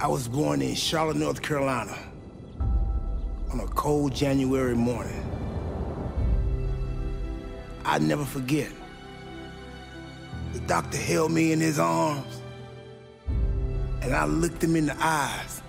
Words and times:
I 0.00 0.06
was 0.06 0.28
born 0.28 0.62
in 0.62 0.76
Charlotte, 0.76 1.16
North 1.16 1.42
Carolina 1.42 1.98
on 3.50 3.58
a 3.58 3.66
cold 3.66 4.14
January 4.14 4.76
morning. 4.76 5.24
I 7.84 7.98
never 7.98 8.24
forget. 8.24 8.70
The 10.52 10.60
doctor 10.60 10.96
held 10.96 11.32
me 11.32 11.50
in 11.50 11.58
his 11.58 11.80
arms, 11.80 12.42
and 14.00 14.14
I 14.14 14.24
looked 14.26 14.62
him 14.62 14.76
in 14.76 14.86
the 14.86 14.96
eyes, 15.04 15.62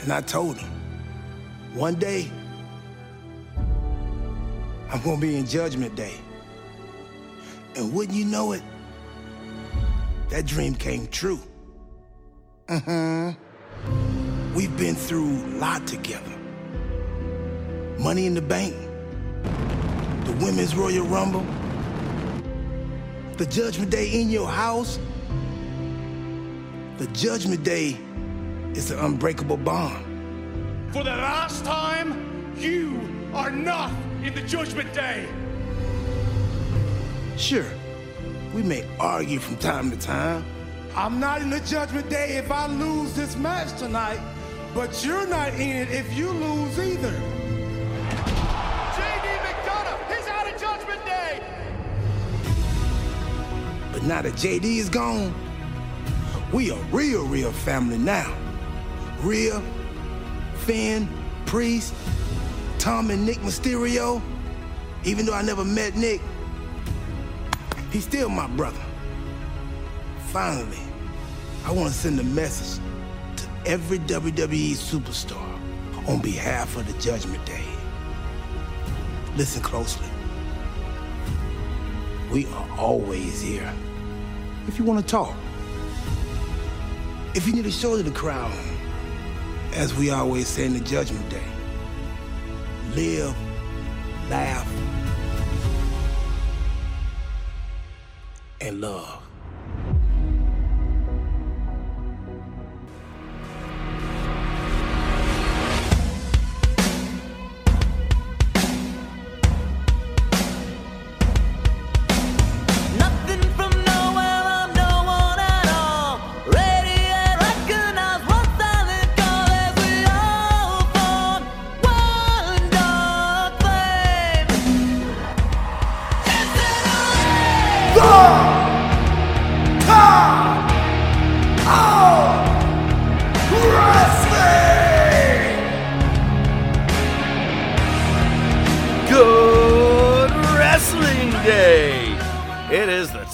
and 0.00 0.12
I 0.12 0.20
told 0.20 0.58
him, 0.58 0.70
one 1.72 1.94
day, 1.94 2.30
I'm 4.90 5.00
gonna 5.02 5.18
be 5.18 5.36
in 5.36 5.46
Judgment 5.46 5.94
Day. 5.96 6.14
And 7.76 7.94
wouldn't 7.94 8.16
you 8.16 8.26
know 8.26 8.52
it, 8.52 8.62
that 10.28 10.44
dream 10.44 10.74
came 10.74 11.06
true. 11.06 11.40
Mm-hmm. 12.68 14.54
We've 14.54 14.76
been 14.76 14.96
through 14.96 15.30
a 15.30 15.46
lot 15.58 15.86
together. 15.86 16.32
Money 17.96 18.26
in 18.26 18.34
the 18.34 18.42
bank, 18.42 18.74
the 20.24 20.32
Women's 20.44 20.74
Royal 20.74 21.06
Rumble, 21.06 21.46
the 23.36 23.46
Judgment 23.46 23.90
Day 23.90 24.20
in 24.20 24.30
your 24.30 24.48
house. 24.48 24.98
The 26.98 27.06
Judgment 27.08 27.62
Day 27.62 27.96
is 28.74 28.90
an 28.90 28.98
unbreakable 28.98 29.58
bond. 29.58 30.04
For 30.92 31.04
the 31.04 31.10
last 31.10 31.64
time, 31.64 32.52
you 32.56 33.00
are 33.32 33.50
not 33.50 33.92
in 34.24 34.34
the 34.34 34.42
Judgment 34.42 34.92
Day. 34.92 35.28
Sure, 37.36 37.66
we 38.52 38.64
may 38.64 38.84
argue 38.98 39.38
from 39.38 39.56
time 39.58 39.92
to 39.92 39.96
time. 39.98 40.44
I'm 40.96 41.20
not 41.20 41.42
in 41.42 41.50
the 41.50 41.60
Judgment 41.60 42.08
Day 42.08 42.38
if 42.38 42.50
I 42.50 42.66
lose 42.68 43.12
this 43.12 43.36
match 43.36 43.78
tonight, 43.78 44.18
but 44.72 45.04
you're 45.04 45.26
not 45.26 45.52
in 45.52 45.76
it 45.76 45.90
if 45.90 46.10
you 46.16 46.30
lose 46.30 46.78
either. 46.78 47.12
JD 48.94 49.26
McDonagh 49.44 50.18
is 50.18 50.26
out 50.26 50.50
of 50.50 50.58
Judgment 50.58 51.04
Day. 51.04 51.42
But 53.92 54.04
now 54.04 54.22
that 54.22 54.32
JD 54.32 54.64
is 54.64 54.88
gone, 54.88 55.34
we 56.50 56.70
a 56.70 56.76
real, 56.90 57.26
real 57.26 57.52
family 57.52 57.98
now. 57.98 58.34
Rhea, 59.20 59.62
Finn, 60.60 61.06
Priest, 61.44 61.92
Tom 62.78 63.10
and 63.10 63.26
Nick 63.26 63.36
Mysterio. 63.40 64.22
Even 65.04 65.26
though 65.26 65.34
I 65.34 65.42
never 65.42 65.62
met 65.62 65.94
Nick, 65.94 66.22
he's 67.92 68.04
still 68.04 68.30
my 68.30 68.46
brother. 68.46 68.80
Finally, 70.28 70.85
I 71.66 71.72
want 71.72 71.88
to 71.88 71.94
send 71.94 72.20
a 72.20 72.22
message 72.22 72.80
to 73.38 73.48
every 73.68 73.98
WWE 73.98 74.74
superstar 74.74 75.58
on 76.08 76.20
behalf 76.20 76.76
of 76.76 76.86
the 76.86 76.96
Judgment 77.00 77.44
Day. 77.44 77.64
Listen 79.34 79.60
closely. 79.64 80.06
We 82.30 82.46
are 82.46 82.70
always 82.78 83.42
here. 83.42 83.74
If 84.68 84.78
you 84.78 84.84
want 84.84 85.00
to 85.00 85.06
talk, 85.10 85.34
if 87.34 87.48
you 87.48 87.52
need 87.52 87.66
a 87.66 87.72
shoulder 87.72 88.04
to 88.04 88.12
cry 88.12 88.38
on, 88.38 88.76
as 89.74 89.92
we 89.92 90.10
always 90.10 90.46
say 90.46 90.66
in 90.66 90.72
the 90.72 90.84
Judgment 90.84 91.28
Day, 91.28 91.42
live, 92.94 93.34
laugh, 94.30 94.72
and 98.60 98.80
love. 98.80 99.25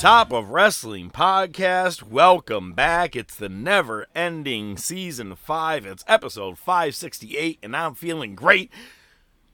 Top 0.03 0.33
of 0.33 0.51
Wrestling 0.51 1.11
podcast. 1.11 2.03
Welcome 2.03 2.73
back. 2.73 3.15
It's 3.15 3.37
the 3.37 3.49
never 3.49 4.09
ending 4.17 4.77
season 4.77 5.37
5. 5.37 5.87
It's 5.87 6.03
episode 6.09 6.59
568, 6.59 7.61
and 7.63 7.77
I'm 7.77 7.95
feeling 7.95 8.35
great. 8.35 8.73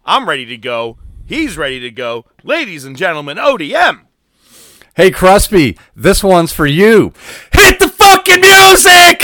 I'm 0.06 0.26
ready 0.26 0.46
to 0.46 0.56
go. 0.56 0.96
He's 1.26 1.58
ready 1.58 1.80
to 1.80 1.90
go. 1.90 2.24
Ladies 2.42 2.86
and 2.86 2.96
gentlemen, 2.96 3.36
ODM. 3.36 4.06
Hey, 4.96 5.10
Crusby, 5.10 5.78
this 5.94 6.24
one's 6.24 6.50
for 6.50 6.64
you. 6.64 7.12
Hit 7.52 7.78
the 7.78 7.90
fucking 7.90 8.40
music! 8.40 9.20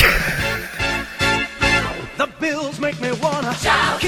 The 2.18 2.30
bills 2.38 2.78
make 2.78 3.00
me 3.00 3.12
wanna 3.12 3.22
shout. 3.22 3.33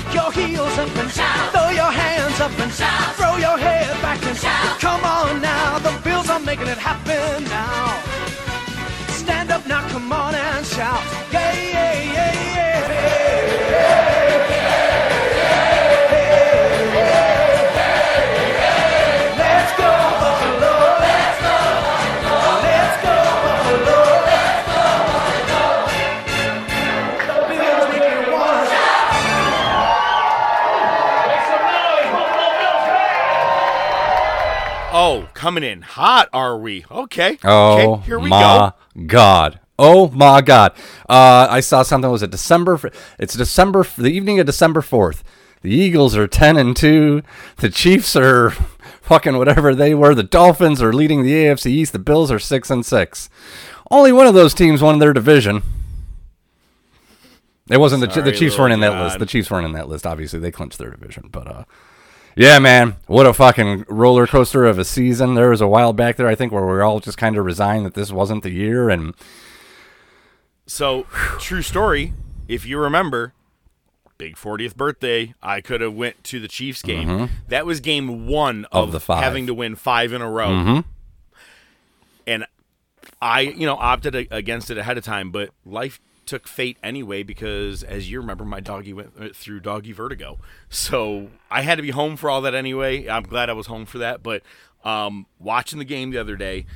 Kick 0.07 0.15
your 0.15 0.33
heels 0.33 0.79
up 0.79 0.97
and 0.97 1.11
shout. 1.11 1.53
Throw 1.53 1.71
your 1.71 1.91
hands 1.91 2.41
up 2.41 2.59
and 2.59 2.73
shout. 2.73 3.17
Throw 3.17 3.37
your 3.37 3.59
head 3.59 3.91
back 4.03 4.25
and 4.25 4.37
shout. 4.37 4.81
Come 4.81 5.05
on 5.05 5.41
now, 5.41 5.79
the 5.79 5.99
bills 6.05 6.29
are 6.31 6.41
making 6.41 6.69
it 6.69 6.79
happen 6.79 7.45
now. 7.45 8.03
Stand 9.09 9.51
up 9.51 9.67
now, 9.67 9.87
come 9.89 10.13
on 10.13 10.35
and 10.35 10.67
shout. 10.67 11.03
Yeah, 11.33 11.53
yeah, 11.55 12.13
yeah. 12.13 12.56
Coming 35.47 35.63
in 35.63 35.81
hot, 35.81 36.29
are 36.33 36.59
we? 36.59 36.85
Okay. 36.91 37.39
Oh, 37.45 37.93
okay, 37.93 38.07
here 38.07 38.19
we 38.19 38.31
my 38.31 38.73
go. 38.97 39.05
God. 39.07 39.61
Oh, 39.79 40.09
my 40.09 40.41
God. 40.41 40.73
Uh, 41.09 41.47
I 41.49 41.61
saw 41.61 41.85
something, 41.85 42.11
was 42.11 42.25
it 42.25 42.33
December? 42.33 42.91
It's 43.17 43.35
December, 43.35 43.87
the 43.97 44.09
evening 44.09 44.41
of 44.41 44.47
December 44.47 44.81
4th. 44.81 45.23
The 45.63 45.71
Eagles 45.71 46.17
are 46.17 46.27
10 46.27 46.57
and 46.57 46.77
2. 46.77 47.23
The 47.59 47.69
Chiefs 47.69 48.17
are 48.17 48.51
fucking 49.03 49.39
whatever 49.39 49.73
they 49.73 49.95
were. 49.95 50.17
The 50.17 50.25
Dolphins 50.25 50.83
are 50.83 50.93
leading 50.93 51.23
the 51.23 51.35
AFC 51.35 51.67
East. 51.67 51.93
The 51.93 52.01
Bills 52.01 52.33
are 52.33 52.41
6 52.41 52.69
and 52.69 52.85
6. 52.85 53.31
Only 53.89 54.11
one 54.11 54.27
of 54.27 54.35
those 54.35 54.53
teams 54.53 54.83
won 54.83 54.99
their 54.99 55.13
division. 55.13 55.63
It 57.71 57.79
wasn't 57.79 58.01
the, 58.01 58.11
Sorry, 58.11 58.33
the 58.33 58.37
Chiefs 58.37 58.59
weren't 58.59 58.73
in 58.73 58.81
that 58.81 58.91
little 58.91 59.05
list. 59.05 59.21
The 59.21 59.27
Chiefs 59.27 59.49
weren't 59.49 59.67
in 59.67 59.75
that 59.75 59.89
list. 59.89 60.09
Obviously, 60.09 60.41
they 60.41 60.51
clinched 60.51 60.79
their 60.79 60.91
division. 60.91 61.29
But 61.31 61.47
uh, 61.47 61.65
yeah, 62.37 62.59
man, 62.59 62.97
what 63.07 63.27
a 63.27 63.33
fucking 63.33 63.87
roller 63.89 64.27
coaster 64.27 64.65
of 64.67 64.79
a 64.79 64.85
season. 64.85 65.35
There 65.35 65.51
was 65.51 65.61
a 65.61 65.67
while 65.67 65.93
back 65.93 66.17
there, 66.17 66.29
I 66.29 66.35
think, 66.35 66.53
where 66.53 66.63
we 66.63 66.69
were 66.73 66.85
all 66.85 67.01
just 67.01 67.19
kind 67.19 67.37
of 67.37 67.45
resigned 67.45 67.85
that 67.87 67.95
this 67.95 68.13
wasn't 68.13 68.43
the 68.43 68.51
year, 68.51 68.89
and 68.91 69.15
So, 70.67 71.05
true 71.41 71.63
story. 71.63 72.13
If 72.49 72.65
you 72.67 72.79
remember, 72.79 73.33
big 74.19 74.37
40th 74.37 74.77
birthday, 74.77 75.35
I 75.43 75.61
could 75.61 75.81
have 75.81 75.95
went 75.95 76.23
to 76.25 76.39
the 76.41 76.49
Chiefs 76.49 76.83
game. 76.83 77.29
That 77.49 77.67
was 77.67 77.81
game 77.81 78.27
one 78.27 78.63
Mm-hmm. 78.65 78.77
Of 78.77 78.85
of, 78.89 78.93
the 78.93 79.01
five. 79.01 79.23
having 79.25 79.47
to 79.49 79.55
win 79.55 79.75
five 79.77 80.13
in 80.13 80.23
a 80.23 80.31
row. 80.31 80.49
Mhm. 80.49 80.85
And 82.27 82.47
I, 83.23 83.41
you 83.41 83.67
know, 83.67 83.77
opted 83.77 84.15
against 84.31 84.71
it 84.71 84.79
ahead 84.79 84.99
of 84.99 85.05
time, 85.05 85.31
but 85.31 85.51
life 85.65 86.01
took 86.27 86.47
fate 86.49 86.77
anyway 86.83 87.23
because, 87.23 87.83
as 87.83 88.11
you 88.11 88.21
remember, 88.21 88.45
my 88.45 88.61
doggy 88.61 88.93
went 88.93 89.19
went 89.19 89.35
through 89.37 89.61
doggy 89.61 89.93
vertigo. 89.93 90.39
So 90.69 91.31
I 91.51 91.63
had 91.63 91.77
to 91.77 91.83
be 91.83 91.91
home 91.91 92.17
for 92.17 92.29
all 92.29 92.41
that 92.43 92.55
anyway. 92.55 93.09
I'm 93.09 93.23
glad 93.23 93.49
I 93.49 93.53
was 93.55 93.67
home 93.69 93.87
for 93.87 93.99
that. 93.99 94.23
But 94.23 94.43
um, 94.85 95.27
watching 95.39 95.79
the 95.79 95.85
game 95.85 96.11
the 96.11 96.19
other 96.19 96.37
day, 96.37 96.67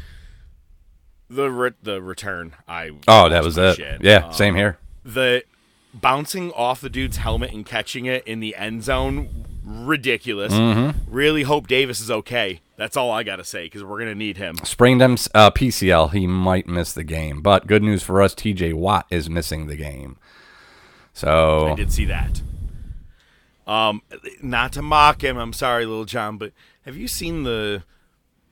the 1.28 1.50
re- 1.50 1.72
the 1.82 2.00
return, 2.02 2.54
I 2.66 2.90
oh, 3.08 3.28
that 3.28 3.44
was 3.44 3.56
it. 3.58 3.76
shit. 3.76 4.02
Yeah, 4.02 4.26
Um, 4.26 4.32
same 4.32 4.54
here. 4.54 4.78
the 5.04 5.42
bouncing 5.92 6.52
off 6.52 6.80
the 6.80 6.88
dude's 6.90 7.16
helmet 7.16 7.52
and 7.52 7.66
catching 7.66 8.06
it 8.06 8.24
in 8.26 8.38
the 8.40 8.54
end 8.54 8.84
zone 8.84 9.28
ridiculous 9.64 10.52
Mm-hmm. 10.52 11.12
really 11.12 11.42
hope 11.42 11.66
davis 11.66 12.00
is 12.00 12.10
okay 12.12 12.60
That's 12.80 12.96
all 12.96 13.10
I 13.10 13.24
got 13.24 13.36
to 13.36 13.44
say 13.44 13.66
because 13.66 13.84
we're 13.84 13.98
going 13.98 14.08
to 14.08 14.14
need 14.14 14.38
him. 14.38 14.56
Sprained 14.64 15.02
him 15.02 15.18
uh, 15.34 15.50
PCL, 15.50 16.12
he 16.12 16.26
might 16.26 16.66
miss 16.66 16.94
the 16.94 17.04
game. 17.04 17.42
But 17.42 17.66
good 17.66 17.82
news 17.82 18.02
for 18.02 18.22
us, 18.22 18.34
TJ 18.34 18.72
Watt 18.72 19.04
is 19.10 19.28
missing 19.28 19.66
the 19.66 19.76
game. 19.76 20.16
So 21.12 21.66
I 21.66 21.74
did 21.74 21.92
see 21.92 22.06
that. 22.06 22.40
Um, 23.66 24.00
not 24.40 24.72
to 24.72 24.80
mock 24.80 25.22
him, 25.22 25.36
I'm 25.36 25.52
sorry, 25.52 25.84
little 25.84 26.06
John, 26.06 26.38
but 26.38 26.54
have 26.86 26.96
you 26.96 27.06
seen 27.06 27.42
the 27.42 27.82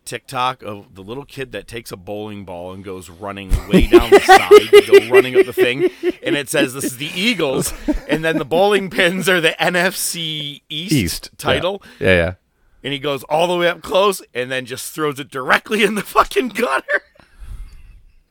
TikTok 0.04 0.62
of 0.62 0.94
the 0.94 1.02
little 1.02 1.24
kid 1.24 1.52
that 1.52 1.66
takes 1.66 1.90
a 1.90 1.96
bowling 1.96 2.44
ball 2.44 2.74
and 2.74 2.84
goes 2.84 3.08
running 3.08 3.48
way 3.66 3.86
down 3.86 4.10
the 4.10 4.20
side 4.26 4.86
go 4.86 5.08
running 5.08 5.40
up 5.40 5.46
the 5.46 5.54
thing, 5.54 5.88
and 6.22 6.36
it 6.36 6.50
says 6.50 6.74
this 6.74 6.84
is 6.84 6.98
the 6.98 7.10
Eagles, 7.14 7.72
and 8.06 8.22
then 8.22 8.36
the 8.36 8.44
bowling 8.44 8.90
pins 8.90 9.26
are 9.26 9.40
the 9.40 9.56
NFC 9.58 10.60
East, 10.68 10.92
East 10.92 11.30
title, 11.38 11.82
Yeah, 11.98 12.08
yeah. 12.08 12.14
yeah. 12.14 12.34
And 12.82 12.92
he 12.92 12.98
goes 12.98 13.24
all 13.24 13.46
the 13.46 13.56
way 13.56 13.68
up 13.68 13.82
close 13.82 14.22
and 14.34 14.50
then 14.50 14.66
just 14.66 14.92
throws 14.94 15.18
it 15.18 15.30
directly 15.30 15.84
in 15.84 15.94
the 15.94 16.02
fucking 16.02 16.48
gutter. 16.48 17.02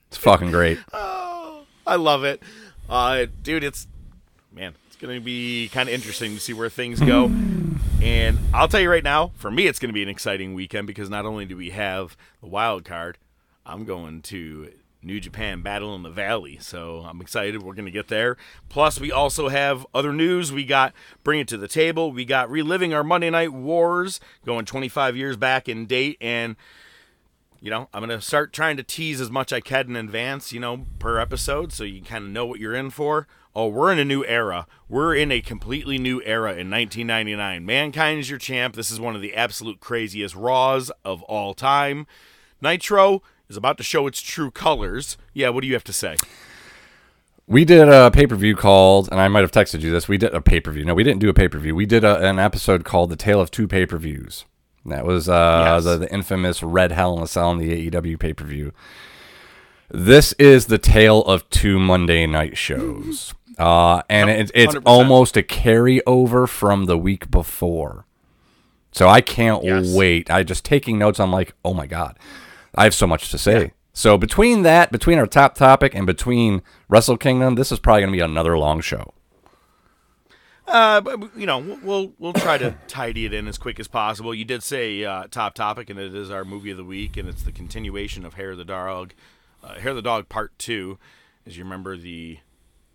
It's 0.07 0.17
fucking 0.17 0.51
great. 0.51 0.79
oh, 0.93 1.65
I 1.85 1.95
love 1.95 2.23
it, 2.23 2.41
uh, 2.89 3.25
dude. 3.41 3.63
It's 3.63 3.87
man, 4.51 4.75
it's 4.87 4.95
gonna 4.95 5.19
be 5.19 5.69
kind 5.69 5.89
of 5.89 5.95
interesting 5.95 6.33
to 6.33 6.39
see 6.39 6.53
where 6.53 6.69
things 6.69 6.99
go. 6.99 7.25
and 8.01 8.37
I'll 8.53 8.67
tell 8.67 8.81
you 8.81 8.89
right 8.89 9.03
now, 9.03 9.31
for 9.35 9.51
me, 9.51 9.67
it's 9.67 9.79
gonna 9.79 9.93
be 9.93 10.03
an 10.03 10.09
exciting 10.09 10.53
weekend 10.53 10.87
because 10.87 11.09
not 11.09 11.25
only 11.25 11.45
do 11.45 11.57
we 11.57 11.71
have 11.71 12.15
the 12.41 12.47
wild 12.47 12.85
card, 12.85 13.17
I'm 13.65 13.83
going 13.83 14.21
to 14.23 14.71
New 15.01 15.19
Japan 15.19 15.61
Battle 15.61 15.95
in 15.95 16.03
the 16.03 16.09
Valley, 16.09 16.57
so 16.59 17.05
I'm 17.07 17.21
excited. 17.21 17.61
We're 17.61 17.73
gonna 17.73 17.91
get 17.91 18.07
there. 18.07 18.37
Plus, 18.69 18.99
we 18.99 19.11
also 19.11 19.49
have 19.49 19.85
other 19.93 20.13
news. 20.13 20.51
We 20.51 20.65
got 20.65 20.93
bring 21.23 21.39
it 21.39 21.47
to 21.49 21.57
the 21.57 21.67
table. 21.67 22.11
We 22.11 22.25
got 22.25 22.49
reliving 22.49 22.93
our 22.93 23.03
Monday 23.03 23.29
Night 23.29 23.53
Wars, 23.53 24.19
going 24.45 24.65
25 24.65 25.15
years 25.15 25.37
back 25.37 25.69
in 25.69 25.85
date, 25.85 26.17
and 26.19 26.55
you 27.61 27.71
know, 27.71 27.89
I'm 27.93 28.05
going 28.05 28.17
to 28.17 28.23
start 28.23 28.53
trying 28.53 28.77
to 28.77 28.83
tease 28.83 29.19
as 29.19 29.31
much 29.31 29.51
I 29.51 29.61
can 29.61 29.89
in 29.89 29.95
advance, 29.95 30.53
you 30.53 30.59
know, 30.59 30.85
per 30.99 31.19
episode 31.19 31.73
so 31.73 31.83
you 31.83 32.01
kind 32.01 32.23
of 32.23 32.29
know 32.29 32.45
what 32.45 32.59
you're 32.59 32.75
in 32.75 32.89
for. 32.89 33.27
Oh, 33.55 33.67
we're 33.67 33.91
in 33.91 33.97
a 33.97 34.05
new 34.05 34.23
era. 34.25 34.67
We're 34.87 35.15
in 35.15 35.31
a 35.31 35.41
completely 35.41 35.97
new 35.97 36.21
era 36.23 36.51
in 36.51 36.69
1999. 36.69 37.65
Mankind 37.65 38.19
is 38.19 38.29
your 38.29 38.37
champ. 38.37 38.75
This 38.75 38.91
is 38.91 38.99
one 38.99 39.15
of 39.15 39.21
the 39.21 39.33
absolute 39.33 39.79
craziest 39.79 40.35
Raws 40.35 40.91
of 41.03 41.23
all 41.23 41.55
time. 41.55 42.05
Nitro 42.61 43.23
is 43.49 43.57
about 43.57 43.77
to 43.77 43.83
show 43.83 44.07
its 44.07 44.21
true 44.21 44.51
colors. 44.51 45.17
Yeah, 45.33 45.49
what 45.49 45.61
do 45.61 45.67
you 45.67 45.73
have 45.73 45.83
to 45.85 45.93
say? 45.93 46.17
We 47.47 47.63
did 47.63 47.87
a 47.87 48.11
pay 48.11 48.27
per 48.27 48.35
view 48.35 48.55
called, 48.55 49.07
and 49.11 49.21
I 49.21 49.27
might 49.29 49.41
have 49.41 49.51
texted 49.51 49.81
you 49.81 49.91
this. 49.91 50.07
We 50.09 50.17
did 50.17 50.33
a 50.33 50.41
pay 50.41 50.59
per 50.59 50.71
view. 50.71 50.83
No, 50.83 50.93
we 50.93 51.03
didn't 51.03 51.19
do 51.21 51.29
a 51.29 51.33
pay 51.33 51.47
per 51.47 51.59
view. 51.59 51.75
We 51.75 51.85
did 51.85 52.03
a, 52.03 52.19
an 52.27 52.39
episode 52.39 52.83
called 52.83 53.09
"The 53.09 53.15
Tale 53.15 53.39
of 53.39 53.51
Two 53.51 53.67
Pay 53.67 53.85
Per 53.85 53.97
Views." 53.97 54.43
That 54.85 55.05
was 55.05 55.27
uh, 55.29 55.63
Yes. 55.75 55.83
the, 55.85 55.97
the 55.97 56.13
infamous 56.13 56.61
Red 56.63 56.91
Hell 56.91 57.17
in 57.17 57.23
a 57.23 57.27
Cell 57.27 57.51
in 57.51 57.57
the 57.57 57.89
AEW 57.89 58.19
pay 58.19 58.33
per 58.33 58.43
view. 58.45 58.73
This 59.89 60.33
is 60.33 60.65
the 60.65 60.77
tale 60.77 61.23
of 61.23 61.49
two 61.49 61.79
Monday 61.79 62.27
night 62.27 62.57
shows, 62.57 63.33
uh, 63.57 64.01
and 64.09 64.29
it, 64.29 64.51
it's 64.53 64.75
100%. 64.75 64.81
almost 64.85 65.37
a 65.37 65.43
carryover 65.43 66.47
from 66.49 66.85
the 66.85 66.97
week 66.97 67.31
before. 67.31 68.05
So 68.91 69.07
I 69.07 69.21
can't 69.21 69.63
Yes. 69.63 69.93
wait. 69.95 70.29
I 70.29 70.43
just 70.43 70.65
taking 70.65 70.97
notes. 70.99 71.19
I'm 71.19 71.31
like, 71.31 71.53
oh 71.63 71.73
my 71.73 71.87
god, 71.87 72.19
I 72.77 72.83
have 72.83 72.93
so 72.93 73.07
much 73.07 73.29
to 73.31 73.37
say. 73.37 73.73
So 73.93 74.17
between 74.17 74.61
that, 74.61 74.91
between 74.91 75.17
our 75.17 75.25
top 75.25 75.55
topic, 75.55 75.95
and 75.95 76.05
between 76.05 76.61
Wrestle 76.87 77.17
Kingdom, 77.17 77.55
this 77.55 77.71
is 77.71 77.79
probably 77.79 78.01
going 78.01 78.11
to 78.11 78.17
be 78.17 78.21
another 78.21 78.57
long 78.57 78.79
show. 78.79 79.13
Uh, 80.67 81.01
but 81.01 81.35
you 81.35 81.45
know, 81.45 81.57
we'll 81.57 81.79
we'll, 81.81 82.13
we'll 82.19 82.33
try 82.33 82.57
to 82.57 82.75
tidy 82.87 83.25
it 83.25 83.33
in 83.33 83.47
as 83.47 83.57
quick 83.57 83.79
as 83.79 83.87
possible. 83.87 84.33
You 84.35 84.45
did 84.45 84.61
say 84.61 85.03
uh, 85.03 85.25
top 85.31 85.55
topic, 85.55 85.89
and 85.89 85.99
it 85.99 86.13
is 86.13 86.29
our 86.29 86.45
movie 86.45 86.71
of 86.71 86.77
the 86.77 86.83
week, 86.83 87.17
and 87.17 87.27
it's 87.27 87.43
the 87.43 87.51
continuation 87.51 88.23
of 88.23 88.35
Hair 88.35 88.51
of 88.51 88.57
the 88.57 88.65
Dog, 88.65 89.13
uh, 89.63 89.79
Hair 89.79 89.91
of 89.91 89.95
the 89.95 90.01
Dog 90.01 90.29
Part 90.29 90.57
Two. 90.59 90.99
As 91.45 91.57
you 91.57 91.63
remember, 91.63 91.97
the 91.97 92.39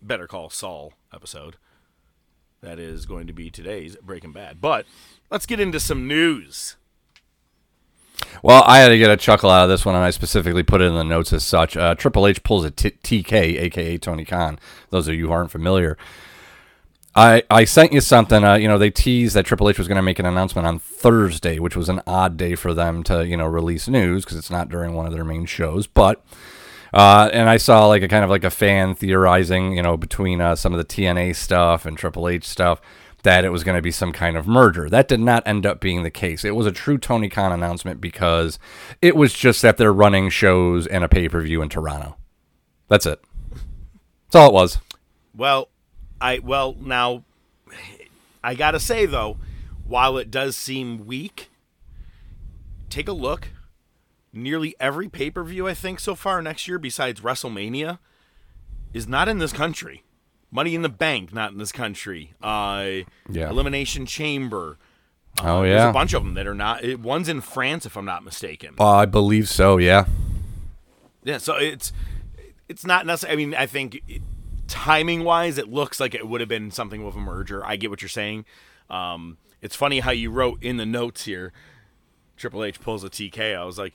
Better 0.01 0.27
Call 0.27 0.49
Saul 0.49 0.93
episode 1.13 1.57
that 2.61 2.79
is 2.79 3.05
going 3.05 3.27
to 3.27 3.33
be 3.33 3.49
today's 3.49 3.97
Breaking 3.97 4.31
Bad. 4.31 4.61
But 4.61 4.85
let's 5.29 5.45
get 5.45 5.59
into 5.59 5.79
some 5.79 6.07
news. 6.07 6.77
Well, 8.41 8.63
I 8.65 8.79
had 8.79 8.89
to 8.89 8.97
get 8.97 9.09
a 9.09 9.17
chuckle 9.17 9.49
out 9.49 9.63
of 9.63 9.69
this 9.69 9.85
one, 9.85 9.95
and 9.95 10.03
I 10.03 10.09
specifically 10.09 10.63
put 10.63 10.81
it 10.81 10.85
in 10.85 10.95
the 10.95 11.03
notes 11.03 11.31
as 11.31 11.43
such. 11.43 11.77
Uh, 11.77 11.95
Triple 11.95 12.27
H 12.27 12.43
pulls 12.43 12.65
a 12.65 12.71
t- 12.71 12.91
TK, 12.91 13.33
aka 13.33 13.97
Tony 13.97 14.25
Khan. 14.25 14.59
Those 14.89 15.07
of 15.07 15.15
you 15.15 15.27
who 15.27 15.31
aren't 15.31 15.51
familiar, 15.51 15.97
I 17.15 17.43
I 17.49 17.63
sent 17.63 17.93
you 17.93 18.01
something. 18.01 18.43
Uh, 18.43 18.55
you 18.55 18.67
know, 18.67 18.77
they 18.77 18.89
teased 18.89 19.35
that 19.35 19.45
Triple 19.45 19.69
H 19.69 19.77
was 19.77 19.87
going 19.87 19.95
to 19.95 20.01
make 20.01 20.19
an 20.19 20.25
announcement 20.25 20.67
on 20.67 20.79
Thursday, 20.79 21.59
which 21.59 21.75
was 21.75 21.89
an 21.89 22.01
odd 22.05 22.35
day 22.37 22.55
for 22.55 22.73
them 22.73 23.03
to 23.03 23.25
you 23.25 23.37
know 23.37 23.45
release 23.45 23.87
news 23.87 24.25
because 24.25 24.37
it's 24.37 24.51
not 24.51 24.69
during 24.69 24.93
one 24.93 25.05
of 25.05 25.13
their 25.13 25.23
main 25.23 25.45
shows. 25.45 25.87
But 25.87 26.23
uh, 26.93 27.29
and 27.31 27.49
I 27.49 27.57
saw 27.57 27.87
like 27.87 28.03
a 28.03 28.07
kind 28.07 28.23
of 28.23 28.29
like 28.29 28.43
a 28.43 28.49
fan 28.49 28.93
theorizing, 28.93 29.77
you 29.77 29.81
know, 29.81 29.95
between 29.97 30.41
uh, 30.41 30.55
some 30.55 30.73
of 30.73 30.77
the 30.77 30.85
TNA 30.85 31.35
stuff 31.35 31.85
and 31.85 31.97
Triple 31.97 32.27
H 32.27 32.45
stuff 32.45 32.81
that 33.23 33.45
it 33.45 33.49
was 33.49 33.63
going 33.63 33.77
to 33.77 33.81
be 33.81 33.91
some 33.91 34.11
kind 34.11 34.37
of 34.37 34.47
merger. 34.47 34.89
That 34.89 35.07
did 35.07 35.19
not 35.19 35.47
end 35.47 35.65
up 35.65 35.79
being 35.79 36.03
the 36.03 36.11
case. 36.11 36.45
It 36.45 36.55
was 36.55 36.67
a 36.67 36.71
true 36.71 36.97
Tony 36.97 37.29
Khan 37.29 37.51
announcement 37.51 37.99
because 37.99 38.59
it 39.01 39.15
was 39.15 39.33
just 39.33 39.61
that 39.61 39.77
they're 39.77 39.93
running 39.93 40.29
shows 40.29 40.85
and 40.85 41.03
a 41.03 41.09
pay 41.09 41.27
per 41.27 41.41
view 41.41 41.61
in 41.61 41.69
Toronto. 41.69 42.17
That's 42.89 43.05
it. 43.05 43.23
That's 44.25 44.35
all 44.35 44.49
it 44.49 44.53
was. 44.53 44.79
Well, 45.35 45.69
I 46.19 46.39
well 46.39 46.75
now 46.79 47.23
I 48.43 48.55
gotta 48.55 48.79
say 48.79 49.05
though, 49.05 49.37
while 49.85 50.17
it 50.17 50.29
does 50.29 50.55
seem 50.55 51.05
weak, 51.05 51.49
take 52.89 53.07
a 53.07 53.13
look. 53.13 53.49
Nearly 54.33 54.75
every 54.79 55.07
pay 55.07 55.29
per 55.29 55.43
view 55.43 55.67
I 55.67 55.73
think 55.73 55.99
so 55.99 56.13
far 56.13 56.41
next 56.41 56.67
year, 56.67 56.77
besides 56.77 57.21
WrestleMania, 57.21 57.99
is 58.93 59.07
not 59.07 59.29
in 59.29 59.39
this 59.39 59.53
country. 59.53 60.03
Money 60.53 60.75
in 60.75 60.83
the 60.83 60.89
Bank, 60.89 61.33
not 61.33 61.51
in 61.51 61.57
this 61.57 61.71
country. 61.71 62.33
Uh, 62.41 62.99
Yeah. 63.27 63.49
Elimination 63.49 64.05
Chamber. 64.05 64.77
Oh 65.41 65.63
yeah, 65.63 65.77
There's 65.77 65.89
a 65.89 65.93
bunch 65.93 66.13
of 66.13 66.23
them 66.23 66.35
that 66.35 66.45
are 66.45 66.53
not. 66.53 66.83
It, 66.83 66.99
one's 66.99 67.27
in 67.27 67.41
France, 67.41 67.87
if 67.87 67.97
I'm 67.97 68.05
not 68.05 68.23
mistaken. 68.23 68.75
Uh, 68.79 68.97
I 68.97 69.05
believe 69.05 69.49
so. 69.49 69.77
Yeah. 69.77 70.05
Yeah, 71.23 71.39
so 71.39 71.55
it's 71.55 71.91
it's 72.69 72.85
not 72.85 73.07
necessarily. 73.07 73.43
I 73.43 73.45
mean, 73.47 73.55
I 73.55 73.65
think 73.65 73.99
timing 74.67 75.23
wise, 75.23 75.57
it 75.57 75.69
looks 75.69 75.99
like 75.99 76.13
it 76.13 76.27
would 76.27 76.39
have 76.39 76.49
been 76.49 76.69
something 76.69 77.03
with 77.03 77.15
a 77.15 77.19
merger. 77.19 77.65
I 77.65 77.77
get 77.77 77.89
what 77.89 78.03
you're 78.03 78.09
saying. 78.09 78.45
Um, 78.91 79.37
it's 79.59 79.75
funny 79.75 80.01
how 80.01 80.11
you 80.11 80.29
wrote 80.29 80.61
in 80.61 80.77
the 80.77 80.85
notes 80.85 81.25
here. 81.25 81.51
Triple 82.37 82.63
H 82.63 82.79
pulls 82.79 83.03
a 83.03 83.09
TK. 83.09 83.57
I 83.57 83.63
was 83.63 83.79
like, 83.79 83.93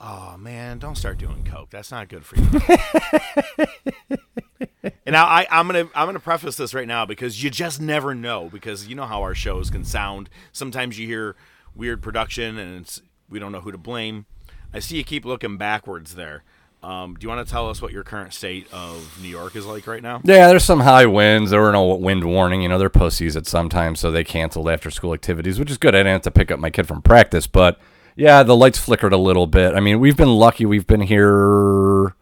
oh 0.00 0.38
man, 0.38 0.78
don't 0.78 0.96
start 0.96 1.18
doing 1.18 1.44
coke. 1.44 1.68
That's 1.68 1.90
not 1.90 2.08
good 2.08 2.24
for 2.24 2.36
you. 2.36 4.16
and 4.82 4.92
now 5.06 5.26
I, 5.26 5.46
I'm 5.50 5.66
gonna 5.66 5.88
I'm 5.94 6.06
gonna 6.06 6.20
preface 6.20 6.56
this 6.56 6.74
right 6.74 6.88
now 6.88 7.04
because 7.06 7.42
you 7.42 7.50
just 7.50 7.80
never 7.80 8.14
know 8.14 8.48
because 8.50 8.86
you 8.86 8.94
know 8.94 9.06
how 9.06 9.22
our 9.22 9.34
shows 9.34 9.70
can 9.70 9.84
sound. 9.84 10.30
Sometimes 10.52 10.98
you 10.98 11.06
hear 11.06 11.36
weird 11.74 12.02
production 12.02 12.58
and 12.58 12.80
it's 12.80 13.02
we 13.28 13.38
don't 13.38 13.52
know 13.52 13.60
who 13.60 13.72
to 13.72 13.78
blame. 13.78 14.26
I 14.72 14.78
see 14.78 14.96
you 14.96 15.04
keep 15.04 15.24
looking 15.24 15.56
backwards 15.56 16.14
there. 16.14 16.44
Um, 16.82 17.14
do 17.14 17.24
you 17.24 17.28
want 17.28 17.46
to 17.46 17.50
tell 17.50 17.68
us 17.68 17.82
what 17.82 17.92
your 17.92 18.04
current 18.04 18.32
state 18.32 18.66
of 18.72 19.18
New 19.20 19.28
York 19.28 19.54
is 19.54 19.66
like 19.66 19.86
right 19.86 20.02
now? 20.02 20.22
Yeah, 20.24 20.48
there's 20.48 20.64
some 20.64 20.80
high 20.80 21.04
winds. 21.04 21.50
There 21.50 21.60
were 21.60 21.72
no 21.72 21.94
wind 21.94 22.24
warning. 22.24 22.62
You 22.62 22.70
know, 22.70 22.78
they're 22.78 22.88
pussies 22.88 23.36
at 23.36 23.46
some 23.46 23.68
time, 23.68 23.94
so 23.96 24.10
they 24.10 24.24
canceled 24.24 24.68
after 24.68 24.90
school 24.90 25.12
activities, 25.12 25.58
which 25.58 25.70
is 25.70 25.76
good. 25.76 25.94
I 25.94 25.98
didn't 25.98 26.12
have 26.12 26.22
to 26.22 26.30
pick 26.30 26.50
up 26.50 26.58
my 26.58 26.70
kid 26.70 26.88
from 26.88 27.02
practice, 27.02 27.46
but 27.46 27.78
yeah, 28.16 28.42
the 28.42 28.56
lights 28.56 28.78
flickered 28.78 29.12
a 29.12 29.18
little 29.18 29.46
bit. 29.46 29.74
I 29.74 29.80
mean, 29.80 30.00
we've 30.00 30.16
been 30.16 30.34
lucky. 30.34 30.64
We've 30.64 30.86
been 30.86 31.02
here 31.02 32.14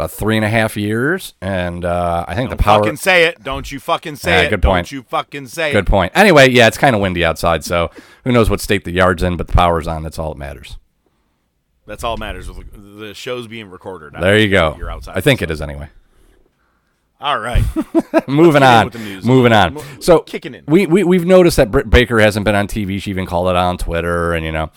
about 0.00 0.10
three 0.10 0.36
and 0.36 0.44
a 0.44 0.48
half 0.48 0.76
years, 0.76 1.34
and 1.42 1.84
uh, 1.84 2.24
I 2.26 2.34
think 2.34 2.50
the 2.50 2.56
power. 2.56 2.82
Fucking 2.82 2.96
say 2.96 3.26
it. 3.26 3.42
Don't 3.42 3.70
you 3.70 3.78
fucking 3.78 4.16
say 4.16 4.30
Yeah, 4.32 4.46
it. 4.46 4.50
good 4.50 4.62
point. 4.62 4.86
Don't 4.86 4.92
you 4.92 5.02
fucking 5.02 5.46
say 5.46 5.70
it. 5.70 5.72
Good 5.72 5.86
it. 5.86 5.90
point. 5.90 6.12
Anyway, 6.14 6.50
yeah, 6.50 6.66
it's 6.66 6.78
kind 6.78 6.96
of 6.96 7.02
windy 7.02 7.24
outside, 7.24 7.64
so 7.64 7.90
who 8.24 8.32
knows 8.32 8.48
what 8.48 8.60
state 8.60 8.84
the 8.84 8.92
yard's 8.92 9.22
in, 9.22 9.36
but 9.36 9.46
the 9.46 9.52
power's 9.52 9.86
on. 9.86 10.02
That's 10.02 10.18
all 10.18 10.32
that 10.32 10.38
matters. 10.38 10.78
That's 11.86 12.02
all 12.02 12.16
that 12.16 12.20
matters. 12.20 12.48
The 12.48 13.12
show's 13.14 13.46
being 13.46 13.68
recorded. 13.68 14.14
I 14.16 14.20
There 14.20 14.38
you 14.38 14.48
go. 14.48 14.74
You're 14.78 14.90
outside. 14.90 15.16
I 15.16 15.20
think 15.20 15.42
it 15.42 15.50
is 15.50 15.60
anyway. 15.60 15.88
All 17.20 17.38
right. 17.38 17.62
moving 18.28 18.62
on. 18.62 18.86
with 18.86 18.94
the 18.94 19.00
news. 19.00 19.24
Moving 19.26 19.52
on. 19.52 19.78
So 20.00 20.20
kicking 20.20 20.54
in. 20.54 20.64
We, 20.66 20.86
we 20.86 21.04
we've 21.04 21.26
noticed 21.26 21.58
that 21.58 21.70
Britt 21.70 21.90
Baker 21.90 22.18
hasn't 22.20 22.44
been 22.46 22.54
on 22.54 22.66
TV. 22.66 23.02
She 23.02 23.10
even 23.10 23.26
called 23.26 23.48
it 23.48 23.56
out 23.56 23.68
on 23.68 23.76
Twitter, 23.76 24.32
and 24.32 24.46
you 24.46 24.52
know, 24.52 24.70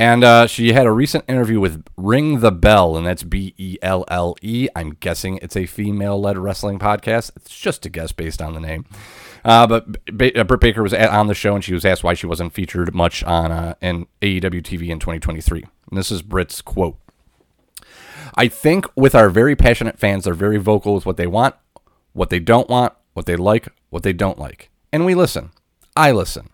and 0.00 0.24
uh, 0.24 0.46
she 0.46 0.72
had 0.72 0.86
a 0.86 0.92
recent 0.92 1.26
interview 1.28 1.60
with 1.60 1.84
Ring 1.98 2.40
the 2.40 2.50
Bell, 2.50 2.96
and 2.96 3.06
that's 3.06 3.22
B 3.22 3.54
E 3.58 3.76
L 3.82 4.06
L 4.08 4.34
E. 4.40 4.66
I'm 4.74 4.92
guessing 4.94 5.38
it's 5.42 5.58
a 5.58 5.66
female-led 5.66 6.38
wrestling 6.38 6.78
podcast. 6.78 7.32
It's 7.36 7.54
just 7.54 7.84
a 7.84 7.90
guess 7.90 8.10
based 8.10 8.40
on 8.40 8.54
the 8.54 8.60
name. 8.60 8.86
Uh, 9.44 9.66
but 9.66 9.84
uh, 10.08 10.44
Britt 10.44 10.60
Baker 10.60 10.82
was 10.82 10.94
at, 10.94 11.10
on 11.10 11.26
the 11.26 11.34
show, 11.34 11.54
and 11.54 11.62
she 11.62 11.74
was 11.74 11.84
asked 11.84 12.02
why 12.02 12.14
she 12.14 12.26
wasn't 12.26 12.54
featured 12.54 12.94
much 12.94 13.22
on 13.24 13.52
uh, 13.52 13.74
in 13.82 14.06
AEW 14.22 14.62
TV 14.62 14.88
in 14.88 15.00
2023. 15.00 15.64
And 15.90 15.98
this 15.98 16.10
is 16.10 16.22
Britt's 16.22 16.62
quote. 16.62 16.96
I 18.36 18.48
think 18.48 18.86
with 18.96 19.14
our 19.14 19.28
very 19.28 19.54
passionate 19.54 19.98
fans, 19.98 20.24
they're 20.24 20.32
very 20.32 20.56
vocal 20.56 20.94
with 20.94 21.04
what 21.04 21.18
they 21.18 21.26
want, 21.26 21.56
what 22.14 22.30
they 22.30 22.40
don't 22.40 22.70
want, 22.70 22.94
what 23.12 23.26
they 23.26 23.36
like, 23.36 23.68
what 23.90 24.02
they 24.02 24.14
don't 24.14 24.38
like. 24.38 24.70
And 24.94 25.04
we 25.04 25.14
listen. 25.14 25.50
I 25.94 26.10
listen. 26.12 26.48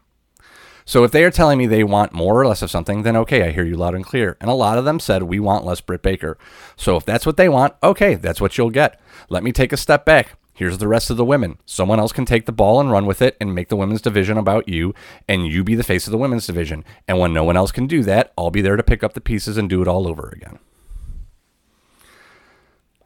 So 0.86 1.02
if 1.02 1.10
they 1.10 1.24
are 1.24 1.32
telling 1.32 1.58
me 1.58 1.66
they 1.66 1.82
want 1.82 2.12
more 2.12 2.40
or 2.40 2.46
less 2.46 2.62
of 2.62 2.70
something, 2.70 3.02
then 3.02 3.16
okay, 3.16 3.42
I 3.42 3.50
hear 3.50 3.64
you 3.64 3.76
loud 3.76 3.96
and 3.96 4.06
clear. 4.06 4.36
And 4.40 4.48
a 4.48 4.54
lot 4.54 4.78
of 4.78 4.84
them 4.84 5.00
said 5.00 5.24
we 5.24 5.40
want 5.40 5.66
less 5.66 5.80
Britt 5.80 6.00
Baker. 6.00 6.38
So 6.76 6.96
if 6.96 7.04
that's 7.04 7.26
what 7.26 7.36
they 7.36 7.48
want, 7.48 7.74
okay, 7.82 8.14
that's 8.14 8.40
what 8.40 8.56
you'll 8.56 8.70
get. 8.70 9.00
Let 9.28 9.42
me 9.42 9.50
take 9.50 9.72
a 9.72 9.76
step 9.76 10.04
back. 10.04 10.38
Here's 10.54 10.78
the 10.78 10.88
rest 10.88 11.10
of 11.10 11.16
the 11.16 11.24
women. 11.24 11.58
Someone 11.66 11.98
else 11.98 12.12
can 12.12 12.24
take 12.24 12.46
the 12.46 12.52
ball 12.52 12.80
and 12.80 12.90
run 12.90 13.04
with 13.04 13.20
it 13.20 13.36
and 13.40 13.54
make 13.54 13.68
the 13.68 13.76
women's 13.76 14.00
division 14.00 14.38
about 14.38 14.68
you, 14.68 14.94
and 15.28 15.46
you 15.46 15.62
be 15.64 15.74
the 15.74 15.82
face 15.82 16.06
of 16.06 16.12
the 16.12 16.18
women's 16.18 16.46
division. 16.46 16.82
And 17.06 17.18
when 17.18 17.34
no 17.34 17.44
one 17.44 17.56
else 17.58 17.72
can 17.72 17.86
do 17.86 18.02
that, 18.04 18.32
I'll 18.38 18.50
be 18.50 18.62
there 18.62 18.76
to 18.76 18.82
pick 18.82 19.02
up 19.02 19.12
the 19.12 19.20
pieces 19.20 19.58
and 19.58 19.68
do 19.68 19.82
it 19.82 19.88
all 19.88 20.08
over 20.08 20.32
again. 20.34 20.58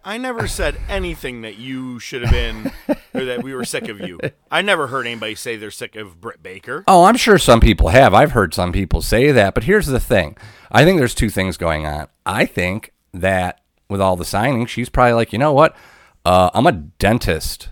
I 0.05 0.17
never 0.17 0.49
said 0.49 0.77
anything 0.89 1.43
that 1.43 1.57
you 1.57 1.99
should 1.99 2.23
have 2.23 2.33
been, 2.33 2.73
or 3.13 3.25
that 3.25 3.43
we 3.43 3.55
were 3.55 3.65
sick 3.65 3.89
of 3.89 4.01
you. 4.01 4.19
I 4.51 4.63
never 4.63 4.87
heard 4.87 5.07
anybody 5.07 5.35
say 5.35 5.57
they're 5.57 5.71
sick 5.71 5.95
of 5.95 6.21
Britt 6.21 6.43
Baker. 6.43 6.85
Oh, 6.87 7.05
I'm 7.05 7.17
sure 7.17 7.37
some 7.39 7.61
people 7.61 7.89
have. 7.89 8.15
I've 8.15 8.33
heard 8.33 8.55
some 8.55 8.73
people 8.73 9.03
say 9.03 9.31
that. 9.33 9.55
But 9.55 9.65
here's 9.65 9.87
the 9.87 10.01
thing 10.01 10.37
I 10.71 10.85
think 10.85 10.99
there's 10.99 11.15
two 11.15 11.31
things 11.31 11.57
going 11.57 11.87
on. 11.87 12.09
I 12.25 12.47
think 12.47 12.93
that 13.13 13.61
with 13.89 14.01
all 14.01 14.17
the 14.17 14.25
signing, 14.25 14.67
she's 14.67 14.89
probably 14.89 15.13
like, 15.13 15.33
you 15.33 15.39
know 15.39 15.53
what? 15.53 15.77
Uh, 16.25 16.51
I'm 16.55 16.67
a 16.67 16.73
dentist. 16.73 17.69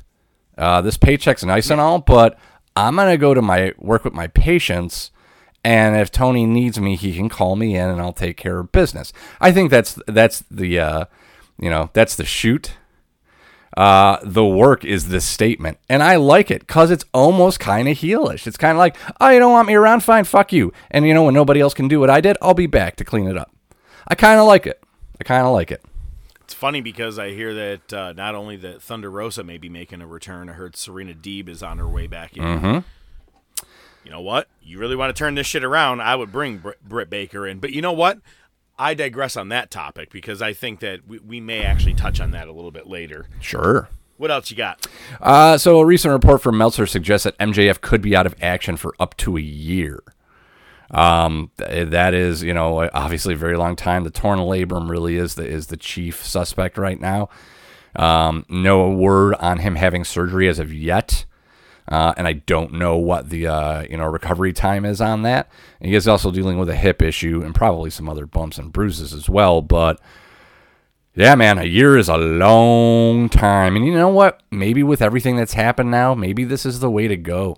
Uh, 0.56 0.80
this 0.80 0.96
paycheck's 0.96 1.44
nice 1.44 1.70
and 1.70 1.80
all, 1.80 1.98
but 1.98 2.38
I'm 2.76 2.96
going 2.96 3.10
to 3.10 3.16
go 3.16 3.32
to 3.32 3.40
my 3.40 3.72
work 3.78 4.04
with 4.04 4.14
my 4.14 4.26
patients. 4.26 5.12
And 5.64 5.96
if 5.96 6.10
Tony 6.10 6.46
needs 6.46 6.78
me, 6.80 6.96
he 6.96 7.14
can 7.14 7.28
call 7.28 7.56
me 7.56 7.76
in 7.76 7.88
and 7.88 8.00
I'll 8.00 8.12
take 8.12 8.36
care 8.36 8.58
of 8.58 8.72
business. 8.72 9.12
I 9.40 9.52
think 9.52 9.70
that's 9.70 9.98
that's 10.06 10.44
the 10.50 10.78
uh, 10.78 11.04
you 11.58 11.70
know 11.70 11.90
that's 11.92 12.16
the 12.16 12.24
shoot. 12.24 12.72
Uh, 13.76 14.18
the 14.24 14.44
work 14.44 14.84
is 14.84 15.08
the 15.08 15.20
statement, 15.20 15.78
and 15.88 16.02
I 16.02 16.16
like 16.16 16.50
it 16.50 16.66
because 16.66 16.90
it's 16.90 17.04
almost 17.12 17.60
kind 17.60 17.86
of 17.86 17.98
heelish. 17.98 18.46
It's 18.46 18.56
kind 18.56 18.72
of 18.72 18.78
like, 18.78 18.96
oh, 19.20 19.28
you 19.28 19.38
don't 19.38 19.52
want 19.52 19.68
me 19.68 19.74
around? 19.74 20.02
Fine, 20.02 20.24
fuck 20.24 20.52
you. 20.52 20.72
And 20.90 21.06
you 21.06 21.14
know 21.14 21.24
when 21.24 21.34
nobody 21.34 21.60
else 21.60 21.74
can 21.74 21.86
do 21.86 22.00
what 22.00 22.10
I 22.10 22.20
did, 22.20 22.36
I'll 22.42 22.54
be 22.54 22.66
back 22.66 22.96
to 22.96 23.04
clean 23.04 23.28
it 23.28 23.36
up. 23.36 23.52
I 24.08 24.14
kind 24.14 24.40
of 24.40 24.46
like 24.46 24.66
it. 24.66 24.82
I 25.20 25.24
kind 25.24 25.46
of 25.46 25.52
like 25.52 25.70
it. 25.70 25.84
It's 26.40 26.54
funny 26.54 26.80
because 26.80 27.18
I 27.18 27.30
hear 27.30 27.52
that 27.52 27.92
uh, 27.92 28.12
not 28.14 28.34
only 28.34 28.56
that 28.56 28.80
Thunder 28.80 29.10
Rosa 29.10 29.44
may 29.44 29.58
be 29.58 29.68
making 29.68 30.00
a 30.00 30.06
return, 30.06 30.48
I 30.48 30.54
heard 30.54 30.76
Serena 30.76 31.12
Deeb 31.12 31.46
is 31.46 31.62
on 31.62 31.78
her 31.78 31.86
way 31.86 32.06
back 32.06 32.36
in. 32.36 32.42
Mm-hmm. 32.42 32.78
You 34.02 34.10
know 34.10 34.22
what? 34.22 34.48
You 34.62 34.78
really 34.78 34.96
want 34.96 35.14
to 35.14 35.18
turn 35.18 35.34
this 35.34 35.46
shit 35.46 35.62
around? 35.62 36.00
I 36.00 36.16
would 36.16 36.32
bring 36.32 36.56
Br- 36.56 36.70
Britt 36.82 37.10
Baker 37.10 37.46
in. 37.46 37.58
But 37.58 37.72
you 37.72 37.82
know 37.82 37.92
what? 37.92 38.20
I 38.78 38.94
digress 38.94 39.36
on 39.36 39.48
that 39.48 39.70
topic 39.70 40.10
because 40.10 40.40
I 40.40 40.52
think 40.52 40.80
that 40.80 41.06
we, 41.06 41.18
we 41.18 41.40
may 41.40 41.62
actually 41.62 41.94
touch 41.94 42.20
on 42.20 42.30
that 42.30 42.48
a 42.48 42.52
little 42.52 42.70
bit 42.70 42.86
later. 42.86 43.26
Sure. 43.40 43.88
What 44.18 44.30
else 44.30 44.50
you 44.50 44.56
got? 44.56 44.86
Uh, 45.20 45.58
so 45.58 45.78
a 45.78 45.86
recent 45.86 46.12
report 46.12 46.42
from 46.42 46.58
Meltzer 46.58 46.86
suggests 46.86 47.24
that 47.24 47.38
MJF 47.38 47.80
could 47.80 48.02
be 48.02 48.16
out 48.16 48.26
of 48.26 48.34
action 48.40 48.76
for 48.76 48.94
up 48.98 49.16
to 49.18 49.36
a 49.36 49.40
year. 49.40 50.02
Um, 50.90 51.50
th- 51.58 51.90
that 51.90 52.14
is, 52.14 52.42
you 52.42 52.54
know, 52.54 52.88
obviously 52.92 53.34
a 53.34 53.36
very 53.36 53.56
long 53.56 53.76
time. 53.76 54.04
The 54.04 54.10
torn 54.10 54.38
labrum 54.38 54.88
really 54.88 55.16
is 55.16 55.34
the 55.34 55.46
is 55.46 55.68
the 55.68 55.76
chief 55.76 56.24
suspect 56.24 56.78
right 56.78 57.00
now. 57.00 57.28
Um, 57.94 58.44
no 58.48 58.88
word 58.90 59.34
on 59.34 59.58
him 59.58 59.76
having 59.76 60.04
surgery 60.04 60.48
as 60.48 60.58
of 60.58 60.72
yet. 60.72 61.24
Uh, 61.88 62.12
and 62.18 62.26
I 62.26 62.34
don't 62.34 62.74
know 62.74 62.96
what 62.96 63.30
the 63.30 63.46
uh, 63.46 63.82
you 63.88 63.96
know 63.96 64.04
recovery 64.04 64.52
time 64.52 64.84
is 64.84 65.00
on 65.00 65.22
that. 65.22 65.50
And 65.80 65.88
he 65.88 65.96
is 65.96 66.06
also 66.06 66.30
dealing 66.30 66.58
with 66.58 66.68
a 66.68 66.76
hip 66.76 67.00
issue 67.02 67.42
and 67.42 67.54
probably 67.54 67.90
some 67.90 68.08
other 68.08 68.26
bumps 68.26 68.58
and 68.58 68.72
bruises 68.72 69.14
as 69.14 69.28
well. 69.28 69.62
But 69.62 69.98
yeah, 71.14 71.34
man, 71.34 71.58
a 71.58 71.64
year 71.64 71.96
is 71.96 72.08
a 72.08 72.16
long 72.16 73.28
time. 73.28 73.74
And 73.74 73.86
you 73.86 73.94
know 73.94 74.08
what? 74.08 74.42
Maybe 74.50 74.82
with 74.82 75.00
everything 75.00 75.36
that's 75.36 75.54
happened 75.54 75.90
now, 75.90 76.14
maybe 76.14 76.44
this 76.44 76.66
is 76.66 76.80
the 76.80 76.90
way 76.90 77.08
to 77.08 77.16
go. 77.16 77.56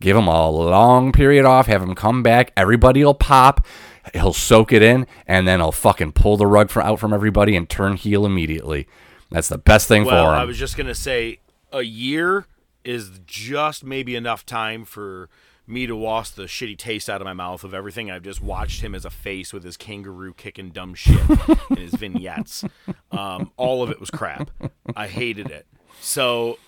Give 0.00 0.16
him 0.16 0.28
a 0.28 0.50
long 0.50 1.12
period 1.12 1.44
off, 1.44 1.66
have 1.66 1.82
him 1.82 1.94
come 1.94 2.22
back. 2.22 2.52
Everybody 2.56 3.04
will 3.04 3.14
pop. 3.14 3.66
He'll 4.14 4.32
soak 4.32 4.72
it 4.72 4.82
in, 4.82 5.06
and 5.26 5.46
then 5.46 5.60
he'll 5.60 5.72
fucking 5.72 6.12
pull 6.12 6.36
the 6.38 6.46
rug 6.46 6.70
from, 6.70 6.86
out 6.86 7.00
from 7.00 7.12
everybody 7.12 7.54
and 7.54 7.68
turn 7.68 7.96
heel 7.96 8.24
immediately. 8.24 8.86
That's 9.30 9.48
the 9.48 9.58
best 9.58 9.88
thing 9.88 10.04
Well, 10.04 10.26
for 10.26 10.32
him. 10.32 10.40
I 10.40 10.44
was 10.44 10.58
just 10.58 10.76
gonna 10.76 10.94
say 10.94 11.40
a 11.72 11.82
year 11.82 12.46
is 12.84 13.20
just 13.26 13.84
maybe 13.84 14.16
enough 14.16 14.44
time 14.46 14.84
for 14.84 15.28
me 15.66 15.86
to 15.86 15.94
wash 15.94 16.30
the 16.30 16.44
shitty 16.44 16.76
taste 16.76 17.08
out 17.08 17.20
of 17.20 17.24
my 17.24 17.32
mouth 17.32 17.62
of 17.62 17.72
everything 17.72 18.10
I've 18.10 18.22
just 18.22 18.42
watched 18.42 18.82
him 18.82 18.94
as 18.94 19.04
a 19.04 19.10
face 19.10 19.52
with 19.52 19.62
his 19.62 19.76
kangaroo 19.76 20.34
kicking 20.34 20.70
dumb 20.70 20.94
shit 20.94 21.20
in 21.70 21.76
his 21.76 21.94
vignettes. 21.94 22.64
Um, 23.12 23.52
all 23.56 23.82
of 23.82 23.90
it 23.90 24.00
was 24.00 24.10
crap. 24.10 24.50
I 24.96 25.06
hated 25.06 25.48
it. 25.50 25.66
So, 26.00 26.58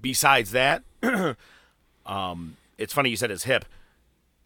besides 0.00 0.50
that, 0.52 0.82
um, 2.06 2.56
it's 2.78 2.92
funny 2.92 3.10
you 3.10 3.16
said 3.16 3.30
his 3.30 3.44
hip. 3.44 3.64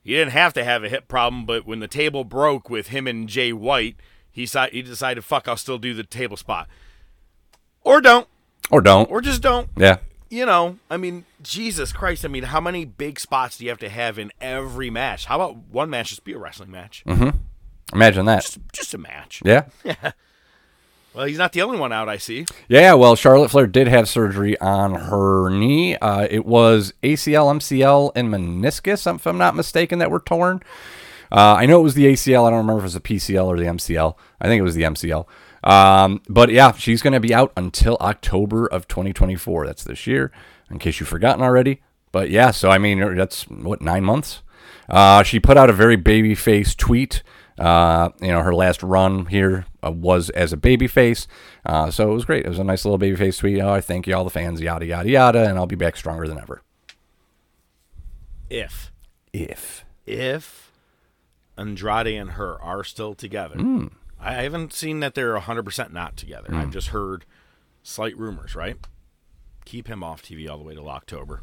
He 0.03 0.13
didn't 0.13 0.33
have 0.33 0.53
to 0.55 0.65
have 0.65 0.85
a 0.85 0.89
hip 0.89 1.09
problem, 1.09 1.47
but 1.47 1.67
when 1.67 1.81
the 1.81 1.89
table 1.89 2.23
broke 2.23 2.69
with 2.71 2.89
him 2.89 3.07
and 3.07 3.29
Jay 3.29 3.53
White, 3.53 3.97
he 4.31 4.47
si- 4.47 4.69
he 4.71 4.83
decided, 4.83 5.25
"Fuck, 5.25 5.49
I'll 5.49 5.57
still 5.57 5.79
do 5.79 5.95
the 5.95 6.05
table 6.05 6.37
spot." 6.37 6.69
Or 7.83 8.01
don't, 8.01 8.29
or 8.71 8.81
don't. 8.81 9.11
or 9.11 9.21
just 9.21 9.43
don't 9.43 9.69
yeah. 9.77 9.97
You 10.29 10.47
know, 10.47 10.79
I 10.91 10.97
mean, 10.97 11.25
Jesus 11.43 11.93
Christ. 11.93 12.25
I 12.25 12.29
mean, 12.29 12.45
how 12.45 12.61
many 12.61 12.85
big 12.85 13.21
spots 13.21 13.59
do 13.59 13.65
you 13.65 13.71
have 13.71 13.79
to 13.81 13.89
have 13.89 14.19
in 14.19 14.33
every 14.41 14.91
match? 14.91 15.27
How 15.27 15.37
about 15.37 15.57
one 15.71 15.91
match 15.91 16.11
just 16.11 16.25
be 16.25 16.33
a 16.33 16.39
wrestling 16.39 16.71
match? 16.71 17.05
Imagine 17.93 18.27
that. 18.27 18.43
Just, 18.43 18.59
just 18.73 18.95
a 18.95 18.99
match. 18.99 19.43
Yeah. 19.45 19.65
Well, 21.15 21.25
he's 21.25 21.39
not 21.39 21.55
the 21.55 21.63
only 21.63 21.79
one 21.79 21.95
out, 21.95 22.11
I 22.11 22.19
see. 22.19 22.45
Yeah, 22.69 22.93
well, 22.93 23.17
Charlotte 23.17 23.51
Flair 23.51 23.67
did 23.67 23.89
have 23.89 24.07
surgery 24.07 24.59
on 24.61 24.95
her 24.95 25.49
knee. 25.49 25.97
Uh, 25.97 26.27
it 26.31 26.45
was 26.45 26.93
ACL, 27.03 27.57
MCL, 27.57 28.13
and 28.15 28.29
meniscus, 28.29 29.15
if 29.15 29.27
I'm 29.27 29.39
not 29.39 29.57
mistaken, 29.57 29.99
that 30.01 30.11
were 30.11 30.21
torn. 30.21 30.61
Uh, 31.33 31.55
I 31.55 31.65
know 31.65 31.81
it 31.81 31.85
was 31.85 31.95
the 31.95 32.05
ACL. 32.05 32.47
I 32.47 32.51
don't 32.51 32.59
remember 32.59 32.81
if 32.81 32.83
it 32.83 32.85
was 32.85 32.95
the 32.95 33.01
PCL 33.01 33.47
or 33.47 33.57
the 33.57 33.65
MCL. 33.65 34.15
I 34.43 34.47
think 34.47 34.61
it 34.61 34.63
was 34.63 34.75
the 34.75 34.83
MCL. 34.83 35.27
Um, 35.67 36.23
but 36.29 36.51
yeah, 36.51 36.73
she's 36.73 37.03
going 37.03 37.13
to 37.13 37.21
be 37.21 37.35
out 37.35 37.53
until 37.57 37.97
October 38.01 38.67
of 38.67 38.87
2024. 38.89 39.67
That's 39.67 39.85
this 39.85 40.07
year, 40.07 40.31
in 40.71 40.79
case 40.79 41.01
you've 41.01 41.09
forgotten 41.09 41.43
already. 41.43 41.83
But 42.13 42.31
yeah, 42.31 42.51
so 42.53 42.71
I 42.71 42.79
mean, 42.79 43.17
that's 43.17 43.43
what, 43.49 43.83
nine 43.83 44.05
months? 44.05 44.43
Uh, 44.89 45.23
she 45.23 45.41
put 45.41 45.57
out 45.57 45.69
a 45.69 45.73
very 45.73 45.97
babyface 45.97 46.77
tweet. 46.77 47.23
Uh, 47.59 48.11
you 48.21 48.29
know, 48.29 48.43
her 48.43 48.55
last 48.55 48.83
run 48.83 49.27
here 49.27 49.65
uh, 49.85 49.91
was 49.91 50.31
as 50.31 50.53
a 50.53 50.57
babyface. 50.57 51.27
Uh, 51.65 51.91
so 51.91 52.11
it 52.11 52.15
was 52.15 52.25
great. 52.25 52.45
It 52.45 52.49
was 52.49 52.59
a 52.59 52.65
nice 52.65 52.85
little 52.85 52.99
babyface 52.99 53.39
tweet. 53.41 53.61
Oh, 53.61 53.73
I 53.73 53.81
thank 53.81 54.07
you, 54.07 54.15
all 54.15 54.25
the 54.25 54.31
fans, 54.31 54.61
yada, 54.61 54.87
yada, 54.87 55.09
yada, 55.11 55.49
and 55.49 55.59
I'll 55.59 55.67
be 55.67 55.75
back 55.75 55.97
stronger 55.97 56.29
than 56.29 56.39
ever. 56.39 56.63
If, 58.49 58.93
If. 59.33 59.85
if 60.07 60.71
Andrade 61.59 62.07
and 62.07 62.33
her 62.33 62.61
are 62.63 62.85
still 62.85 63.15
together, 63.15 63.57
Hmm. 63.57 63.87
I 64.21 64.35
haven't 64.35 64.73
seen 64.73 65.01
that 65.01 65.15
they're 65.15 65.37
100% 65.39 65.93
not 65.93 66.17
together. 66.17 66.55
I've 66.55 66.67
hmm. 66.67 66.71
just 66.71 66.89
heard 66.89 67.25
slight 67.83 68.17
rumors, 68.17 68.55
right? 68.55 68.77
Keep 69.65 69.89
him 69.89 70.03
off 70.03 70.23
TV 70.23 70.49
all 70.49 70.59
the 70.59 70.65
way 70.65 70.75
till 70.75 70.89
October. 70.89 71.43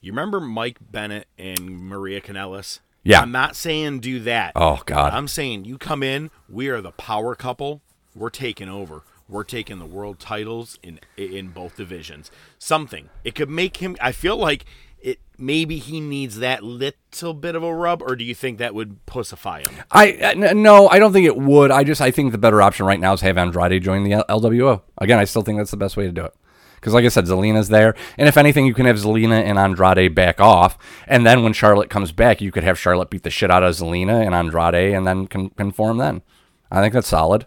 You 0.00 0.12
remember 0.12 0.40
Mike 0.40 0.78
Bennett 0.80 1.26
and 1.38 1.68
Maria 1.68 2.20
Kanellis? 2.20 2.80
Yeah. 3.02 3.20
I'm 3.20 3.32
not 3.32 3.56
saying 3.56 4.00
do 4.00 4.20
that. 4.20 4.52
Oh, 4.56 4.82
God. 4.84 5.12
I'm 5.12 5.28
saying 5.28 5.64
you 5.64 5.78
come 5.78 6.02
in, 6.02 6.30
we 6.48 6.68
are 6.68 6.80
the 6.80 6.92
power 6.92 7.34
couple. 7.34 7.82
We're 8.14 8.30
taking 8.30 8.68
over. 8.68 9.02
We're 9.28 9.44
taking 9.44 9.78
the 9.78 9.86
world 9.86 10.18
titles 10.18 10.76
in 10.82 10.98
in 11.16 11.50
both 11.50 11.76
divisions. 11.76 12.32
Something. 12.58 13.10
It 13.22 13.36
could 13.36 13.48
make 13.48 13.76
him 13.76 13.96
I 14.00 14.10
feel 14.10 14.36
like 14.36 14.64
it 15.02 15.18
maybe 15.38 15.78
he 15.78 16.00
needs 16.00 16.38
that 16.38 16.62
little 16.62 17.34
bit 17.34 17.56
of 17.56 17.62
a 17.62 17.74
rub 17.74 18.02
or 18.02 18.14
do 18.14 18.24
you 18.24 18.34
think 18.34 18.58
that 18.58 18.74
would 18.74 19.04
pussify 19.06 19.66
him? 19.66 19.84
I 19.90 20.12
uh, 20.12 20.52
no, 20.54 20.88
I 20.88 20.98
don't 20.98 21.12
think 21.12 21.26
it 21.26 21.36
would. 21.36 21.70
I 21.70 21.84
just 21.84 22.00
I 22.00 22.10
think 22.10 22.32
the 22.32 22.38
better 22.38 22.62
option 22.62 22.86
right 22.86 23.00
now 23.00 23.12
is 23.12 23.20
have 23.22 23.38
Andrade 23.38 23.82
join 23.82 24.04
the 24.04 24.12
L- 24.14 24.24
LWO. 24.28 24.82
Again, 24.98 25.18
I 25.18 25.24
still 25.24 25.42
think 25.42 25.58
that's 25.58 25.70
the 25.70 25.76
best 25.76 25.96
way 25.96 26.04
to 26.04 26.12
do 26.12 26.24
it. 26.24 26.34
Because, 26.76 26.94
like 26.94 27.04
I 27.04 27.08
said, 27.08 27.26
Zelina's 27.26 27.68
there, 27.68 27.94
and 28.16 28.26
if 28.26 28.38
anything, 28.38 28.64
you 28.64 28.72
can 28.72 28.86
have 28.86 28.96
Zelina 28.96 29.42
and 29.42 29.58
Andrade 29.58 30.14
back 30.14 30.40
off, 30.40 30.78
and 31.06 31.26
then 31.26 31.42
when 31.42 31.52
Charlotte 31.52 31.90
comes 31.90 32.10
back, 32.10 32.40
you 32.40 32.50
could 32.50 32.64
have 32.64 32.78
Charlotte 32.78 33.10
beat 33.10 33.22
the 33.22 33.28
shit 33.28 33.50
out 33.50 33.62
of 33.62 33.74
Zelina 33.74 34.24
and 34.24 34.34
Andrade, 34.34 34.94
and 34.94 35.06
then 35.06 35.26
con- 35.26 35.50
conform. 35.50 35.98
Then, 35.98 36.22
I 36.70 36.80
think 36.80 36.94
that's 36.94 37.08
solid. 37.08 37.44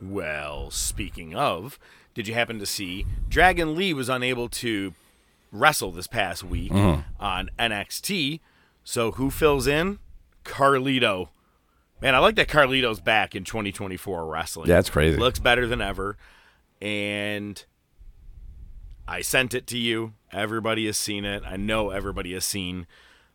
Well, 0.00 0.70
speaking 0.70 1.34
of, 1.34 1.78
did 2.14 2.26
you 2.26 2.32
happen 2.32 2.58
to 2.60 2.66
see 2.66 3.04
Dragon 3.28 3.76
Lee 3.76 3.92
was 3.92 4.08
unable 4.08 4.48
to 4.48 4.94
wrestle 5.50 5.92
this 5.92 6.06
past 6.06 6.44
week 6.44 6.72
on 6.72 7.50
NXT? 7.58 8.40
So 8.84 9.12
who 9.12 9.30
fills 9.30 9.66
in? 9.66 9.98
Carlito. 10.44 11.28
Man, 12.00 12.14
I 12.14 12.18
like 12.18 12.36
that 12.36 12.48
Carlito's 12.48 13.00
back 13.00 13.34
in 13.34 13.44
2024 13.44 14.26
wrestling. 14.26 14.68
Yeah, 14.68 14.76
that's 14.76 14.90
crazy. 14.90 15.18
Looks 15.18 15.38
better 15.40 15.66
than 15.66 15.80
ever. 15.80 16.16
And 16.80 17.62
I 19.06 19.20
sent 19.20 19.52
it 19.52 19.66
to 19.68 19.78
you. 19.78 20.14
Everybody 20.32 20.86
has 20.86 20.96
seen 20.96 21.24
it. 21.24 21.42
I 21.46 21.56
know 21.56 21.90
everybody 21.90 22.34
has 22.34 22.44
seen 22.44 22.86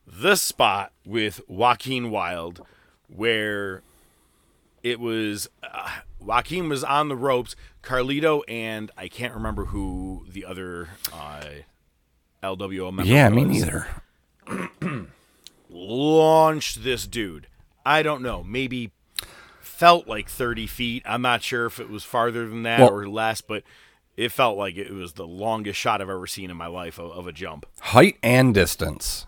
the 0.07 0.35
spot 0.35 0.91
with 1.05 1.41
Joaquin 1.47 2.09
Wilde 2.09 2.61
where 3.07 3.81
it 4.81 4.99
was 4.99 5.49
uh, 5.63 5.99
Joaquin 6.19 6.69
was 6.69 6.83
on 6.83 7.09
the 7.09 7.15
ropes. 7.15 7.55
Carlito 7.81 8.41
and 8.47 8.91
I 8.97 9.07
can't 9.07 9.33
remember 9.33 9.65
who 9.65 10.25
the 10.29 10.45
other 10.45 10.89
uh, 11.11 11.43
LWO 12.43 12.93
member. 12.93 13.11
Yeah, 13.11 13.29
me 13.29 13.45
neither. 13.45 13.87
launched 15.69 16.83
this 16.83 17.07
dude. 17.07 17.47
I 17.85 18.03
don't 18.03 18.21
know, 18.21 18.43
maybe 18.43 18.91
felt 19.61 20.07
like 20.07 20.29
30 20.29 20.67
feet. 20.67 21.03
I'm 21.05 21.21
not 21.21 21.41
sure 21.43 21.65
if 21.65 21.79
it 21.79 21.89
was 21.89 22.03
farther 22.03 22.47
than 22.47 22.63
that 22.63 22.79
Well- 22.79 22.89
or 22.91 23.07
less, 23.07 23.41
but 23.41 23.63
it 24.15 24.31
felt 24.31 24.57
like 24.57 24.75
it 24.77 24.91
was 24.91 25.13
the 25.13 25.25
longest 25.25 25.79
shot 25.79 26.01
I've 26.01 26.09
ever 26.09 26.27
seen 26.27 26.49
in 26.51 26.57
my 26.57 26.67
life 26.67 26.99
of, 26.99 27.11
of 27.11 27.27
a 27.27 27.31
jump. 27.31 27.65
height 27.79 28.17
and 28.21 28.53
distance. 28.53 29.25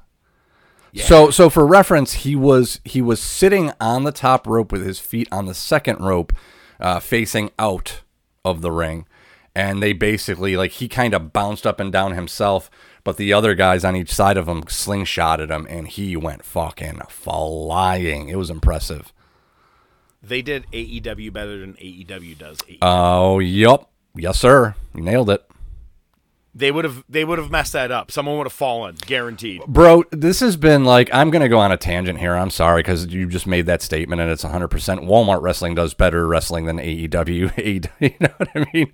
So 0.98 1.30
so 1.30 1.50
for 1.50 1.66
reference, 1.68 2.14
he 2.14 2.38
was 2.38 2.80
he 2.86 3.02
was 3.02 3.20
sitting 3.22 3.74
on 3.82 4.06
the 4.06 4.14
top 4.14 4.48
rope 4.48 4.72
with 4.72 4.86
his 4.86 4.98
feet 4.98 5.28
on 5.30 5.46
the 5.46 5.54
second 5.54 6.00
rope, 6.00 6.32
uh, 6.80 7.02
facing 7.02 7.52
out 7.60 8.00
of 8.46 8.62
the 8.62 8.72
ring, 8.72 9.06
and 9.54 9.84
they 9.84 9.92
basically 9.92 10.56
like 10.56 10.72
he 10.72 10.88
kind 10.88 11.14
of 11.14 11.34
bounced 11.34 11.68
up 11.68 11.82
and 11.82 11.92
down 11.92 12.14
himself, 12.14 12.72
but 13.06 13.16
the 13.16 13.32
other 13.32 13.56
guys 13.56 13.86
on 13.86 13.96
each 13.96 14.14
side 14.14 14.36
of 14.36 14.50
him 14.50 14.64
slingshotted 14.64 15.50
him, 15.50 15.66
and 15.70 15.88
he 15.88 16.18
went 16.18 16.44
fucking 16.44 17.00
flying. 17.08 18.28
It 18.28 18.38
was 18.38 18.50
impressive. 18.50 19.14
They 20.22 20.42
did 20.42 20.66
AEW 20.74 21.32
better 21.32 21.58
than 21.60 21.74
AEW 21.76 22.38
does. 22.38 22.58
AEW. 22.58 22.80
Oh, 22.82 23.40
yep, 23.40 23.88
yes 24.16 24.40
sir, 24.40 24.76
you 24.94 25.02
nailed 25.02 25.30
it. 25.30 25.46
they 26.56 26.72
would 26.72 26.84
have 26.84 27.04
they 27.08 27.24
would 27.24 27.38
have 27.38 27.52
messed 27.52 27.74
that 27.74 27.92
up. 27.92 28.10
Someone 28.10 28.38
would 28.40 28.48
have 28.48 28.54
fallen, 28.54 28.96
guaranteed. 29.06 29.62
Bro, 29.68 30.06
this 30.12 30.40
has 30.40 30.58
been 30.58 30.84
like 30.84 31.10
I'm 31.14 31.30
gonna 31.30 31.50
go 31.50 31.60
on 31.60 31.72
a 31.72 31.78
tangent 31.78 32.18
here. 32.20 32.34
I'm 32.34 32.50
sorry 32.50 32.80
because 32.82 33.06
you 33.08 33.28
just 33.28 33.46
made 33.46 33.68
that 33.68 33.82
statement 33.84 34.20
and 34.22 34.32
it's 34.32 34.44
100. 34.44 34.70
percent 34.70 35.02
Walmart 35.02 35.42
wrestling 35.44 35.76
does 35.76 35.94
better 35.94 36.26
wrestling 36.28 36.66
than 36.66 36.78
AEW. 36.78 37.52
AEW 37.54 37.90
you 38.00 38.14
know 38.20 38.34
what 38.38 38.50
I 38.56 38.66
mean? 38.74 38.92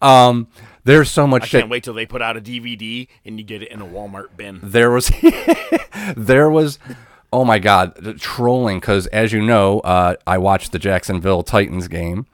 Um, 0.00 0.46
there's 0.88 1.10
so 1.10 1.26
much 1.26 1.42
I 1.42 1.46
shit. 1.46 1.60
can't 1.60 1.70
wait 1.70 1.84
till 1.84 1.92
they 1.92 2.06
put 2.06 2.22
out 2.22 2.38
a 2.38 2.40
DVD 2.40 3.08
and 3.22 3.38
you 3.38 3.44
get 3.44 3.62
it 3.62 3.68
in 3.68 3.82
a 3.82 3.86
Walmart 3.86 4.36
bin. 4.38 4.58
There 4.62 4.90
was, 4.90 5.12
there 6.16 6.48
was, 6.48 6.78
oh 7.30 7.44
my 7.44 7.58
god, 7.58 7.94
the 7.96 8.14
trolling 8.14 8.80
because 8.80 9.06
as 9.08 9.30
you 9.30 9.42
know, 9.42 9.80
uh, 9.80 10.14
I 10.26 10.38
watched 10.38 10.72
the 10.72 10.78
Jacksonville 10.78 11.42
Titans 11.42 11.88
game. 11.88 12.26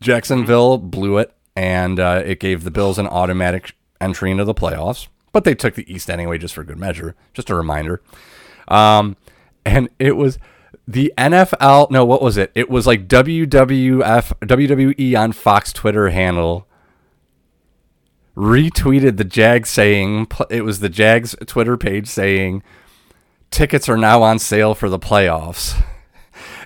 Jacksonville 0.00 0.76
blew 0.76 1.18
it, 1.18 1.34
and 1.54 2.00
uh, 2.00 2.20
it 2.26 2.40
gave 2.40 2.64
the 2.64 2.70
Bills 2.72 2.98
an 2.98 3.06
automatic 3.06 3.74
entry 4.00 4.32
into 4.32 4.44
the 4.44 4.52
playoffs. 4.52 5.06
But 5.30 5.44
they 5.44 5.54
took 5.54 5.76
the 5.76 5.90
East 5.90 6.10
anyway, 6.10 6.38
just 6.38 6.54
for 6.54 6.64
good 6.64 6.78
measure. 6.78 7.14
Just 7.32 7.48
a 7.48 7.54
reminder. 7.54 8.02
Um, 8.66 9.16
and 9.64 9.88
it 10.00 10.16
was 10.16 10.38
the 10.88 11.12
NFL. 11.16 11.92
No, 11.92 12.04
what 12.04 12.22
was 12.22 12.36
it? 12.36 12.50
It 12.56 12.68
was 12.68 12.88
like 12.88 13.06
WWF, 13.06 14.32
WWE 14.40 15.18
on 15.20 15.30
Fox 15.30 15.72
Twitter 15.72 16.08
handle 16.10 16.66
retweeted 18.36 19.16
the 19.16 19.24
Jags 19.24 19.70
saying 19.70 20.28
it 20.50 20.62
was 20.62 20.80
the 20.80 20.88
Jags 20.88 21.34
Twitter 21.46 21.76
page 21.76 22.06
saying 22.06 22.62
tickets 23.50 23.88
are 23.88 23.96
now 23.96 24.22
on 24.22 24.38
sale 24.38 24.74
for 24.74 24.88
the 24.88 24.98
playoffs. 24.98 25.82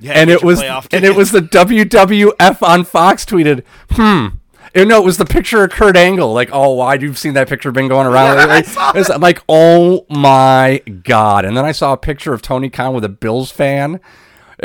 Yeah, 0.00 0.12
and 0.12 0.30
it 0.30 0.42
was 0.42 0.60
and 0.62 1.04
it 1.04 1.14
was 1.14 1.30
the 1.30 1.40
WWF 1.40 2.62
on 2.62 2.84
Fox 2.84 3.24
tweeted, 3.24 3.64
"Hmm." 3.90 4.36
And 4.74 4.88
no, 4.88 4.98
it 4.98 5.04
was 5.04 5.18
the 5.18 5.24
picture 5.24 5.64
of 5.64 5.70
Kurt 5.72 5.96
Angle. 5.96 6.32
Like, 6.32 6.50
oh, 6.52 6.74
why 6.74 6.94
you've 6.94 7.18
seen 7.18 7.34
that 7.34 7.48
picture 7.48 7.72
been 7.72 7.88
going 7.88 8.06
around 8.06 8.36
lately? 8.48 8.72
It's 8.94 9.08
like, 9.08 9.42
oh 9.48 10.06
my 10.08 10.80
god! 11.02 11.44
And 11.44 11.56
then 11.56 11.64
I 11.64 11.72
saw 11.72 11.92
a 11.92 11.96
picture 11.96 12.32
of 12.32 12.40
Tony 12.40 12.70
Khan 12.70 12.94
with 12.94 13.04
a 13.04 13.08
Bills 13.08 13.50
fan. 13.50 14.00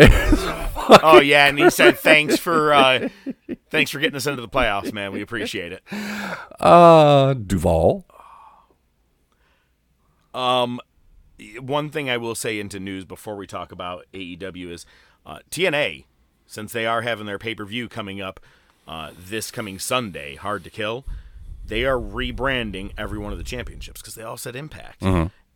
Oh 0.90 1.20
yeah, 1.20 1.48
and 1.48 1.58
he 1.58 1.70
said 1.70 1.98
thanks 1.98 2.38
for 2.38 2.74
uh, 2.74 3.10
thanks 3.70 3.92
for 3.92 4.00
getting 4.00 4.16
us 4.16 4.28
into 4.28 4.42
the 4.42 4.50
playoffs, 4.50 4.94
man. 4.94 5.12
We 5.12 5.22
appreciate 5.22 5.72
it. 5.72 5.84
Uh, 6.60 7.34
Duval. 7.34 8.06
One 11.60 11.90
thing 11.90 12.10
I 12.10 12.18
will 12.18 12.36
say 12.36 12.60
into 12.60 12.80
news 12.80 13.04
before 13.06 13.36
we 13.36 13.46
talk 13.46 13.72
about 13.72 14.06
AEW 14.14 14.72
is 14.72 14.86
uh, 15.26 15.40
TNA, 15.52 16.06
since 16.46 16.72
they 16.72 16.86
are 16.86 17.02
having 17.02 17.26
their 17.26 17.40
pay 17.40 17.56
per 17.56 17.66
view 17.66 17.90
coming 17.90 18.22
up 18.22 18.40
uh, 18.88 19.12
this 19.18 19.52
coming 19.52 19.80
Sunday, 19.80 20.36
Hard 20.36 20.64
to 20.64 20.70
Kill. 20.70 21.06
They 21.66 21.84
are 21.84 21.98
rebranding 22.00 22.92
every 22.98 23.18
one 23.18 23.32
of 23.32 23.38
the 23.40 23.44
championships 23.44 24.02
because 24.02 24.16
they 24.16 24.24
all 24.24 24.38
said 24.38 24.56
Impact. 24.56 25.02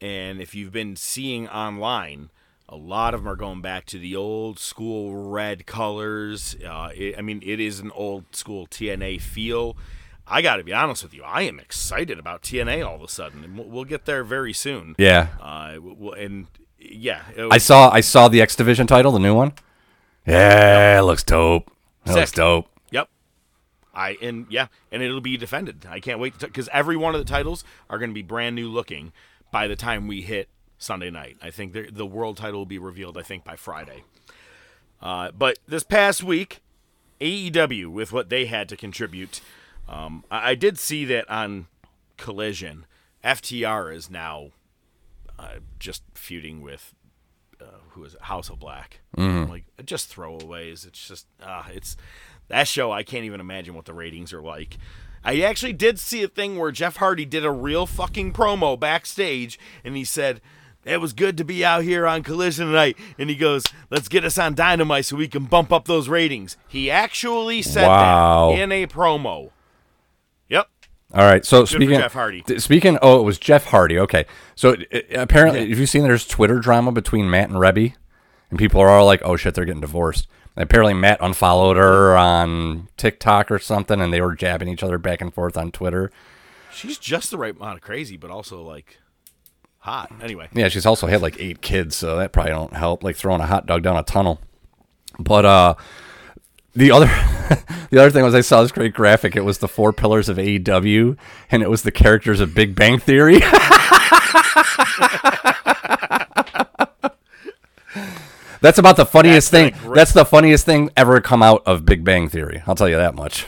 And 0.02 0.42
if 0.42 0.56
you've 0.56 0.72
been 0.72 0.96
seeing 0.96 1.48
online, 1.50 2.30
a 2.72 2.76
lot 2.76 3.14
of 3.16 3.22
them 3.24 3.28
are 3.32 3.36
going 3.36 3.62
back 3.62 3.86
to 3.88 3.98
the 4.00 4.16
old 4.16 4.60
school 4.60 5.30
red 5.30 5.66
colors. 5.66 6.56
Uh, 6.64 6.92
it, 6.96 7.18
I 7.18 7.22
mean, 7.22 7.42
it 7.44 7.60
is 7.60 7.80
an 7.80 7.92
old 7.92 8.36
school 8.36 8.68
TNA 8.68 9.22
feel. 9.22 9.76
I 10.28 10.44
got 10.44 10.58
to 10.58 10.64
be 10.64 10.72
honest 10.74 11.02
with 11.02 11.14
you. 11.16 11.24
I 11.24 11.42
am 11.42 11.60
excited 11.60 12.20
about 12.20 12.44
TNA 12.44 12.86
all 12.88 12.96
of 12.96 13.02
a 13.02 13.08
sudden, 13.08 13.44
and 13.44 13.58
we'll, 13.58 13.68
we'll 13.68 13.86
get 13.86 14.06
there 14.06 14.24
very 14.24 14.54
soon. 14.54 14.94
Yeah, 15.00 15.30
Uh, 15.42 15.74
w- 15.74 15.96
w- 15.96 16.12
and 16.14 16.48
yeah, 16.78 17.24
it 17.36 17.48
I 17.52 17.58
saw 17.58 17.90
I 17.92 18.02
saw 18.02 18.28
the 18.28 18.40
X 18.42 18.56
Division 18.56 18.86
title, 18.86 19.12
the 19.12 19.20
new 19.20 19.34
one. 19.34 19.54
Yeah, 20.28 21.00
it 21.00 21.04
looks 21.04 21.24
dope. 21.24 21.72
It 22.06 22.12
looks 22.14 22.32
dope. 22.32 22.68
Yep. 22.92 23.10
I 23.96 24.18
and 24.22 24.46
yeah, 24.50 24.68
and 24.92 25.02
it'll 25.02 25.20
be 25.22 25.36
defended. 25.38 25.88
I 25.90 26.00
can't 26.00 26.20
wait 26.20 26.38
because 26.38 26.70
every 26.72 26.96
one 26.96 27.16
of 27.16 27.20
the 27.20 27.30
titles 27.30 27.64
are 27.90 27.98
going 27.98 28.12
to 28.12 28.14
be 28.16 28.22
brand 28.22 28.56
new 28.56 28.70
looking 28.70 29.12
by 29.52 29.68
the 29.68 29.76
time 29.76 30.08
we 30.08 30.22
hit 30.22 30.48
Sunday 30.80 31.12
night. 31.12 31.38
I 31.42 31.52
think 31.52 31.74
the 31.74 31.92
the 31.92 32.06
world 32.06 32.38
title 32.38 32.62
will 32.62 32.66
be 32.66 32.80
revealed. 32.80 33.18
I 33.18 33.22
think 33.22 33.44
by 33.44 33.56
Friday. 33.56 34.04
Uh, 35.02 35.32
but 35.32 35.60
this 35.68 35.84
past 35.84 36.24
week, 36.24 36.62
AEW 37.22 37.88
with 37.88 38.12
what 38.12 38.30
they 38.30 38.46
had 38.48 38.68
to 38.70 38.76
contribute, 38.76 39.40
um, 39.88 40.24
I, 40.32 40.52
I 40.52 40.56
did 40.56 40.78
see 40.80 41.06
that 41.06 41.30
on 41.30 41.68
Collision, 42.18 42.86
FTR 43.24 43.94
is 43.94 44.10
now 44.10 44.50
uh, 45.38 45.60
just 45.80 46.04
feuding 46.14 46.62
with 46.62 46.94
uh, 47.62 47.80
who 47.90 48.04
is 48.04 48.14
it? 48.14 48.22
House 48.24 48.50
of 48.50 48.60
Black. 48.60 49.02
Like 49.46 49.66
just 49.86 50.14
throwaways. 50.14 50.86
It's 50.88 51.08
just 51.08 51.28
uh, 51.42 51.64
it's 51.72 51.98
that 52.48 52.68
show. 52.68 52.92
I 52.92 53.04
can't 53.04 53.26
even 53.26 53.40
imagine 53.40 53.74
what 53.74 53.86
the 53.86 53.94
ratings 53.94 54.34
are 54.34 54.42
like. 54.42 54.78
I 55.24 55.42
actually 55.42 55.74
did 55.74 56.00
see 56.00 56.24
a 56.24 56.30
thing 56.30 56.58
where 56.58 56.72
Jeff 56.72 56.98
Hardy 56.98 57.26
did 57.26 57.44
a 57.44 57.52
real 57.52 57.86
fucking 57.86 58.32
promo 58.34 58.80
backstage, 58.80 59.60
and 59.84 59.96
he 59.96 60.04
said. 60.04 60.42
It 60.86 61.02
was 61.02 61.14
good 61.14 61.38
to 61.38 61.44
be 61.44 61.64
out 61.64 61.84
here 61.84 62.08
on 62.08 62.24
Collision 62.24 62.68
tonight. 62.68 62.98
And 63.18 63.30
he 63.30 63.36
goes, 63.36 63.64
let's 63.90 64.08
get 64.08 64.24
us 64.24 64.38
on 64.38 64.56
Dynamite 64.56 65.06
so 65.06 65.18
we 65.18 65.28
can 65.28 65.46
bump 65.46 65.72
up 65.74 65.86
those 65.86 66.08
ratings. 66.10 66.58
He 66.68 66.90
actually 66.90 67.62
said 67.62 67.86
Wow. 67.88 68.52
that 68.52 68.60
in 68.60 68.72
a 68.72 68.88
promo. 68.88 69.52
Yep. 70.48 70.68
All 71.14 71.26
right. 71.26 71.46
So 71.46 71.66
for 71.66 71.76
speaking 71.76 72.00
Jeff 72.00 72.14
Hardy. 72.14 72.44
speaking. 72.58 72.98
Oh, 73.02 73.20
it 73.20 73.24
was 73.24 73.38
Jeff 73.38 73.66
Hardy. 73.66 74.00
Okay. 74.00 74.26
So 74.56 74.74
uh, 74.94 75.00
apparently, 75.16 75.70
have 75.70 75.78
you 75.80 75.86
seen 75.86 76.04
there's 76.04 76.26
Twitter 76.26 76.60
drama 76.60 76.92
between 76.92 77.30
Matt 77.30 77.50
and 77.50 77.60
Reby, 77.60 77.94
and 78.50 78.58
people 78.58 78.80
are 78.82 78.90
all 78.90 79.06
like, 79.06 79.22
"Oh 79.24 79.36
shit, 79.36 79.54
they're 79.56 79.66
getting 79.66 79.82
divorced." 79.82 80.28
And 80.56 80.64
apparently, 80.64 80.94
Matt 80.94 81.20
unfollowed 81.22 81.78
her 81.78 82.16
on 82.18 82.88
TikTok 82.98 83.52
or 83.52 83.60
something, 83.60 84.00
and 84.02 84.12
they 84.14 84.22
were 84.22 84.34
jabbing 84.36 84.68
each 84.70 84.82
other 84.84 84.98
back 84.98 85.22
and 85.22 85.34
forth 85.34 85.58
on 85.58 85.72
Twitter. 85.72 86.12
She's 86.74 86.98
just 86.98 87.32
the 87.32 87.38
right 87.38 87.56
amount 87.56 87.76
of 87.78 87.82
crazy, 87.82 88.16
but 88.18 88.32
also 88.32 88.62
like 88.64 89.00
hot. 89.80 90.12
Anyway. 90.22 90.50
Yeah, 90.54 90.70
she's 90.70 90.86
also 90.86 91.08
had 91.08 91.22
like 91.22 91.40
eight 91.40 91.62
kids, 91.62 91.96
so 91.96 92.18
that 92.18 92.32
probably 92.32 92.52
don't 92.52 92.74
help. 92.74 93.04
Like 93.04 93.16
throwing 93.16 93.42
a 93.42 93.48
hot 93.48 93.66
dog 93.66 93.84
down 93.84 93.98
a 93.98 94.04
tunnel. 94.04 94.40
But 95.18 95.46
uh, 95.46 95.76
the 96.76 96.92
other 96.92 97.06
the 97.90 98.00
other 98.00 98.12
thing 98.12 98.24
was 98.24 98.36
I 98.36 98.42
saw 98.42 98.62
this 98.62 98.72
great 98.72 98.94
graphic. 98.94 99.36
It 99.36 99.42
was 99.42 99.58
the 99.58 99.68
four 99.68 99.92
pillars 99.92 100.30
of 100.30 100.38
AEW, 100.38 101.18
and 101.52 101.64
it 101.64 101.70
was 101.70 101.82
the 101.84 101.92
characters 101.92 102.40
of 102.40 102.54
Big 102.54 102.76
Bang 102.76 103.00
Theory. 103.00 103.40
That's 108.62 108.78
about 108.78 108.98
the 108.98 109.06
funniest 109.06 109.52
That's 109.52 109.74
thing. 109.76 109.82
gonna 109.84 109.96
That's 109.96 110.12
the 110.14 110.26
funniest 110.26 110.66
thing 110.66 110.90
ever 110.98 111.22
come 111.22 111.42
out 111.42 111.64
of 111.66 111.86
Big 111.86 112.04
Bang 112.04 112.28
Theory. 112.28 112.62
I'll 112.68 112.76
tell 112.76 112.90
you 112.90 112.98
that 112.98 113.16
much. 113.16 113.46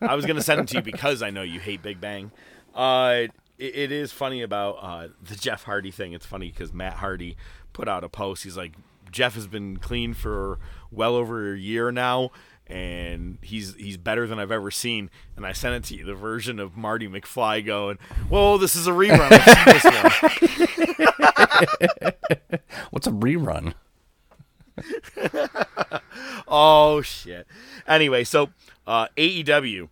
I 0.00 0.14
was 0.14 0.24
gonna 0.24 0.42
send 0.42 0.60
it 0.60 0.68
to 0.68 0.76
you 0.76 0.82
because 0.82 1.20
I 1.20 1.30
know 1.30 1.42
you 1.42 1.58
hate 1.58 1.82
Big 1.82 2.00
Bang. 2.00 2.30
Uh, 2.74 3.24
it, 3.62 3.76
it 3.76 3.92
is 3.92 4.12
funny 4.12 4.42
about 4.42 4.72
uh, 4.80 5.08
the 5.22 5.36
Jeff 5.36 5.62
Hardy 5.64 5.90
thing. 5.90 6.12
It's 6.12 6.26
funny 6.26 6.50
because 6.50 6.72
Matt 6.72 6.94
Hardy 6.94 7.36
put 7.72 7.88
out 7.88 8.02
a 8.04 8.08
post. 8.08 8.42
He's 8.44 8.56
like, 8.56 8.72
Jeff 9.10 9.34
has 9.34 9.46
been 9.46 9.76
clean 9.76 10.14
for 10.14 10.58
well 10.90 11.14
over 11.14 11.54
a 11.54 11.58
year 11.58 11.92
now, 11.92 12.30
and 12.66 13.38
he's 13.42 13.74
he's 13.76 13.96
better 13.96 14.26
than 14.26 14.38
I've 14.38 14.50
ever 14.50 14.70
seen. 14.70 15.10
And 15.36 15.46
I 15.46 15.52
sent 15.52 15.74
it 15.74 15.84
to 15.88 15.96
you, 15.96 16.04
the 16.04 16.14
version 16.14 16.58
of 16.58 16.76
Marty 16.76 17.06
McFly 17.06 17.64
going, 17.64 17.98
"Whoa, 18.28 18.58
this 18.58 18.74
is 18.74 18.86
a 18.86 18.90
rerun." 18.90 19.30
I've 19.30 19.44
seen 19.44 19.64
this 19.66 19.84
one." 22.48 22.60
What's 22.90 23.06
a 23.06 23.12
rerun? 23.12 23.74
Oh 26.54 27.00
shit. 27.00 27.46
Anyway, 27.86 28.24
so 28.24 28.50
uh, 28.86 29.08
AEW, 29.16 29.88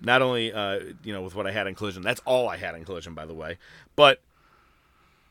not 0.00 0.22
only 0.22 0.52
uh, 0.52 0.80
you 1.02 1.12
know 1.12 1.22
with 1.22 1.34
what 1.34 1.46
I 1.46 1.52
had 1.52 1.66
in 1.66 1.74
Collision, 1.74 2.02
that's 2.02 2.20
all 2.24 2.48
I 2.48 2.56
had 2.56 2.74
in 2.74 2.84
Collision, 2.84 3.14
by 3.14 3.26
the 3.26 3.34
way, 3.34 3.58
but 3.96 4.20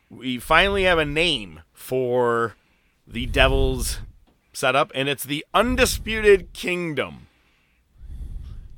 we 0.09 0.39
finally 0.39 0.83
have 0.83 0.97
a 0.97 1.05
name 1.05 1.61
for 1.73 2.55
the 3.07 3.25
Devils 3.25 3.99
setup, 4.53 4.91
and 4.95 5.07
it's 5.07 5.23
the 5.23 5.45
Undisputed 5.53 6.51
Kingdom. 6.53 7.27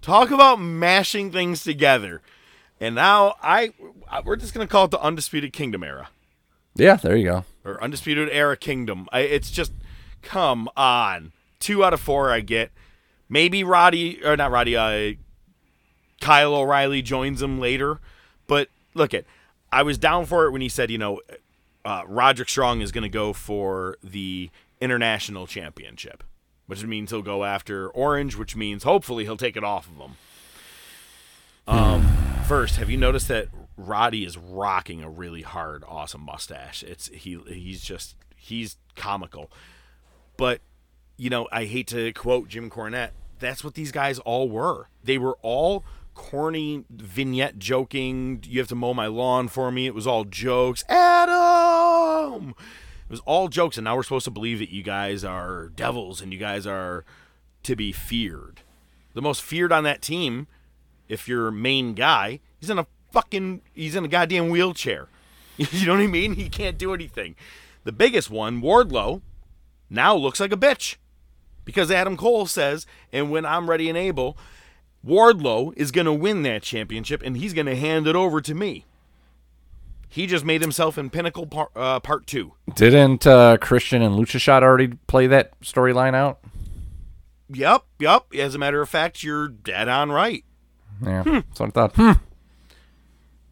Talk 0.02 0.32
about 0.32 0.60
mashing 0.60 1.32
things 1.32 1.64
together, 1.64 2.22
and 2.80 2.96
now 2.96 3.36
I 3.42 3.74
we're 4.26 4.36
just 4.36 4.54
gonna 4.54 4.68
call 4.68 4.86
it 4.86 4.92
the 4.92 5.02
Undisputed 5.02 5.54
Kingdom 5.54 5.84
era. 5.84 6.10
Yeah, 6.76 6.96
there 6.96 7.16
you 7.16 7.26
go. 7.26 7.46
or 7.66 7.84
Undisputed 7.84 8.30
Era 8.32 8.56
Kingdom. 8.56 9.08
I, 9.12 9.20
it's 9.22 9.52
just, 9.52 9.74
come 10.22 10.70
on. 10.78 11.34
Two 11.60 11.84
out 11.84 11.94
of 11.94 12.00
four 12.00 12.32
I 12.32 12.40
get. 12.40 12.72
Maybe 13.30 13.64
Roddy, 13.64 14.24
or 14.24 14.36
not 14.38 14.52
Roddy, 14.52 14.76
uh, 14.76 15.14
Kyle 16.22 16.56
O'Reilly 16.56 17.02
joins 17.02 17.42
him 17.42 17.60
later. 17.60 18.00
But 18.48 18.70
look 18.94 19.14
at, 19.14 19.26
I 19.72 19.84
was 19.84 19.98
down 19.98 20.26
for 20.26 20.46
it 20.46 20.52
when 20.52 20.62
he 20.62 20.70
said, 20.70 20.90
you 20.90 20.98
know, 20.98 21.20
uh, 21.84 22.04
Roderick 22.08 22.48
Strong 22.48 22.82
is 22.82 22.92
going 22.92 23.04
to 23.04 23.10
go 23.10 23.34
for 23.34 23.98
the 24.04 24.50
international 24.80 25.48
championship, 25.48 26.24
which 26.68 26.84
means 26.86 27.12
he'll 27.12 27.22
go 27.22 27.44
after 27.44 27.90
Orange, 27.90 28.36
which 28.36 28.56
means 28.56 28.84
hopefully 28.84 29.26
he'll 29.26 29.38
take 29.38 29.58
it 29.58 29.64
off 29.64 29.88
of 29.88 29.98
him. 29.98 30.12
Um, 31.68 32.04
first, 32.48 32.76
have 32.78 32.90
you 32.90 32.98
noticed 32.98 33.28
that 33.28 33.48
Roddy 33.78 34.26
is 34.26 34.38
rocking 34.38 35.04
a 35.04 35.10
really 35.10 35.42
hard, 35.42 35.84
awesome 35.88 36.22
mustache? 36.22 36.84
It's 36.84 37.08
he 37.10 37.40
he's 37.48 37.82
just 37.82 38.16
he's 38.36 38.78
comical. 38.96 39.52
But 40.38 40.62
you 41.18 41.30
know, 41.30 41.48
I 41.52 41.66
hate 41.66 41.88
to 41.88 42.12
quote 42.14 42.50
Jim 42.50 42.70
Cornette. 42.70 43.12
That's 43.40 43.64
what 43.64 43.76
these 43.76 43.92
guys 43.92 44.20
all 44.20 44.50
were. 44.50 44.88
They 45.04 45.18
were 45.18 45.38
all 45.42 45.84
corny 46.14 46.86
vignette 46.90 47.60
joking. 47.60 48.44
You 48.48 48.60
have 48.60 48.68
to 48.70 48.76
mow 48.76 48.94
my 48.94 49.08
lawn 49.08 49.48
for 49.48 49.72
me. 49.72 49.88
It 49.88 49.96
was 49.96 50.08
all 50.08 50.24
jokes. 50.26 50.84
Adam. 50.90 52.50
It 52.50 53.10
was 53.12 53.22
all 53.26 53.48
jokes, 53.48 53.78
and 53.78 53.86
now 53.86 53.96
we're 53.96 54.04
supposed 54.04 54.26
to 54.26 54.32
believe 54.32 54.60
that 54.60 54.72
you 54.72 54.84
guys 54.84 55.24
are 55.24 55.70
devils 55.76 56.22
and 56.22 56.32
you 56.32 56.40
guys 56.40 56.66
are 56.66 57.04
to 57.64 57.76
be 57.76 57.92
feared. 57.92 58.62
The 59.14 59.22
most 59.22 59.42
feared 59.42 59.72
on 59.72 59.84
that 59.84 60.02
team, 60.02 60.48
if 61.10 61.28
you're 61.28 61.52
main 61.52 61.94
guy, 61.94 62.40
he's 62.60 62.70
in 62.70 62.80
a 62.80 62.88
fucking 63.12 63.62
he's 63.74 63.96
in 63.96 64.06
a 64.06 64.08
goddamn 64.08 64.50
wheelchair. 64.50 65.08
You 65.58 65.86
know 65.86 65.94
what 65.94 66.02
I 66.02 66.08
mean? 66.08 66.34
He 66.36 66.50
can't 66.50 66.78
do 66.78 66.94
anything. 66.94 67.36
The 67.84 67.92
biggest 67.92 68.32
one, 68.32 68.62
Wardlow, 68.62 69.22
now 69.92 70.16
looks 70.16 70.40
like 70.40 70.52
a 70.52 70.58
bitch. 70.58 70.96
Because 71.66 71.92
Adam 71.92 72.18
Cole 72.18 72.48
says, 72.48 72.88
and 73.14 73.30
when 73.30 73.46
I'm 73.46 73.70
ready 73.70 73.88
and 73.88 73.98
able, 73.98 74.38
Wardlow 75.06 75.74
is 75.76 75.92
going 75.92 76.06
to 76.06 76.14
win 76.14 76.44
that 76.44 76.64
championship 76.64 77.22
and 77.24 77.38
he's 77.38 77.54
going 77.54 77.66
to 77.66 77.76
hand 77.76 78.08
it 78.08 78.16
over 78.16 78.42
to 78.42 78.54
me. 78.54 78.86
He 80.08 80.28
just 80.28 80.44
made 80.44 80.62
himself 80.62 80.98
in 80.98 81.10
Pinnacle 81.10 81.46
par- 81.46 81.72
uh, 81.76 82.02
Part 82.02 82.28
2. 82.28 82.52
Didn't 82.76 83.26
uh, 83.26 83.58
Christian 83.58 84.02
and 84.02 84.16
Lucha 84.16 84.40
Shot 84.40 84.62
already 84.62 84.90
play 85.08 85.28
that 85.28 85.60
storyline 85.62 86.14
out? 86.14 86.40
Yep, 87.50 87.84
yep. 88.00 88.26
As 88.38 88.54
a 88.54 88.58
matter 88.60 88.82
of 88.82 88.90
fact, 88.90 89.24
you're 89.24 89.48
dead 89.48 89.88
on 89.88 90.12
right. 90.12 90.44
Yeah, 91.02 91.24
that's 91.24 91.60
what 91.60 91.70
I 91.70 91.72
thought. 91.72 91.96
Hmm. 91.96 92.12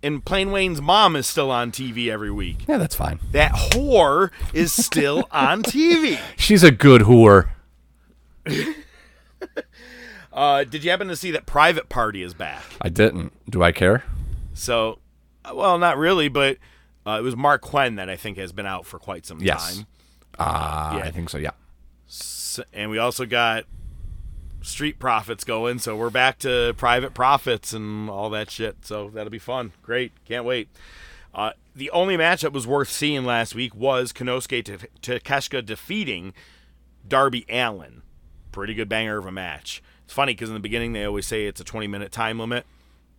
And 0.01 0.23
Plain 0.23 0.51
Wayne's 0.51 0.81
mom 0.81 1.15
is 1.15 1.27
still 1.27 1.51
on 1.51 1.71
TV 1.71 2.09
every 2.09 2.31
week. 2.31 2.65
Yeah, 2.67 2.77
that's 2.77 2.95
fine. 2.95 3.19
That 3.31 3.51
whore 3.51 4.31
is 4.53 4.71
still 4.71 5.27
on 5.31 5.63
TV. 5.63 6.19
She's 6.37 6.63
a 6.63 6.71
good 6.71 7.01
whore. 7.01 7.49
Uh, 10.39 10.63
did 10.63 10.85
you 10.85 10.89
happen 10.89 11.09
to 11.09 11.17
see 11.17 11.31
that 11.31 11.45
Private 11.45 11.89
Party 11.89 12.23
is 12.23 12.33
back? 12.33 12.63
I 12.81 12.87
didn't. 12.87 13.33
Do 13.49 13.61
I 13.61 13.73
care? 13.73 14.05
So, 14.53 14.99
uh, 15.43 15.51
well, 15.53 15.77
not 15.77 15.97
really, 15.97 16.29
but 16.29 16.57
uh, 17.05 17.17
it 17.19 17.23
was 17.23 17.35
Marq 17.35 17.59
Quen 17.59 17.95
that 17.95 18.09
I 18.09 18.15
think 18.15 18.37
has 18.37 18.53
been 18.53 18.65
out 18.65 18.85
for 18.85 18.99
quite 18.99 19.25
some 19.25 19.41
Yes. 19.41 19.75
time. 19.75 19.87
Uh, 20.37 20.93
Yeah. 20.99 21.03
I 21.03 21.11
think 21.11 21.29
so. 21.29 21.37
Yeah. 21.37 21.51
S 22.07 22.61
and 22.71 22.89
we 22.89 22.97
also 22.97 23.25
got 23.25 23.65
Street 24.61 24.97
Profits 24.97 25.43
going, 25.43 25.77
so 25.79 25.97
we're 25.97 26.09
back 26.09 26.39
to 26.39 26.73
Private 26.77 27.13
Profits 27.13 27.73
and 27.73 28.09
all 28.09 28.29
that 28.29 28.49
shit. 28.49 28.85
So 28.85 29.09
that'll 29.09 29.29
be 29.29 29.39
fun. 29.39 29.73
Great, 29.81 30.13
can't 30.23 30.45
wait. 30.45 30.69
Uh, 31.33 31.51
the 31.75 31.91
only 31.91 32.15
match 32.15 32.41
that 32.43 32.53
was 32.53 32.65
worth 32.65 32.89
seeing 32.89 33.25
last 33.25 33.55
week 33.55 33.75
was 33.75 34.13
Konosuke 34.13 34.63
Ta- 34.63 34.87
Takeshita 35.19 35.65
defeating 35.65 36.33
Darby 37.05 37.45
Allin. 37.49 38.03
Pretty 38.53 38.73
good 38.73 38.87
banger 38.87 39.17
of 39.17 39.25
a 39.25 39.31
match. 39.33 39.83
It's 40.09 40.15
funny 40.15 40.33
because 40.33 40.49
in 40.49 40.55
the 40.55 40.59
beginning 40.59 40.93
they 40.93 41.05
always 41.05 41.27
say 41.27 41.45
it's 41.45 41.61
a 41.61 41.63
20 41.63 41.85
minute 41.85 42.11
time 42.11 42.39
limit. 42.39 42.65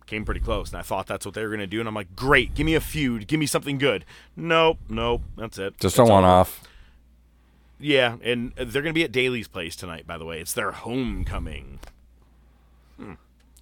Came 0.07 0.25
pretty 0.25 0.41
close, 0.41 0.71
and 0.71 0.77
I 0.77 0.81
thought 0.81 1.07
that's 1.07 1.25
what 1.25 1.33
they 1.33 1.41
were 1.41 1.47
going 1.47 1.61
to 1.61 1.65
do. 1.65 1.79
And 1.79 1.87
I'm 1.87 1.95
like, 1.95 2.17
great, 2.17 2.53
give 2.53 2.65
me 2.65 2.75
a 2.75 2.81
feud, 2.81 3.27
give 3.27 3.39
me 3.39 3.45
something 3.45 3.77
good. 3.77 4.03
Nope, 4.35 4.77
nope, 4.89 5.21
that's 5.37 5.57
it. 5.57 5.79
Just 5.79 5.97
a 5.97 6.03
one 6.03 6.25
off. 6.25 6.67
Yeah, 7.79 8.17
and 8.21 8.51
they're 8.57 8.81
going 8.81 8.93
to 8.93 8.93
be 8.93 9.05
at 9.05 9.13
Daily's 9.13 9.47
Place 9.47 9.77
tonight, 9.77 10.05
by 10.05 10.17
the 10.17 10.25
way. 10.25 10.41
It's 10.41 10.51
their 10.51 10.73
homecoming. 10.73 11.79
Hmm. 12.97 13.13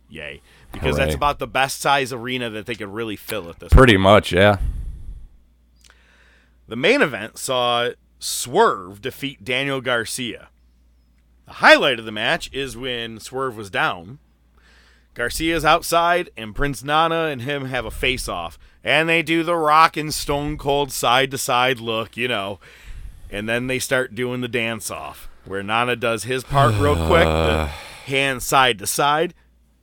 Yay. 0.10 0.42
Because 0.72 0.98
that's 0.98 1.14
about 1.14 1.38
the 1.38 1.46
best 1.46 1.82
size 1.82 2.12
arena 2.12 2.50
that 2.50 2.66
they 2.66 2.74
could 2.74 2.90
really 2.90 3.16
fill 3.16 3.48
at 3.52 3.60
this 3.60 3.72
Pretty 3.72 3.98
much, 3.98 4.32
yeah. 4.32 4.58
The 6.68 6.76
main 6.76 7.04
event 7.04 7.38
saw 7.38 7.90
Swerve 8.18 9.04
defeat 9.04 9.46
Daniel 9.46 9.82
Garcia. 9.82 10.48
The 11.50 11.56
highlight 11.56 11.98
of 11.98 12.06
the 12.06 12.12
match 12.12 12.52
is 12.54 12.78
when 12.78 13.20
Swerve 13.20 13.58
was 13.58 13.72
down. 13.72 14.20
Garcia's 15.16 15.66
outside, 15.66 16.30
and 16.38 16.54
Prince 16.54 16.84
Nana 16.84 17.24
and 17.24 17.42
him 17.42 17.66
have 17.66 17.86
a 17.86 17.92
face 17.92 18.30
off. 18.30 18.60
And 18.84 19.10
they 19.10 19.24
do 19.24 19.42
the 19.42 19.56
rock 19.56 19.98
and 19.98 20.14
stone 20.14 20.60
cold 20.60 20.92
side 20.92 21.32
to 21.32 21.40
side 21.40 21.80
look, 21.80 22.16
you 22.16 22.28
know. 22.28 22.60
And 23.32 23.50
then 23.50 23.66
they 23.66 23.80
start 23.80 24.14
doing 24.14 24.42
the 24.42 24.48
dance 24.48 24.92
off, 24.92 25.28
where 25.46 25.64
Nana 25.64 25.96
does 25.96 26.26
his 26.26 26.44
part 26.44 26.76
real 26.76 26.96
quick, 27.08 27.26
the 27.26 27.66
hand 28.06 28.44
side 28.44 28.78
to 28.78 28.86
side. 28.86 29.34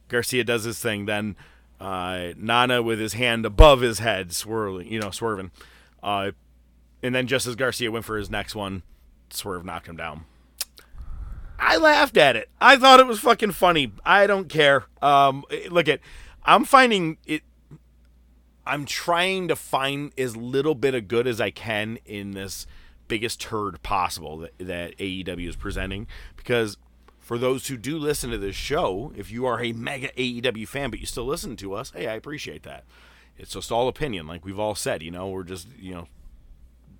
Garcia 0.07 0.45
does 0.45 0.63
his 0.63 0.79
thing. 0.79 1.07
Then 1.07 1.35
uh, 1.81 2.29
Nana 2.37 2.81
with 2.81 3.01
his 3.01 3.15
hand 3.15 3.45
above 3.45 3.81
his 3.81 3.99
head, 3.99 4.33
swirling, 4.33 4.87
you 4.87 5.01
know, 5.01 5.11
swerving. 5.11 5.51
Uh, 6.01 6.31
and 7.03 7.13
then 7.13 7.27
just 7.27 7.49
as 7.49 7.57
Garcia 7.57 7.91
went 7.91 8.05
for 8.05 8.17
his 8.17 8.31
next 8.31 8.55
one, 8.55 8.85
Swerve 9.31 9.65
knocked 9.65 9.89
him 9.89 9.97
down. 9.97 10.27
I 11.59 11.77
laughed 11.77 12.17
at 12.17 12.37
it. 12.37 12.49
I 12.61 12.77
thought 12.77 13.01
it 13.01 13.07
was 13.07 13.21
fucking 13.21 13.53
funny. 13.53 13.93
I 14.05 14.27
don't 14.27 14.49
care. 14.49 14.85
Um, 15.01 15.45
look 15.71 15.89
at, 15.89 16.01
I'm 16.45 16.65
finding 16.65 17.19
it. 17.27 17.43
I'm 18.67 18.85
trying 18.85 19.49
to 19.49 19.57
find 19.57 20.13
as 20.19 20.37
little 20.37 20.75
bit 20.75 20.95
of 20.95 21.07
good 21.07 21.27
as 21.27 21.41
I 21.41 21.51
can 21.51 21.99
in 22.05 22.33
this 22.33 22.67
biggest 23.07 23.41
turd 23.41 23.81
possible 23.83 24.39
that, 24.39 24.59
that 24.59 24.99
AEW 24.99 25.49
is 25.49 25.57
presenting. 25.57 26.09
Because 26.37 26.77
for 27.21 27.39
those 27.39 27.69
who 27.69 27.77
do 27.77 27.99
listen 27.99 28.31
to 28.31 28.39
this 28.39 28.57
show, 28.57 29.13
if 29.17 29.31
you 29.31 29.47
are 29.47 29.63
a 29.63 29.73
mega 29.73 30.09
AEW 30.17 30.67
fan 30.67 30.91
but 30.91 31.01
you 31.01 31.07
still 31.07 31.27
listen 31.27 31.57
to 31.57 31.75
us, 31.75 31.93
hey, 31.95 32.09
I 32.09 32.15
appreciate 32.15 32.65
that. 32.65 32.85
It's 33.39 33.53
just 33.53 33.71
all 33.71 33.89
opinion, 33.89 34.27
like 34.27 34.45
we've 34.45 34.59
all 34.59 34.75
said. 34.75 35.03
You 35.03 35.11
know, 35.11 35.29
we're 35.29 35.45
just 35.45 35.69
you 35.79 35.93
know 35.93 36.09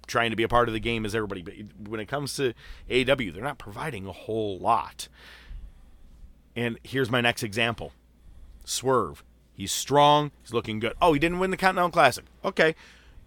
trying 0.07 0.31
to 0.31 0.37
be 0.37 0.43
a 0.43 0.49
part 0.49 0.69
of 0.69 0.75
the 0.75 0.81
game 0.81 1.05
as 1.05 1.15
everybody. 1.15 1.43
But 1.43 1.55
when 1.89 2.01
it 2.01 2.07
comes 2.07 2.37
to 2.37 2.55
AW, 2.91 3.33
they're 3.33 3.43
not 3.43 3.59
providing 3.59 4.07
a 4.07 4.13
whole 4.13 4.59
lot. 4.59 5.09
And 6.55 6.79
here's 6.83 7.11
my 7.11 7.21
next 7.21 7.43
example 7.43 7.93
Swerve. 8.65 9.23
He's 9.55 9.73
strong. 9.73 10.33
He's 10.43 10.53
looking 10.53 10.81
good. 10.81 10.95
Oh, 11.01 11.13
he 11.13 11.19
didn't 11.19 11.39
win 11.39 11.51
the 11.51 11.57
Continental 11.57 11.91
Classic. 11.91 12.25
Okay. 12.45 12.75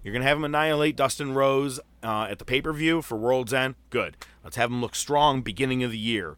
You're 0.03 0.13
going 0.13 0.21
to 0.21 0.27
have 0.27 0.37
him 0.37 0.45
annihilate 0.45 0.95
Dustin 0.95 1.33
Rhodes 1.33 1.79
uh, 2.03 2.27
at 2.29 2.39
the 2.39 2.45
pay 2.45 2.61
per 2.61 2.71
view 2.71 3.01
for 3.01 3.17
World's 3.17 3.53
End. 3.53 3.75
Good. 3.89 4.15
Let's 4.43 4.55
have 4.55 4.69
him 4.69 4.81
look 4.81 4.95
strong 4.95 5.41
beginning 5.41 5.83
of 5.83 5.91
the 5.91 5.97
year. 5.97 6.37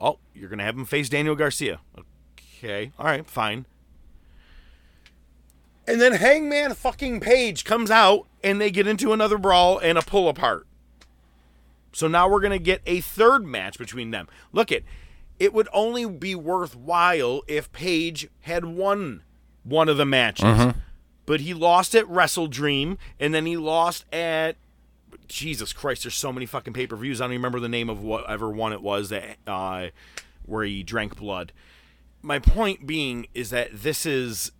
Oh, 0.00 0.18
you're 0.34 0.48
going 0.48 0.58
to 0.58 0.64
have 0.64 0.76
him 0.76 0.84
face 0.84 1.08
Daniel 1.08 1.34
Garcia. 1.34 1.80
Okay. 2.58 2.92
All 2.98 3.06
right. 3.06 3.28
Fine. 3.28 3.66
And 5.86 6.00
then 6.00 6.14
Hangman 6.14 6.74
fucking 6.74 7.20
Page 7.20 7.64
comes 7.64 7.90
out 7.90 8.26
and 8.42 8.60
they 8.60 8.70
get 8.70 8.86
into 8.86 9.12
another 9.12 9.38
brawl 9.38 9.78
and 9.78 9.96
a 9.96 10.02
pull 10.02 10.28
apart. 10.28 10.66
So 11.92 12.08
now 12.08 12.28
we're 12.28 12.40
going 12.40 12.50
to 12.50 12.58
get 12.58 12.82
a 12.86 13.00
third 13.00 13.44
match 13.46 13.78
between 13.78 14.10
them. 14.10 14.28
Look 14.52 14.70
it. 14.72 14.84
It 15.38 15.54
would 15.54 15.68
only 15.72 16.06
be 16.06 16.34
worthwhile 16.34 17.42
if 17.46 17.70
Page 17.72 18.28
had 18.42 18.64
won 18.64 19.22
one 19.64 19.88
of 19.88 19.96
the 19.96 20.06
matches. 20.06 20.44
But 21.24 21.40
he 21.40 21.54
lost 21.54 21.94
at 21.94 22.08
Wrestle 22.08 22.46
Dream 22.46 22.98
and 23.18 23.34
then 23.34 23.46
he 23.46 23.56
lost 23.56 24.04
at 24.12 24.56
Jesus 25.28 25.72
Christ, 25.72 26.04
there's 26.04 26.14
so 26.14 26.32
many 26.32 26.46
fucking 26.46 26.72
pay-per-views. 26.72 27.20
I 27.20 27.24
don't 27.24 27.32
even 27.32 27.40
remember 27.40 27.60
the 27.60 27.68
name 27.68 27.88
of 27.90 28.00
whatever 28.02 28.48
one 28.48 28.72
it 28.72 28.82
was 28.82 29.08
that 29.08 29.38
uh 29.46 29.88
where 30.44 30.64
he 30.64 30.82
drank 30.82 31.16
blood. 31.16 31.52
My 32.22 32.38
point 32.38 32.86
being 32.86 33.26
is 33.34 33.50
that 33.50 33.70
this 33.72 34.06
is 34.06 34.52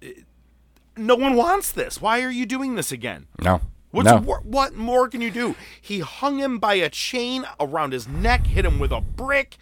no 0.97 1.15
one 1.15 1.35
wants 1.35 1.73
this. 1.73 2.01
Why 2.01 2.23
are 2.23 2.31
you 2.31 2.47
doing 2.47 2.75
this 2.75 2.93
again? 2.93 3.27
No. 3.41 3.61
What's 3.91 4.11
no. 4.11 4.19
wor- 4.19 4.43
what 4.45 4.75
more 4.75 5.09
can 5.09 5.21
you 5.21 5.31
do? 5.31 5.55
He 5.81 6.01
hung 6.01 6.39
him 6.39 6.59
by 6.59 6.75
a 6.75 6.91
chain 6.91 7.47
around 7.59 7.93
his 7.93 8.07
neck, 8.07 8.47
hit 8.47 8.65
him 8.65 8.79
with 8.79 8.93
a 8.93 9.01
brick. 9.01 9.57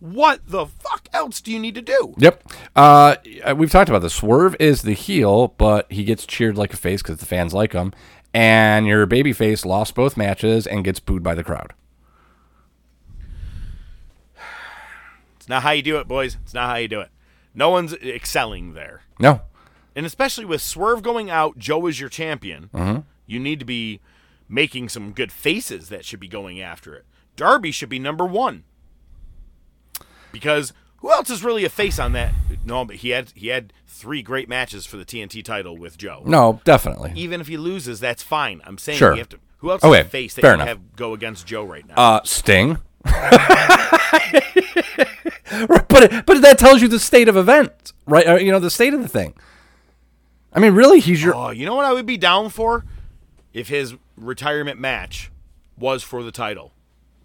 What 0.00 0.40
the 0.46 0.66
fuck 0.66 1.08
else 1.12 1.40
do 1.40 1.52
you 1.52 1.58
need 1.58 1.74
to 1.76 1.82
do? 1.82 2.14
Yep. 2.18 2.52
Uh, 2.74 3.16
we've 3.56 3.70
talked 3.70 3.88
about 3.88 4.00
this. 4.02 4.14
Swerve 4.14 4.54
is 4.60 4.82
the 4.82 4.92
heel, 4.92 5.54
but 5.56 5.90
he 5.90 6.04
gets 6.04 6.26
cheered 6.26 6.58
like 6.58 6.74
a 6.74 6.76
face 6.76 7.02
because 7.02 7.18
the 7.18 7.26
fans 7.26 7.54
like 7.54 7.72
him. 7.72 7.92
And 8.34 8.86
your 8.86 9.06
babyface 9.06 9.64
lost 9.64 9.94
both 9.94 10.16
matches 10.16 10.66
and 10.66 10.84
gets 10.84 11.00
booed 11.00 11.22
by 11.22 11.34
the 11.34 11.44
crowd. 11.44 11.72
It's 15.36 15.48
not 15.48 15.62
how 15.62 15.70
you 15.70 15.82
do 15.82 15.98
it, 15.98 16.08
boys. 16.08 16.36
It's 16.42 16.52
not 16.52 16.68
how 16.68 16.76
you 16.76 16.88
do 16.88 17.00
it. 17.00 17.08
No 17.54 17.70
one's 17.70 17.94
excelling 17.94 18.74
there. 18.74 19.02
No. 19.18 19.40
And 19.96 20.06
especially 20.06 20.44
with 20.44 20.60
Swerve 20.62 21.02
going 21.02 21.30
out, 21.30 21.58
Joe 21.58 21.86
is 21.86 21.98
your 21.98 22.10
champion. 22.10 22.70
Mm-hmm. 22.72 23.00
You 23.26 23.40
need 23.40 23.58
to 23.58 23.64
be 23.64 24.00
making 24.48 24.88
some 24.90 25.10
good 25.12 25.32
faces 25.32 25.88
that 25.88 26.04
should 26.04 26.20
be 26.20 26.28
going 26.28 26.60
after 26.60 26.94
it. 26.94 27.04
Darby 27.34 27.72
should 27.72 27.88
be 27.88 27.98
number 27.98 28.24
one 28.24 28.62
because 30.30 30.72
who 30.98 31.10
else 31.10 31.30
is 31.30 31.42
really 31.42 31.64
a 31.64 31.68
face 31.68 31.98
on 31.98 32.12
that? 32.12 32.32
No, 32.64 32.84
but 32.84 32.96
he 32.96 33.10
had 33.10 33.32
he 33.34 33.48
had 33.48 33.72
three 33.86 34.22
great 34.22 34.48
matches 34.48 34.86
for 34.86 34.96
the 34.96 35.04
TNT 35.04 35.44
title 35.44 35.76
with 35.76 35.98
Joe. 35.98 36.22
No, 36.24 36.60
definitely. 36.64 37.12
Even 37.16 37.40
if 37.40 37.48
he 37.48 37.56
loses, 37.56 37.98
that's 38.00 38.22
fine. 38.22 38.60
I'm 38.64 38.78
saying 38.78 38.98
Sure. 38.98 39.12
you 39.12 39.18
have 39.18 39.28
to. 39.30 39.38
Who 39.58 39.70
else 39.70 39.82
Okay, 39.82 40.00
is 40.00 40.06
a 40.06 40.10
face 40.10 40.34
that 40.34 40.42
fair 40.42 40.50
you 40.52 40.56
enough. 40.56 40.68
have 40.68 40.96
go 40.96 41.14
against 41.14 41.46
Joe 41.46 41.64
right 41.64 41.86
now? 41.86 41.94
Uh, 41.96 42.20
Sting. 42.24 42.78
but 43.04 43.12
but 46.26 46.42
that 46.42 46.56
tells 46.58 46.82
you 46.82 46.88
the 46.88 47.00
state 47.00 47.28
of 47.28 47.36
event, 47.36 47.92
right? 48.06 48.26
Uh, 48.26 48.34
You 48.36 48.52
know 48.52 48.58
the 48.58 48.70
state 48.70 48.94
of 48.94 49.02
the 49.02 49.08
thing. 49.08 49.34
I 50.56 50.60
mean, 50.60 50.72
really, 50.72 51.00
he's 51.00 51.22
your. 51.22 51.34
Oh, 51.36 51.50
you 51.50 51.66
know 51.66 51.74
what 51.76 51.84
I 51.84 51.92
would 51.92 52.06
be 52.06 52.16
down 52.16 52.48
for 52.48 52.84
if 53.52 53.68
his 53.68 53.94
retirement 54.16 54.80
match 54.80 55.30
was 55.78 56.02
for 56.02 56.22
the 56.22 56.32
title. 56.32 56.72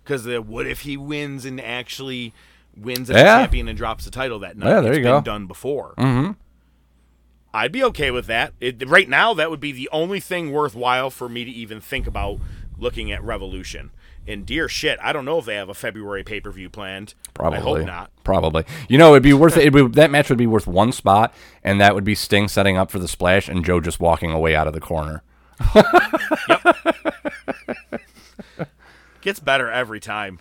Because 0.04 0.28
what 0.28 0.68
if 0.68 0.82
he 0.82 0.98
wins 0.98 1.46
and 1.46 1.62
actually 1.62 2.34
wins 2.76 3.10
as 3.10 3.16
Yeah. 3.16 3.38
a 3.38 3.42
champion 3.44 3.68
and 3.70 3.78
drops 3.78 4.04
the 4.06 4.12
title 4.12 4.40
that 4.40 4.58
night? 4.58 4.68
Yeah, 4.70 4.82
there 4.82 4.92
It's 4.92 4.98
you 4.98 5.04
been 5.04 5.12
go. 5.14 5.22
Done 5.22 5.48
before. 5.48 5.94
Mm-hmm. 5.98 6.32
I'd 7.54 7.72
be 7.72 7.84
okay 7.86 8.12
with 8.12 8.28
that. 8.28 8.54
It, 8.60 8.88
right 8.88 9.08
now, 9.10 9.34
that 9.34 9.50
would 9.50 9.60
be 9.60 9.72
the 9.72 9.90
only 9.92 10.20
thing 10.20 10.52
worthwhile 10.52 11.10
for 11.10 11.28
me 11.30 11.44
to 11.46 11.52
even 11.52 11.82
think 11.82 12.08
about 12.08 12.40
looking 12.78 13.12
at 13.12 13.24
Revolution. 13.24 13.92
And 14.28 14.46
dear 14.46 14.70
shit, 14.70 15.00
I 15.02 15.14
don't 15.14 15.26
know 15.26 15.40
if 15.40 15.46
they 15.46 15.56
have 15.56 15.70
a 15.70 15.74
February 15.74 16.24
pay 16.24 16.40
per 16.40 16.52
view 16.52 16.70
planned. 16.70 17.16
Probably. 17.34 17.58
I 17.58 17.62
hope 17.62 17.86
not. 17.86 18.12
Probably. 18.24 18.66
You 18.88 18.98
know, 18.98 19.14
it'd 19.14 19.24
be 19.24 19.34
worth 19.34 19.58
it. 19.58 19.74
Would, 19.74 19.94
that 19.94 20.12
match 20.12 20.30
would 20.30 20.38
be 20.38 20.48
worth 20.48 20.68
one 20.68 20.92
spot, 20.92 21.34
and 21.64 21.82
that 21.82 21.96
would 21.96 22.04
be 22.04 22.14
Sting 22.16 22.48
setting 22.48 22.78
up 22.78 22.92
for 22.92 23.00
the 23.00 23.08
splash 23.08 23.50
and 23.50 23.66
Joe 23.66 23.80
just 23.80 24.00
walking 24.00 24.32
away 24.32 24.56
out 24.56 24.68
of 24.68 24.74
the 24.74 24.80
corner. 24.80 25.24
Gets 29.22 29.40
better 29.40 29.72
every 29.72 30.00
time. 30.00 30.40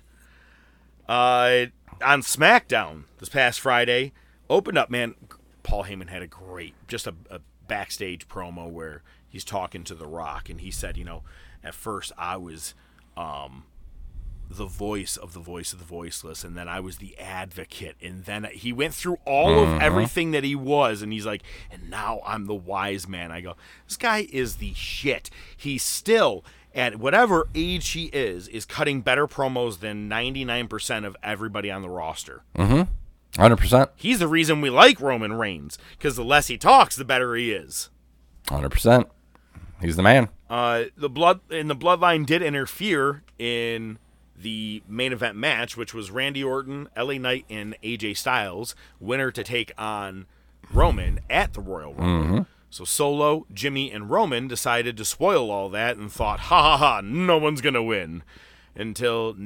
Uh, 1.09 1.67
on 2.05 2.23
SmackDown 2.23 3.05
this 3.19 3.29
past 3.29 3.61
Friday, 3.61 4.13
opened 4.49 4.79
up, 4.79 4.91
man. 4.91 5.15
Paul 5.63 5.85
Heyman 5.85 6.09
had 6.09 6.23
a 6.23 6.27
great, 6.27 6.75
just 6.89 7.07
a, 7.07 7.15
a 7.31 7.41
backstage 7.69 8.29
promo 8.29 8.69
where 8.69 9.03
he's 9.29 9.45
talking 9.45 9.85
to 9.85 9.95
The 9.95 10.07
Rock, 10.07 10.49
and 10.49 10.61
he 10.61 10.71
said, 10.71 10.97
you 10.97 11.05
know, 11.05 11.23
at 11.63 11.75
first 11.75 12.13
I 12.17 12.37
was 12.37 12.75
um, 13.17 13.65
the 14.51 14.67
voice 14.67 15.17
of 15.17 15.33
the 15.33 15.41
voice 15.41 15.73
of 15.73 15.79
the 15.79 15.85
voiceless, 15.85 16.43
and 16.43 16.57
then 16.57 16.69
I 16.69 16.81
was 16.81 16.99
the 16.99 17.17
advocate, 17.19 17.97
and 18.03 18.25
then 18.25 18.49
he 18.53 18.73
went 18.73 18.95
through 18.95 19.19
all 19.25 19.61
of 19.63 19.81
everything 19.81 20.33
that 20.33 20.43
he 20.43 20.57
was, 20.57 21.03
and 21.03 21.13
he's 21.13 21.25
like, 21.25 21.43
and 21.71 21.89
now 21.89 22.21
I'm 22.27 22.47
the 22.47 22.55
wise 22.55 23.07
man. 23.07 23.31
I 23.31 23.41
go, 23.41 23.55
this 23.87 23.97
guy 23.97 24.27
is 24.33 24.57
the 24.57 24.75
shit. 24.75 25.31
He's 25.57 25.85
still 25.85 26.45
at 26.75 26.97
whatever 26.97 27.49
age 27.55 27.91
he 27.91 28.07
is, 28.07 28.49
is 28.49 28.65
cutting 28.65 29.03
better 29.03 29.29
promos 29.29 29.79
than 29.79 30.11
99% 30.11 31.05
of 31.05 31.17
everybody 31.23 31.71
on 31.71 31.83
the 31.83 31.89
roster. 31.89 32.43
Hundred 33.37 33.57
percent. 33.57 33.91
He's 33.95 34.19
the 34.19 34.27
reason 34.27 34.61
we 34.61 34.71
like 34.71 35.01
Roman 35.01 35.35
Reigns 35.35 35.79
because 35.93 36.17
the 36.17 36.25
less 36.25 36.49
he 36.49 36.59
talks, 36.59 36.97
the 36.97 37.05
better 37.05 37.37
he 37.37 37.53
is. 37.53 37.89
Hundred 38.49 38.71
percent. 38.71 39.07
He's 39.81 39.95
the 39.95 40.03
man. 40.03 40.29
Uh, 40.49 40.85
the 40.97 41.09
blood 41.09 41.41
and 41.49 41.71
the 41.71 41.77
bloodline 41.77 42.27
did 42.27 42.43
interfere 42.43 43.23
in 43.39 43.99
the 44.41 44.83
main 44.89 45.13
event 45.13 45.37
match, 45.37 45.77
which 45.77 45.95
was 45.95 46.11
Randy 46.11 46.43
Orton, 46.43 46.89
LA 46.97 47.15
Knight, 47.15 47.45
and 47.51 47.77
AJ 47.83 48.17
Styles, 48.17 48.75
winner 48.99 49.31
to 49.31 49.45
take 49.45 49.73
on 49.77 50.27
Roman 50.73 51.21
at 51.29 51.53
the 51.53 51.61
Royal 51.61 51.95
Rumble. 51.95 52.27
Mm-hmm. 52.27 52.43
So 52.71 52.85
Solo, 52.85 53.47
Jimmy, 53.53 53.91
and 53.91 54.09
Roman 54.09 54.47
decided 54.47 54.97
to 54.97 55.05
spoil 55.05 55.51
all 55.51 55.69
that 55.71 55.97
and 55.97 56.11
thought, 56.11 56.41
ha 56.41 56.63
ha 56.63 56.77
ha, 56.77 57.01
no 57.03 57.37
one's 57.37 57.61
gonna 57.61 57.83
win, 57.83 58.23
until 58.77 59.37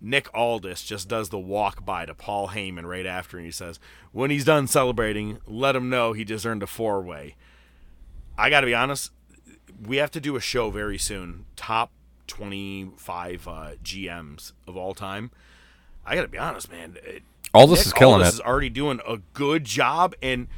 Nick 0.00 0.32
Aldis 0.32 0.84
just 0.84 1.08
does 1.08 1.30
the 1.30 1.38
walk 1.38 1.84
by 1.84 2.06
to 2.06 2.14
Paul 2.14 2.48
Heyman 2.48 2.86
right 2.86 3.06
after, 3.06 3.36
and 3.36 3.44
he 3.44 3.52
says, 3.52 3.80
when 4.12 4.30
he's 4.30 4.44
done 4.44 4.68
celebrating, 4.68 5.38
let 5.46 5.74
him 5.74 5.90
know 5.90 6.12
he 6.12 6.24
just 6.24 6.46
earned 6.46 6.62
a 6.62 6.68
four 6.68 7.02
way. 7.02 7.34
I 8.36 8.48
got 8.50 8.60
to 8.60 8.66
be 8.66 8.74
honest, 8.74 9.10
we 9.84 9.96
have 9.96 10.12
to 10.12 10.20
do 10.20 10.36
a 10.36 10.40
show 10.40 10.70
very 10.70 10.98
soon. 10.98 11.46
Top 11.56 11.90
25 12.28 13.48
uh, 13.48 13.70
GMs 13.82 14.52
of 14.66 14.76
all 14.76 14.94
time. 14.94 15.30
I 16.06 16.14
got 16.14 16.22
to 16.22 16.28
be 16.28 16.38
honest, 16.38 16.70
man. 16.70 16.96
it- 17.02 17.22
this 17.54 17.70
Nick 17.70 17.86
is 17.86 17.92
killing 17.94 18.14
Aldis 18.16 18.28
it. 18.28 18.34
is 18.34 18.40
already 18.40 18.68
doing 18.68 19.00
a 19.08 19.18
good 19.32 19.64
job, 19.64 20.14
and 20.22 20.48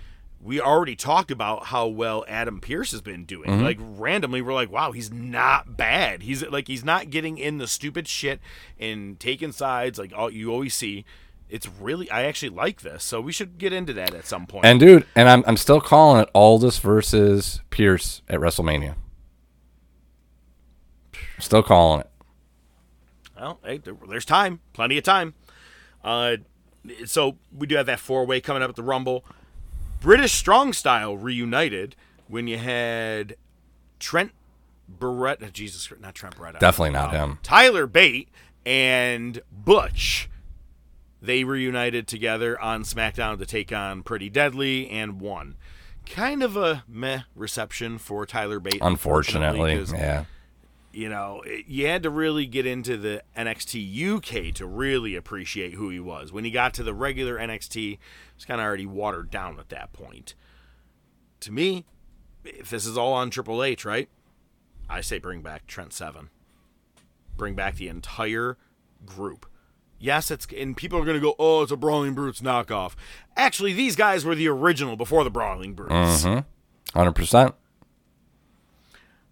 we 0.42 0.61
already 0.61 0.96
talked 0.96 1.30
about 1.30 1.66
how 1.66 1.87
well 1.87 2.24
Adam 2.28 2.61
Pearce 2.61 2.90
has 2.90 3.00
been 3.00 3.24
doing. 3.24 3.48
Mm-hmm. 3.48 3.62
Like 3.64 3.78
randomly, 3.80 4.42
we're 4.42 4.54
like, 4.54 4.72
wow, 4.72 4.90
he's 4.92 5.12
not 5.12 5.76
bad. 5.76 6.22
He's 6.22 6.44
like 6.46 6.66
he's 6.66 6.85
not 6.85 7.11
getting 7.11 7.38
in 7.38 7.59
the 7.59 7.68
stupid 7.68 8.09
shit 8.09 8.40
and 8.78 9.20
taking 9.20 9.52
sides 9.52 9.98
like 9.98 10.12
all 10.14 10.30
you 10.30 10.50
always 10.52 10.74
see. 10.74 11.04
It's 11.48 11.68
really 11.68 12.11
I 12.11 12.24
actually 12.24 12.50
like 12.50 12.80
this, 12.83 13.04
so 13.04 13.20
we 13.20 13.33
should 13.33 13.59
get 13.59 13.72
into 13.72 13.92
that 13.94 14.14
at 14.14 14.26
some 14.26 14.46
point. 14.46 14.64
And 14.64 14.80
dude, 14.80 15.06
and 15.14 15.28
I'm 15.28 15.44
I'm 15.46 15.56
still 15.56 15.80
calling 15.80 16.22
it 16.22 16.30
Aldis 16.35 16.78
versus 16.78 17.61
Pearce 17.70 18.22
at 18.28 18.40
WrestleMania. 18.40 18.94
Still 21.40 21.62
calling 21.62 22.00
it. 22.00 22.11
Well, 23.37 23.59
hey, 23.64 23.79
there, 23.79 23.96
there's 24.09 24.24
time, 24.24 24.61
plenty 24.72 24.98
of 24.98 25.05
time. 25.05 25.35
Uh, 26.05 26.37
so 27.05 27.37
we 27.57 27.66
do 27.66 27.76
have 27.76 27.87
that 27.87 28.00
four 28.00 28.24
way 28.26 28.40
coming 28.40 28.62
up 28.62 28.70
at 28.70 28.76
the 28.76 28.83
Rumble. 28.83 29.24
British 30.00 30.33
Strong 30.33 30.72
Style 30.72 31.16
reunited 31.16 31.96
when 32.29 32.46
you 32.46 32.59
had 32.59 33.37
Trent 33.98 34.33
Beretta, 34.98 35.53
Jesus, 35.53 35.90
not 36.00 36.14
Trent 36.14 36.37
Beretta, 36.37 36.59
Definitely 36.59 36.90
not 36.90 37.12
him. 37.12 37.38
Tyler 37.42 37.87
Bate 37.87 38.29
and 38.64 39.42
Butch. 39.53 40.29
They 41.22 41.44
reunited 41.44 42.07
together 42.07 42.59
on 42.61 42.83
SmackDown 42.83 43.38
to 43.38 43.46
take 43.46 43.72
on 43.72 44.03
Pretty 44.03 44.31
Deadly 44.31 44.88
and 44.88 45.20
won. 45.20 45.57
Kind 46.07 46.42
of 46.42 46.57
a 46.57 46.83
meh 46.88 47.20
reception 47.35 47.98
for 47.98 48.24
Tyler 48.24 48.59
Bate, 48.59 48.79
Unfortunately, 48.81 49.74
yeah. 49.92 50.24
You 50.92 51.09
know, 51.09 51.42
it, 51.44 51.66
you 51.66 51.87
had 51.87 52.03
to 52.03 52.11
really 52.11 52.46
get 52.46 52.66
into 52.66 52.96
the 52.96 53.22
NXT 53.37 54.16
UK 54.16 54.55
to 54.55 54.66
really 54.66 55.14
appreciate 55.14 55.74
who 55.74 55.88
he 55.90 56.00
was. 56.00 56.33
When 56.33 56.44
he 56.44 56.50
got 56.50 56.74
to 56.74 56.83
the 56.83 56.94
regular 56.94 57.38
NXT, 57.38 57.98
it's 58.35 58.44
kind 58.44 58.61
of 58.61 58.66
already 58.66 58.87
watered 58.87 59.31
down 59.31 59.59
at 59.59 59.68
that 59.68 59.92
point. 59.92 60.35
To 61.40 61.53
me, 61.53 61.85
if 62.44 62.70
this 62.70 62.87
is 62.87 62.98
all 62.98 63.12
on 63.12 63.31
Triple 63.31 63.62
H, 63.62 63.85
right? 63.85 64.09
I 64.88 65.00
say 65.00 65.18
bring 65.18 65.42
back 65.42 65.66
Trent 65.66 65.92
Seven. 65.92 66.31
Bring 67.37 67.55
back 67.55 67.76
the 67.76 67.88
entire 67.88 68.57
group. 69.07 69.46
Yes, 69.98 70.31
it's 70.31 70.46
and 70.57 70.76
people 70.76 70.98
are 70.98 71.05
gonna 71.05 71.20
go, 71.20 71.35
oh, 71.38 71.62
it's 71.62 71.70
a 71.70 71.76
Brawling 71.76 72.14
Brutes 72.14 72.40
knockoff. 72.40 72.94
Actually, 73.37 73.74
these 73.74 73.96
guys 73.96 74.24
were 74.24 74.35
the 74.35 74.48
original 74.48 74.96
before 74.96 75.24
the 75.24 75.31
Brawling 75.31 75.74
Brutes. 75.74 76.24
Mm-hmm. 76.24 76.98
Hundred 76.98 77.12
percent. 77.12 77.55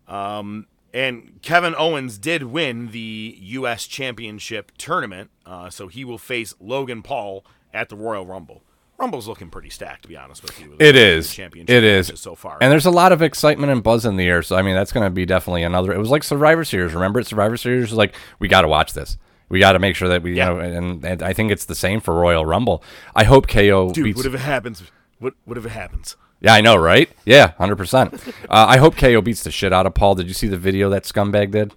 Um, 0.06 0.66
And 0.98 1.38
Kevin 1.42 1.74
Owens 1.76 2.18
did 2.18 2.42
win 2.44 2.90
the 2.90 3.36
U.S. 3.40 3.86
Championship 3.86 4.72
tournament, 4.78 5.30
uh, 5.46 5.70
so 5.70 5.86
he 5.88 6.04
will 6.04 6.18
face 6.18 6.54
Logan 6.60 7.02
Paul 7.02 7.44
at 7.72 7.88
the 7.88 7.96
Royal 7.96 8.26
Rumble. 8.26 8.62
Rumble's 8.98 9.28
looking 9.28 9.48
pretty 9.48 9.70
stacked, 9.70 10.02
to 10.02 10.08
be 10.08 10.16
honest 10.16 10.42
with 10.42 10.58
you. 10.60 10.70
with 10.70 10.82
It 10.82 10.96
is. 10.96 11.32
Championship 11.32 11.70
It 11.72 11.84
is. 11.84 12.10
so 12.16 12.34
far. 12.34 12.58
And 12.60 12.72
there's 12.72 12.86
a 12.86 12.90
lot 12.90 13.12
of 13.12 13.22
excitement 13.22 13.70
and 13.70 13.80
buzz 13.80 14.04
in 14.04 14.16
the 14.16 14.26
air. 14.26 14.42
So 14.42 14.56
I 14.56 14.62
mean, 14.62 14.74
that's 14.74 14.90
going 14.90 15.06
to 15.06 15.10
be 15.10 15.24
definitely 15.24 15.62
another. 15.62 15.92
It 15.92 15.98
was 15.98 16.10
like 16.10 16.24
Survivor 16.24 16.64
Series. 16.64 16.94
Remember, 16.94 17.22
Survivor 17.22 17.56
Series 17.56 17.82
was 17.90 17.92
like 17.92 18.16
we 18.40 18.48
got 18.48 18.62
to 18.62 18.68
watch 18.68 18.94
this. 18.94 19.16
We 19.50 19.60
got 19.60 19.72
to 19.72 19.78
make 19.78 19.94
sure 19.94 20.08
that 20.08 20.22
we, 20.22 20.34
Yeah. 20.34 20.48
you 20.50 20.54
know, 20.56 20.60
and, 20.60 21.04
and 21.04 21.22
I 21.22 21.32
think 21.32 21.52
it's 21.52 21.64
the 21.66 21.76
same 21.76 22.00
for 22.00 22.12
Royal 22.12 22.44
Rumble. 22.44 22.82
I 23.14 23.22
hope 23.24 23.46
KO 23.46 23.92
Dude, 23.92 24.04
beats. 24.04 24.16
what 24.16 24.26
if 24.26 24.34
it 24.34 24.40
happens? 24.40 24.82
What 25.20 25.34
what 25.44 25.56
if 25.56 25.64
it 25.64 25.70
happens? 25.70 26.16
Yeah, 26.40 26.54
I 26.54 26.60
know, 26.60 26.76
right? 26.76 27.10
Yeah, 27.24 27.52
hundred 27.58 27.76
percent. 27.76 28.14
Uh, 28.48 28.66
I 28.68 28.76
hope 28.78 28.96
KO 28.96 29.20
beats 29.20 29.42
the 29.42 29.50
shit 29.50 29.72
out 29.72 29.86
of 29.86 29.94
Paul. 29.94 30.14
Did 30.14 30.28
you 30.28 30.34
see 30.34 30.46
the 30.46 30.56
video 30.56 30.88
that 30.90 31.02
scumbag 31.04 31.50
did 31.50 31.74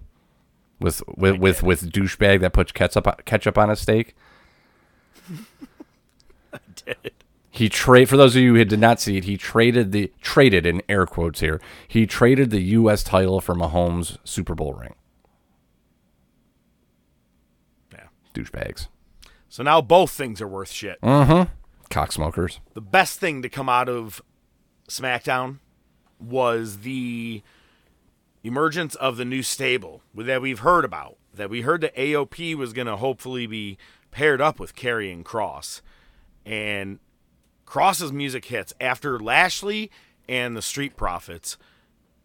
with 0.80 1.02
with 1.08 1.38
with, 1.38 1.62
with 1.62 1.90
douchebag 1.92 2.40
that 2.40 2.52
puts 2.52 2.70
ketchup 2.72 3.24
ketchup 3.24 3.58
on 3.58 3.70
a 3.70 3.76
steak? 3.76 4.14
Did. 6.84 7.12
He 7.54 7.68
trade 7.68 8.08
for 8.08 8.16
those 8.16 8.34
of 8.34 8.40
you 8.42 8.54
who 8.54 8.64
did 8.64 8.80
not 8.80 8.98
see 8.98 9.18
it. 9.18 9.24
He 9.24 9.36
traded 9.36 9.92
the 9.92 10.10
traded 10.22 10.64
in 10.64 10.80
air 10.88 11.04
quotes 11.06 11.40
here. 11.40 11.60
He 11.86 12.06
traded 12.06 12.48
the 12.50 12.62
U.S. 12.62 13.02
title 13.02 13.42
for 13.42 13.54
Mahomes' 13.54 14.16
Super 14.24 14.54
Bowl 14.54 14.72
ring. 14.72 14.94
Yeah. 17.92 18.04
Douchebags, 18.34 18.88
So 19.50 19.62
now 19.62 19.82
both 19.82 20.10
things 20.12 20.40
are 20.40 20.48
worth 20.48 20.70
shit. 20.70 20.98
Mhm. 21.02 21.50
Cocksmokers. 21.90 22.60
the 22.72 22.80
best 22.80 23.20
thing 23.20 23.42
to 23.42 23.50
come 23.50 23.68
out 23.68 23.88
of 23.90 24.22
SmackDown 24.92 25.58
was 26.20 26.78
the 26.78 27.42
emergence 28.44 28.94
of 28.96 29.16
the 29.16 29.24
new 29.24 29.42
stable 29.42 30.02
that 30.14 30.42
we've 30.42 30.60
heard 30.60 30.84
about. 30.84 31.16
That 31.34 31.50
we 31.50 31.62
heard 31.62 31.80
that 31.80 31.96
AOP 31.96 32.54
was 32.56 32.72
going 32.72 32.86
to 32.86 32.96
hopefully 32.96 33.46
be 33.46 33.78
paired 34.10 34.40
up 34.40 34.60
with 34.60 34.76
Karrion 34.76 35.22
Kross. 35.22 35.80
And 36.44 36.98
Kross's 37.66 38.12
music 38.12 38.44
hits 38.46 38.74
after 38.80 39.18
Lashley 39.18 39.90
and 40.28 40.56
the 40.56 40.62
Street 40.62 40.96
Profits 40.96 41.56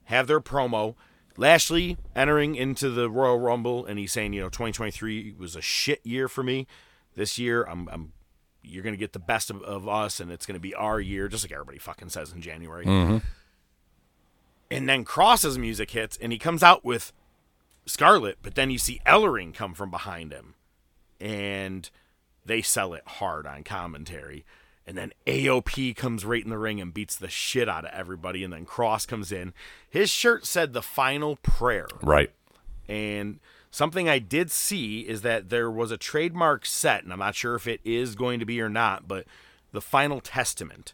have 0.05 0.27
their 0.27 0.41
promo. 0.41 0.95
Lashley 1.37 1.97
entering 2.15 2.55
into 2.55 2.89
the 2.89 3.09
Royal 3.09 3.39
Rumble, 3.39 3.85
and 3.85 3.99
he's 3.99 4.11
saying, 4.11 4.33
you 4.33 4.41
know, 4.41 4.49
2023 4.49 5.35
was 5.37 5.55
a 5.55 5.61
shit 5.61 6.03
year 6.03 6.27
for 6.27 6.43
me. 6.43 6.67
This 7.13 7.37
year, 7.37 7.63
I'm, 7.63 7.87
I'm 7.89 8.13
you're 8.67 8.83
gonna 8.83 8.97
get 8.97 9.13
the 9.13 9.19
best 9.19 9.49
of, 9.49 9.61
of 9.63 9.87
us, 9.87 10.19
and 10.19 10.31
it's 10.31 10.45
gonna 10.45 10.59
be 10.59 10.75
our 10.75 10.99
year, 10.99 11.27
just 11.27 11.43
like 11.43 11.51
everybody 11.51 11.79
fucking 11.79 12.09
says 12.09 12.31
in 12.31 12.41
January. 12.41 12.85
Mm-hmm. 12.85 13.17
And 14.69 14.89
then 14.89 15.05
Kross's 15.05 15.57
music 15.57 15.91
hits, 15.91 16.17
and 16.21 16.31
he 16.31 16.37
comes 16.37 16.61
out 16.61 16.83
with 16.83 17.13
Scarlett, 17.85 18.39
but 18.41 18.55
then 18.55 18.69
you 18.69 18.77
see 18.77 18.99
Ellering 19.05 19.53
come 19.53 19.73
from 19.73 19.89
behind 19.89 20.31
him, 20.31 20.55
and 21.19 21.89
they 22.45 22.61
sell 22.61 22.93
it 22.93 23.03
hard 23.05 23.45
on 23.47 23.63
commentary. 23.63 24.45
And 24.85 24.97
then 24.97 25.11
AOP 25.25 25.95
comes 25.97 26.23
right 26.23 26.43
in 26.43 26.49
the 26.49 26.57
ring 26.57 26.79
and 26.79 26.93
beats 26.93 27.17
the 27.17 27.27
shit 27.27 27.67
out 27.67 27.83
of 27.83 27.91
everybody. 27.91 28.41
And 28.45 28.53
then 28.53 28.65
Kross 28.65 29.05
comes 29.05 29.33
in. 29.33 29.53
His 29.89 30.09
shirt 30.09 30.45
said 30.45 30.71
the 30.71 30.81
final 30.81 31.35
prayer. 31.35 31.87
Right. 32.01 32.31
And 32.87 33.39
something 33.71 34.09
I 34.09 34.19
did 34.19 34.51
see 34.51 35.01
is 35.01 35.21
that 35.21 35.49
there 35.49 35.69
was 35.69 35.91
a 35.91 35.97
trademark 35.97 36.65
set, 36.65 37.03
and 37.03 37.13
I'm 37.13 37.19
not 37.19 37.35
sure 37.35 37.55
if 37.55 37.67
it 37.67 37.81
is 37.83 38.15
going 38.15 38.39
to 38.39 38.45
be 38.45 38.61
or 38.61 38.69
not, 38.69 39.07
but 39.07 39.25
the 39.71 39.81
final 39.81 40.19
testament. 40.19 40.93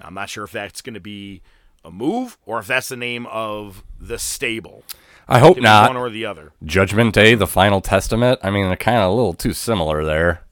Now, 0.00 0.06
I'm 0.08 0.14
not 0.14 0.28
sure 0.28 0.44
if 0.44 0.52
that's 0.52 0.82
going 0.82 0.94
to 0.94 1.00
be 1.00 1.42
a 1.84 1.90
move 1.90 2.36
or 2.44 2.58
if 2.58 2.66
that's 2.66 2.88
the 2.88 2.96
name 2.96 3.26
of 3.26 3.84
the 4.00 4.18
stable. 4.18 4.84
I 5.28 5.38
hope 5.38 5.58
not. 5.58 5.88
one 5.88 5.96
or 5.96 6.10
the 6.10 6.24
other. 6.24 6.52
Judgment 6.64 7.14
Day, 7.14 7.34
the 7.34 7.46
Final 7.46 7.80
Testament. 7.80 8.38
I 8.42 8.50
mean, 8.50 8.68
they're 8.68 8.76
kind 8.76 8.98
of 8.98 9.10
a 9.10 9.14
little 9.14 9.34
too 9.34 9.52
similar 9.52 10.04
there. 10.04 10.42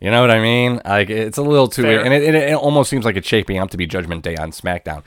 You 0.00 0.10
know 0.10 0.20
what 0.20 0.30
I 0.30 0.40
mean? 0.40 0.80
Like 0.84 1.10
it's 1.10 1.38
a 1.38 1.42
little 1.42 1.68
too, 1.68 1.82
Fair. 1.82 2.04
and 2.04 2.14
it, 2.14 2.22
it, 2.22 2.34
it 2.34 2.54
almost 2.54 2.88
seems 2.88 3.04
like 3.04 3.16
it's 3.16 3.28
shaping 3.28 3.58
up 3.58 3.70
to 3.70 3.76
be 3.76 3.86
Judgment 3.86 4.22
Day 4.22 4.36
on 4.36 4.50
SmackDown. 4.50 5.02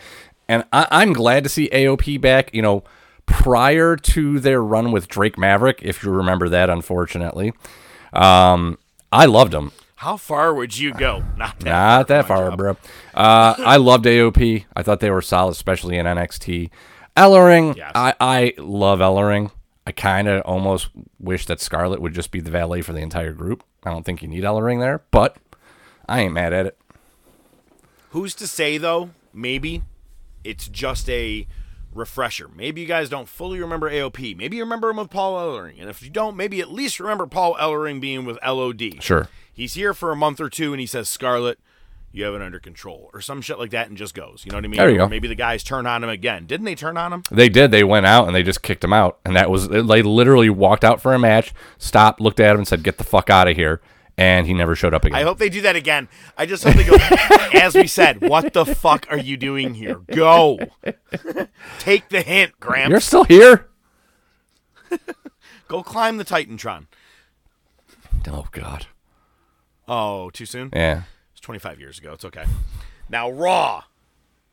And 0.48 0.66
I, 0.72 0.88
I'm 0.92 1.14
glad 1.14 1.44
to 1.44 1.50
see 1.50 1.70
AOP 1.70 2.22
back. 2.22 2.54
You 2.54 2.62
know, 2.62 2.84
prior 3.26 3.96
to 3.96 4.40
their 4.40 4.62
run 4.62 4.92
with 4.92 5.08
Drake 5.08 5.38
Maverick, 5.38 5.80
if 5.82 6.04
you 6.04 6.12
remember 6.12 6.50
that, 6.50 6.70
unfortunately, 6.70 7.54
um, 8.14 8.78
I 9.12 9.26
loved 9.26 9.54
him. 9.54 9.72
How 9.98 10.18
far 10.18 10.54
would 10.54 10.78
you 10.78 10.94
go? 10.94 11.24
Not 11.38 11.60
that 11.62 11.66
Not 11.70 12.08
that 12.10 12.28
far, 12.28 12.50
Job. 12.50 12.58
bro. 12.58 12.72
Uh, 13.14 13.56
I 13.58 13.78
loved 13.78 14.06
AOP. 14.06 14.66
I 14.76 14.84
thought 14.84 15.00
they 15.00 15.10
were 15.12 15.22
solid, 15.22 15.52
especially 15.52 15.98
in 15.98 16.06
NXT. 16.06 16.70
Ellering, 17.16 17.76
Yes. 17.78 17.92
I, 17.96 18.14
I 18.20 18.54
love 18.58 19.00
Ellering. 19.00 19.52
I 19.86 19.92
kind 19.92 20.28
of 20.28 20.42
almost 20.44 20.90
wish 21.20 21.46
that 21.46 21.60
Scarlett 21.62 22.02
would 22.02 22.14
just 22.14 22.32
be 22.32 22.40
the 22.40 22.52
valet 22.52 22.82
for 22.82 22.94
the 22.94 23.02
entire 23.02 23.34
group. 23.34 23.64
I 23.84 23.92
don't 23.92 24.04
think 24.06 24.22
you 24.22 24.28
need 24.28 24.44
Ellering 24.44 24.80
there, 24.80 25.04
but 25.12 25.38
I 26.08 26.22
ain't 26.22 26.34
mad 26.34 26.54
at 26.54 26.66
it. 26.66 26.78
Who's 28.10 28.34
to 28.36 28.48
say 28.48 28.78
though? 28.78 29.10
Maybe 29.34 29.84
it's 30.44 30.68
just 30.68 31.10
a 31.10 31.48
refresher. 31.96 32.50
Maybe 32.56 32.82
you 32.82 32.88
guys 32.88 33.10
don't 33.10 33.28
fully 33.28 33.60
remember 33.60 33.90
AOP. 33.90 34.36
Maybe 34.38 34.58
you 34.58 34.64
remember 34.64 34.90
him 34.90 34.98
with 34.98 35.10
Paul 35.10 35.36
Ellering, 35.36 35.80
and 35.80 35.90
if 35.90 36.02
you 36.02 36.10
don't, 36.10 36.36
maybe 36.38 36.60
at 36.62 36.72
least 36.72 37.00
remember 37.00 37.26
Paul 37.26 37.56
Ellering 37.56 38.00
being 38.02 38.26
with 38.26 38.38
LOD. 38.46 39.02
Sure. 39.02 39.30
He's 39.52 39.76
here 39.76 39.94
for 39.94 40.12
a 40.12 40.16
month 40.16 40.40
or 40.42 40.50
two, 40.50 40.74
and 40.74 40.80
he 40.80 40.86
says, 40.86 41.08
Scarlett, 41.08 41.60
you 42.12 42.24
have 42.26 42.34
it 42.36 42.42
under 42.42 42.60
control," 42.60 43.10
or 43.14 43.22
some 43.22 43.42
shit 43.42 43.58
like 43.58 43.72
that, 43.72 43.88
and 43.90 43.98
just 43.98 44.14
goes. 44.14 44.44
You 44.46 44.52
know 44.52 44.58
what 44.58 44.66
I 44.66 44.68
mean? 44.68 44.78
There 44.78 44.90
you 44.90 44.96
Or 44.96 45.06
go. 45.06 45.10
Maybe 45.10 45.28
the 45.28 45.36
guys 45.36 45.64
turn 45.64 45.86
on 45.86 46.04
him 46.04 46.10
again. 46.10 46.46
Didn't 46.46 46.66
they 46.66 46.76
turn 46.76 46.98
on 46.98 47.12
him? 47.12 47.24
They 47.32 47.50
did. 47.50 47.72
They 47.72 47.84
went 47.84 48.06
out 48.06 48.28
and 48.28 48.36
they 48.36 48.44
just 48.44 48.62
kicked 48.62 48.84
him 48.84 48.94
out. 48.94 49.20
And 49.26 49.36
that 49.36 49.50
was, 49.50 49.68
they 49.68 49.82
literally 50.04 50.50
walked 50.50 50.84
out 50.84 51.02
for 51.02 51.14
a 51.14 51.20
match, 51.20 51.54
stopped, 51.78 52.22
looked 52.22 52.40
at 52.40 52.52
him, 52.52 52.58
and 52.58 52.68
said, 52.68 52.84
get 52.84 52.98
the 53.00 53.04
fuck 53.04 53.30
out 53.32 53.48
of 53.48 53.56
here. 53.56 53.82
And 54.18 54.46
he 54.46 54.54
never 54.54 54.76
showed 54.76 54.94
up 54.94 55.06
again. 55.06 55.18
I 55.18 55.24
hope 55.24 55.40
they 55.40 55.50
do 55.50 55.62
that 55.62 55.76
again. 55.76 56.08
I 56.38 56.46
just 56.46 56.64
hope 56.64 56.76
they 56.76 56.84
go. 56.84 56.98
as 57.60 57.74
we 57.74 57.88
said, 57.88 58.22
what 58.22 58.54
the 58.54 58.66
fuck 58.66 59.08
are 59.10 59.18
you 59.18 59.38
doing 59.38 59.74
here? 59.74 60.02
Go. 60.12 60.60
Take 61.80 62.10
the 62.10 62.22
hint, 62.22 62.60
Gramps. 62.60 62.92
You're 62.92 63.00
still 63.00 63.24
here? 63.24 63.70
Go 65.68 65.82
climb 65.82 66.18
the 66.18 66.26
Titantron. 66.26 66.86
Oh, 68.28 68.46
God. 68.52 68.86
Oh, 69.88 70.30
too 70.30 70.46
soon? 70.46 70.70
Yeah. 70.72 71.04
It's 71.32 71.42
25 71.42 71.80
years 71.80 71.98
ago. 71.98 72.14
It's 72.14 72.26
okay. 72.26 72.46
Now, 73.10 73.32
Raw. 73.32 73.84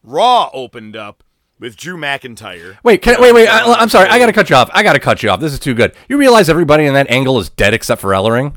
Raw 0.03 0.51
opened 0.55 0.97
up 0.97 1.23
with 1.59 1.77
Drew 1.77 1.97
McIntyre. 1.97 2.79
Wait, 2.83 3.03
can, 3.03 3.21
wait, 3.21 3.35
wait. 3.35 3.47
I, 3.47 3.75
I'm 3.75 3.91
sorry. 3.91 4.09
I 4.09 4.19
got 4.19 4.27
to 4.27 4.33
oh. 4.33 4.35
cut 4.35 4.51
you 4.51 4.57
off. 4.57 4.71
I 4.73 4.83
got 4.83 4.95
to 4.95 4.99
cut 4.99 5.23
you 5.23 5.29
off. 5.29 5.41
This 5.41 5.53
is 5.53 5.61
too 5.61 5.75
good. 5.75 5.95
You 6.09 6.17
realize 6.17 6.49
everybody 6.49 6.87
in 6.87 6.95
that 6.95 7.11
angle 7.11 7.39
is 7.39 7.51
dead 7.51 7.75
except 7.75 8.01
for 8.01 8.11
Ellering? 8.11 8.57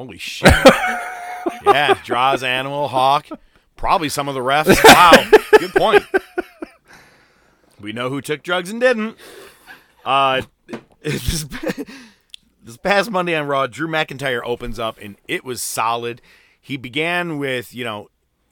Holy 0.00 0.16
shit. 0.16 0.48
yeah, 1.62 1.92
draws 2.04 2.42
animal, 2.42 2.88
hawk. 2.88 3.28
Probably 3.76 4.08
some 4.08 4.28
of 4.28 4.34
the 4.34 4.40
refs. 4.40 4.82
Wow. 4.82 5.30
Good 5.58 5.74
point. 5.74 6.02
We 7.78 7.92
know 7.92 8.08
who 8.08 8.22
took 8.22 8.42
drugs 8.42 8.70
and 8.70 8.80
didn't. 8.80 9.18
Uh, 10.02 10.40
this, 11.02 11.44
this 12.62 12.76
past 12.82 13.10
Monday 13.10 13.34
on 13.34 13.46
Raw, 13.46 13.66
Drew 13.66 13.88
McIntyre 13.88 14.40
opens 14.42 14.78
up, 14.78 14.96
and 15.02 15.16
it 15.28 15.44
was 15.44 15.60
solid. 15.60 16.22
He 16.58 16.78
began 16.78 17.38
with, 17.38 17.74
you 17.74 17.84
know, 17.84 18.08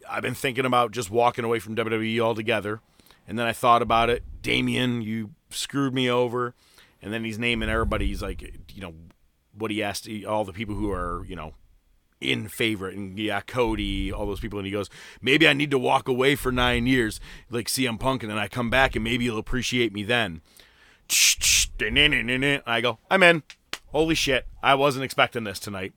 I've 0.07 0.23
been 0.23 0.35
thinking 0.35 0.67
about 0.67 0.93
just 0.93 1.11
walking 1.11 1.47
away 1.47 1.61
from 1.61 1.75
WWE 1.77 2.21
altogether. 2.21 2.83
And 3.27 3.39
then 3.39 3.47
I 3.47 3.55
thought 3.55 3.81
about 3.81 4.11
it. 4.11 4.23
Damien, 4.43 5.01
you 5.01 5.31
screwed 5.49 5.95
me 5.95 6.11
over. 6.11 6.55
And 7.01 7.11
then 7.11 7.25
he's 7.25 7.39
naming 7.39 7.71
everybody. 7.71 8.07
He's 8.07 8.21
like, 8.21 8.43
you 8.75 8.83
know, 8.83 8.93
what 9.59 9.71
he 9.71 9.83
asked 9.83 10.09
all 10.27 10.44
the 10.44 10.53
people 10.53 10.75
who 10.75 10.90
are, 10.90 11.25
you 11.27 11.37
know, 11.37 11.55
in 12.21 12.49
favor 12.49 12.88
and 12.88 13.18
yeah, 13.18 13.40
Cody, 13.40 14.12
all 14.12 14.27
those 14.27 14.40
people, 14.40 14.59
and 14.59 14.66
he 14.66 14.73
goes, 14.73 14.90
maybe 15.23 15.47
I 15.47 15.53
need 15.53 15.71
to 15.71 15.79
walk 15.79 16.09
away 16.09 16.35
for 16.35 16.51
nine 16.51 16.87
years, 16.87 17.21
like 17.51 17.68
CM 17.68 17.99
Punk, 17.99 18.23
and 18.23 18.31
then 18.31 18.38
I 18.38 18.49
come 18.49 18.71
back 18.71 18.97
and 18.97 19.05
maybe 19.05 19.25
you'll 19.25 19.38
appreciate 19.38 19.92
me 19.92 20.03
then. 20.03 20.40
I 22.66 22.81
go, 22.83 22.99
I'm 23.11 23.23
in. 23.23 23.42
Holy 23.87 24.14
shit, 24.14 24.47
I 24.62 24.75
wasn't 24.75 25.05
expecting 25.05 25.44
this 25.44 25.59
tonight. 25.59 25.94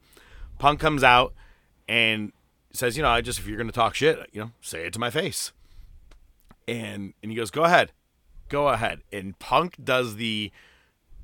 Punk 0.59 0.79
comes 0.79 1.03
out 1.03 1.33
and 1.89 2.31
says, 2.71 2.95
you 2.95 3.03
know, 3.03 3.09
I 3.09 3.21
just 3.21 3.39
if 3.39 3.47
you're 3.47 3.57
gonna 3.57 3.71
talk 3.71 3.95
shit, 3.95 4.29
you 4.31 4.41
know, 4.41 4.51
say 4.61 4.85
it 4.85 4.93
to 4.93 4.99
my 4.99 5.09
face. 5.09 5.51
And 6.67 7.13
and 7.21 7.31
he 7.31 7.35
goes, 7.35 7.51
go 7.51 7.63
ahead, 7.63 7.91
go 8.47 8.69
ahead. 8.69 9.01
And 9.11 9.37
Punk 9.39 9.75
does 9.83 10.15
the 10.15 10.51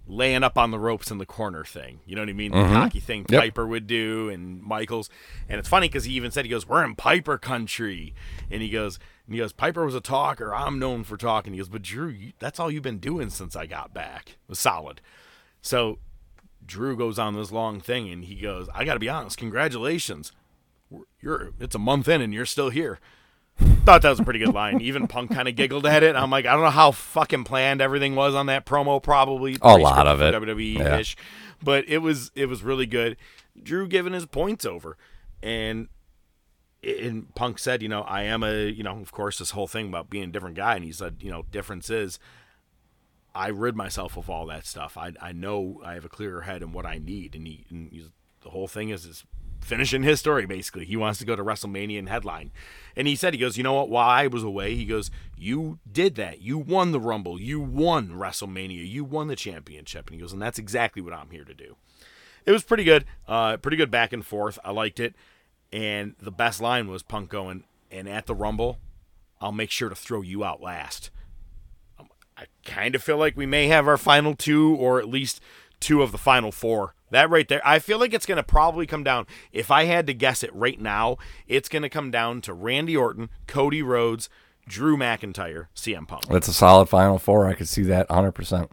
laying 0.08 0.44
up 0.44 0.58
on 0.58 0.72
the 0.72 0.80
ropes 0.80 1.12
in 1.12 1.18
the 1.18 1.26
corner 1.26 1.66
thing. 1.66 2.00
You 2.06 2.16
know 2.16 2.22
what 2.22 2.30
I 2.30 2.34
mean? 2.34 2.52
The 2.52 2.58
mm-hmm. 2.58 2.74
cocky 2.74 3.00
thing 3.00 3.26
Yep. 3.30 3.42
Piper 3.42 3.68
would 3.68 3.88
do 3.88 4.30
and 4.30 4.62
Michaels. 4.64 5.10
And 5.50 5.60
it's 5.60 5.70
funny 5.70 5.88
because 5.88 6.06
he 6.06 6.14
even 6.14 6.32
said 6.32 6.46
he 6.46 6.52
goes, 6.52 6.68
"We're 6.68 6.84
in 6.84 6.96
Piper 6.96 7.38
country," 7.38 8.14
and 8.50 8.62
he 8.62 8.70
goes, 8.70 9.00
and 9.26 9.36
he 9.36 9.40
goes, 9.40 9.52
"Piper 9.52 9.86
was 9.86 9.96
a 9.96 10.02
talker. 10.02 10.56
I'm 10.56 10.80
known 10.80 11.04
for 11.04 11.18
talking." 11.18 11.54
He 11.54 11.60
goes, 11.60 11.70
"But 11.70 11.82
Drew, 11.82 12.08
you, 12.08 12.34
that's 12.40 12.60
all 12.60 12.72
you've 12.72 12.84
been 12.84 13.00
doing 13.00 13.30
since 13.30 13.56
I 13.56 13.66
got 13.66 13.94
back. 13.94 14.30
It 14.30 14.50
was 14.50 14.60
solid." 14.60 15.02
So 15.62 16.00
Drew 16.66 16.96
goes 16.96 17.20
on 17.20 17.36
this 17.36 17.52
long 17.52 17.82
thing, 17.82 18.10
and 18.10 18.24
he 18.24 18.36
goes, 18.36 18.70
"I 18.74 18.86
got 18.86 18.94
to 18.94 19.00
be 19.00 19.10
honest. 19.10 19.38
Congratulations. 19.38 20.32
You're 21.22 21.52
it's 21.60 21.76
a 21.76 21.80
month 21.80 22.08
in, 22.08 22.22
and 22.22 22.34
you're 22.34 22.46
still 22.46 22.70
here." 22.70 23.00
Thought 23.86 24.02
that 24.02 24.10
was 24.10 24.20
a 24.20 24.24
pretty 24.24 24.40
good 24.40 24.54
line. 24.54 24.82
Even 24.82 25.08
Punk 25.08 25.32
kind 25.34 25.48
of 25.48 25.56
giggled 25.56 25.86
at 25.86 26.04
it. 26.04 26.16
I'm 26.16 26.30
like, 26.30 26.46
I 26.46 26.54
don't 26.54 26.64
know 26.64 26.70
how 26.70 26.92
fucking 26.92 27.44
planned 27.46 27.82
everything 27.82 28.16
was 28.16 28.36
on 28.36 28.48
that 28.48 28.66
promo. 28.66 29.02
Probably 29.02 29.58
A 29.62 29.78
lot 29.78 30.08
of 30.08 30.22
it. 30.22 30.34
WWE 30.34 30.78
Yeah. 30.78 30.98
ish, 31.00 31.16
but 31.64 31.88
it 31.88 32.00
was 32.00 32.32
it 32.36 32.48
was 32.48 32.64
really 32.64 32.86
good. 32.86 33.18
Drew 33.62 33.88
giving 33.88 34.14
his 34.14 34.26
points 34.26 34.66
over, 34.66 34.98
and 35.42 35.88
and 36.84 37.34
Punk 37.34 37.58
said, 37.60 37.82
you 37.82 37.90
know, 37.90 38.02
I 38.02 38.24
am 38.24 38.44
a, 38.44 38.68
you 38.68 38.84
know, 38.84 39.00
of 39.00 39.12
course, 39.12 39.40
this 39.40 39.52
whole 39.52 39.68
thing 39.68 39.88
about 39.88 40.10
being 40.10 40.26
a 40.26 40.28
different 40.28 40.56
guy, 40.56 40.76
and 40.76 40.86
he 40.86 40.92
said, 40.92 41.18
you 41.22 41.32
know, 41.32 41.44
difference 41.52 41.90
is, 41.90 42.20
I 43.34 43.48
rid 43.48 43.76
myself 43.76 44.16
of 44.18 44.30
all 44.30 44.46
that 44.48 44.66
stuff. 44.66 44.98
I 44.98 45.14
I 45.22 45.32
know 45.32 45.82
I 45.84 45.94
have 45.96 46.06
a 46.06 46.10
clearer 46.10 46.42
head 46.42 46.62
and 46.62 46.74
what 46.74 46.86
I 46.86 47.00
need, 47.00 47.36
and 47.36 47.48
he, 47.48 47.66
and 47.70 47.90
he's, 47.92 48.10
the 48.42 48.50
whole 48.52 48.68
thing 48.68 48.90
is 48.90 49.06
is 49.06 49.24
finishing 49.62 50.04
his 50.04 50.20
story 50.20 50.46
basically. 50.46 50.86
He 50.86 50.98
wants 50.98 51.20
to 51.20 51.26
go 51.26 51.36
to 51.36 51.44
WrestleMania 51.44 52.00
and 52.00 52.10
headline, 52.10 52.52
and 52.96 53.08
he 53.08 53.16
said, 53.16 53.34
he 53.34 53.40
goes, 53.40 53.58
you 53.58 53.64
know 53.64 53.74
what? 53.74 53.90
While 53.90 54.10
I 54.10 54.28
was 54.28 54.44
away, 54.44 54.76
he 54.76 54.86
goes, 54.86 55.12
you 55.38 55.80
did 55.92 56.16
that. 56.16 56.42
You 56.42 56.58
won 56.58 56.92
the 56.92 57.00
Rumble. 57.00 57.40
You 57.40 57.60
won 57.60 58.10
WrestleMania. 58.10 58.90
You 58.90 59.04
won 59.04 59.28
the 59.28 59.36
championship, 59.36 60.08
and 60.08 60.16
he 60.16 60.22
goes, 60.22 60.34
and 60.34 60.42
that's 60.42 60.60
exactly 60.60 61.02
what 61.02 61.14
I'm 61.14 61.30
here 61.30 61.46
to 61.46 61.54
do 61.54 61.76
it 62.48 62.54
was 62.54 62.64
pretty 62.64 62.86
good. 62.86 63.06
Uh, 63.28 63.58
pretty 63.58 63.78
good 63.78 63.92
back 63.92 64.14
and 64.14 64.26
forth. 64.26 64.58
I 64.64 64.72
liked 64.72 65.00
it. 65.00 65.14
And 65.72 66.16
the 66.20 66.32
best 66.32 66.62
line 66.62 66.88
was 66.88 67.04
Punk 67.04 67.30
going, 67.30 67.66
and 67.92 68.08
at 68.08 68.26
the 68.26 68.34
Rumble, 68.34 68.80
I'll 69.42 69.52
make 69.52 69.70
sure 69.70 69.90
to 69.90 69.96
throw 69.96 70.22
you 70.22 70.46
out 70.46 70.62
last. 70.62 71.12
Um, 72.00 72.08
I 72.38 72.46
kind 72.64 72.96
of 72.96 73.04
feel 73.04 73.18
like 73.18 73.36
we 73.36 73.46
may 73.46 73.68
have 73.68 73.86
our 73.86 73.98
final 73.98 74.34
two, 74.34 74.76
or 74.76 74.98
at 74.98 75.10
least 75.10 75.42
two 75.82 76.02
of 76.02 76.14
the 76.14 76.18
final 76.18 76.54
four. 76.54 76.96
That 77.12 77.30
right 77.30 77.48
there, 77.48 77.62
I 77.66 77.80
feel 77.80 78.00
like 78.00 78.14
it's 78.14 78.26
going 78.26 78.36
to 78.38 78.44
probably 78.44 78.86
come 78.86 79.04
down. 79.04 79.28
If 79.52 79.72
I 79.72 79.86
had 79.86 80.08
to 80.08 80.14
guess 80.14 80.44
it 80.44 80.54
right 80.54 80.80
now, 80.80 81.18
it's 81.48 81.70
going 81.70 81.84
to 81.84 81.90
come 81.90 82.12
down 82.12 82.42
to 82.42 82.54
Randy 82.54 82.98
Orton, 82.98 83.30
Cody 83.48 83.82
Rhodes, 83.82 84.30
Drew 84.68 84.98
McIntyre, 84.98 85.68
CM 85.76 86.08
Punk. 86.08 86.28
That's 86.28 86.48
a 86.50 86.54
solid 86.54 86.90
Final 86.90 87.18
Four. 87.18 87.48
I 87.48 87.54
could 87.54 87.70
see 87.70 87.84
that 87.84 88.10
100%. 88.10 88.70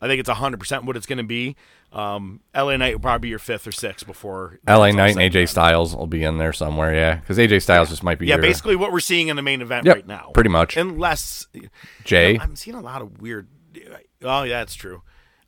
I 0.00 0.08
think 0.08 0.18
it's 0.18 0.28
100% 0.28 0.84
what 0.84 0.96
it's 0.96 1.06
going 1.06 1.18
to 1.18 1.22
be. 1.22 1.54
Um, 1.92 2.40
LA 2.56 2.76
Knight 2.76 2.94
will 2.94 3.00
probably 3.00 3.26
be 3.26 3.28
your 3.28 3.38
fifth 3.38 3.68
or 3.68 3.72
sixth 3.72 4.04
before. 4.04 4.58
LA 4.66 4.90
Knight 4.90 5.16
and 5.16 5.32
AJ. 5.32 5.48
Styles 5.48 5.94
will 5.94 6.08
be 6.08 6.24
in 6.24 6.38
there 6.38 6.52
somewhere, 6.52 6.92
yeah. 6.92 7.16
Because 7.16 7.38
AJ 7.38 7.62
Styles 7.62 7.90
just 7.90 8.02
might 8.02 8.18
be 8.18 8.26
Yeah, 8.26 8.34
your 8.34 8.42
basically 8.42 8.74
what 8.74 8.90
we're 8.90 8.98
seeing 8.98 9.28
in 9.28 9.36
the 9.36 9.42
main 9.42 9.62
event 9.62 9.86
Yep, 9.86 9.94
right 9.94 10.06
now. 10.08 10.32
pretty 10.34 10.50
much. 10.50 10.76
Unless 10.76 11.46
Jay. 12.02 12.36
I'm 12.36 12.56
seeing 12.56 12.76
a 12.76 12.80
lot 12.80 13.00
of 13.00 13.20
weird. 13.20 13.46
Oh, 14.22 14.42
yeah, 14.42 14.58
that's 14.58 14.74
true. 14.74 15.02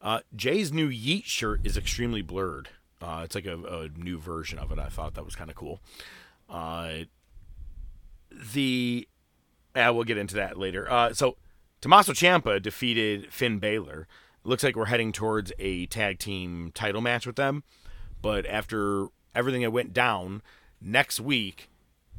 Uh, 0.04 0.20
Jay's 0.36 0.70
new 0.70 0.90
Yeet 0.90 1.24
shirt 1.24 1.62
is 1.64 1.78
extremely 1.78 2.20
blurred. 2.20 2.68
Uh, 3.00 3.22
it's 3.24 3.34
like 3.34 3.46
a, 3.46 3.56
a 3.56 3.88
new 3.96 4.18
version 4.18 4.58
of 4.58 4.70
it. 4.70 4.78
I 4.78 4.88
thought 4.88 5.14
that 5.14 5.24
was 5.24 5.34
kind 5.34 5.48
of 5.48 5.56
cool. 5.56 5.80
Uh, 6.48 7.04
the 8.52 9.08
yeah, 9.74 9.90
we'll 9.90 10.04
get 10.04 10.18
into 10.18 10.34
that 10.36 10.58
later. 10.58 10.90
Uh, 10.90 11.14
so 11.14 11.36
Tommaso 11.80 12.12
Ciampa 12.12 12.60
defeated 12.60 13.32
Finn 13.32 13.58
Balor. 13.58 14.06
Looks 14.44 14.62
like 14.62 14.76
we're 14.76 14.84
heading 14.86 15.10
towards 15.10 15.52
a 15.58 15.86
tag 15.86 16.18
team 16.18 16.70
title 16.74 17.00
match 17.00 17.26
with 17.26 17.36
them. 17.36 17.64
But 18.20 18.46
after 18.46 19.06
everything 19.34 19.62
that 19.62 19.70
went 19.70 19.94
down, 19.94 20.42
next 20.80 21.18
week 21.18 21.70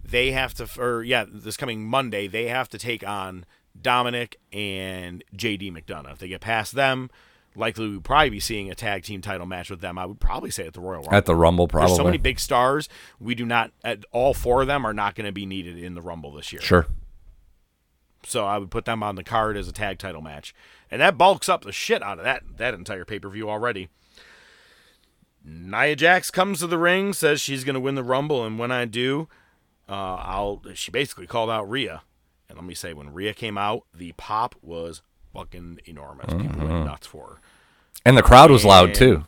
they 0.04 0.32
have 0.32 0.56
to, 0.56 0.68
or 0.80 1.04
yeah, 1.04 1.26
this 1.28 1.56
coming 1.56 1.86
Monday 1.86 2.28
they 2.28 2.48
have 2.48 2.68
to 2.70 2.80
take 2.80 3.08
on 3.08 3.46
Dominik 3.80 4.36
and 4.52 5.24
JD 5.36 5.72
McDonagh. 5.72 6.14
If 6.14 6.18
they 6.20 6.28
get 6.28 6.42
past 6.42 6.74
them, 6.74 7.10
likely 7.56 7.90
we'll 7.90 8.02
probably 8.02 8.30
be 8.30 8.40
seeing 8.40 8.70
a 8.70 8.76
tag 8.76 9.04
team 9.04 9.22
title 9.22 9.46
match 9.46 9.70
with 9.70 9.82
them. 9.82 9.98
I 9.98 10.06
would 10.06 10.20
probably 10.20 10.52
say 10.52 10.68
at 10.68 10.74
the 10.74 10.82
Royal 10.82 11.02
Rumble. 11.02 11.16
At 11.16 11.26
the 11.26 11.36
Rumble, 11.36 11.68
probably. 11.68 11.88
There's 11.88 11.98
so 11.98 12.04
many 12.04 12.18
big 12.18 12.40
stars. 12.40 12.90
We 13.20 13.36
do 13.36 13.46
not. 13.46 13.72
At, 13.84 14.06
all 14.12 14.34
four 14.34 14.62
of 14.62 14.68
them 14.68 14.86
are 14.86 14.94
not 14.94 15.16
going 15.16 15.26
to 15.26 15.32
be 15.32 15.46
needed 15.46 15.78
in 15.78 15.94
the 15.96 16.02
Rumble 16.02 16.32
this 16.34 16.52
year. 16.52 16.62
Sure. 16.62 16.88
So 18.24 18.46
I 18.46 18.58
would 18.58 18.72
put 18.72 18.86
them 18.86 19.04
on 19.04 19.16
the 19.16 19.24
card 19.24 19.56
as 19.56 19.68
a 19.68 19.72
tag 19.72 20.00
title 20.00 20.22
match, 20.22 20.54
and 20.90 21.00
that 21.02 21.18
bulks 21.18 21.48
up 21.48 21.64
the 21.64 21.72
shit 21.72 22.02
out 22.02 22.18
of 22.18 22.24
that 22.24 22.44
that 22.58 22.74
entire 22.74 23.06
pay 23.06 23.20
per 23.20 23.30
view 23.30 23.50
already. 23.50 23.90
Nia 25.44 25.96
Jax 25.96 26.32
comes 26.32 26.60
to 26.60 26.68
the 26.68 26.80
ring, 26.80 27.14
says 27.14 27.40
she's 27.40 27.64
going 27.64 27.76
to 27.76 27.80
win 27.80 27.94
the 27.94 28.04
Rumble, 28.04 28.44
and 28.44 28.58
when 28.58 28.72
I 28.72 28.86
do, 28.86 29.28
uh, 29.88 30.16
I'll. 30.16 30.64
She 30.74 30.90
basically 30.90 31.28
called 31.28 31.52
out 31.52 31.70
Rhea, 31.70 32.02
and 32.50 32.58
let 32.58 32.66
me 32.66 32.74
say, 32.74 32.94
when 32.94 33.14
Rhea 33.14 33.34
came 33.34 33.58
out, 33.58 33.84
the 33.94 34.14
pop 34.14 34.56
was 34.64 35.04
fucking 35.36 35.82
enormous. 35.86 36.34
People 36.34 36.68
went 36.68 36.86
nuts 36.86 37.06
for 37.06 37.28
her. 37.28 37.42
And 38.04 38.18
the 38.18 38.24
crowd 38.24 38.52
was 38.52 38.66
loud 38.66 38.94
too. 38.94 39.26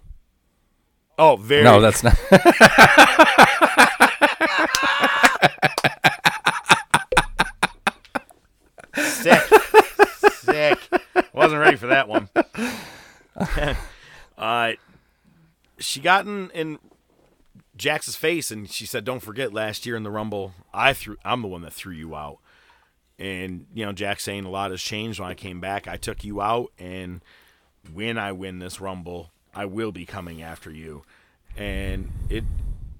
Oh, 1.20 1.36
very. 1.36 1.64
No, 1.64 1.82
that's 1.82 2.04
not. 2.04 2.16
sick. 8.96 9.42
sick. 10.32 10.80
Wasn't 11.34 11.60
ready 11.60 11.78
for 11.78 11.88
that 11.88 12.08
one. 12.08 12.30
uh, 14.38 14.72
she 15.80 16.00
got 16.00 16.26
in, 16.26 16.50
in 16.52 16.80
Jax's 17.76 18.16
face 18.16 18.52
and 18.52 18.70
she 18.70 18.86
said, 18.86 19.04
"Don't 19.04 19.22
forget, 19.22 19.54
last 19.54 19.86
year 19.86 19.96
in 19.96 20.04
the 20.04 20.12
Rumble, 20.12 20.54
I 20.74 20.94
threw. 20.94 21.18
I'm 21.26 21.42
the 21.42 21.48
one 21.48 21.62
that 21.64 21.74
threw 21.74 21.94
you 21.94 22.16
out." 22.16 22.40
And 23.20 23.66
you 23.74 23.86
know, 23.86 23.94
Jax 23.94 24.24
saying 24.24 24.46
a 24.46 24.50
lot 24.50 24.72
has 24.72 24.82
changed. 24.82 25.20
When 25.20 25.30
I 25.30 25.34
came 25.34 25.60
back, 25.60 25.88
I 25.88 25.98
took 25.98 26.24
you 26.24 26.42
out, 26.42 26.72
and 26.78 27.22
when 27.90 28.18
I 28.18 28.32
win 28.32 28.60
this 28.60 28.80
Rumble, 28.82 29.32
I 29.56 29.66
will 29.66 29.92
be 29.92 30.06
coming 30.06 30.42
after 30.42 30.72
you. 30.72 31.04
And 31.56 32.10
it, 32.30 32.44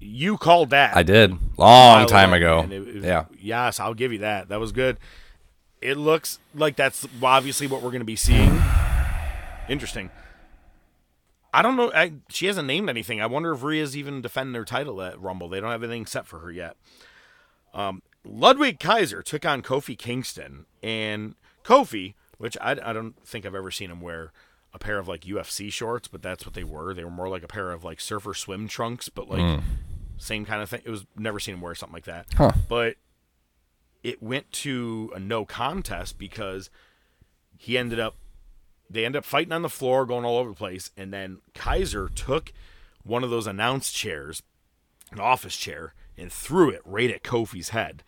you 0.00 0.36
called 0.36 0.70
that. 0.70 0.96
I 0.96 1.02
did. 1.02 1.36
Long 1.56 2.06
time 2.06 2.32
ago. 2.32 2.66
it- 2.68 2.72
it- 2.72 3.04
yeah. 3.04 3.24
Yes, 3.40 3.78
I'll 3.80 3.94
give 3.94 4.12
you 4.12 4.18
that. 4.20 4.48
That 4.48 4.60
was 4.60 4.72
good. 4.72 4.98
It 5.80 5.96
looks 5.96 6.38
like 6.54 6.74
that's 6.76 7.06
obviously 7.22 7.66
what 7.68 7.82
we're 7.82 7.90
going 7.90 8.00
to 8.00 8.04
be 8.04 8.16
seeing. 8.16 8.60
Interesting. 9.68 10.10
I 11.52 11.62
don't 11.62 11.76
know. 11.76 11.90
I, 11.94 12.12
she 12.28 12.46
hasn't 12.46 12.66
named 12.66 12.90
anything. 12.90 13.20
I 13.20 13.26
wonder 13.26 13.52
if 13.52 13.62
Rhea's 13.62 13.96
even 13.96 14.20
defending 14.20 14.54
her 14.54 14.64
title 14.64 15.00
at 15.02 15.20
Rumble. 15.20 15.48
They 15.48 15.60
don't 15.60 15.70
have 15.70 15.82
anything 15.82 16.06
set 16.06 16.26
for 16.26 16.40
her 16.40 16.50
yet. 16.50 16.76
Um, 17.72 18.02
Ludwig 18.24 18.78
Kaiser 18.80 19.22
took 19.22 19.46
on 19.46 19.62
Kofi 19.62 19.96
Kingston, 19.96 20.66
and 20.82 21.34
Kofi, 21.64 22.14
which 22.38 22.56
I, 22.60 22.72
I 22.72 22.92
don't 22.92 23.14
think 23.24 23.46
I've 23.46 23.54
ever 23.54 23.70
seen 23.70 23.90
him 23.90 24.00
wear 24.00 24.32
a 24.80 24.84
pair 24.84 24.98
of 24.98 25.08
like 25.08 25.22
UFC 25.22 25.72
shorts, 25.72 26.08
but 26.08 26.22
that's 26.22 26.46
what 26.46 26.54
they 26.54 26.64
were. 26.64 26.94
They 26.94 27.04
were 27.04 27.10
more 27.10 27.28
like 27.28 27.42
a 27.42 27.48
pair 27.48 27.72
of 27.72 27.84
like 27.84 28.00
surfer 28.00 28.34
swim 28.34 28.68
trunks, 28.68 29.08
but 29.08 29.28
like 29.28 29.40
hmm. 29.40 29.64
same 30.16 30.44
kind 30.44 30.62
of 30.62 30.70
thing. 30.70 30.82
It 30.84 30.90
was 30.90 31.06
never 31.16 31.40
seen 31.40 31.54
him 31.54 31.60
wear 31.60 31.74
something 31.74 31.94
like 31.94 32.04
that. 32.04 32.26
Huh. 32.36 32.52
But 32.68 32.96
it 34.02 34.22
went 34.22 34.50
to 34.52 35.12
a 35.14 35.18
no 35.18 35.44
contest 35.44 36.18
because 36.18 36.70
he 37.56 37.76
ended 37.76 37.98
up 37.98 38.16
they 38.88 39.04
ended 39.04 39.18
up 39.18 39.24
fighting 39.24 39.52
on 39.52 39.62
the 39.62 39.68
floor, 39.68 40.06
going 40.06 40.24
all 40.24 40.38
over 40.38 40.50
the 40.50 40.56
place, 40.56 40.90
and 40.96 41.12
then 41.12 41.40
Kaiser 41.54 42.08
took 42.08 42.52
one 43.02 43.22
of 43.22 43.30
those 43.30 43.46
announce 43.46 43.92
chairs, 43.92 44.42
an 45.12 45.20
office 45.20 45.56
chair, 45.56 45.94
and 46.16 46.32
threw 46.32 46.70
it 46.70 46.80
right 46.84 47.10
at 47.10 47.22
Kofi's 47.22 47.70
head. 47.70 48.02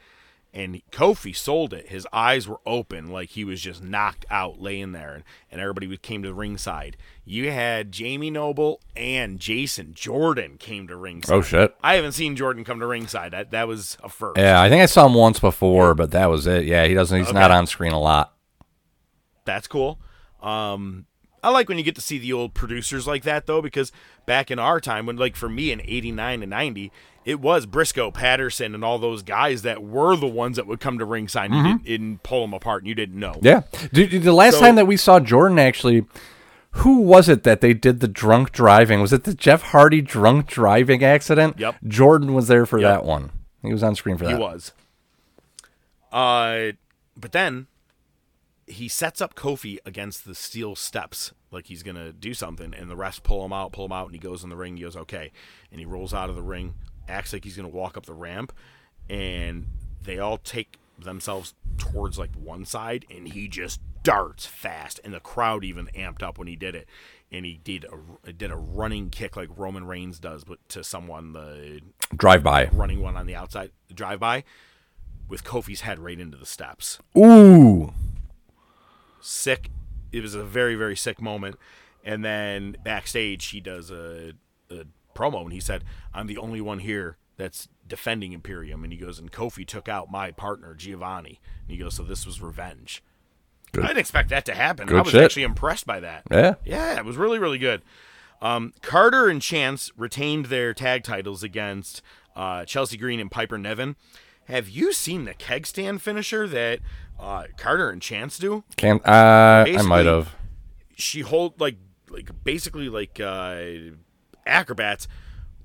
And 0.53 0.83
Kofi 0.91 1.35
sold 1.35 1.73
it. 1.73 1.89
His 1.89 2.09
eyes 2.13 2.49
were 2.49 2.59
open, 2.67 3.13
like 3.13 3.31
he 3.31 3.45
was 3.45 3.61
just 3.61 3.85
knocked 3.85 4.27
out, 4.31 4.61
laying 4.61 4.91
there, 4.91 5.15
and, 5.15 5.25
and 5.49 5.61
everybody 5.61 5.97
came 5.97 6.23
to 6.23 6.29
the 6.29 6.35
ringside. 6.35 6.97
You 7.25 7.53
had 7.53 7.93
Jamie 7.93 8.31
Noble 8.31 8.81
and 8.97 9.39
Jason 9.39 9.95
Jordan 9.95 10.57
came 10.59 10.89
to 10.89 10.97
ringside. 10.97 11.33
Oh 11.33 11.43
shit. 11.43 11.77
I 11.85 11.95
haven't 11.95 12.13
seen 12.13 12.35
Jordan 12.35 12.65
come 12.65 12.81
to 12.81 12.87
ringside. 12.87 13.33
That 13.33 13.53
that 13.53 13.69
was 13.69 13.97
a 14.03 14.09
first. 14.09 14.39
Yeah, 14.39 14.61
I 14.61 14.69
think 14.69 14.83
I 14.83 14.87
saw 14.87 15.07
him 15.07 15.15
once 15.15 15.39
before, 15.39 15.95
but 15.95 16.11
that 16.11 16.27
was 16.27 16.49
it. 16.49 16.65
Yeah, 16.65 16.85
he 16.85 16.95
doesn't. 16.95 17.17
He's 17.17 17.33
not 17.33 17.53
on 17.53 17.69
screen 17.69 17.93
a 17.93 18.01
lot. 18.01 18.35
That's 19.45 19.69
cool. 19.69 20.01
Um, 20.43 21.07
I 21.43 21.51
like 21.51 21.69
when 21.69 21.79
you 21.79 21.85
get 21.85 21.95
to 21.95 22.01
see 22.01 22.19
the 22.19 22.33
old 22.33 22.55
producers 22.55 23.07
like 23.07 23.23
that 23.23 23.47
though, 23.47 23.63
because 23.63 23.93
back 24.27 24.51
in 24.51 24.59
our 24.59 24.81
time, 24.81 25.07
when 25.07 25.17
like 25.17 25.37
for 25.37 25.49
me 25.49 25.73
in 25.73 25.81
'89 25.81 26.43
and 26.43 26.51
'90, 26.51 26.93
it 27.25 27.41
was 27.41 27.67
Briscoe, 27.67 28.11
Patterson, 28.11 28.75
and 28.75 28.85
all 28.85 28.99
those 28.99 29.23
guys 29.23 29.63
that 29.63 29.83
were 29.83 30.17
the 30.17 30.27
ones 30.27 30.57
that 30.57 30.67
would 30.67 30.81
come 30.81 30.99
to 30.99 31.05
ringside 31.05 31.51
and, 31.51 31.83
didn't, 31.85 32.01
and 32.01 32.23
pull 32.23 32.41
them 32.43 32.55
apart, 32.55 32.83
and 32.83 32.89
you 32.89 32.95
didn't 32.95 33.19
know. 33.19 33.33
Mm-hmm. 33.43 33.47
Yeah. 33.47 33.63
Dude, 33.93 34.23
the 34.23 34.33
last 34.33 34.55
So- 34.55 34.61
time 34.61 34.75
that 34.77 34.87
we 34.87 34.97
saw 34.97 35.21
Jordan 35.21 35.59
actually, 35.59 36.05
who 36.73 37.01
was 37.01 37.29
it 37.29 37.43
that 37.43 37.61
they 37.61 37.75
did 37.75 38.01
the 38.01 38.09
drunk 38.09 38.53
driving? 38.53 39.01
Was 39.01 39.13
it 39.13 39.25
the 39.25 39.35
Jeff 39.35 39.63
Hardy 39.63 40.01
drunk 40.01 40.47
driving 40.47 41.05
accident? 41.05 41.59
Yep. 41.59 41.77
Jordan 41.87 42.33
was 42.35 42.49
there 42.49 42.65
for 42.65 42.79
Yep. 42.79 42.89
that 42.91 43.05
one. 43.05 43.31
He 43.63 43.73
was 43.73 43.83
on 43.83 43.95
screen 43.97 44.17
for 44.17 44.25
that. 44.25 44.37
he 44.37 44.41
was. 44.41 44.73
Uh, 46.13 46.73
but 47.17 47.33
then 47.33 47.67
he 48.67 48.89
sets 48.89 49.21
up 49.21 49.35
Kofi 49.35 49.79
against 49.85 50.25
the 50.25 50.35
steel 50.35 50.77
steps, 50.77 51.33
like 51.51 51.67
he's 51.67 51.83
gonna 51.83 52.13
do 52.13 52.35
something, 52.35 52.73
and 52.75 52.89
the 52.91 52.97
refs 52.97 53.23
pull 53.23 53.45
him 53.45 53.53
out, 53.53 53.73
pull 53.73 53.85
him 53.87 53.93
out, 53.93 54.07
and 54.07 54.15
he 54.15 54.19
goes 54.21 54.43
in 54.45 54.51
the 54.51 54.57
ring. 54.57 54.77
He 54.77 54.83
goes 54.85 54.97
okay, 54.97 55.33
and 55.71 55.81
he 55.81 55.87
rolls 55.87 56.15
out 56.15 56.31
of 56.31 56.37
the 56.37 56.43
ring, 56.43 56.75
acts 57.11 57.33
like 57.33 57.45
he's 57.45 57.57
gonna 57.57 57.69
walk 57.69 57.97
up 57.97 58.07
the 58.07 58.15
ramp, 58.15 58.53
and 59.09 59.67
they 60.03 60.19
all 60.19 60.39
take 60.39 60.79
themselves 60.99 61.55
towards 61.79 62.19
like 62.19 62.31
one 62.35 62.65
side, 62.65 63.05
and 63.11 63.29
he 63.29 63.49
just 63.49 63.81
darts 64.03 64.47
fast, 64.47 65.01
and 65.05 65.13
the 65.13 65.21
crowd 65.21 65.65
even 65.65 65.87
amped 65.89 66.23
up 66.23 66.39
when 66.39 66.49
he 66.49 66.57
did 66.57 66.75
it, 66.75 66.89
and 67.31 67.45
he 67.45 67.61
did 67.63 67.85
a 68.25 68.33
did 68.33 68.51
a 68.51 68.57
running 68.57 69.11
kick 69.11 69.37
like 69.37 69.49
Roman 69.57 69.87
Reigns 69.87 70.19
does, 70.19 70.45
but 70.45 70.59
to 70.71 70.83
someone 70.83 71.33
the 71.33 71.81
Drive 72.17 72.43
by. 72.43 72.69
running 72.73 73.01
one 73.01 73.17
on 73.17 73.27
the 73.27 73.35
outside 73.37 73.71
drive 73.95 74.21
by 74.21 74.45
with 75.29 75.45
Kofi's 75.45 75.83
head 75.83 75.99
right 75.99 76.19
into 76.19 76.37
the 76.37 76.47
steps. 76.47 76.99
Ooh. 77.17 77.93
Sick. 79.21 79.71
It 80.13 80.23
was 80.23 80.35
a 80.35 80.43
very, 80.43 80.75
very 80.75 80.97
sick 80.97 81.23
moment. 81.23 81.57
And 82.05 82.25
then 82.25 82.77
backstage, 82.83 83.47
he 83.47 83.61
does 83.61 83.91
a, 83.91 84.33
a 84.71 84.85
promo 85.21 85.43
and 85.43 85.53
he 85.53 85.61
said, 85.61 85.85
I'm 86.15 86.27
the 86.27 86.39
only 86.39 86.61
one 86.61 86.79
here 86.79 87.17
that's 87.37 87.69
defending 87.87 88.33
Imperium. 88.33 88.85
And 88.85 88.93
he 88.93 88.99
goes, 88.99 89.19
and 89.19 89.31
Kofi 89.31 89.67
took 89.67 89.89
out 89.89 90.11
my 90.11 90.31
partner, 90.31 90.75
Giovanni. 90.75 91.41
And 91.63 91.71
he 91.71 91.77
goes, 91.77 91.95
so 91.95 92.03
this 92.03 92.25
was 92.27 92.41
revenge. 92.41 93.03
Good. 93.73 93.85
I 93.85 93.89
didn't 93.89 94.01
expect 94.01 94.31
that 94.31 94.45
to 94.47 94.55
happen. 94.55 94.87
Good 94.87 94.99
I 94.99 95.03
was 95.03 95.13
shit. 95.13 95.23
actually 95.23 95.45
impressed 95.45 95.87
by 95.87 96.01
that. 96.01 96.25
Yeah. 96.31 96.55
Yeah, 96.65 96.97
it 96.97 97.05
was 97.05 97.17
really, 97.17 97.39
really 97.39 97.59
good. 97.59 97.83
Um, 98.43 98.73
Carter 98.83 99.29
and 99.29 99.41
Chance 99.41 99.93
retained 99.97 100.47
their 100.47 100.73
tag 100.73 101.05
titles 101.05 101.43
against 101.43 102.03
uh, 102.35 102.65
Chelsea 102.65 102.97
Green 102.97 103.21
and 103.21 103.31
Piper 103.31 103.59
Niven. 103.59 103.97
Have 104.47 104.69
you 104.69 104.93
seen 104.93 105.25
the 105.25 105.35
keg 105.35 105.67
stand 105.67 106.03
finisher 106.03 106.49
that 106.49 106.81
uh, 107.19 107.45
Carter 107.57 107.91
and 107.91 108.03
Chance 108.03 108.39
do? 108.39 108.65
Can 108.77 109.01
uh, 109.05 109.65
I 109.69 109.83
might 109.83 110.07
have. 110.07 110.35
She 110.97 111.21
hold 111.21 111.61
like 111.61 111.77
like 112.09 112.31
basically 112.43 112.89
like 112.89 113.21
uh, 113.21 113.63
acrobats. 114.47 115.09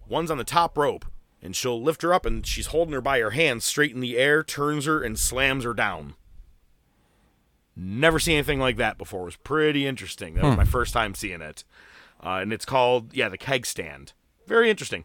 One's 0.07 0.32
on 0.32 0.38
the 0.38 0.43
top 0.43 0.78
rope, 0.78 1.05
and 1.41 1.55
she'll 1.55 1.82
lift 1.82 2.01
her 2.01 2.13
up, 2.13 2.26
and 2.26 2.45
she's 2.45 2.67
holding 2.67 2.93
her 2.93 3.01
by 3.01 3.19
her 3.19 3.32
hands 3.32 3.65
straight 3.65 3.93
in 3.93 4.01
the 4.01 4.17
air, 4.17 4.43
turns 4.43 4.86
her, 4.86 5.01
and 5.01 5.17
slams 5.17 5.63
her 5.63 5.73
down. 5.73 6.15
Never 7.76 8.19
seen 8.19 8.36
anything 8.36 8.59
like 8.59 8.78
that 8.78 8.97
before. 8.97 9.21
It 9.21 9.26
was 9.26 9.36
pretty 9.38 9.86
interesting. 9.86 10.36
That 10.36 10.45
was 10.45 10.57
my 10.57 10.63
first 10.65 10.93
time 10.93 11.13
seeing 11.13 11.41
it. 11.41 11.63
Uh, 12.23 12.39
and 12.41 12.53
it's 12.53 12.65
called, 12.65 13.13
yeah, 13.13 13.28
the 13.28 13.38
keg 13.38 13.65
stand. 13.65 14.13
Very 14.47 14.69
interesting. 14.69 15.03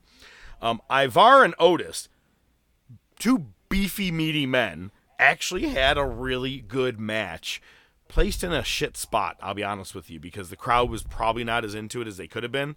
Um, 0.63 0.81
Ivar 0.91 1.43
and 1.45 1.55
Otis, 1.59 2.09
two 3.19 3.47
beefy, 3.69 4.11
meaty 4.13 4.47
men, 4.47 4.93
actually 5.19 5.69
had 5.69 5.99
a 5.99 6.05
really 6.05 6.61
good 6.61 7.01
match 7.01 7.61
placed 8.09 8.45
in 8.45 8.53
a 8.53 8.63
shit 8.63 8.97
spot. 8.97 9.37
I'll 9.41 9.55
be 9.55 9.65
honest 9.65 9.95
with 9.95 10.11
you 10.11 10.21
because 10.21 10.51
the 10.51 10.57
crowd 10.57 10.91
was 10.91 11.03
probably 11.03 11.45
not 11.45 11.65
as 11.65 11.75
into 11.75 12.01
it 12.01 12.09
as 12.09 12.17
they 12.17 12.27
could 12.27 12.43
have 12.43 12.53
been. 12.53 12.77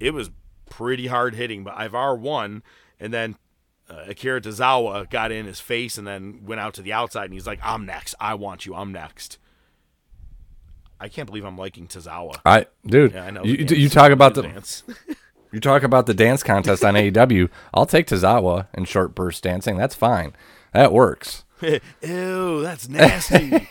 It 0.00 0.12
was 0.14 0.30
pretty 0.70 1.06
hard 1.06 1.34
hitting, 1.34 1.64
but 1.64 1.74
Ivar 1.80 2.14
won, 2.16 2.62
and 3.00 3.12
then 3.12 3.36
uh, 3.88 4.04
Akira 4.08 4.40
Tozawa 4.40 5.08
got 5.10 5.30
in 5.32 5.46
his 5.46 5.60
face 5.60 5.96
and 5.98 6.06
then 6.06 6.40
went 6.44 6.60
out 6.60 6.74
to 6.74 6.82
the 6.82 6.92
outside, 6.92 7.24
and 7.24 7.32
he's 7.34 7.46
like, 7.46 7.60
"I'm 7.62 7.86
next. 7.86 8.14
I 8.20 8.34
want 8.34 8.66
you. 8.66 8.74
I'm 8.74 8.92
next." 8.92 9.38
I 10.98 11.08
can't 11.08 11.26
believe 11.26 11.44
I'm 11.44 11.58
liking 11.58 11.88
Tozawa. 11.88 12.40
I 12.46 12.66
dude, 12.86 13.12
Yeah, 13.12 13.24
I 13.26 13.30
know. 13.30 13.44
you, 13.44 13.66
you 13.76 13.88
talk 13.90 14.10
about 14.12 14.34
the 14.34 14.42
dance. 14.42 14.82
you 15.52 15.60
talk 15.60 15.82
about 15.82 16.06
the 16.06 16.14
dance 16.14 16.42
contest 16.42 16.82
on 16.84 16.94
AEW. 16.94 17.50
I'll 17.74 17.84
take 17.86 18.06
Tozawa 18.06 18.68
in 18.72 18.86
short 18.86 19.14
burst 19.14 19.42
dancing. 19.42 19.76
That's 19.76 19.94
fine. 19.94 20.34
That 20.72 20.92
works. 20.92 21.44
Ew, 21.60 22.62
that's 22.62 22.88
nasty. 22.88 23.68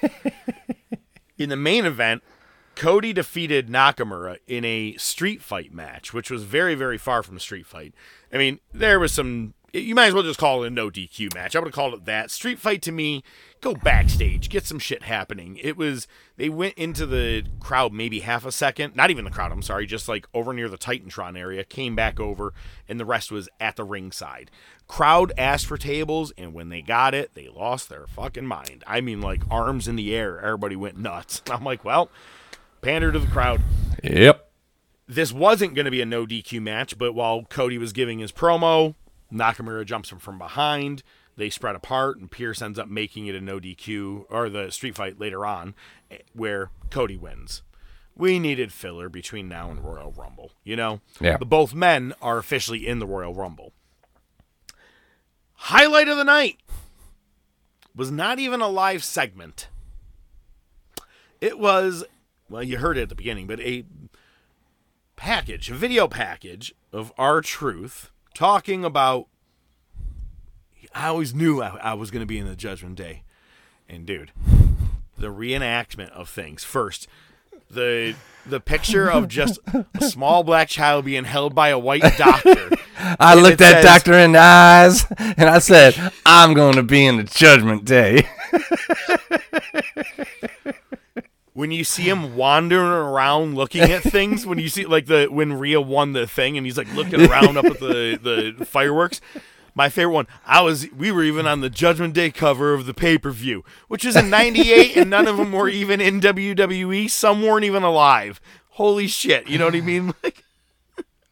in 1.37 1.49
the 1.49 1.55
main 1.55 1.85
event, 1.85 2.23
Cody 2.75 3.13
defeated 3.13 3.67
Nakamura 3.67 4.37
in 4.47 4.65
a 4.65 4.95
street 4.97 5.41
fight 5.41 5.73
match, 5.73 6.13
which 6.13 6.29
was 6.29 6.43
very, 6.43 6.75
very 6.75 6.97
far 6.97 7.23
from 7.23 7.37
a 7.37 7.39
street 7.39 7.65
fight. 7.65 7.93
I 8.31 8.37
mean, 8.37 8.59
there 8.73 8.99
was 8.99 9.13
some. 9.13 9.53
You 9.73 9.93
might 9.93 10.05
as 10.07 10.13
well 10.13 10.23
just 10.23 10.39
call 10.39 10.63
it 10.63 10.67
a 10.67 10.69
no 10.69 10.89
DQ 10.89 11.33
match. 11.33 11.53
I 11.53 11.59
would 11.59 11.67
have 11.67 11.73
called 11.73 11.93
it 11.93 12.05
that. 12.05 12.31
Street 12.31 12.59
fight 12.59 12.81
to 12.83 12.93
me, 12.93 13.23
go 13.59 13.73
backstage, 13.73 14.47
get 14.47 14.65
some 14.65 14.79
shit 14.79 15.03
happening. 15.03 15.59
It 15.61 15.75
was. 15.75 16.07
They 16.37 16.47
went 16.47 16.75
into 16.75 17.05
the 17.05 17.43
crowd 17.59 17.91
maybe 17.91 18.21
half 18.21 18.45
a 18.45 18.51
second. 18.53 18.95
Not 18.95 19.09
even 19.09 19.25
the 19.25 19.31
crowd, 19.31 19.51
I'm 19.51 19.61
sorry, 19.61 19.85
just 19.85 20.07
like 20.07 20.27
over 20.33 20.53
near 20.53 20.69
the 20.69 20.77
Titantron 20.77 21.37
area, 21.37 21.65
came 21.65 21.93
back 21.95 22.19
over, 22.21 22.53
and 22.87 22.99
the 22.99 23.05
rest 23.05 23.31
was 23.31 23.49
at 23.59 23.75
the 23.75 23.83
ringside. 23.83 24.49
Crowd 24.87 25.33
asked 25.37 25.65
for 25.65 25.77
tables, 25.77 26.31
and 26.37 26.53
when 26.53 26.69
they 26.69 26.81
got 26.81 27.13
it, 27.13 27.33
they 27.33 27.49
lost 27.49 27.89
their 27.89 28.05
fucking 28.07 28.45
mind. 28.45 28.83
I 28.85 29.01
mean, 29.01 29.19
like 29.19 29.41
arms 29.49 29.87
in 29.87 29.95
the 29.95 30.15
air, 30.15 30.39
everybody 30.39 30.75
went 30.75 30.97
nuts. 30.97 31.41
I'm 31.49 31.63
like, 31.63 31.83
well, 31.83 32.09
pander 32.81 33.11
to 33.11 33.19
the 33.19 33.27
crowd. 33.27 33.61
Yep. 34.03 34.49
This 35.07 35.31
wasn't 35.31 35.75
going 35.75 35.85
to 35.85 35.91
be 35.91 36.01
a 36.01 36.05
no 36.05 36.25
DQ 36.25 36.61
match, 36.61 36.97
but 36.97 37.13
while 37.13 37.43
Cody 37.43 37.77
was 37.77 37.93
giving 37.93 38.19
his 38.19 38.31
promo, 38.31 38.95
Nakamura 39.31 39.85
jumps 39.85 40.11
him 40.11 40.19
from 40.19 40.37
behind. 40.37 41.03
They 41.37 41.49
spread 41.49 41.75
apart, 41.75 42.17
and 42.17 42.31
Pearce 42.31 42.61
ends 42.61 42.79
up 42.79 42.87
making 42.87 43.27
it 43.27 43.35
a 43.35 43.41
no 43.41 43.59
DQ 43.59 44.25
or 44.29 44.49
the 44.49 44.71
street 44.71 44.95
fight 44.95 45.19
later 45.19 45.45
on, 45.45 45.75
eh, 46.09 46.19
where 46.33 46.69
Cody 46.89 47.17
wins. 47.17 47.61
We 48.15 48.39
needed 48.39 48.71
filler 48.71 49.09
between 49.09 49.49
now 49.49 49.69
and 49.69 49.83
Royal 49.83 50.13
Rumble. 50.13 50.51
You 50.63 50.77
know, 50.77 51.01
Yeah. 51.19 51.37
The 51.37 51.45
both 51.45 51.73
men 51.73 52.13
are 52.21 52.37
officially 52.37 52.87
in 52.87 52.99
the 52.99 53.05
Royal 53.05 53.33
Rumble. 53.33 53.73
Highlight 55.55 56.07
of 56.07 56.17
the 56.17 56.23
night 56.23 56.57
was 57.95 58.11
not 58.11 58.39
even 58.39 58.61
a 58.61 58.67
live 58.69 59.03
segment. 59.03 59.67
It 61.41 61.59
was, 61.59 62.05
well, 62.49 62.63
you 62.63 62.77
heard 62.77 62.97
it 62.97 63.03
at 63.03 63.09
the 63.09 63.15
beginning, 63.15 63.47
but 63.47 63.59
a 63.59 63.85
package, 65.15 65.69
a 65.71 65.75
video 65.75 66.07
package 66.07 66.73
of 66.91 67.11
R-Truth 67.17 68.11
talking 68.33 68.83
about. 68.85 69.27
I 70.93 71.07
always 71.07 71.33
knew 71.33 71.61
I, 71.61 71.77
I 71.81 71.93
was 71.93 72.11
going 72.11 72.21
to 72.21 72.25
be 72.27 72.37
in 72.37 72.47
the 72.47 72.55
Judgment 72.55 72.95
Day, 72.95 73.23
and 73.89 74.05
dude, 74.05 74.31
the 75.17 75.27
reenactment 75.27 76.09
of 76.11 76.29
things 76.29 76.63
first. 76.63 77.07
The 77.69 78.15
the 78.45 78.59
picture 78.59 79.09
of 79.11 79.27
just 79.27 79.57
a 79.73 79.85
small 80.01 80.43
black 80.43 80.69
child 80.69 81.03
being 81.05 81.23
held 81.23 81.55
by 81.55 81.69
a 81.69 81.79
white 81.79 82.03
doctor. 82.15 82.69
I 82.97 83.33
And 83.33 83.41
looked 83.41 83.57
that 83.57 83.81
says- 83.81 83.85
doctor 83.85 84.13
in 84.13 84.33
the 84.33 84.39
eyes 84.39 85.03
and 85.19 85.49
I 85.49 85.57
said, 85.59 86.11
I'm 86.27 86.53
going 86.53 86.75
to 86.75 86.83
be 86.83 87.05
in 87.07 87.17
the 87.17 87.23
judgment 87.23 87.83
day. 87.85 88.27
when 91.55 91.71
you 91.71 91.85
see 91.85 92.03
him 92.03 92.35
wandering 92.35 92.85
around 92.85 93.55
looking 93.55 93.81
at 93.83 94.03
things 94.03 94.45
when 94.45 94.59
you 94.59 94.67
see 94.67 94.85
like 94.85 95.05
the 95.05 95.27
when 95.31 95.53
Rhea 95.53 95.79
won 95.79 96.11
the 96.11 96.27
thing 96.27 96.57
and 96.57 96.67
he's 96.67 96.77
like 96.77 96.93
looking 96.93 97.21
around 97.27 97.57
up 97.57 97.63
at 97.65 97.79
the 97.79 98.53
the 98.59 98.65
fireworks 98.65 99.21
my 99.73 99.87
favorite 99.87 100.13
one 100.13 100.27
I 100.45 100.61
was 100.61 100.91
we 100.91 101.11
were 101.13 101.23
even 101.23 101.47
on 101.47 101.61
the 101.61 101.69
Judgment 101.69 102.13
Day 102.13 102.29
cover 102.29 102.73
of 102.73 102.85
the 102.85 102.93
pay-per-view 102.93 103.63
which 103.87 104.03
is 104.03 104.17
in 104.17 104.29
98 104.29 104.97
and 104.97 105.09
none 105.09 105.27
of 105.27 105.37
them 105.37 105.53
were 105.53 105.69
even 105.69 106.01
in 106.01 106.19
WWE 106.19 107.09
some 107.09 107.41
weren't 107.41 107.63
even 107.63 107.83
alive 107.83 108.41
holy 108.71 109.07
shit 109.07 109.47
you 109.47 109.57
know 109.57 109.65
what 109.65 109.75
I 109.75 109.81
mean 109.81 110.13
like 110.23 110.43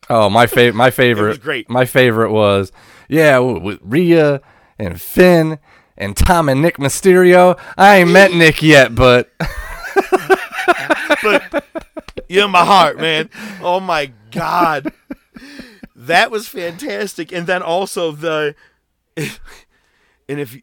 Oh, 0.10 0.30
my 0.30 0.48
favorite. 0.48 0.76
My 0.76 0.92
favorite. 0.92 1.42
great. 1.42 1.70
My 1.70 1.86
favorite 1.86 2.32
was 2.32 2.72
yeah 3.08 3.40
with, 3.40 3.62
with 3.64 3.80
Rhea 3.82 4.42
and 4.80 5.00
Finn 5.02 5.60
and 5.98 6.16
Tom 6.16 6.50
and 6.50 6.62
Nick 6.62 6.78
Mysterio. 6.78 7.60
I 7.78 7.98
ain't 7.98 8.10
met 8.12 8.34
Nick 8.34 8.62
yet, 8.62 8.96
but 8.96 9.32
you're 12.28 12.46
in 12.46 12.52
my 12.52 12.66
heart 12.66 12.98
man 12.98 13.30
oh 13.62 13.80
my 13.80 14.12
god 14.32 14.92
that 15.96 16.32
was 16.32 16.48
fantastic 16.48 17.32
and 17.32 17.48
then 17.48 17.62
also 17.62 18.12
the 18.12 18.56
and 19.16 20.40
if 20.40 20.58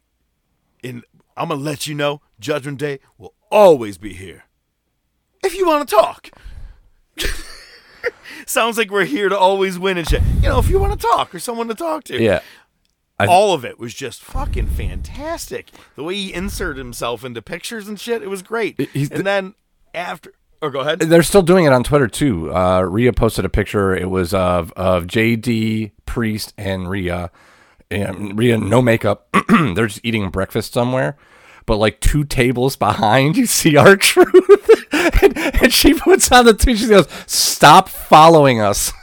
and 0.83 1.03
I'm 1.37 1.49
gonna 1.49 1.61
let 1.61 1.87
you 1.87 1.95
know 1.95 2.21
Judgment 2.39 2.77
Day 2.79 2.99
will 3.17 3.33
always 3.49 3.97
be 3.97 4.13
here 4.13 4.45
if 5.43 5.55
you 5.55 5.67
want 5.67 5.87
to 5.87 5.95
talk. 5.95 6.29
Sounds 8.47 8.77
like 8.77 8.91
we're 8.91 9.05
here 9.05 9.29
to 9.29 9.37
always 9.37 9.77
win 9.79 9.97
and 9.97 10.07
shit. 10.07 10.21
You 10.41 10.49
know, 10.49 10.59
if 10.59 10.69
you 10.69 10.79
want 10.79 10.99
to 10.99 11.07
talk 11.07 11.33
or 11.33 11.39
someone 11.39 11.67
to 11.67 11.75
talk 11.75 12.03
to. 12.05 12.21
yeah, 12.21 12.41
I- 13.23 13.27
All 13.27 13.53
of 13.53 13.63
it 13.65 13.79
was 13.79 13.93
just 13.93 14.21
fucking 14.21 14.67
fantastic. 14.67 15.69
The 15.95 16.03
way 16.03 16.15
he 16.15 16.33
inserted 16.33 16.77
himself 16.77 17.23
into 17.23 17.41
pictures 17.41 17.87
and 17.87 17.99
shit, 17.99 18.21
it 18.23 18.29
was 18.29 18.41
great. 18.41 18.79
He's 18.93 19.09
and 19.09 19.19
the- 19.19 19.23
then 19.23 19.55
after, 19.93 20.33
or 20.61 20.69
go 20.71 20.79
ahead. 20.81 20.99
they're 20.99 21.23
still 21.23 21.41
doing 21.41 21.65
it 21.65 21.73
on 21.73 21.83
Twitter 21.83 22.07
too. 22.07 22.53
Uh, 22.53 22.81
Rhea 22.81 23.11
posted 23.13 23.45
a 23.45 23.49
picture. 23.49 23.95
It 23.95 24.09
was 24.09 24.33
of 24.33 24.71
of 24.73 25.05
JD 25.07 25.91
Priest 26.05 26.53
and 26.57 26.89
Rhea, 26.89 27.31
and 27.89 28.37
Rhea 28.37 28.57
no 28.57 28.81
makeup. 28.81 29.27
they're 29.49 29.87
just 29.87 30.01
eating 30.03 30.29
breakfast 30.29 30.73
somewhere. 30.73 31.17
But 31.67 31.77
like 31.77 31.99
two 31.99 32.23
tables 32.23 32.75
behind, 32.75 33.37
you 33.37 33.45
see 33.45 33.75
R-Truth, 33.77 34.85
and, 35.21 35.37
and 35.37 35.71
she 35.73 35.93
puts 35.93 36.31
on 36.31 36.45
the 36.45 36.53
tweet. 36.53 36.77
She 36.79 36.87
goes, 36.87 37.07
"Stop 37.27 37.87
following 37.87 38.59
us." 38.61 38.91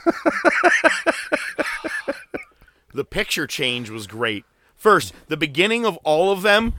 the 2.93 3.05
picture 3.05 3.47
change 3.47 3.89
was 3.89 4.07
great. 4.07 4.45
First, 4.75 5.13
the 5.27 5.37
beginning 5.37 5.85
of 5.85 5.97
all 5.97 6.31
of 6.31 6.41
them 6.41 6.73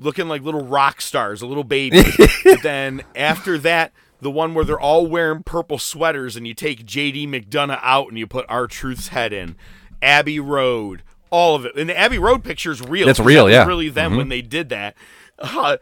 looking 0.00 0.28
like 0.28 0.42
little 0.42 0.64
rock 0.64 1.00
stars, 1.00 1.42
a 1.42 1.46
little 1.46 1.64
baby. 1.64 2.02
Then 2.62 3.02
after 3.16 3.58
that, 3.58 3.92
the 4.20 4.30
one 4.30 4.54
where 4.54 4.64
they're 4.64 4.80
all 4.80 5.06
wearing 5.06 5.42
purple 5.42 5.78
sweaters 5.78 6.36
and 6.36 6.46
you 6.46 6.54
take 6.54 6.84
JD 6.84 7.28
McDonagh 7.28 7.80
out 7.82 8.08
and 8.08 8.18
you 8.18 8.26
put 8.26 8.46
R-Truth's 8.48 9.08
head 9.08 9.32
in. 9.32 9.56
Abbey 10.00 10.40
Road, 10.40 11.02
all 11.30 11.54
of 11.56 11.64
it. 11.64 11.76
And 11.76 11.88
the 11.88 11.98
Abbey 11.98 12.18
Road 12.18 12.44
picture's 12.44 12.80
real. 12.80 13.06
That's 13.06 13.20
real, 13.20 13.46
that 13.46 13.52
yeah. 13.52 13.66
really 13.66 13.88
them 13.88 14.16
when 14.16 14.28
they 14.28 14.42
did 14.42 14.68
that. 14.70 14.96
Uh, 15.38 15.76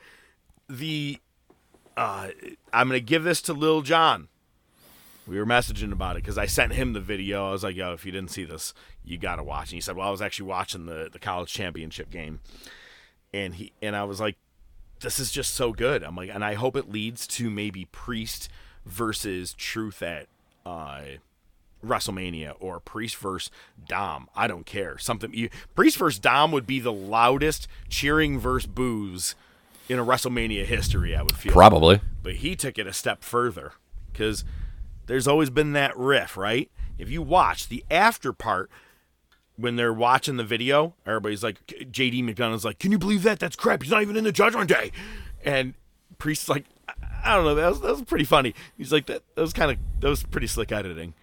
the 0.68 1.18
uh, 1.96 2.28
I'm 2.72 2.88
gonna 2.88 3.00
give 3.00 3.24
this 3.24 3.40
to 3.42 3.52
Lil 3.52 3.82
John. 3.82 4.28
We 5.26 5.38
were 5.38 5.46
messaging 5.46 5.92
about 5.92 6.16
it 6.16 6.22
because 6.22 6.38
I 6.38 6.46
sent 6.46 6.72
him 6.72 6.92
the 6.92 7.00
video. 7.00 7.48
I 7.48 7.52
was 7.52 7.64
like, 7.64 7.74
"Yo, 7.76 7.92
if 7.92 8.06
you 8.06 8.12
didn't 8.12 8.30
see 8.30 8.44
this, 8.44 8.72
you 9.04 9.18
gotta 9.18 9.42
watch." 9.42 9.70
And 9.70 9.76
he 9.76 9.80
said, 9.80 9.96
"Well, 9.96 10.06
I 10.06 10.10
was 10.10 10.22
actually 10.22 10.48
watching 10.48 10.86
the 10.86 11.08
the 11.12 11.18
college 11.18 11.52
championship 11.52 12.10
game," 12.10 12.40
and 13.34 13.54
he 13.56 13.72
and 13.82 13.96
I 13.96 14.04
was 14.04 14.20
like, 14.20 14.36
"This 15.00 15.18
is 15.18 15.32
just 15.32 15.54
so 15.54 15.72
good." 15.72 16.02
I'm 16.04 16.16
like, 16.16 16.30
and 16.32 16.44
I 16.44 16.54
hope 16.54 16.76
it 16.76 16.90
leads 16.90 17.26
to 17.28 17.50
maybe 17.50 17.86
Priest 17.86 18.48
versus 18.84 19.52
Truth 19.54 20.00
at 20.02 20.28
uh, 20.64 21.02
WrestleMania 21.84 22.54
or 22.60 22.80
Priest 22.80 23.16
versus 23.16 23.50
Dom. 23.88 24.28
I 24.34 24.46
don't 24.46 24.66
care. 24.66 24.96
Something 24.98 25.32
you, 25.34 25.50
Priest 25.74 25.96
versus 25.98 26.18
Dom 26.18 26.52
would 26.52 26.66
be 26.66 26.80
the 26.80 26.92
loudest 26.92 27.68
cheering 27.88 28.38
versus 28.38 28.66
boos 28.66 29.34
in 29.88 29.98
a 29.98 30.04
WrestleMania 30.04 30.64
history. 30.64 31.14
I 31.16 31.22
would 31.22 31.36
feel 31.36 31.52
Probably. 31.52 32.00
but 32.22 32.36
he 32.36 32.56
took 32.56 32.78
it 32.78 32.86
a 32.86 32.92
step 32.92 33.22
further 33.22 33.72
because 34.12 34.44
there's 35.06 35.26
always 35.28 35.50
been 35.50 35.72
that 35.72 35.96
riff, 35.96 36.36
right? 36.36 36.70
If 36.98 37.10
you 37.10 37.22
watch 37.22 37.68
the 37.68 37.84
after 37.90 38.32
part 38.32 38.70
when 39.56 39.76
they're 39.76 39.92
watching 39.92 40.36
the 40.36 40.44
video, 40.44 40.94
everybody's 41.06 41.42
like, 41.42 41.66
JD 41.66 42.22
McDonagh's 42.22 42.64
like, 42.64 42.78
"Can 42.78 42.92
you 42.92 42.98
believe 42.98 43.22
that? 43.22 43.38
That's 43.38 43.56
crap. 43.56 43.82
He's 43.82 43.90
not 43.92 44.02
even 44.02 44.16
in 44.16 44.24
the 44.24 44.32
Judgment 44.32 44.68
Day," 44.68 44.92
and 45.44 45.74
Priest's 46.18 46.48
like, 46.48 46.64
"I- 46.88 46.94
"I 47.24 47.34
don't 47.36 47.44
know. 47.44 47.54
That 47.54 47.68
was 47.68 47.80
that 47.80 47.90
was 47.92 48.02
pretty 48.02 48.24
funny." 48.24 48.54
He's 48.76 48.92
like, 48.92 49.06
"That 49.06 49.22
that 49.34 49.40
was 49.40 49.52
kind 49.52 49.70
of 49.70 49.78
that 50.00 50.08
was 50.08 50.22
pretty 50.24 50.46
slick 50.46 50.72
editing," 50.72 51.14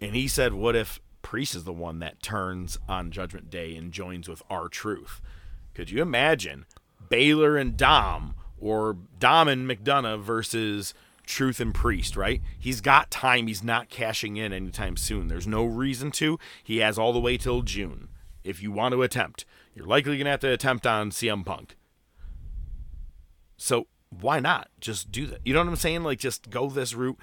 and 0.00 0.14
he 0.14 0.28
said, 0.28 0.52
"What 0.54 0.76
if 0.76 1.00
Priest 1.22 1.54
is 1.54 1.64
the 1.64 1.72
one 1.72 1.98
that 2.00 2.22
turns 2.22 2.78
on 2.88 3.10
Judgment 3.10 3.50
Day 3.50 3.76
and 3.76 3.92
joins 3.92 4.28
with 4.28 4.42
R-Truth?" 4.50 5.20
Could 5.74 5.90
you 5.90 6.02
imagine 6.02 6.66
Balor 7.08 7.56
and 7.56 7.76
Dom 7.76 8.34
or 8.60 8.96
Dom 9.18 9.48
and 9.48 9.68
McDonagh 9.68 10.20
versus 10.22 10.94
Truth 11.30 11.60
and 11.60 11.72
Priest, 11.72 12.16
right? 12.16 12.42
He's 12.58 12.80
got 12.80 13.08
time. 13.08 13.46
He's 13.46 13.62
not 13.62 13.88
cashing 13.88 14.36
in 14.36 14.52
anytime 14.52 14.96
soon. 14.96 15.28
There's 15.28 15.46
no 15.46 15.64
reason 15.64 16.10
to. 16.12 16.40
He 16.64 16.78
has 16.78 16.98
all 16.98 17.12
the 17.12 17.20
way 17.20 17.36
till 17.36 17.62
June. 17.62 18.08
If 18.42 18.60
you 18.60 18.72
want 18.72 18.94
to 18.94 19.02
attempt, 19.02 19.44
you're 19.72 19.86
likely 19.86 20.16
going 20.16 20.24
to 20.24 20.32
have 20.32 20.40
to 20.40 20.52
attempt 20.52 20.88
on 20.88 21.12
CM 21.12 21.46
Punk. 21.46 21.76
So 23.56 23.86
why 24.08 24.40
not 24.40 24.70
just 24.80 25.12
do 25.12 25.24
that? 25.26 25.38
You 25.44 25.54
know 25.54 25.60
what 25.60 25.68
I'm 25.68 25.76
saying? 25.76 26.02
Like 26.02 26.18
just 26.18 26.50
go 26.50 26.68
this 26.68 26.94
route, 26.94 27.18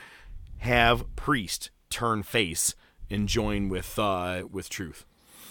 have 0.59 1.13
Priest 1.17 1.69
turn 1.89 2.23
face 2.23 2.75
and 3.09 3.27
join 3.27 3.67
with 3.67 3.99
uh 3.99 4.43
with 4.49 4.69
Truth. 4.69 5.05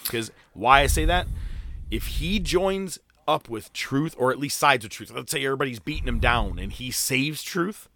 Because 0.05 0.33
why 0.55 0.81
I 0.81 0.87
say 0.87 1.05
that? 1.05 1.27
If 1.91 2.07
he 2.07 2.39
joins 2.39 2.99
up 3.29 3.51
with 3.51 3.71
Truth, 3.75 4.15
or 4.17 4.31
at 4.31 4.39
least 4.39 4.57
sides 4.57 4.83
with 4.83 4.93
Truth, 4.93 5.13
let's 5.15 5.31
say 5.31 5.45
everybody's 5.45 5.79
beating 5.79 6.09
him 6.09 6.21
down 6.21 6.59
and 6.59 6.73
he 6.73 6.91
saves 6.91 7.43
Truth, 7.43 7.91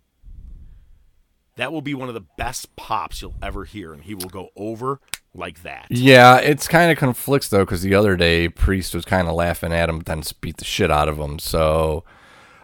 that 1.61 1.73
will 1.73 1.83
be 1.83 1.93
one 1.93 2.09
of 2.09 2.15
the 2.15 2.25
best 2.39 2.75
pops 2.77 3.21
you'll 3.21 3.35
ever 3.43 3.65
hear, 3.65 3.93
and 3.93 4.03
he 4.05 4.15
will 4.15 4.29
go 4.31 4.49
over 4.57 4.99
like 5.35 5.63
that. 5.63 5.87
Yeah, 5.91 6.39
it's 6.39 6.67
kind 6.67 6.91
of 6.91 6.97
conflicts 6.97 7.49
though, 7.49 7.65
because 7.67 7.83
the 7.83 7.95
other 7.95 8.17
day 8.17 8.49
Priest 8.49 8.95
was 8.95 9.05
kind 9.05 9.29
of 9.29 9.35
laughing 9.35 9.73
at 9.73 9.89
him, 9.91 9.99
but 9.99 10.07
then 10.07 10.23
beat 10.41 10.57
the 10.57 10.65
shit 10.65 10.91
out 10.91 11.09
of 11.09 11.19
him. 11.19 11.39
So 11.39 12.03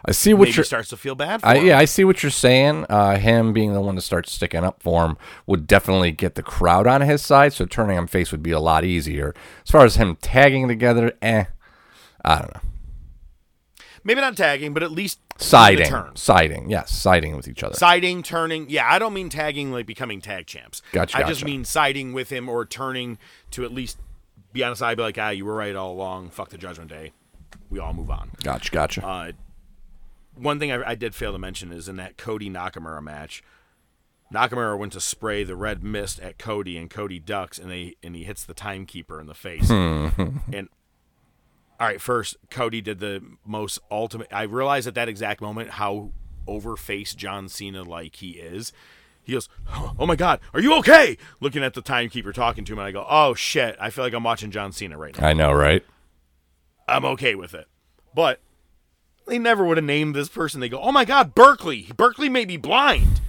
I 0.03 0.11
see 0.13 0.33
what 0.33 0.45
Maybe 0.45 0.55
you're. 0.55 0.63
starts 0.65 0.89
to 0.89 0.97
feel 0.97 1.13
bad. 1.13 1.41
For 1.41 1.47
I, 1.47 1.57
him. 1.57 1.65
yeah, 1.67 1.77
I 1.77 1.85
see 1.85 2.03
what 2.05 2.23
you're 2.23 2.29
saying. 2.31 2.85
Uh, 2.89 3.17
him 3.17 3.53
being 3.53 3.73
the 3.73 3.81
one 3.81 3.95
to 3.95 4.01
start 4.01 4.27
sticking 4.27 4.63
up 4.63 4.81
for 4.81 5.05
him 5.05 5.17
would 5.45 5.67
definitely 5.67 6.11
get 6.11 6.33
the 6.33 6.43
crowd 6.43 6.87
on 6.87 7.01
his 7.01 7.21
side. 7.21 7.53
So 7.53 7.65
turning 7.65 7.97
him 7.97 8.07
face 8.07 8.31
would 8.31 8.41
be 8.43 8.51
a 8.51 8.59
lot 8.59 8.83
easier. 8.83 9.35
As 9.63 9.69
far 9.69 9.85
as 9.85 9.97
him 9.97 10.17
tagging 10.21 10.67
together, 10.67 11.13
eh, 11.21 11.45
I 12.25 12.39
don't 12.39 12.53
know. 12.53 12.61
Maybe 14.07 14.21
not 14.21 14.37
tagging, 14.37 14.73
but 14.73 14.83
at 14.83 14.91
least 14.91 15.19
Siding, 15.37 15.85
turn. 15.87 16.15
siding, 16.15 16.69
yes, 16.69 16.91
siding 16.91 17.35
with 17.35 17.45
each 17.45 17.61
other. 17.61 17.75
siding, 17.75 18.23
turning. 18.23 18.69
Yeah, 18.69 18.87
I 18.89 18.99
don't 18.99 19.13
mean 19.13 19.27
tagging 19.27 19.69
like 19.73 19.85
becoming 19.85 20.21
tag 20.21 20.47
champs. 20.47 20.81
Gotcha, 20.93 21.17
I 21.17 21.23
just 21.23 21.43
mean 21.43 21.65
siding 21.65 22.13
with 22.13 22.29
him 22.29 22.47
or 22.47 22.65
turning 22.65 23.17
to 23.51 23.65
at 23.65 23.73
least 23.73 23.97
be 24.53 24.63
on 24.63 24.69
his 24.69 24.79
side. 24.79 24.95
Be 24.95 25.03
like, 25.03 25.17
ah, 25.17 25.31
you 25.31 25.43
were 25.43 25.55
right 25.55 25.75
all 25.75 25.91
along. 25.91 26.29
Fuck 26.29 26.51
the 26.51 26.57
Judgment 26.57 26.89
Day. 26.89 27.11
We 27.69 27.79
all 27.79 27.91
move 27.91 28.09
on. 28.09 28.31
Gotcha, 28.43 28.71
gotcha. 28.71 29.05
Uh, 29.05 29.31
one 30.35 30.57
thing 30.57 30.71
I, 30.71 30.91
I 30.91 30.95
did 30.95 31.13
fail 31.13 31.33
to 31.33 31.37
mention 31.37 31.73
is 31.73 31.89
in 31.89 31.97
that 31.97 32.15
Cody 32.15 32.49
Nakamura 32.49 33.03
match, 33.03 33.43
Nakamura 34.33 34.79
went 34.79 34.93
to 34.93 35.01
spray 35.01 35.43
the 35.43 35.57
red 35.57 35.83
mist 35.83 36.21
at 36.21 36.37
Cody, 36.37 36.77
and 36.77 36.89
Cody 36.89 37.19
ducks, 37.19 37.59
and 37.59 37.69
they 37.69 37.97
and 38.01 38.15
he 38.15 38.23
hits 38.23 38.45
the 38.45 38.53
timekeeper 38.53 39.19
in 39.19 39.27
the 39.27 39.33
face. 39.33 39.67
Mm-hmm. 39.67 40.37
And 40.55 40.69
all 41.79 41.87
right, 41.87 42.01
first 42.01 42.37
Cody 42.49 42.81
did 42.81 42.99
the 42.99 43.21
most 43.45 43.79
ultimate. 43.91 44.27
I 44.31 44.43
realized 44.43 44.87
at 44.87 44.95
that 44.95 45.09
exact 45.09 45.41
moment 45.41 45.71
how 45.71 46.11
overfaced 46.47 47.15
John 47.15 47.49
Cena 47.49 47.83
like 47.83 48.15
he 48.15 48.31
is. 48.31 48.71
He 49.21 49.33
goes, 49.33 49.49
"Oh 49.99 50.05
my 50.05 50.15
God, 50.15 50.39
are 50.53 50.61
you 50.61 50.73
okay?" 50.75 51.17
Looking 51.39 51.63
at 51.63 51.73
the 51.73 51.81
timekeeper 51.81 52.31
talking 52.31 52.65
to 52.65 52.73
him, 52.73 52.79
and 52.79 52.87
I 52.87 52.91
go, 52.91 53.05
"Oh 53.09 53.33
shit, 53.33 53.75
I 53.79 53.89
feel 53.89 54.03
like 54.03 54.13
I'm 54.13 54.23
watching 54.23 54.51
John 54.51 54.71
Cena 54.71 54.97
right 54.97 55.17
now." 55.19 55.27
I 55.27 55.33
know, 55.33 55.51
right? 55.51 55.83
I'm 56.87 57.05
okay 57.05 57.35
with 57.35 57.53
it. 57.53 57.67
But 58.15 58.39
they 59.27 59.37
never 59.37 59.65
would 59.65 59.77
have 59.77 59.85
named 59.85 60.15
this 60.15 60.29
person. 60.29 60.61
They 60.61 60.69
go, 60.69 60.79
"Oh 60.79 60.91
my 60.91 61.05
God, 61.05 61.35
Berkeley! 61.35 61.87
Berkeley 61.95 62.29
may 62.29 62.45
be 62.45 62.57
blind." 62.57 63.21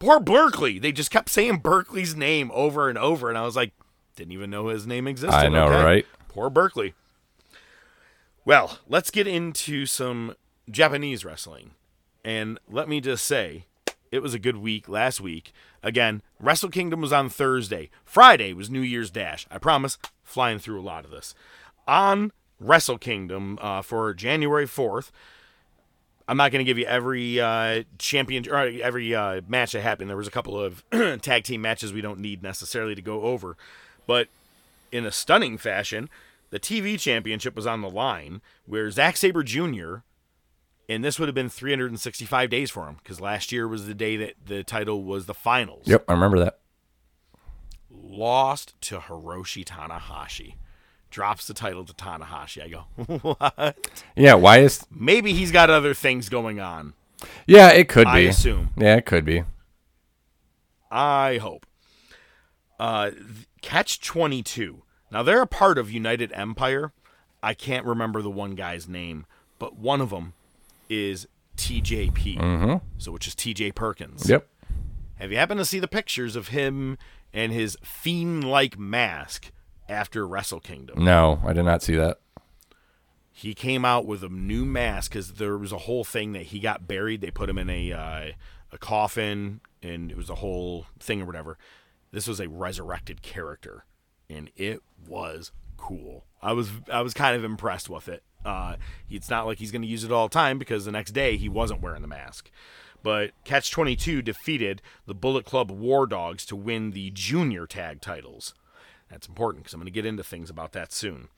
Poor 0.00 0.18
Berkeley. 0.18 0.78
They 0.78 0.90
just 0.90 1.10
kept 1.10 1.28
saying 1.28 1.58
Berkeley's 1.58 2.16
name 2.16 2.50
over 2.52 2.88
and 2.88 2.98
over, 2.98 3.28
and 3.28 3.38
I 3.38 3.42
was 3.42 3.54
like, 3.54 3.72
didn't 4.16 4.32
even 4.32 4.50
know 4.50 4.68
his 4.68 4.86
name 4.86 5.06
existed. 5.06 5.36
I 5.36 5.48
know, 5.48 5.66
okay. 5.66 5.84
right? 5.84 6.06
Poor 6.28 6.50
Berkeley. 6.50 6.94
Well, 8.46 8.78
let's 8.88 9.10
get 9.10 9.26
into 9.26 9.86
some 9.86 10.36
Japanese 10.70 11.24
wrestling, 11.24 11.72
and 12.24 12.60
let 12.70 12.88
me 12.88 13.00
just 13.00 13.24
say, 13.24 13.64
it 14.12 14.20
was 14.20 14.34
a 14.34 14.38
good 14.38 14.58
week 14.58 14.88
last 14.88 15.20
week. 15.20 15.52
Again, 15.82 16.22
Wrestle 16.38 16.68
Kingdom 16.68 17.00
was 17.00 17.12
on 17.12 17.28
Thursday. 17.28 17.90
Friday 18.04 18.52
was 18.52 18.70
New 18.70 18.82
Year's 18.82 19.10
Dash. 19.10 19.48
I 19.50 19.58
promise, 19.58 19.98
flying 20.22 20.60
through 20.60 20.80
a 20.80 20.82
lot 20.82 21.04
of 21.04 21.10
this. 21.10 21.34
On 21.88 22.30
Wrestle 22.60 22.98
Kingdom 22.98 23.58
uh, 23.60 23.82
for 23.82 24.14
January 24.14 24.66
4th, 24.66 25.10
I'm 26.28 26.36
not 26.36 26.52
going 26.52 26.64
to 26.64 26.68
give 26.68 26.78
you 26.78 26.86
every 26.86 27.40
uh, 27.40 27.82
champion 27.98 28.48
or 28.48 28.58
every 28.58 29.12
uh, 29.12 29.40
match 29.48 29.72
that 29.72 29.80
happened. 29.80 30.08
There 30.08 30.16
was 30.16 30.28
a 30.28 30.30
couple 30.30 30.56
of 30.56 30.84
tag 31.20 31.42
team 31.42 31.62
matches 31.62 31.92
we 31.92 32.00
don't 32.00 32.20
need 32.20 32.44
necessarily 32.44 32.94
to 32.94 33.02
go 33.02 33.22
over, 33.22 33.56
but 34.06 34.28
in 34.92 35.04
a 35.04 35.10
stunning 35.10 35.58
fashion, 35.58 36.08
the 36.50 36.60
TV 36.60 36.98
championship 36.98 37.56
was 37.56 37.66
on 37.66 37.80
the 37.80 37.90
line, 37.90 38.40
where 38.64 38.90
Zack 38.90 39.16
Sabre 39.16 39.42
Jr. 39.42 39.96
and 40.88 41.04
this 41.04 41.18
would 41.18 41.28
have 41.28 41.34
been 41.34 41.48
365 41.48 42.50
days 42.50 42.70
for 42.70 42.86
him 42.88 42.96
because 43.02 43.20
last 43.20 43.52
year 43.52 43.66
was 43.66 43.86
the 43.86 43.94
day 43.94 44.16
that 44.16 44.34
the 44.44 44.62
title 44.62 45.02
was 45.02 45.26
the 45.26 45.34
finals. 45.34 45.86
Yep, 45.86 46.04
I 46.08 46.12
remember 46.12 46.38
that. 46.40 46.58
Lost 47.90 48.80
to 48.82 48.98
Hiroshi 48.98 49.64
Tanahashi. 49.64 50.54
Drops 51.10 51.46
the 51.46 51.54
title 51.54 51.84
to 51.84 51.92
Tanahashi. 51.94 52.62
I 52.62 52.68
go, 52.68 52.84
what? 53.38 53.76
Yeah, 54.16 54.34
why 54.34 54.58
is? 54.58 54.84
Maybe 54.90 55.32
he's 55.32 55.50
got 55.52 55.70
other 55.70 55.94
things 55.94 56.28
going 56.28 56.60
on. 56.60 56.94
Yeah, 57.46 57.70
it 57.70 57.88
could 57.88 58.06
I 58.06 58.20
be. 58.20 58.26
I 58.26 58.30
assume. 58.30 58.70
Yeah, 58.76 58.96
it 58.96 59.06
could 59.06 59.24
be. 59.24 59.44
I 60.90 61.38
hope. 61.38 61.66
Uh, 62.78 63.12
Catch 63.62 64.00
22. 64.00 64.82
Now, 65.10 65.22
they're 65.22 65.42
a 65.42 65.46
part 65.46 65.78
of 65.78 65.90
United 65.90 66.32
Empire. 66.34 66.92
I 67.42 67.54
can't 67.54 67.86
remember 67.86 68.22
the 68.22 68.30
one 68.30 68.54
guy's 68.54 68.88
name, 68.88 69.26
but 69.58 69.76
one 69.76 70.00
of 70.00 70.10
them 70.10 70.32
is 70.88 71.26
TJP. 71.56 72.80
So, 72.98 73.12
which 73.12 73.26
is 73.26 73.34
TJ 73.34 73.74
Perkins. 73.74 74.28
Yep. 74.28 74.46
Have 75.16 75.30
you 75.30 75.38
happened 75.38 75.58
to 75.58 75.64
see 75.64 75.78
the 75.78 75.88
pictures 75.88 76.36
of 76.36 76.48
him 76.48 76.98
and 77.32 77.52
his 77.52 77.76
fiend 77.82 78.44
like 78.44 78.78
mask 78.78 79.50
after 79.88 80.26
Wrestle 80.26 80.60
Kingdom? 80.60 81.02
No, 81.04 81.40
I 81.44 81.52
did 81.52 81.64
not 81.64 81.82
see 81.82 81.96
that. 81.96 82.18
he 83.32 83.54
came 83.54 83.84
out 83.84 84.04
with 84.06 84.22
a 84.22 84.28
new 84.28 84.64
mask 84.64 85.12
because 85.12 85.34
there 85.34 85.56
was 85.56 85.72
a 85.72 85.78
whole 85.78 86.04
thing 86.04 86.32
that 86.32 86.44
he 86.44 86.58
got 86.58 86.86
buried. 86.88 87.20
They 87.20 87.30
put 87.30 87.48
him 87.48 87.56
in 87.58 87.70
a 87.70 87.92
uh, 87.92 88.32
a 88.72 88.78
coffin, 88.78 89.60
and 89.82 90.10
it 90.10 90.16
was 90.16 90.28
a 90.28 90.34
whole 90.36 90.86
thing 90.98 91.22
or 91.22 91.24
whatever. 91.24 91.56
This 92.12 92.26
was 92.26 92.40
a 92.40 92.48
resurrected 92.48 93.22
character, 93.22 93.84
and 94.28 94.50
it 94.56 94.82
was 95.06 95.52
cool. 95.76 96.24
I 96.42 96.52
was 96.52 96.70
I 96.92 97.00
was 97.00 97.14
kind 97.14 97.36
of 97.36 97.44
impressed 97.44 97.88
with 97.88 98.08
it. 98.08 98.22
Uh, 98.44 98.76
it's 99.10 99.30
not 99.30 99.46
like 99.46 99.58
he's 99.58 99.72
going 99.72 99.82
to 99.82 99.88
use 99.88 100.04
it 100.04 100.12
all 100.12 100.28
the 100.28 100.34
time 100.34 100.58
because 100.58 100.84
the 100.84 100.92
next 100.92 101.12
day 101.12 101.36
he 101.36 101.48
wasn't 101.48 101.82
wearing 101.82 102.02
the 102.02 102.08
mask. 102.08 102.50
But 103.02 103.32
Catch 103.44 103.70
22 103.70 104.22
defeated 104.22 104.82
the 105.06 105.14
Bullet 105.14 105.44
Club 105.44 105.70
War 105.70 106.06
Dogs 106.06 106.44
to 106.46 106.56
win 106.56 106.92
the 106.92 107.10
junior 107.10 107.66
tag 107.66 108.00
titles. 108.00 108.54
That's 109.10 109.28
important 109.28 109.64
because 109.64 109.74
I'm 109.74 109.80
going 109.80 109.86
to 109.86 109.92
get 109.92 110.06
into 110.06 110.24
things 110.24 110.50
about 110.50 110.72
that 110.72 110.92
soon 110.92 111.28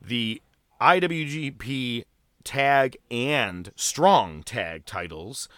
the 0.00 0.40
IWGP 0.80 2.04
tag 2.44 2.96
and 3.10 3.72
strong 3.76 4.42
tag 4.42 4.84
titles. 4.86 5.48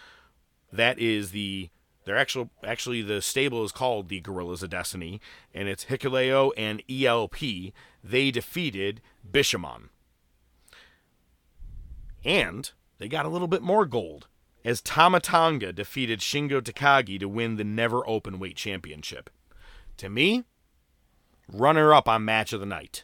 That 0.71 0.99
is 0.99 1.31
the 1.31 1.69
they're 2.05 2.17
actual 2.17 2.49
actually 2.63 3.01
the 3.01 3.21
stable 3.21 3.63
is 3.63 3.71
called 3.71 4.09
the 4.09 4.19
Gorillas 4.19 4.63
of 4.63 4.69
Destiny, 4.69 5.21
and 5.53 5.67
it's 5.67 5.85
Hikuleo 5.85 6.51
and 6.57 6.81
ELP. 6.89 7.73
They 8.03 8.31
defeated 8.31 9.01
Bishamon. 9.29 9.89
And 12.23 12.71
they 12.97 13.07
got 13.07 13.25
a 13.25 13.29
little 13.29 13.47
bit 13.47 13.61
more 13.61 13.85
gold 13.85 14.27
as 14.63 14.81
Tama 14.81 15.19
Tonga 15.19 15.73
defeated 15.73 16.19
Shingo 16.19 16.61
Takagi 16.61 17.19
to 17.19 17.27
win 17.27 17.57
the 17.57 17.63
Never 17.63 18.07
Open 18.07 18.39
Weight 18.39 18.55
Championship. 18.55 19.29
To 19.97 20.09
me, 20.09 20.43
runner 21.51 21.93
up 21.93 22.07
on 22.07 22.25
match 22.25 22.53
of 22.53 22.59
the 22.59 22.65
night. 22.65 23.03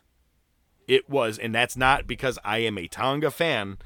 It 0.87 1.09
was, 1.09 1.37
and 1.37 1.53
that's 1.53 1.75
not 1.75 2.07
because 2.07 2.39
I 2.45 2.59
am 2.59 2.77
a 2.77 2.87
Tonga 2.87 3.31
fan. 3.31 3.77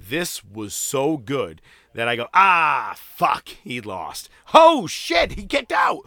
This 0.00 0.44
was 0.44 0.74
so 0.74 1.16
good 1.16 1.60
that 1.94 2.08
I 2.08 2.16
go, 2.16 2.26
ah, 2.34 2.94
fuck, 2.96 3.48
he 3.48 3.80
lost. 3.80 4.28
Oh 4.54 4.86
shit, 4.86 5.32
he 5.32 5.44
kicked 5.44 5.72
out. 5.72 6.00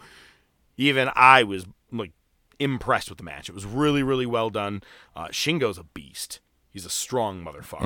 Even 0.76 1.10
I 1.14 1.42
was 1.42 1.66
like 1.90 2.12
impressed 2.58 3.08
with 3.08 3.18
the 3.18 3.24
match. 3.24 3.48
It 3.48 3.54
was 3.54 3.66
really, 3.66 4.02
really 4.02 4.26
well 4.26 4.50
done. 4.50 4.82
Uh, 5.14 5.28
Shingo's 5.28 5.78
a 5.78 5.84
beast. 5.84 6.40
He's 6.70 6.86
a 6.86 6.90
strong 6.90 7.44
motherfucker. 7.44 7.84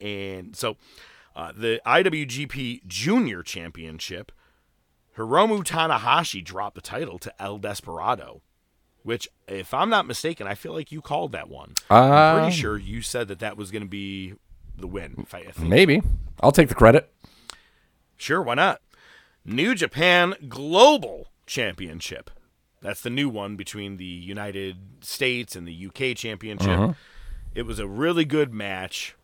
And 0.00 0.56
so, 0.56 0.76
uh, 1.36 1.52
the 1.56 1.80
IWGP 1.86 2.86
Junior 2.86 3.42
Championship, 3.42 4.32
Hiromu 5.16 5.64
Takahashi 5.64 6.40
dropped 6.40 6.74
the 6.74 6.80
title 6.80 7.18
to 7.18 7.42
El 7.42 7.58
Desperado 7.58 8.42
which, 9.04 9.28
if 9.46 9.74
I'm 9.74 9.90
not 9.90 10.06
mistaken, 10.06 10.46
I 10.46 10.54
feel 10.54 10.72
like 10.72 10.90
you 10.90 11.02
called 11.02 11.32
that 11.32 11.48
one. 11.48 11.74
I'm 11.90 12.40
pretty 12.40 12.56
sure 12.56 12.78
you 12.78 13.02
said 13.02 13.28
that 13.28 13.38
that 13.40 13.56
was 13.56 13.70
going 13.70 13.82
to 13.82 13.88
be 13.88 14.32
the 14.76 14.86
win. 14.86 15.14
If 15.18 15.34
I, 15.34 15.38
I 15.38 15.64
maybe. 15.64 16.02
I'll 16.40 16.52
take 16.52 16.68
the 16.68 16.74
credit. 16.74 17.12
Sure, 18.16 18.42
why 18.42 18.54
not? 18.54 18.80
New 19.44 19.74
Japan 19.74 20.34
Global 20.48 21.28
Championship. 21.46 22.30
That's 22.80 23.00
the 23.00 23.10
new 23.10 23.28
one 23.28 23.56
between 23.56 23.96
the 23.96 24.04
United 24.04 24.76
States 25.00 25.56
and 25.56 25.66
the 25.66 25.86
UK 25.86 26.16
Championship. 26.16 26.68
Uh-huh. 26.68 26.92
It 27.54 27.62
was 27.62 27.78
a 27.78 27.86
really 27.86 28.24
good 28.24 28.52
match 28.52 29.14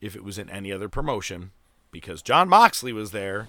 if 0.00 0.16
it 0.16 0.24
was 0.24 0.38
in 0.38 0.48
any 0.48 0.72
other 0.72 0.88
promotion 0.88 1.50
because 1.90 2.22
John 2.22 2.48
Moxley 2.48 2.92
was 2.92 3.10
there. 3.10 3.48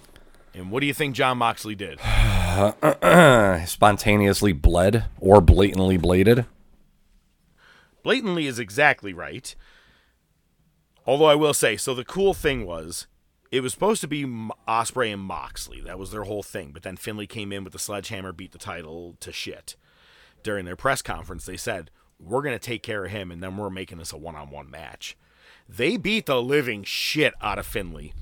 And 0.54 0.70
what 0.70 0.80
do 0.80 0.86
you 0.86 0.92
think 0.92 1.14
John 1.14 1.38
Moxley 1.38 1.74
did? 1.74 1.98
Spontaneously 3.66 4.52
bled 4.52 5.04
or 5.18 5.40
blatantly 5.40 5.96
bladed. 5.96 6.44
blatantly 8.02 8.46
is 8.46 8.58
exactly 8.58 9.14
right. 9.14 9.54
Although 11.06 11.26
I 11.26 11.34
will 11.34 11.54
say, 11.54 11.76
so 11.76 11.94
the 11.94 12.04
cool 12.04 12.32
thing 12.34 12.64
was 12.64 13.06
it 13.50 13.60
was 13.60 13.72
supposed 13.72 14.00
to 14.00 14.08
be 14.08 14.24
Ospreay 14.68 15.12
and 15.12 15.22
Moxley. 15.22 15.80
That 15.80 15.98
was 15.98 16.10
their 16.10 16.24
whole 16.24 16.42
thing. 16.42 16.70
But 16.72 16.82
then 16.84 16.96
Finlay 16.96 17.26
came 17.26 17.52
in 17.52 17.64
with 17.64 17.72
the 17.72 17.78
sledgehammer, 17.78 18.32
beat 18.32 18.52
the 18.52 18.58
title 18.58 19.16
to 19.20 19.32
shit. 19.32 19.76
During 20.42 20.64
their 20.64 20.76
press 20.76 21.02
conference, 21.02 21.44
they 21.44 21.56
said, 21.56 21.90
"We're 22.18 22.42
gonna 22.42 22.58
take 22.58 22.82
care 22.82 23.04
of 23.04 23.10
him, 23.10 23.30
and 23.30 23.42
then 23.42 23.56
we're 23.56 23.70
making 23.70 23.98
this 23.98 24.12
a 24.12 24.16
one-on-one 24.16 24.70
match." 24.70 25.16
They 25.68 25.96
beat 25.96 26.26
the 26.26 26.42
living 26.42 26.82
shit 26.82 27.34
out 27.40 27.58
of 27.58 27.66
Finlay 27.66 28.12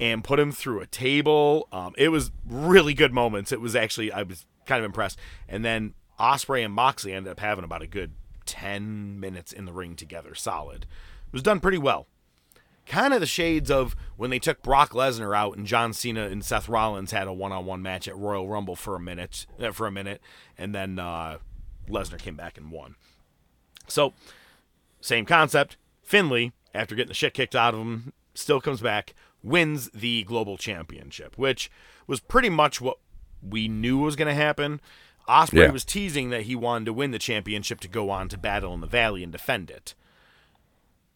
and 0.00 0.24
put 0.24 0.38
him 0.38 0.52
through 0.52 0.80
a 0.80 0.86
table. 0.86 1.68
Um, 1.72 1.94
it 1.98 2.08
was 2.10 2.30
really 2.46 2.94
good 2.94 3.12
moments. 3.12 3.52
It 3.52 3.60
was 3.60 3.74
actually 3.74 4.12
I 4.12 4.22
was 4.22 4.46
kind 4.64 4.78
of 4.78 4.84
impressed. 4.84 5.18
And 5.48 5.64
then 5.64 5.94
Ospreay 6.20 6.64
and 6.64 6.74
Moxley 6.74 7.12
ended 7.12 7.30
up 7.32 7.40
having 7.40 7.64
about 7.64 7.82
a 7.82 7.86
good 7.86 8.12
ten 8.46 9.18
minutes 9.18 9.52
in 9.52 9.64
the 9.64 9.72
ring 9.72 9.96
together, 9.96 10.34
solid. 10.34 10.84
It 11.26 11.32
was 11.32 11.42
done 11.42 11.60
pretty 11.60 11.78
well. 11.78 12.06
Kind 12.88 13.12
of 13.12 13.20
the 13.20 13.26
shades 13.26 13.70
of 13.70 13.94
when 14.16 14.30
they 14.30 14.38
took 14.38 14.62
Brock 14.62 14.92
Lesnar 14.92 15.36
out 15.36 15.56
and 15.56 15.66
John 15.66 15.92
Cena 15.92 16.22
and 16.26 16.42
Seth 16.44 16.68
Rollins 16.68 17.10
had 17.12 17.26
a 17.28 17.32
one-on-one 17.32 17.82
match 17.82 18.08
at 18.08 18.16
Royal 18.16 18.48
Rumble 18.48 18.76
for 18.76 18.96
a 18.96 19.00
minute, 19.00 19.46
uh, 19.60 19.72
for 19.72 19.86
a 19.86 19.92
minute, 19.92 20.22
and 20.56 20.74
then 20.74 20.98
uh, 20.98 21.38
Lesnar 21.88 22.18
came 22.18 22.34
back 22.34 22.56
and 22.56 22.70
won. 22.72 22.94
So, 23.86 24.14
same 25.00 25.26
concept. 25.26 25.76
Finlay, 26.02 26.52
after 26.74 26.94
getting 26.94 27.08
the 27.08 27.14
shit 27.14 27.34
kicked 27.34 27.54
out 27.54 27.74
of 27.74 27.80
him, 27.80 28.12
still 28.34 28.60
comes 28.60 28.80
back, 28.80 29.14
wins 29.42 29.90
the 29.90 30.22
global 30.24 30.56
championship, 30.56 31.36
which 31.36 31.70
was 32.06 32.20
pretty 32.20 32.48
much 32.48 32.80
what 32.80 32.98
we 33.46 33.68
knew 33.68 33.98
was 33.98 34.16
going 34.16 34.28
to 34.28 34.34
happen. 34.34 34.80
Ospreay 35.28 35.66
Yeah. 35.66 35.70
was 35.70 35.84
teasing 35.84 36.30
that 36.30 36.42
he 36.42 36.56
wanted 36.56 36.86
to 36.86 36.92
win 36.94 37.10
the 37.10 37.18
championship 37.18 37.80
to 37.80 37.88
go 37.88 38.08
on 38.08 38.28
to 38.30 38.38
Battle 38.38 38.72
in 38.72 38.80
the 38.80 38.86
Valley 38.86 39.22
and 39.22 39.30
defend 39.30 39.70
it. 39.70 39.94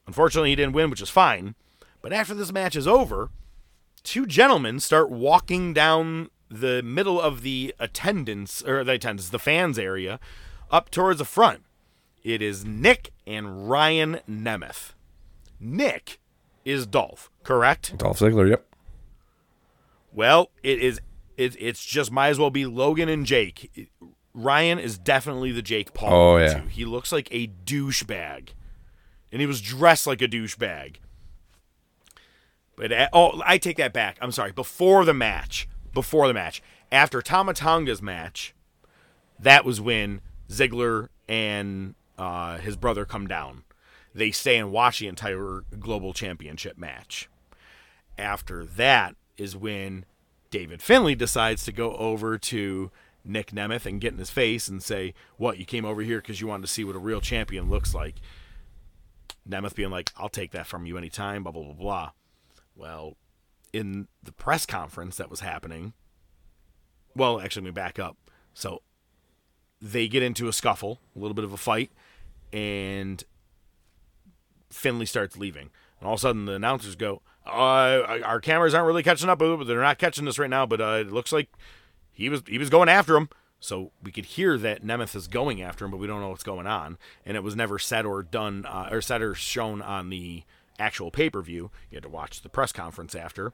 Unfortunately, 0.07 0.51
he 0.51 0.57
didn't 0.57 0.75
win, 0.75 0.91
which 0.91 1.03
is 1.03 1.11
fine. 1.11 1.55
But 2.01 2.13
after 2.13 2.35
this 2.35 2.53
match 2.53 2.77
is 2.77 2.87
over, 2.87 3.31
two 4.03 4.27
gentlemen 4.27 4.81
start 4.81 5.11
walking 5.11 5.73
down 5.73 6.31
the 6.51 6.83
middle 6.83 7.21
of 7.21 7.43
the 7.43 7.75
attendance 7.79 8.63
or 8.63 8.85
the 8.85 8.93
attendance, 8.93 9.29
the 9.29 9.39
fans 9.39 9.79
area, 9.79 10.19
up 10.71 10.91
towards 10.91 11.19
the 11.19 11.25
front. 11.25 11.63
It 12.23 12.43
is 12.43 12.65
Nick 12.65 13.11
and 13.27 13.69
Ryan 13.69 14.21
Nemeth. 14.29 14.93
Nick 15.59 16.19
is 16.65 16.87
Dolph, 16.87 17.31
correct? 17.43 17.97
Dolph 17.99 18.19
Ziggler. 18.19 18.49
Yep. 18.51 18.67
Well, 20.13 20.51
it 20.63 20.81
is. 20.81 21.01
It, 21.37 21.57
it's 21.59 21.85
just 21.85 22.13
might 22.13 22.29
as 22.29 22.39
well 22.39 22.51
be 22.51 22.67
Logan 22.67 23.09
and 23.09 23.25
Jake. 23.25 23.91
Ryan 24.35 24.79
is 24.79 24.99
definitely 24.99 25.51
the 25.53 25.63
Jake 25.63 25.95
Paul. 25.95 26.13
Oh, 26.13 26.37
yeah. 26.37 26.61
two. 26.61 26.67
He 26.69 26.85
looks 26.85 27.11
like 27.11 27.29
a 27.33 27.49
douchebag, 27.49 28.51
and 29.33 29.41
he 29.41 29.47
was 29.47 29.61
dressed 29.61 30.07
like 30.07 30.23
a 30.23 30.29
douchebag. 30.29 30.97
But 32.77 32.93
a- 32.93 33.11
oh, 33.13 33.43
I 33.45 33.59
take 33.59 33.79
that 33.79 33.93
back. 33.93 34.19
I'm 34.21 34.33
sorry. 34.33 34.53
Before 34.53 35.05
the 35.05 35.15
match, 35.15 35.69
before 35.93 36.29
the 36.29 36.35
match, 36.35 36.63
after 36.91 37.23
Tama 37.23 37.55
Tonga's 37.55 38.03
match, 38.03 38.55
that 39.39 39.65
was 39.65 39.81
when 39.81 40.21
Ziggler 40.49 41.09
and 41.27 41.95
uh, 42.19 42.59
his 42.59 42.77
brother 42.77 43.05
come 43.05 43.27
down. 43.27 43.65
They 44.15 44.31
stay 44.31 44.59
and 44.59 44.71
watch 44.71 44.99
the 44.99 45.09
entire 45.09 45.63
global 45.79 46.13
championship 46.13 46.77
match. 46.77 47.31
After 48.19 48.65
that 48.65 49.17
is 49.39 49.57
when 49.57 50.05
David 50.51 50.83
Finlay 50.83 51.15
decides 51.15 51.65
to 51.65 51.73
go 51.73 51.97
over 51.97 52.37
to 52.37 52.91
Nick 53.25 53.53
Nemeth 53.53 53.87
and 53.87 54.01
get 54.01 54.13
in 54.13 54.19
his 54.19 54.31
face 54.31 54.69
and 54.69 54.83
say, 54.83 55.15
"What? 55.39 55.57
You 55.57 55.65
came 55.65 55.87
over 55.87 56.03
here 56.03 56.21
because 56.21 56.41
you 56.41 56.47
wanted 56.47 56.67
to 56.67 56.73
see 56.73 56.85
what 56.85 56.97
a 56.97 56.99
real 57.01 57.23
champion 57.23 57.71
looks 57.71 57.95
like." 57.95 58.17
Nemeth 59.49 59.75
being 59.75 59.91
like, 59.91 60.13
"I'll 60.17 60.29
take 60.29 60.53
that 60.53 60.67
from 60.67 60.87
you 60.87 60.97
anytime." 60.97 61.43
Blah 61.43 61.53
blah 61.53 61.65
blah 61.65 61.75
blah. 61.75 62.11
Well, 62.75 63.17
in 63.73 64.09
the 64.23 64.33
press 64.33 64.67
conference 64.67 65.17
that 65.17 65.31
was 65.31 65.41
happening, 65.41 65.93
well, 67.15 67.41
actually, 67.41 67.63
let 67.63 67.67
me 67.67 67.73
back 67.73 67.99
up. 67.99 68.17
So 68.55 68.83
they 69.81 70.09
get 70.09 70.23
into 70.23 70.49
a 70.49 70.53
scuffle, 70.53 71.01
a 71.17 71.19
little 71.19 71.35
bit 71.35 71.45
of 71.45 71.53
a 71.53 71.57
fight, 71.57 71.91
and 72.53 73.23
Finlay 74.71 75.07
starts 75.07 75.37
leaving. 75.37 75.71
And 76.01 76.07
all 76.07 76.15
of 76.15 76.19
a 76.19 76.21
sudden, 76.21 76.47
the 76.47 76.55
announcers 76.55 76.95
go, 76.95 77.23
uh, 77.47 78.21
"Our 78.25 78.41
cameras 78.41 78.75
aren't 78.75 78.87
really 78.87 79.03
catching 79.03 79.29
up, 79.29 79.39
they're 79.39 79.81
not 79.81 79.99
catching 79.99 80.25
this 80.25 80.39
right 80.39 80.51
now. 80.51 80.67
But 80.67 80.81
uh, 80.81 80.99
it 81.01 81.13
looks 81.13 81.33
like 81.33 81.51
he 82.13 82.29
was 82.29 82.43
he 82.47 82.59
was 82.59 82.71
going 82.71 82.89
after 82.89 83.17
him." 83.17 83.29
So 83.63 83.93
we 84.03 84.11
could 84.11 84.25
hear 84.25 84.59
that 84.59 84.85
Nemeth 84.85 85.15
is 85.15 85.29
going 85.29 85.63
after 85.63 85.85
him, 85.85 85.93
but 85.93 85.99
we 86.01 86.09
don't 86.09 86.21
know 86.21 86.31
what's 86.31 86.43
going 86.43 86.67
on. 86.67 86.99
And 87.25 87.37
it 87.37 87.45
was 87.45 87.55
never 87.55 87.79
said 87.79 88.05
or 88.05 88.25
done 88.25 88.67
uh, 88.67 88.89
or 88.91 89.01
said 89.01 89.23
or 89.23 89.37
shown 89.37 89.81
on 89.81 90.11
the 90.11 90.43
actual 90.81 91.13
pay 91.13 91.31
per 91.31 91.41
view. 91.43 91.71
You 91.89 91.97
had 91.97 92.03
to 92.03 92.09
watch 92.09 92.43
the 92.43 92.49
press 92.49 92.73
conference 92.73 93.15
after. 93.15 93.53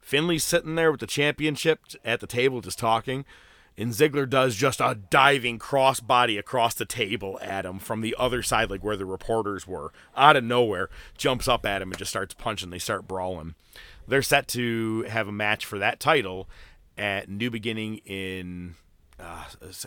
Finlay's 0.00 0.42
sitting 0.42 0.74
there 0.74 0.90
with 0.90 1.00
the 1.00 1.06
championship 1.06 1.80
at 2.02 2.20
the 2.20 2.26
table 2.26 2.62
just 2.62 2.78
talking. 2.78 3.26
And 3.76 3.92
Ziggler 3.92 4.26
does 4.26 4.56
just 4.56 4.80
a 4.80 4.96
diving 5.10 5.58
crossbody 5.58 6.38
across 6.38 6.72
the 6.72 6.86
table 6.86 7.38
at 7.42 7.66
him 7.66 7.78
from 7.78 8.00
the 8.00 8.16
other 8.18 8.42
side, 8.42 8.70
like 8.70 8.82
where 8.82 8.96
the 8.96 9.04
reporters 9.04 9.66
were, 9.66 9.92
out 10.16 10.36
of 10.36 10.44
nowhere. 10.44 10.88
Jumps 11.18 11.46
up 11.46 11.66
at 11.66 11.82
him 11.82 11.90
and 11.90 11.98
just 11.98 12.10
starts 12.10 12.32
punching. 12.32 12.70
They 12.70 12.78
start 12.78 13.06
brawling. 13.06 13.54
They're 14.08 14.22
set 14.22 14.48
to 14.48 15.02
have 15.10 15.28
a 15.28 15.32
match 15.32 15.66
for 15.66 15.78
that 15.78 16.00
title 16.00 16.48
at 16.96 17.28
New 17.28 17.50
Beginning 17.50 17.98
in 18.06 18.76
uh, 19.18 19.44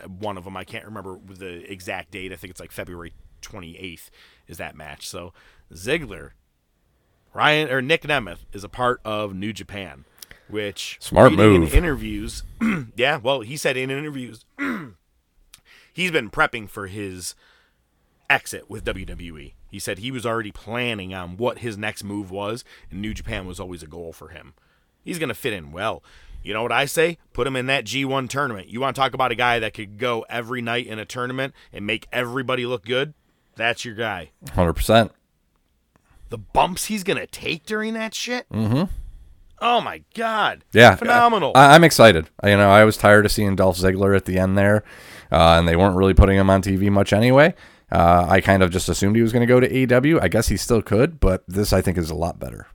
one 0.07 0.37
of 0.37 0.43
them. 0.43 0.57
I 0.57 0.63
can't 0.63 0.85
remember 0.85 1.19
the 1.25 1.71
exact 1.71 2.11
date. 2.11 2.31
I 2.31 2.35
think 2.35 2.51
it's 2.51 2.59
like 2.59 2.71
February 2.71 3.13
28th 3.41 4.09
is 4.47 4.57
that 4.57 4.75
match. 4.75 5.07
So 5.07 5.33
Ziggler 5.73 6.31
Ryan 7.33 7.69
or 7.69 7.81
Nick 7.81 8.03
Nemeth 8.03 8.39
is 8.53 8.63
a 8.63 8.69
part 8.69 9.01
of 9.05 9.35
New 9.35 9.53
Japan, 9.53 10.05
which 10.47 10.97
Smart 10.99 11.33
move. 11.33 11.71
In 11.71 11.77
interviews, 11.77 12.43
yeah. 12.95 13.17
Well, 13.17 13.41
he 13.41 13.57
said 13.57 13.77
in 13.77 13.91
interviews 13.91 14.45
he's 15.93 16.11
been 16.11 16.29
prepping 16.29 16.69
for 16.69 16.87
his 16.87 17.35
exit 18.29 18.69
with 18.69 18.85
WWE. 18.85 19.53
He 19.69 19.79
said 19.79 19.99
he 19.99 20.11
was 20.11 20.25
already 20.25 20.51
planning 20.51 21.13
on 21.13 21.37
what 21.37 21.59
his 21.59 21.77
next 21.77 22.03
move 22.03 22.31
was, 22.31 22.63
and 22.89 23.01
New 23.01 23.13
Japan 23.13 23.45
was 23.45 23.59
always 23.59 23.83
a 23.83 23.87
goal 23.87 24.11
for 24.11 24.29
him. 24.29 24.53
He's 25.03 25.19
going 25.19 25.29
to 25.29 25.35
fit 25.35 25.53
in 25.53 25.71
well. 25.71 26.03
You 26.43 26.53
know 26.53 26.63
what 26.63 26.71
I 26.71 26.85
say? 26.85 27.17
Put 27.33 27.47
him 27.47 27.55
in 27.55 27.65
that 27.67 27.85
G1 27.85 28.29
tournament. 28.29 28.69
You 28.69 28.79
want 28.79 28.95
to 28.95 28.99
talk 29.01 29.13
about 29.13 29.31
a 29.31 29.35
guy 29.35 29.59
that 29.59 29.73
could 29.73 29.97
go 29.97 30.25
every 30.29 30.61
night 30.61 30.87
in 30.87 30.97
a 30.99 31.05
tournament 31.05 31.53
and 31.73 31.85
make 31.85 32.07
everybody 32.11 32.65
look 32.65 32.85
good? 32.85 33.13
That's 33.55 33.83
your 33.83 33.95
guy 33.95 34.31
Hundred 34.53 34.73
percent. 34.73 35.11
the 36.29 36.37
bumps 36.37 36.85
he's 36.85 37.03
gonna 37.03 37.27
take 37.27 37.65
during 37.65 37.93
that 37.95 38.13
shit. 38.15 38.47
Mm-hmm. 38.49 38.83
Oh 39.61 39.81
my 39.81 40.01
god! 40.15 40.63
Yeah, 40.71 40.95
phenomenal. 40.95 41.51
I, 41.55 41.75
I'm 41.75 41.83
excited. 41.83 42.29
You 42.45 42.55
know, 42.55 42.69
I 42.69 42.85
was 42.85 42.95
tired 42.95 43.25
of 43.25 43.31
seeing 43.33 43.57
Dolph 43.57 43.77
Ziggler 43.77 44.15
at 44.15 44.23
the 44.23 44.39
end 44.39 44.57
there, 44.57 44.85
uh, 45.29 45.57
and 45.59 45.67
they 45.67 45.75
weren't 45.75 45.97
really 45.97 46.13
putting 46.13 46.37
him 46.37 46.49
on 46.49 46.61
TV 46.61 46.89
much 46.89 47.11
anyway. 47.11 47.53
Uh, 47.91 48.25
I 48.29 48.39
kind 48.39 48.63
of 48.63 48.71
just 48.71 48.87
assumed 48.87 49.17
he 49.17 49.21
was 49.21 49.33
going 49.33 49.41
to 49.45 49.51
go 49.53 49.59
to 49.59 49.67
AEW. 49.67 50.21
I 50.21 50.29
guess 50.29 50.47
he 50.47 50.55
still 50.55 50.81
could, 50.81 51.19
but 51.19 51.43
this 51.47 51.73
I 51.73 51.81
think 51.81 51.97
is 51.97 52.09
a 52.09 52.15
lot 52.15 52.39
better. 52.39 52.67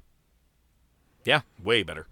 yeah, 1.24 1.40
way 1.62 1.82
better. 1.82 2.06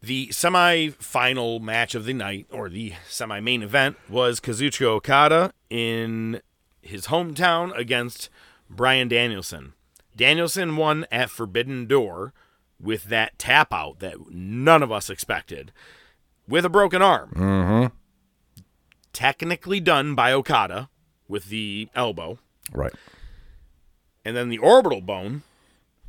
The 0.00 0.30
semi-final 0.30 1.58
match 1.58 1.94
of 1.94 2.04
the 2.04 2.12
night, 2.12 2.46
or 2.52 2.68
the 2.68 2.92
semi-main 3.08 3.62
event, 3.62 3.96
was 4.08 4.38
Kazuchika 4.38 4.86
Okada 4.86 5.52
in 5.70 6.40
his 6.80 7.06
hometown 7.06 7.76
against 7.76 8.30
Bryan 8.70 9.08
Danielson. 9.08 9.72
Danielson 10.14 10.76
won 10.76 11.04
at 11.10 11.30
Forbidden 11.30 11.86
Door 11.86 12.32
with 12.80 13.04
that 13.04 13.38
tap 13.38 13.72
out 13.72 13.98
that 13.98 14.30
none 14.30 14.84
of 14.84 14.92
us 14.92 15.10
expected, 15.10 15.72
with 16.46 16.64
a 16.64 16.68
broken 16.68 17.02
arm. 17.02 17.32
Mm-hmm. 17.34 17.86
Technically 19.12 19.80
done 19.80 20.14
by 20.14 20.32
Okada 20.32 20.88
with 21.26 21.46
the 21.46 21.88
elbow. 21.94 22.38
Right. 22.72 22.94
And 24.24 24.36
then 24.36 24.48
the 24.48 24.58
orbital 24.58 25.00
bone, 25.00 25.42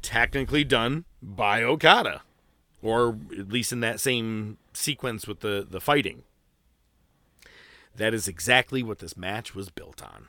technically 0.04 0.64
done 0.64 1.06
by 1.22 1.64
Okada, 1.64 2.22
or 2.82 3.18
at 3.38 3.50
least 3.50 3.72
in 3.72 3.80
that 3.82 4.00
same 4.00 4.58
sequence 4.74 5.28
with 5.28 5.42
the, 5.42 5.66
the 5.70 5.82
fighting. 5.82 6.24
That 7.96 8.14
is 8.14 8.28
exactly 8.28 8.82
what 8.82 9.00
this 9.00 9.18
match 9.18 9.54
was 9.54 9.70
built 9.70 10.02
on. 10.02 10.28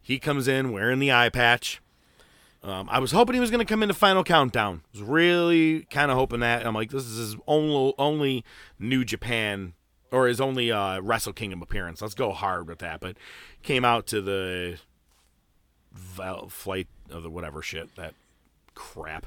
He 0.00 0.18
comes 0.18 0.48
in 0.48 0.72
wearing 0.72 0.98
the 0.98 1.12
eye 1.12 1.28
patch. 1.28 1.82
Um, 2.62 2.88
I 2.90 2.98
was 2.98 3.12
hoping 3.12 3.34
he 3.34 3.40
was 3.40 3.50
going 3.50 3.64
to 3.64 3.70
come 3.70 3.82
into 3.82 3.94
Final 3.94 4.24
Countdown. 4.24 4.82
I 4.84 4.98
was 4.98 5.02
really 5.02 5.82
kind 5.90 6.10
of 6.10 6.16
hoping 6.16 6.40
that. 6.40 6.66
I'm 6.66 6.74
like, 6.74 6.90
this 6.90 7.04
is 7.04 7.18
his 7.18 7.36
only, 7.46 7.94
only 7.98 8.44
New 8.78 9.04
Japan 9.04 9.74
or 10.10 10.26
his 10.26 10.40
only 10.40 10.72
uh, 10.72 11.00
Wrestle 11.00 11.32
Kingdom 11.32 11.62
appearance. 11.62 12.00
Let's 12.00 12.14
go 12.14 12.32
hard 12.32 12.68
with 12.68 12.78
that. 12.78 13.00
But 13.00 13.16
came 13.62 13.84
out 13.84 14.06
to 14.08 14.20
the 14.20 14.78
flight 16.48 16.88
of 17.10 17.22
the 17.22 17.30
whatever 17.30 17.62
shit 17.62 17.94
that 17.96 18.14
crap. 18.74 19.26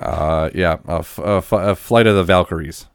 Uh, 0.00 0.50
yeah, 0.54 0.78
a, 0.86 0.98
f- 0.98 1.18
a 1.18 1.36
f- 1.36 1.52
a 1.52 1.76
flight 1.76 2.06
of 2.06 2.16
the 2.16 2.24
Valkyries. 2.24 2.86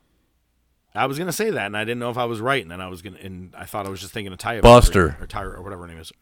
I 0.94 1.08
was 1.08 1.18
gonna 1.20 1.34
say 1.34 1.50
that, 1.50 1.66
and 1.66 1.76
I 1.76 1.84
didn't 1.84 2.00
know 2.00 2.10
if 2.10 2.18
I 2.18 2.26
was 2.26 2.40
right, 2.40 2.62
and 2.62 2.72
then 2.72 2.80
I 2.80 2.88
was 2.88 3.02
gonna, 3.02 3.18
and 3.22 3.54
I 3.58 3.66
thought 3.66 3.86
I 3.86 3.90
was 3.90 4.00
just 4.00 4.14
thinking 4.14 4.32
of 4.32 4.40
Tyra 4.40 4.62
Buster. 4.62 5.18
or 5.20 5.28
Tyra 5.28 5.58
or 5.58 5.62
whatever 5.62 5.82
her 5.86 5.88
name 5.94 6.00
is. 6.00 6.14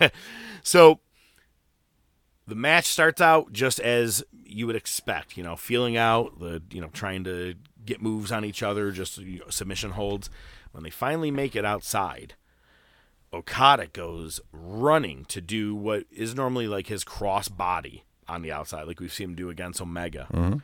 so, 0.62 0.98
the 2.48 2.56
match 2.56 2.86
starts 2.86 3.20
out 3.20 3.52
just 3.52 3.78
as 3.78 4.24
you 4.44 4.66
would 4.66 4.74
expect, 4.76 5.36
you 5.36 5.44
know, 5.44 5.54
feeling 5.54 5.96
out, 5.96 6.40
the 6.40 6.62
you 6.72 6.80
know, 6.80 6.88
trying 6.92 7.22
to 7.24 7.54
get 7.84 8.02
moves 8.02 8.32
on 8.32 8.44
each 8.44 8.62
other, 8.62 8.90
just 8.90 9.18
you 9.18 9.38
know, 9.38 9.48
submission 9.48 9.92
holds. 9.92 10.28
When 10.72 10.82
they 10.82 10.90
finally 10.90 11.30
make 11.30 11.54
it 11.54 11.64
outside, 11.64 12.34
Okada 13.32 13.86
goes 13.86 14.40
running 14.52 15.24
to 15.26 15.40
do 15.40 15.74
what 15.74 16.04
is 16.10 16.34
normally 16.34 16.68
like 16.68 16.88
his 16.88 17.02
cross 17.02 17.48
body 17.48 18.04
on 18.28 18.42
the 18.42 18.52
outside, 18.52 18.86
like 18.86 19.00
we've 19.00 19.12
seen 19.12 19.30
him 19.30 19.36
do 19.36 19.50
against 19.50 19.80
Omega. 19.80 20.26
Mm-hmm. 20.32 20.58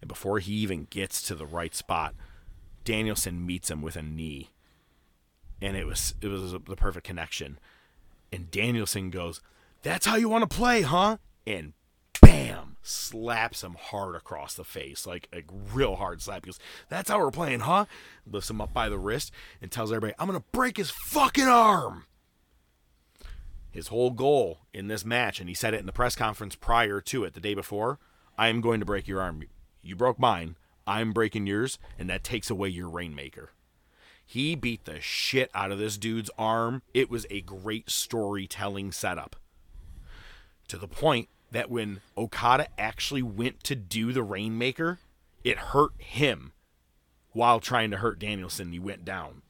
And 0.00 0.08
before 0.08 0.38
he 0.38 0.52
even 0.54 0.86
gets 0.90 1.22
to 1.22 1.34
the 1.34 1.46
right 1.46 1.74
spot, 1.74 2.14
Danielson 2.84 3.44
meets 3.44 3.70
him 3.70 3.82
with 3.82 3.96
a 3.96 4.02
knee, 4.02 4.50
and 5.60 5.76
it 5.76 5.86
was 5.86 6.14
it 6.20 6.28
was 6.28 6.52
the 6.52 6.76
perfect 6.76 7.06
connection. 7.06 7.58
And 8.32 8.50
Danielson 8.50 9.10
goes, 9.10 9.40
"That's 9.82 10.06
how 10.06 10.16
you 10.16 10.28
want 10.28 10.48
to 10.48 10.56
play, 10.56 10.82
huh?" 10.82 11.18
And 11.46 11.74
bam, 12.20 12.76
slaps 12.82 13.62
him 13.62 13.76
hard 13.78 14.16
across 14.16 14.54
the 14.54 14.64
face, 14.64 15.06
like 15.06 15.28
a 15.32 15.42
real 15.72 15.96
hard 15.96 16.22
slap. 16.22 16.44
He 16.44 16.48
goes, 16.48 16.58
"That's 16.88 17.10
how 17.10 17.18
we're 17.18 17.30
playing, 17.30 17.60
huh?" 17.60 17.86
Lifts 18.26 18.50
him 18.50 18.60
up 18.60 18.72
by 18.72 18.88
the 18.88 18.98
wrist 18.98 19.32
and 19.60 19.70
tells 19.70 19.92
everybody, 19.92 20.14
"I'm 20.18 20.26
gonna 20.26 20.44
break 20.52 20.76
his 20.76 20.90
fucking 20.90 21.46
arm." 21.46 22.06
His 23.72 23.88
whole 23.88 24.10
goal 24.10 24.60
in 24.72 24.88
this 24.88 25.04
match, 25.04 25.40
and 25.40 25.48
he 25.48 25.54
said 25.54 25.72
it 25.72 25.80
in 25.80 25.86
the 25.86 25.92
press 25.92 26.14
conference 26.14 26.54
prior 26.54 27.00
to 27.00 27.24
it, 27.24 27.32
the 27.32 27.40
day 27.40 27.54
before, 27.54 27.98
I 28.36 28.48
am 28.48 28.60
going 28.60 28.80
to 28.80 28.86
break 28.86 29.08
your 29.08 29.20
arm. 29.20 29.42
You 29.80 29.96
broke 29.96 30.18
mine. 30.18 30.56
I'm 30.86 31.12
breaking 31.12 31.46
yours, 31.46 31.78
and 31.98 32.10
that 32.10 32.22
takes 32.22 32.50
away 32.50 32.68
your 32.68 32.88
rainmaker. 32.88 33.50
He 34.24 34.54
beat 34.54 34.84
the 34.84 35.00
shit 35.00 35.50
out 35.54 35.72
of 35.72 35.78
this 35.78 35.96
dude's 35.96 36.30
arm. 36.38 36.82
It 36.92 37.10
was 37.10 37.26
a 37.30 37.40
great 37.40 37.88
storytelling 37.88 38.92
setup. 38.92 39.36
To 40.68 40.76
the 40.76 40.88
point 40.88 41.28
that 41.50 41.70
when 41.70 42.00
Okada 42.16 42.68
actually 42.78 43.22
went 43.22 43.62
to 43.64 43.74
do 43.74 44.12
the 44.12 44.22
rainmaker, 44.22 44.98
it 45.44 45.58
hurt 45.58 45.92
him 45.98 46.52
while 47.32 47.60
trying 47.60 47.90
to 47.90 47.98
hurt 47.98 48.18
Danielson. 48.18 48.72
He 48.72 48.78
went 48.78 49.04
down. 49.04 49.42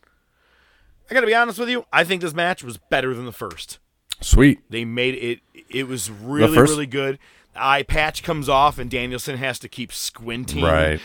I 1.10 1.14
gotta 1.14 1.26
be 1.26 1.34
honest 1.34 1.58
with 1.58 1.68
you, 1.68 1.86
I 1.92 2.04
think 2.04 2.22
this 2.22 2.34
match 2.34 2.62
was 2.62 2.78
better 2.78 3.14
than 3.14 3.26
the 3.26 3.32
first. 3.32 3.78
Sweet. 4.22 4.60
They 4.70 4.84
made 4.84 5.14
it. 5.14 5.40
It 5.68 5.88
was 5.88 6.10
really, 6.10 6.54
first- 6.54 6.70
really 6.72 6.86
good. 6.86 7.18
Eye 7.54 7.82
patch 7.82 8.22
comes 8.22 8.48
off, 8.48 8.78
and 8.78 8.90
Danielson 8.90 9.36
has 9.36 9.58
to 9.58 9.68
keep 9.68 9.92
squinting. 9.92 10.64
Right. 10.64 11.00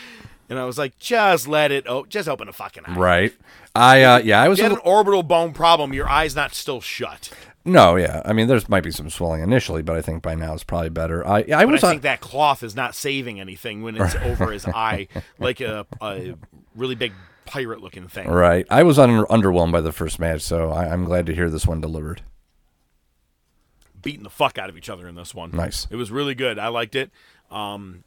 And 0.48 0.58
I 0.58 0.64
was 0.64 0.78
like, 0.78 0.98
just 0.98 1.46
let 1.46 1.70
it. 1.70 1.84
Oh, 1.86 2.06
just 2.06 2.26
open 2.26 2.48
a 2.48 2.54
fucking 2.54 2.84
eye. 2.86 2.94
Right. 2.96 3.32
I 3.74 4.02
uh 4.02 4.18
yeah, 4.18 4.40
I 4.42 4.48
was 4.48 4.58
you 4.58 4.64
a 4.64 4.70
an 4.70 4.78
orbital 4.78 5.22
bone 5.22 5.52
problem, 5.52 5.92
your 5.92 6.08
eye's 6.08 6.34
not 6.34 6.54
still 6.54 6.80
shut. 6.80 7.30
No, 7.66 7.96
yeah. 7.96 8.22
I 8.24 8.32
mean, 8.32 8.48
there's 8.48 8.66
might 8.66 8.82
be 8.82 8.90
some 8.90 9.10
swelling 9.10 9.42
initially, 9.42 9.82
but 9.82 9.94
I 9.96 10.00
think 10.00 10.22
by 10.22 10.34
now 10.34 10.54
it's 10.54 10.64
probably 10.64 10.88
better. 10.88 11.24
I 11.26 11.40
I 11.40 11.64
But 11.64 11.68
was 11.68 11.84
I 11.84 11.88
on, 11.88 11.92
think 11.92 12.02
that 12.02 12.20
cloth 12.20 12.62
is 12.62 12.74
not 12.74 12.94
saving 12.94 13.38
anything 13.40 13.82
when 13.82 13.96
it's 14.00 14.14
over 14.22 14.50
his 14.50 14.64
eye, 14.64 15.08
like 15.38 15.60
a, 15.60 15.86
a 16.00 16.34
really 16.74 16.94
big 16.94 17.12
pirate-looking 17.44 18.08
thing. 18.08 18.28
right. 18.28 18.66
I 18.70 18.82
was 18.84 18.98
un- 18.98 19.26
underwhelmed 19.26 19.72
by 19.72 19.82
the 19.82 19.92
first 19.92 20.18
match, 20.18 20.40
so 20.40 20.70
I, 20.70 20.86
I'm 20.90 21.04
glad 21.04 21.26
to 21.26 21.34
hear 21.34 21.50
this 21.50 21.66
one 21.66 21.80
delivered. 21.82 22.22
Beating 24.08 24.22
the 24.22 24.30
fuck 24.30 24.56
out 24.56 24.70
of 24.70 24.76
each 24.78 24.88
other 24.88 25.06
in 25.06 25.16
this 25.16 25.34
one. 25.34 25.50
Nice. 25.50 25.86
It 25.90 25.96
was 25.96 26.10
really 26.10 26.34
good. 26.34 26.58
I 26.58 26.68
liked 26.68 26.96
it. 26.96 27.10
Um, 27.50 28.04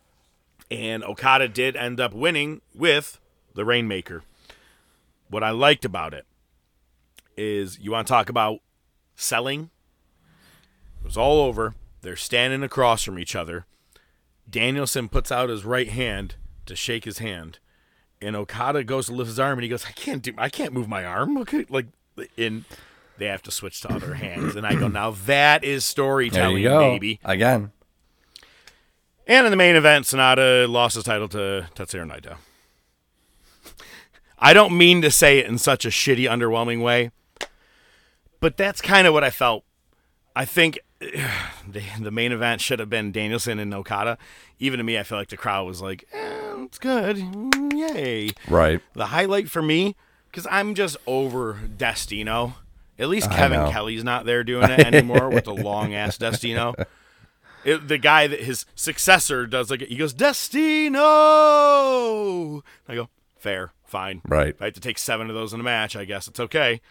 and 0.72 1.04
Okada 1.04 1.48
did 1.48 1.76
end 1.76 2.00
up 2.00 2.12
winning 2.12 2.62
with 2.74 3.20
the 3.54 3.64
Rainmaker. 3.64 4.24
What 5.30 5.44
I 5.44 5.52
liked 5.52 5.86
about 5.86 6.16
it 6.16 6.26
is 7.38 7.78
you 7.78 7.92
want 7.92 8.08
to 8.08 8.12
talk 8.12 8.30
about 8.30 8.62
selling? 9.16 9.70
It 11.02 11.06
was 11.06 11.18
all 11.18 11.42
over. 11.42 11.76
They're 12.02 12.16
standing 12.16 12.64
across 12.64 13.04
from 13.04 13.20
each 13.20 13.36
other. 13.36 13.68
Danielson 14.50 15.08
puts 15.08 15.32
out 15.32 15.50
his 15.50 15.64
right 15.64 15.90
hand 15.90 16.34
to 16.66 16.76
shake 16.76 17.06
his 17.06 17.20
hand, 17.20 17.60
and 18.20 18.36
Okada 18.36 18.84
goes 18.84 19.06
to 19.06 19.12
lift 19.12 19.28
his 19.28 19.40
arm, 19.40 19.60
and 19.60 19.64
he 19.64 19.70
goes, 19.70 19.86
"I 19.86 19.92
can't 19.92 20.24
do, 20.24 20.34
I 20.36 20.50
can't 20.50 20.74
move 20.74 20.90
my 20.90 21.06
arm." 21.06 21.38
Okay, 21.38 21.68
like 21.70 21.86
in 22.38 22.66
they 23.22 23.28
have 23.28 23.44
to 23.44 23.52
switch 23.52 23.80
to 23.82 23.94
other 23.94 24.16
hands, 24.16 24.56
and 24.56 24.66
I 24.66 24.74
go, 24.76 24.88
"Now 24.88 25.12
that 25.12 25.64
is 25.64 25.84
There 25.86 25.92
storytelling, 25.92 26.58
you 26.64 26.70
go. 26.70 26.80
baby." 26.80 27.20
Again. 27.24 27.72
And 29.28 29.46
in 29.46 29.52
the 29.52 29.58
main 29.58 29.76
event, 29.76 30.06
Sanada 30.06 30.68
lost 30.68 30.96
his 30.96 31.04
title 31.06 31.30
to 31.30 31.70
Tetsuya 31.76 32.06
Naito. 32.10 32.36
I 34.40 34.54
don't 34.54 34.76
mean 34.76 35.02
to 35.04 35.12
say 35.12 35.38
it 35.38 35.46
in 35.46 35.58
such 35.60 35.86
a 35.86 35.90
shitty, 35.90 36.24
underwhelming 36.28 36.82
way, 36.82 37.12
but 38.40 38.58
that's 38.58 38.82
kind 38.82 39.06
of 39.06 39.14
what 39.14 39.24
I 39.24 39.30
felt. 39.30 39.64
I 40.36 40.46
think 40.46 40.80
the, 41.00 41.84
the 42.00 42.10
main 42.12 42.32
event 42.32 42.60
should 42.62 42.80
have 42.80 42.90
been 42.90 43.12
Danielson 43.12 43.60
and 43.60 43.72
Okada. 43.74 44.18
Even 44.60 44.80
to 44.80 44.84
me, 44.84 44.98
I 44.98 45.04
feel 45.04 45.18
like 45.20 45.30
the 45.30 45.38
crowd 45.38 45.68
was 45.68 45.82
like, 45.82 46.06
eh, 46.12 46.64
"It's 46.64 46.80
good, 46.80 47.18
Mm, 47.18 47.74
yay!" 47.78 48.32
Right. 48.48 48.82
The 48.94 49.08
highlight 49.08 49.50
for 49.50 49.62
me, 49.62 49.96
because 50.32 50.48
I'm 50.50 50.74
just 50.74 50.98
over 51.06 51.60
Destino. 51.78 52.56
At 53.00 53.10
least 53.10 53.32
Kevin. 53.32 53.72
Kelly's 53.72 54.04
not 54.04 54.26
there 54.26 54.44
doing 54.44 54.70
it 54.70 54.80
anymore 54.80 55.30
with 55.30 55.46
the 55.46 55.54
long 55.54 55.94
ass 55.94 56.18
Destino. 56.18 56.76
It, 57.64 57.88
the 57.88 57.98
guy 57.98 58.28
that 58.28 58.42
his 58.42 58.66
successor 58.76 59.46
does 59.46 59.70
like 59.70 59.82
he 59.82 59.96
goes 59.96 60.14
Destino. 60.14 61.02
I 62.88 62.96
go 62.96 63.10
fair, 63.38 63.74
fine. 63.86 64.22
Right. 64.28 64.50
If 64.50 64.62
I 64.62 64.66
have 64.66 64.74
to 64.76 64.80
take 64.80 64.98
seven 64.98 65.30
of 65.30 65.36
those 65.36 65.54
in 65.54 65.60
a 65.60 65.64
match, 65.64 65.96
I 65.96 66.06
guess 66.06 66.28
it's 66.28 66.40
okay. 66.40 66.82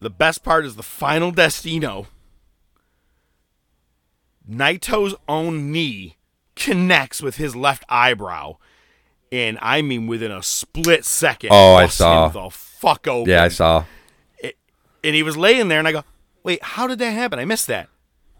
The 0.00 0.10
best 0.10 0.42
part 0.42 0.64
is 0.66 0.76
the 0.76 0.82
final 0.82 1.30
Destino. 1.30 2.08
Naito's 4.48 5.14
own 5.28 5.70
knee 5.70 6.16
connects 6.56 7.22
with 7.22 7.36
his 7.36 7.54
left 7.54 7.84
eyebrow, 7.88 8.56
and 9.30 9.58
I 9.62 9.82
mean 9.82 10.06
within 10.06 10.32
a 10.32 10.42
split 10.42 11.04
second. 11.04 11.50
Oh, 11.52 11.74
I 11.74 11.86
saw. 11.86 12.28
the 12.28 12.50
fuck 12.50 13.06
open. 13.06 13.30
Yeah, 13.30 13.44
I 13.44 13.48
saw. 13.48 13.84
And 15.04 15.14
he 15.14 15.22
was 15.22 15.36
laying 15.36 15.68
there, 15.68 15.78
and 15.78 15.88
I 15.88 15.92
go, 15.92 16.04
"Wait, 16.42 16.62
how 16.62 16.86
did 16.86 16.98
that 17.00 17.10
happen? 17.10 17.38
I 17.38 17.44
missed 17.44 17.66
that. 17.66 17.88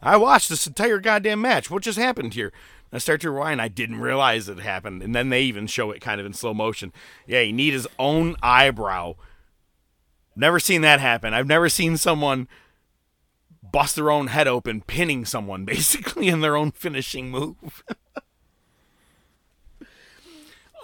I 0.00 0.16
watched 0.16 0.48
this 0.48 0.66
entire 0.66 0.98
goddamn 0.98 1.40
match. 1.40 1.70
What 1.70 1.82
just 1.82 1.98
happened 1.98 2.34
here?" 2.34 2.52
And 2.90 2.96
I 2.96 2.98
start 2.98 3.20
to 3.22 3.30
rewind. 3.30 3.60
I 3.60 3.68
didn't 3.68 4.00
realize 4.00 4.48
it 4.48 4.58
happened, 4.60 5.02
and 5.02 5.14
then 5.14 5.30
they 5.30 5.42
even 5.42 5.66
show 5.66 5.90
it 5.90 6.00
kind 6.00 6.20
of 6.20 6.26
in 6.26 6.32
slow 6.32 6.54
motion. 6.54 6.92
Yeah, 7.26 7.42
he 7.42 7.52
need 7.52 7.72
his 7.72 7.88
own 7.98 8.36
eyebrow. 8.42 9.14
Never 10.34 10.58
seen 10.58 10.80
that 10.82 11.00
happen. 11.00 11.34
I've 11.34 11.46
never 11.46 11.68
seen 11.68 11.96
someone 11.96 12.48
bust 13.72 13.96
their 13.96 14.10
own 14.10 14.28
head 14.28 14.46
open, 14.46 14.82
pinning 14.82 15.24
someone 15.24 15.64
basically 15.66 16.28
in 16.28 16.40
their 16.40 16.56
own 16.56 16.70
finishing 16.70 17.30
move. 17.30 17.82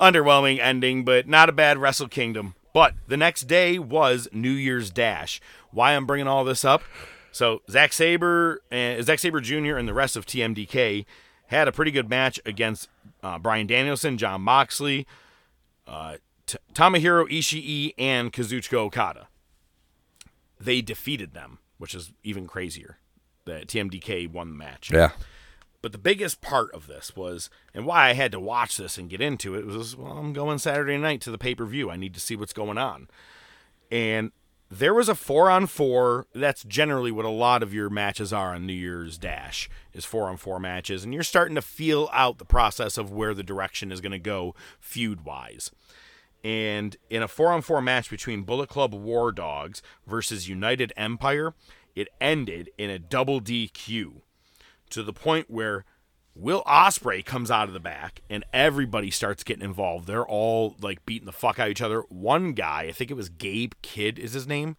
Underwhelming 0.00 0.58
ending, 0.60 1.04
but 1.04 1.26
not 1.26 1.48
a 1.48 1.52
bad 1.52 1.78
Wrestle 1.78 2.08
Kingdom. 2.08 2.54
But 2.78 2.94
the 3.08 3.16
next 3.16 3.48
day 3.48 3.80
was 3.80 4.28
New 4.30 4.52
Year's 4.52 4.88
Dash. 4.88 5.40
Why 5.72 5.96
I'm 5.96 6.06
bringing 6.06 6.28
all 6.28 6.44
this 6.44 6.64
up? 6.64 6.84
So 7.32 7.60
Zack 7.68 7.92
Sabre 7.92 8.62
and 8.70 9.04
Zack 9.04 9.18
Sabre 9.18 9.40
Jr. 9.40 9.78
and 9.78 9.88
the 9.88 9.92
rest 9.92 10.16
of 10.16 10.24
TMDK 10.24 11.04
had 11.48 11.66
a 11.66 11.72
pretty 11.72 11.90
good 11.90 12.08
match 12.08 12.38
against 12.46 12.88
uh, 13.20 13.36
Bryan 13.36 13.66
Danielson, 13.66 14.16
John 14.16 14.42
Moxley, 14.42 15.08
uh, 15.88 16.18
T- 16.46 16.58
Tomohiro 16.72 17.28
Ishii, 17.28 17.94
and 17.98 18.32
Kazuchika 18.32 18.74
Okada. 18.74 19.26
They 20.60 20.80
defeated 20.80 21.34
them, 21.34 21.58
which 21.78 21.96
is 21.96 22.12
even 22.22 22.46
crazier. 22.46 22.98
The 23.44 23.64
TMDK 23.66 24.30
won 24.30 24.50
the 24.50 24.56
match. 24.56 24.92
Yeah. 24.92 25.10
But 25.80 25.92
the 25.92 25.98
biggest 25.98 26.40
part 26.40 26.72
of 26.74 26.88
this 26.88 27.14
was, 27.14 27.50
and 27.72 27.86
why 27.86 28.08
I 28.08 28.14
had 28.14 28.32
to 28.32 28.40
watch 28.40 28.76
this 28.76 28.98
and 28.98 29.08
get 29.08 29.20
into 29.20 29.54
it 29.54 29.64
was, 29.64 29.96
well, 29.96 30.18
I'm 30.18 30.32
going 30.32 30.58
Saturday 30.58 30.96
night 30.96 31.20
to 31.22 31.30
the 31.30 31.38
pay 31.38 31.54
per 31.54 31.64
view. 31.64 31.90
I 31.90 31.96
need 31.96 32.14
to 32.14 32.20
see 32.20 32.34
what's 32.34 32.52
going 32.52 32.78
on. 32.78 33.08
And 33.90 34.32
there 34.70 34.92
was 34.92 35.08
a 35.08 35.14
four 35.14 35.48
on 35.48 35.66
four. 35.66 36.26
That's 36.34 36.64
generally 36.64 37.12
what 37.12 37.24
a 37.24 37.30
lot 37.30 37.62
of 37.62 37.72
your 37.72 37.88
matches 37.88 38.32
are 38.32 38.54
on 38.54 38.66
New 38.66 38.72
Year's 38.72 39.18
Dash 39.18 39.70
is 39.92 40.04
four 40.04 40.28
on 40.28 40.36
four 40.36 40.58
matches, 40.58 41.04
and 41.04 41.14
you're 41.14 41.22
starting 41.22 41.54
to 41.54 41.62
feel 41.62 42.10
out 42.12 42.38
the 42.38 42.44
process 42.44 42.98
of 42.98 43.12
where 43.12 43.32
the 43.32 43.42
direction 43.42 43.90
is 43.90 44.00
going 44.00 44.12
to 44.12 44.18
go 44.18 44.54
feud 44.80 45.24
wise. 45.24 45.70
And 46.44 46.96
in 47.08 47.22
a 47.22 47.28
four 47.28 47.52
on 47.52 47.62
four 47.62 47.80
match 47.80 48.10
between 48.10 48.42
Bullet 48.42 48.68
Club 48.68 48.94
War 48.94 49.32
Dogs 49.32 49.80
versus 50.06 50.48
United 50.48 50.92
Empire, 50.96 51.54
it 51.96 52.08
ended 52.20 52.70
in 52.78 52.90
a 52.90 52.98
double 52.98 53.40
DQ 53.40 54.20
to 54.90 55.02
the 55.02 55.12
point 55.12 55.50
where 55.50 55.84
Will 56.34 56.62
Ospreay 56.64 57.24
comes 57.24 57.50
out 57.50 57.66
of 57.66 57.74
the 57.74 57.80
back 57.80 58.22
and 58.30 58.44
everybody 58.52 59.10
starts 59.10 59.42
getting 59.42 59.64
involved. 59.64 60.06
They're 60.06 60.26
all 60.26 60.76
like 60.80 61.04
beating 61.04 61.26
the 61.26 61.32
fuck 61.32 61.58
out 61.58 61.66
of 61.66 61.72
each 61.72 61.82
other. 61.82 62.02
One 62.08 62.52
guy, 62.52 62.82
I 62.82 62.92
think 62.92 63.10
it 63.10 63.14
was 63.14 63.28
Gabe 63.28 63.72
Kidd 63.82 64.20
is 64.20 64.34
his 64.34 64.46
name. 64.46 64.76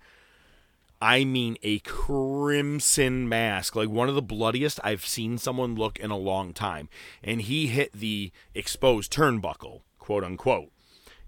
I 1.01 1.24
mean 1.24 1.57
a 1.62 1.80
crimson 1.80 3.28
mask, 3.28 3.76
like 3.76 3.89
one 3.89 4.07
of 4.07 4.16
the 4.16 4.22
bloodiest 4.22 4.80
I've 4.84 5.05
seen 5.05 5.38
someone 5.38 5.76
look 5.76 5.99
in 5.99 6.12
a 6.12 6.18
long 6.18 6.53
time. 6.53 6.88
And 7.22 7.41
he 7.41 7.68
hit 7.68 7.91
the 7.91 8.32
exposed 8.55 9.12
turnbuckle, 9.12 9.82
quote 9.97 10.24
unquote, 10.24 10.72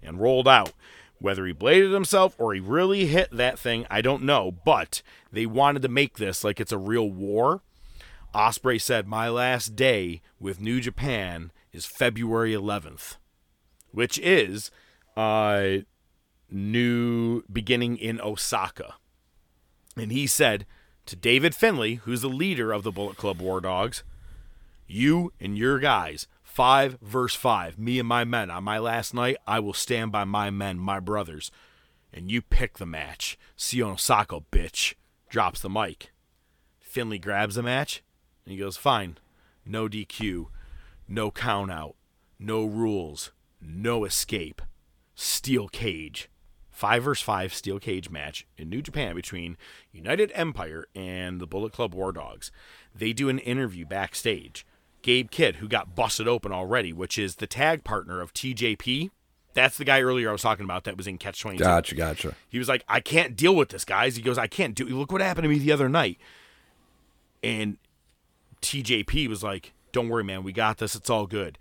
and 0.02 0.20
rolled 0.20 0.48
out. 0.48 0.72
Whether 1.18 1.46
he 1.46 1.52
bladed 1.52 1.92
himself 1.92 2.34
or 2.38 2.52
he 2.52 2.58
really 2.58 3.06
hit 3.06 3.28
that 3.32 3.58
thing, 3.58 3.86
I 3.88 4.00
don't 4.00 4.24
know. 4.24 4.50
But 4.50 5.02
they 5.30 5.46
wanted 5.46 5.82
to 5.82 5.88
make 5.88 6.16
this 6.16 6.42
like 6.42 6.58
it's 6.58 6.72
a 6.72 6.78
real 6.78 7.10
war. 7.10 7.62
Ospreay 8.34 8.80
said, 8.80 9.06
"My 9.06 9.28
last 9.28 9.76
day 9.76 10.22
with 10.40 10.60
New 10.60 10.80
Japan 10.80 11.52
is 11.72 11.84
February 11.84 12.52
11th, 12.52 13.16
which 13.90 14.18
is 14.18 14.70
uh, 15.16 15.78
new 16.50 17.42
beginning 17.52 17.98
in 17.98 18.20
Osaka." 18.20 18.94
And 19.96 20.10
he 20.10 20.26
said 20.26 20.66
to 21.04 21.16
David 21.16 21.54
Finlay, 21.54 21.96
who's 21.96 22.22
the 22.22 22.28
leader 22.28 22.72
of 22.72 22.82
the 22.82 22.92
Bullet 22.92 23.18
Club 23.18 23.40
War 23.40 23.60
Dogs, 23.60 24.02
"You 24.86 25.32
and 25.38 25.58
your 25.58 25.78
guys, 25.78 26.26
five 26.42 26.98
verse 27.02 27.34
five, 27.34 27.78
me 27.78 27.98
and 27.98 28.08
my 28.08 28.24
men. 28.24 28.50
On 28.50 28.64
my 28.64 28.78
last 28.78 29.12
night, 29.12 29.36
I 29.46 29.60
will 29.60 29.74
stand 29.74 30.10
by 30.10 30.24
my 30.24 30.48
men, 30.48 30.78
my 30.78 31.00
brothers, 31.00 31.50
and 32.14 32.30
you 32.30 32.40
pick 32.40 32.78
the 32.78 32.86
match. 32.86 33.38
See 33.56 33.78
you 33.78 33.86
in 33.86 33.92
Osaka, 33.92 34.40
bitch." 34.50 34.94
Drops 35.28 35.60
the 35.60 35.70
mic. 35.70 36.12
Finlay 36.78 37.18
grabs 37.18 37.54
the 37.54 37.62
match 37.62 38.02
and 38.44 38.52
he 38.52 38.58
goes, 38.58 38.76
Fine. 38.76 39.18
No 39.64 39.88
DQ, 39.88 40.46
no 41.06 41.30
count 41.30 41.70
out, 41.70 41.94
no 42.38 42.64
rules, 42.64 43.30
no 43.60 44.04
escape. 44.04 44.60
Steel 45.14 45.68
cage. 45.68 46.28
Five 46.70 47.04
versus 47.04 47.22
five 47.22 47.54
steel 47.54 47.78
cage 47.78 48.10
match 48.10 48.46
in 48.58 48.68
New 48.68 48.82
Japan 48.82 49.14
between 49.14 49.56
United 49.92 50.32
Empire 50.34 50.86
and 50.96 51.40
the 51.40 51.46
Bullet 51.46 51.72
Club 51.72 51.94
War 51.94 52.12
Dogs. 52.12 52.50
They 52.94 53.12
do 53.12 53.28
an 53.28 53.38
interview 53.38 53.86
backstage. 53.86 54.66
Gabe 55.02 55.30
Kidd, 55.30 55.56
who 55.56 55.68
got 55.68 55.94
busted 55.94 56.26
open 56.26 56.50
already, 56.50 56.92
which 56.92 57.18
is 57.18 57.36
the 57.36 57.46
tag 57.46 57.84
partner 57.84 58.20
of 58.20 58.32
TJP. 58.32 59.10
That's 59.54 59.76
the 59.76 59.84
guy 59.84 60.00
earlier 60.00 60.30
I 60.30 60.32
was 60.32 60.42
talking 60.42 60.64
about 60.64 60.84
that 60.84 60.96
was 60.96 61.06
in 61.06 61.18
Catch 61.18 61.40
22. 61.42 61.62
Gotcha, 61.62 61.94
gotcha. 61.94 62.36
He 62.48 62.58
was 62.58 62.68
like, 62.68 62.84
I 62.88 63.00
can't 63.00 63.36
deal 63.36 63.54
with 63.54 63.68
this, 63.68 63.84
guys. 63.84 64.16
He 64.16 64.22
goes, 64.22 64.38
I 64.38 64.46
can't 64.46 64.74
do. 64.74 64.86
Look 64.86 65.12
what 65.12 65.20
happened 65.20 65.44
to 65.44 65.48
me 65.48 65.58
the 65.58 65.72
other 65.72 65.88
night. 65.88 66.18
And 67.42 67.76
TJP 68.62 69.28
was 69.28 69.42
like, 69.42 69.72
Don't 69.92 70.08
worry, 70.08 70.24
man. 70.24 70.42
We 70.42 70.52
got 70.52 70.78
this. 70.78 70.94
It's 70.94 71.10
all 71.10 71.26
good. 71.26 71.58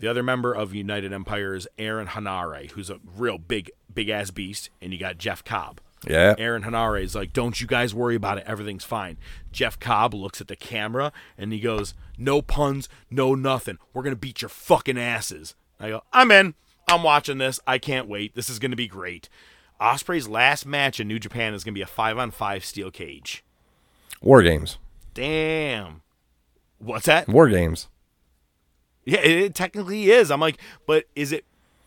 The 0.00 0.08
other 0.08 0.22
member 0.22 0.52
of 0.52 0.74
United 0.74 1.12
Empire 1.12 1.54
is 1.54 1.68
Aaron 1.78 2.08
Henare, 2.08 2.72
who's 2.72 2.90
a 2.90 2.98
real 3.16 3.38
big, 3.38 3.70
big 3.92 4.08
ass 4.08 4.32
beast. 4.32 4.68
And 4.80 4.92
you 4.92 4.98
got 4.98 5.18
Jeff 5.18 5.44
Cobb. 5.44 5.80
Yeah. 6.08 6.34
Aaron 6.38 6.64
Henare 6.64 7.02
is 7.02 7.14
like, 7.14 7.32
Don't 7.32 7.60
you 7.60 7.66
guys 7.66 7.94
worry 7.94 8.16
about 8.16 8.38
it. 8.38 8.44
Everything's 8.46 8.84
fine. 8.84 9.18
Jeff 9.52 9.78
Cobb 9.78 10.14
looks 10.14 10.40
at 10.40 10.48
the 10.48 10.56
camera 10.56 11.12
and 11.38 11.52
he 11.52 11.60
goes, 11.60 11.94
No 12.18 12.42
puns, 12.42 12.88
no 13.10 13.34
nothing. 13.34 13.78
We're 13.92 14.02
going 14.02 14.14
to 14.14 14.20
beat 14.20 14.42
your 14.42 14.48
fucking 14.48 14.98
asses. 14.98 15.54
I 15.78 15.90
go, 15.90 16.02
I'm 16.12 16.30
in. 16.30 16.54
I'm 16.88 17.02
watching 17.02 17.38
this. 17.38 17.60
I 17.66 17.78
can't 17.78 18.08
wait. 18.08 18.34
This 18.34 18.50
is 18.50 18.58
going 18.58 18.72
to 18.72 18.76
be 18.76 18.88
great. 18.88 19.28
Ospreay's 19.80 20.28
last 20.28 20.66
match 20.66 21.00
in 21.00 21.08
New 21.08 21.18
Japan 21.18 21.54
is 21.54 21.64
going 21.64 21.74
to 21.74 21.78
be 21.78 21.82
a 21.82 21.86
five 21.86 22.18
on 22.18 22.30
five 22.30 22.64
steel 22.64 22.90
cage. 22.90 23.44
War 24.20 24.42
games. 24.42 24.78
Damn. 25.14 26.02
What's 26.82 27.06
that? 27.06 27.28
War 27.28 27.48
games. 27.48 27.88
Yeah, 29.04 29.20
it, 29.20 29.30
it 29.38 29.54
technically 29.54 30.10
is. 30.10 30.30
I'm 30.30 30.40
like, 30.40 30.58
but 30.86 31.04
is 31.14 31.32
it? 31.32 31.44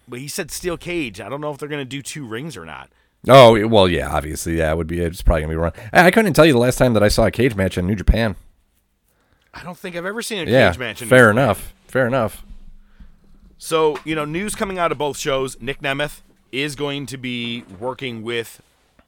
But 0.08 0.20
he 0.20 0.28
said 0.28 0.52
steel 0.52 0.78
cage. 0.78 1.20
I 1.20 1.30
don't 1.30 1.42
know 1.42 1.52
if 1.52 1.58
they're 1.58 1.70
going 1.70 1.82
to 1.82 1.86
do 1.86 2.02
two 2.02 2.26
rings 2.26 2.56
or 2.56 2.66
not. 2.66 2.90
Oh 3.28 3.68
well, 3.68 3.88
yeah. 3.88 4.10
Obviously, 4.10 4.58
yeah. 4.60 4.72
It 4.72 4.78
would 4.78 4.86
be. 4.88 5.00
It's 5.00 5.22
probably 5.24 5.42
gonna 5.42 5.54
be 5.54 5.58
wrong. 5.58 5.72
I 5.92 6.08
I 6.08 6.12
couldn't 6.12 6.34
tell 6.34 6.46
you 6.46 6.54
the 6.54 6.60
last 6.60 6.78
time 6.78 6.94
that 6.94 7.02
I 7.04 7.08
saw 7.08 7.26
a 7.26 7.32
cage 7.32 7.56
match 7.56 7.76
in 7.78 7.88
New 7.88 7.96
Japan. 7.96 8.36
I 9.54 9.64
don't 9.64 9.78
think 9.78 9.96
I've 9.96 10.06
ever 10.06 10.22
seen 10.22 10.48
a 10.48 10.52
Yeah. 10.52 10.70
cage 10.70 10.78
match. 10.80 11.02
In 11.02 11.08
fair 11.08 11.28
New 11.34 11.40
Japan. 11.40 11.44
enough. 11.46 11.74
Fair 11.88 12.08
enough. 12.08 12.46
So, 13.58 13.98
you 14.04 14.14
know, 14.16 14.26
news 14.26 14.54
coming 14.54 14.78
out 14.78 14.92
of 14.92 14.98
both 14.98 15.18
shows 15.18 15.60
Nick 15.62 15.82
Nemeth 15.82 16.22
is 16.52 16.76
going 16.76 17.06
to 17.08 17.18
be 17.18 17.64
working 17.80 18.22
with 18.22 18.62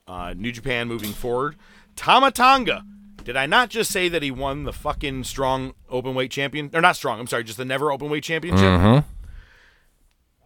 uh, 0.08 0.34
New 0.36 0.52
Japan 0.52 0.88
moving 0.88 1.12
forward. 1.12 1.56
Tama 1.96 2.32
Tonga. 2.32 2.84
Did 3.28 3.36
I 3.36 3.45
not 3.45 3.67
just 3.67 3.91
say 3.91 4.07
that 4.07 4.23
he 4.23 4.32
won 4.32 4.63
the 4.63 4.71
fucking 4.71 5.25
strong 5.25 5.73
open 5.89 6.15
weight 6.15 6.32
champion? 6.32 6.69
Or 6.73 6.80
not 6.80 6.95
strong, 6.95 7.19
I'm 7.19 7.28
sorry, 7.28 7.43
just 7.43 7.57
the 7.57 7.65
never 7.65 7.91
open 7.91 8.09
weight 8.09 8.23
championship? 8.23 8.63
Mm-hmm. 8.63 9.05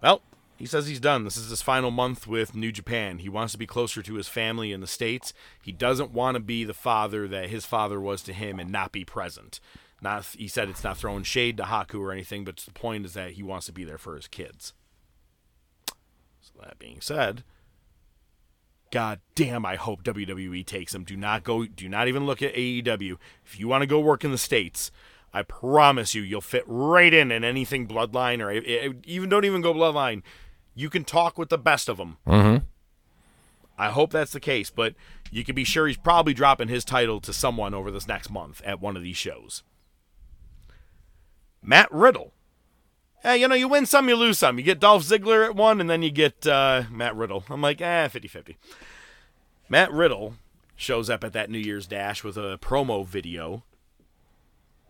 Well, 0.02 0.24
he 0.58 0.66
says 0.66 0.88
he's 0.88 1.00
done. 1.00 1.24
This 1.24 1.38
is 1.38 1.52
his 1.52 1.62
final 1.62 1.92
month 1.92 2.26
with 2.26 2.56
New 2.56 2.72
Japan. 2.72 3.20
He 3.20 3.30
wants 3.30 3.52
to 3.52 3.60
be 3.60 3.68
closer 3.68 4.02
to 4.02 4.16
his 4.16 4.28
family 4.28 4.72
in 4.72 4.82
the 4.82 4.88
States. 4.88 5.32
He 5.62 5.72
doesn't 5.72 6.10
want 6.10 6.34
to 6.34 6.40
be 6.40 6.64
the 6.64 6.74
father 6.74 7.28
that 7.28 7.52
his 7.52 7.68
father 7.68 8.02
was 8.02 8.24
to 8.24 8.34
him 8.34 8.60
and 8.60 8.72
not 8.72 8.92
be 8.92 9.06
present. 9.06 9.60
Not 10.02 10.26
he 10.36 10.48
said 10.48 10.68
it's 10.68 10.84
not 10.84 10.98
throwing 10.98 11.22
shade 11.22 11.58
to 11.58 11.64
Haku 11.66 12.00
or 12.00 12.12
anything, 12.12 12.44
but 12.44 12.58
the 12.58 12.72
point 12.72 13.06
is 13.06 13.14
that 13.14 13.34
he 13.34 13.44
wants 13.44 13.68
to 13.68 13.72
be 13.72 13.84
there 13.84 14.00
for 14.00 14.16
his 14.16 14.28
kids. 14.28 14.74
So 16.42 16.54
that 16.60 16.80
being 16.80 17.00
said, 17.00 17.44
God 18.92 19.22
damn, 19.36 19.66
I 19.66 19.78
hope 19.78 20.04
WWE 20.04 20.66
takes 20.66 20.94
him. 20.94 21.06
Do 21.06 21.16
not 21.16 21.44
go 21.44 21.66
do 21.66 21.88
not 21.88 22.08
even 22.08 22.26
look 22.26 22.42
at 22.42 22.54
AEW. 22.54 23.18
If 23.46 23.60
you 23.60 23.68
want 23.68 23.82
to 23.84 23.88
go 23.88 24.00
work 24.00 24.24
in 24.26 24.32
the 24.32 24.38
States, 24.38 24.92
I 25.34 25.44
promise 25.44 26.14
you 26.14 26.22
you'll 26.22 26.42
fit 26.42 26.66
right 26.68 27.14
in 27.14 27.32
in 27.32 27.44
anything 27.44 27.88
bloodline 27.88 28.42
or 28.42 28.52
even 29.06 29.30
don't 29.30 29.46
even 29.46 29.62
go 29.62 29.74
bloodline. 29.74 30.24
You 30.76 30.90
can 30.90 31.06
talk 31.06 31.38
with 31.38 31.50
the 31.50 31.58
best 31.58 31.88
of 31.88 31.98
them. 31.98 32.18
Mm-hmm. 32.28 32.66
I 33.78 33.90
hope 33.90 34.12
that's 34.12 34.34
the 34.34 34.40
case, 34.40 34.70
but 34.70 34.94
you 35.32 35.44
can 35.44 35.56
be 35.56 35.64
sure 35.64 35.88
he's 35.88 35.98
probably 35.98 36.34
dropping 36.34 36.68
his 36.68 36.86
title 36.86 37.22
to 37.22 37.34
someone 37.34 37.74
over 37.74 37.90
this 37.90 38.08
next 38.08 38.30
month 38.30 38.62
at 38.66 38.82
one 38.82 38.98
of 38.98 39.04
these 39.04 39.18
shows. 39.18 39.64
Matt 41.64 41.92
Riddle. 41.92 42.34
Hey, 43.24 43.38
you 43.38 43.48
know, 43.48 43.54
you 43.56 43.68
win 43.68 43.86
some, 43.86 44.10
you 44.10 44.16
lose 44.16 44.40
some. 44.40 44.58
You 44.58 44.64
get 44.64 44.80
Dolph 44.80 45.04
Ziggler 45.04 45.46
at 45.46 45.56
one, 45.56 45.80
and 45.80 45.88
then 45.88 46.02
you 46.02 46.10
get 46.10 46.48
uh, 46.48 46.84
Matt 46.90 47.16
Riddle. 47.16 47.44
I'm 47.50 47.62
like, 47.62 47.80
eh, 47.80 48.08
50 48.08 48.28
50. 48.28 48.58
Matt 49.70 49.92
Riddle 49.92 50.34
shows 50.76 51.08
up 51.08 51.24
at 51.24 51.32
that 51.34 51.50
New 51.50 51.60
Year's 51.60 51.86
Dash 51.86 52.24
with 52.24 52.36
a 52.36 52.58
promo 52.60 53.06
video 53.06 53.62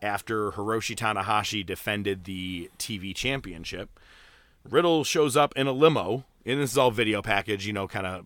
after 0.01 0.51
Hiroshi 0.51 0.95
Tanahashi 0.95 1.65
defended 1.65 2.23
the 2.23 2.71
TV 2.79 3.13
championship. 3.13 3.99
Riddle 4.67 5.03
shows 5.03 5.35
up 5.35 5.53
in 5.57 5.67
a 5.67 5.73
limo, 5.73 6.23
and 6.45 6.61
this 6.61 6.71
is 6.71 6.77
all 6.77 6.89
video 6.89 7.21
package, 7.21 7.67
you 7.67 7.73
know, 7.73 7.87
kind 7.87 8.07
of 8.07 8.25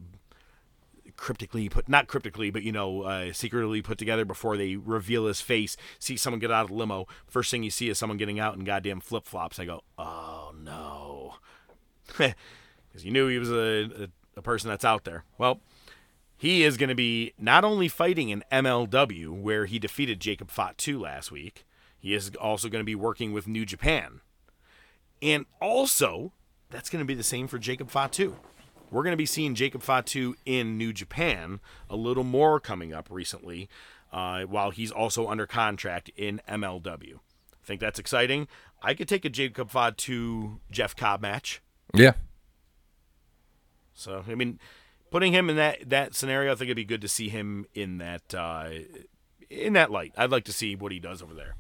cryptically 1.17 1.69
put, 1.69 1.87
not 1.89 2.07
cryptically, 2.07 2.51
but 2.51 2.63
you 2.63 2.71
know, 2.71 3.03
uh, 3.03 3.33
secretly 3.33 3.81
put 3.81 3.97
together 3.97 4.25
before 4.25 4.57
they 4.57 4.75
reveal 4.75 5.25
his 5.27 5.41
face. 5.41 5.77
See 5.99 6.17
someone 6.17 6.39
get 6.39 6.51
out 6.51 6.63
of 6.63 6.69
the 6.69 6.75
limo. 6.75 7.07
First 7.27 7.51
thing 7.51 7.63
you 7.63 7.71
see 7.71 7.89
is 7.89 7.97
someone 7.97 8.17
getting 8.17 8.39
out 8.39 8.55
in 8.55 8.63
goddamn 8.63 9.01
flip 9.01 9.25
flops. 9.25 9.59
I 9.59 9.65
go, 9.65 9.81
oh 9.97 10.53
no, 10.57 11.35
because 12.07 12.33
you 13.03 13.11
knew 13.11 13.27
he 13.27 13.39
was 13.39 13.51
a, 13.51 14.03
a, 14.03 14.07
a 14.37 14.41
person 14.41 14.69
that's 14.69 14.85
out 14.85 15.03
there. 15.03 15.23
Well, 15.37 15.59
he 16.37 16.63
is 16.63 16.77
going 16.77 16.89
to 16.89 16.95
be 16.95 17.33
not 17.39 17.63
only 17.63 17.87
fighting 17.87 18.29
in 18.29 18.43
MLW 18.51 19.29
where 19.29 19.65
he 19.65 19.79
defeated 19.79 20.19
Jacob 20.19 20.51
Fatu 20.51 20.99
last 20.99 21.31
week. 21.31 21.65
He 21.97 22.13
is 22.13 22.31
also 22.39 22.69
going 22.69 22.81
to 22.81 22.85
be 22.85 22.95
working 22.95 23.33
with 23.33 23.47
New 23.47 23.65
Japan. 23.65 24.21
And 25.21 25.45
also, 25.59 26.33
that's 26.69 26.89
going 26.89 27.01
to 27.01 27.07
be 27.07 27.15
the 27.15 27.23
same 27.23 27.47
for 27.47 27.57
Jacob 27.57 27.89
Fatu. 27.89 28.35
We're 28.95 29.03
going 29.03 29.11
to 29.11 29.17
be 29.17 29.25
seeing 29.25 29.55
Jacob 29.55 29.81
Fatu 29.83 30.35
in 30.45 30.77
New 30.77 30.93
Japan 30.93 31.59
a 31.89 31.97
little 31.97 32.23
more 32.23 32.61
coming 32.61 32.93
up 32.93 33.09
recently, 33.11 33.67
uh, 34.13 34.43
while 34.43 34.71
he's 34.71 34.89
also 34.89 35.27
under 35.27 35.45
contract 35.45 36.09
in 36.15 36.39
MLW. 36.47 37.15
I 37.15 37.65
think 37.65 37.81
that's 37.81 37.99
exciting. 37.99 38.47
I 38.81 38.93
could 38.93 39.09
take 39.09 39.25
a 39.25 39.29
Jacob 39.29 39.69
Fatu 39.69 40.61
Jeff 40.71 40.95
Cobb 40.95 41.21
match. 41.21 41.61
Yeah. 41.93 42.13
So 43.93 44.23
I 44.29 44.35
mean, 44.35 44.61
putting 45.11 45.33
him 45.33 45.49
in 45.49 45.57
that 45.57 45.89
that 45.89 46.15
scenario, 46.15 46.53
I 46.53 46.55
think 46.55 46.67
it'd 46.67 46.77
be 46.77 46.85
good 46.85 47.01
to 47.01 47.09
see 47.09 47.27
him 47.27 47.65
in 47.73 47.97
that 47.97 48.33
uh, 48.33 48.69
in 49.49 49.73
that 49.73 49.91
light. 49.91 50.13
I'd 50.17 50.31
like 50.31 50.45
to 50.45 50.53
see 50.53 50.73
what 50.73 50.93
he 50.93 50.99
does 51.01 51.21
over 51.21 51.33
there. 51.33 51.57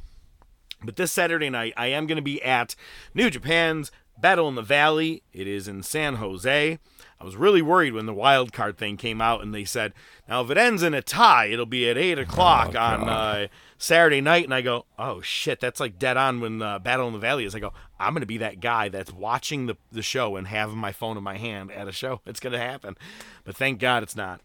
But 0.81 0.95
this 0.95 1.11
Saturday 1.11 1.49
night, 1.49 1.73
I 1.75 1.87
am 1.87 2.07
going 2.07 2.15
to 2.15 2.21
be 2.21 2.41
at 2.41 2.77
New 3.13 3.29
Japan's 3.29 3.91
Battle 4.17 4.47
in 4.47 4.55
the 4.55 4.61
Valley. 4.61 5.23
It 5.33 5.47
is 5.47 5.67
in 5.67 5.83
San 5.83 6.15
Jose. 6.15 6.79
I 7.19 7.23
was 7.23 7.37
really 7.37 7.61
worried 7.61 7.93
when 7.93 8.05
the 8.05 8.13
wild 8.13 8.51
card 8.51 8.77
thing 8.77 8.97
came 8.97 9.21
out 9.21 9.41
and 9.41 9.53
they 9.53 9.63
said, 9.63 9.93
now 10.27 10.41
if 10.41 10.49
it 10.49 10.57
ends 10.57 10.83
in 10.83 10.93
a 10.93 11.01
tie, 11.01 11.45
it'll 11.45 11.65
be 11.65 11.89
at 11.89 11.97
8 11.97 12.19
o'clock 12.19 12.75
on 12.75 13.07
uh, 13.07 13.47
Saturday 13.77 14.19
night. 14.19 14.43
And 14.43 14.53
I 14.53 14.61
go, 14.61 14.85
oh 14.99 15.21
shit, 15.21 15.61
that's 15.61 15.79
like 15.79 15.97
dead 15.97 16.17
on 16.17 16.41
when 16.41 16.61
uh, 16.61 16.79
Battle 16.79 17.07
in 17.07 17.13
the 17.13 17.19
Valley 17.19 17.45
is. 17.45 17.55
I 17.55 17.59
go, 17.59 17.71
I'm 17.99 18.13
going 18.13 18.21
to 18.21 18.27
be 18.27 18.39
that 18.39 18.59
guy 18.59 18.89
that's 18.89 19.13
watching 19.13 19.67
the, 19.67 19.77
the 19.91 20.01
show 20.01 20.35
and 20.35 20.47
having 20.47 20.77
my 20.77 20.91
phone 20.91 21.15
in 21.15 21.23
my 21.23 21.37
hand 21.37 21.71
at 21.71 21.87
a 21.87 21.93
show. 21.93 22.21
It's 22.35 22.41
going 22.41 22.53
to 22.53 22.59
happen. 22.59 22.97
But 23.45 23.55
thank 23.55 23.79
God 23.79 24.03
it's 24.03 24.15
not. 24.15 24.41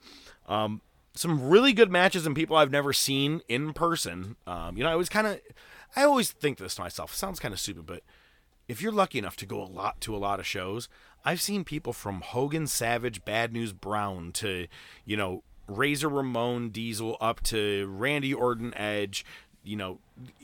Um, 0.46 0.80
some 1.14 1.48
really 1.48 1.72
good 1.72 1.90
matches 1.90 2.24
and 2.24 2.36
people 2.36 2.56
I've 2.56 2.70
never 2.70 2.92
seen 2.92 3.40
in 3.48 3.72
person. 3.72 4.36
Um, 4.46 4.76
you 4.76 4.84
know, 4.84 4.90
I 4.90 4.96
was 4.96 5.08
kind 5.08 5.26
of, 5.26 5.40
I 5.96 6.04
always 6.04 6.30
think 6.30 6.58
this 6.58 6.76
to 6.76 6.82
myself. 6.82 7.12
It 7.14 7.16
sounds 7.16 7.40
kind 7.40 7.52
of 7.52 7.58
stupid, 7.58 7.84
but 7.84 8.02
if 8.68 8.80
you're 8.80 8.92
lucky 8.92 9.18
enough 9.18 9.34
to 9.38 9.46
go 9.46 9.60
a 9.60 9.66
lot 9.66 10.00
to 10.02 10.14
a 10.14 10.18
lot 10.18 10.38
of 10.38 10.46
shows, 10.46 10.88
I've 11.24 11.40
seen 11.40 11.64
people 11.64 11.92
from 11.92 12.20
Hogan 12.20 12.66
Savage, 12.66 13.24
Bad 13.24 13.52
News 13.52 13.72
Brown 13.72 14.32
to, 14.32 14.66
you 15.04 15.16
know, 15.16 15.42
Razor 15.66 16.08
Ramon 16.08 16.70
Diesel 16.70 17.16
up 17.20 17.42
to 17.44 17.86
Randy 17.88 18.34
Orton 18.34 18.74
Edge, 18.76 19.24
you 19.62 19.76
know, 19.76 19.98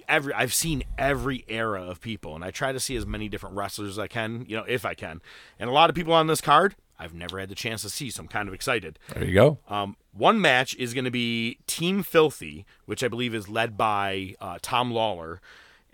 every 0.09 0.33
I've 0.35 0.55
seen 0.55 0.85
every 0.99 1.45
era 1.49 1.83
of 1.83 2.01
people 2.01 2.35
and 2.35 2.45
I 2.45 2.51
try 2.51 2.73
to 2.73 2.81
see 2.81 2.97
as 2.97 3.07
many 3.07 3.29
different 3.29 3.57
wrestlers 3.57 3.91
as 3.91 3.99
I 3.99 4.07
can, 4.07 4.45
you 4.49 4.57
know, 4.57 4.65
if 4.69 4.85
I 4.85 4.95
can. 4.95 5.21
And 5.59 5.69
a 5.69 5.73
lot 5.73 5.91
of 5.91 5.97
people 5.97 6.13
on 6.13 6.27
this 6.27 6.41
card 6.41 6.77
I've 6.99 7.15
never 7.15 7.39
had 7.39 7.49
the 7.49 7.55
chance 7.55 7.83
to 7.83 7.91
see, 7.91 8.11
so 8.11 8.23
I'm 8.23 8.29
kind 8.29 8.49
of 8.49 8.55
excited. 8.55 8.99
There 9.13 9.25
you 9.25 9.35
go. 9.35 9.59
Um, 9.69 9.97
one 10.13 10.41
match 10.41 10.75
is 10.77 10.95
going 10.95 11.05
to 11.05 11.11
be 11.11 11.59
Team 11.67 12.03
Filthy, 12.03 12.65
which 12.87 13.05
I 13.05 13.09
believe 13.09 13.35
is 13.35 13.49
led 13.49 13.77
by 13.77 14.35
uh, 14.41 14.59
Tom 14.63 14.91
Lawlor, 14.91 15.41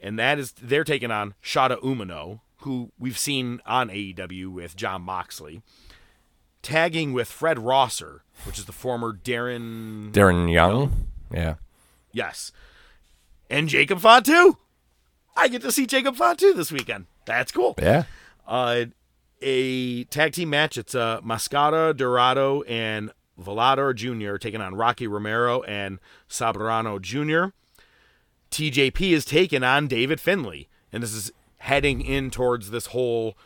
and 0.00 0.18
that 0.18 0.38
is 0.38 0.52
they're 0.52 0.84
taking 0.84 1.10
on 1.10 1.34
Shota 1.42 1.80
Umino, 1.80 2.40
who 2.62 2.92
we've 2.98 3.18
seen 3.18 3.60
on 3.66 3.88
AEW 3.88 4.48
with 4.48 4.76
Jon 4.76 5.02
Moxley, 5.02 5.62
tagging 6.62 7.12
with 7.12 7.28
Fred 7.28 7.58
Rosser, 7.58 8.22
which 8.44 8.58
is 8.58 8.64
the 8.64 8.72
former 8.72 9.12
Darren. 9.12 10.12
Darren 10.12 10.52
Young. 10.52 11.06
Yeah. 11.32 11.54
Yes, 12.12 12.52
and 13.48 13.68
Jacob 13.68 14.00
Fatu. 14.00 14.56
I 15.34 15.48
get 15.48 15.62
to 15.62 15.72
see 15.72 15.86
Jacob 15.86 16.16
Fatu 16.16 16.52
this 16.52 16.70
weekend. 16.70 17.06
That's 17.24 17.52
cool. 17.52 17.74
Yeah. 17.80 18.04
Uh, 18.46 18.86
a 19.40 20.04
tag 20.04 20.32
team 20.32 20.50
match. 20.50 20.76
It's 20.76 20.94
uh, 20.94 21.20
Mascara 21.22 21.94
Dorado 21.94 22.62
and 22.62 23.12
Volador 23.40 23.94
Jr. 23.94 24.36
taking 24.36 24.60
on 24.60 24.74
Rocky 24.74 25.06
Romero 25.06 25.62
and 25.62 25.98
Soberano 26.28 27.00
Jr. 27.00 27.54
TJP 28.50 29.12
is 29.12 29.24
taking 29.24 29.62
on 29.62 29.88
David 29.88 30.20
Finlay, 30.20 30.68
and 30.92 31.02
this 31.02 31.14
is 31.14 31.32
heading 31.62 32.00
in 32.00 32.28
towards 32.28 32.70
this 32.70 32.86
whole 32.86 33.36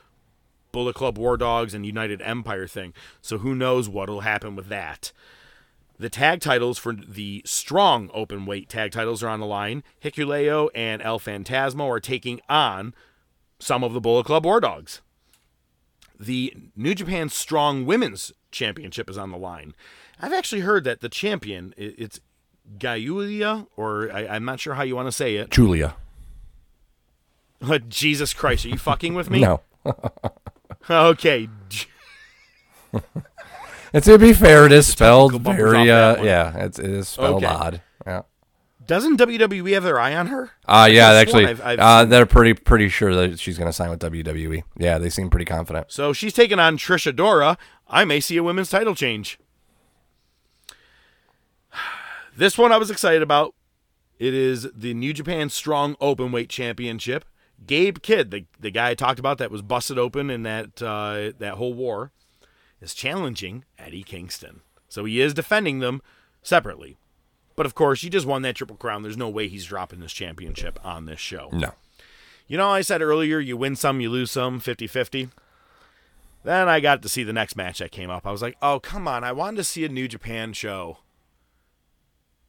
Bullet 0.72 0.94
Club 0.94 1.18
War 1.18 1.36
Dogs 1.36 1.74
and 1.74 1.84
United 1.84 2.22
Empire 2.22 2.66
thing. 2.66 2.94
So 3.20 3.38
who 3.38 3.54
knows 3.54 3.90
what'll 3.90 4.20
happen 4.20 4.56
with 4.56 4.68
that. 4.68 5.12
The 5.98 6.08
tag 6.08 6.40
titles 6.40 6.78
for 6.78 6.94
the 6.94 7.42
strong 7.44 8.10
open 8.14 8.46
weight 8.46 8.70
tag 8.70 8.92
titles 8.92 9.22
are 9.22 9.28
on 9.28 9.40
the 9.40 9.46
line. 9.46 9.82
Hikuleo 10.02 10.70
and 10.74 11.02
El 11.02 11.20
Fantasma 11.20 11.86
are 11.86 12.00
taking 12.00 12.40
on 12.48 12.94
some 13.58 13.84
of 13.84 13.92
the 13.92 14.00
Bullet 14.00 14.24
Club 14.24 14.46
War 14.46 14.60
Dogs. 14.60 15.02
The 16.18 16.54
New 16.74 16.94
Japan 16.94 17.28
Strong 17.28 17.84
Women's 17.84 18.32
Championship 18.50 19.10
is 19.10 19.18
on 19.18 19.30
the 19.30 19.36
line. 19.36 19.74
I've 20.20 20.32
actually 20.32 20.62
heard 20.62 20.84
that 20.84 21.02
the 21.02 21.10
champion, 21.10 21.74
it's 21.76 22.20
Gaiulia, 22.78 23.66
or 23.76 24.10
I, 24.10 24.26
I'm 24.26 24.46
not 24.46 24.58
sure 24.58 24.74
how 24.74 24.82
you 24.84 24.96
want 24.96 25.08
to 25.08 25.12
say 25.12 25.36
it. 25.36 25.50
Julia. 25.50 25.96
Jesus 27.88 28.34
Christ, 28.34 28.64
are 28.66 28.68
you 28.68 28.78
fucking 28.78 29.14
with 29.14 29.30
me? 29.30 29.40
No. 29.40 29.60
Okay. 30.88 31.48
And 33.92 34.02
to 34.04 34.18
be 34.18 34.32
fair, 34.32 34.66
it 34.66 34.72
is 34.72 34.86
spelled 34.86 35.40
very, 35.42 35.90
uh, 35.90 36.22
yeah, 36.22 36.64
it's, 36.64 36.78
it 36.78 36.90
is 36.90 37.08
spelled 37.08 37.42
Okay. 37.42 37.46
odd. 37.46 37.82
Yeah. 38.06 38.22
Doesn't 38.86 39.18
WWE 39.18 39.72
have 39.74 39.84
their 39.84 39.98
eye 39.98 40.14
on 40.14 40.26
her? 40.26 40.50
Uh, 40.66 40.88
yeah, 40.90 41.10
actually, 41.12 41.46
I've- 41.46 41.62
I've 41.62 41.78
uh, 41.78 42.04
they're 42.04 42.26
pretty 42.26 42.52
pretty 42.54 42.88
sure 42.88 43.14
that 43.14 43.38
she's 43.38 43.56
going 43.56 43.68
to 43.68 43.72
sign 43.72 43.88
with 43.90 44.00
WWE. 44.00 44.64
Yeah, 44.76 44.98
they 44.98 45.08
seem 45.08 45.30
pretty 45.30 45.44
confident. 45.46 45.90
So 45.92 46.12
she's 46.12 46.32
taking 46.34 46.58
on 46.58 46.76
Trish 46.76 47.10
Adora. 47.10 47.56
I 47.88 48.04
may 48.04 48.20
see 48.20 48.36
a 48.36 48.42
women's 48.42 48.70
title 48.70 48.94
change. 48.94 49.38
This 52.36 52.58
one 52.58 52.70
I 52.70 52.76
was 52.76 52.90
excited 52.90 53.22
about. 53.22 53.54
It 54.18 54.34
is 54.34 54.68
the 54.74 54.92
New 54.94 55.14
Japan 55.14 55.48
Strong 55.48 55.94
Openweight 55.96 56.48
Championship. 56.50 57.24
Gabe 57.64 57.98
Kidd, 58.02 58.30
the, 58.30 58.44
the 58.58 58.70
guy 58.70 58.90
I 58.90 58.94
talked 58.94 59.18
about 59.18 59.38
that 59.38 59.50
was 59.50 59.62
busted 59.62 59.98
open 59.98 60.30
in 60.30 60.42
that 60.42 60.82
uh, 60.82 61.32
that 61.38 61.54
whole 61.54 61.74
war, 61.74 62.12
is 62.80 62.94
challenging 62.94 63.64
Eddie 63.78 64.02
Kingston. 64.02 64.60
So 64.88 65.04
he 65.04 65.20
is 65.20 65.34
defending 65.34 65.80
them 65.80 66.02
separately. 66.42 66.96
But 67.56 67.66
of 67.66 67.74
course, 67.74 68.02
he 68.02 68.10
just 68.10 68.26
won 68.26 68.42
that 68.42 68.56
Triple 68.56 68.76
Crown. 68.76 69.02
There's 69.02 69.16
no 69.16 69.30
way 69.30 69.48
he's 69.48 69.64
dropping 69.64 70.00
this 70.00 70.12
championship 70.12 70.78
on 70.84 71.06
this 71.06 71.18
show. 71.18 71.48
No. 71.52 71.72
You 72.46 72.58
know, 72.58 72.68
I 72.68 72.82
said 72.82 73.02
earlier, 73.02 73.40
you 73.40 73.56
win 73.56 73.74
some, 73.74 74.00
you 74.00 74.10
lose 74.10 74.30
some, 74.30 74.60
50 74.60 74.86
50. 74.86 75.30
Then 76.44 76.68
I 76.68 76.78
got 76.78 77.02
to 77.02 77.08
see 77.08 77.24
the 77.24 77.32
next 77.32 77.56
match 77.56 77.78
that 77.78 77.90
came 77.90 78.08
up. 78.08 78.24
I 78.24 78.30
was 78.30 78.42
like, 78.42 78.56
oh, 78.62 78.78
come 78.78 79.08
on. 79.08 79.24
I 79.24 79.32
wanted 79.32 79.56
to 79.56 79.64
see 79.64 79.84
a 79.84 79.88
New 79.88 80.06
Japan 80.06 80.52
show. 80.52 80.98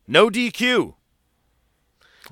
No 0.08 0.30
DQ. 0.30 0.93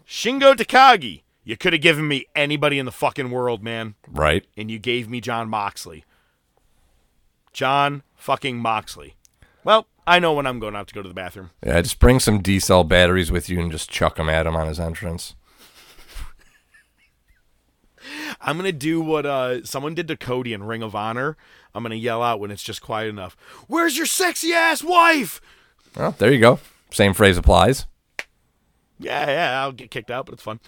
Shingo 0.08 0.54
Takagi. 0.54 1.24
You 1.46 1.56
could 1.56 1.74
have 1.74 1.82
given 1.82 2.08
me 2.08 2.26
anybody 2.36 2.80
in 2.80 2.86
the 2.86 2.92
fucking 2.92 3.30
world, 3.30 3.64
man. 3.64 3.94
Right. 4.08 4.46
And 4.58 4.72
you 4.72 4.80
gave 4.80 5.08
me 5.08 5.22
Jon 5.22 5.48
Moxley. 5.48 6.04
Jon 7.54 8.02
fucking 8.16 8.58
Moxley. 8.58 9.16
Well, 9.64 9.86
I 10.08 10.20
know 10.20 10.34
when 10.34 10.48
I'm 10.48 10.60
going 10.60 10.76
out 10.76 10.88
to 10.88 10.96
go 10.96 11.04
to 11.04 11.08
the 11.08 11.14
bathroom. 11.14 11.52
Yeah, 11.66 11.80
just 11.82 12.00
bring 12.00 12.20
some 12.20 12.42
D 12.42 12.60
cell 12.60 12.84
batteries 12.84 13.32
with 13.32 13.48
you 13.48 13.60
and 13.60 13.72
just 13.72 13.92
chuck 13.92 14.16
them 14.16 14.28
at 14.28 14.48
him 14.48 14.56
on 14.56 14.68
his 14.68 14.80
entrance. 14.80 15.36
I'm 18.42 18.58
gonna 18.58 18.72
do 18.72 19.02
what 19.02 19.26
uh 19.26 19.64
someone 19.64 19.96
did 19.96 20.08
to 20.10 20.18
Cody 20.18 20.54
in 20.54 20.64
Ring 20.64 20.84
of 20.84 20.96
Honor. 20.96 21.38
I'm 21.74 21.84
gonna 21.84 21.96
yell 21.96 22.22
out 22.22 22.40
when 22.40 22.52
it's 22.52 22.64
just 22.64 22.82
quiet 22.82 23.10
enough. 23.10 23.36
Where's 23.68 23.98
your 23.98 24.06
sexy 24.06 24.54
ass 24.54 24.84
wife? 24.84 25.42
Well, 25.96 26.16
there 26.18 26.32
you 26.32 26.40
go. 26.40 26.60
Same 26.92 27.14
phrase 27.14 27.38
applies. 27.38 27.86
Yeah, 29.00 29.28
yeah, 29.28 29.62
I'll 29.62 29.72
get 29.72 29.92
kicked 29.92 30.12
out, 30.12 30.26
but 30.26 30.34
it's 30.34 30.44
fun. 30.44 30.60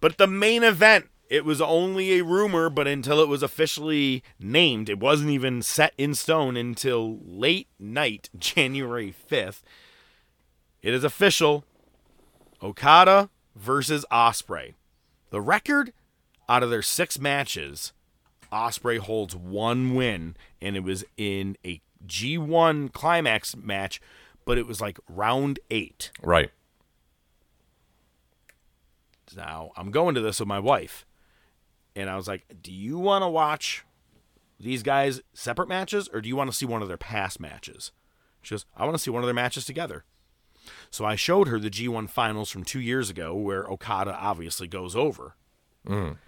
But 0.00 0.18
the 0.18 0.26
main 0.26 0.62
event, 0.62 1.06
it 1.28 1.44
was 1.44 1.60
only 1.60 2.18
a 2.18 2.24
rumor, 2.24 2.70
but 2.70 2.86
until 2.86 3.20
it 3.20 3.28
was 3.28 3.42
officially 3.42 4.22
named, 4.38 4.88
it 4.88 4.98
wasn't 4.98 5.30
even 5.30 5.62
set 5.62 5.92
in 5.98 6.14
stone 6.14 6.56
until 6.56 7.18
late 7.24 7.68
night, 7.78 8.30
January 8.38 9.14
5th. 9.30 9.62
It 10.82 10.94
is 10.94 11.04
official. 11.04 11.64
Okada 12.62 13.28
versus 13.54 14.04
Ospreay. 14.10 14.74
The 15.30 15.40
record 15.40 15.92
out 16.48 16.62
of 16.62 16.70
their 16.70 16.82
six 16.82 17.18
matches, 17.18 17.92
Ospreay 18.52 18.98
holds 18.98 19.34
one 19.34 19.94
win, 19.94 20.36
and 20.62 20.76
it 20.76 20.84
was 20.84 21.04
in 21.16 21.56
a 21.64 21.80
G1 22.06 22.92
climax 22.92 23.56
match, 23.56 24.00
but 24.44 24.58
it 24.58 24.66
was 24.66 24.80
like 24.80 24.98
round 25.08 25.58
eight. 25.70 26.12
Right. 26.22 26.50
Now, 29.34 29.70
I'm 29.76 29.90
going 29.90 30.14
to 30.14 30.20
this 30.20 30.40
with 30.40 30.48
my 30.48 30.58
wife. 30.60 31.06
And 31.94 32.10
I 32.10 32.16
was 32.16 32.28
like, 32.28 32.44
Do 32.62 32.72
you 32.72 32.98
want 32.98 33.22
to 33.22 33.28
watch 33.28 33.84
these 34.60 34.82
guys 34.82 35.20
separate 35.34 35.68
matches 35.68 36.08
or 36.12 36.20
do 36.20 36.28
you 36.28 36.36
want 36.36 36.50
to 36.50 36.56
see 36.56 36.66
one 36.66 36.82
of 36.82 36.88
their 36.88 36.96
past 36.96 37.40
matches? 37.40 37.92
She 38.42 38.54
goes, 38.54 38.66
I 38.76 38.84
want 38.84 38.96
to 38.96 39.02
see 39.02 39.10
one 39.10 39.22
of 39.22 39.26
their 39.26 39.34
matches 39.34 39.64
together. 39.64 40.04
So 40.90 41.04
I 41.04 41.16
showed 41.16 41.48
her 41.48 41.58
the 41.58 41.70
G1 41.70 42.08
finals 42.08 42.50
from 42.50 42.64
two 42.64 42.80
years 42.80 43.10
ago 43.10 43.34
where 43.34 43.64
Okada 43.64 44.16
obviously 44.18 44.66
goes 44.66 44.94
over. 44.94 45.34
Mm. 45.86 46.18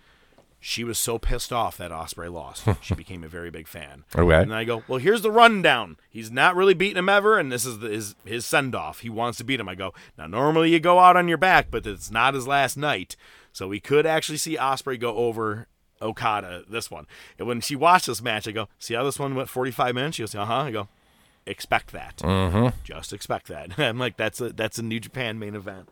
She 0.61 0.83
was 0.83 0.99
so 0.99 1.19
pissed 1.19 1.53
off 1.53 1.77
that 1.77 1.93
Ospreay 1.93 2.33
lost. 2.33 2.67
she 2.83 2.95
became 2.95 3.23
a 3.23 3.29
very 3.29 3.51
big 3.51 3.69
fan. 3.69 4.05
Okay. 4.17 4.43
And 4.43 4.55
I 4.55 4.65
go, 4.65 4.83
well, 4.89 4.99
here's 4.99 5.23
the 5.23 5.31
rundown. 5.31 5.97
He's 6.11 6.31
not 6.31 6.57
really 6.57 6.75
beating 6.75 6.97
him 6.97 7.09
ever, 7.09 7.39
and 7.39 7.53
this 7.53 7.65
is 7.65 7.79
the, 7.79 7.89
his 7.89 8.15
his 8.25 8.45
send 8.45 8.75
off. 8.75 9.01
He 9.01 9.09
wants 9.09 9.39
to 9.39 9.45
beat 9.45 9.61
him. 9.61 9.69
I 9.69 9.75
go, 9.75 9.95
now 10.17 10.27
normally 10.27 10.71
you 10.71 10.81
go 10.81 10.99
out 10.99 11.17
on 11.17 11.29
your 11.29 11.39
back, 11.39 11.69
but 11.71 11.87
it's 11.87 12.11
not 12.11 12.35
his 12.35 12.49
last 12.49 12.77
night, 12.77 13.15
so 13.53 13.69
we 13.69 13.81
could 13.81 14.05
actually 14.07 14.39
see 14.39 14.57
Ospreay 14.57 14.99
go 14.99 15.17
over 15.17 15.69
Okada 16.03 16.65
this 16.69 16.91
one. 16.91 17.07
And 17.39 17.47
when 17.47 17.61
she 17.61 17.77
watched 17.77 18.07
this 18.07 18.23
match, 18.23 18.49
I 18.49 18.53
go, 18.53 18.69
see 18.79 18.95
how 18.95 19.05
this 19.05 19.19
one 19.19 19.35
went 19.35 19.49
45 19.49 19.95
minutes? 19.95 20.17
She 20.17 20.23
goes, 20.23 20.35
uh 20.35 20.45
huh. 20.45 20.55
I 20.55 20.71
go, 20.71 20.89
expect 21.47 21.93
that. 21.93 22.17
Mm-hmm. 22.19 22.77
Just 22.85 23.13
expect 23.13 23.49
that. 23.49 23.79
I'm 23.79 23.99
like, 23.99 24.17
that's 24.17 24.41
a 24.41 24.51
that's 24.51 24.79
a 24.79 24.83
New 24.83 25.01
Japan 25.01 25.39
main 25.39 25.55
event. 25.55 25.89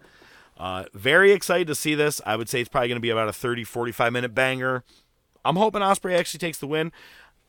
Uh, 0.57 0.85
very 0.95 1.33
excited 1.33 1.67
to 1.67 1.75
see 1.75 1.95
this. 1.95 2.21
I 2.25 2.37
would 2.37 2.49
say 2.49 2.61
it's 2.61 2.69
probably 2.69 2.89
going 2.89 2.97
to 2.97 3.01
be 3.01 3.11
about 3.11 3.29
a 3.29 3.33
30, 3.33 3.65
45 3.65 4.13
minute 4.13 4.35
banger. 4.35 4.85
I'm 5.45 5.57
hoping 5.57 5.83
Ospreay 5.83 6.19
actually 6.19 6.39
takes 6.39 6.59
the 6.59 6.67
win. 6.67 6.93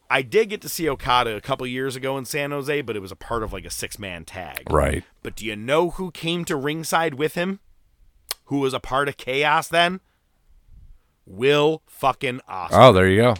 I 0.09 0.21
did 0.21 0.49
get 0.49 0.61
to 0.61 0.69
see 0.69 0.87
Okada 0.87 1.35
a 1.35 1.41
couple 1.41 1.67
years 1.67 1.95
ago 1.95 2.17
in 2.17 2.25
San 2.25 2.51
Jose, 2.51 2.81
but 2.81 2.95
it 2.95 3.01
was 3.01 3.11
a 3.11 3.15
part 3.15 3.43
of 3.43 3.51
like 3.51 3.65
a 3.65 3.69
six 3.69 3.99
man 3.99 4.23
tag. 4.23 4.71
Right. 4.71 5.03
But 5.23 5.35
do 5.35 5.45
you 5.45 5.55
know 5.55 5.91
who 5.91 6.11
came 6.11 6.45
to 6.45 6.55
ringside 6.55 7.15
with 7.15 7.35
him? 7.35 7.59
Who 8.45 8.59
was 8.59 8.73
a 8.73 8.79
part 8.79 9.09
of 9.09 9.17
Chaos 9.17 9.67
then? 9.67 9.99
Will 11.25 11.81
fucking 11.87 12.39
Ospreay. 12.49 12.69
Oh, 12.71 12.93
there 12.93 13.09
you 13.09 13.21
go. 13.21 13.35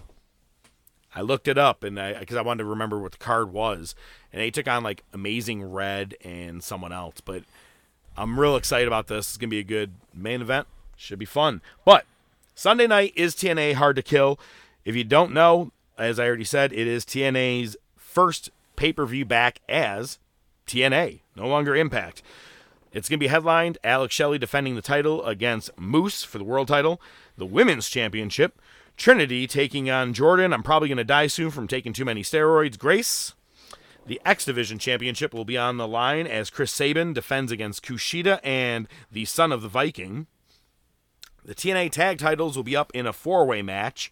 I 1.15 1.21
looked 1.21 1.47
it 1.47 1.57
up 1.57 1.83
and 1.83 1.99
I 1.99 2.19
because 2.19 2.35
I 2.35 2.41
wanted 2.41 2.63
to 2.63 2.69
remember 2.69 2.99
what 2.99 3.13
the 3.13 3.17
card 3.17 3.51
was, 3.51 3.95
and 4.31 4.41
they 4.41 4.51
took 4.51 4.67
on 4.67 4.83
like 4.83 5.03
Amazing 5.13 5.63
Red 5.63 6.15
and 6.23 6.61
someone 6.61 6.91
else. 6.91 7.21
But 7.21 7.43
I'm 8.17 8.39
real 8.39 8.55
excited 8.55 8.87
about 8.87 9.07
this. 9.07 9.29
It's 9.29 9.37
gonna 9.37 9.49
be 9.49 9.59
a 9.59 9.63
good 9.63 9.93
main 10.13 10.41
event. 10.41 10.67
Should 10.95 11.19
be 11.19 11.25
fun. 11.25 11.61
But 11.85 12.05
Sunday 12.55 12.87
night 12.87 13.13
is 13.15 13.35
TNA 13.35 13.75
Hard 13.75 13.95
to 13.97 14.01
Kill. 14.01 14.39
If 14.83 14.95
you 14.95 15.03
don't 15.03 15.31
know, 15.31 15.71
as 15.97 16.19
I 16.19 16.25
already 16.25 16.43
said, 16.43 16.73
it 16.73 16.87
is 16.87 17.05
TNA's 17.05 17.77
first 17.95 18.49
pay 18.75 18.91
per 18.91 19.05
view 19.05 19.25
back 19.25 19.59
as 19.69 20.17
TNA, 20.65 21.19
no 21.35 21.47
longer 21.47 21.75
Impact. 21.75 22.23
It's 22.91 23.09
going 23.09 23.19
to 23.19 23.23
be 23.23 23.27
headlined 23.27 23.77
Alex 23.83 24.15
Shelley 24.15 24.39
defending 24.39 24.75
the 24.75 24.81
title 24.81 25.23
against 25.25 25.77
Moose 25.77 26.23
for 26.23 26.37
the 26.37 26.43
world 26.43 26.67
title, 26.67 27.01
the 27.37 27.45
women's 27.45 27.89
championship, 27.89 28.59
Trinity 28.95 29.45
taking 29.45 29.89
on 29.89 30.13
Jordan. 30.13 30.53
I'm 30.53 30.63
probably 30.63 30.87
going 30.87 30.97
to 30.97 31.03
die 31.03 31.27
soon 31.27 31.51
from 31.51 31.67
taking 31.67 31.93
too 31.93 32.05
many 32.05 32.23
steroids. 32.23 32.79
Grace. 32.79 33.33
The 34.07 34.21
X 34.25 34.45
Division 34.45 34.79
Championship 34.79 35.33
will 35.33 35.43
be 35.43 35.57
on 35.57 35.75
the 35.75 35.87
line 35.87 36.27
as 36.27 36.49
Chris 36.49 36.71
Sabin 36.71 37.11
defends 37.11 37.51
against 37.51 37.83
Kushida 37.83 38.39
and 38.41 38.87
the 39.11 39.25
son 39.25 39.51
of 39.51 39.61
the 39.61 39.67
Viking. 39.67 40.27
The 41.43 41.53
TNA 41.53 41.91
tag 41.91 42.17
titles 42.17 42.55
will 42.55 42.63
be 42.63 42.75
up 42.75 42.89
in 42.93 43.05
a 43.05 43.11
four 43.11 43.45
way 43.45 43.61
match 43.61 44.09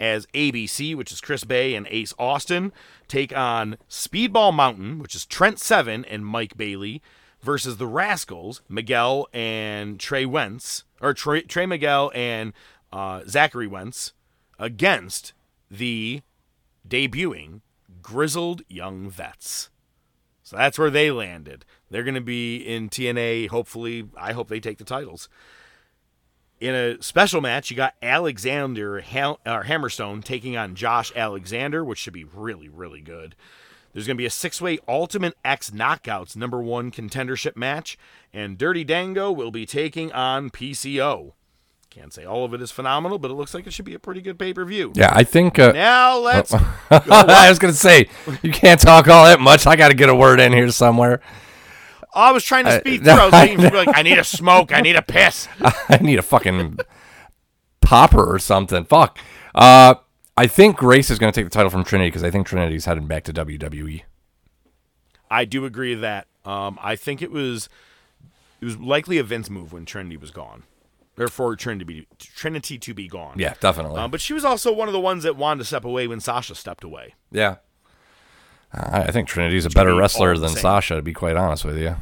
as 0.00 0.26
ABC, 0.28 0.96
which 0.96 1.12
is 1.12 1.20
Chris 1.20 1.44
Bey 1.44 1.74
and 1.74 1.86
Ace 1.90 2.14
Austin, 2.18 2.72
take 3.06 3.36
on 3.36 3.76
Speedball 3.88 4.54
Mountain, 4.54 4.98
which 4.98 5.14
is 5.14 5.26
Trent 5.26 5.58
Seven 5.58 6.06
and 6.06 6.26
Mike 6.26 6.56
Bailey, 6.56 7.02
versus 7.42 7.76
the 7.76 7.86
Rascals, 7.86 8.62
Miguel 8.68 9.28
and 9.34 10.00
Trey 10.00 10.24
Wentz, 10.24 10.84
or 11.02 11.12
Trey, 11.12 11.42
Trey 11.42 11.66
Miguel 11.66 12.10
and 12.14 12.54
uh, 12.92 13.22
Zachary 13.28 13.66
Wentz, 13.66 14.14
against 14.58 15.34
the 15.70 16.22
debuting 16.88 17.60
Grizzled 18.04 18.62
Young 18.68 19.08
Vets. 19.08 19.70
So 20.44 20.56
that's 20.56 20.78
where 20.78 20.90
they 20.90 21.10
landed. 21.10 21.64
They're 21.90 22.04
going 22.04 22.14
to 22.14 22.20
be 22.20 22.58
in 22.58 22.90
TNA. 22.90 23.48
Hopefully, 23.48 24.08
I 24.16 24.32
hope 24.32 24.48
they 24.48 24.60
take 24.60 24.76
the 24.78 24.84
titles. 24.84 25.28
In 26.60 26.74
a 26.74 27.02
special 27.02 27.40
match, 27.40 27.70
you 27.70 27.76
got 27.76 27.94
Alexander 28.02 28.98
or 28.98 29.02
Hammerstone 29.02 30.22
taking 30.22 30.54
on 30.56 30.74
Josh 30.74 31.10
Alexander, 31.16 31.82
which 31.82 31.98
should 31.98 32.12
be 32.12 32.24
really, 32.24 32.68
really 32.68 33.00
good. 33.00 33.34
There's 33.92 34.06
going 34.06 34.16
to 34.16 34.22
be 34.22 34.26
a 34.26 34.30
six 34.30 34.60
way 34.60 34.78
Ultimate 34.86 35.34
X 35.42 35.70
Knockouts 35.70 36.36
number 36.36 36.60
one 36.60 36.90
contendership 36.90 37.56
match, 37.56 37.96
and 38.32 38.58
Dirty 38.58 38.84
Dango 38.84 39.32
will 39.32 39.50
be 39.50 39.64
taking 39.64 40.12
on 40.12 40.50
PCO. 40.50 41.32
Can't 41.94 42.12
say 42.12 42.24
all 42.24 42.44
of 42.44 42.52
it 42.54 42.60
is 42.60 42.72
phenomenal, 42.72 43.20
but 43.20 43.30
it 43.30 43.34
looks 43.34 43.54
like 43.54 43.68
it 43.68 43.72
should 43.72 43.84
be 43.84 43.94
a 43.94 44.00
pretty 44.00 44.20
good 44.20 44.36
pay 44.36 44.52
per 44.52 44.64
view. 44.64 44.92
Yeah, 44.96 45.10
I 45.12 45.22
think. 45.22 45.60
Uh, 45.60 45.70
Now 45.70 46.18
let's. 46.18 46.52
I 46.90 47.48
was 47.48 47.60
gonna 47.60 47.72
say 47.72 48.08
you 48.42 48.50
can't 48.50 48.80
talk 48.80 49.06
all 49.06 49.24
that 49.26 49.38
much. 49.38 49.64
I 49.64 49.76
got 49.76 49.90
to 49.90 49.94
get 49.94 50.08
a 50.08 50.14
word 50.14 50.40
in 50.40 50.52
here 50.52 50.68
somewhere. 50.72 51.20
I 52.12 52.32
was 52.32 52.42
trying 52.42 52.64
to 52.64 52.80
speed 52.80 53.02
no, 53.04 53.30
through. 53.30 53.38
I 53.38 53.56
I 53.58 53.68
like, 53.68 53.96
I 53.96 54.02
need 54.02 54.18
a 54.18 54.24
smoke. 54.24 54.72
I 54.72 54.80
need 54.80 54.96
a 54.96 55.02
piss. 55.02 55.46
I 55.60 55.98
need 56.00 56.18
a 56.18 56.22
fucking 56.22 56.78
popper 57.80 58.24
or 58.24 58.40
something. 58.40 58.84
Fuck. 58.86 59.18
Uh, 59.54 59.94
I 60.36 60.48
think 60.48 60.76
Grace 60.76 61.10
is 61.10 61.20
gonna 61.20 61.30
take 61.30 61.46
the 61.46 61.50
title 61.50 61.70
from 61.70 61.84
Trinity 61.84 62.08
because 62.08 62.24
I 62.24 62.30
think 62.32 62.48
Trinity's 62.48 62.86
heading 62.86 63.06
back 63.06 63.22
to. 63.24 63.32
WWE. 63.32 64.02
I 65.30 65.44
do 65.44 65.64
agree 65.64 65.90
with 65.92 66.02
that. 66.02 66.26
Um, 66.44 66.76
I 66.82 66.96
think 66.96 67.22
it 67.22 67.30
was 67.30 67.68
it 68.60 68.64
was 68.64 68.78
likely 68.78 69.18
a 69.18 69.22
Vince 69.22 69.48
move 69.48 69.72
when 69.72 69.84
Trinity 69.84 70.16
was 70.16 70.32
gone, 70.32 70.64
or 71.18 71.28
for 71.28 71.54
Trinity 71.56 71.80
to 71.80 71.84
be 71.86 72.06
Trinity 72.18 72.78
to 72.78 72.94
be 72.94 73.08
gone. 73.08 73.34
Yeah, 73.38 73.54
definitely. 73.60 74.00
Um, 74.00 74.10
but 74.10 74.20
she 74.20 74.32
was 74.32 74.44
also 74.44 74.72
one 74.72 74.88
of 74.88 74.92
the 74.92 75.00
ones 75.00 75.22
that 75.24 75.36
wanted 75.36 75.58
to 75.60 75.64
step 75.64 75.84
away 75.84 76.06
when 76.06 76.20
Sasha 76.20 76.54
stepped 76.54 76.84
away. 76.84 77.14
yeah. 77.30 77.56
I 78.72 79.02
I 79.02 79.10
think 79.12 79.28
Trinity's 79.28 79.66
a 79.66 79.70
better 79.70 79.92
be 79.92 79.98
wrestler 80.00 80.36
than 80.36 80.48
same. 80.50 80.62
Sasha, 80.62 80.96
to 80.96 81.02
be 81.02 81.12
quite 81.12 81.36
honest 81.36 81.64
with 81.64 81.78
you. 81.78 81.94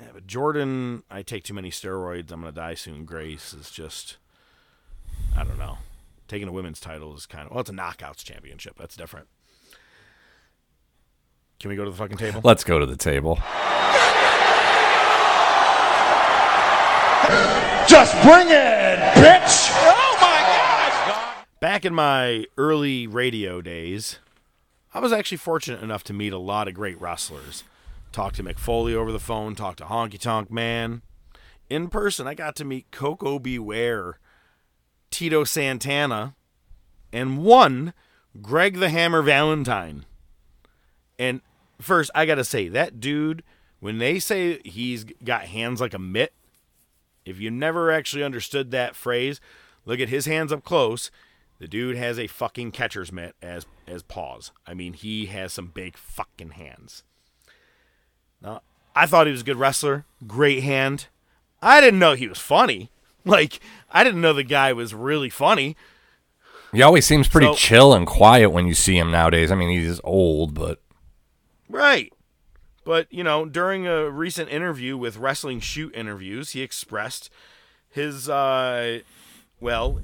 Yeah, 0.00 0.06
but 0.12 0.26
Jordan, 0.26 1.04
I 1.10 1.22
take 1.22 1.44
too 1.44 1.54
many 1.54 1.70
steroids. 1.70 2.32
I'm 2.32 2.40
gonna 2.40 2.50
die 2.50 2.74
soon. 2.74 3.04
Grace 3.04 3.54
is 3.54 3.70
just, 3.70 4.16
I 5.36 5.44
don't 5.44 5.58
know. 5.58 5.78
Taking 6.26 6.48
a 6.48 6.52
women's 6.52 6.80
title 6.80 7.14
is 7.16 7.24
kind 7.26 7.46
of 7.46 7.52
well, 7.52 7.60
it's 7.60 7.70
a 7.70 7.72
knockouts 7.72 8.24
championship. 8.24 8.74
That's 8.78 8.96
different. 8.96 9.28
Can 11.60 11.70
we 11.70 11.76
go 11.76 11.84
to 11.84 11.90
the 11.90 11.96
fucking 11.96 12.18
table? 12.18 12.40
Let's 12.42 12.64
go 12.64 12.80
to 12.80 12.86
the 12.86 12.96
table. 12.96 13.38
Just 17.88 18.12
bring 18.22 18.48
it, 18.48 18.98
bitch! 19.14 19.70
Oh 19.72 20.18
my 20.20 20.40
god! 21.08 21.46
Back 21.58 21.86
in 21.86 21.94
my 21.94 22.44
early 22.58 23.06
radio 23.06 23.62
days, 23.62 24.18
I 24.92 25.00
was 25.00 25.10
actually 25.10 25.38
fortunate 25.38 25.82
enough 25.82 26.04
to 26.04 26.12
meet 26.12 26.34
a 26.34 26.38
lot 26.38 26.68
of 26.68 26.74
great 26.74 27.00
wrestlers. 27.00 27.64
Talk 28.12 28.34
to 28.34 28.44
Mick 28.44 28.58
Foley 28.58 28.94
over 28.94 29.10
the 29.10 29.18
phone, 29.18 29.54
talk 29.54 29.76
to 29.76 29.84
Honky 29.84 30.20
Tonk 30.20 30.50
Man. 30.50 31.00
In 31.70 31.88
person, 31.88 32.26
I 32.26 32.34
got 32.34 32.56
to 32.56 32.64
meet 32.66 32.90
Koko 32.90 33.38
B. 33.38 33.58
Ware, 33.58 34.18
Tito 35.10 35.44
Santana, 35.44 36.34
and 37.10 37.38
one 37.38 37.94
Greg 38.42 38.76
the 38.76 38.90
Hammer 38.90 39.22
Valentine. 39.22 40.04
And 41.18 41.40
first, 41.80 42.10
I 42.14 42.26
got 42.26 42.34
to 42.34 42.44
say, 42.44 42.68
that 42.68 43.00
dude, 43.00 43.42
when 43.80 43.96
they 43.96 44.18
say 44.18 44.60
he's 44.62 45.04
got 45.04 45.44
hands 45.44 45.80
like 45.80 45.94
a 45.94 45.98
mitt, 45.98 46.34
if 47.28 47.38
you 47.40 47.50
never 47.50 47.90
actually 47.90 48.22
understood 48.24 48.70
that 48.70 48.96
phrase, 48.96 49.40
look 49.84 50.00
at 50.00 50.08
his 50.08 50.26
hands 50.26 50.52
up 50.52 50.64
close. 50.64 51.10
The 51.58 51.68
dude 51.68 51.96
has 51.96 52.18
a 52.18 52.26
fucking 52.28 52.70
catcher's 52.72 53.10
mitt 53.12 53.34
as 53.42 53.66
as 53.86 54.02
paws. 54.02 54.52
I 54.66 54.74
mean, 54.74 54.92
he 54.92 55.26
has 55.26 55.52
some 55.52 55.68
big 55.68 55.96
fucking 55.96 56.50
hands. 56.50 57.02
Now, 58.40 58.62
I 58.94 59.06
thought 59.06 59.26
he 59.26 59.32
was 59.32 59.40
a 59.42 59.44
good 59.44 59.56
wrestler, 59.56 60.04
great 60.26 60.62
hand. 60.62 61.06
I 61.60 61.80
didn't 61.80 61.98
know 61.98 62.14
he 62.14 62.28
was 62.28 62.38
funny. 62.38 62.90
Like, 63.24 63.60
I 63.90 64.04
didn't 64.04 64.22
know 64.22 64.32
the 64.32 64.42
guy 64.42 64.72
was 64.72 64.94
really 64.94 65.28
funny. 65.28 65.76
He 66.72 66.80
always 66.80 67.04
seems 67.04 67.28
pretty 67.28 67.48
So- 67.48 67.54
chill 67.56 67.92
and 67.92 68.06
quiet 68.06 68.50
when 68.50 68.66
you 68.66 68.72
see 68.72 68.96
him 68.96 69.10
nowadays. 69.10 69.50
I 69.52 69.54
mean, 69.54 69.68
he's 69.68 70.00
old, 70.02 70.54
but 70.54 70.80
Right. 71.68 72.10
But, 72.88 73.12
you 73.12 73.22
know, 73.22 73.44
during 73.44 73.86
a 73.86 74.08
recent 74.08 74.48
interview 74.48 74.96
with 74.96 75.18
Wrestling 75.18 75.60
Shoot 75.60 75.94
Interviews, 75.94 76.52
he 76.52 76.62
expressed 76.62 77.28
his, 77.90 78.30
uh, 78.30 79.00
well, 79.60 80.00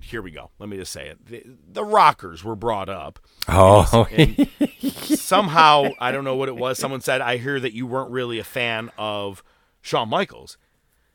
here 0.00 0.22
we 0.22 0.30
go. 0.30 0.50
Let 0.60 0.68
me 0.68 0.76
just 0.76 0.92
say 0.92 1.08
it. 1.08 1.26
The, 1.26 1.42
the 1.72 1.84
rockers 1.84 2.44
were 2.44 2.54
brought 2.54 2.88
up. 2.88 3.18
oh, 3.48 4.06
And 4.12 4.48
somehow, 4.92 5.88
I 5.98 6.12
don't 6.12 6.22
know 6.22 6.36
what 6.36 6.48
it 6.48 6.54
was. 6.54 6.78
Someone 6.78 7.00
said, 7.00 7.20
I 7.20 7.38
hear 7.38 7.58
that 7.58 7.72
you 7.72 7.84
weren't 7.84 8.12
really 8.12 8.38
a 8.38 8.44
fan 8.44 8.92
of 8.96 9.42
Shawn 9.82 10.08
Michaels. 10.08 10.56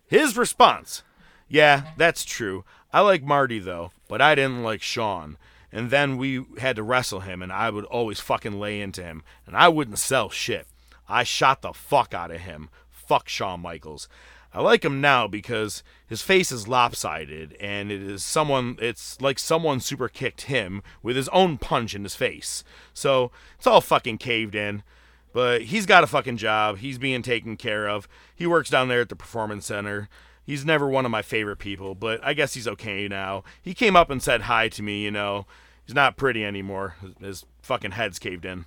His 0.06 0.36
response, 0.36 1.04
yeah, 1.48 1.94
that's 1.96 2.26
true. 2.26 2.66
I 2.92 3.00
like 3.00 3.24
Marty, 3.24 3.60
though, 3.60 3.94
but 4.10 4.22
I 4.22 4.36
didn't 4.36 4.64
like 4.64 4.82
Shawn. 4.82 5.38
And 5.72 5.92
then 5.92 6.18
we 6.18 6.44
had 6.58 6.76
to 6.76 6.84
wrestle 6.84 7.22
him, 7.22 7.42
and 7.42 7.54
I 7.54 7.70
would 7.70 7.86
always 7.86 8.20
fucking 8.20 8.60
lay 8.60 8.82
into 8.82 9.02
him, 9.02 9.24
and 9.48 9.56
I 9.56 9.70
wouldn't 9.70 10.00
sell 10.00 10.30
shit. 10.30 10.68
I 11.10 11.24
shot 11.24 11.62
the 11.62 11.74
fuck 11.74 12.14
out 12.14 12.32
of 12.32 12.42
him. 12.42 12.70
Fuck 12.90 13.28
Shawn 13.28 13.62
Michaels. 13.62 14.08
I 14.54 14.62
like 14.62 14.84
him 14.84 15.02
now 15.02 15.28
because 15.28 15.84
his 16.08 16.22
face 16.22 16.52
is 16.52 16.68
lopsided, 16.68 17.56
and 17.60 17.92
it 17.92 18.02
is 18.02 18.24
someone. 18.24 18.78
It's 18.82 19.20
like 19.22 19.38
someone 19.38 19.80
super 19.80 20.08
kicked 20.08 20.44
him 20.44 20.82
with 21.04 21.16
his 21.16 21.30
own 21.30 21.58
punch 21.58 21.94
in 21.94 22.04
his 22.04 22.16
face. 22.16 22.64
So 22.94 23.32
it's 23.58 23.68
all 23.68 23.82
fucking 23.82 24.18
caved 24.20 24.56
in. 24.56 24.84
But 25.32 25.64
he's 25.64 25.86
got 25.86 26.04
a 26.04 26.08
fucking 26.08 26.38
job. 26.38 26.80
He's 26.80 26.98
being 26.98 27.22
taken 27.22 27.58
care 27.58 27.88
of. 27.88 28.08
He 28.36 28.48
works 28.48 28.70
down 28.70 28.88
there 28.88 29.02
at 29.02 29.10
the 29.10 29.16
performance 29.16 29.68
center. 29.68 30.10
He's 30.44 30.66
never 30.66 30.88
one 30.88 31.06
of 31.06 31.12
my 31.12 31.22
favorite 31.22 31.60
people, 31.60 31.94
but 31.94 32.20
I 32.24 32.34
guess 32.34 32.56
he's 32.56 32.68
okay 32.68 33.08
now. 33.08 33.44
He 33.62 33.76
came 33.76 33.96
up 33.96 34.10
and 34.10 34.24
said 34.24 34.42
hi 34.42 34.68
to 34.70 34.82
me, 34.82 35.04
you 35.04 35.12
know. 35.12 35.46
He's 35.86 35.94
not 35.94 36.18
pretty 36.18 36.44
anymore. 36.44 36.96
His, 37.02 37.14
his 37.20 37.46
fucking 37.62 37.92
head's 37.92 38.18
caved 38.18 38.46
in. 38.46 38.66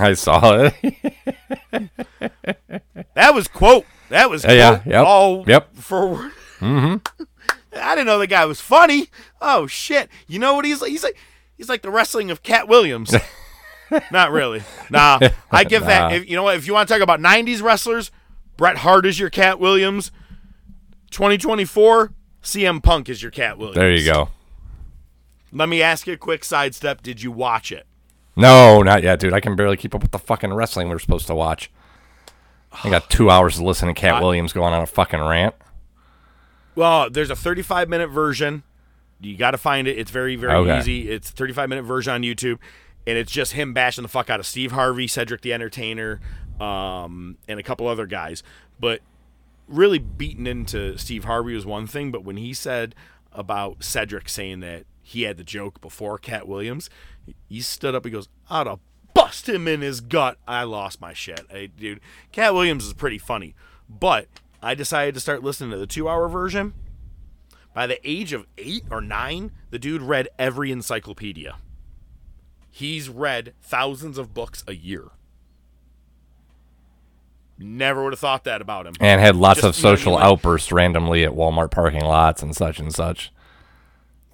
I 0.00 0.14
saw 0.14 0.70
it. 0.70 1.90
That 3.14 3.34
was 3.34 3.48
quote. 3.48 3.84
That 4.10 4.30
was 4.30 4.44
Yeah, 4.44 4.52
yeah, 4.52 4.82
yep, 4.86 5.06
all 5.06 5.44
yep. 5.46 5.74
forward. 5.74 6.32
Mm-hmm. 6.60 7.24
I 7.80 7.94
didn't 7.94 8.06
know 8.06 8.18
the 8.18 8.26
guy 8.26 8.44
was 8.44 8.60
funny. 8.60 9.08
Oh 9.40 9.66
shit! 9.66 10.08
You 10.26 10.38
know 10.38 10.54
what 10.54 10.64
he's 10.64 10.80
like? 10.80 10.90
He's 10.90 11.04
like 11.04 11.16
he's 11.56 11.68
like 11.68 11.82
the 11.82 11.90
wrestling 11.90 12.30
of 12.30 12.42
Katt 12.42 12.68
Williams. 12.68 13.14
Not 14.12 14.32
really. 14.32 14.62
Nah, 14.90 15.18
I 15.50 15.64
give 15.64 15.84
that. 15.86 16.12
If, 16.12 16.28
you 16.28 16.36
know 16.36 16.42
what? 16.42 16.56
If 16.56 16.66
you 16.66 16.74
want 16.74 16.88
to 16.88 16.94
talk 16.94 17.02
about 17.02 17.20
'90s 17.20 17.62
wrestlers, 17.62 18.10
Bret 18.56 18.78
Hart 18.78 19.06
is 19.06 19.18
your 19.18 19.30
Katt 19.30 19.58
Williams. 19.58 20.10
2024, 21.10 22.12
CM 22.42 22.82
Punk 22.82 23.08
is 23.08 23.22
your 23.22 23.30
Katt 23.30 23.56
Williams. 23.58 23.76
there 23.76 23.90
you 23.90 24.04
go. 24.04 24.28
Let 25.52 25.68
me 25.68 25.80
ask 25.80 26.06
you 26.06 26.12
a 26.14 26.18
quick 26.18 26.44
sidestep. 26.44 27.02
Did 27.02 27.22
you 27.22 27.32
watch 27.32 27.72
it? 27.72 27.86
No, 28.38 28.82
not 28.82 29.02
yet, 29.02 29.18
dude. 29.20 29.32
I 29.32 29.40
can 29.40 29.56
barely 29.56 29.76
keep 29.76 29.94
up 29.94 30.02
with 30.02 30.12
the 30.12 30.18
fucking 30.18 30.52
wrestling 30.54 30.88
we're 30.88 30.98
supposed 31.00 31.26
to 31.26 31.34
watch. 31.34 31.70
I 32.84 32.88
got 32.90 33.10
two 33.10 33.30
hours 33.30 33.56
to 33.56 33.64
listen 33.64 33.88
to 33.88 33.94
Katt 33.94 34.22
Williams 34.22 34.52
going 34.52 34.72
on 34.72 34.80
a 34.82 34.86
fucking 34.86 35.20
rant. 35.20 35.54
Well, 36.76 37.10
there's 37.10 37.30
a 37.30 37.36
35 37.36 37.88
minute 37.88 38.08
version. 38.08 38.62
You 39.20 39.36
got 39.36 39.50
to 39.50 39.58
find 39.58 39.88
it. 39.88 39.98
It's 39.98 40.12
very, 40.12 40.36
very 40.36 40.52
Okay. 40.54 40.78
easy. 40.78 41.10
It's 41.10 41.30
a 41.30 41.32
35 41.32 41.68
minute 41.68 41.82
version 41.82 42.12
on 42.12 42.22
YouTube, 42.22 42.58
and 43.06 43.18
it's 43.18 43.32
just 43.32 43.54
him 43.54 43.72
bashing 43.74 44.02
the 44.02 44.08
fuck 44.08 44.30
out 44.30 44.38
of 44.38 44.46
Steve 44.46 44.70
Harvey, 44.70 45.08
Cedric 45.08 45.40
the 45.40 45.52
Entertainer, 45.52 46.20
um, 46.60 47.36
and 47.48 47.58
a 47.58 47.62
couple 47.64 47.88
other 47.88 48.06
guys. 48.06 48.44
But 48.78 49.00
really 49.66 49.98
beating 49.98 50.46
into 50.46 50.96
Steve 50.98 51.24
Harvey 51.24 51.54
was 51.54 51.66
one 51.66 51.88
thing, 51.88 52.12
but 52.12 52.22
when 52.22 52.36
he 52.36 52.52
said 52.54 52.94
about 53.32 53.82
Cedric 53.82 54.28
saying 54.28 54.60
that 54.60 54.84
he 55.02 55.22
had 55.22 55.36
the 55.36 55.44
joke 55.44 55.80
before 55.80 56.18
Katt 56.18 56.46
Williams, 56.46 56.88
he 57.48 57.60
stood 57.60 57.94
up. 57.94 58.04
He 58.04 58.10
goes, 58.10 58.28
"I'd 58.50 58.66
have 58.66 58.80
bust 59.14 59.48
him 59.48 59.66
in 59.68 59.80
his 59.80 60.00
gut." 60.00 60.38
I 60.46 60.62
lost 60.64 61.00
my 61.00 61.12
shit, 61.12 61.46
hey, 61.50 61.66
dude. 61.68 62.00
Katt 62.32 62.54
Williams 62.54 62.86
is 62.86 62.92
pretty 62.94 63.18
funny, 63.18 63.54
but 63.88 64.26
I 64.62 64.74
decided 64.74 65.14
to 65.14 65.20
start 65.20 65.42
listening 65.42 65.70
to 65.70 65.78
the 65.78 65.86
two-hour 65.86 66.28
version. 66.28 66.74
By 67.74 67.86
the 67.86 68.00
age 68.08 68.32
of 68.32 68.46
eight 68.56 68.84
or 68.90 69.00
nine, 69.00 69.52
the 69.70 69.78
dude 69.78 70.02
read 70.02 70.28
every 70.38 70.72
encyclopedia. 70.72 71.56
He's 72.70 73.08
read 73.08 73.54
thousands 73.62 74.18
of 74.18 74.34
books 74.34 74.64
a 74.66 74.74
year. 74.74 75.10
Never 77.60 78.04
would 78.04 78.12
have 78.12 78.20
thought 78.20 78.44
that 78.44 78.60
about 78.62 78.86
him. 78.86 78.94
and 79.00 79.20
had 79.20 79.34
lots 79.34 79.60
Just, 79.62 79.78
of 79.78 79.82
you 79.82 79.82
know, 79.90 79.96
social 79.96 80.12
you 80.12 80.16
went- 80.16 80.26
outbursts 80.26 80.70
randomly 80.70 81.24
at 81.24 81.32
Walmart 81.32 81.70
parking 81.72 82.04
lots 82.04 82.42
and 82.42 82.54
such 82.54 82.78
and 82.78 82.94
such. 82.94 83.32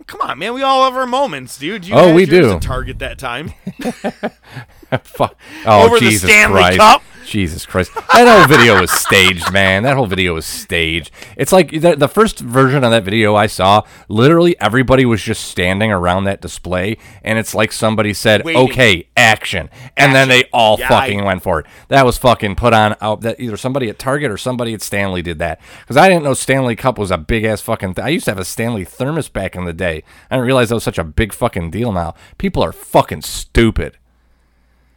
Come 0.07 0.21
on, 0.21 0.39
man. 0.39 0.53
We 0.55 0.63
all 0.63 0.85
have 0.85 0.95
our 0.95 1.07
moments, 1.07 1.57
dude. 1.59 1.87
You 1.87 1.95
Oh, 1.95 2.15
we 2.15 2.27
do. 2.27 2.59
Target 2.61 2.99
that 2.99 3.19
time. 3.19 3.53
Fuck. 5.03 5.37
Oh, 5.67 5.87
Over 5.87 5.99
the 5.99 6.11
Jesus 6.11 6.29
Stanley 6.31 6.61
Christ. 6.61 6.79
Cup. 6.79 7.03
Jesus 7.27 7.67
Christ. 7.67 7.93
That 7.95 8.27
whole 8.29 8.47
video 8.47 8.81
was 8.81 8.91
staged, 8.91 9.53
man. 9.53 9.83
That 9.83 9.97
whole 9.97 10.07
video 10.07 10.35
was 10.35 10.47
staged. 10.47 11.11
It's 11.37 11.53
like 11.53 11.71
the, 11.71 11.97
the 11.97 12.09
first 12.09 12.39
version 12.41 12.85
of 12.85 12.91
that 12.91 13.05
video 13.05 13.35
I 13.35 13.47
saw, 13.47 13.83
literally 14.09 14.59
everybody 14.61 15.05
was 15.05 15.23
just 15.23 15.45
standing 15.47 15.91
around 15.93 16.25
that 16.25 16.41
display, 16.41 16.97
and 17.23 17.39
it's 17.39 17.55
like 17.55 17.73
somebody 17.73 18.13
said, 18.15 18.45
Waiting. 18.45 18.63
okay, 18.71 19.09
action. 19.17 19.71
And 19.97 20.15
then 20.15 20.29
they 20.29 20.45
all 20.53 20.79
Yeah, 20.79 20.89
fucking 20.89 21.21
I- 21.21 21.25
went 21.25 21.43
for 21.43 21.61
it. 21.61 21.67
That 21.89 22.05
was 22.05 22.19
fucking 22.19 22.57
put 22.57 22.73
on 22.73 22.97
out 23.01 23.23
that 23.23 23.41
either 23.41 23.57
somebody 23.57 23.89
at 23.89 23.99
Target 23.99 24.31
or 24.31 24.37
somebody 24.39 24.75
at 24.75 24.83
Stanley 24.83 25.23
did 25.23 25.39
that. 25.39 25.61
Because 25.81 25.97
I 25.97 26.09
didn't 26.09 26.25
know 26.25 26.35
Stanley 26.35 26.77
Cup 26.77 26.99
was 26.99 27.11
a 27.11 27.19
big 27.19 27.45
ass 27.45 27.61
fucking 27.61 27.95
thing. 27.95 28.05
I 28.05 28.09
used 28.09 28.27
to 28.27 28.31
have 28.31 28.39
a 28.39 28.45
Stanley 28.45 28.85
thermos 28.85 29.29
back 29.29 29.57
in 29.57 29.65
the 29.65 29.73
day. 29.73 30.03
I 30.31 30.37
didn't 30.37 30.47
realize 30.47 30.69
that 30.69 30.75
was 30.77 30.85
such 30.85 30.99
a 30.99 31.05
big 31.05 31.33
fucking 31.33 31.71
deal 31.71 31.93
now. 31.93 32.15
People 32.39 32.63
are 32.63 32.73
fucking 32.73 33.23
stupid. 33.23 33.97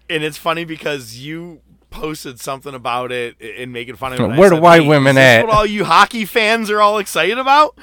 and 0.10 0.24
it's 0.24 0.38
funny 0.38 0.64
because 0.64 1.18
you 1.18 1.60
posted 1.90 2.40
something 2.40 2.74
about 2.74 3.12
it 3.12 3.36
and 3.42 3.72
making 3.72 3.96
fun 3.96 4.14
of 4.14 4.20
it. 4.20 4.28
Where 4.38 4.50
said, 4.50 4.62
white 4.62 4.82
"Wait, 4.82 4.88
women 4.90 5.18
at?" 5.18 5.46
What 5.46 5.56
all 5.56 5.66
you 5.66 5.86
hockey 5.86 6.26
fans 6.26 6.70
are 6.70 6.82
all 6.82 6.98
excited 6.98 7.38
about? 7.38 7.78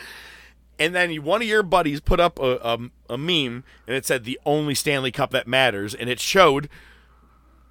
And 0.79 0.95
then 0.95 1.15
one 1.23 1.41
of 1.41 1.47
your 1.49 1.63
buddies 1.63 2.01
put 2.01 2.19
up 2.19 2.39
a, 2.41 2.57
a, 2.63 2.79
a 3.15 3.19
meme 3.19 3.63
and 3.87 3.97
it 3.97 4.05
said 4.05 4.25
the 4.25 4.41
only 4.45 4.75
Stanley 4.75 5.13
Cup 5.13 5.31
that 5.31 5.47
matters, 5.47 5.95
and 5.95 6.09
it 6.11 6.21
showed. 6.21 6.69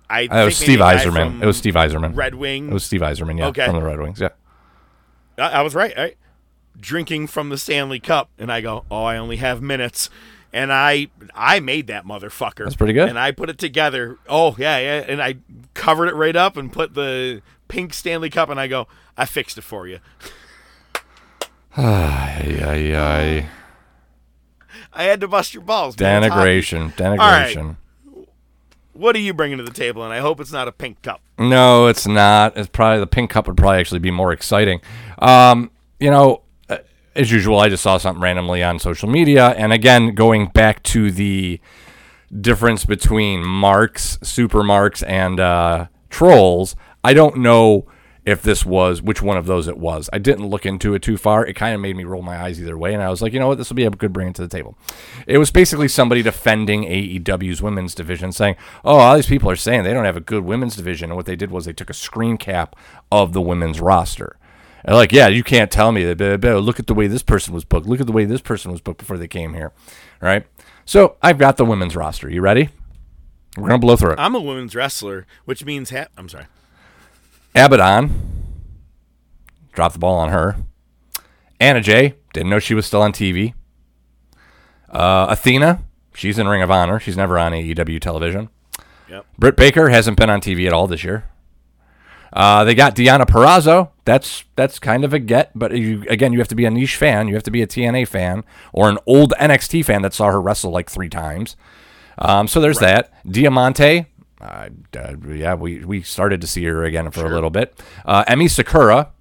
I 0.10 0.28
Uh, 0.28 0.42
It 0.42 0.46
was 0.46 0.58
Steve 0.58 0.80
Yzerman. 0.80 1.42
It 1.42 1.46
was 1.46 1.58
Steve 1.58 1.74
Yzerman. 1.76 2.16
Red 2.16 2.36
Wing. 2.36 2.70
It 2.70 2.74
was 2.74 2.84
Steve 2.84 3.02
Yzerman, 3.02 3.40
yeah, 3.40 3.48
Okay. 3.48 3.66
from 3.66 3.76
the 3.76 3.82
Red 3.82 4.00
Wings, 4.00 4.20
yeah. 4.20 4.30
I, 5.38 5.50
I 5.50 5.62
was 5.62 5.74
right, 5.74 5.94
right? 5.98 6.18
Drinking 6.80 7.28
from 7.28 7.50
the 7.50 7.58
Stanley 7.58 8.00
Cup, 8.00 8.30
and 8.38 8.52
I 8.52 8.62
go, 8.62 8.86
"Oh, 8.92 9.04
I 9.04 9.18
only 9.18 9.38
have 9.38 9.62
minutes," 9.62 10.10
and 10.54 10.72
I 10.72 11.08
I 11.34 11.60
made 11.60 11.88
that 11.88 12.06
motherfucker. 12.06 12.64
That's 12.64 12.76
pretty 12.76 12.94
good. 12.94 13.10
And 13.10 13.18
I 13.20 13.32
put 13.32 13.50
it 13.50 13.58
together. 13.58 14.18
Oh 14.30 14.56
yeah, 14.58 14.78
yeah, 14.78 15.06
and 15.08 15.22
I 15.22 15.36
covered 15.74 16.08
it 16.08 16.16
right 16.16 16.36
up 16.36 16.56
and 16.56 16.72
put 16.72 16.94
the 16.94 17.42
pink 17.68 17.94
Stanley 17.94 18.30
Cup, 18.30 18.50
and 18.50 18.60
I 18.60 18.68
go, 18.68 18.88
"I 19.18 19.26
fixed 19.26 19.58
it 19.58 19.64
for 19.64 19.88
you." 19.88 20.00
Ay, 21.76 22.60
ay, 22.62 22.96
ay. 22.96 23.50
I 24.94 25.04
had 25.06 25.20
to 25.22 25.28
bust 25.28 25.56
your 25.56 25.64
balls. 25.64 26.00
man. 26.00 26.22
Denigration, 26.22 26.94
denigration. 26.94 27.78
What 28.94 29.16
are 29.16 29.20
you 29.20 29.34
bringing 29.34 29.58
to 29.58 29.64
the 29.64 29.72
table? 29.72 30.04
And 30.04 30.14
I 30.14 30.20
hope 30.20 30.40
it's 30.40 30.52
not 30.52 30.68
a 30.68 30.72
pink 30.72 31.02
cup. 31.02 31.20
No, 31.40 31.88
it's 31.88 32.08
not. 32.08 32.56
It's 32.56 32.70
probably 32.70 33.00
the 33.00 33.08
pink 33.08 33.32
cup 33.32 33.48
would 33.48 33.58
probably 33.58 33.80
actually 33.80 34.02
be 34.02 34.12
more 34.12 34.32
exciting. 34.32 34.82
Um, 35.18 35.72
you 36.00 36.12
know, 36.12 36.44
as 37.16 37.32
usual, 37.32 37.60
I 37.60 37.70
just 37.70 37.84
saw 37.84 37.98
something 37.98 38.22
randomly 38.22 38.64
on 38.64 38.80
social 38.80 39.10
media, 39.10 39.50
and 39.50 39.72
again, 39.72 40.16
going 40.16 40.48
back 40.48 40.82
to 40.84 41.12
the 41.12 41.60
difference 42.42 42.86
between 42.86 43.44
marks, 43.44 44.18
super 44.24 44.64
marks, 44.64 45.04
and 45.04 45.40
uh, 45.40 45.88
trolls. 46.10 46.76
I 47.04 47.14
don't 47.14 47.38
know 47.38 47.86
if 48.26 48.42
this 48.42 48.66
was 48.66 49.02
which 49.02 49.22
one 49.22 49.38
of 49.38 49.46
those 49.46 49.68
it 49.68 49.78
was. 49.78 50.10
I 50.14 50.18
didn't 50.18 50.48
look 50.48 50.66
into 50.66 50.94
it 50.94 51.02
too 51.02 51.18
far. 51.18 51.46
It 51.46 51.56
kind 51.56 51.76
of 51.76 51.82
made 51.82 51.98
me 51.98 52.06
roll 52.06 52.22
my 52.22 52.42
eyes 52.42 52.60
either 52.60 52.78
way, 52.78 52.94
and 52.94 53.04
I 53.04 53.10
was 53.10 53.22
like, 53.22 53.34
you 53.34 53.40
know 53.40 53.50
what, 53.50 53.58
this 53.58 53.70
will 53.70 53.76
be 53.76 53.84
a 53.84 53.90
good 53.90 54.14
bring 54.14 54.32
to 54.34 54.42
the 54.42 54.48
table. 54.48 54.78
It 55.28 55.38
was 55.38 55.52
basically 55.52 55.90
somebody 55.90 56.24
defending 56.24 56.84
AEW's 56.84 57.62
women's 57.62 57.94
division, 57.94 58.32
saying, 58.32 58.56
"Oh, 58.86 58.98
all 58.98 59.16
these 59.16 59.28
people 59.28 59.50
are 59.50 59.56
saying 59.56 59.84
they 59.84 59.94
don't 59.94 60.06
have 60.06 60.18
a 60.18 60.22
good 60.22 60.46
women's 60.46 60.76
division," 60.76 61.10
and 61.10 61.18
what 61.18 61.26
they 61.26 61.36
did 61.36 61.52
was 61.52 61.66
they 61.66 61.74
took 61.74 61.90
a 61.90 61.94
screen 61.94 62.38
cap 62.38 62.76
of 63.12 63.34
the 63.34 63.42
women's 63.42 63.82
roster. 63.82 64.38
And 64.86 64.96
like, 64.96 65.12
yeah, 65.12 65.28
you 65.28 65.44
can't 65.44 65.72
tell 65.72 65.92
me 65.92 66.04
that. 66.14 66.42
Look 66.62 66.80
at 66.80 66.88
the 66.88 66.94
way 66.94 67.08
this 67.08 67.24
person 67.24 67.54
was 67.54 67.64
booked. 67.64 67.88
Look 67.88 68.02
at 68.02 68.06
the 68.08 68.12
way 68.12 68.26
this 68.26 68.42
person 68.42 68.72
was 68.72 68.82
booked 68.82 69.00
before 69.00 69.18
they 69.18 69.28
came 69.28 69.54
here. 69.54 69.72
All 70.22 70.28
right. 70.28 70.46
So 70.86 71.16
I've 71.22 71.38
got 71.38 71.58
the 71.58 71.66
women's 71.66 71.96
roster. 71.96 72.30
You 72.30 72.42
ready? 72.42 72.70
We're 73.58 73.70
gonna 73.70 73.80
blow 73.80 73.96
through 73.96 74.14
it. 74.14 74.20
I'm 74.20 74.36
a 74.36 74.42
women's 74.42 74.76
wrestler, 74.76 75.26
which 75.46 75.64
means 75.64 75.92
ha- 75.92 76.08
I'm 76.18 76.28
sorry. 76.28 76.48
Abaddon 77.56 78.12
dropped 79.74 79.94
the 79.94 80.00
ball 80.00 80.18
on 80.18 80.30
her. 80.30 80.56
Anna 81.60 81.80
Jay 81.80 82.16
didn't 82.34 82.50
know 82.50 82.60
she 82.60 82.74
was 82.74 82.86
still 82.86 83.02
on 83.02 83.14
TV. 83.14 83.54
Uh, 84.90 85.28
Athena, 85.30 85.84
she's 86.14 86.38
in 86.40 86.48
Ring 86.48 86.62
of 86.62 86.72
Honor. 86.72 87.00
She's 87.00 87.16
never 87.16 87.38
on 87.38 87.52
AEW 87.52 88.02
television. 88.02 88.50
Yep. 89.10 89.26
Britt 89.38 89.56
Baker 89.56 89.90
hasn't 89.90 90.18
been 90.18 90.30
on 90.30 90.42
TV 90.42 90.66
at 90.66 90.74
all 90.74 90.88
this 90.88 91.04
year. 91.04 91.26
Uh, 92.34 92.64
they 92.64 92.74
got 92.74 92.96
Deonna 92.96 93.26
Purrazzo. 93.26 93.92
That's 94.06 94.44
that's 94.56 94.80
kind 94.80 95.06
of 95.06 95.14
a 95.14 95.20
get, 95.20 95.52
but 95.54 95.78
you, 95.78 96.04
again, 96.10 96.34
you 96.34 96.40
have 96.40 96.48
to 96.50 96.56
be 96.56 96.66
a 96.66 96.72
niche 96.72 96.96
fan. 96.96 97.28
You 97.28 97.36
have 97.36 97.44
to 97.44 97.52
be 97.52 97.62
a 97.62 97.68
TNA 97.68 98.08
fan 98.08 98.44
or 98.74 98.90
an 98.90 98.98
old 99.06 99.34
NXT 99.40 99.86
fan 99.86 100.02
that 100.02 100.14
saw 100.14 100.32
her 100.32 100.42
wrestle 100.42 100.72
like 100.72 100.90
three 100.90 101.10
times. 101.10 101.56
Um, 102.18 102.48
so 102.48 102.60
there's 102.60 102.80
that. 102.80 103.14
Diamante. 103.30 104.08
Uh, 104.42 104.70
uh, 104.98 105.16
yeah, 105.30 105.54
we, 105.54 105.86
we 105.86 106.02
started 106.02 106.42
to 106.42 106.48
see 106.48 106.66
her 106.66 106.84
again 106.84 107.10
for 107.12 107.26
a 107.26 107.34
little 107.34 107.50
bit. 107.50 107.80
Uh, 108.06 108.26
Emi 108.26 108.50
Sakura. 108.50 109.12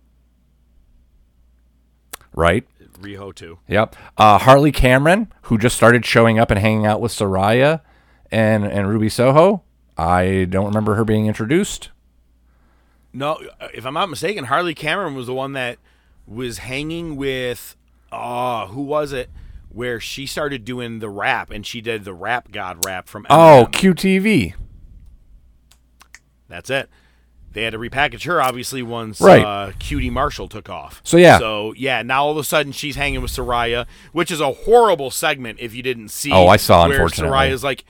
Right. 2.34 2.66
Riho 3.00 3.34
too. 3.34 3.58
Yep. 3.68 3.94
Uh, 4.16 4.38
Harley 4.38 4.72
Cameron, 4.72 5.32
who 5.42 5.58
just 5.58 5.76
started 5.76 6.04
showing 6.04 6.38
up 6.38 6.50
and 6.50 6.58
hanging 6.58 6.86
out 6.86 7.00
with 7.00 7.12
Saraya 7.12 7.82
and, 8.30 8.64
and 8.64 8.88
Ruby 8.88 9.08
Soho. 9.08 9.62
I 9.96 10.46
don't 10.48 10.66
remember 10.66 10.94
her 10.94 11.04
being 11.04 11.26
introduced. 11.26 11.90
No, 13.12 13.38
if 13.74 13.84
I'm 13.84 13.94
not 13.94 14.08
mistaken, 14.08 14.44
Harley 14.44 14.74
Cameron 14.74 15.14
was 15.14 15.26
the 15.26 15.34
one 15.34 15.52
that 15.52 15.78
was 16.26 16.58
hanging 16.58 17.16
with. 17.16 17.76
Oh, 18.10 18.66
who 18.68 18.82
was 18.82 19.12
it? 19.12 19.30
Where 19.68 20.00
she 20.00 20.26
started 20.26 20.64
doing 20.64 20.98
the 20.98 21.08
rap, 21.08 21.50
and 21.50 21.66
she 21.66 21.80
did 21.80 22.04
the 22.04 22.12
rap 22.14 22.50
god 22.52 22.84
rap 22.84 23.08
from. 23.08 23.26
Oh, 23.30 23.66
Eminem. 23.70 23.94
QTV. 23.94 24.54
That's 26.48 26.70
it. 26.70 26.88
They 27.52 27.64
had 27.64 27.72
to 27.74 27.78
repackage 27.78 28.24
her, 28.24 28.40
obviously, 28.40 28.82
once 28.82 29.20
Right. 29.20 29.44
uh, 29.44 29.72
QT 29.72 30.10
Marshall 30.10 30.48
took 30.48 30.70
off. 30.70 31.02
So, 31.04 31.18
yeah. 31.18 31.38
So 31.38 31.74
yeah, 31.76 32.00
now 32.02 32.24
all 32.24 32.30
of 32.30 32.38
a 32.38 32.44
sudden 32.44 32.72
she's 32.72 32.96
hanging 32.96 33.20
with 33.20 33.30
Saraya, 33.30 33.86
which 34.12 34.30
is 34.30 34.40
a 34.40 34.52
horrible 34.52 35.10
segment 35.10 35.58
if 35.60 35.74
you 35.74 35.82
didn't 35.82 36.08
see. 36.08 36.32
Oh, 36.32 36.46
I 36.48 36.56
saw, 36.56 36.84
Where 36.88 36.92
unfortunately. 36.92 37.30
Saraya's 37.36 37.62
like, 37.62 37.84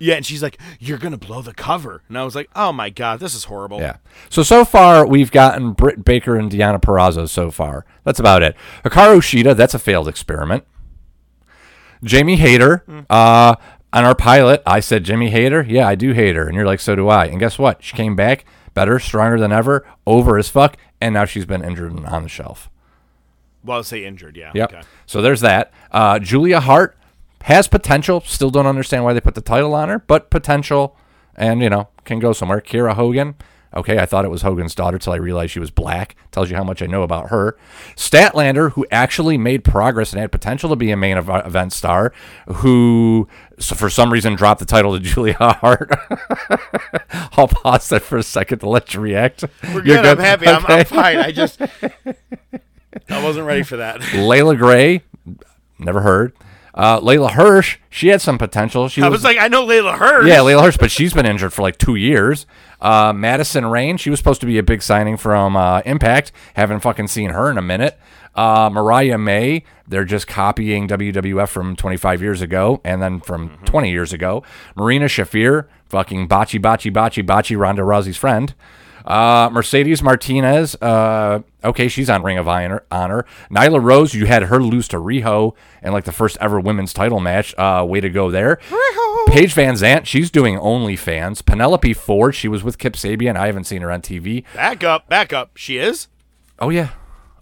yeah, 0.00 0.14
and 0.14 0.26
she's 0.26 0.42
like, 0.42 0.58
"You're 0.80 0.98
gonna 0.98 1.16
blow 1.18 1.42
the 1.42 1.54
cover," 1.54 2.02
and 2.08 2.18
I 2.18 2.24
was 2.24 2.34
like, 2.34 2.50
"Oh 2.56 2.72
my 2.72 2.90
god, 2.90 3.20
this 3.20 3.34
is 3.34 3.44
horrible." 3.44 3.78
Yeah. 3.78 3.98
So 4.28 4.42
so 4.42 4.64
far 4.64 5.06
we've 5.06 5.30
gotten 5.30 5.72
Britt 5.72 6.04
Baker 6.04 6.34
and 6.36 6.50
Deonna 6.50 6.80
Purrazzo 6.80 7.28
so 7.28 7.50
far. 7.50 7.84
That's 8.04 8.18
about 8.18 8.42
it. 8.42 8.56
Hikaru 8.84 9.18
Shida, 9.18 9.54
that's 9.54 9.74
a 9.74 9.78
failed 9.78 10.08
experiment. 10.08 10.64
Jamie 12.02 12.36
Hayter, 12.36 12.82
uh, 13.10 13.54
on 13.92 14.04
our 14.04 14.14
pilot, 14.14 14.62
I 14.66 14.80
said 14.80 15.04
Jamie 15.04 15.30
Hayter. 15.30 15.62
Yeah, 15.68 15.86
I 15.86 15.94
do 15.94 16.12
hate 16.12 16.34
her, 16.34 16.46
and 16.46 16.54
you're 16.56 16.64
like, 16.64 16.80
so 16.80 16.96
do 16.96 17.08
I. 17.08 17.26
And 17.26 17.38
guess 17.38 17.58
what? 17.58 17.82
She 17.82 17.94
came 17.94 18.16
back 18.16 18.46
better, 18.72 18.98
stronger 18.98 19.38
than 19.38 19.52
ever, 19.52 19.86
over 20.06 20.38
as 20.38 20.48
fuck, 20.48 20.76
and 21.00 21.12
now 21.12 21.26
she's 21.26 21.44
been 21.44 21.62
injured 21.62 21.92
and 21.92 22.06
on 22.06 22.22
the 22.22 22.28
shelf. 22.28 22.70
Well, 23.62 23.78
I'll 23.78 23.82
say 23.82 24.04
injured. 24.04 24.36
Yeah. 24.36 24.52
Yep. 24.54 24.72
Okay. 24.72 24.82
So 25.06 25.20
there's 25.20 25.42
that. 25.42 25.72
Uh, 25.90 26.18
Julia 26.18 26.60
Hart 26.60 26.96
has 27.42 27.68
potential. 27.68 28.20
Still 28.22 28.50
don't 28.50 28.66
understand 28.66 29.04
why 29.04 29.12
they 29.12 29.20
put 29.20 29.34
the 29.34 29.40
title 29.40 29.74
on 29.74 29.88
her, 29.88 29.98
but 29.98 30.30
potential, 30.30 30.96
and 31.34 31.62
you 31.62 31.70
know 31.70 31.88
can 32.04 32.18
go 32.18 32.32
somewhere. 32.32 32.60
Kiera 32.60 32.94
Hogan. 32.94 33.34
Okay, 33.72 34.00
I 34.00 34.06
thought 34.06 34.24
it 34.24 34.30
was 34.32 34.42
Hogan's 34.42 34.74
daughter 34.74 34.98
till 34.98 35.12
I 35.12 35.16
realized 35.16 35.52
she 35.52 35.60
was 35.60 35.70
black. 35.70 36.16
Tells 36.32 36.50
you 36.50 36.56
how 36.56 36.64
much 36.64 36.82
I 36.82 36.86
know 36.86 37.04
about 37.04 37.28
her. 37.30 37.56
Statlander, 37.94 38.72
who 38.72 38.84
actually 38.90 39.38
made 39.38 39.62
progress 39.62 40.12
and 40.12 40.20
had 40.20 40.32
potential 40.32 40.70
to 40.70 40.76
be 40.76 40.90
a 40.90 40.96
main 40.96 41.16
event 41.16 41.72
star, 41.72 42.12
who 42.48 43.28
for 43.60 43.88
some 43.88 44.12
reason 44.12 44.34
dropped 44.34 44.58
the 44.58 44.66
title 44.66 44.92
to 44.98 45.00
Julia 45.04 45.36
Hart. 45.38 45.88
I'll 47.36 47.46
pause 47.46 47.88
that 47.90 48.02
for 48.02 48.18
a 48.18 48.24
second 48.24 48.58
to 48.58 48.68
let 48.68 48.92
you 48.92 49.00
react. 49.00 49.44
We're 49.62 49.84
You're 49.84 50.02
good. 50.02 50.06
I'm 50.06 50.18
happy. 50.18 50.48
I'm, 50.48 50.66
I'm 50.66 50.84
fine. 50.84 51.18
I 51.18 51.30
just 51.30 51.60
I 53.08 53.24
wasn't 53.24 53.46
ready 53.46 53.62
for 53.62 53.76
that. 53.76 54.00
Leila 54.14 54.56
Grey, 54.56 55.02
never 55.78 56.00
heard. 56.00 56.32
Uh, 56.80 56.98
Leyla 56.98 57.32
Hirsch, 57.32 57.76
she 57.90 58.08
had 58.08 58.22
some 58.22 58.38
potential. 58.38 58.88
She 58.88 59.02
I 59.02 59.10
was 59.10 59.22
like, 59.22 59.36
I 59.36 59.48
know 59.48 59.66
Leyla 59.66 59.98
Hirsch. 59.98 60.26
yeah, 60.26 60.38
Leyla 60.38 60.62
Hirsch, 60.62 60.78
but 60.78 60.90
she's 60.90 61.12
been 61.12 61.26
injured 61.26 61.52
for 61.52 61.60
like 61.60 61.76
two 61.76 61.94
years. 61.94 62.46
Uh, 62.80 63.12
Madison 63.12 63.66
Rayne, 63.66 63.98
she 63.98 64.08
was 64.08 64.18
supposed 64.18 64.40
to 64.40 64.46
be 64.46 64.56
a 64.56 64.62
big 64.62 64.80
signing 64.80 65.18
from 65.18 65.56
uh, 65.56 65.82
Impact. 65.84 66.32
Haven't 66.54 66.80
fucking 66.80 67.08
seen 67.08 67.30
her 67.30 67.50
in 67.50 67.58
a 67.58 67.62
minute. 67.62 67.98
Uh, 68.34 68.70
Mariah 68.72 69.18
May, 69.18 69.62
they're 69.86 70.06
just 70.06 70.26
copying 70.26 70.88
WWF 70.88 71.48
from 71.48 71.76
25 71.76 72.22
years 72.22 72.40
ago 72.40 72.80
and 72.82 73.02
then 73.02 73.20
from 73.20 73.58
20 73.66 73.90
years 73.90 74.14
ago. 74.14 74.42
Marina 74.74 75.04
Shafir, 75.04 75.66
fucking 75.90 76.28
botchy, 76.28 76.58
botchy, 76.58 76.90
botchy, 76.90 77.22
botchy, 77.22 77.58
Ronda 77.58 77.82
Rousey's 77.82 78.16
friend. 78.16 78.54
Uh, 79.04 79.48
Mercedes 79.52 80.02
Martinez. 80.02 80.74
Uh, 80.76 81.40
okay, 81.64 81.88
she's 81.88 82.10
on 82.10 82.22
Ring 82.22 82.38
of 82.38 82.48
Honor. 82.48 82.84
Honor. 82.90 83.24
Nyla 83.50 83.82
Rose. 83.82 84.14
You 84.14 84.26
had 84.26 84.44
her 84.44 84.60
lose 84.62 84.88
to 84.88 84.96
Riho 84.96 85.54
in 85.82 85.92
like 85.92 86.04
the 86.04 86.12
first 86.12 86.36
ever 86.40 86.60
women's 86.60 86.92
title 86.92 87.20
match. 87.20 87.54
Uh, 87.58 87.84
way 87.88 88.00
to 88.00 88.10
go 88.10 88.30
there. 88.30 88.58
Paige 89.28 89.54
Van 89.54 89.74
Zant. 89.74 90.06
She's 90.06 90.30
doing 90.30 90.56
OnlyFans. 90.56 91.44
Penelope 91.44 91.94
Ford. 91.94 92.34
She 92.34 92.48
was 92.48 92.62
with 92.62 92.78
Kip 92.78 92.94
Sabian. 92.94 93.36
I 93.36 93.46
haven't 93.46 93.64
seen 93.64 93.82
her 93.82 93.90
on 93.92 94.02
TV. 94.02 94.44
Back 94.54 94.82
up, 94.84 95.08
back 95.08 95.32
up. 95.32 95.56
She 95.56 95.78
is. 95.78 96.08
Oh 96.58 96.70
yeah. 96.70 96.90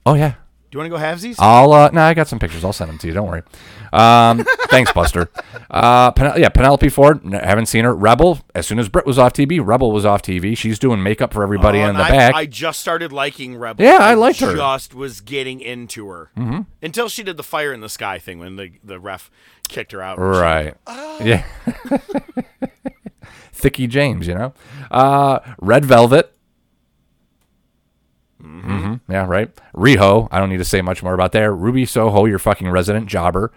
Oh 0.05 0.15
yeah. 0.15 0.35
Do 0.70 0.77
you 0.77 0.81
want 0.81 0.93
to 0.93 0.99
go 0.99 1.03
halvesies? 1.03 1.36
I'll 1.39 1.73
uh 1.73 1.89
no, 1.93 2.03
I 2.03 2.12
got 2.12 2.28
some 2.28 2.39
pictures. 2.39 2.62
I'll 2.62 2.74
send 2.74 2.90
them 2.90 2.99
to 2.99 3.07
you. 3.07 3.15
Don't 3.15 3.27
worry. 3.27 3.43
Um, 3.90 4.45
thanks, 4.69 4.93
Buster. 4.93 5.31
Uh, 5.70 6.11
Pen- 6.12 6.39
yeah, 6.39 6.51
Penelope 6.51 6.90
Ford. 6.90 7.24
n- 7.24 7.32
haven't 7.32 7.66
seen 7.66 7.85
her. 7.86 7.95
Rebel. 7.95 8.40
As 8.55 8.66
soon 8.66 8.78
as 8.78 8.90
Britt 8.90 9.07
was 9.07 9.19
off 9.19 9.32
TV, 9.32 9.65
Rebel 9.65 9.93
was 9.93 10.05
off 10.05 10.20
TV. 10.20 10.55
She's 10.57 10.78
doing 10.78 11.03
makeup 11.03 11.32
for 11.32 11.43
everybody 11.43 11.78
Oh, 11.81 11.89
in 11.89 11.97
the 11.97 12.03
I, 12.03 12.11
back. 12.11 12.35
I 12.35 12.45
just 12.45 12.81
started 12.81 13.12
liking 13.12 13.57
Rebel. 13.57 13.82
Yeah, 13.82 13.97
I 13.99 14.12
liked 14.12 14.40
her. 14.40 14.55
Just 14.55 14.93
was 14.95 15.23
getting 15.23 15.61
into 15.61 16.07
her 16.09 16.31
mm-hmm. 16.36 16.61
until 16.82 17.09
she 17.09 17.23
did 17.23 17.39
the 17.39 17.43
fire 17.43 17.73
in 17.73 17.81
the 17.81 17.89
sky 17.89 18.19
thing 18.19 18.39
when 18.39 18.57
the 18.57 18.73
the 18.85 19.01
ref 19.01 19.31
kicked 19.69 19.93
her 19.93 20.03
out. 20.03 20.19
right. 20.19 20.74
Yeah. 21.23 21.45
Thicky 23.53 23.86
James, 23.86 24.27
you 24.27 24.35
know. 24.35 24.53
Uh, 24.90 25.40
Red 25.59 25.85
Velvet. 25.85 26.32
Hmm 28.49 28.95
Yeah, 29.09 29.27
right. 29.27 29.51
Riho. 29.75 30.29
I 30.31 30.39
don't 30.39 30.51
need 30.51 30.59
to 30.59 30.65
say 30.65 30.83
much 30.83 31.03
more 31.03 31.15
about 31.15 31.33
there. 31.33 31.55
Ruby 31.55 31.85
Soho, 31.85 32.25
your 32.25 32.39
fucking 32.39 32.70
resident 32.70 33.07
jobber. 33.07 33.53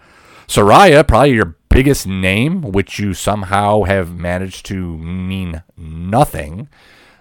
Saraya, 0.46 1.06
probably 1.06 1.32
your 1.32 1.56
biggest 1.68 2.06
name, 2.06 2.62
which 2.62 2.98
you 2.98 3.14
somehow 3.14 3.82
have 3.84 4.14
managed 4.14 4.66
to 4.66 4.98
mean 4.98 5.62
nothing. 5.76 6.68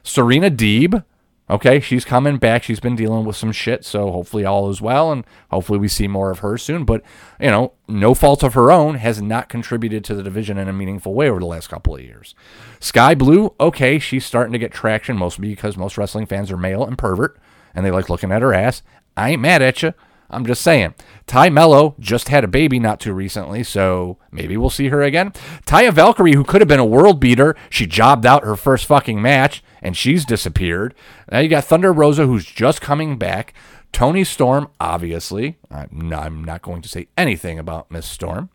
Serena 0.04 0.52
Deeb. 0.52 1.04
Okay, 1.50 1.82
she's 1.82 2.06
coming 2.06 2.38
back. 2.38 2.64
She's 2.64 2.80
been 2.80 2.96
dealing 2.96 3.26
with 3.26 3.36
some 3.36 3.52
shit, 3.52 3.84
so 3.84 4.10
hopefully 4.10 4.46
all 4.46 4.70
is 4.70 4.82
well, 4.82 5.12
and 5.12 5.26
hopefully 5.50 5.80
we 5.80 5.90
see 5.90 6.08
more 6.08 6.32
of 6.32 6.40
her 6.40 6.58
soon. 6.58 6.86
But 6.86 7.04
you 7.42 7.52
know, 7.52 7.74
no 7.90 8.14
fault 8.14 8.42
of 8.42 8.54
her 8.54 8.72
own, 8.72 8.96
has 8.96 9.22
not 9.22 9.50
contributed 9.50 10.06
to 10.06 10.16
the 10.16 10.24
division 10.24 10.58
in 10.58 10.70
a 10.70 10.74
meaningful 10.74 11.14
way 11.14 11.30
over 11.30 11.42
the 11.42 11.46
last 11.46 11.68
couple 11.68 11.94
of 11.94 12.02
years. 12.02 12.36
Skye 12.80 13.16
Blue, 13.16 13.54
okay, 13.60 14.00
she's 14.00 14.26
starting 14.26 14.54
to 14.54 14.60
get 14.60 14.72
traction, 14.72 15.18
mostly 15.18 15.50
because 15.50 15.76
most 15.76 15.98
wrestling 15.98 16.26
fans 16.26 16.52
are 16.52 16.58
male 16.58 16.86
and 16.86 16.98
pervert, 16.98 17.38
and 17.74 17.86
they 17.86 17.92
like 17.92 18.10
looking 18.10 18.32
at 18.32 18.42
her 18.42 18.54
ass. 18.54 18.82
I 19.16 19.32
ain't 19.32 19.42
mad 19.42 19.62
at 19.62 19.82
you. 19.84 19.94
I'm 20.34 20.46
just 20.46 20.62
saying. 20.62 20.94
Tay 21.28 21.50
Melo 21.50 21.96
just 22.00 22.30
had 22.30 22.46
a 22.46 22.48
baby 22.48 22.80
not 22.80 23.02
too 23.02 23.12
recently, 23.14 23.64
so 23.64 24.18
maybe 24.32 24.56
we'll 24.56 24.70
see 24.70 24.88
her 24.88 25.02
again. 25.02 25.32
Taya 25.66 25.92
Valkyrie, 25.92 26.36
who 26.36 26.46
could 26.46 26.62
have 26.62 26.70
been 26.70 26.80
a 26.80 26.86
world 26.86 27.20
beater, 27.20 27.54
she 27.70 27.86
jobbed 27.86 28.26
out 28.26 28.46
her 28.46 28.56
first 28.56 28.86
fucking 28.86 29.22
match, 29.22 29.62
and 29.82 29.98
she's 29.98 30.24
disappeared. 30.24 30.96
Now 31.30 31.40
you 31.40 31.50
got 31.50 31.66
Thunder 31.66 31.92
Rosa, 31.92 32.26
who's 32.26 32.46
just 32.46 32.80
coming 32.80 33.18
back. 33.18 33.54
Toni 33.92 34.24
Storm, 34.24 34.70
obviously. 34.80 35.58
I'm 35.70 35.90
not, 36.08 36.24
I'm 36.24 36.46
not 36.46 36.62
going 36.62 36.82
to 36.84 36.88
say 36.88 37.10
anything 37.18 37.60
about 37.60 37.92
Miss 37.92 38.06
Storm. 38.06 38.50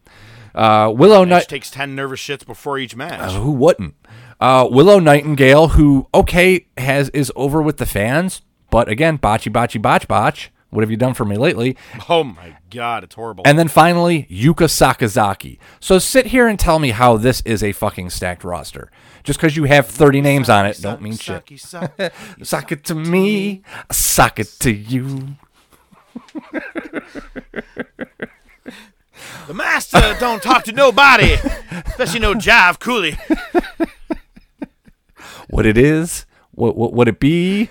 Uh, 0.54 0.90
Willow 0.96 1.24
She 1.24 1.28
Night. 1.28 1.48
takes 1.48 1.70
ten 1.70 1.94
nervous 1.94 2.20
shits 2.20 2.46
before 2.46 2.78
each 2.78 2.96
match. 2.96 3.32
Who 3.32 3.50
wouldn't? 3.52 3.94
Uh, 4.40 4.66
Willow 4.70 4.98
Nightingale, 4.98 5.68
who 5.68 6.08
okay 6.14 6.68
has 6.78 7.10
is 7.10 7.30
over 7.36 7.60
with 7.60 7.76
the 7.76 7.84
fans, 7.84 8.40
but 8.76 8.90
again, 8.90 9.16
botchy, 9.16 9.50
botchy, 9.50 9.80
botch, 9.80 10.06
botch. 10.06 10.52
What 10.68 10.82
have 10.82 10.90
you 10.90 10.98
done 10.98 11.14
for 11.14 11.24
me 11.24 11.38
lately? 11.38 11.78
oh 12.10 12.22
my 12.22 12.58
god, 12.68 13.04
it's 13.04 13.14
horrible. 13.14 13.42
And 13.46 13.58
then 13.58 13.68
finally, 13.68 14.24
Yuka 14.30 14.68
Sakazaki. 14.68 15.56
So 15.80 15.98
sit 15.98 16.26
here 16.26 16.46
and 16.46 16.60
tell 16.60 16.78
me 16.78 16.90
how 16.90 17.16
this 17.16 17.40
is 17.46 17.62
a 17.62 17.72
fucking 17.72 18.10
stacked 18.10 18.44
roster. 18.44 18.90
Just 19.24 19.38
because 19.38 19.56
you 19.56 19.64
have 19.64 19.86
30 19.86 20.20
names 20.20 20.50
on 20.50 20.66
it, 20.66 20.78
don't 20.82 21.00
mean 21.00 21.16
shit. 21.16 21.48
Sock 22.42 22.70
it 22.70 22.84
to 22.84 22.94
me, 22.94 23.62
sock 23.90 24.40
it 24.40 24.48
to 24.60 24.70
you. 24.70 25.36
The 29.46 29.54
master 29.54 30.16
don't 30.20 30.42
talk 30.42 30.64
to 30.64 30.72
nobody, 30.72 31.38
especially 31.86 32.20
no 32.20 32.34
jive 32.34 32.78
coolie. 32.78 33.16
What 35.48 35.64
it 35.64 35.78
is, 35.78 36.26
what 36.50 36.76
what 36.76 36.92
would 36.92 37.06
it 37.06 37.20
be? 37.20 37.70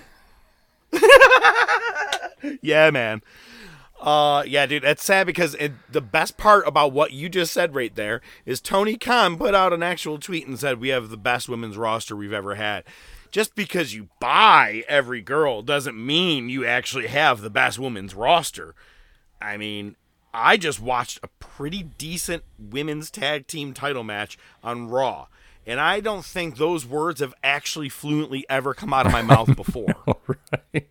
Yeah, 2.61 2.91
man. 2.91 3.21
Uh, 3.99 4.43
yeah, 4.45 4.65
dude, 4.65 4.83
that's 4.83 5.03
sad 5.03 5.25
because 5.25 5.55
it, 5.55 5.71
the 5.91 6.01
best 6.01 6.37
part 6.37 6.67
about 6.67 6.91
what 6.91 7.11
you 7.11 7.29
just 7.29 7.53
said 7.53 7.73
right 7.73 7.95
there 7.95 8.21
is 8.45 8.61
Tony 8.61 8.97
Khan 8.97 9.37
put 9.37 9.55
out 9.55 9.73
an 9.73 9.81
actual 9.81 10.19
tweet 10.19 10.45
and 10.45 10.59
said 10.59 10.79
we 10.79 10.89
have 10.89 11.09
the 11.09 11.17
best 11.17 11.49
women's 11.49 11.77
roster 11.77 12.15
we've 12.15 12.33
ever 12.33 12.55
had. 12.55 12.83
Just 13.31 13.55
because 13.55 13.93
you 13.93 14.09
buy 14.19 14.83
every 14.87 15.21
girl 15.21 15.61
doesn't 15.61 15.97
mean 15.97 16.49
you 16.49 16.65
actually 16.65 17.07
have 17.07 17.41
the 17.41 17.49
best 17.49 17.79
women's 17.79 18.13
roster. 18.13 18.75
I 19.41 19.57
mean, 19.57 19.95
I 20.33 20.57
just 20.57 20.79
watched 20.79 21.19
a 21.23 21.29
pretty 21.39 21.83
decent 21.83 22.43
women's 22.59 23.09
tag 23.09 23.47
team 23.47 23.73
title 23.73 24.03
match 24.03 24.37
on 24.63 24.89
Raw, 24.89 25.27
and 25.65 25.79
I 25.79 25.99
don't 25.99 26.23
think 26.25 26.57
those 26.57 26.85
words 26.85 27.19
have 27.21 27.33
actually 27.43 27.89
fluently 27.89 28.45
ever 28.49 28.73
come 28.73 28.93
out 28.93 29.05
of 29.05 29.11
my 29.11 29.21
mouth 29.21 29.55
before. 29.55 29.95
right. 30.73 30.87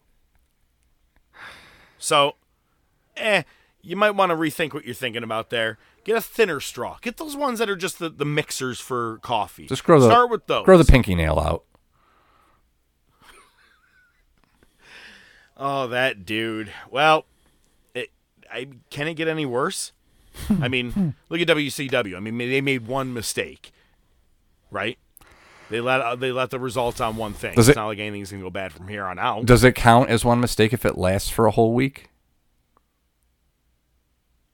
So, 1.99 2.35
eh, 3.17 3.43
you 3.83 3.97
might 3.97 4.11
want 4.13 4.31
to 4.31 4.37
rethink 4.37 4.75
what 4.75 4.85
you're 4.85 4.95
thinking 4.95 5.23
about 5.23 5.51
there. 5.51 5.79
Get 6.05 6.17
a 6.17 6.21
thinner 6.21 6.61
straw. 6.61 6.99
Get 7.01 7.17
those 7.17 7.35
ones 7.37 7.59
that 7.59 7.71
are 7.71 7.77
just 7.77 7.99
the, 7.99 8.11
the 8.11 8.27
mixers 8.27 8.79
for 8.79 9.19
coffee. 9.19 9.67
Just 9.67 9.85
grow 9.85 9.99
the 10.01 10.07
Start 10.11 10.31
with 10.31 10.47
those. 10.47 10.65
grow 10.67 10.77
the 10.77 10.85
pinky 10.85 11.15
nail 11.15 11.39
out. 11.39 11.65
Oh, 15.57 15.87
that 15.87 16.27
dude. 16.27 16.73
Well, 16.91 17.27
it, 17.95 18.11
I 18.53 18.69
can 18.91 19.07
it 19.07 19.15
get 19.15 19.29
any 19.29 19.47
worse? 19.47 19.93
I 20.61 20.67
mean, 20.69 21.15
look 21.29 21.41
at 21.41 21.47
WCW. 21.49 22.17
I 22.17 22.21
mean, 22.21 22.37
they 22.39 22.61
made 22.61 22.87
one 22.89 23.15
mistake, 23.15 23.71
right? 24.75 24.99
They 25.71 25.81
let 25.81 26.01
uh, 26.03 26.17
they 26.17 26.31
let 26.33 26.51
the 26.51 26.59
results 26.59 27.01
on 27.01 27.17
one 27.17 27.33
thing. 27.33 27.55
Does 27.55 27.69
it's 27.69 27.77
it- 27.77 27.81
not 27.81 27.87
like 27.87 27.99
anything's 27.99 28.31
gonna 28.31 28.43
go 28.43 28.51
bad 28.51 28.73
from 28.73 28.89
here 28.89 29.05
on 29.05 29.19
out. 29.19 29.47
Does 29.47 29.65
it 29.65 29.75
count 29.75 30.11
as 30.11 30.23
one 30.25 30.41
mistake 30.41 30.75
if 30.75 30.85
it 30.85 30.99
lasts 30.99 31.31
for 31.31 31.47
a 31.47 31.51
whole 31.51 31.73
week? 31.73 32.11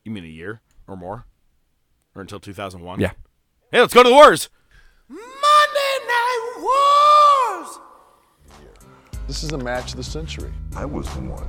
you 0.04 0.12
mean 0.12 0.24
a 0.24 0.28
year 0.28 0.60
or 0.88 0.96
more, 0.96 1.24
or 2.14 2.22
until 2.22 2.40
2001? 2.40 3.00
Yeah. 3.00 3.12
Hey, 3.70 3.80
let's 3.80 3.92
go 3.94 4.02
to 4.02 4.08
the 4.08 4.14
wars. 4.14 4.48
Monday 5.08 6.06
Night 6.06 6.54
Wars! 6.58 7.78
This 9.26 9.42
is 9.44 9.52
a 9.52 9.58
match 9.58 9.90
of 9.92 9.96
the 9.98 10.02
century. 10.04 10.52
I 10.76 10.84
was 10.84 11.06
the 11.14 11.20
one 11.20 11.48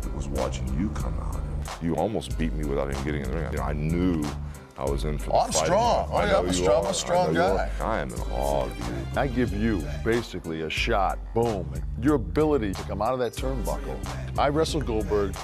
that 0.00 0.14
was 0.14 0.28
watching 0.28 0.66
you 0.80 0.88
come 0.90 1.14
out. 1.20 1.40
You 1.82 1.94
almost 1.96 2.38
beat 2.38 2.52
me 2.54 2.64
without 2.64 2.90
even 2.90 3.04
getting 3.04 3.22
in 3.22 3.30
the 3.30 3.36
ring. 3.36 3.50
You 3.52 3.58
know, 3.58 3.64
I 3.64 3.72
knew 3.74 4.22
I 4.80 4.90
was 4.90 5.04
in 5.04 5.18
for 5.18 5.30
Oh, 5.34 5.40
the 5.40 5.44
I'm 5.44 5.52
strong. 5.52 6.08
Oh, 6.10 6.20
yeah, 6.20 6.30
know 6.32 6.38
I'm 6.38 6.48
a 6.48 6.52
strong- 6.54 6.84
I'm 6.86 6.90
a 6.90 6.94
strong 6.94 7.34
guy. 7.34 7.70
I 7.82 7.98
am 7.98 8.08
in 8.08 8.20
awe 8.32 8.62
of 8.64 8.78
you. 8.78 8.94
I 9.20 9.26
give 9.26 9.52
you 9.52 9.84
basically 10.02 10.62
a 10.62 10.70
shot, 10.70 11.18
boom, 11.34 11.70
your 12.00 12.14
ability 12.14 12.72
to 12.72 12.82
come 12.84 13.02
out 13.02 13.12
of 13.12 13.18
that 13.18 13.34
turnbuckle. 13.34 13.94
I 14.38 14.48
wrestled 14.48 14.86
Goldberg, 14.86 15.34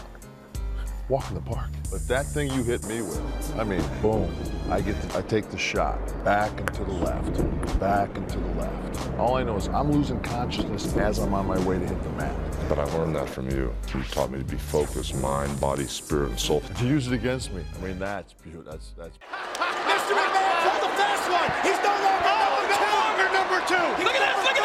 walk 1.09 1.29
in 1.29 1.35
the 1.35 1.41
park. 1.41 1.71
But 1.91 2.07
that 2.09 2.27
thing 2.27 2.53
you 2.53 2.63
hit 2.63 2.87
me 2.89 3.01
with, 3.01 3.55
I 3.59 3.65
mean, 3.65 3.83
boom, 4.03 4.35
I 4.71 4.81
get, 4.81 5.01
to, 5.03 5.19
I 5.19 5.23
take 5.23 5.49
the 5.51 5.59
shot 5.59 5.99
back 6.25 6.59
and 6.59 6.73
to 6.75 6.85
the 6.85 6.93
left, 6.93 7.79
back 7.79 8.17
and 8.17 8.29
to 8.29 8.39
the 8.39 8.53
left. 8.55 9.11
All 9.19 9.37
I 9.37 9.45
know 9.45 9.57
is 9.57 9.69
I'm 9.69 9.93
losing 9.93 10.21
consciousness 10.21 10.97
as 10.97 11.19
I'm 11.19 11.33
on 11.35 11.47
my 11.47 11.59
way 11.65 11.79
to 11.79 11.87
hit 11.87 12.03
the 12.03 12.11
mat. 12.11 12.35
But 12.69 12.81
I 12.81 12.85
learned 12.97 13.15
that 13.15 13.29
from 13.29 13.49
you. 13.51 13.73
You 13.95 14.03
taught 14.11 14.31
me 14.31 14.39
to 14.39 14.45
be 14.45 14.57
focused, 14.57 15.15
mind, 15.21 15.61
body, 15.61 15.85
spirit, 15.87 16.31
and 16.31 16.41
soul. 16.41 16.61
To 16.61 16.85
use 16.85 17.07
it 17.07 17.13
against 17.13 17.53
me, 17.53 17.63
I 17.79 17.85
mean, 17.85 17.99
that's 17.99 18.33
beautiful. 18.33 18.73
That's 18.73 18.91
that's. 18.99 19.17
Mr. 19.19 20.15
McMahon 20.19 20.63
pulled 20.67 20.83
the 20.83 20.97
fast 20.99 21.31
one. 21.31 21.51
He's 21.63 21.79
no 21.79 21.95
longer 21.95 22.27
oh, 22.27 22.43
number 22.51 22.75
two. 22.75 22.83
No 22.83 22.99
longer 22.99 23.29
number 23.39 23.59
two. 23.69 24.05
Look 24.05 24.15
at 24.15 24.35
this. 24.35 24.43
Look 24.43 24.51
at 24.51 24.55
this. 24.55 24.56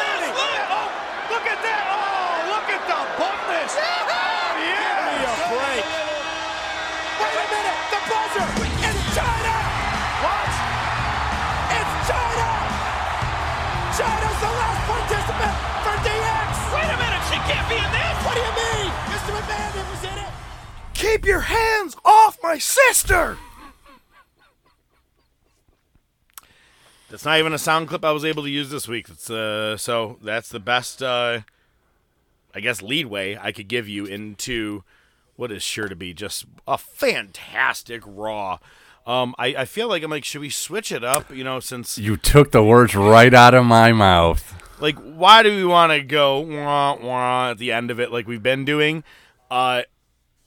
Keep 21.02 21.26
your 21.26 21.40
hands 21.40 21.96
off 22.04 22.38
my 22.44 22.58
sister. 22.58 23.36
That's 27.10 27.24
not 27.24 27.40
even 27.40 27.52
a 27.52 27.58
sound 27.58 27.88
clip 27.88 28.04
I 28.04 28.12
was 28.12 28.24
able 28.24 28.44
to 28.44 28.48
use 28.48 28.70
this 28.70 28.86
week. 28.86 29.08
It's, 29.08 29.28
uh, 29.28 29.76
so 29.76 30.18
that's 30.22 30.48
the 30.48 30.60
best, 30.60 31.02
uh, 31.02 31.40
I 32.54 32.60
guess, 32.60 32.82
leadway 32.82 33.36
I 33.36 33.50
could 33.50 33.66
give 33.66 33.88
you 33.88 34.04
into 34.06 34.84
what 35.34 35.50
is 35.50 35.64
sure 35.64 35.88
to 35.88 35.96
be 35.96 36.14
just 36.14 36.44
a 36.68 36.78
fantastic 36.78 38.04
Raw. 38.06 38.60
Um, 39.04 39.34
I, 39.40 39.46
I 39.48 39.64
feel 39.64 39.88
like 39.88 40.04
I'm 40.04 40.10
like, 40.12 40.24
should 40.24 40.40
we 40.40 40.50
switch 40.50 40.92
it 40.92 41.02
up? 41.02 41.34
You 41.34 41.42
know, 41.42 41.58
since 41.58 41.98
You 41.98 42.16
took 42.16 42.52
the 42.52 42.62
words 42.62 42.94
right 42.94 43.34
out 43.34 43.54
of 43.54 43.64
my 43.64 43.90
mouth. 43.90 44.54
Like, 44.80 44.98
why 45.00 45.42
do 45.42 45.50
we 45.50 45.64
want 45.64 45.90
to 45.90 46.00
go 46.00 46.38
wah 46.38 46.94
wah 46.94 47.50
at 47.50 47.58
the 47.58 47.72
end 47.72 47.90
of 47.90 47.98
it 47.98 48.12
like 48.12 48.28
we've 48.28 48.40
been 48.42 48.64
doing? 48.64 49.02
Uh, 49.50 49.82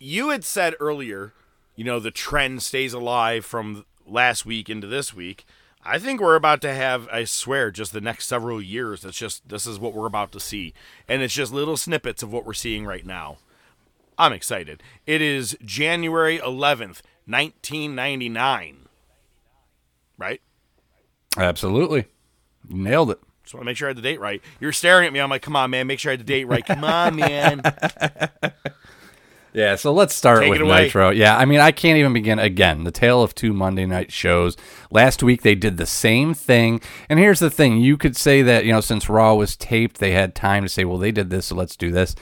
you 0.06 0.30
had 0.30 0.44
said 0.44 0.76
earlier, 0.80 1.34
you 1.76 1.84
know, 1.84 2.00
the 2.00 2.12
trend 2.12 2.62
stays 2.62 2.94
alive 2.94 3.44
from 3.44 3.86
last 4.06 4.46
week 4.46 4.70
into 4.70 4.86
this 4.88 5.14
week. 5.14 5.46
I 5.84 6.00
think 6.00 6.22
we're 6.22 6.36
about 6.36 6.62
to 6.62 6.74
have, 6.74 7.08
I 7.12 7.26
swear, 7.26 7.72
just 7.72 7.92
the 7.92 8.02
next 8.02 8.28
several 8.28 8.62
years. 8.62 9.04
It's 9.04 9.18
just, 9.18 9.50
this 9.50 9.66
is 9.66 9.80
what 9.80 9.94
we're 9.94 10.06
about 10.06 10.32
to 10.34 10.40
see. 10.40 10.74
And 11.08 11.22
it's 11.22 11.34
just 11.34 11.54
little 11.54 11.78
snippets 11.78 12.24
of 12.24 12.32
what 12.32 12.46
we're 12.46 12.54
seeing 12.54 12.86
right 12.86 13.06
now. 13.06 13.38
I'm 14.18 14.32
excited. 14.32 14.82
It 15.06 15.22
is 15.22 15.58
January 15.64 16.38
11th, 16.38 17.02
1999. 17.26 18.88
Right? 20.18 20.42
Absolutely. 21.38 22.06
Nailed 22.68 23.12
it. 23.12 23.20
Just 23.44 23.54
want 23.54 23.64
to 23.64 23.66
make 23.66 23.78
sure 23.78 23.88
I 23.88 23.90
had 23.90 23.98
the 23.98 24.02
date 24.02 24.20
right. 24.20 24.42
You're 24.60 24.72
staring 24.72 25.06
at 25.06 25.14
me. 25.14 25.20
I'm 25.20 25.30
like, 25.30 25.42
come 25.42 25.56
on, 25.56 25.70
man. 25.70 25.88
Make 25.88 26.00
sure 26.00 26.12
I 26.12 26.14
had 26.14 26.22
the 26.22 26.24
date 26.24 26.46
right. 26.46 26.66
Come 26.66 26.84
on, 26.84 27.16
man. 27.16 27.62
Yeah, 29.56 29.76
so 29.78 29.94
let's 29.94 30.14
start 30.14 30.42
Take 30.42 30.50
with 30.50 30.60
it. 30.60 30.66
Nitro. 30.66 31.12
Yeah, 31.12 31.38
I 31.38 31.46
mean, 31.46 31.62
I 31.62 31.72
can't 31.72 31.98
even 31.98 32.12
begin 32.12 32.40
again. 32.40 32.84
The 32.84 32.92
tale 32.92 33.24
of 33.24 33.34
two 33.34 33.54
Monday 33.54 33.86
night 33.86 34.12
shows. 34.12 34.58
Last 34.92 35.24
week 35.24 35.44
they 35.44 35.56
did 35.56 35.78
the 35.78 35.86
same 35.86 36.34
thing. 36.34 36.82
And 37.08 37.20
here's 37.20 37.40
the 37.40 37.50
thing 37.50 37.78
you 37.78 37.96
could 37.96 38.18
say 38.18 38.42
that, 38.42 38.66
you 38.66 38.74
know, 38.74 38.82
since 38.82 39.08
Raw 39.08 39.34
was 39.36 39.56
taped, 39.56 40.00
they 40.00 40.12
had 40.12 40.36
time 40.36 40.64
to 40.64 40.70
say, 40.70 40.84
well, 40.84 40.98
they 40.98 41.14
did 41.14 41.30
this, 41.30 41.46
so 41.46 41.56
let's 41.56 41.78
do 41.78 41.90
this. 41.90 42.16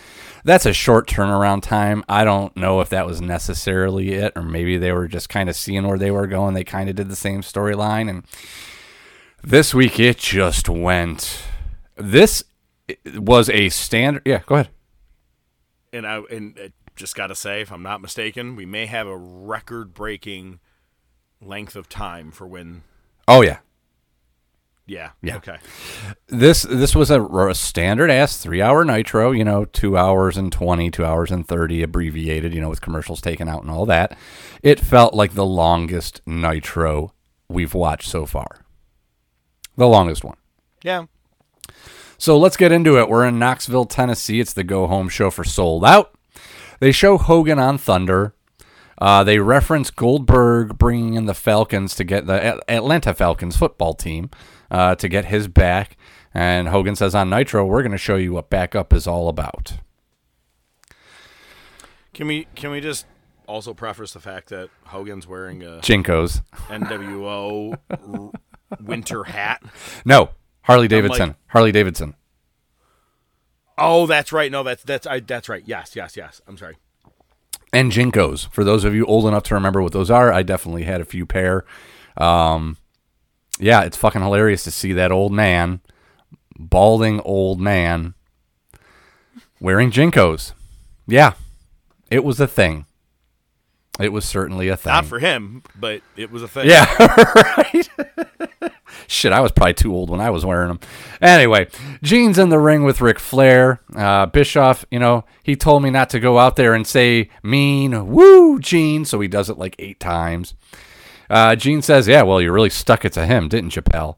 That's 0.44 0.68
a 0.68 0.74
short 0.74 1.08
turnaround 1.08 1.64
time. 1.64 2.04
I 2.08 2.24
don't 2.24 2.56
know 2.56 2.82
if 2.82 2.90
that 2.90 3.08
was 3.08 3.20
necessarily 3.20 4.12
it, 4.14 4.34
or 4.36 4.44
maybe 4.44 4.78
they 4.78 4.92
were 4.92 5.08
just 5.08 5.28
kind 5.28 5.50
of 5.50 5.56
seeing 5.56 5.88
where 5.88 5.98
they 5.98 6.12
were 6.12 6.28
going. 6.28 6.54
They 6.54 6.64
kind 6.64 6.88
of 6.88 6.96
did 6.96 7.10
the 7.10 7.16
same 7.16 7.42
storyline. 7.42 8.12
And 8.12 8.26
this 9.42 9.74
week 9.74 10.00
it 10.00 10.20
just 10.20 10.70
went. 10.70 11.42
This 11.96 12.44
was 13.18 13.50
a 13.50 13.70
standard. 13.70 14.22
Yeah, 14.24 14.42
go 14.46 14.56
ahead. 14.56 14.70
and 15.92 16.06
I 16.06 16.22
and 16.30 16.60
uh, 16.60 16.68
just 16.96 17.16
got 17.16 17.28
to 17.28 17.36
say, 17.36 17.62
if 17.62 17.72
I'm 17.72 17.84
not 17.84 18.02
mistaken, 18.02 18.56
we 18.56 18.66
may 18.66 18.86
have 18.86 19.08
a 19.08 19.18
record-breaking 19.18 20.60
length 21.42 21.76
of 21.76 21.90
time 21.90 22.32
for 22.32 22.48
when. 22.48 22.84
Oh, 23.28 23.42
yeah. 23.42 23.60
Yeah. 24.86 25.12
Yeah. 25.22 25.38
Okay. 25.38 25.58
this 26.28 26.64
this 26.64 26.94
was 26.94 27.10
a, 27.10 27.24
a 27.24 27.56
standard 27.56 28.10
ass 28.12 28.36
three 28.38 28.62
hour 28.62 28.84
nitro 28.84 29.32
you 29.32 29.46
know 29.46 29.64
two 29.64 29.98
hours 29.98 30.36
and 30.36 30.52
20 30.52 30.92
two 30.92 31.06
hours 31.06 31.32
and 31.32 31.48
30 31.48 31.84
abbreviated 31.84 32.54
you 32.54 32.60
know 32.60 32.68
with 32.68 32.82
commercials 32.82 33.22
taken 33.22 33.48
out 33.48 33.62
and 33.62 33.72
all 33.72 33.86
that 33.86 34.18
it 34.62 34.82
felt 34.82 35.14
like 35.14 35.36
the 35.36 35.46
longest 35.46 36.20
nitro 36.26 37.14
we've 37.48 37.74
watched 37.74 38.10
so 38.10 38.26
far 38.26 38.66
the 39.78 39.88
longest 39.88 40.26
one 40.26 40.36
Yeah. 40.84 41.06
so 42.18 42.38
let's 42.38 42.58
get 42.58 42.74
into 42.74 43.00
it 43.00 43.08
we're 43.08 43.26
in 43.26 43.40
knoxville 43.40 43.86
tennessee 43.86 44.42
it's 44.42 44.52
the 44.54 44.66
go 44.66 44.88
home 44.88 45.08
show 45.08 45.32
for 45.32 45.46
souled 45.46 45.86
out 45.86 46.14
they 46.80 46.92
show 46.92 47.18
hogan 47.18 47.60
on 47.60 47.78
thunder 47.78 48.34
uh, 49.04 49.24
they 49.24 49.40
reference 49.40 49.90
Goldberg 49.92 50.78
bringing 50.78 51.16
in 51.16 51.26
the 51.26 51.34
Falcons 51.34 51.96
to 51.96 52.04
get 52.04 52.26
the 52.26 52.64
Atlanta 52.70 53.14
Falcons 53.14 53.58
football 53.58 53.94
team 53.94 54.30
uh, 54.72 54.96
to 54.96 55.10
get 55.10 55.26
his 55.26 55.48
back. 55.48 55.98
And 56.34 56.70
Hogan 56.70 56.96
says 56.96 57.14
on 57.14 57.30
Nitro, 57.30 57.66
we're 57.66 57.82
going 57.82 57.92
to 57.92 57.98
show 57.98 58.16
you 58.16 58.34
what 58.34 58.50
backup 58.50 58.94
is 58.94 59.06
all 59.06 59.28
about. 59.28 59.74
Can 62.14 62.28
we 62.28 62.48
can 62.56 62.70
we 62.70 62.80
just 62.80 63.08
also 63.48 63.74
preface 63.74 64.14
the 64.14 64.20
fact 64.20 64.50
that 64.50 64.70
Hogan's 64.86 65.28
wearing 65.28 65.64
a 65.64 65.80
JNCOs. 65.82 66.42
NWO 66.68 68.32
winter 68.80 69.24
hat? 69.26 69.64
No, 70.06 70.30
Harley 70.62 70.88
Davidson. 70.88 71.36
Harley 71.48 71.72
Davidson. 71.72 72.14
Oh, 73.86 74.08
that's 74.08 74.32
right. 74.32 74.52
No, 74.52 74.64
that's 74.64 74.84
that's 74.84 75.06
I, 75.06 75.20
that's 75.20 75.50
right. 75.50 75.64
Yes, 75.66 75.96
yes, 75.96 76.16
yes. 76.16 76.42
I'm 76.48 76.58
sorry. 76.58 76.78
And 77.74 77.92
JNCOs. 77.92 78.52
For 78.52 78.64
those 78.64 78.86
of 78.86 78.96
you 78.96 79.06
old 79.06 79.26
enough 79.26 79.44
to 79.44 79.56
remember 79.56 79.82
what 79.82 79.94
those 79.94 80.12
are, 80.12 80.32
I 80.32 80.44
definitely 80.44 80.84
had 80.84 81.02
a 81.02 81.06
few 81.06 81.26
pair. 81.26 81.66
Um, 82.18 82.78
yeah, 83.60 83.82
it's 83.82 83.98
fucking 83.98 84.22
hilarious 84.22 84.64
to 84.66 84.72
see 84.72 84.94
that 84.94 85.12
old 85.12 85.34
man, 85.34 85.82
balding 86.58 87.20
old 87.22 87.60
man, 87.60 88.14
wearing 89.60 89.92
JNCOs. 89.92 90.54
Yeah, 91.08 91.34
it 92.10 92.24
was 92.24 92.40
a 92.40 92.48
thing. 92.48 92.86
It 94.00 94.12
was 94.12 94.26
certainly 94.26 94.70
a 94.70 94.78
thing. 94.78 94.94
Not 94.94 95.06
for 95.06 95.20
him, 95.20 95.64
but 95.76 96.02
it 96.16 96.32
was 96.32 96.42
a 96.42 96.48
thing. 96.48 96.70
Yeah, 96.70 96.86
right. 97.36 97.90
Shit, 99.08 99.32
I 99.32 99.40
was 99.42 99.52
probably 99.52 99.74
too 99.74 99.94
old 99.94 100.10
when 100.10 100.22
I 100.22 100.30
was 100.30 100.46
wearing 100.46 100.70
them. 100.70 100.80
Anyway, 101.22 101.68
Gene's 102.02 102.38
in 102.38 102.50
the 102.50 102.60
ring 102.60 102.84
with 102.84 103.02
Ric 103.02 103.20
Flair. 103.20 103.82
Uh, 103.96 104.26
Bischoff, 104.26 104.86
you 104.92 105.00
know, 105.00 105.26
he 105.44 105.56
told 105.56 105.84
me 105.84 105.90
not 105.90 106.10
to 106.12 106.20
go 106.20 106.40
out 106.40 106.56
there 106.56 106.74
and 106.74 106.86
say 106.86 107.30
mean 107.44 108.08
woo, 108.08 108.60
Gene, 108.60 109.06
so 109.06 109.20
he 109.20 109.28
does 109.28 109.50
it 109.50 109.58
like 109.58 109.76
eight 109.80 110.00
times. 110.00 110.54
Uh, 111.30 111.56
Gene 111.56 111.82
says, 111.82 112.08
"Yeah, 112.08 112.24
well, 112.24 112.42
you 112.42 112.52
really 112.52 112.70
stuck 112.70 113.06
it 113.06 113.14
to 113.14 113.26
him, 113.26 113.48
didn't 113.48 113.76
you, 113.76 113.82
pal?" 113.84 114.18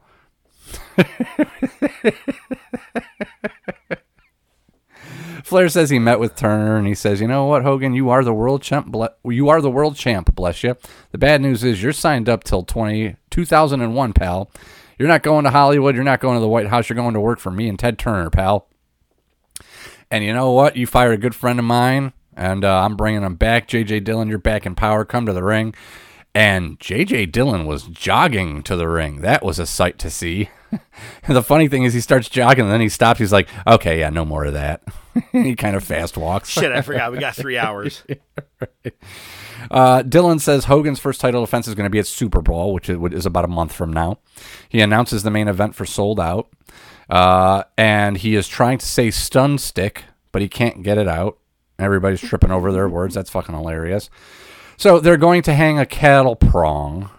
Flair 5.44 5.70
says 5.70 5.92
he 5.92 6.00
met 6.00 6.20
with 6.20 6.36
Turner 6.36 6.76
and 6.76 6.88
he 6.88 6.96
says, 6.96 7.22
"You 7.22 7.28
know 7.28 7.46
what, 7.46 7.62
Hogan, 7.62 7.94
you 7.94 8.10
are 8.10 8.24
the 8.24 8.34
world 8.34 8.64
champ. 8.64 8.88
Ble- 8.88 9.10
you 9.26 9.48
are 9.50 9.62
the 9.62 9.70
world 9.70 9.96
champ. 9.96 10.34
Bless 10.34 10.64
you. 10.64 10.76
The 11.12 11.20
bad 11.20 11.40
news 11.40 11.64
is 11.64 11.84
you're 11.84 11.94
signed 11.94 12.28
up 12.28 12.44
till 12.44 12.64
20, 12.64 13.16
2001, 13.30 14.14
pal. 14.14 14.50
You're 14.98 15.08
not 15.08 15.24
going 15.24 15.44
to 15.46 15.52
Hollywood. 15.52 15.96
You're 15.96 16.04
not 16.04 16.20
going 16.20 16.36
to 16.36 16.42
the 16.42 16.48
White 16.48 16.68
House. 16.68 16.90
You're 16.90 16.96
going 16.96 17.14
to 17.14 17.20
work 17.20 17.40
for 17.40 17.52
me 17.52 17.68
and 17.68 17.78
Ted 17.78 18.00
Turner, 18.00 18.30
pal. 18.30 18.68
And 20.12 20.24
you 20.24 20.34
know 20.34 20.52
what? 20.52 20.78
You 20.78 20.88
fired 20.88 21.14
a 21.14 21.18
good 21.18 21.36
friend 21.36 21.60
of 21.60 21.66
mine, 21.66 22.14
and 22.36 22.64
uh, 22.64 22.84
I'm 22.84 22.96
bringing 22.96 23.24
him 23.24 23.36
back. 23.36 23.68
J.J. 23.68 24.02
Dillon, 24.02 24.30
you're 24.30 24.38
back 24.38 24.66
in 24.66 24.76
power. 24.76 25.04
Come 25.04 25.26
to 25.26 25.34
the 25.34 25.44
ring." 25.44 25.74
And 26.36 26.78
J.J. 26.82 27.28
Dillon 27.28 27.66
was 27.66 27.84
jogging 27.84 28.62
to 28.64 28.76
the 28.76 28.90
ring. 28.90 29.22
That 29.22 29.42
was 29.42 29.58
a 29.58 29.66
sight 29.66 29.98
to 30.00 30.10
see. 30.10 30.50
the 31.30 31.42
funny 31.42 31.70
thing 31.70 31.84
is, 31.84 31.94
he 31.94 32.02
starts 32.02 32.28
jogging 32.28 32.66
and 32.66 32.74
then 32.74 32.82
he 32.82 32.90
stops. 32.90 33.20
He's 33.22 33.32
like, 33.32 33.48
okay, 33.66 34.00
yeah, 34.00 34.10
no 34.10 34.26
more 34.26 34.44
of 34.44 34.52
that. 34.54 34.84
he 35.32 35.56
kind 35.56 35.78
of 35.78 35.84
fast 35.86 36.18
walks. 36.18 36.50
Shit, 36.50 36.74
I 36.74 36.82
forgot. 36.82 37.14
We 37.14 37.20
got 37.20 37.36
three 37.36 37.58
hours. 37.58 38.04
Uh, 39.72 40.02
Dillon 40.02 40.40
says 40.40 40.66
Hogan's 40.66 41.00
first 41.00 41.22
title 41.22 41.42
defense 41.42 41.68
is 41.68 41.76
going 41.76 41.86
to 41.86 41.90
be 41.90 42.00
at 42.00 42.06
SuperBrawl, 42.06 42.74
which 42.74 42.90
is, 42.90 43.26
about 43.26 43.46
a 43.46 43.50
month 43.50 43.74
from 43.74 43.92
now. 43.92 44.20
He 44.70 44.82
announces 44.82 45.24
the 45.24 45.32
main 45.32 45.48
event 45.48 45.76
for 45.76 45.86
Souled 45.86 46.20
Out. 46.20 46.50
Uh, 47.10 47.64
and 47.78 48.18
he 48.18 48.36
is 48.36 48.48
trying 48.48 48.78
to 48.80 48.86
say 48.86 49.12
stun 49.12 49.58
stick, 49.58 50.06
but 50.32 50.42
he 50.42 50.48
can't 50.48 50.84
get 50.84 50.98
it 50.98 51.08
out. 51.08 51.38
Everybody's 51.78 52.22
tripping 52.22 52.52
over 52.52 52.72
their 52.72 52.88
words. 52.88 53.16
That's 53.16 53.30
fucking 53.30 53.56
hilarious. 53.56 54.10
So 54.78 55.00
they're 55.00 55.18
going 55.18 55.42
to 55.44 55.54
hang 55.54 55.80
a 55.80 55.86
cattle 55.86 56.36
prong, 56.36 57.10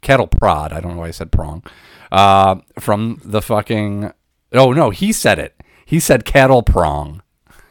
cattle 0.00 0.26
prod. 0.26 0.72
I 0.72 0.80
don't 0.80 0.94
know 0.94 1.00
why 1.00 1.08
I 1.08 1.12
said 1.12 1.32
prong. 1.32 1.62
Uh, 2.10 2.56
from 2.78 3.20
the 3.24 3.42
fucking. 3.42 4.12
Oh 4.52 4.72
no, 4.72 4.90
he 4.90 5.12
said 5.12 5.38
it. 5.38 5.60
He 5.86 6.00
said 6.00 6.24
cattle 6.24 6.62
prong. 6.62 7.22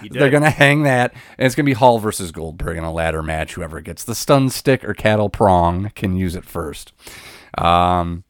He 0.00 0.08
They're 0.08 0.30
gonna 0.30 0.50
hang 0.50 0.82
that, 0.84 1.12
and 1.36 1.46
it's 1.46 1.54
gonna 1.54 1.66
be 1.66 1.72
Hall 1.72 1.98
versus 1.98 2.32
Goldberg 2.32 2.76
in 2.76 2.84
a 2.84 2.92
ladder 2.92 3.22
match. 3.22 3.54
Whoever 3.54 3.80
gets 3.80 4.04
the 4.04 4.14
stun 4.14 4.50
stick 4.50 4.84
or 4.84 4.94
cattle 4.94 5.28
prong 5.28 5.90
can 5.94 6.16
use 6.16 6.34
it 6.34 6.44
first. 6.44 6.92
Um, 7.56 8.24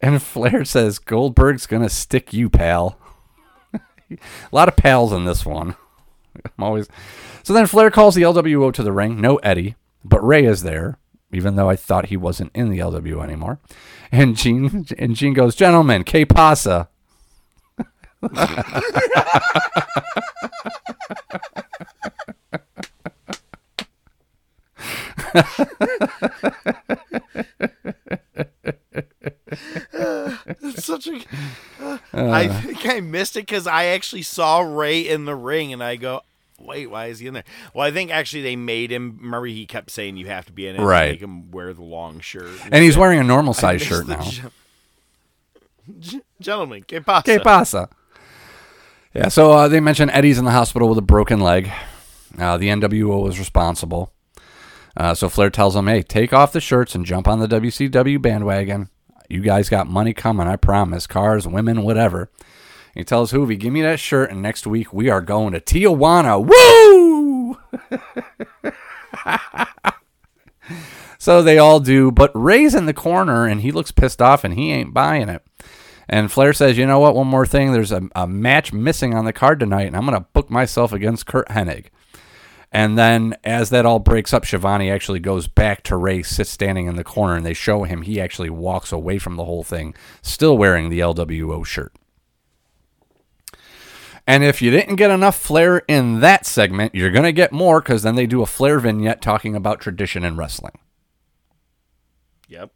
and 0.00 0.22
Flair 0.22 0.64
says 0.64 0.98
Goldberg's 0.98 1.66
gonna 1.66 1.88
stick 1.88 2.32
you, 2.32 2.50
pal. 2.50 2.98
a 3.74 4.18
lot 4.52 4.68
of 4.68 4.76
pals 4.76 5.12
in 5.12 5.24
this 5.24 5.44
one. 5.44 5.76
I'm 6.44 6.64
always. 6.64 6.88
So 7.42 7.52
then 7.52 7.66
Flair 7.66 7.90
calls 7.90 8.14
the 8.14 8.22
LWO 8.22 8.72
to 8.72 8.82
the 8.82 8.92
ring. 8.92 9.20
No 9.20 9.36
Eddie, 9.36 9.76
but 10.04 10.24
Ray 10.24 10.44
is 10.44 10.62
there, 10.62 10.98
even 11.32 11.56
though 11.56 11.70
I 11.70 11.76
thought 11.76 12.06
he 12.06 12.16
wasn't 12.16 12.52
in 12.54 12.68
the 12.68 12.78
LWO 12.78 13.22
anymore. 13.22 13.60
And 14.12 14.36
Gene 14.36 14.86
and 14.98 15.16
Gene 15.16 15.34
goes, 15.34 15.54
"Gentlemen, 15.54 16.04
que 16.04 16.26
pasa?" 16.26 16.88
It's 30.62 30.84
such 30.84 31.06
a. 31.06 31.16
Uh, 31.80 31.98
I 32.12 32.46
uh. 32.48 32.60
think 32.60 32.86
I 32.86 33.00
missed 33.00 33.36
it 33.36 33.40
because 33.46 33.66
I 33.66 33.86
actually 33.86 34.22
saw 34.22 34.60
Ray 34.60 35.00
in 35.00 35.24
the 35.24 35.34
ring, 35.34 35.72
and 35.72 35.82
I 35.82 35.96
go, 35.96 36.22
"Wait, 36.58 36.88
why 36.90 37.06
is 37.06 37.18
he 37.18 37.26
in 37.26 37.34
there?" 37.34 37.44
Well, 37.74 37.86
I 37.86 37.90
think 37.90 38.10
actually 38.10 38.42
they 38.42 38.56
made 38.56 38.90
him. 38.90 39.18
Remember, 39.20 39.46
he 39.46 39.66
kept 39.66 39.90
saying 39.90 40.16
you 40.16 40.26
have 40.26 40.46
to 40.46 40.52
be 40.52 40.66
in 40.66 40.76
it, 40.76 40.80
Right. 40.82 41.12
Make 41.12 41.22
him 41.22 41.50
wear 41.50 41.72
the 41.72 41.82
long 41.82 42.20
shirt, 42.20 42.50
And 42.70 42.82
he's 42.82 42.96
wearing 42.96 43.18
a 43.18 43.24
normal 43.24 43.54
size 43.54 43.82
shirt 43.82 44.06
now. 44.08 44.28
gen- 45.98 46.22
Gentlemen, 46.40 46.82
que 46.86 47.00
pasa? 47.00 47.22
Que 47.24 47.40
pasa? 47.40 47.88
Yeah, 49.16 49.28
so 49.28 49.50
uh, 49.52 49.68
they 49.68 49.80
mentioned 49.80 50.10
Eddie's 50.10 50.36
in 50.36 50.44
the 50.44 50.50
hospital 50.50 50.90
with 50.90 50.98
a 50.98 51.02
broken 51.02 51.40
leg. 51.40 51.72
Uh, 52.38 52.58
the 52.58 52.68
NWO 52.68 53.22
was 53.22 53.38
responsible. 53.38 54.12
Uh, 54.94 55.14
so 55.14 55.30
Flair 55.30 55.48
tells 55.48 55.74
him, 55.74 55.86
hey, 55.86 56.02
take 56.02 56.34
off 56.34 56.52
the 56.52 56.60
shirts 56.60 56.94
and 56.94 57.06
jump 57.06 57.26
on 57.26 57.38
the 57.38 57.48
WCW 57.48 58.20
bandwagon. 58.20 58.90
You 59.30 59.40
guys 59.40 59.70
got 59.70 59.86
money 59.86 60.12
coming, 60.12 60.46
I 60.46 60.56
promise. 60.56 61.06
Cars, 61.06 61.48
women, 61.48 61.80
whatever. 61.80 62.30
He 62.92 63.04
tells 63.04 63.32
Juvi, 63.32 63.58
give 63.58 63.72
me 63.72 63.80
that 63.80 64.00
shirt, 64.00 64.30
and 64.30 64.42
next 64.42 64.66
week 64.66 64.92
we 64.92 65.08
are 65.08 65.22
going 65.22 65.54
to 65.54 65.60
Tijuana. 65.60 66.44
Woo! 66.46 67.56
so 71.18 71.42
they 71.42 71.56
all 71.56 71.80
do, 71.80 72.12
but 72.12 72.32
Ray's 72.34 72.74
in 72.74 72.84
the 72.84 72.92
corner 72.92 73.46
and 73.46 73.62
he 73.62 73.72
looks 73.72 73.92
pissed 73.92 74.20
off 74.20 74.44
and 74.44 74.52
he 74.52 74.72
ain't 74.72 74.92
buying 74.92 75.30
it. 75.30 75.42
And 76.08 76.30
Flair 76.30 76.52
says, 76.52 76.78
you 76.78 76.86
know 76.86 77.00
what? 77.00 77.14
One 77.14 77.26
more 77.26 77.46
thing. 77.46 77.72
There's 77.72 77.92
a, 77.92 78.08
a 78.14 78.26
match 78.26 78.72
missing 78.72 79.14
on 79.14 79.24
the 79.24 79.32
card 79.32 79.58
tonight, 79.60 79.86
and 79.86 79.96
I'm 79.96 80.06
going 80.06 80.18
to 80.18 80.26
book 80.32 80.50
myself 80.50 80.92
against 80.92 81.26
Curt 81.26 81.48
Hennig. 81.48 81.86
And 82.72 82.98
then 82.98 83.36
as 83.42 83.70
that 83.70 83.86
all 83.86 83.98
breaks 83.98 84.32
up, 84.32 84.44
Shivani 84.44 84.92
actually 84.92 85.20
goes 85.20 85.48
back 85.48 85.82
to 85.84 85.96
Ray, 85.96 86.22
sits 86.22 86.50
standing 86.50 86.86
in 86.86 86.96
the 86.96 87.04
corner, 87.04 87.34
and 87.36 87.46
they 87.46 87.54
show 87.54 87.84
him 87.84 88.02
he 88.02 88.20
actually 88.20 88.50
walks 88.50 88.92
away 88.92 89.18
from 89.18 89.36
the 89.36 89.44
whole 89.44 89.64
thing, 89.64 89.94
still 90.22 90.58
wearing 90.58 90.88
the 90.88 91.00
LWO 91.00 91.64
shirt. 91.64 91.92
And 94.26 94.42
if 94.42 94.60
you 94.60 94.70
didn't 94.72 94.96
get 94.96 95.12
enough 95.12 95.38
Flair 95.38 95.78
in 95.86 96.20
that 96.20 96.44
segment, 96.46 96.94
you're 96.94 97.12
going 97.12 97.24
to 97.24 97.32
get 97.32 97.52
more 97.52 97.80
because 97.80 98.02
then 98.02 98.16
they 98.16 98.26
do 98.26 98.42
a 98.42 98.46
Flair 98.46 98.80
vignette 98.80 99.22
talking 99.22 99.54
about 99.54 99.80
tradition 99.80 100.24
in 100.24 100.36
wrestling. 100.36 100.78
Yep. 102.48 102.72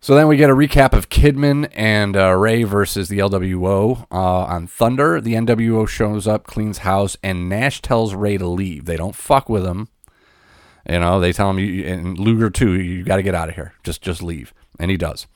So 0.00 0.14
then 0.14 0.28
we 0.28 0.36
get 0.36 0.48
a 0.48 0.54
recap 0.54 0.92
of 0.92 1.08
Kidman 1.08 1.70
and 1.74 2.16
uh, 2.16 2.30
Ray 2.30 2.62
versus 2.62 3.08
the 3.08 3.18
LWO 3.18 4.06
uh, 4.12 4.14
on 4.14 4.68
Thunder. 4.68 5.20
The 5.20 5.34
NWO 5.34 5.88
shows 5.88 6.28
up, 6.28 6.44
cleans 6.44 6.78
house, 6.78 7.16
and 7.22 7.48
Nash 7.48 7.82
tells 7.82 8.14
Ray 8.14 8.38
to 8.38 8.46
leave. 8.46 8.84
They 8.84 8.96
don't 8.96 9.16
fuck 9.16 9.48
with 9.48 9.66
him. 9.66 9.88
You 10.88 11.00
know, 11.00 11.18
they 11.18 11.32
tell 11.32 11.50
him, 11.50 11.58
you, 11.58 11.84
and 11.84 12.16
Luger 12.16 12.48
too, 12.48 12.80
you 12.80 13.02
got 13.02 13.16
to 13.16 13.22
get 13.22 13.34
out 13.34 13.48
of 13.48 13.56
here. 13.56 13.74
Just, 13.82 14.00
just 14.00 14.22
leave, 14.22 14.54
and 14.78 14.90
he 14.90 14.96
does. 14.96 15.26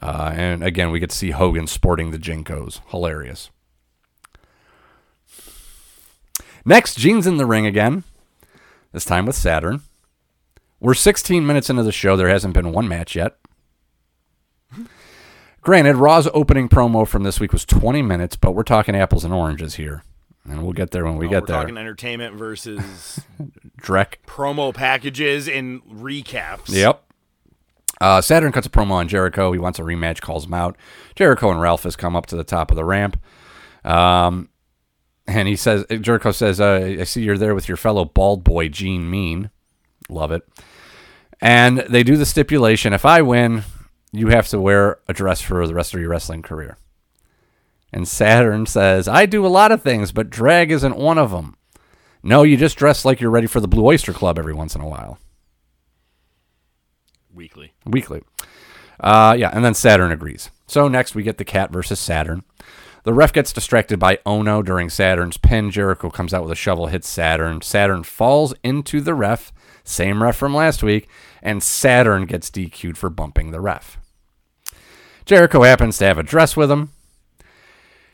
Uh, 0.00 0.32
and 0.34 0.64
again, 0.64 0.90
we 0.90 0.98
get 0.98 1.10
to 1.10 1.16
see 1.16 1.30
Hogan 1.30 1.66
sporting 1.66 2.10
the 2.10 2.18
JNCOs. 2.18 2.80
Hilarious. 2.88 3.50
Next, 6.64 6.96
Gene's 6.96 7.26
in 7.26 7.36
the 7.36 7.46
ring 7.46 7.66
again. 7.66 8.04
This 8.92 9.04
time 9.04 9.26
with 9.26 9.36
Saturn. 9.36 9.82
We're 10.80 10.94
16 10.94 11.46
minutes 11.46 11.68
into 11.68 11.82
the 11.82 11.92
show. 11.92 12.16
There 12.16 12.28
hasn't 12.28 12.54
been 12.54 12.72
one 12.72 12.88
match 12.88 13.14
yet. 13.14 13.36
Granted, 15.62 15.96
Raw's 15.96 16.26
opening 16.32 16.68
promo 16.68 17.06
from 17.06 17.22
this 17.22 17.38
week 17.38 17.52
was 17.52 17.64
20 17.64 18.00
minutes, 18.02 18.36
but 18.36 18.52
we're 18.52 18.62
talking 18.62 18.96
apples 18.96 19.24
and 19.24 19.34
oranges 19.34 19.74
here. 19.74 20.02
And 20.44 20.62
we'll 20.62 20.72
get 20.72 20.90
there 20.90 21.04
when 21.04 21.16
we 21.16 21.26
Oh, 21.26 21.30
get 21.30 21.42
we're 21.42 21.46
there. 21.48 21.56
talking 21.60 21.76
entertainment 21.76 22.34
versus 22.36 23.20
Drek. 23.80 24.14
promo 24.26 24.72
packages 24.74 25.48
and 25.48 25.82
recaps. 25.82 26.68
Yep. 26.70 27.04
Uh, 28.00 28.22
Saturn 28.22 28.50
cuts 28.52 28.66
a 28.66 28.70
promo 28.70 28.92
on 28.92 29.08
Jericho. 29.08 29.52
He 29.52 29.58
wants 29.58 29.78
a 29.78 29.82
rematch, 29.82 30.22
calls 30.22 30.46
him 30.46 30.54
out. 30.54 30.76
Jericho 31.14 31.50
and 31.50 31.60
Ralphus 31.60 31.94
come 31.96 32.16
up 32.16 32.24
to 32.26 32.36
the 32.36 32.44
top 32.44 32.70
of 32.70 32.76
the 32.76 32.84
ramp. 32.86 33.20
Um, 33.84 34.48
and 35.26 35.46
he 35.46 35.56
says, 35.56 35.84
Jericho 36.00 36.32
says, 36.32 36.58
uh, 36.58 36.96
I 37.00 37.04
see 37.04 37.22
you're 37.22 37.36
there 37.36 37.54
with 37.54 37.68
your 37.68 37.76
fellow 37.76 38.06
bald 38.06 38.42
boy, 38.42 38.68
Gene 38.70 39.10
Mean. 39.10 39.50
Love 40.08 40.32
it. 40.32 40.42
And 41.42 41.78
they 41.80 42.02
do 42.02 42.16
the 42.16 42.26
stipulation 42.26 42.94
if 42.94 43.04
I 43.04 43.20
win, 43.20 43.64
you 44.12 44.28
have 44.28 44.48
to 44.48 44.60
wear 44.60 45.00
a 45.08 45.12
dress 45.12 45.40
for 45.40 45.66
the 45.66 45.74
rest 45.74 45.94
of 45.94 46.00
your 46.00 46.10
wrestling 46.10 46.42
career. 46.42 46.76
And 47.92 48.06
Saturn 48.06 48.66
says, 48.66 49.08
I 49.08 49.26
do 49.26 49.44
a 49.44 49.48
lot 49.48 49.72
of 49.72 49.82
things, 49.82 50.12
but 50.12 50.30
drag 50.30 50.70
isn't 50.70 50.96
one 50.96 51.18
of 51.18 51.30
them. 51.30 51.56
No, 52.22 52.42
you 52.42 52.56
just 52.56 52.76
dress 52.76 53.04
like 53.04 53.20
you're 53.20 53.30
ready 53.30 53.46
for 53.46 53.60
the 53.60 53.68
Blue 53.68 53.86
Oyster 53.86 54.12
Club 54.12 54.38
every 54.38 54.54
once 54.54 54.74
in 54.74 54.80
a 54.80 54.88
while. 54.88 55.18
Weekly. 57.32 57.72
Weekly. 57.86 58.22
Uh, 58.98 59.34
yeah, 59.38 59.50
and 59.52 59.64
then 59.64 59.74
Saturn 59.74 60.12
agrees. 60.12 60.50
So 60.66 60.86
next 60.86 61.14
we 61.14 61.22
get 61.22 61.38
the 61.38 61.44
Cat 61.44 61.70
versus 61.72 61.98
Saturn. 61.98 62.44
The 63.02 63.14
ref 63.14 63.32
gets 63.32 63.52
distracted 63.52 63.98
by 63.98 64.18
Onoo 64.26 64.62
during 64.62 64.90
Saturn's 64.90 65.38
pin. 65.38 65.70
Jericho 65.70 66.10
comes 66.10 66.34
out 66.34 66.42
with 66.42 66.52
a 66.52 66.56
shovel, 66.56 66.88
hits 66.88 67.08
Saturn. 67.08 67.62
Saturn 67.62 68.02
falls 68.02 68.52
into 68.62 69.00
the 69.00 69.14
ref, 69.14 69.52
same 69.84 70.22
ref 70.22 70.36
from 70.36 70.54
last 70.54 70.82
week, 70.82 71.08
and 71.42 71.62
Saturn 71.62 72.26
gets 72.26 72.50
DQ'd 72.50 72.98
for 72.98 73.08
bumping 73.08 73.52
the 73.52 73.60
ref. 73.60 73.98
Jericho 75.24 75.62
happens 75.62 75.98
to 75.98 76.04
have 76.04 76.18
a 76.18 76.22
dress 76.22 76.56
with 76.56 76.70
him. 76.70 76.90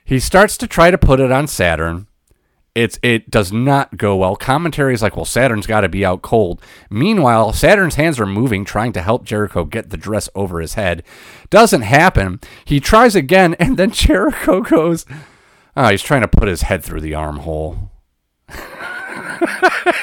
He 0.04 0.20
starts 0.20 0.56
to 0.58 0.66
try 0.66 0.90
to 0.90 0.98
put 0.98 1.20
it 1.20 1.32
on 1.32 1.46
Saturn. 1.46 2.06
It's 2.76 2.98
it 3.02 3.30
does 3.30 3.52
not 3.52 3.96
go 3.96 4.16
well. 4.16 4.36
Commentary 4.36 4.92
is 4.92 5.00
like, 5.00 5.16
well, 5.16 5.24
Saturn's 5.24 5.66
got 5.66 5.80
to 5.80 5.88
be 5.88 6.04
out 6.04 6.20
cold. 6.20 6.60
Meanwhile, 6.90 7.54
Saturn's 7.54 7.94
hands 7.94 8.20
are 8.20 8.26
moving, 8.26 8.64
trying 8.64 8.92
to 8.92 9.00
help 9.00 9.24
Jericho 9.24 9.64
get 9.64 9.88
the 9.88 9.96
dress 9.96 10.28
over 10.34 10.60
his 10.60 10.74
head. 10.74 11.02
Doesn't 11.48 11.82
happen. 11.82 12.38
He 12.66 12.78
tries 12.78 13.16
again, 13.16 13.54
and 13.58 13.78
then 13.78 13.90
Jericho 13.92 14.60
goes, 14.60 15.06
oh, 15.74 15.88
he's 15.88 16.02
trying 16.02 16.20
to 16.20 16.28
put 16.28 16.48
his 16.48 16.62
head 16.62 16.84
through 16.84 17.00
the 17.00 17.14
armhole. 17.14 17.90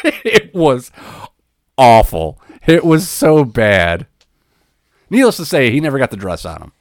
it 0.04 0.54
was 0.54 0.92
awful. 1.78 2.42
It 2.66 2.84
was 2.84 3.08
so 3.08 3.46
bad. 3.46 4.08
Needless 5.10 5.38
to 5.38 5.46
say, 5.46 5.70
he 5.70 5.80
never 5.80 6.00
got 6.00 6.12
the 6.12 6.18
dress 6.18 6.44
on 6.44 6.62
him. 6.62 6.72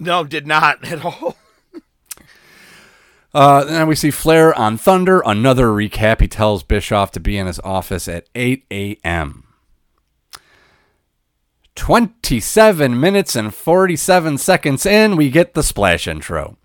No, 0.00 0.24
did 0.24 0.46
not 0.46 0.82
at 0.90 1.04
all. 1.04 1.36
Uh, 3.32 3.62
then 3.62 3.86
we 3.86 3.94
see 3.94 4.10
Flair 4.10 4.52
on 4.58 4.76
Thunder. 4.76 5.22
Another 5.24 5.66
recap. 5.66 6.20
He 6.20 6.26
tells 6.26 6.64
Bischoff 6.64 7.12
to 7.12 7.20
be 7.20 7.38
in 7.38 7.46
his 7.46 7.60
office 7.60 8.08
at 8.08 8.28
8 8.34 8.64
a.m. 8.72 9.44
27 11.76 12.98
minutes 12.98 13.36
and 13.36 13.54
47 13.54 14.38
seconds 14.38 14.84
in, 14.84 15.16
we 15.16 15.30
get 15.30 15.54
the 15.54 15.62
splash 15.62 16.08
intro. 16.08 16.58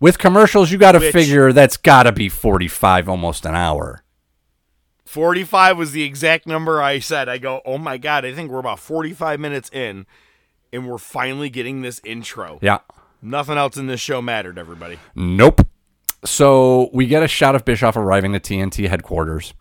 With 0.00 0.18
commercials, 0.18 0.70
you 0.70 0.78
got 0.78 0.92
to 0.92 1.12
figure 1.12 1.52
that's 1.52 1.76
got 1.76 2.04
to 2.04 2.12
be 2.12 2.28
45, 2.28 3.08
almost 3.08 3.44
an 3.44 3.54
hour. 3.54 4.04
45 5.04 5.76
was 5.76 5.92
the 5.92 6.02
exact 6.02 6.46
number 6.46 6.80
I 6.80 6.98
said. 6.98 7.28
I 7.28 7.38
go, 7.38 7.60
oh 7.64 7.78
my 7.78 7.98
God, 7.98 8.24
I 8.24 8.32
think 8.32 8.50
we're 8.50 8.58
about 8.58 8.78
45 8.78 9.38
minutes 9.38 9.70
in, 9.70 10.06
and 10.74 10.88
we're 10.88 10.98
finally 10.98 11.48
getting 11.48 11.82
this 11.82 12.00
intro. 12.04 12.58
Yeah. 12.60 12.80
Nothing 13.22 13.56
else 13.56 13.76
in 13.76 13.86
this 13.86 14.00
show 14.00 14.20
mattered, 14.20 14.58
everybody. 14.58 14.98
Nope. 15.14 15.66
So 16.24 16.90
we 16.92 17.06
get 17.06 17.22
a 17.22 17.28
shot 17.28 17.54
of 17.54 17.64
Bischoff 17.64 17.96
arriving 17.96 18.34
at 18.34 18.42
TNT 18.42 18.88
headquarters. 18.88 19.54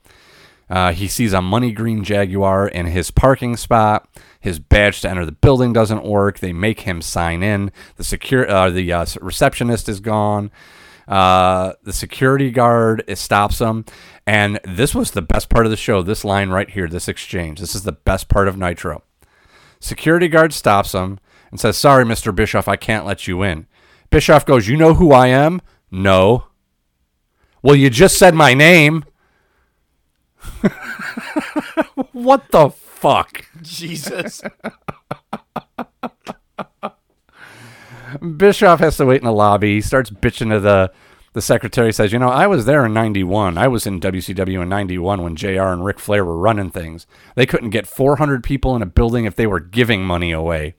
Uh, 0.69 0.91
he 0.91 1.07
sees 1.07 1.33
a 1.33 1.41
money 1.41 1.71
green 1.71 2.03
Jaguar 2.03 2.67
in 2.67 2.87
his 2.87 3.11
parking 3.11 3.55
spot. 3.57 4.09
His 4.39 4.59
badge 4.59 5.01
to 5.01 5.09
enter 5.09 5.25
the 5.25 5.31
building 5.31 5.71
doesn't 5.71 6.03
work. 6.03 6.39
They 6.39 6.53
make 6.53 6.81
him 6.81 7.01
sign 7.01 7.43
in. 7.43 7.71
The 7.97 8.03
secure, 8.03 8.49
uh, 8.49 8.69
the 8.69 8.91
uh, 8.91 9.05
receptionist 9.21 9.87
is 9.87 9.99
gone. 9.99 10.51
Uh, 11.07 11.73
the 11.83 11.93
security 11.93 12.49
guard 12.49 13.03
stops 13.15 13.59
him, 13.59 13.83
and 14.25 14.57
this 14.63 14.95
was 14.95 15.11
the 15.11 15.21
best 15.21 15.49
part 15.49 15.65
of 15.65 15.69
the 15.69 15.77
show. 15.77 16.01
This 16.01 16.23
line 16.23 16.49
right 16.49 16.69
here, 16.69 16.87
this 16.87 17.09
exchange. 17.09 17.59
This 17.59 17.75
is 17.75 17.83
the 17.83 17.91
best 17.91 18.29
part 18.29 18.47
of 18.47 18.57
Nitro. 18.57 19.03
Security 19.83 20.29
guard 20.29 20.53
stops 20.53 20.93
him 20.93 21.19
and 21.51 21.59
says, 21.59 21.77
Sorry, 21.77 22.05
Mr. 22.05 22.33
Bischoff, 22.33 22.69
I 22.69 22.77
can't 22.77 23.05
let 23.05 23.27
you 23.27 23.43
in. 23.43 23.67
Bischoff 24.09 24.45
goes, 24.45 24.69
You 24.69 24.77
know 24.77 24.93
who 24.93 25.11
I 25.11 25.27
am? 25.27 25.61
No. 25.91 26.45
Well, 27.61 27.75
you 27.75 27.89
just 27.89 28.17
said 28.17 28.33
my 28.33 28.53
name. 28.53 29.03
what 32.13 32.49
the 32.51 32.69
fuck? 32.69 33.45
Jesus. 33.61 34.41
Bischoff 38.37 38.79
has 38.79 38.95
to 38.95 39.05
wait 39.05 39.19
in 39.19 39.25
the 39.25 39.33
lobby. 39.33 39.73
He 39.73 39.81
starts 39.81 40.09
bitching 40.09 40.49
to 40.51 40.61
the 40.61 40.93
the 41.33 41.41
secretary. 41.41 41.91
Says, 41.91 42.13
"You 42.13 42.19
know, 42.19 42.29
I 42.29 42.47
was 42.47 42.65
there 42.65 42.85
in 42.85 42.93
'91. 42.93 43.57
I 43.57 43.67
was 43.67 43.85
in 43.85 43.99
WCW 43.99 44.61
in 44.61 44.69
'91 44.69 45.21
when 45.21 45.35
Jr. 45.35 45.63
and 45.63 45.83
Ric 45.83 45.99
Flair 45.99 46.23
were 46.23 46.37
running 46.37 46.69
things. 46.69 47.05
They 47.35 47.45
couldn't 47.45 47.71
get 47.71 47.87
400 47.87 48.43
people 48.43 48.75
in 48.75 48.81
a 48.81 48.87
building 48.87 49.25
if 49.25 49.35
they 49.35 49.47
were 49.47 49.59
giving 49.59 50.05
money 50.05 50.31
away. 50.31 50.75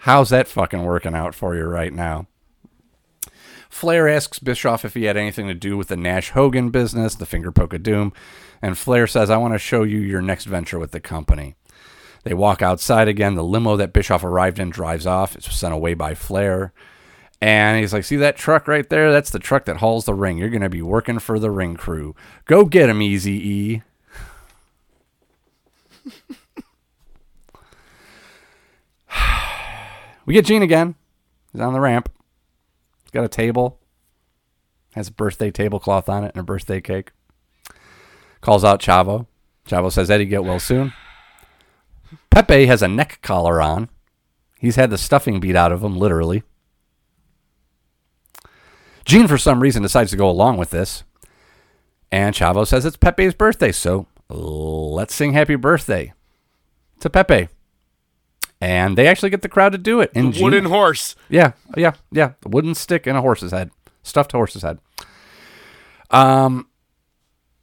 How's 0.00 0.30
that 0.30 0.48
fucking 0.48 0.84
working 0.84 1.14
out 1.14 1.34
for 1.34 1.54
you 1.54 1.64
right 1.64 1.92
now?" 1.92 2.26
Flair 3.68 4.08
asks 4.08 4.38
Bischoff 4.38 4.84
if 4.84 4.94
he 4.94 5.04
had 5.04 5.16
anything 5.16 5.48
to 5.48 5.54
do 5.54 5.76
with 5.76 5.88
the 5.88 5.96
Nash 5.96 6.30
Hogan 6.30 6.70
business, 6.70 7.16
the 7.16 7.26
finger 7.26 7.50
poke 7.50 7.74
of 7.74 7.82
doom, 7.82 8.12
and 8.62 8.78
Flair 8.78 9.08
says, 9.08 9.30
"I 9.30 9.36
want 9.36 9.52
to 9.54 9.58
show 9.58 9.82
you 9.82 9.98
your 9.98 10.22
next 10.22 10.44
venture 10.44 10.78
with 10.78 10.92
the 10.92 11.00
company." 11.00 11.56
They 12.22 12.34
walk 12.34 12.62
outside 12.62 13.08
again. 13.08 13.34
The 13.34 13.42
limo 13.42 13.76
that 13.76 13.92
Bischoff 13.92 14.22
arrived 14.22 14.58
in 14.58 14.70
drives 14.70 15.06
off. 15.06 15.34
It's 15.34 15.52
sent 15.54 15.74
away 15.74 15.94
by 15.94 16.14
Flair. 16.14 16.72
And 17.40 17.78
he's 17.78 17.92
like, 17.92 18.04
See 18.04 18.16
that 18.16 18.36
truck 18.36 18.68
right 18.68 18.88
there? 18.88 19.12
That's 19.12 19.30
the 19.30 19.38
truck 19.38 19.64
that 19.66 19.76
hauls 19.78 20.04
the 20.04 20.14
ring. 20.14 20.38
You're 20.38 20.50
going 20.50 20.62
to 20.62 20.68
be 20.68 20.82
working 20.82 21.18
for 21.18 21.38
the 21.38 21.50
ring 21.50 21.76
crew. 21.76 22.14
Go 22.46 22.64
get 22.64 22.88
him, 22.88 23.02
Easy 23.02 23.32
E. 23.32 23.82
we 30.26 30.34
get 30.34 30.46
Gene 30.46 30.62
again. 30.62 30.94
He's 31.52 31.60
on 31.60 31.72
the 31.72 31.80
ramp. 31.80 32.10
He's 33.04 33.10
got 33.10 33.24
a 33.24 33.28
table. 33.28 33.78
Has 34.94 35.08
a 35.08 35.12
birthday 35.12 35.50
tablecloth 35.50 36.08
on 36.08 36.24
it 36.24 36.32
and 36.34 36.40
a 36.40 36.44
birthday 36.44 36.80
cake. 36.80 37.10
Calls 38.40 38.64
out 38.64 38.80
Chavo. 38.80 39.26
Chavo 39.66 39.90
says, 39.90 40.10
Eddie, 40.10 40.26
get 40.26 40.44
well 40.44 40.60
soon. 40.60 40.92
Pepe 42.30 42.66
has 42.66 42.82
a 42.82 42.88
neck 42.88 43.20
collar 43.22 43.60
on. 43.62 43.88
He's 44.58 44.76
had 44.76 44.90
the 44.90 44.98
stuffing 44.98 45.40
beat 45.40 45.56
out 45.56 45.72
of 45.72 45.82
him, 45.82 45.96
literally. 45.96 46.42
Gene, 49.04 49.28
for 49.28 49.38
some 49.38 49.60
reason, 49.60 49.82
decides 49.82 50.10
to 50.10 50.16
go 50.16 50.28
along 50.28 50.56
with 50.56 50.70
this. 50.70 51.04
And 52.10 52.34
Chavo 52.34 52.66
says 52.66 52.84
it's 52.84 52.96
Pepe's 52.96 53.34
birthday, 53.34 53.72
so 53.72 54.06
let's 54.28 55.14
sing 55.14 55.32
happy 55.32 55.56
birthday 55.56 56.12
to 57.00 57.10
Pepe. 57.10 57.48
And 58.60 58.96
they 58.96 59.08
actually 59.08 59.30
get 59.30 59.42
the 59.42 59.48
crowd 59.48 59.72
to 59.72 59.78
do 59.78 60.00
it. 60.00 60.10
And 60.14 60.32
Gene- 60.32 60.44
Wooden 60.44 60.64
horse. 60.66 61.16
yeah, 61.28 61.52
yeah, 61.76 61.92
yeah. 62.10 62.32
A 62.44 62.48
wooden 62.48 62.74
stick 62.74 63.06
and 63.06 63.16
a 63.18 63.20
horse's 63.20 63.50
head. 63.52 63.70
Stuffed 64.02 64.32
horse's 64.32 64.62
head. 64.62 64.78
Um, 66.10 66.68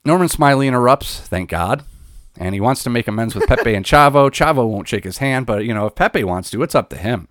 Norman 0.06 0.28
Smiley 0.30 0.68
interrupts, 0.68 1.20
thank 1.22 1.50
God. 1.50 1.84
And 2.38 2.54
he 2.54 2.62
wants 2.62 2.84
to 2.84 2.90
make 2.90 3.08
amends 3.08 3.36
with 3.36 3.48
Pepe 3.48 3.74
and 3.74 3.86
Chavo. 3.86 4.30
Chavo 4.32 4.68
won't 4.68 4.88
shake 4.88 5.04
his 5.04 5.18
hand, 5.20 5.46
but, 5.46 5.66
you 5.66 5.74
know, 5.74 5.86
if 5.88 5.96
Pepe 5.96 6.24
wants 6.24 6.50
to, 6.52 6.62
it's 6.64 6.76
up 6.76 6.90
to 6.90 6.98
him. 6.98 7.28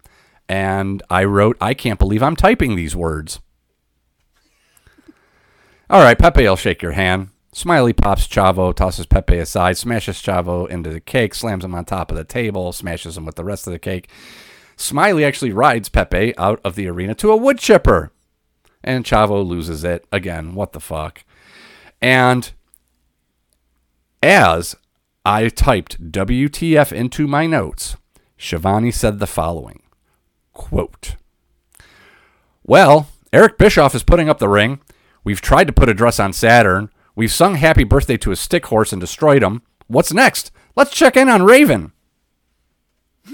And 0.49 1.03
I 1.11 1.25
wrote, 1.25 1.57
I 1.61 1.75
can't 1.75 1.99
believe 1.99 2.23
I'm 2.23 2.37
typing 2.37 2.75
these 2.77 2.97
words. 2.97 3.41
All 5.91 6.03
right, 6.03 6.17
Pepe 6.17 6.47
I'll 6.47 6.55
shake 6.55 6.83
your 6.83 6.93
hand. 6.93 7.31
Smiley 7.53 7.93
pops 7.93 8.29
Chavo, 8.29 8.73
tosses 8.73 9.07
Pepe 9.07 9.39
aside, 9.39 9.77
smashes 9.77 10.19
Chavo 10.19 10.69
into 10.71 10.89
the 10.89 11.01
cake, 11.01 11.35
slams 11.35 11.65
him 11.65 11.75
on 11.75 11.85
top 11.85 12.13
of 12.13 12.17
the 12.17 12.23
table, 12.23 12.71
smashes 12.71 13.17
him 13.17 13.25
with 13.25 13.35
the 13.35 13.43
rest 13.43 13.67
of 13.67 13.73
the 13.73 13.79
cake. 13.81 14.09
Smiley 14.77 15.25
actually 15.25 15.53
rides 15.53 15.89
Pepe 15.89 16.33
out 16.39 16.61
of 16.65 16.77
the 16.77 16.87
arena 16.87 17.17
to 17.17 17.33
a 17.33 17.37
wood 17.37 17.59
chipper. 17.59 18.13
And 18.85 19.05
Chavo 19.05 19.45
loses 19.45 19.83
it. 19.83 20.07
Again, 20.13 20.55
what 20.55 20.75
the 20.75 20.79
fuck? 20.79 21.25
And 22.01 22.53
as 24.23 24.77
I 25.25 25.49
typed 25.49 26.13
WTF 26.13 26.93
into 26.93 27.27
my 27.27 27.47
notes, 27.47 27.97
Shivani 28.39 28.95
said 28.95 29.19
the 29.19 29.27
following 29.27 29.83
quote, 30.53 31.17
Well, 32.63 33.09
Eric 33.33 33.59
Bischoff 33.59 33.97
is 33.97 34.05
putting 34.05 34.29
up 34.29 34.39
the 34.39 34.49
ring. 34.49 34.79
We've 35.25 35.41
tried 35.41 35.67
to 35.67 35.73
put 35.73 35.89
a 35.89 35.95
dress 35.95 36.19
on 36.19 36.33
Saturn. 36.33 36.91
We've 37.15 37.33
sung 37.33 37.57
happy 37.57 37.85
birthday 37.85 38.17
to 38.19 38.33
a 38.33 38.37
stick 38.37 38.67
horse 38.67 38.93
and 38.93 39.01
destroyed 39.01 39.43
him. 39.43 39.63
What's 39.89 40.13
next? 40.13 40.51
Let's 40.77 40.93
check 40.93 41.17
in 41.17 41.29
on 41.29 41.43
Raven. 41.43 41.93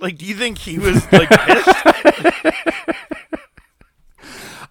Like, 0.00 0.16
do 0.16 0.24
you 0.24 0.34
think 0.34 0.58
he 0.58 0.78
was 0.78 1.10
like 1.12 1.28
pissed? 1.28 1.68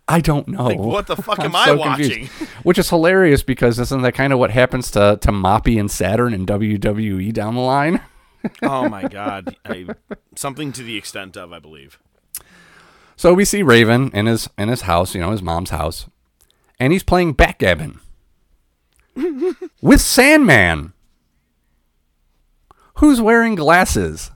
I 0.07 0.21
don't 0.21 0.47
know. 0.47 0.63
Like, 0.65 0.79
what 0.79 1.05
the 1.05 1.15
fuck 1.15 1.39
am 1.39 1.55
I'm 1.55 1.55
I 1.55 1.65
so 1.65 1.77
watching? 1.77 2.25
confused. 2.25 2.51
Which 2.63 2.79
is 2.79 2.89
hilarious 2.89 3.43
because 3.43 3.77
isn't 3.77 4.01
that 4.01 4.15
kind 4.15 4.33
of 4.33 4.39
what 4.39 4.49
happens 4.49 4.89
to, 4.91 5.19
to 5.21 5.31
Moppy 5.31 5.79
and 5.79 5.89
Saturn 5.89 6.33
and 6.33 6.47
WWE 6.47 7.31
down 7.31 7.53
the 7.53 7.61
line? 7.61 8.01
oh 8.63 8.89
my 8.89 9.07
god, 9.07 9.55
I, 9.65 9.85
something 10.35 10.71
to 10.71 10.81
the 10.81 10.97
extent 10.97 11.37
of, 11.37 11.53
I 11.53 11.59
believe. 11.59 11.99
So 13.19 13.33
we 13.33 13.43
see 13.43 13.63
Raven 13.63 14.11
in 14.13 14.27
his 14.27 14.49
in 14.57 14.69
his 14.69 14.83
house, 14.83 15.13
you 15.13 15.19
know, 15.19 15.31
his 15.31 15.41
mom's 15.41 15.71
house, 15.71 16.07
and 16.79 16.93
he's 16.93 17.03
playing 17.03 17.33
backgammon 17.33 17.99
with 19.81 19.99
Sandman, 19.99 20.93
who's 22.93 23.19
wearing 23.19 23.55
glasses. 23.55 24.31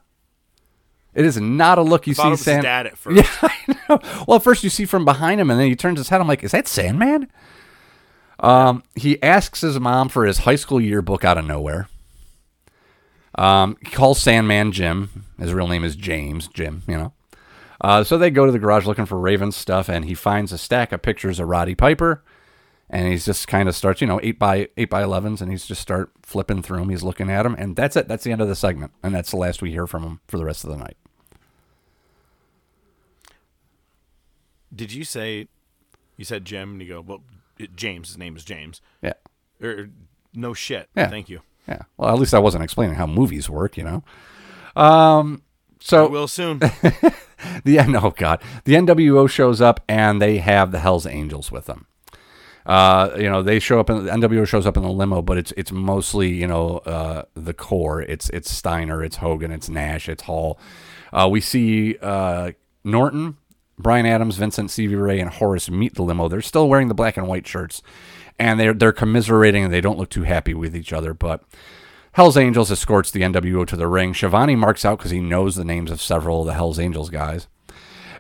It 1.14 1.24
is 1.24 1.40
not 1.40 1.78
a 1.78 1.82
look 1.82 2.08
you 2.08 2.14
see 2.14 2.28
it 2.28 2.32
was 2.32 2.40
his 2.40 2.46
Sand- 2.46 2.64
dad 2.64 2.88
at 2.88 2.98
first. 2.98 3.16
Yeah, 3.16 3.30
I 3.42 3.78
know. 3.88 4.00
Well, 4.28 4.36
at 4.36 4.44
first 4.44 4.66
you 4.66 4.70
see 4.70 4.84
from 4.84 5.06
behind 5.06 5.40
him, 5.40 5.50
and 5.50 5.58
then 5.58 5.68
he 5.68 5.78
turns 5.78 5.98
his 5.98 6.10
head. 6.10 6.20
I'm 6.20 6.28
like, 6.28 6.44
is 6.44 6.52
that 6.52 6.68
Sandman? 6.68 7.30
Um, 8.42 8.84
he 8.96 9.24
asks 9.24 9.62
his 9.62 9.80
mom 9.80 10.10
for 10.10 10.26
his 10.26 10.40
high 10.40 10.58
school 10.58 10.82
yearbook 10.82 11.24
out 11.24 11.38
of 11.38 11.46
nowhere. 11.46 11.88
Um, 13.36 13.78
he 13.80 13.92
calls 13.92 14.22
Sandman 14.22 14.74
Jim. 14.74 15.24
His 15.40 15.54
real 15.54 15.70
name 15.70 15.86
is 15.86 15.96
James 15.96 16.50
Jim. 16.50 16.84
You 16.86 16.98
know. 16.98 17.14
Uh, 17.84 18.02
so 18.04 18.18
they 18.18 18.30
go 18.30 18.46
to 18.46 18.52
the 18.52 18.60
garage 18.60 18.86
looking 18.86 19.06
for 19.06 19.20
Raven's 19.20 19.58
stuff, 19.58 19.90
and 19.90 20.06
he 20.06 20.14
finds 20.14 20.54
a 20.54 20.58
stack 20.58 20.94
of 20.94 21.02
pictures 21.02 21.38
of 21.38 21.50
Roddy 21.50 21.76
Piper, 21.76 22.24
and 22.90 23.08
he's 23.10 23.26
just 23.26 23.48
kind 23.48 23.68
of 23.68 23.76
starts, 23.76 24.00
you 24.00 24.08
know, 24.08 24.22
eight 24.24 24.40
by 24.40 24.70
eight 24.78 24.90
by 24.90 25.04
elevens, 25.04 25.42
and 25.42 25.52
he's 25.52 25.66
just 25.66 25.82
start 25.82 26.12
flipping 26.22 26.62
through 26.62 26.80
them. 26.80 26.90
He's 26.90 27.04
looking 27.04 27.30
at 27.30 27.44
them, 27.44 27.56
and 27.60 27.76
that's 27.76 27.98
it. 27.98 28.08
That's 28.08 28.24
the 28.24 28.32
end 28.32 28.42
of 28.42 28.48
the 28.48 28.56
segment, 28.56 28.94
and 29.04 29.14
that's 29.14 29.32
the 29.32 29.38
last 29.38 29.62
we 29.62 29.72
hear 29.72 29.86
from 29.86 30.04
him 30.04 30.22
for 30.28 30.38
the 30.38 30.46
rest 30.46 30.64
of 30.64 30.70
the 30.70 30.78
night. 30.78 30.96
Did 34.74 34.94
you 34.94 35.04
say? 35.04 35.50
You 36.16 36.24
said 36.24 36.46
Jim, 36.46 36.72
and 36.72 36.82
you 36.82 36.88
go, 36.88 37.02
well, 37.02 37.24
it, 37.60 37.76
James. 37.76 38.08
His 38.08 38.18
name 38.18 38.38
is 38.38 38.46
James. 38.46 38.80
Yeah. 39.02 39.14
Or 39.62 39.90
no 40.34 40.54
shit. 40.54 40.90
Yeah. 40.96 41.10
Thank 41.10 41.28
you. 41.28 41.42
Yeah. 41.68 41.82
Well, 41.98 42.14
at 42.14 42.20
least 42.20 42.34
I 42.34 42.40
wasn't 42.40 42.64
explaining 42.64 42.96
how 42.96 43.08
movies 43.08 43.50
work, 43.50 43.76
you 43.76 43.84
know. 43.84 44.04
Um. 44.82 45.44
So 45.84 46.06
I 46.06 46.10
will 46.10 46.30
soon. 46.30 46.60
the 47.66 47.78
end. 47.78 47.96
Oh 47.98 48.12
God, 48.12 48.42
the 48.64 48.76
NWO 48.76 49.30
shows 49.30 49.60
up 49.60 49.82
and 49.90 50.22
they 50.22 50.38
have 50.38 50.72
the 50.72 50.80
Hell's 50.80 51.06
Angels 51.06 51.52
with 51.52 51.66
them. 51.66 51.88
Uh, 52.66 53.10
you 53.18 53.30
know, 53.30 53.44
they 53.44 53.60
show 53.60 53.82
up 53.82 53.90
in 53.90 54.06
the 54.06 54.12
NWO 54.12 54.48
shows 54.48 54.66
up 54.66 54.78
in 54.78 54.84
the 54.84 54.90
limo, 54.90 55.22
but 55.22 55.38
it's 55.38 55.52
it's 55.58 55.74
mostly 55.74 56.30
you 56.30 56.48
know 56.48 56.78
uh, 56.80 57.24
the 57.34 57.54
core. 57.54 58.02
It's 58.02 58.30
it's 58.30 58.50
Steiner, 58.50 59.04
it's 59.04 59.18
Hogan, 59.18 59.52
it's 59.52 59.68
Nash, 59.68 60.08
it's 60.08 60.24
Hall. 60.24 60.58
Uh, 61.12 61.28
we 61.30 61.42
see 61.42 61.98
uh, 62.02 62.54
Norton, 62.86 63.36
Brian 63.78 64.06
Adams, 64.06 64.38
Vincent 64.38 64.72
Stevie 64.72 64.96
Ray, 64.96 65.20
and 65.20 65.32
Horace 65.32 65.70
meet 65.70 65.96
the 65.96 66.04
limo. 66.04 66.30
They're 66.30 66.42
still 66.42 66.70
wearing 66.70 66.88
the 66.88 66.94
black 66.94 67.18
and 67.18 67.28
white 67.28 67.46
shirts, 67.46 67.82
and 68.40 68.58
they're 68.58 68.74
they're 68.74 68.94
commiserating 68.94 69.66
and 69.66 69.74
they 69.74 69.82
don't 69.82 70.00
look 70.00 70.10
too 70.10 70.24
happy 70.24 70.54
with 70.54 70.78
each 70.78 70.94
other, 70.94 71.14
but. 71.14 71.44
Hell's 72.14 72.38
Angels 72.38 72.72
escorts 72.72 73.10
the 73.12 73.22
NWO 73.22 73.66
to 73.68 73.76
the 73.76 73.88
ring. 73.88 74.14
Shivani 74.14 74.58
marks 74.58 74.86
out 74.86 75.00
because 75.00 75.12
he 75.12 75.20
knows 75.20 75.56
the 75.56 75.66
names 75.66 75.90
of 75.92 76.02
several 76.02 76.42
of 76.42 76.48
the 76.48 76.54
Hell's 76.54 76.80
Angels 76.80 77.10
guys. 77.10 77.48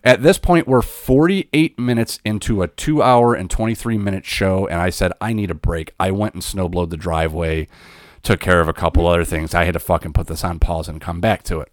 At 0.04 0.22
this 0.22 0.38
point, 0.38 0.68
we're 0.68 0.82
48 0.82 1.80
minutes 1.80 2.20
into 2.26 2.62
a 2.62 2.68
two 2.68 3.02
hour 3.02 3.36
and 3.36 3.50
23 3.50 3.98
minute 3.98 4.26
show, 4.26 4.68
and 4.68 4.82
I 4.82 4.90
said, 4.90 5.14
I 5.22 5.32
need 5.32 5.50
a 5.52 5.56
break. 5.56 5.94
I 6.00 6.12
went 6.12 6.34
and 6.34 6.44
snowblowed 6.44 6.90
the 6.90 6.98
driveway, 6.98 7.68
took 8.22 8.40
care 8.42 8.60
of 8.60 8.68
a 8.68 8.74
couple 8.74 9.08
other 9.08 9.24
things. 9.24 9.54
I 9.54 9.64
had 9.64 9.74
to 9.74 9.80
fucking 9.80 10.14
put 10.14 10.28
this 10.28 10.44
on 10.44 10.60
pause 10.60 10.90
and 10.90 11.00
come 11.00 11.22
back 11.22 11.44
to 11.44 11.62
it. 11.62 11.72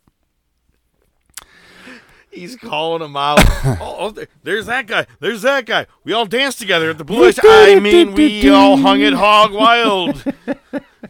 He's 2.30 2.54
calling 2.54 3.02
him 3.02 3.16
out. 3.16 3.40
oh, 3.80 3.96
oh, 3.98 4.10
there- 4.10 4.28
there's 4.44 4.66
that 4.66 4.86
guy. 4.86 5.06
There's 5.18 5.42
that 5.42 5.66
guy. 5.66 5.86
We 6.04 6.12
all 6.12 6.26
danced 6.26 6.60
together 6.60 6.90
at 6.90 6.98
the 6.98 7.04
Blue 7.04 7.32
I 7.42 7.80
mean, 7.80 8.12
we 8.14 8.48
all 8.50 8.76
hung 8.76 9.00
it 9.00 9.14
hog 9.14 9.52
wild. 9.52 10.22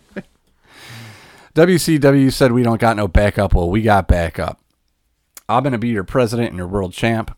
WCW 1.60 2.32
said 2.32 2.52
we 2.52 2.62
don't 2.62 2.80
got 2.80 2.96
no 2.96 3.06
backup. 3.06 3.52
Well, 3.52 3.68
we 3.68 3.82
got 3.82 4.08
backup. 4.08 4.62
I'm 5.46 5.62
going 5.62 5.74
to 5.74 5.78
be 5.78 5.90
your 5.90 6.04
president 6.04 6.48
and 6.48 6.56
your 6.56 6.66
world 6.66 6.94
champ. 6.94 7.36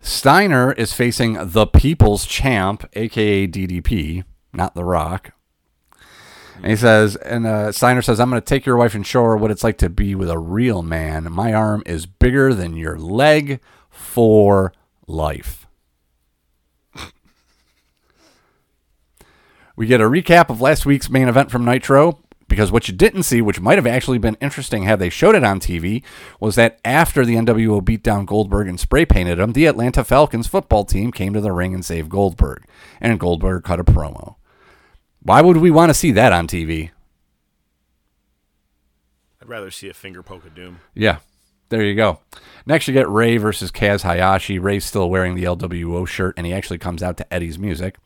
Steiner 0.00 0.72
is 0.72 0.94
facing 0.94 1.36
the 1.38 1.66
people's 1.66 2.24
champ, 2.24 2.88
aka 2.94 3.46
DDP, 3.46 4.24
not 4.54 4.74
The 4.74 4.84
Rock. 4.84 5.32
And 6.56 6.68
he 6.68 6.76
says, 6.76 7.16
and 7.16 7.46
uh, 7.46 7.72
Steiner 7.72 8.00
says, 8.00 8.20
I'm 8.20 8.30
going 8.30 8.40
to 8.40 8.46
take 8.46 8.64
your 8.64 8.78
wife 8.78 8.94
and 8.94 9.06
show 9.06 9.24
her 9.24 9.36
what 9.36 9.50
it's 9.50 9.64
like 9.64 9.76
to 9.78 9.90
be 9.90 10.14
with 10.14 10.30
a 10.30 10.38
real 10.38 10.80
man. 10.80 11.30
My 11.30 11.52
arm 11.52 11.82
is 11.84 12.06
bigger 12.06 12.54
than 12.54 12.74
your 12.74 12.98
leg 12.98 13.60
for 13.90 14.72
life. 15.06 15.66
We 19.76 19.86
get 19.86 20.00
a 20.00 20.04
recap 20.04 20.48
of 20.48 20.62
last 20.62 20.86
week's 20.86 21.10
main 21.10 21.28
event 21.28 21.50
from 21.50 21.66
Nitro 21.66 22.18
because 22.50 22.70
what 22.70 22.88
you 22.88 22.94
didn't 22.94 23.22
see, 23.22 23.40
which 23.40 23.60
might 23.60 23.78
have 23.78 23.86
actually 23.86 24.18
been 24.18 24.36
interesting 24.40 24.82
had 24.82 24.98
they 24.98 25.08
showed 25.08 25.34
it 25.34 25.44
on 25.44 25.60
TV, 25.60 26.02
was 26.38 26.56
that 26.56 26.78
after 26.84 27.24
the 27.24 27.36
NWO 27.36 27.82
beat 27.82 28.02
down 28.02 28.26
Goldberg 28.26 28.68
and 28.68 28.78
spray 28.78 29.06
painted 29.06 29.38
him, 29.38 29.52
the 29.52 29.64
Atlanta 29.64 30.04
Falcons 30.04 30.48
football 30.48 30.84
team 30.84 31.12
came 31.12 31.32
to 31.32 31.40
the 31.40 31.52
ring 31.52 31.72
and 31.72 31.84
saved 31.84 32.10
Goldberg. 32.10 32.66
And 33.00 33.18
Goldberg 33.18 33.64
cut 33.64 33.80
a 33.80 33.84
promo. 33.84 34.34
Why 35.22 35.40
would 35.40 35.58
we 35.58 35.70
want 35.70 35.90
to 35.90 35.94
see 35.94 36.10
that 36.12 36.32
on 36.32 36.46
TV? 36.46 36.90
I'd 39.40 39.48
rather 39.48 39.70
see 39.70 39.88
a 39.88 39.94
finger 39.94 40.22
poke 40.22 40.44
of 40.44 40.54
doom. 40.54 40.80
Yeah. 40.94 41.18
There 41.70 41.84
you 41.84 41.94
go. 41.94 42.18
Next, 42.66 42.88
you 42.88 42.94
get 42.94 43.08
Ray 43.08 43.36
versus 43.36 43.70
Kaz 43.70 44.02
Hayashi. 44.02 44.58
Ray's 44.58 44.84
still 44.84 45.08
wearing 45.08 45.36
the 45.36 45.44
LWO 45.44 46.06
shirt, 46.06 46.34
and 46.36 46.44
he 46.44 46.52
actually 46.52 46.78
comes 46.78 47.00
out 47.00 47.16
to 47.18 47.32
Eddie's 47.32 47.60
music. 47.60 47.96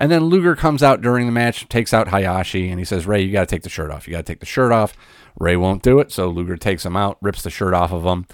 And 0.00 0.12
then 0.12 0.24
Luger 0.24 0.54
comes 0.54 0.82
out 0.82 1.00
during 1.00 1.26
the 1.26 1.32
match, 1.32 1.68
takes 1.68 1.92
out 1.92 2.08
Hayashi, 2.08 2.70
and 2.70 2.78
he 2.78 2.84
says, 2.84 3.06
Ray, 3.06 3.22
you 3.22 3.32
got 3.32 3.48
to 3.48 3.54
take 3.54 3.62
the 3.62 3.68
shirt 3.68 3.90
off. 3.90 4.06
You 4.06 4.12
got 4.12 4.18
to 4.26 4.32
take 4.32 4.40
the 4.40 4.46
shirt 4.46 4.70
off. 4.70 4.94
Ray 5.38 5.56
won't 5.56 5.82
do 5.82 5.98
it, 5.98 6.12
so 6.12 6.28
Luger 6.28 6.56
takes 6.56 6.86
him 6.86 6.96
out, 6.96 7.18
rips 7.20 7.42
the 7.42 7.50
shirt 7.50 7.74
off 7.74 7.92
of 7.92 8.04
him. 8.04 8.26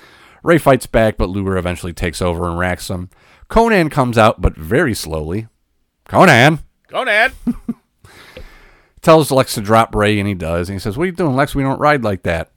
Ray 0.43 0.59
fights 0.59 0.87
back, 0.87 1.17
but 1.17 1.31
Luger 1.31 1.57
eventually 1.57 1.95
takes 1.95 2.21
over 2.21 2.49
and 2.49 2.59
racks 2.59 2.91
him. 2.91 3.09
Konnan 3.49 3.91
comes 3.91 4.19
out, 4.19 4.41
but 4.41 4.57
very 4.57 4.95
slowly. 4.95 5.49
Konnan 6.07 6.61
Konnan! 6.89 7.33
Tells 9.03 9.31
Lex 9.31 9.55
to 9.55 9.61
drop 9.61 9.95
Ray, 9.95 10.19
and 10.19 10.29
he 10.29 10.35
does. 10.35 10.69
And 10.69 10.77
he 10.77 10.81
says, 10.81 10.97
What 10.97 11.05
are 11.05 11.07
you 11.07 11.13
doing, 11.13 11.37
Lex? 11.37 11.55
We 11.55 11.63
don't 11.63 11.81
ride 11.81 12.05
like 12.05 12.23
that. 12.23 12.53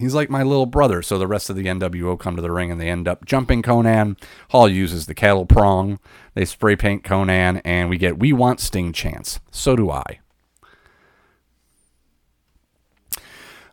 He's 0.00 0.14
like 0.14 0.30
my 0.30 0.42
little 0.42 0.64
brother. 0.64 1.02
So 1.02 1.18
the 1.18 1.26
rest 1.26 1.50
of 1.50 1.56
the 1.56 1.66
NWO 1.66 2.18
come 2.18 2.34
to 2.34 2.40
the 2.40 2.50
ring 2.50 2.70
and 2.70 2.80
they 2.80 2.88
end 2.88 3.06
up 3.06 3.26
jumping 3.26 3.62
Konnan. 3.62 4.18
Hall 4.48 4.66
uses 4.66 5.04
the 5.04 5.14
cattle 5.14 5.44
prong. 5.44 6.00
They 6.32 6.46
spray 6.46 6.74
paint 6.74 7.04
Konnan, 7.04 7.60
and 7.66 7.90
we 7.90 7.98
get 7.98 8.18
We 8.18 8.32
Want 8.32 8.60
Sting 8.60 8.94
chance. 8.94 9.40
So 9.50 9.76
do 9.76 9.90
I. 9.90 10.20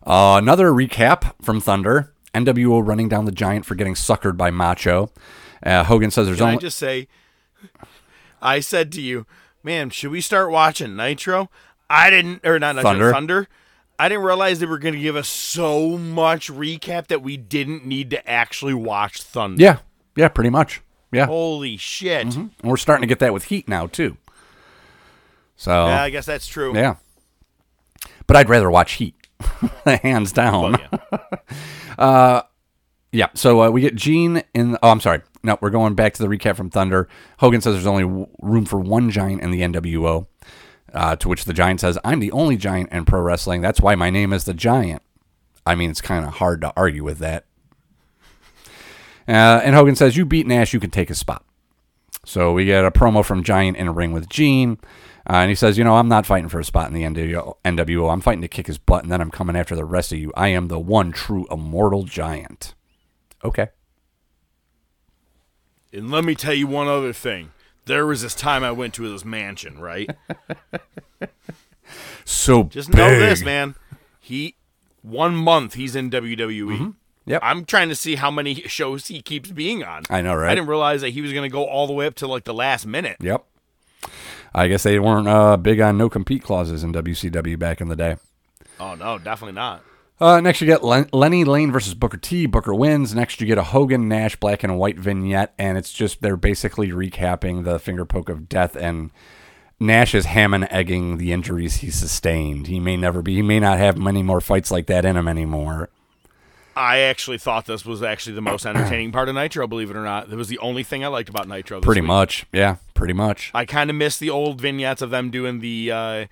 Uh, 0.06 0.36
another 0.36 0.70
recap 0.70 1.32
from 1.40 1.62
Thunder. 1.62 2.12
NWO 2.34 2.86
running 2.86 3.08
down 3.08 3.24
the 3.24 3.32
Giant 3.32 3.64
for 3.64 3.74
getting 3.74 3.94
suckered 3.94 4.36
by 4.36 4.50
Macho. 4.50 5.10
Uh, 5.62 5.82
Hogan 5.84 6.10
says 6.10 6.26
there's 6.26 6.38
Can 6.38 6.48
I 6.48 6.56
just 6.56 6.76
say, 6.76 7.08
I 8.42 8.60
said 8.60 8.92
to 8.92 9.00
you, 9.00 9.26
man, 9.62 9.88
should 9.88 10.10
we 10.10 10.20
start 10.20 10.50
watching 10.50 10.94
Nitro? 10.94 11.50
I 11.88 12.10
didn't, 12.10 12.46
or 12.46 12.58
not 12.58 12.76
Nitro, 12.76 12.90
Thunder? 12.90 13.12
Thunder. 13.12 13.48
I 13.98 14.08
didn't 14.08 14.24
realize 14.24 14.60
they 14.60 14.66
were 14.66 14.78
going 14.78 14.94
to 14.94 15.00
give 15.00 15.16
us 15.16 15.28
so 15.28 15.98
much 15.98 16.50
recap 16.50 17.08
that 17.08 17.20
we 17.22 17.36
didn't 17.36 17.84
need 17.84 18.10
to 18.10 18.28
actually 18.30 18.74
watch 18.74 19.22
Thunder. 19.22 19.60
yeah, 19.62 19.78
yeah, 20.16 20.28
pretty 20.28 20.50
much. 20.50 20.82
Yeah, 21.10 21.26
Holy 21.26 21.76
shit. 21.78 22.34
and 22.34 22.50
we're 22.62 22.76
starting 22.76 23.00
to 23.02 23.06
get 23.08 23.18
that 23.20 23.32
with 23.32 23.44
Heat 23.44 23.66
now 23.66 23.86
too. 23.86 24.16
So 25.56 25.86
Yeah, 25.86 26.02
I 26.02 26.10
guess 26.10 26.26
that's 26.26 26.46
true. 26.46 26.74
Yeah. 26.76 26.96
But 28.26 28.36
I'd 28.36 28.48
rather 28.48 28.70
watch 28.70 28.92
Heat, 28.94 29.14
hands 29.86 30.32
down. 30.32 30.76
Well, 31.10 31.20
yeah. 31.98 32.42
Yeah. 33.10 33.28
So 33.34 33.62
uh, 33.62 33.70
we 33.70 33.80
get 33.80 33.94
Gene 33.94 34.42
in. 34.52 34.76
Oh, 34.82 34.90
I'm 34.90 35.00
sorry. 35.00 35.22
No, 35.42 35.56
we're 35.62 35.70
going 35.70 35.94
back 35.94 36.12
to 36.14 36.22
the 36.22 36.28
recap 36.28 36.56
from 36.56 36.68
Thunder. 36.68 37.08
Hogan 37.38 37.62
says 37.62 37.72
there's 37.72 37.86
only 37.86 38.02
w- 38.02 38.26
room 38.40 38.66
for 38.66 38.78
one 38.78 39.08
giant 39.10 39.40
in 39.40 39.50
the 39.50 39.62
NWO. 39.62 40.26
Uh, 40.92 41.16
to 41.16 41.28
which 41.28 41.44
the 41.44 41.52
giant 41.52 41.80
says, 41.80 41.98
"I'm 42.02 42.20
the 42.20 42.32
only 42.32 42.56
giant 42.56 42.90
in 42.92 43.04
pro 43.04 43.20
wrestling. 43.20 43.60
That's 43.60 43.80
why 43.80 43.94
my 43.94 44.10
name 44.10 44.32
is 44.32 44.44
the 44.44 44.54
Giant." 44.54 45.02
I 45.66 45.74
mean, 45.74 45.90
it's 45.90 46.00
kind 46.00 46.24
of 46.24 46.34
hard 46.34 46.62
to 46.62 46.72
argue 46.76 47.04
with 47.04 47.18
that. 47.18 47.44
Uh, 49.28 49.60
and 49.62 49.74
Hogan 49.74 49.96
says, 49.96 50.16
"You 50.16 50.24
beat 50.24 50.46
Nash, 50.46 50.72
you 50.72 50.80
can 50.80 50.90
take 50.90 51.08
his 51.08 51.18
spot." 51.18 51.44
So 52.24 52.52
we 52.52 52.64
get 52.64 52.84
a 52.84 52.90
promo 52.90 53.24
from 53.24 53.42
Giant 53.42 53.76
in 53.76 53.88
a 53.88 53.92
ring 53.92 54.12
with 54.12 54.28
Gene. 54.28 54.78
Uh, 55.28 55.36
and 55.36 55.50
he 55.50 55.54
says, 55.54 55.76
You 55.76 55.84
know, 55.84 55.96
I'm 55.96 56.08
not 56.08 56.26
fighting 56.26 56.48
for 56.48 56.60
a 56.60 56.64
spot 56.64 56.88
in 56.88 56.94
the 56.94 57.02
NWO. 57.02 57.56
NWO. 57.64 58.10
I'm 58.10 58.20
fighting 58.20 58.40
to 58.42 58.48
kick 58.48 58.66
his 58.66 58.78
butt, 58.78 59.02
and 59.02 59.12
then 59.12 59.20
I'm 59.20 59.30
coming 59.30 59.56
after 59.56 59.76
the 59.76 59.84
rest 59.84 60.12
of 60.12 60.18
you. 60.18 60.32
I 60.36 60.48
am 60.48 60.68
the 60.68 60.78
one 60.78 61.12
true 61.12 61.46
immortal 61.50 62.04
giant. 62.04 62.74
Okay. 63.44 63.68
And 65.92 66.10
let 66.10 66.24
me 66.24 66.34
tell 66.34 66.54
you 66.54 66.66
one 66.66 66.88
other 66.88 67.12
thing. 67.12 67.50
There 67.88 68.06
was 68.06 68.22
this 68.22 68.34
time 68.34 68.62
I 68.62 68.70
went 68.70 68.94
to 68.94 69.02
his 69.04 69.24
mansion, 69.24 69.80
right? 69.80 70.10
So 72.24 72.64
Just 72.64 72.92
know 72.92 73.18
this, 73.18 73.42
man. 73.42 73.74
He 74.20 74.56
one 75.00 75.34
month 75.34 75.72
he's 75.72 75.96
in 75.96 76.10
WWE. 76.10 76.94
Yep. 77.24 77.40
I'm 77.42 77.64
trying 77.64 77.88
to 77.88 77.94
see 77.94 78.16
how 78.16 78.30
many 78.30 78.56
shows 78.62 79.06
he 79.06 79.22
keeps 79.22 79.50
being 79.50 79.82
on. 79.82 80.02
I 80.10 80.20
know, 80.20 80.34
right? 80.34 80.50
I 80.50 80.54
didn't 80.54 80.68
realize 80.68 81.00
that 81.00 81.10
he 81.10 81.22
was 81.22 81.32
going 81.32 81.48
to 81.48 81.52
go 81.52 81.64
all 81.64 81.86
the 81.86 81.94
way 81.94 82.06
up 82.06 82.14
to 82.16 82.26
like 82.26 82.44
the 82.44 82.52
last 82.52 82.86
minute. 82.86 83.16
Yep. 83.20 83.44
I 84.54 84.68
guess 84.68 84.82
they 84.82 84.98
weren't 84.98 85.28
uh, 85.28 85.56
big 85.56 85.80
on 85.80 85.96
no 85.96 86.10
compete 86.10 86.42
clauses 86.42 86.84
in 86.84 86.92
WCW 86.92 87.58
back 87.58 87.80
in 87.80 87.88
the 87.88 87.96
day. 87.96 88.16
Oh 88.78 88.94
no, 88.94 89.18
definitely 89.18 89.54
not. 89.54 89.82
Uh, 90.20 90.40
next, 90.40 90.60
you 90.60 90.66
get 90.66 90.82
Len- 90.82 91.08
Lenny 91.12 91.44
Lane 91.44 91.70
versus 91.70 91.94
Booker 91.94 92.16
T. 92.16 92.46
Booker 92.46 92.74
wins. 92.74 93.14
Next, 93.14 93.40
you 93.40 93.46
get 93.46 93.58
a 93.58 93.62
Hogan 93.62 94.08
Nash 94.08 94.34
black 94.36 94.64
and 94.64 94.76
white 94.78 94.98
vignette, 94.98 95.54
and 95.58 95.78
it's 95.78 95.92
just 95.92 96.22
they're 96.22 96.36
basically 96.36 96.88
recapping 96.88 97.64
the 97.64 97.78
finger 97.78 98.04
poke 98.04 98.28
of 98.28 98.48
death. 98.48 98.74
And 98.74 99.10
Nash 99.78 100.16
is 100.16 100.26
ham 100.26 100.54
and 100.54 100.66
egging 100.72 101.18
the 101.18 101.30
injuries 101.32 101.76
he 101.76 101.90
sustained. 101.90 102.66
He 102.66 102.80
may 102.80 102.96
never 102.96 103.22
be. 103.22 103.36
He 103.36 103.42
may 103.42 103.60
not 103.60 103.78
have 103.78 103.96
many 103.96 104.24
more 104.24 104.40
fights 104.40 104.72
like 104.72 104.86
that 104.86 105.04
in 105.04 105.16
him 105.16 105.28
anymore. 105.28 105.88
I 106.74 106.98
actually 106.98 107.38
thought 107.38 107.66
this 107.66 107.84
was 107.84 108.02
actually 108.04 108.34
the 108.34 108.40
most 108.40 108.64
entertaining 108.64 109.10
part 109.12 109.28
of 109.28 109.34
Nitro. 109.36 109.66
Believe 109.66 109.90
it 109.90 109.96
or 109.96 110.04
not, 110.04 110.30
it 110.32 110.36
was 110.36 110.46
the 110.48 110.58
only 110.58 110.82
thing 110.84 111.04
I 111.04 111.08
liked 111.08 111.28
about 111.28 111.48
Nitro. 111.48 111.78
This 111.80 111.84
Pretty 111.84 112.00
week. 112.02 112.06
much, 112.08 112.46
yeah, 112.52 112.76
pretty 112.94 113.14
much. 113.14 113.50
I 113.52 113.64
kind 113.64 113.90
of 113.90 113.96
miss 113.96 114.16
the 114.18 114.30
old 114.30 114.60
vignettes 114.60 115.02
of 115.02 115.10
them 115.10 115.30
doing 115.30 115.58
the 115.58 115.90
uh, 115.92 116.26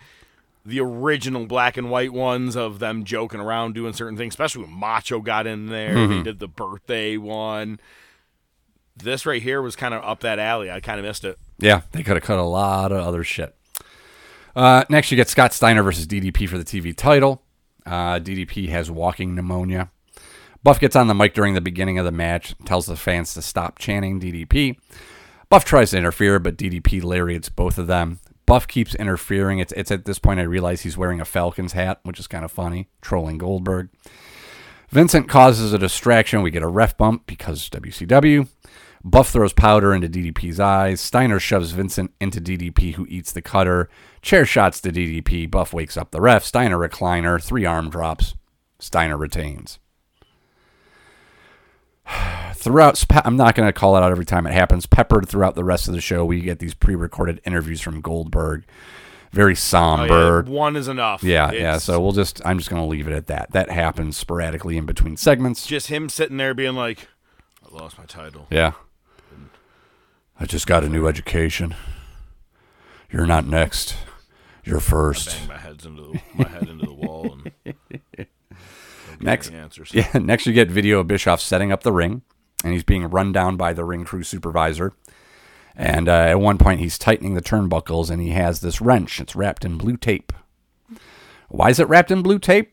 the 0.66 0.80
original 0.80 1.46
black 1.46 1.76
and 1.76 1.90
white 1.90 2.12
ones 2.12 2.56
of 2.56 2.80
them 2.80 3.04
joking 3.04 3.40
around 3.40 3.74
doing 3.74 3.92
certain 3.92 4.16
things, 4.16 4.32
especially 4.32 4.64
when 4.64 4.72
Macho 4.72 5.20
got 5.20 5.46
in 5.46 5.66
there. 5.66 5.94
Mm-hmm. 5.94 6.16
They 6.18 6.22
did 6.24 6.38
the 6.40 6.48
birthday 6.48 7.16
one. 7.16 7.78
This 8.96 9.24
right 9.24 9.40
here 9.40 9.62
was 9.62 9.76
kind 9.76 9.94
of 9.94 10.02
up 10.02 10.20
that 10.20 10.38
alley. 10.38 10.70
I 10.70 10.80
kind 10.80 10.98
of 10.98 11.06
missed 11.06 11.24
it. 11.24 11.38
Yeah, 11.58 11.82
they 11.92 12.02
could 12.02 12.16
have 12.16 12.24
cut 12.24 12.38
a 12.38 12.42
lot 12.42 12.90
of 12.92 12.98
other 12.98 13.22
shit. 13.22 13.54
Uh, 14.56 14.84
next, 14.88 15.10
you 15.10 15.16
get 15.16 15.28
Scott 15.28 15.52
Steiner 15.52 15.82
versus 15.82 16.06
DDP 16.06 16.48
for 16.48 16.58
the 16.58 16.64
TV 16.64 16.96
title. 16.96 17.42
Uh, 17.84 18.18
DDP 18.18 18.68
has 18.70 18.90
walking 18.90 19.34
pneumonia. 19.34 19.90
Buff 20.62 20.80
gets 20.80 20.96
on 20.96 21.06
the 21.06 21.14
mic 21.14 21.34
during 21.34 21.54
the 21.54 21.60
beginning 21.60 21.98
of 21.98 22.04
the 22.04 22.10
match, 22.10 22.54
tells 22.64 22.86
the 22.86 22.96
fans 22.96 23.34
to 23.34 23.42
stop 23.42 23.78
chanting 23.78 24.18
DDP. 24.18 24.76
Buff 25.48 25.64
tries 25.64 25.90
to 25.90 25.98
interfere, 25.98 26.40
but 26.40 26.56
DDP 26.56 27.04
lariats 27.04 27.48
both 27.48 27.78
of 27.78 27.86
them. 27.86 28.18
Buff 28.46 28.68
keeps 28.68 28.94
interfering. 28.94 29.58
It's, 29.58 29.72
it's 29.72 29.90
at 29.90 30.04
this 30.04 30.18
point 30.18 30.40
I 30.40 30.44
realize 30.44 30.82
he's 30.82 30.96
wearing 30.96 31.20
a 31.20 31.24
Falcons 31.24 31.72
hat, 31.72 32.00
which 32.04 32.20
is 32.20 32.26
kind 32.26 32.44
of 32.44 32.52
funny, 32.52 32.88
trolling 33.00 33.38
Goldberg. 33.38 33.88
Vincent 34.88 35.28
causes 35.28 35.72
a 35.72 35.78
distraction. 35.78 36.42
We 36.42 36.52
get 36.52 36.62
a 36.62 36.68
ref 36.68 36.96
bump 36.96 37.26
because 37.26 37.68
WCW. 37.68 38.48
Buff 39.04 39.30
throws 39.30 39.52
powder 39.52 39.94
into 39.94 40.08
DDP's 40.08 40.58
eyes. 40.58 41.00
Steiner 41.00 41.38
shoves 41.38 41.72
Vincent 41.72 42.12
into 42.20 42.40
DDP, 42.40 42.94
who 42.94 43.06
eats 43.08 43.32
the 43.32 43.42
cutter. 43.42 43.88
Chair 44.22 44.44
shots 44.44 44.80
to 44.80 44.90
DDP. 44.90 45.50
Buff 45.50 45.72
wakes 45.72 45.96
up 45.96 46.10
the 46.10 46.20
ref. 46.20 46.44
Steiner 46.44 46.78
recliner. 46.78 47.42
Three 47.42 47.64
arm 47.64 47.90
drops. 47.90 48.34
Steiner 48.78 49.16
retains. 49.16 49.78
Throughout, 52.54 53.04
I'm 53.24 53.36
not 53.36 53.54
going 53.54 53.68
to 53.68 53.72
call 53.72 53.96
it 53.96 54.02
out 54.02 54.10
every 54.10 54.24
time 54.24 54.46
it 54.46 54.52
happens. 54.52 54.86
Peppered 54.86 55.28
throughout 55.28 55.54
the 55.54 55.64
rest 55.64 55.86
of 55.88 55.94
the 55.94 56.00
show, 56.00 56.24
we 56.24 56.40
get 56.40 56.58
these 56.58 56.74
pre-recorded 56.74 57.40
interviews 57.44 57.80
from 57.80 58.00
Goldberg. 58.00 58.64
Very 59.32 59.52
Oh, 59.52 59.54
somber. 59.54 60.44
yeah, 60.46 60.50
one 60.52 60.76
is 60.76 60.88
enough. 60.88 61.22
Yeah, 61.22 61.50
yeah. 61.52 61.78
So 61.78 62.00
we'll 62.00 62.12
just 62.12 62.40
I'm 62.46 62.56
just 62.58 62.70
gonna 62.70 62.86
leave 62.86 63.06
it 63.06 63.12
at 63.12 63.26
that. 63.26 63.50
That 63.52 63.70
happens 63.70 64.16
sporadically 64.16 64.78
in 64.78 64.86
between 64.86 65.16
segments. 65.16 65.66
just 65.66 65.88
him 65.88 66.08
sitting 66.08 66.38
there 66.38 66.54
being 66.54 66.74
like, 66.74 67.08
"I 67.64 67.74
lost 67.74 67.98
my 67.98 68.04
title." 68.06 68.46
Yeah. 68.50 68.72
I 70.40 70.46
just 70.46 70.66
got 70.66 70.84
a 70.84 70.88
new 70.88 71.06
education. 71.06 71.74
You're 73.10 73.26
not 73.26 73.46
next. 73.46 73.96
You're 74.64 74.80
first. 74.80 75.38
Bang 75.38 75.48
my 75.48 75.58
heads 75.58 75.84
into 75.84 76.02
the, 76.02 76.20
my 76.34 76.48
head 76.48 76.68
into 76.68 76.86
the 76.86 76.94
wall 76.94 77.38
and 77.66 77.76
Next, 79.20 79.50
answers. 79.52 79.90
yeah. 79.94 80.08
Next, 80.14 80.46
you 80.46 80.52
get 80.52 80.70
video 80.70 81.00
of 81.00 81.06
Bischoff 81.06 81.40
setting 81.40 81.72
up 81.72 81.82
the 81.82 81.92
ring, 81.92 82.22
and 82.64 82.72
he's 82.72 82.84
being 82.84 83.04
run 83.08 83.32
down 83.32 83.56
by 83.56 83.72
the 83.72 83.84
ring 83.84 84.04
crew 84.04 84.22
supervisor. 84.22 84.92
And 85.74 86.08
uh, 86.08 86.12
at 86.12 86.40
one 86.40 86.56
point, 86.58 86.80
he's 86.80 86.98
tightening 86.98 87.34
the 87.34 87.42
turnbuckles, 87.42 88.10
and 88.10 88.20
he 88.22 88.30
has 88.30 88.60
this 88.60 88.80
wrench. 88.80 89.20
It's 89.20 89.36
wrapped 89.36 89.64
in 89.64 89.76
blue 89.76 89.96
tape. 89.96 90.32
Why 91.48 91.68
is 91.70 91.78
it 91.78 91.88
wrapped 91.88 92.10
in 92.10 92.22
blue 92.22 92.38
tape? 92.38 92.72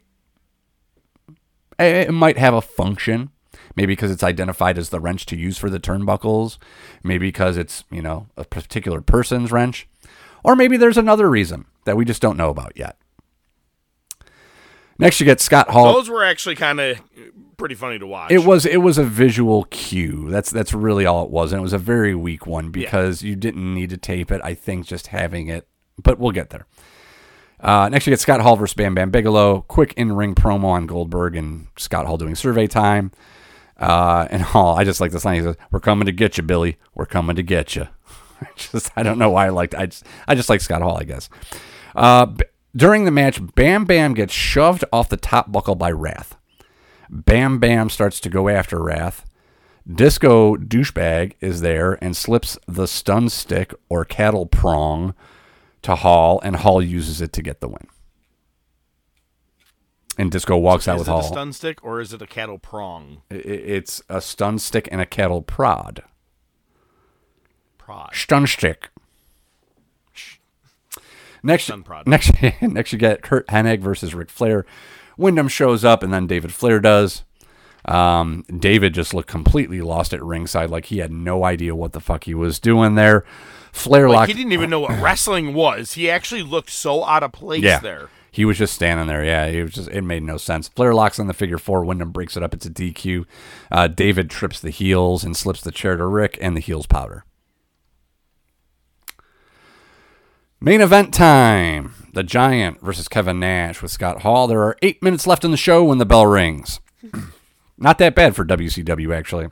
Eh, 1.79 2.01
It 2.07 2.11
might 2.13 2.37
have 2.37 2.53
a 2.53 2.61
function. 2.61 3.29
Maybe 3.75 3.93
because 3.93 4.11
it's 4.11 4.23
identified 4.23 4.77
as 4.77 4.89
the 4.89 4.99
wrench 4.99 5.25
to 5.27 5.35
use 5.35 5.57
for 5.57 5.69
the 5.69 5.79
turnbuckles. 5.79 6.57
Maybe 7.03 7.27
because 7.27 7.57
it's, 7.57 7.83
you 7.91 8.01
know, 8.01 8.27
a 8.37 8.45
particular 8.45 9.01
person's 9.01 9.51
wrench. 9.51 9.87
Or 10.43 10.55
maybe 10.55 10.77
there's 10.77 10.97
another 10.97 11.29
reason 11.29 11.65
that 11.85 11.97
we 11.97 12.05
just 12.05 12.21
don't 12.21 12.37
know 12.37 12.49
about 12.49 12.73
yet. 12.75 12.97
Next, 14.99 15.19
you 15.19 15.25
get 15.25 15.41
Scott 15.41 15.69
Hall. 15.69 15.93
Those 15.93 16.09
were 16.09 16.23
actually 16.23 16.55
kind 16.55 16.79
of 16.79 17.01
pretty 17.57 17.75
funny 17.75 17.99
to 17.99 18.07
watch. 18.07 18.31
It 18.31 18.43
was 18.43 18.65
it 18.65 18.77
was 18.77 18.97
a 18.97 19.03
visual 19.03 19.65
cue. 19.65 20.29
That's 20.29 20.51
that's 20.51 20.73
really 20.73 21.05
all 21.05 21.23
it 21.23 21.31
was, 21.31 21.51
and 21.51 21.59
it 21.59 21.63
was 21.63 21.73
a 21.73 21.77
very 21.77 22.13
weak 22.15 22.45
one 22.45 22.69
because 22.71 23.23
you 23.23 23.35
didn't 23.35 23.73
need 23.73 23.89
to 23.89 23.97
tape 23.97 24.31
it. 24.31 24.41
I 24.43 24.53
think 24.53 24.85
just 24.85 25.07
having 25.07 25.47
it, 25.47 25.67
but 26.01 26.19
we'll 26.19 26.31
get 26.31 26.49
there. 26.49 26.65
Uh, 27.59 27.87
next, 27.89 28.05
you 28.05 28.11
get 28.11 28.19
Scott 28.19 28.41
Hall 28.41 28.57
versus 28.57 28.73
Bam 28.73 28.93
Bam 28.93 29.09
Bigelow. 29.09 29.61
Quick 29.61 29.93
in 29.95 30.11
ring 30.13 30.35
promo 30.35 30.65
on 30.65 30.85
Goldberg 30.85 31.35
and 31.35 31.67
Scott 31.77 32.05
Hall 32.05 32.17
doing 32.17 32.35
survey 32.35 32.67
time. 32.67 33.11
Uh, 33.77 34.27
and 34.29 34.41
Hall, 34.53 34.77
I 34.77 34.83
just 34.83 34.99
like 34.99 35.11
this 35.11 35.25
line. 35.25 35.35
He 35.35 35.41
says, 35.41 35.55
"We're 35.71 35.79
coming 35.79 36.05
to 36.05 36.11
get 36.11 36.37
you, 36.37 36.43
Billy. 36.43 36.77
We're 36.93 37.05
coming 37.05 37.35
to 37.35 37.43
get 37.43 37.75
you." 37.75 37.87
just 38.57 38.91
I 38.95 39.03
don't 39.03 39.17
know 39.17 39.29
why 39.29 39.45
I 39.47 39.49
liked. 39.49 39.73
I 39.75 39.85
just 39.87 40.05
I 40.27 40.35
just 40.35 40.49
like 40.49 40.61
Scott 40.61 40.81
Hall, 40.81 40.97
I 40.97 41.03
guess. 41.03 41.29
Uh, 41.95 42.27
during 42.75 43.05
the 43.05 43.11
match, 43.11 43.39
Bam 43.55 43.85
Bam 43.85 44.13
gets 44.13 44.33
shoved 44.33 44.83
off 44.91 45.09
the 45.09 45.17
top 45.17 45.51
buckle 45.51 45.75
by 45.75 45.91
Wrath. 45.91 46.35
Bam 47.09 47.59
Bam 47.59 47.89
starts 47.89 48.19
to 48.21 48.29
go 48.29 48.49
after 48.49 48.81
Wrath. 48.81 49.25
Disco 49.91 50.55
douchebag 50.55 51.33
is 51.41 51.61
there 51.61 51.97
and 52.01 52.15
slips 52.15 52.57
the 52.67 52.87
stun 52.87 53.29
stick 53.29 53.73
or 53.89 54.05
cattle 54.05 54.45
prong 54.45 55.13
to 55.81 55.95
Hall, 55.95 56.39
and 56.43 56.55
Hall 56.55 56.81
uses 56.81 57.19
it 57.19 57.33
to 57.33 57.41
get 57.41 57.59
the 57.59 57.67
win. 57.67 57.87
And 60.17 60.31
Disco 60.31 60.55
walks 60.57 60.87
out 60.87 60.99
with 60.99 61.07
Hall. 61.07 61.19
is 61.19 61.25
it 61.25 61.29
a 61.29 61.33
stun 61.33 61.53
stick 61.53 61.83
or 61.83 61.99
is 61.99 62.13
it 62.13 62.21
a 62.21 62.27
cattle 62.27 62.59
prong 62.59 63.23
It's 63.29 64.01
a 64.07 64.21
stun 64.21 64.59
stick 64.59 64.87
and 64.91 65.01
a 65.01 65.05
cattle 65.05 65.41
prod. 65.41 66.03
prod? 67.77 68.15
Stun 68.15 68.47
stick. 68.47 68.89
Next, 71.43 71.69
next, 72.05 72.31
next, 72.61 72.93
you 72.93 72.97
get 72.97 73.21
Curt 73.21 73.45
Hennig 73.47 73.79
versus 73.81 74.15
Ric 74.15 74.29
Flair. 74.29 74.65
Windham 75.17 75.47
shows 75.49 75.83
up, 75.85 76.01
and 76.01 76.13
then 76.13 76.25
David 76.25 76.53
Flair 76.53 76.79
does. 76.79 77.23
Um, 77.85 78.45
David 78.47 78.93
just 78.93 79.13
looked 79.13 79.27
completely 79.27 79.81
lost 79.81 80.13
at 80.13 80.23
ringside, 80.23 80.69
like 80.69 80.85
he 80.85 80.99
had 80.99 81.11
no 81.11 81.43
idea 81.43 81.75
what 81.75 81.91
the 81.91 81.99
fuck 81.99 82.23
he 82.23 82.33
was 82.33 82.59
doing 82.59 82.95
there. 82.95 83.25
Flair 83.73 84.07
Like 84.07 84.15
locked. 84.15 84.27
he 84.29 84.37
didn't 84.37 84.53
even 84.53 84.69
know 84.69 84.79
what 84.79 85.01
wrestling 85.01 85.53
was. 85.53 85.93
He 85.93 86.09
actually 86.09 86.43
looked 86.43 86.69
so 86.69 87.03
out 87.03 87.23
of 87.23 87.33
place 87.33 87.63
yeah, 87.63 87.79
there. 87.79 88.09
He 88.31 88.45
was 88.45 88.57
just 88.57 88.73
standing 88.73 89.07
there. 89.07 89.23
Yeah, 89.25 89.49
he 89.49 89.61
was 89.61 89.73
just. 89.73 89.89
It 89.89 90.03
made 90.03 90.23
no 90.23 90.37
sense. 90.37 90.69
Flair 90.69 90.93
locks 90.93 91.19
on 91.19 91.27
the 91.27 91.33
figure 91.33 91.57
four. 91.57 91.83
Windham 91.83 92.11
breaks 92.11 92.37
it 92.37 92.43
up. 92.43 92.53
It's 92.53 92.65
a 92.65 92.69
DQ. 92.69 93.25
Uh, 93.71 93.87
David 93.87 94.29
trips 94.29 94.59
the 94.59 94.69
heels 94.69 95.23
and 95.23 95.35
slips 95.35 95.61
the 95.61 95.71
chair 95.71 95.97
to 95.97 96.05
Ric, 96.05 96.37
and 96.41 96.55
the 96.55 96.61
heels 96.61 96.85
powder. 96.85 97.25
Main 100.63 100.79
event 100.79 101.13
time. 101.13 101.93
The 102.13 102.23
Giant 102.23 102.79
versus 102.79 103.09
Kevin 103.09 103.37
Nash 103.37 103.81
with 103.81 103.91
Scott 103.91 104.21
Hall. 104.21 104.47
There 104.47 104.61
are 104.61 104.77
eight 104.81 105.03
minutes 105.03 105.27
left 105.27 105.43
in 105.43 105.51
the 105.51 105.57
show 105.57 105.83
when 105.83 105.97
the 105.97 106.05
bell 106.05 106.25
rings. 106.25 106.79
Not 107.77 107.97
that 107.97 108.15
bad 108.15 108.33
for 108.33 108.45
WCW, 108.45 109.13
actually. 109.13 109.49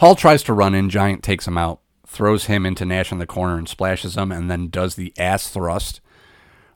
Hall 0.00 0.14
tries 0.14 0.42
to 0.42 0.52
run 0.52 0.74
in. 0.74 0.90
Giant 0.90 1.22
takes 1.22 1.48
him 1.48 1.56
out, 1.56 1.80
throws 2.06 2.44
him 2.44 2.66
into 2.66 2.84
Nash 2.84 3.10
in 3.10 3.20
the 3.20 3.26
corner 3.26 3.56
and 3.56 3.66
splashes 3.66 4.18
him, 4.18 4.30
and 4.30 4.50
then 4.50 4.68
does 4.68 4.96
the 4.96 5.14
ass 5.16 5.48
thrust, 5.48 6.02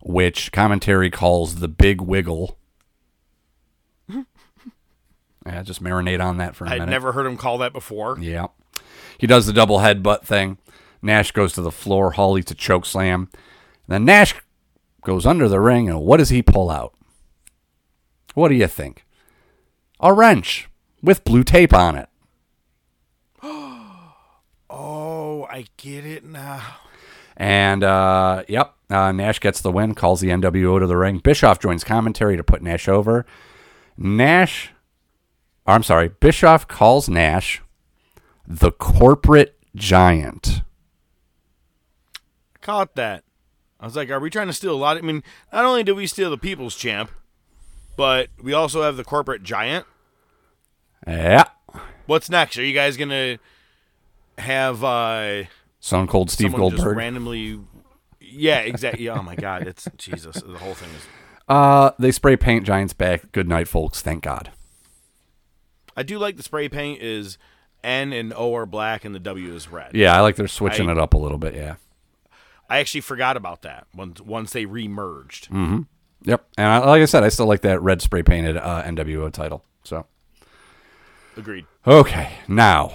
which 0.00 0.50
commentary 0.50 1.10
calls 1.10 1.56
the 1.56 1.68
big 1.68 2.00
wiggle. 2.00 2.56
yeah, 4.08 4.24
just 5.62 5.82
marinate 5.82 6.24
on 6.24 6.38
that 6.38 6.56
for 6.56 6.64
a 6.64 6.68
I'd 6.68 6.72
minute. 6.78 6.84
I'd 6.84 6.90
never 6.90 7.12
heard 7.12 7.26
him 7.26 7.36
call 7.36 7.58
that 7.58 7.74
before. 7.74 8.16
Yeah. 8.18 8.46
He 9.18 9.26
does 9.26 9.44
the 9.44 9.52
double 9.52 9.80
headbutt 9.80 10.22
thing. 10.22 10.56
Nash 11.02 11.32
goes 11.32 11.52
to 11.54 11.60
the 11.60 11.72
floor. 11.72 12.12
Hall 12.12 12.38
eats 12.38 12.52
a 12.52 12.54
choke 12.54 12.86
slam. 12.86 13.28
Then 13.88 14.04
Nash 14.04 14.34
goes 15.02 15.26
under 15.26 15.48
the 15.48 15.60
ring, 15.60 15.88
and 15.88 16.00
what 16.00 16.18
does 16.18 16.28
he 16.28 16.42
pull 16.42 16.70
out? 16.70 16.94
What 18.34 18.48
do 18.48 18.54
you 18.54 18.68
think? 18.68 19.04
A 20.00 20.14
wrench 20.14 20.68
with 21.02 21.24
blue 21.24 21.44
tape 21.44 21.74
on 21.74 21.96
it. 21.96 22.08
Oh, 24.74 25.46
I 25.50 25.66
get 25.76 26.06
it 26.06 26.24
now. 26.24 26.62
And, 27.36 27.84
uh, 27.84 28.42
yep, 28.48 28.74
uh, 28.88 29.12
Nash 29.12 29.38
gets 29.38 29.60
the 29.60 29.70
win, 29.70 29.94
calls 29.94 30.22
the 30.22 30.30
NWO 30.30 30.80
to 30.80 30.86
the 30.86 30.96
ring. 30.96 31.18
Bischoff 31.18 31.58
joins 31.58 31.84
commentary 31.84 32.38
to 32.38 32.42
put 32.42 32.62
Nash 32.62 32.88
over. 32.88 33.26
Nash, 33.98 34.70
I'm 35.66 35.82
sorry, 35.82 36.08
Bischoff 36.08 36.66
calls 36.68 37.06
Nash 37.06 37.60
the 38.46 38.72
corporate 38.72 39.58
giant. 39.76 40.62
Caught 42.62 42.94
that. 42.94 43.24
I 43.78 43.84
was 43.84 43.96
like, 43.96 44.08
are 44.10 44.20
we 44.20 44.30
trying 44.30 44.46
to 44.46 44.52
steal 44.52 44.72
a 44.74 44.78
lot? 44.78 44.96
I 44.96 45.00
mean, 45.00 45.22
not 45.52 45.64
only 45.64 45.82
do 45.82 45.94
we 45.94 46.06
steal 46.06 46.30
the 46.30 46.38
people's 46.38 46.76
champ, 46.76 47.10
but 47.96 48.28
we 48.40 48.52
also 48.52 48.82
have 48.82 48.96
the 48.96 49.04
corporate 49.04 49.42
giant. 49.42 49.84
Yeah. 51.06 51.44
What's 52.06 52.30
next? 52.30 52.56
Are 52.58 52.64
you 52.64 52.72
guys 52.72 52.96
gonna 52.96 53.38
have 54.38 54.82
uh 54.84 55.44
Stone 55.80 56.06
Cold 56.06 56.30
Steve 56.30 56.54
Goldberg. 56.54 56.96
randomly? 56.96 57.58
Yeah, 58.20 58.60
exactly. 58.60 59.08
Oh 59.08 59.22
my 59.22 59.34
God, 59.34 59.66
it's 59.66 59.88
Jesus. 59.98 60.36
The 60.36 60.58
whole 60.58 60.74
thing 60.74 60.88
is. 60.90 61.06
Uh, 61.48 61.90
they 61.98 62.12
spray 62.12 62.36
paint 62.36 62.64
Giants 62.64 62.92
back. 62.92 63.32
Good 63.32 63.48
night, 63.48 63.66
folks. 63.68 64.00
Thank 64.00 64.22
God. 64.22 64.52
I 65.96 66.02
do 66.04 66.18
like 66.18 66.36
the 66.36 66.42
spray 66.42 66.68
paint 66.68 67.02
is 67.02 67.36
N 67.82 68.12
and 68.12 68.32
O 68.34 68.54
are 68.54 68.64
black 68.64 69.04
and 69.04 69.12
the 69.14 69.18
W 69.18 69.52
is 69.54 69.68
red. 69.68 69.90
Yeah, 69.94 70.16
I 70.16 70.20
like 70.20 70.36
they're 70.36 70.46
switching 70.48 70.88
I- 70.88 70.92
it 70.92 70.98
up 70.98 71.14
a 71.14 71.18
little 71.18 71.38
bit. 71.38 71.54
Yeah. 71.54 71.74
I 72.72 72.78
actually 72.78 73.02
forgot 73.02 73.36
about 73.36 73.62
that 73.62 73.86
once 73.94 74.18
once 74.22 74.52
they 74.52 74.64
remerged. 74.64 75.48
Mm. 75.50 75.86
Yep. 76.24 76.46
And 76.56 76.66
I, 76.66 76.78
like 76.78 77.02
I 77.02 77.04
said, 77.04 77.22
I 77.22 77.28
still 77.28 77.44
like 77.44 77.60
that 77.60 77.82
red 77.82 78.00
spray 78.00 78.22
painted 78.22 78.56
uh, 78.56 78.82
NWO 78.84 79.30
title. 79.30 79.62
So 79.84 80.06
Agreed. 81.36 81.66
okay, 81.86 82.38
now 82.48 82.92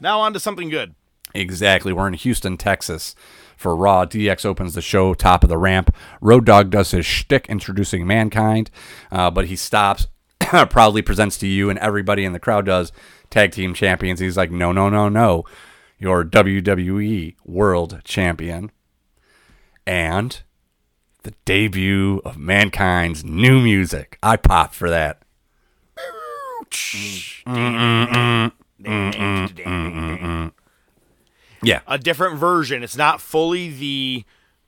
Now 0.00 0.18
on 0.20 0.32
to 0.32 0.40
something 0.40 0.68
good. 0.68 0.96
exactly, 1.32 1.92
we're 1.92 2.08
in 2.08 2.14
Houston, 2.14 2.56
Texas. 2.56 3.14
For 3.56 3.76
Raw, 3.76 4.04
DX 4.04 4.44
opens 4.44 4.74
the 4.74 4.82
show 4.82 5.14
top 5.14 5.44
of 5.44 5.48
the 5.48 5.58
ramp. 5.58 5.94
Road 6.20 6.44
Dog 6.44 6.70
does 6.70 6.90
his 6.90 7.06
shtick 7.06 7.46
introducing 7.48 8.04
Mankind, 8.04 8.68
uh, 9.12 9.30
but 9.30 9.46
he 9.46 9.54
stops, 9.54 10.08
proudly 10.40 11.02
presents 11.02 11.38
to 11.38 11.46
you, 11.46 11.70
and 11.70 11.78
everybody 11.78 12.24
in 12.24 12.32
the 12.32 12.40
crowd 12.40 12.66
does 12.66 12.90
tag 13.30 13.52
team 13.52 13.72
champions. 13.72 14.18
He's 14.18 14.36
like, 14.36 14.50
no, 14.50 14.72
no, 14.72 14.88
no, 14.88 15.08
no. 15.08 15.44
You're 15.98 16.24
WWE 16.24 17.36
World 17.44 18.00
Champion. 18.02 18.72
And 19.86 20.42
the 21.22 21.34
debut 21.44 22.20
of 22.24 22.36
Mankind's 22.36 23.24
new 23.24 23.60
music. 23.60 24.18
I 24.22 24.36
popped 24.36 24.74
for 24.74 24.90
that. 24.90 25.22
Yeah. 31.62 31.80
a 31.86 31.98
different 31.98 32.36
version. 32.36 32.82
It's 32.82 32.96
not 32.96 33.20
fully 33.20 33.70
the 33.70 34.24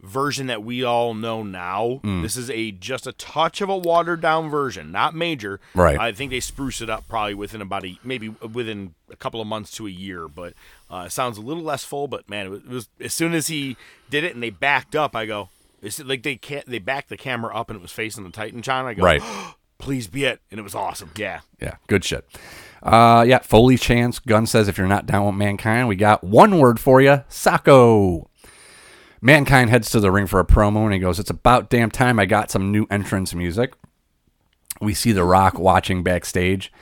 version 0.06 0.46
that 0.46 0.62
we 0.62 0.82
all 0.82 1.14
know 1.14 1.42
now. 1.42 2.00
Mm. 2.02 2.22
This 2.22 2.36
is 2.36 2.50
a 2.50 2.70
just 2.72 3.06
a 3.06 3.12
touch 3.12 3.60
of 3.60 3.68
a 3.68 3.76
watered 3.76 4.20
down 4.20 4.48
version, 4.48 4.90
not 4.92 5.14
major. 5.14 5.60
Right. 5.74 5.98
I 5.98 6.12
think 6.12 6.30
they 6.30 6.40
spruce 6.40 6.80
it 6.80 6.88
up 6.88 7.06
probably 7.08 7.34
within 7.34 7.60
about 7.60 7.84
a 7.84 7.98
maybe 8.02 8.28
within 8.28 8.94
a 9.10 9.16
couple 9.16 9.40
of 9.40 9.46
months 9.46 9.70
to 9.72 9.86
a 9.86 9.90
year, 9.90 10.28
but 10.28 10.54
uh, 10.90 11.04
it 11.06 11.12
sounds 11.12 11.38
a 11.38 11.42
little 11.42 11.62
less 11.62 11.84
full. 11.84 12.08
But 12.08 12.28
man, 12.28 12.46
it 12.46 12.48
was, 12.50 12.60
it 12.60 12.68
was 12.68 12.88
as 13.00 13.14
soon 13.14 13.34
as 13.34 13.48
he 13.48 13.76
did 14.10 14.24
it 14.24 14.34
and 14.34 14.42
they 14.42 14.50
backed 14.50 14.94
up, 14.94 15.14
I 15.14 15.26
go. 15.26 15.48
It's 15.82 16.02
like 16.02 16.22
they 16.22 16.36
can't. 16.36 16.66
They 16.66 16.78
backed 16.78 17.10
the 17.10 17.16
camera 17.16 17.54
up 17.54 17.68
and 17.68 17.76
it 17.76 17.82
was 17.82 17.92
facing 17.92 18.24
the 18.24 18.30
Titan 18.30 18.62
China. 18.62 18.88
I 18.88 18.94
go, 18.94 19.02
Right. 19.02 19.22
Please 19.78 20.06
be 20.06 20.24
it, 20.24 20.40
and 20.50 20.58
it 20.58 20.62
was 20.62 20.74
awesome. 20.74 21.10
Yeah. 21.16 21.40
Yeah, 21.60 21.74
good 21.86 22.02
shit. 22.02 22.24
Uh, 22.82 23.24
yeah, 23.28 23.40
Foley 23.40 23.76
chance. 23.76 24.18
Gunn 24.18 24.46
says 24.46 24.68
if 24.68 24.78
you're 24.78 24.86
not 24.86 25.04
down 25.04 25.26
with 25.26 25.34
Mankind, 25.34 25.86
we 25.86 25.96
got 25.96 26.24
one 26.24 26.58
word 26.58 26.80
for 26.80 27.02
you, 27.02 27.24
Sacco. 27.28 28.30
Mankind 29.20 29.70
heads 29.70 29.90
to 29.90 30.00
the 30.00 30.10
ring 30.10 30.26
for 30.26 30.40
a 30.40 30.46
promo 30.46 30.84
and 30.84 30.92
he 30.92 30.98
goes, 30.98 31.18
It's 31.18 31.30
about 31.30 31.70
damn 31.70 31.90
time 31.90 32.18
I 32.18 32.26
got 32.26 32.50
some 32.50 32.70
new 32.70 32.86
entrance 32.90 33.34
music. 33.34 33.74
We 34.80 34.94
see 34.94 35.12
The 35.12 35.24
Rock 35.24 35.58
watching 35.58 36.02
backstage. 36.02 36.72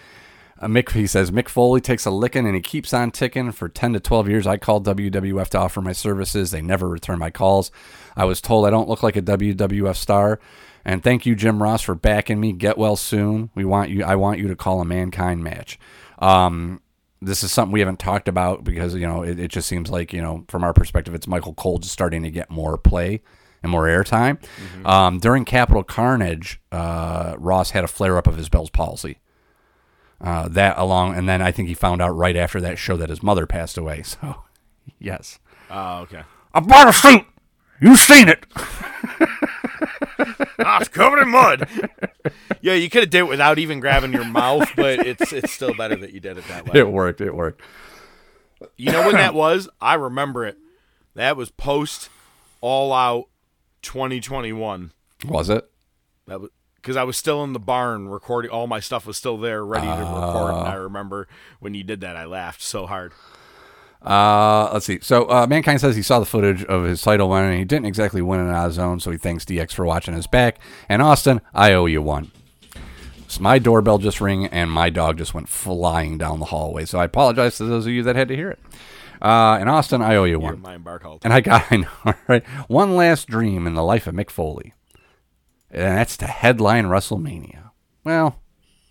Uh, 0.60 0.66
Mick, 0.66 0.92
he 0.92 1.06
says, 1.06 1.30
Mick 1.30 1.48
Foley 1.48 1.80
takes 1.80 2.06
a 2.06 2.10
licking 2.10 2.46
and 2.46 2.54
he 2.54 2.60
keeps 2.60 2.94
on 2.94 3.10
ticking. 3.10 3.52
For 3.52 3.68
10 3.68 3.92
to 3.94 4.00
12 4.00 4.28
years, 4.28 4.46
I 4.46 4.56
called 4.56 4.86
WWF 4.86 5.48
to 5.50 5.58
offer 5.58 5.80
my 5.80 5.92
services. 5.92 6.50
They 6.50 6.62
never 6.62 6.88
return 6.88 7.18
my 7.18 7.30
calls. 7.30 7.70
I 8.16 8.24
was 8.24 8.40
told 8.40 8.66
I 8.66 8.70
don't 8.70 8.88
look 8.88 9.02
like 9.02 9.16
a 9.16 9.22
WWF 9.22 9.96
star. 9.96 10.40
And 10.84 11.02
thank 11.02 11.24
you, 11.26 11.34
Jim 11.34 11.62
Ross, 11.62 11.82
for 11.82 11.94
backing 11.94 12.40
me. 12.40 12.52
Get 12.52 12.78
well 12.78 12.96
soon. 12.96 13.50
We 13.54 13.64
want 13.64 13.90
you. 13.90 14.04
I 14.04 14.16
want 14.16 14.38
you 14.38 14.48
to 14.48 14.56
call 14.56 14.80
a 14.80 14.84
mankind 14.84 15.42
match. 15.42 15.78
Um, 16.18 16.80
this 17.24 17.42
is 17.42 17.52
something 17.52 17.72
we 17.72 17.80
haven't 17.80 17.98
talked 17.98 18.28
about 18.28 18.64
because 18.64 18.94
you 18.94 19.06
know 19.06 19.22
it, 19.22 19.38
it 19.38 19.48
just 19.48 19.68
seems 19.68 19.90
like 19.90 20.12
you 20.12 20.20
know 20.22 20.44
from 20.48 20.62
our 20.64 20.72
perspective, 20.72 21.14
it's 21.14 21.26
Michael 21.26 21.54
Cole 21.54 21.78
just 21.78 21.92
starting 21.92 22.22
to 22.22 22.30
get 22.30 22.50
more 22.50 22.76
play 22.78 23.22
and 23.62 23.70
more 23.70 23.84
airtime. 23.84 24.38
Um, 24.86 25.18
during 25.18 25.44
Capital 25.44 25.82
Carnage, 25.82 26.60
uh, 26.70 27.34
Ross 27.38 27.70
had 27.70 27.82
a 27.84 27.88
flare 27.88 28.16
up 28.18 28.26
of 28.26 28.36
his 28.36 28.48
Bell's 28.48 28.70
palsy. 28.70 29.18
Uh, 30.20 30.48
that 30.48 30.78
along, 30.78 31.16
and 31.16 31.28
then 31.28 31.42
I 31.42 31.50
think 31.50 31.68
he 31.68 31.74
found 31.74 32.00
out 32.00 32.10
right 32.10 32.36
after 32.36 32.60
that 32.60 32.78
show 32.78 32.96
that 32.96 33.10
his 33.10 33.22
mother 33.22 33.46
passed 33.46 33.76
away. 33.76 34.02
So, 34.20 34.42
yes, 34.98 35.38
Oh, 35.70 36.00
okay. 36.02 36.22
I 36.52 36.60
bought 36.60 36.88
a 36.88 36.92
suit. 36.92 37.24
You've 37.80 37.98
seen 37.98 38.28
it? 38.28 38.46
Ah, 40.58 40.78
it's 40.80 40.88
covered 40.88 41.20
in 41.20 41.28
mud. 41.30 41.68
yeah, 42.62 42.74
you 42.74 42.88
could 42.88 43.02
have 43.02 43.10
did 43.10 43.18
it 43.18 43.28
without 43.28 43.58
even 43.58 43.80
grabbing 43.80 44.12
your 44.12 44.24
mouth, 44.24 44.70
but 44.76 45.00
it's 45.06 45.32
it's 45.32 45.52
still 45.52 45.74
better 45.74 45.96
that 45.96 46.12
you 46.12 46.20
did 46.20 46.38
it 46.38 46.44
that 46.48 46.64
way. 46.66 46.80
It 46.80 46.88
worked. 46.88 47.20
It 47.20 47.34
worked. 47.34 47.60
You 48.76 48.92
know 48.92 49.02
when 49.04 49.16
that 49.16 49.34
was? 49.34 49.68
I 49.80 49.94
remember 49.94 50.46
it. 50.46 50.56
That 51.14 51.36
was 51.36 51.50
post 51.50 52.08
All 52.60 52.92
Out 52.92 53.28
2021. 53.82 54.92
Was 55.26 55.50
it? 55.50 55.68
That 56.26 56.40
was 56.40 56.50
because 56.76 56.96
I 56.96 57.04
was 57.04 57.16
still 57.16 57.42
in 57.44 57.52
the 57.52 57.58
barn 57.58 58.08
recording. 58.08 58.50
All 58.50 58.66
my 58.66 58.80
stuff 58.80 59.06
was 59.06 59.16
still 59.16 59.38
there, 59.38 59.64
ready 59.64 59.86
to 59.86 59.92
record. 59.92 60.54
And 60.54 60.68
I 60.68 60.74
remember 60.74 61.26
when 61.58 61.74
you 61.74 61.82
did 61.82 62.00
that, 62.02 62.14
I 62.16 62.26
laughed 62.26 62.62
so 62.62 62.86
hard. 62.86 63.12
Uh, 64.04 64.70
let's 64.72 64.84
see. 64.84 64.98
So, 65.00 65.24
uh, 65.30 65.46
Mankind 65.48 65.80
says 65.80 65.96
he 65.96 66.02
saw 66.02 66.20
the 66.20 66.26
footage 66.26 66.62
of 66.64 66.84
his 66.84 67.00
title 67.00 67.30
win 67.30 67.44
and 67.44 67.58
he 67.58 67.64
didn't 67.64 67.86
exactly 67.86 68.20
win 68.20 68.46
it 68.46 68.50
out 68.50 68.66
of 68.66 68.74
zone, 68.74 69.00
so 69.00 69.10
he 69.10 69.16
thanks 69.16 69.44
DX 69.44 69.72
for 69.72 69.86
watching 69.86 70.14
his 70.14 70.26
back. 70.26 70.58
And 70.88 71.00
Austin, 71.00 71.40
I 71.54 71.72
owe 71.72 71.86
you 71.86 72.02
one. 72.02 72.30
So 73.28 73.40
my 73.40 73.58
doorbell 73.58 73.98
just 73.98 74.20
rang 74.20 74.46
and 74.46 74.70
my 74.70 74.90
dog 74.90 75.18
just 75.18 75.32
went 75.32 75.48
flying 75.48 76.18
down 76.18 76.38
the 76.38 76.46
hallway. 76.46 76.84
So 76.84 76.98
I 76.98 77.04
apologize 77.04 77.56
to 77.56 77.64
those 77.64 77.86
of 77.86 77.92
you 77.92 78.02
that 78.02 78.14
had 78.14 78.28
to 78.28 78.36
hear 78.36 78.50
it. 78.50 78.60
Uh, 79.22 79.56
and 79.58 79.70
Austin, 79.70 80.02
I 80.02 80.16
owe 80.16 80.24
you 80.24 80.38
one. 80.38 80.60
And 81.24 81.32
I 81.32 81.40
got, 81.40 81.64
I 81.72 81.76
know, 81.78 81.88
all 82.04 82.14
right. 82.28 82.46
One 82.68 82.96
last 82.96 83.26
dream 83.26 83.66
in 83.66 83.74
the 83.74 83.82
life 83.82 84.06
of 84.06 84.14
Mick 84.14 84.30
Foley. 84.30 84.74
And 85.70 85.96
that's 85.96 86.16
to 86.18 86.26
headline 86.26 86.84
WrestleMania. 86.84 87.70
Well, 88.04 88.38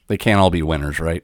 they 0.07 0.17
can't 0.17 0.39
all 0.39 0.49
be 0.49 0.63
winners, 0.63 0.99
right? 0.99 1.23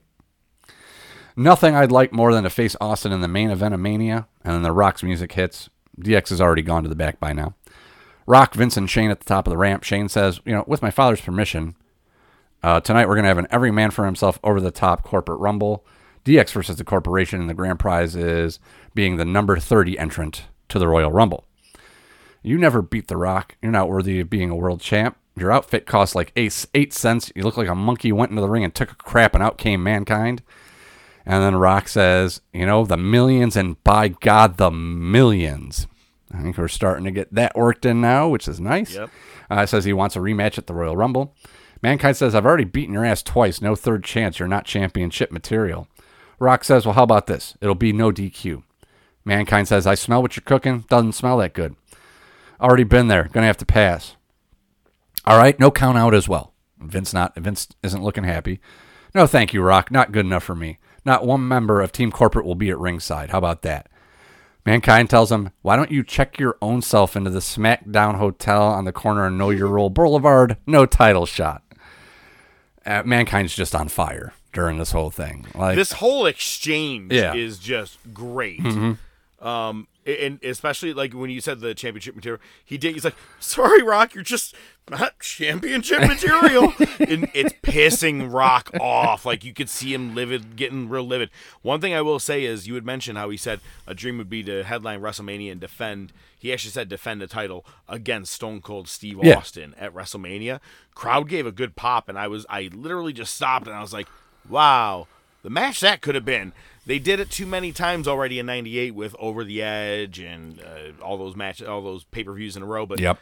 Nothing 1.40 1.74
I'd 1.74 1.90
like 1.90 2.12
more 2.12 2.34
than 2.34 2.44
to 2.44 2.50
face 2.50 2.76
Austin 2.82 3.14
in 3.14 3.22
the 3.22 3.28
main 3.30 3.50
event 3.50 3.74
of 3.74 3.80
Mania, 3.80 4.28
and 4.44 4.54
then 4.54 4.62
the 4.62 4.74
Rock's 4.74 5.04
music 5.04 5.32
hits. 5.32 5.70
DX 5.98 6.32
has 6.32 6.42
already 6.42 6.62
gone 6.62 6.84
to 6.84 6.90
the 6.90 6.98
back 6.98 7.18
by 7.18 7.32
now. 7.32 7.56
Rock, 8.28 8.54
Vince, 8.54 8.76
and 8.76 8.90
Shane 8.90 9.10
at 9.10 9.20
the 9.20 9.26
top 9.26 9.48
of 9.48 9.52
the 9.52 9.58
ramp. 9.58 9.86
Shane 9.86 10.10
says, 10.10 10.42
you 10.44 10.52
know, 10.52 10.66
with 10.68 10.82
my 10.82 10.92
father's 10.92 11.22
permission, 11.22 11.78
uh, 12.62 12.82
tonight 12.82 13.08
we're 13.08 13.16
going 13.16 13.24
to 13.24 13.30
have 13.30 13.38
an 13.38 13.48
every 13.52 13.72
man 13.72 13.90
for 13.90 14.04
himself 14.04 14.38
over 14.44 14.60
the 14.60 14.70
top 14.70 15.02
corporate 15.02 15.40
rumble. 15.40 15.86
DX 16.26 16.52
versus 16.52 16.76
the 16.76 16.84
corporation, 16.84 17.40
and 17.40 17.50
the 17.50 17.54
grand 17.54 17.80
prize 17.80 18.18
is 18.18 18.60
being 18.94 19.16
the 19.16 19.24
number 19.24 19.58
30 19.58 19.98
entrant 19.98 20.44
to 20.68 20.78
the 20.78 20.90
Royal 20.90 21.10
Rumble. 21.10 21.46
You 22.44 22.58
never 22.58 22.82
beat 22.82 23.08
The 23.08 23.16
Rock. 23.16 23.56
You're 23.62 23.72
not 23.72 23.88
worthy 23.88 24.20
of 24.20 24.30
being 24.30 24.50
a 24.50 24.58
world 24.58 24.82
champ. 24.82 25.16
Your 25.38 25.54
outfit 25.54 25.86
costs 25.86 26.16
like 26.16 26.34
eight, 26.36 26.66
eight 26.74 26.92
cents. 26.92 27.32
You 27.34 27.44
look 27.44 27.56
like 27.56 27.70
a 27.70 27.76
monkey 27.76 28.12
went 28.12 28.32
into 28.32 28.42
the 28.42 28.50
ring 28.50 28.66
and 28.66 28.76
took 28.76 28.92
a 28.92 28.96
crap, 28.96 29.34
and 29.34 29.42
out 29.42 29.58
came 29.58 29.82
mankind. 29.82 30.44
And 31.26 31.44
then 31.44 31.56
Rock 31.56 31.88
says, 31.88 32.42
you 32.54 32.66
know, 32.66 32.86
the 32.86 32.98
millions, 32.98 33.56
and 33.56 33.82
by 33.84 34.08
God, 34.08 34.58
the 34.58 34.72
millions. 34.72 35.88
I 36.34 36.42
think 36.42 36.58
we're 36.58 36.68
starting 36.68 37.06
to 37.06 37.12
get 37.12 37.34
that 37.34 37.56
worked 37.56 37.86
in 37.86 38.02
now, 38.02 38.30
which 38.30 38.48
is 38.48 38.60
nice. 38.60 38.96
Yep. 38.96 39.10
Uh, 39.50 39.66
says 39.66 39.86
he 39.86 39.94
wants 39.94 40.16
a 40.16 40.20
rematch 40.20 40.58
at 40.58 40.68
the 40.68 40.74
Royal 40.74 40.96
Rumble. 40.96 41.36
Mankind 41.82 42.18
says, 42.18 42.36
I've 42.36 42.46
already 42.46 42.66
beaten 42.66 42.94
your 42.94 43.06
ass 43.06 43.24
twice. 43.24 43.62
No 43.62 43.76
third 43.76 44.04
chance. 44.04 44.38
You're 44.38 44.48
not 44.48 44.66
championship 44.66 45.32
material. 45.32 45.88
Rock 46.38 46.64
says, 46.64 46.86
Well, 46.86 46.96
how 46.96 47.04
about 47.04 47.28
this? 47.28 47.56
It'll 47.62 47.76
be 47.76 47.94
no 47.94 48.12
DQ. 48.12 48.64
Mankind 49.26 49.68
says, 49.68 49.88
I 49.88 49.96
smell 49.96 50.22
what 50.22 50.36
you're 50.36 50.44
cooking. 50.46 50.86
Doesn't 50.90 51.14
smell 51.14 51.38
that 51.38 51.54
good. 51.54 51.76
Already 52.60 52.84
been 52.84 53.08
there. 53.08 53.30
Gonna 53.32 53.48
have 53.48 53.58
to 53.58 53.66
pass. 53.66 54.16
All 55.26 55.38
right, 55.38 55.60
no 55.60 55.72
count 55.72 55.98
out 55.98 56.14
as 56.14 56.28
well. 56.28 56.54
Vince 56.80 57.14
not 57.14 57.36
Vince 57.36 57.68
isn't 57.84 58.04
looking 58.04 58.24
happy. 58.24 58.60
No, 59.14 59.28
thank 59.28 59.54
you, 59.54 59.62
Rock. 59.62 59.92
Not 59.92 60.12
good 60.12 60.26
enough 60.26 60.44
for 60.44 60.56
me. 60.56 60.80
Not 61.06 61.26
one 61.26 61.48
member 61.48 61.82
of 61.82 61.92
Team 61.92 62.12
Corporate 62.12 62.46
will 62.46 62.56
be 62.56 62.70
at 62.70 62.78
ringside. 62.80 63.30
How 63.32 63.38
about 63.38 63.62
that? 63.64 63.88
Mankind 64.66 65.10
tells 65.10 65.32
him, 65.32 65.52
Why 65.62 65.76
don't 65.76 65.92
you 65.92 66.04
check 66.04 66.38
your 66.38 66.58
own 66.62 66.82
self 66.82 67.16
into 67.16 67.30
the 67.30 67.40
SmackDown 67.40 68.16
Hotel 68.16 68.62
on 68.64 68.86
the 68.86 68.92
corner 68.92 69.26
of 69.26 69.34
Know 69.34 69.50
Your 69.50 69.68
Role 69.68 69.90
Boulevard? 69.90 70.58
No 70.68 70.86
title 70.86 71.26
shot. 71.26 71.64
Uh, 72.86 73.04
Mankind's 73.06 73.56
just 73.56 73.76
on 73.76 73.88
fire 73.88 74.34
during 74.54 74.78
this 74.78 74.92
whole 74.92 75.12
thing. 75.12 75.46
Like 75.56 75.76
this 75.76 75.94
whole 75.94 76.26
exchange 76.26 77.12
Yeah. 77.14 77.34
is 77.34 77.58
just 77.60 77.98
great. 78.14 78.62
Mm-hmm. 78.62 79.46
Um, 79.46 79.88
and 80.06 80.44
especially 80.44 80.94
like 80.94 81.14
when 81.14 81.30
you 81.30 81.40
said 81.40 81.60
the 81.60 81.74
championship 81.76 82.16
material, 82.16 82.42
he 82.66 82.78
did. 82.78 82.94
He's 82.96 83.06
like, 83.06 83.16
"Sorry, 83.40 83.84
Rock, 83.84 84.16
you're 84.16 84.24
just 84.24 84.56
not 84.90 85.20
championship 85.22 86.02
material," 86.02 86.74
and 87.00 87.30
it's 87.34 87.54
pissing 87.64 88.32
Rock 88.34 88.72
off. 88.80 89.26
Like 89.26 89.44
you 89.44 89.54
could 89.54 89.70
see 89.70 89.94
him 89.94 90.16
livid, 90.16 90.56
getting 90.56 90.90
real 90.90 91.06
livid. 91.06 91.30
One 91.62 91.80
thing 91.82 91.94
I 91.94 92.02
will 92.02 92.20
say 92.20 92.44
is, 92.44 92.68
you 92.68 92.76
had 92.76 92.86
mentioned 92.86 93.18
how 93.18 93.30
he 93.30 93.38
said 93.38 93.60
a 93.88 93.94
dream 93.94 94.18
would 94.18 94.30
be 94.30 94.44
to 94.44 94.64
headline 94.64 95.02
WrestleMania 95.02 95.52
and 95.52 95.62
defend. 95.62 96.12
He 96.38 96.54
actually 96.54 96.72
said 96.72 96.88
defend 96.88 97.20
the 97.22 97.28
title 97.28 97.66
against 97.88 98.32
Stone 98.34 98.62
Cold 98.62 98.88
Steve 98.88 99.20
Yeah. 99.22 99.38
Austin 99.38 99.76
at 99.78 99.94
WrestleMania. 99.94 100.62
Crowd 100.96 101.28
gave 101.28 101.46
a 101.46 101.52
good 101.52 101.76
pop, 101.76 102.08
and 102.10 102.18
I 102.18 102.28
was 102.28 102.46
I 102.50 102.70
literally 102.74 103.14
just 103.14 103.34
stopped 103.36 103.68
and 103.68 103.76
I 103.76 103.82
was 103.82 103.94
like, 103.94 104.08
"Wow." 104.48 105.08
The 105.42 105.50
match 105.50 105.80
that 105.80 106.02
could 106.02 106.16
have 106.16 106.26
been. 106.26 106.52
They 106.86 107.00
did 107.00 107.20
it 107.22 107.30
too 107.30 107.46
many 107.46 107.72
times 107.72 108.08
already 108.10 108.40
in 108.40 108.46
'98 108.48 108.94
with 108.96 109.16
Over 109.20 109.44
the 109.46 109.62
Edge 109.62 110.20
and 110.20 110.60
uh, 110.62 111.02
all 111.04 111.18
those 111.18 111.36
matches, 111.36 111.66
all 111.68 111.82
those 111.82 112.04
pay 112.06 112.24
per 112.24 112.34
views 112.34 112.58
in 112.58 112.64
a 112.64 112.66
row. 112.66 112.86
But 112.86 113.00
Yep. 113.00 113.20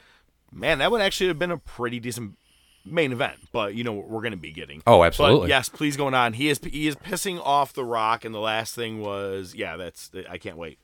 Man, 0.52 0.80
that 0.80 0.91
would 0.91 1.02
actually 1.02 1.28
have 1.28 1.40
been 1.40 1.52
a 1.52 1.57
pretty 1.57 1.99
decent 1.99 2.38
main 2.86 3.11
event. 3.11 3.38
But 3.52 3.76
you 3.76 3.84
know 3.84 3.94
what 3.94 4.07
we're 4.10 4.22
going 4.22 4.32
to 4.32 4.38
be 4.38 4.52
getting. 4.52 4.82
Oh, 4.88 4.99
But 4.99 5.07
absolutely. 5.07 5.49
yes, 5.49 5.69
please 5.69 5.98
going 5.98 6.14
on. 6.14 6.34
He 6.34 6.49
is 6.49 6.60
he 6.64 6.88
is 6.88 6.95
pissing 6.95 7.40
off 7.44 7.74
the 7.74 7.84
Rock, 7.86 8.26
and 8.26 8.34
the 8.34 8.40
last 8.40 8.76
thing 8.76 9.02
was 9.02 9.53
yeah, 9.56 9.76
that's 9.78 10.11
I 10.30 10.38
can't 10.38 10.57
wait. 10.57 10.80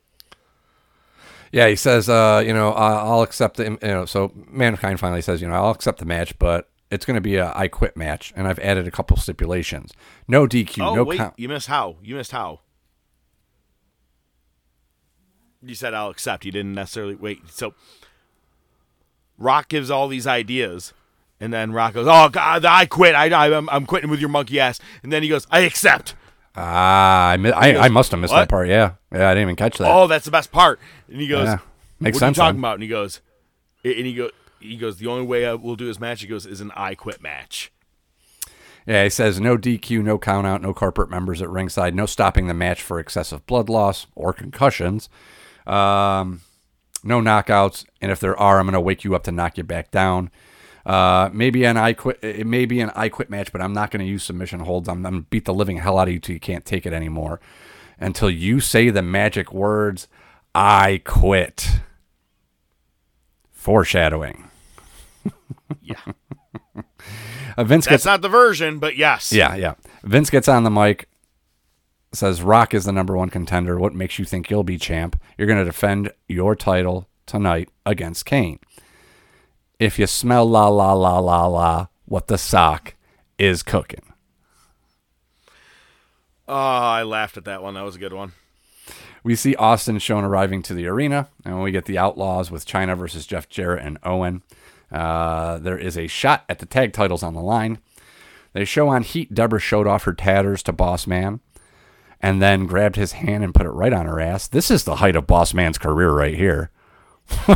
Yeah, 1.52 1.68
he 1.68 1.76
says, 1.76 2.10
uh, 2.10 2.42
you 2.44 2.52
know, 2.52 2.72
I'll 2.74 3.22
accept 3.22 3.58
the, 3.58 3.66
you 3.66 3.78
know, 3.84 4.06
so 4.06 4.32
Mankind 4.48 5.00
finally 5.00 5.22
says, 5.22 5.40
you 5.40 5.48
know, 5.48 5.54
I'll 5.54 5.70
accept 5.70 6.00
the 6.00 6.06
match, 6.06 6.40
but 6.40 6.68
it's 6.90 7.06
going 7.06 7.14
to 7.14 7.22
be 7.22 7.36
a 7.36 7.54
I 7.56 7.68
quit 7.68 7.96
match, 7.96 8.34
and 8.36 8.48
I've 8.48 8.58
added 8.58 8.88
a 8.88 8.92
couple 8.92 9.18
stipulations. 9.18 9.92
No 10.28 10.48
DQ, 10.48 10.82
Oh 10.84 10.96
no 10.96 11.04
wait, 11.04 11.18
count. 11.20 11.36
you 11.38 11.48
missed 11.48 11.68
how? 11.68 11.98
You 12.02 12.16
missed 12.16 12.32
how? 12.32 12.62
You 15.62 15.76
said 15.76 15.94
I'll 15.94 16.10
accept. 16.10 16.44
You 16.46 16.52
didn't 16.52 16.74
necessarily 16.74 17.16
wait. 17.16 17.48
So 17.50 17.74
Rock 19.38 19.68
gives 19.70 19.90
all 19.90 20.08
these 20.08 20.28
ideas, 20.28 20.94
and 21.40 21.52
then 21.54 21.72
Rock 21.72 21.94
goes, 21.94 22.08
"Oh 22.10 22.30
God, 22.30 22.66
I 22.66 22.86
quit. 22.86 23.16
I, 23.16 23.30
I 23.30 23.56
I'm, 23.56 23.70
I'm 23.70 23.86
quitting 23.86 24.10
with 24.10 24.20
your 24.20 24.30
monkey 24.30 24.60
ass." 24.60 24.80
And 25.04 25.12
then 25.12 25.24
he 25.24 25.30
goes, 25.30 25.48
"I 25.52 25.60
accept." 25.62 26.16
Ah, 26.56 27.30
I, 27.30 27.38
mi- 27.38 27.52
I, 27.52 27.86
I 27.86 27.90
must 27.90 28.12
have 28.12 28.20
missed 28.20 28.32
What? 28.32 28.42
that 28.42 28.50
part. 28.50 28.68
Yeah, 28.68 28.94
yeah, 29.12 29.28
I 29.30 29.34
didn't 29.34 29.44
even 29.48 29.56
catch 29.56 29.78
that. 29.80 29.90
Oh, 29.92 30.06
that's 30.08 30.26
the 30.26 30.32
best 30.32 30.52
part. 30.52 30.80
And 31.08 31.20
he 31.20 31.28
goes, 31.28 31.48
Yeah. 31.48 31.58
Makes 32.00 32.16
"What 32.16 32.20
sense, 32.20 32.38
are 32.38 32.42
you 32.42 32.46
talking 32.46 32.56
then. 32.58 32.62
about?" 32.62 32.74
And 32.76 32.84
he 32.84 32.90
goes, 32.90 33.22
and 33.84 34.06
he 34.06 34.14
go, 34.14 34.30
he 34.60 34.78
goes, 34.78 34.98
"The 34.98 35.08
only 35.08 35.26
way 35.26 35.46
I 35.48 35.54
will 35.56 35.76
do 35.76 35.88
this 35.88 36.00
match," 36.00 36.22
he 36.22 36.28
goes, 36.28 36.46
"is 36.46 36.62
an 36.62 36.72
I 36.76 36.94
quit 36.96 37.22
match." 37.22 37.72
Yeah, 38.86 39.04
he 39.06 39.10
says 39.10 39.40
no 39.40 39.58
DQ, 39.58 40.04
no 40.04 40.18
count 40.20 40.46
out, 40.46 40.62
no 40.62 40.74
corporate 40.74 41.10
members 41.10 41.42
at 41.42 41.50
ringside, 41.50 41.96
no 41.96 42.06
stopping 42.06 42.48
the 42.48 42.54
match 42.54 42.82
for 42.82 43.00
excessive 43.00 43.46
blood 43.48 43.70
loss 43.70 44.08
or 44.14 44.34
concussions, 44.34 45.08
um, 45.66 46.42
no 47.04 47.20
knockouts, 47.22 47.86
and 48.02 48.12
if 48.12 48.20
there 48.20 48.38
are, 48.38 48.60
I'm 48.60 48.66
going 48.66 48.74
to 48.74 48.80
wake 48.82 49.04
you 49.04 49.16
up 49.16 49.24
to 49.24 49.32
knock 49.32 49.58
you 49.58 49.64
back 49.64 49.92
down. 49.92 50.32
Uh, 50.86 51.30
maybe 51.32 51.64
an 51.64 51.78
I 51.78 51.94
quit. 51.94 52.20
It 52.22 52.46
may 52.48 52.66
be 52.66 52.80
an 52.82 52.92
I 52.96 53.08
quit 53.10 53.30
match, 53.30 53.52
but 53.52 53.62
I'm 53.62 53.74
not 53.74 53.90
going 53.92 54.04
to 54.06 54.10
use 54.10 54.24
submission 54.24 54.60
holds. 54.62 54.90
I'm, 54.90 54.98
I'm 55.06 55.12
going 55.14 55.24
to 55.24 55.30
beat 55.30 55.46
the 55.46 55.54
living 55.54 55.78
hell 55.78 55.98
out 55.98 56.08
of 56.08 56.14
you 56.14 56.20
till 56.20 56.34
you 56.34 56.40
can't 56.40 56.66
take 56.66 56.86
it 56.86 56.94
anymore. 56.94 57.40
Until 58.00 58.30
you 58.30 58.60
say 58.60 58.90
the 58.90 59.02
magic 59.02 59.54
words, 59.54 60.08
I 60.54 61.02
quit. 61.06 61.80
Foreshadowing. 63.52 64.50
Yeah, 65.82 65.96
Uh, 67.58 67.64
Vince 67.64 67.86
that's 67.86 67.94
gets 68.04 68.06
not 68.06 68.22
the 68.22 68.30
version, 68.30 68.80
but 68.80 68.96
yes. 68.96 69.32
Yeah, 69.34 69.56
yeah. 69.56 69.74
Vince 70.04 70.30
gets 70.30 70.48
on 70.48 70.64
the 70.64 70.70
mic, 70.72 71.08
says 72.16 72.42
Rock 72.42 72.74
is 72.74 72.86
the 72.86 72.92
number 72.92 73.18
one 73.18 73.30
contender. 73.30 73.78
What 73.78 73.96
makes 73.96 74.20
you 74.20 74.26
think 74.26 74.50
you'll 74.50 74.64
be 74.64 74.78
champ? 74.78 75.20
You're 75.38 75.48
going 75.48 75.60
to 75.60 75.66
defend 75.66 76.12
your 76.28 76.56
title 76.56 77.08
tonight 77.26 77.70
against 77.86 78.26
Kane. 78.26 78.60
If 79.80 79.98
you 79.98 80.08
smell 80.08 80.46
la 80.46 80.68
la 80.68 80.94
la 80.94 81.20
la 81.20 81.48
la, 81.48 81.88
what 82.06 82.28
the 82.28 82.38
sock 82.38 82.96
is 83.38 83.64
cooking. 83.64 84.14
Oh, 86.48 86.56
I 86.56 87.04
laughed 87.04 87.38
at 87.38 87.46
that 87.46 87.64
one. 87.64 87.74
That 87.74 87.84
was 87.84 87.96
a 87.96 88.00
good 88.00 88.14
one. 88.14 88.34
We 89.24 89.36
see 89.36 89.56
Austin 89.56 90.00
shown 90.00 90.26
arriving 90.26 90.62
to 90.64 90.74
the 90.74 90.86
arena, 90.88 91.30
and 91.46 91.64
we 91.64 91.72
get 91.72 91.86
the 91.86 91.98
Outlaws 91.98 92.52
with 92.52 92.66
Chyna 92.66 92.98
versus 92.98 93.26
Jeff 93.26 93.48
Jarrett 93.48 93.86
and 93.86 93.98
Owen. 94.04 94.44
Uh, 94.92 95.58
there 95.60 95.78
is 95.78 95.98
a 95.98 96.08
shot 96.08 96.44
at 96.50 96.60
the 96.60 96.66
tag 96.66 96.92
titles 96.92 97.24
on 97.24 97.34
the 97.34 97.42
line. 97.42 97.80
They 98.52 98.66
show 98.66 98.90
on 98.90 99.02
Heat 99.02 99.34
Deborah 99.34 99.60
showed 99.60 99.88
off 99.88 100.04
her 100.04 100.14
tatters 100.14 100.62
to 100.64 100.74
Boss 100.74 101.08
Man 101.08 101.40
and 102.24 102.42
then 102.42 102.66
grabbed 102.66 102.96
his 102.96 103.12
hand 103.12 103.44
and 103.44 103.54
put 103.54 103.66
it 103.66 103.72
right 103.72 103.92
on 103.92 104.06
her 104.06 104.20
ass. 104.22 104.48
This 104.48 104.72
is 104.72 104.86
the 104.86 104.96
height 104.96 105.18
of 105.18 105.28
Boss 105.28 105.54
Man's 105.54 105.78
career 105.78 106.10
right 106.10 106.34
here. 106.34 106.72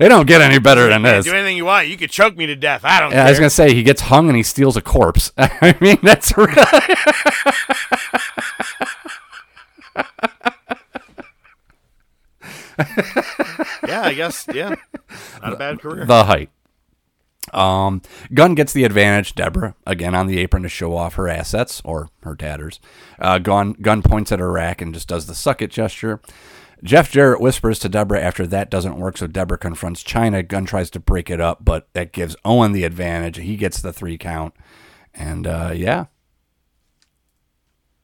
it 0.00 0.08
don't 0.08 0.26
get 0.26 0.40
any 0.40 0.58
better 0.58 0.88
than 0.88 1.02
this. 1.02 1.26
Do 1.26 1.32
anything 1.32 1.56
you 1.58 1.66
want. 1.66 1.88
You 1.88 1.96
could 1.96 2.10
choke 2.10 2.36
me 2.36 2.46
to 2.46 2.56
death. 2.56 2.80
I 2.84 3.00
don't 3.00 3.12
Yeah, 3.12 3.26
I 3.26 3.30
was 3.30 3.38
gonna 3.38 3.50
say 3.50 3.74
he 3.74 3.82
gets 3.82 4.02
hung 4.02 4.28
and 4.28 4.36
he 4.36 4.42
steals 4.42 4.76
a 4.76 4.82
corpse. 4.82 5.32
I 5.38 5.76
mean, 5.80 5.98
that's 6.02 6.36
really 6.36 6.52
yeah, 13.86 14.02
I 14.02 14.14
guess. 14.14 14.46
Yeah, 14.52 14.74
not 15.42 15.52
a 15.52 15.56
bad 15.56 15.80
career. 15.80 16.06
the 16.06 16.24
height. 16.24 16.50
Um, 17.52 18.02
Gunn 18.32 18.54
gets 18.54 18.72
the 18.72 18.84
advantage. 18.84 19.34
Deborah 19.34 19.74
again 19.86 20.14
on 20.14 20.26
the 20.26 20.38
apron 20.38 20.62
to 20.62 20.68
show 20.68 20.96
off 20.96 21.14
her 21.14 21.28
assets 21.28 21.82
or 21.84 22.08
her 22.22 22.34
tatters. 22.34 22.80
Uh, 23.18 23.38
Gunn 23.38 23.74
Gunn 23.74 24.02
points 24.02 24.32
at 24.32 24.40
her 24.40 24.50
rack 24.50 24.80
and 24.80 24.94
just 24.94 25.08
does 25.08 25.26
the 25.26 25.34
suck 25.34 25.62
it 25.62 25.70
gesture. 25.70 26.20
Jeff 26.82 27.10
Jarrett 27.10 27.40
whispers 27.40 27.78
to 27.78 27.88
Deborah 27.88 28.20
after 28.20 28.46
that 28.46 28.70
doesn't 28.70 28.98
work, 28.98 29.16
so 29.16 29.26
Deborah 29.26 29.56
confronts 29.56 30.02
Chyna. 30.02 30.46
Gunn 30.46 30.66
tries 30.66 30.90
to 30.90 31.00
break 31.00 31.30
it 31.30 31.40
up, 31.40 31.64
but 31.64 31.88
that 31.94 32.12
gives 32.12 32.36
Owen 32.44 32.72
the 32.72 32.84
advantage. 32.84 33.38
He 33.38 33.56
gets 33.56 33.80
the 33.80 33.92
three 33.92 34.18
count, 34.18 34.54
and 35.14 35.46
uh, 35.46 35.72
yeah, 35.74 36.06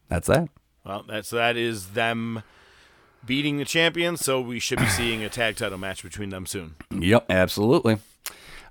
that's 0.09 0.29
that. 0.29 0.49
Well, 0.85 1.05
that's 1.07 1.31
that 1.31 1.57
is 1.57 1.89
them 1.89 2.43
beating 3.27 3.59
the 3.59 3.67
champions. 3.67 4.21
So 4.21 4.41
we 4.41 4.59
should 4.59 4.79
be 4.79 4.87
seeing 4.89 5.23
a 5.23 5.29
tag 5.29 5.57
title 5.57 5.79
match 5.79 6.03
between 6.03 6.31
them 6.31 6.47
soon. 6.47 6.77
Yep, 6.91 7.27
absolutely. 7.31 7.99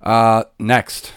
Uh, 0.01 0.43
next. 0.57 1.13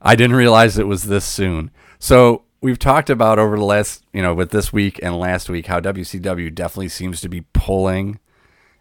I 0.00 0.14
didn't 0.14 0.36
realize 0.36 0.78
it 0.78 0.86
was 0.86 1.04
this 1.04 1.24
soon. 1.24 1.70
So 1.98 2.44
we've 2.60 2.78
talked 2.78 3.10
about 3.10 3.38
over 3.38 3.56
the 3.56 3.64
last, 3.64 4.04
you 4.12 4.22
know, 4.22 4.34
with 4.34 4.50
this 4.50 4.72
week 4.72 4.98
and 5.02 5.18
last 5.18 5.48
week 5.48 5.66
how 5.66 5.80
WCW 5.80 6.54
definitely 6.54 6.88
seems 6.88 7.20
to 7.20 7.28
be 7.28 7.42
pulling 7.52 8.20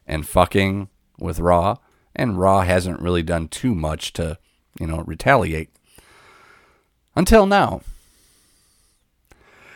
and 0.05 0.27
fucking 0.27 0.89
with 1.19 1.39
Raw, 1.39 1.77
and 2.15 2.39
Raw 2.39 2.61
hasn't 2.61 3.01
really 3.01 3.23
done 3.23 3.47
too 3.47 3.75
much 3.75 4.13
to, 4.13 4.37
you 4.79 4.87
know, 4.87 5.03
retaliate 5.05 5.69
until 7.15 7.45
now. 7.45 7.81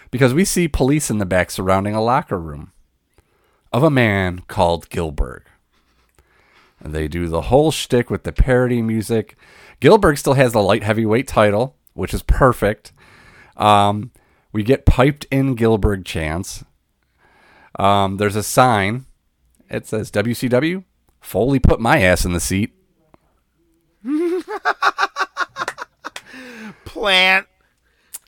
Because 0.10 0.34
we 0.34 0.45
see 0.45 0.68
police 0.68 1.10
in 1.10 1.18
the 1.18 1.26
back 1.26 1.49
surrounding 1.52 1.95
a 1.95 2.03
locker 2.03 2.39
room 2.39 2.72
of 3.73 3.84
a 3.84 3.89
man 3.89 4.39
called 4.48 4.89
Gillberg. 4.89 5.43
And 6.83 6.93
they 6.93 7.07
do 7.07 7.27
the 7.27 7.41
whole 7.41 7.71
shtick 7.71 8.09
with 8.09 8.23
the 8.23 8.31
parody 8.31 8.81
music. 8.81 9.37
Gillberg 9.79 10.17
still 10.17 10.33
has 10.33 10.53
the 10.53 10.61
light 10.61 10.83
heavyweight 10.83 11.27
title, 11.27 11.75
which 11.93 12.13
is 12.13 12.23
perfect. 12.23 12.91
Um, 13.55 14.11
we 14.51 14.63
get 14.63 14.85
piped 14.85 15.25
in 15.25 15.55
Gillberg 15.55 16.05
chants. 16.05 16.63
Um, 17.77 18.17
there's 18.17 18.35
a 18.35 18.43
sign. 18.43 19.05
It 19.69 19.87
says 19.87 20.11
WCW. 20.11 20.83
Foley 21.21 21.59
put 21.59 21.79
my 21.79 22.01
ass 22.01 22.25
in 22.25 22.33
the 22.33 22.39
seat. 22.39 22.73
Plant. 26.85 27.47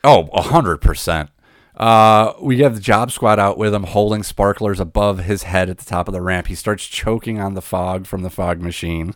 Oh, 0.03 0.29
a 0.33 0.43
hundred 0.43 0.77
percent. 0.77 1.29
Uh, 1.75 2.33
we 2.39 2.59
have 2.59 2.75
the 2.75 2.81
job 2.81 3.11
squad 3.11 3.39
out 3.39 3.57
with 3.57 3.73
him, 3.73 3.83
holding 3.83 4.21
sparklers 4.23 4.79
above 4.79 5.19
his 5.19 5.43
head 5.43 5.69
at 5.69 5.79
the 5.79 5.85
top 5.85 6.07
of 6.07 6.13
the 6.13 6.21
ramp. 6.21 6.47
He 6.47 6.55
starts 6.55 6.85
choking 6.85 7.39
on 7.39 7.55
the 7.55 7.61
fog 7.61 8.05
from 8.05 8.21
the 8.21 8.29
fog 8.29 8.61
machine. 8.61 9.15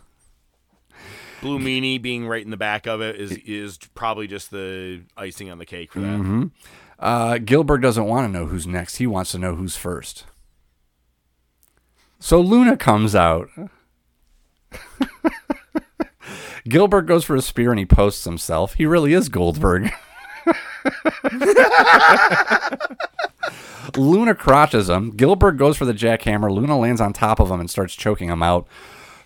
Blue 1.40 1.58
Meanie 1.60 2.02
being 2.02 2.26
right 2.26 2.44
in 2.44 2.50
the 2.50 2.56
back 2.56 2.86
of 2.86 3.00
it 3.00 3.14
is 3.16 3.30
is 3.32 3.78
probably 3.94 4.26
just 4.26 4.50
the 4.50 5.02
icing 5.16 5.50
on 5.50 5.58
the 5.58 5.66
cake 5.66 5.92
for 5.92 6.00
that. 6.00 6.18
Mm-hmm. 6.18 6.46
Uh, 6.98 7.34
Gillberg 7.34 7.80
doesn't 7.80 8.06
want 8.06 8.26
to 8.26 8.32
know 8.32 8.46
who's 8.46 8.66
next. 8.66 8.96
He 8.96 9.06
wants 9.06 9.30
to 9.32 9.38
know 9.38 9.54
who's 9.54 9.76
first. 9.76 10.24
So 12.18 12.40
Luna 12.40 12.76
comes 12.76 13.14
out. 13.14 13.48
Gillberg 16.68 17.06
goes 17.06 17.24
for 17.24 17.36
a 17.36 17.42
spear 17.42 17.70
and 17.70 17.78
he 17.78 17.86
posts 17.86 18.24
himself. 18.24 18.74
He 18.74 18.84
really 18.84 19.12
is 19.12 19.28
Goldberg. 19.28 19.92
Luna 23.96 24.34
crotches 24.34 24.88
him. 24.88 25.12
Gillberg 25.12 25.56
goes 25.56 25.76
for 25.76 25.84
the 25.84 25.92
jackhammer. 25.92 26.50
Luna 26.52 26.78
lands 26.78 27.00
on 27.00 27.12
top 27.12 27.40
of 27.40 27.50
him 27.50 27.60
and 27.60 27.70
starts 27.70 27.94
choking 27.94 28.28
him 28.28 28.42
out. 28.42 28.66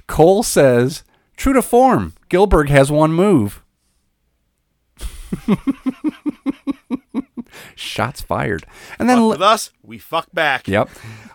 Cole 0.07 0.43
says, 0.43 1.05
True 1.37 1.53
to 1.53 1.63
form, 1.63 2.15
Gillberg 2.29 2.69
has 2.69 2.91
one 2.91 3.13
move. 3.13 3.63
Shots 7.83 8.21
fired. 8.21 8.65
And 8.99 9.09
then 9.09 9.19
Fuck 9.19 9.31
with 9.31 9.43
us, 9.43 9.71
we 9.83 9.99
fuck 9.99 10.29
back. 10.33 10.69
Yep. 10.69 10.89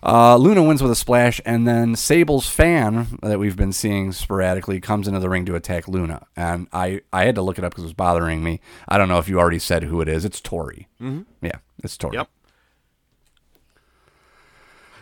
Uh, 0.03 0.37
Luna 0.37 0.63
wins 0.63 0.81
with 0.81 0.91
a 0.91 0.95
splash, 0.95 1.41
and 1.45 1.67
then 1.67 1.95
Sable's 1.95 2.49
fan 2.49 3.07
that 3.21 3.39
we've 3.39 3.55
been 3.55 3.73
seeing 3.73 4.11
sporadically 4.11 4.79
comes 4.79 5.07
into 5.07 5.19
the 5.19 5.29
ring 5.29 5.45
to 5.45 5.55
attack 5.55 5.87
Luna. 5.87 6.25
And 6.35 6.67
I, 6.71 7.01
I 7.11 7.25
had 7.25 7.35
to 7.35 7.41
look 7.41 7.57
it 7.57 7.63
up 7.63 7.71
because 7.71 7.83
it 7.83 7.87
was 7.87 7.93
bothering 7.93 8.43
me. 8.43 8.59
I 8.87 8.97
don't 8.97 9.09
know 9.09 9.19
if 9.19 9.27
you 9.27 9.39
already 9.39 9.59
said 9.59 9.83
who 9.83 10.01
it 10.01 10.07
is. 10.07 10.25
It's 10.25 10.41
Tori. 10.41 10.87
Mm-hmm. 11.01 11.45
Yeah, 11.45 11.57
it's 11.83 11.97
Tori. 11.97 12.17
Yep. 12.17 12.29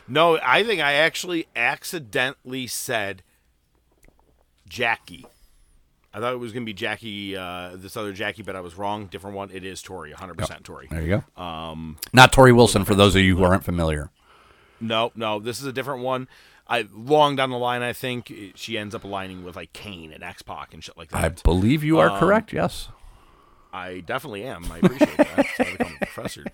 No, 0.08 0.40
I 0.44 0.64
think 0.64 0.82
I 0.82 0.94
actually 0.94 1.48
accidentally 1.56 2.68
said 2.68 3.24
Jackie. 4.70 5.26
I 6.16 6.20
thought 6.22 6.32
it 6.32 6.38
was 6.40 6.54
going 6.54 6.64
to 6.64 6.66
be 6.66 6.74
Jackie, 6.74 7.36
uh, 7.36 7.72
this 7.76 7.98
other 7.98 8.14
Jackie, 8.14 8.42
but 8.42 8.56
I 8.56 8.62
was 8.62 8.78
wrong. 8.78 9.08
Different 9.08 9.36
one. 9.36 9.52
It 9.52 9.66
is 9.66 9.82
Tori, 9.82 10.14
100% 10.14 10.64
Tori. 10.64 10.88
There 10.90 11.02
you 11.02 11.22
go. 11.36 11.44
Um, 11.44 11.98
Not 12.14 12.32
Torrie 12.32 12.56
Wilson, 12.56 12.86
for 12.86 12.96
those 12.96 13.18
of 13.18 13.22
you 13.22 13.36
who 13.36 13.44
aren't 13.44 13.66
familiar. 13.66 14.12
No, 14.80 15.12
no, 15.14 15.40
this 15.40 15.60
is 15.60 15.66
a 15.66 15.74
different 15.74 16.04
one. 16.04 16.30
I 16.70 16.88
long 16.94 17.36
down 17.36 17.50
the 17.50 17.58
line, 17.58 17.82
I 17.82 17.92
think 17.92 18.34
she 18.56 18.78
ends 18.78 18.96
up 18.96 19.04
aligning 19.04 19.44
with 19.44 19.58
like 19.58 19.74
Kane 19.74 20.14
and 20.14 20.24
X 20.24 20.42
Pac 20.42 20.74
and 20.74 20.82
shit 20.82 20.98
like 20.98 21.10
that. 21.10 21.22
I 21.22 21.30
believe 21.30 21.84
you 21.84 22.00
are 22.00 22.10
Um, 22.10 22.18
correct, 22.18 22.54
yes. 22.54 22.88
I 23.74 24.00
definitely 24.00 24.44
am. 24.46 24.72
I 24.72 24.78
appreciate 24.78 25.18
that. 25.18 25.36
That's 25.36 25.60
why 25.60 25.66
I 25.66 25.72
become 25.72 25.98
a 26.02 26.06
professor. 26.06 26.46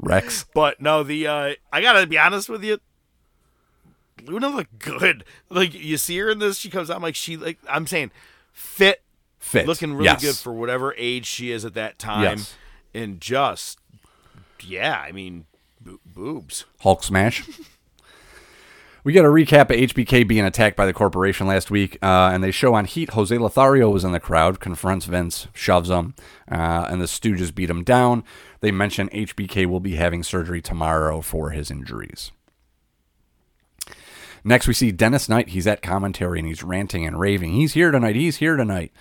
Rex. 0.00 0.46
But 0.52 0.80
no, 0.80 1.02
the 1.04 1.26
uh, 1.28 1.54
I 1.72 1.80
gotta 1.80 2.06
be 2.08 2.18
honest 2.18 2.48
with 2.48 2.64
you. 2.64 2.78
Luna 4.26 4.48
looked 4.48 4.78
good. 4.78 5.24
Like 5.48 5.74
you 5.74 5.96
see 5.96 6.18
her 6.18 6.30
in 6.30 6.38
this, 6.38 6.58
she 6.58 6.70
comes 6.70 6.90
out 6.90 7.00
like 7.02 7.14
she 7.14 7.36
like 7.36 7.58
I'm 7.68 7.86
saying, 7.86 8.10
fit, 8.52 9.02
Fit. 9.38 9.66
looking 9.66 9.92
really 9.94 10.04
Yes. 10.06 10.22
good 10.22 10.36
for 10.36 10.52
whatever 10.52 10.94
age 10.96 11.26
she 11.26 11.50
is 11.50 11.64
at 11.64 11.74
that 11.74 11.98
time, 11.98 12.38
Yes. 12.38 12.54
and 12.94 13.20
just 13.20 13.78
yeah, 14.62 15.00
I 15.06 15.12
mean, 15.12 15.46
bo- 15.80 16.00
boobs. 16.04 16.64
Hulk 16.80 17.02
smash. 17.02 17.42
We 19.02 19.14
get 19.14 19.24
a 19.24 19.28
recap 19.28 19.70
of 19.70 19.76
HBK 19.90 20.28
being 20.28 20.44
attacked 20.44 20.76
by 20.76 20.84
the 20.84 20.92
corporation 20.92 21.46
last 21.46 21.70
week, 21.70 21.96
uh, 22.02 22.30
and 22.34 22.44
they 22.44 22.50
show 22.50 22.74
on 22.74 22.84
Heat 22.84 23.10
Jose 23.10 23.36
Lothario 23.36 23.88
was 23.88 24.04
in 24.04 24.12
the 24.12 24.20
crowd, 24.20 24.60
confronts 24.60 25.06
Vince, 25.06 25.46
shoves 25.54 25.88
him, 25.88 26.14
uh, 26.52 26.86
and 26.90 27.00
the 27.00 27.06
Stooges 27.06 27.54
beat 27.54 27.70
him 27.70 27.82
down. 27.82 28.22
They 28.60 28.70
mention 28.70 29.08
HBK 29.08 29.64
will 29.64 29.80
be 29.80 29.94
having 29.96 30.22
surgery 30.22 30.60
tomorrow 30.60 31.22
for 31.22 31.48
his 31.48 31.70
injuries. 31.70 32.30
Next, 34.44 34.66
we 34.66 34.74
see 34.74 34.92
Dennis 34.92 35.28
Knight. 35.28 35.48
He's 35.50 35.66
at 35.66 35.82
commentary 35.82 36.38
and 36.38 36.48
he's 36.48 36.62
ranting 36.62 37.06
and 37.06 37.18
raving. 37.18 37.52
He's 37.52 37.74
here 37.74 37.90
tonight. 37.90 38.16
He's 38.16 38.36
here 38.36 38.56
tonight. 38.56 38.92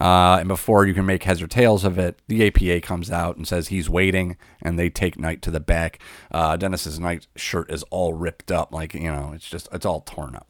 Uh, 0.00 0.38
and 0.40 0.48
before 0.48 0.86
you 0.86 0.94
can 0.94 1.04
make 1.04 1.24
heads 1.24 1.42
or 1.42 1.46
tails 1.46 1.84
of 1.84 1.98
it, 1.98 2.18
the 2.28 2.46
APA 2.46 2.80
comes 2.80 3.10
out 3.10 3.36
and 3.36 3.46
says 3.46 3.68
he's 3.68 3.90
waiting, 3.90 4.36
and 4.62 4.78
they 4.78 4.88
take 4.88 5.18
Knight 5.18 5.42
to 5.42 5.50
the 5.50 5.60
back. 5.60 5.98
Uh, 6.30 6.56
Dennis's 6.56 6.98
Knight 6.98 7.26
shirt 7.36 7.70
is 7.70 7.82
all 7.90 8.14
ripped 8.14 8.52
up, 8.52 8.72
like 8.72 8.94
you 8.94 9.12
know, 9.12 9.32
it's 9.34 9.48
just 9.48 9.68
it's 9.72 9.84
all 9.84 10.00
torn 10.02 10.36
up. 10.36 10.46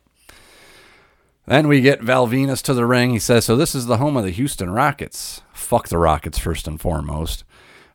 Then 1.46 1.68
we 1.68 1.80
get 1.80 2.02
Val 2.02 2.28
Venis 2.28 2.62
to 2.62 2.74
the 2.74 2.86
ring. 2.86 3.10
He 3.10 3.18
says, 3.18 3.44
"So 3.44 3.56
this 3.56 3.74
is 3.74 3.86
the 3.86 3.96
home 3.96 4.16
of 4.16 4.24
the 4.24 4.30
Houston 4.30 4.70
Rockets. 4.70 5.42
Fuck 5.52 5.88
the 5.88 5.98
Rockets 5.98 6.38
first 6.38 6.68
and 6.68 6.80
foremost." 6.80 7.44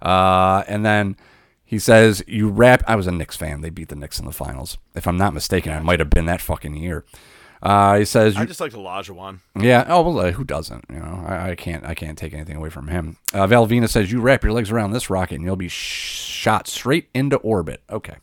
Uh, 0.02 0.64
and 0.68 0.86
then 0.86 1.16
he 1.66 1.80
says, 1.80 2.24
"You 2.28 2.50
rap." 2.50 2.84
I 2.88 2.96
was 2.96 3.08
a 3.08 3.12
Knicks 3.12 3.36
fan. 3.36 3.62
They 3.62 3.70
beat 3.70 3.90
the 3.90 3.96
Knicks 3.96 4.20
in 4.20 4.26
the 4.26 4.32
finals. 4.32 4.78
If 4.96 5.08
I'm 5.08 5.18
not 5.18 5.34
mistaken, 5.34 5.74
I 5.74 5.80
might 5.80 6.00
have 6.00 6.10
been 6.10 6.26
that 6.28 6.42
fucking 6.42 6.76
year. 6.76 7.04
Uh, 7.64 7.98
he 7.98 8.06
says, 8.06 8.36
I 8.36 8.46
just 8.46 8.60
like 8.60 8.74
the 8.74 8.78
Lajuan. 8.78 9.40
yeah. 9.60 9.86
Oh 9.88 10.02
well, 10.02 10.20
uh, 10.28 10.32
who 10.32 10.44
doesn't? 10.44 10.86
You 10.90 11.00
know, 11.00 11.24
I, 11.28 11.52
I 11.52 11.56
can't. 11.56 11.84
I 11.84 11.96
can't 11.96 12.18
take 12.18 12.34
anything 12.34 12.56
away 12.58 12.70
from 12.70 12.90
him. 12.90 13.18
Uh, 13.34 13.48
Val 13.48 13.68
Venis 13.68 13.90
says 13.90 14.12
you 14.12 14.22
wrap 14.22 14.44
your 14.44 14.54
legs 14.54 14.70
around 14.72 14.92
this 14.92 15.10
rocket 15.10 15.36
and 15.36 15.44
you'll 15.44 15.56
be 15.56 15.68
sh- 15.70 15.74
shot 16.22 16.68
straight 16.68 17.10
into 17.16 17.38
orbit. 17.38 17.82
Okay. 17.90 18.18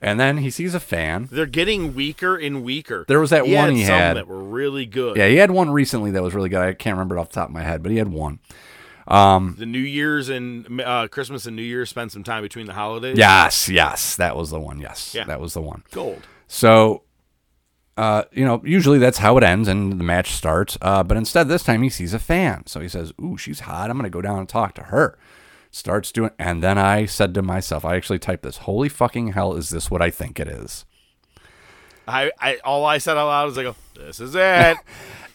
And 0.00 0.20
then 0.20 0.38
he 0.38 0.50
sees 0.50 0.74
a 0.74 0.80
fan. 0.80 1.28
They're 1.32 1.46
getting 1.46 1.94
weaker 1.94 2.36
and 2.36 2.62
weaker. 2.62 3.04
There 3.08 3.18
was 3.18 3.30
that 3.30 3.46
he 3.46 3.54
one 3.54 3.68
had 3.70 3.76
he 3.76 3.84
some 3.84 3.94
had. 3.94 4.16
that 4.16 4.28
were 4.28 4.42
really 4.42 4.86
good. 4.86 5.16
Yeah, 5.16 5.26
he 5.28 5.36
had 5.36 5.50
one 5.50 5.70
recently 5.70 6.10
that 6.12 6.22
was 6.22 6.34
really 6.34 6.48
good. 6.50 6.60
I 6.60 6.72
can't 6.74 6.94
remember 6.94 7.16
it 7.16 7.20
off 7.20 7.30
the 7.30 7.34
top 7.36 7.48
of 7.48 7.54
my 7.54 7.62
head, 7.62 7.82
but 7.82 7.90
he 7.90 7.98
had 7.98 8.08
one. 8.08 8.38
The 9.06 9.66
New 9.66 9.78
Year's 9.78 10.28
and 10.28 10.80
uh, 10.80 11.08
Christmas 11.08 11.46
and 11.46 11.56
New 11.56 11.62
Year's 11.62 11.90
spend 11.90 12.12
some 12.12 12.24
time 12.24 12.42
between 12.42 12.66
the 12.66 12.72
holidays. 12.74 13.16
Yes, 13.18 13.68
yes, 13.68 14.16
that 14.16 14.36
was 14.36 14.50
the 14.50 14.60
one. 14.60 14.78
Yes, 14.80 15.14
Yeah. 15.14 15.24
that 15.24 15.40
was 15.40 15.54
the 15.54 15.62
one. 15.62 15.82
gold. 15.92 16.22
So, 16.48 17.02
uh, 17.96 18.24
you 18.32 18.44
know, 18.44 18.60
usually 18.64 18.98
that's 18.98 19.18
how 19.18 19.36
it 19.38 19.44
ends 19.44 19.68
and 19.68 19.98
the 19.98 20.04
match 20.04 20.32
starts. 20.32 20.76
Uh, 20.82 21.02
but 21.02 21.16
instead, 21.16 21.48
this 21.48 21.62
time 21.62 21.82
he 21.82 21.88
sees 21.88 22.12
a 22.14 22.18
fan. 22.18 22.66
So 22.66 22.80
he 22.80 22.88
says, 22.88 23.12
Ooh, 23.20 23.36
she's 23.36 23.60
hot. 23.60 23.90
I'm 23.90 23.96
going 23.96 24.04
to 24.04 24.10
go 24.10 24.20
down 24.22 24.38
and 24.38 24.48
talk 24.48 24.74
to 24.74 24.82
her. 24.84 25.18
Starts 25.70 26.10
doing, 26.12 26.30
and 26.38 26.62
then 26.62 26.78
I 26.78 27.04
said 27.06 27.34
to 27.34 27.42
myself, 27.42 27.84
I 27.84 27.96
actually 27.96 28.18
typed 28.18 28.42
this, 28.44 28.58
Holy 28.58 28.88
fucking 28.88 29.28
hell, 29.32 29.54
is 29.54 29.68
this 29.70 29.90
what 29.90 30.00
I 30.00 30.10
think 30.10 30.40
it 30.40 30.48
is? 30.48 30.84
I, 32.08 32.30
I 32.40 32.58
all 32.64 32.84
I 32.84 32.98
said 32.98 33.16
out 33.16 33.26
loud 33.26 33.46
was 33.46 33.58
I 33.58 33.64
go, 33.64 33.74
"This 33.94 34.20
is 34.20 34.34
it." 34.34 34.76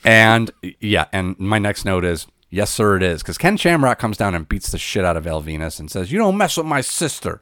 And 0.03 0.49
yeah, 0.79 1.05
and 1.13 1.37
my 1.37 1.59
next 1.59 1.85
note 1.85 2.03
is, 2.05 2.25
Yes, 2.53 2.69
sir, 2.69 2.97
it 2.97 3.03
is. 3.03 3.23
Because 3.23 3.37
Ken 3.37 3.55
Shamrock 3.55 3.97
comes 3.97 4.17
down 4.17 4.35
and 4.35 4.47
beats 4.47 4.71
the 4.71 4.77
shit 4.77 5.05
out 5.05 5.15
of 5.15 5.23
Val 5.23 5.41
Venis 5.41 5.79
and 5.79 5.89
says, 5.89 6.11
You 6.11 6.19
don't 6.19 6.37
mess 6.37 6.57
with 6.57 6.65
my 6.65 6.81
sister. 6.81 7.41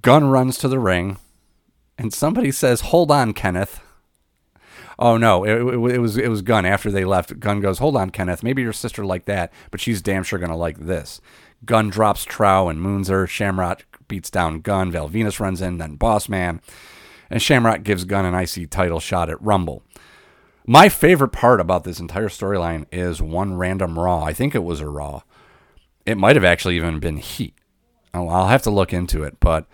Gunn 0.00 0.24
runs 0.30 0.56
to 0.58 0.68
the 0.68 0.78
ring, 0.78 1.18
and 1.98 2.12
somebody 2.12 2.50
says, 2.50 2.80
Hold 2.80 3.10
on, 3.10 3.34
Kenneth. 3.34 3.80
Oh 4.98 5.16
no, 5.16 5.44
it, 5.44 5.52
it, 5.52 5.94
it 5.94 5.98
was 5.98 6.18
it 6.18 6.28
was 6.28 6.42
Gunn 6.42 6.66
after 6.66 6.90
they 6.90 7.06
left. 7.06 7.40
Gunn 7.40 7.60
goes, 7.60 7.78
"Hold 7.78 7.96
on, 7.96 8.10
Kenneth. 8.10 8.42
Maybe 8.42 8.60
your 8.60 8.74
sister 8.74 9.02
like 9.02 9.24
that, 9.24 9.50
but 9.70 9.80
she's 9.80 10.02
damn 10.02 10.22
sure 10.22 10.38
gonna 10.38 10.58
like 10.58 10.78
this." 10.78 11.22
Gunn 11.64 11.88
drops 11.88 12.26
Trow 12.26 12.68
and 12.68 12.82
moons 12.82 13.08
her. 13.08 13.26
Shamrock 13.26 13.84
beats 14.08 14.30
down 14.30 14.60
Gunn. 14.60 14.90
Val 14.92 15.08
Venis 15.08 15.40
runs 15.40 15.62
in, 15.62 15.78
then 15.78 15.96
Boss 15.96 16.28
Man, 16.28 16.60
and 17.30 17.40
Shamrock 17.40 17.82
gives 17.82 18.04
Gunn 18.04 18.26
an 18.26 18.34
IC 18.34 18.68
title 18.68 19.00
shot 19.00 19.30
at 19.30 19.40
Rumble. 19.40 19.82
My 20.70 20.88
favorite 20.88 21.32
part 21.32 21.60
about 21.60 21.82
this 21.82 21.98
entire 21.98 22.28
storyline 22.28 22.86
is 22.92 23.20
one 23.20 23.54
random 23.54 23.98
Raw. 23.98 24.22
I 24.22 24.32
think 24.32 24.54
it 24.54 24.62
was 24.62 24.80
a 24.80 24.88
Raw. 24.88 25.22
It 26.06 26.16
might 26.16 26.36
have 26.36 26.44
actually 26.44 26.76
even 26.76 27.00
been 27.00 27.16
Heat. 27.16 27.56
Oh, 28.14 28.28
I'll 28.28 28.46
have 28.46 28.62
to 28.62 28.70
look 28.70 28.92
into 28.92 29.24
it, 29.24 29.40
but 29.40 29.66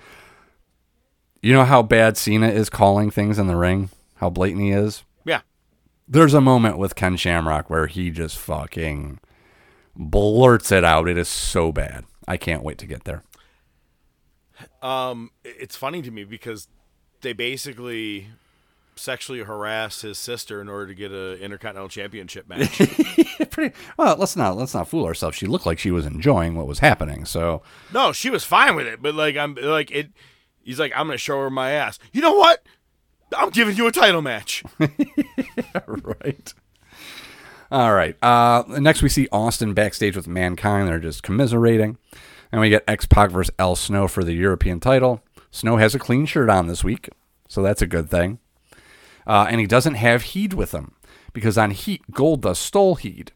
you 1.43 1.53
know 1.53 1.67
how 1.67 1.83
bad 1.83 2.17
Cena 2.17 2.49
is 2.49 2.71
calling 2.71 3.11
things 3.11 3.39
in 3.39 3.47
the 3.47 3.57
ring? 3.57 3.91
How 4.15 4.31
blatant 4.31 4.63
he 4.63 4.71
is? 4.71 5.05
yeah. 5.27 5.43
There's 6.09 6.33
a 6.33 6.41
moment 6.41 6.79
with 6.79 6.95
Ken 6.95 7.19
Shamrock 7.19 7.69
where 7.69 7.89
he 7.89 8.11
just 8.11 8.39
fucking 8.39 9.21
blurts 9.95 10.73
it 10.73 10.83
out. 10.83 11.11
It 11.11 11.19
is 11.19 11.29
so 11.29 11.73
bad. 11.73 12.07
I 12.27 12.39
can't 12.39 12.63
wait 12.63 12.79
to 12.79 12.87
get 12.87 13.05
there. 13.05 13.23
Um, 14.81 15.31
it's 15.45 15.77
funny 15.77 16.01
to 16.01 16.11
me 16.11 16.25
because 16.25 16.69
they 17.21 17.35
basically 17.35 18.29
sexually 18.97 19.41
harass 19.41 20.01
his 20.01 20.19
sister 20.19 20.61
in 20.61 20.69
order 20.69 20.87
to 20.89 20.95
get 20.95 21.13
an 21.13 21.35
intercontinental 21.35 21.89
championship 21.89 22.49
match. 22.49 22.79
Pretty 23.51 23.75
well. 23.97 24.17
Let's 24.17 24.37
not 24.37 24.57
let's 24.57 24.75
not 24.75 24.89
fool 24.89 25.05
ourselves. 25.05 25.37
She 25.37 25.47
looked 25.47 25.67
like 25.67 25.79
she 25.79 25.91
was 25.91 26.07
enjoying 26.07 26.57
what 26.57 26.67
was 26.67 26.81
happening. 26.81 27.25
So 27.25 27.63
no, 27.93 28.13
she 28.13 28.31
was 28.31 28.45
fine 28.45 28.77
with 28.77 28.87
it, 28.87 29.03
but 29.03 29.15
like 29.15 29.37
I'm 29.37 29.55
like 29.55 29.91
it. 29.91 30.11
He's 30.63 30.81
like, 30.81 30.93
I'm 30.97 31.07
gonna 31.07 31.19
show 31.19 31.41
her 31.41 31.51
my 31.51 31.71
ass. 31.71 31.99
You 32.13 32.23
know 32.23 32.35
what? 32.35 32.65
I'm 33.37 33.51
giving 33.51 33.77
you 33.77 33.87
a 33.87 33.93
title 33.93 34.23
match. 34.23 34.63
right. 35.87 36.55
All 37.71 37.93
right. 37.93 38.17
Uh, 38.23 38.63
next, 38.79 39.03
we 39.03 39.09
see 39.09 39.29
Austin 39.33 39.75
backstage 39.75 40.15
with 40.17 40.29
Mankind. 40.29 40.89
They're 40.89 41.01
just 41.01 41.23
commiserating. 41.23 41.99
And 42.53 42.61
we 42.61 42.69
get 42.69 42.85
X 42.87 43.07
Pac 43.07 43.31
versus 43.31 43.53
Al 43.59 43.75
Snow 43.75 44.07
for 44.07 44.23
the 44.23 44.33
European 44.33 44.79
title. 44.79 45.23
Snow 45.51 45.77
has 45.77 45.95
a 45.95 45.99
clean 45.99 46.27
shirt 46.27 46.49
on 46.49 46.69
this 46.69 46.85
week, 46.85 47.09
so 47.49 47.63
that's 47.63 47.83
a 47.83 47.87
good 47.87 48.09
thing. 48.09 48.39
Uh, 49.27 49.47
and 49.49 49.61
he 49.61 49.67
doesn't 49.67 49.95
have 49.95 50.23
Heed 50.23 50.53
with 50.53 50.73
him 50.73 50.93
because 51.33 51.59
on 51.59 51.71
Heat, 51.71 52.03
gold 52.13 52.43
Goldust 52.43 52.57
stole 52.57 52.95
Heed. 52.95 53.33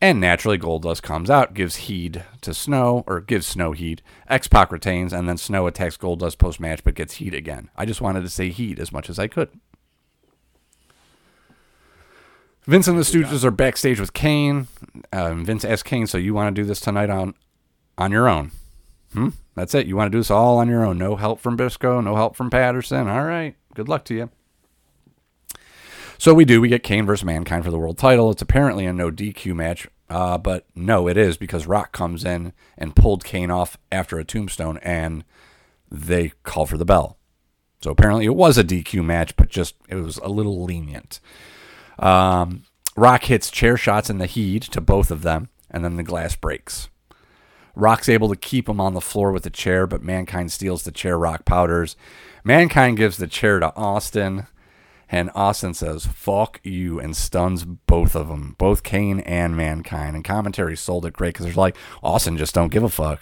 And 0.00 0.20
naturally, 0.20 0.58
gold 0.58 0.84
Goldust 0.84 1.02
comes 1.02 1.30
out, 1.30 1.54
gives 1.54 1.76
Heed 1.76 2.24
to 2.40 2.52
Snow, 2.52 3.04
or 3.06 3.20
gives 3.20 3.46
Snow 3.46 3.72
Heed. 3.72 4.02
X 4.28 4.48
Pac 4.48 4.72
retains, 4.72 5.12
and 5.12 5.28
then 5.28 5.36
Snow 5.36 5.66
attacks 5.66 5.96
gold 5.96 6.20
Goldust 6.20 6.38
post 6.38 6.58
match 6.58 6.82
but 6.82 6.94
gets 6.94 7.14
Heed 7.14 7.34
again. 7.34 7.70
I 7.76 7.84
just 7.84 8.00
wanted 8.00 8.22
to 8.22 8.28
say 8.28 8.50
Heed 8.50 8.80
as 8.80 8.90
much 8.90 9.08
as 9.08 9.18
I 9.18 9.28
could. 9.28 9.50
Vince 12.64 12.86
and 12.86 12.98
the 12.98 13.02
Stooges 13.02 13.44
are 13.44 13.50
backstage 13.50 13.98
with 13.98 14.12
Kane. 14.12 14.68
Um, 15.12 15.44
Vince 15.44 15.64
asks 15.64 15.88
Kane, 15.88 16.06
"So 16.06 16.18
you 16.18 16.32
want 16.32 16.54
to 16.54 16.62
do 16.62 16.66
this 16.66 16.80
tonight 16.80 17.10
on 17.10 17.34
on 17.98 18.12
your 18.12 18.28
own?" 18.28 18.52
Hmm. 19.12 19.30
That's 19.54 19.74
it. 19.74 19.86
You 19.86 19.96
want 19.96 20.10
to 20.10 20.16
do 20.16 20.20
this 20.20 20.30
all 20.30 20.58
on 20.58 20.68
your 20.68 20.84
own. 20.84 20.96
No 20.96 21.16
help 21.16 21.40
from 21.40 21.56
Briscoe. 21.56 22.00
No 22.00 22.16
help 22.16 22.36
from 22.36 22.50
Patterson. 22.50 23.08
All 23.08 23.24
right. 23.24 23.54
Good 23.74 23.88
luck 23.88 24.04
to 24.06 24.14
you. 24.14 24.30
So 26.22 26.34
we 26.34 26.44
do. 26.44 26.60
We 26.60 26.68
get 26.68 26.84
Kane 26.84 27.04
versus 27.04 27.24
Mankind 27.24 27.64
for 27.64 27.72
the 27.72 27.78
world 27.80 27.98
title. 27.98 28.30
It's 28.30 28.42
apparently 28.42 28.86
a 28.86 28.92
no 28.92 29.10
DQ 29.10 29.56
match, 29.56 29.88
uh, 30.08 30.38
but 30.38 30.66
no, 30.72 31.08
it 31.08 31.16
is 31.16 31.36
because 31.36 31.66
Rock 31.66 31.90
comes 31.90 32.24
in 32.24 32.52
and 32.78 32.94
pulled 32.94 33.24
Kane 33.24 33.50
off 33.50 33.76
after 33.90 34.20
a 34.20 34.24
tombstone, 34.24 34.78
and 34.84 35.24
they 35.90 36.28
call 36.44 36.64
for 36.64 36.78
the 36.78 36.84
bell. 36.84 37.18
So 37.80 37.90
apparently 37.90 38.24
it 38.24 38.36
was 38.36 38.56
a 38.56 38.62
DQ 38.62 39.04
match, 39.04 39.34
but 39.34 39.48
just 39.48 39.74
it 39.88 39.96
was 39.96 40.18
a 40.18 40.28
little 40.28 40.62
lenient. 40.62 41.18
Um, 41.98 42.66
Rock 42.94 43.24
hits 43.24 43.50
chair 43.50 43.76
shots 43.76 44.08
in 44.08 44.18
the 44.18 44.26
heat 44.26 44.62
to 44.62 44.80
both 44.80 45.10
of 45.10 45.22
them, 45.22 45.48
and 45.72 45.84
then 45.84 45.96
the 45.96 46.04
glass 46.04 46.36
breaks. 46.36 46.88
Rock's 47.74 48.08
able 48.08 48.28
to 48.28 48.36
keep 48.36 48.68
him 48.68 48.80
on 48.80 48.94
the 48.94 49.00
floor 49.00 49.32
with 49.32 49.42
the 49.42 49.50
chair, 49.50 49.88
but 49.88 50.04
Mankind 50.04 50.52
steals 50.52 50.84
the 50.84 50.92
chair. 50.92 51.18
Rock 51.18 51.44
powders. 51.44 51.96
Mankind 52.44 52.96
gives 52.96 53.16
the 53.16 53.26
chair 53.26 53.58
to 53.58 53.74
Austin, 53.74 54.46
and 55.12 55.30
Austin 55.34 55.74
says, 55.74 56.06
fuck 56.06 56.58
you, 56.64 56.98
and 56.98 57.14
stuns 57.14 57.66
both 57.66 58.16
of 58.16 58.28
them, 58.28 58.56
both 58.56 58.82
Kane 58.82 59.20
and 59.20 59.54
Mankind. 59.54 60.16
And 60.16 60.24
commentary 60.24 60.74
sold 60.74 61.04
it 61.04 61.12
great 61.12 61.34
because 61.34 61.44
they're 61.44 61.54
like, 61.54 61.76
Austin 62.02 62.38
just 62.38 62.54
don't 62.54 62.72
give 62.72 62.82
a 62.82 62.88
fuck. 62.88 63.20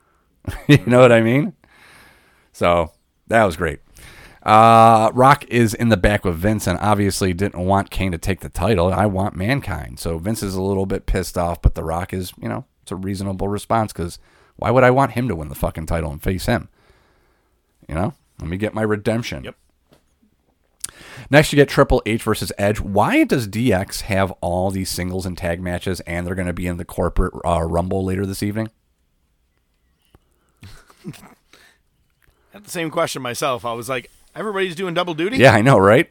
you 0.68 0.78
know 0.86 1.00
what 1.00 1.10
I 1.10 1.20
mean? 1.20 1.54
So 2.52 2.92
that 3.26 3.42
was 3.42 3.56
great. 3.56 3.80
Uh, 4.44 5.10
Rock 5.12 5.44
is 5.48 5.74
in 5.74 5.88
the 5.88 5.96
back 5.96 6.24
with 6.24 6.36
Vince 6.36 6.68
and 6.68 6.78
obviously 6.78 7.32
didn't 7.32 7.64
want 7.64 7.90
Kane 7.90 8.12
to 8.12 8.18
take 8.18 8.38
the 8.38 8.48
title. 8.48 8.92
I 8.92 9.06
want 9.06 9.34
Mankind. 9.34 9.98
So 9.98 10.18
Vince 10.18 10.42
is 10.42 10.54
a 10.54 10.62
little 10.62 10.86
bit 10.86 11.06
pissed 11.06 11.36
off, 11.36 11.60
but 11.60 11.74
The 11.74 11.82
Rock 11.82 12.12
is, 12.12 12.32
you 12.40 12.48
know, 12.48 12.64
it's 12.82 12.92
a 12.92 12.96
reasonable 12.96 13.48
response 13.48 13.92
because 13.92 14.20
why 14.54 14.70
would 14.70 14.84
I 14.84 14.92
want 14.92 15.12
him 15.12 15.26
to 15.26 15.34
win 15.34 15.48
the 15.48 15.56
fucking 15.56 15.86
title 15.86 16.12
and 16.12 16.22
face 16.22 16.46
him? 16.46 16.68
You 17.88 17.96
know, 17.96 18.14
let 18.38 18.48
me 18.48 18.56
get 18.56 18.72
my 18.72 18.82
redemption. 18.82 19.42
Yep. 19.42 19.56
Next, 21.30 21.52
you 21.52 21.56
get 21.56 21.68
Triple 21.68 22.02
H 22.06 22.22
versus 22.22 22.52
Edge. 22.58 22.80
Why 22.80 23.24
does 23.24 23.48
DX 23.48 24.02
have 24.02 24.32
all 24.40 24.70
these 24.70 24.90
singles 24.90 25.26
and 25.26 25.36
tag 25.36 25.60
matches 25.60 26.00
and 26.00 26.26
they're 26.26 26.34
going 26.34 26.46
to 26.46 26.52
be 26.52 26.66
in 26.66 26.76
the 26.76 26.84
corporate 26.84 27.34
uh, 27.44 27.62
Rumble 27.62 28.04
later 28.04 28.26
this 28.26 28.42
evening? 28.42 28.70
I 30.62 30.68
had 32.52 32.64
the 32.64 32.70
same 32.70 32.90
question 32.90 33.22
myself. 33.22 33.64
I 33.64 33.72
was 33.72 33.88
like, 33.88 34.10
everybody's 34.34 34.74
doing 34.74 34.94
double 34.94 35.14
duty. 35.14 35.38
Yeah, 35.38 35.52
I 35.52 35.62
know, 35.62 35.78
right? 35.78 36.10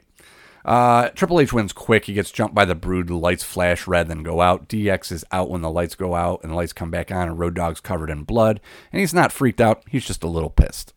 Uh, 0.66 1.10
Triple 1.10 1.42
H 1.42 1.52
wins 1.52 1.74
quick. 1.74 2.06
He 2.06 2.14
gets 2.14 2.32
jumped 2.32 2.56
by 2.56 2.66
the 2.66 2.76
Brood. 2.76 3.08
The 3.08 3.16
lights 3.16 3.44
flash 3.44 3.86
red, 3.86 4.08
then 4.08 4.24
go 4.24 4.42
out. 4.42 4.70
DX 4.70 5.12
is 5.12 5.26
out 5.32 5.50
when 5.50 5.62
the 5.62 5.70
lights 5.70 5.96
go 5.96 6.16
out, 6.16 6.42
and 6.42 6.52
the 6.52 6.56
lights 6.56 6.74
come 6.74 6.90
back 6.90 7.12
on, 7.12 7.28
and 7.28 7.40
Road 7.40 7.56
Dogg's 7.56 7.82
covered 7.82 8.10
in 8.10 8.24
blood. 8.24 8.62
And 8.92 9.02
he's 9.02 9.14
not 9.14 9.34
freaked 9.34 9.60
out. 9.60 9.84
He's 9.90 10.06
just 10.06 10.24
a 10.24 10.28
little 10.28 10.50
pissed. 10.50 10.94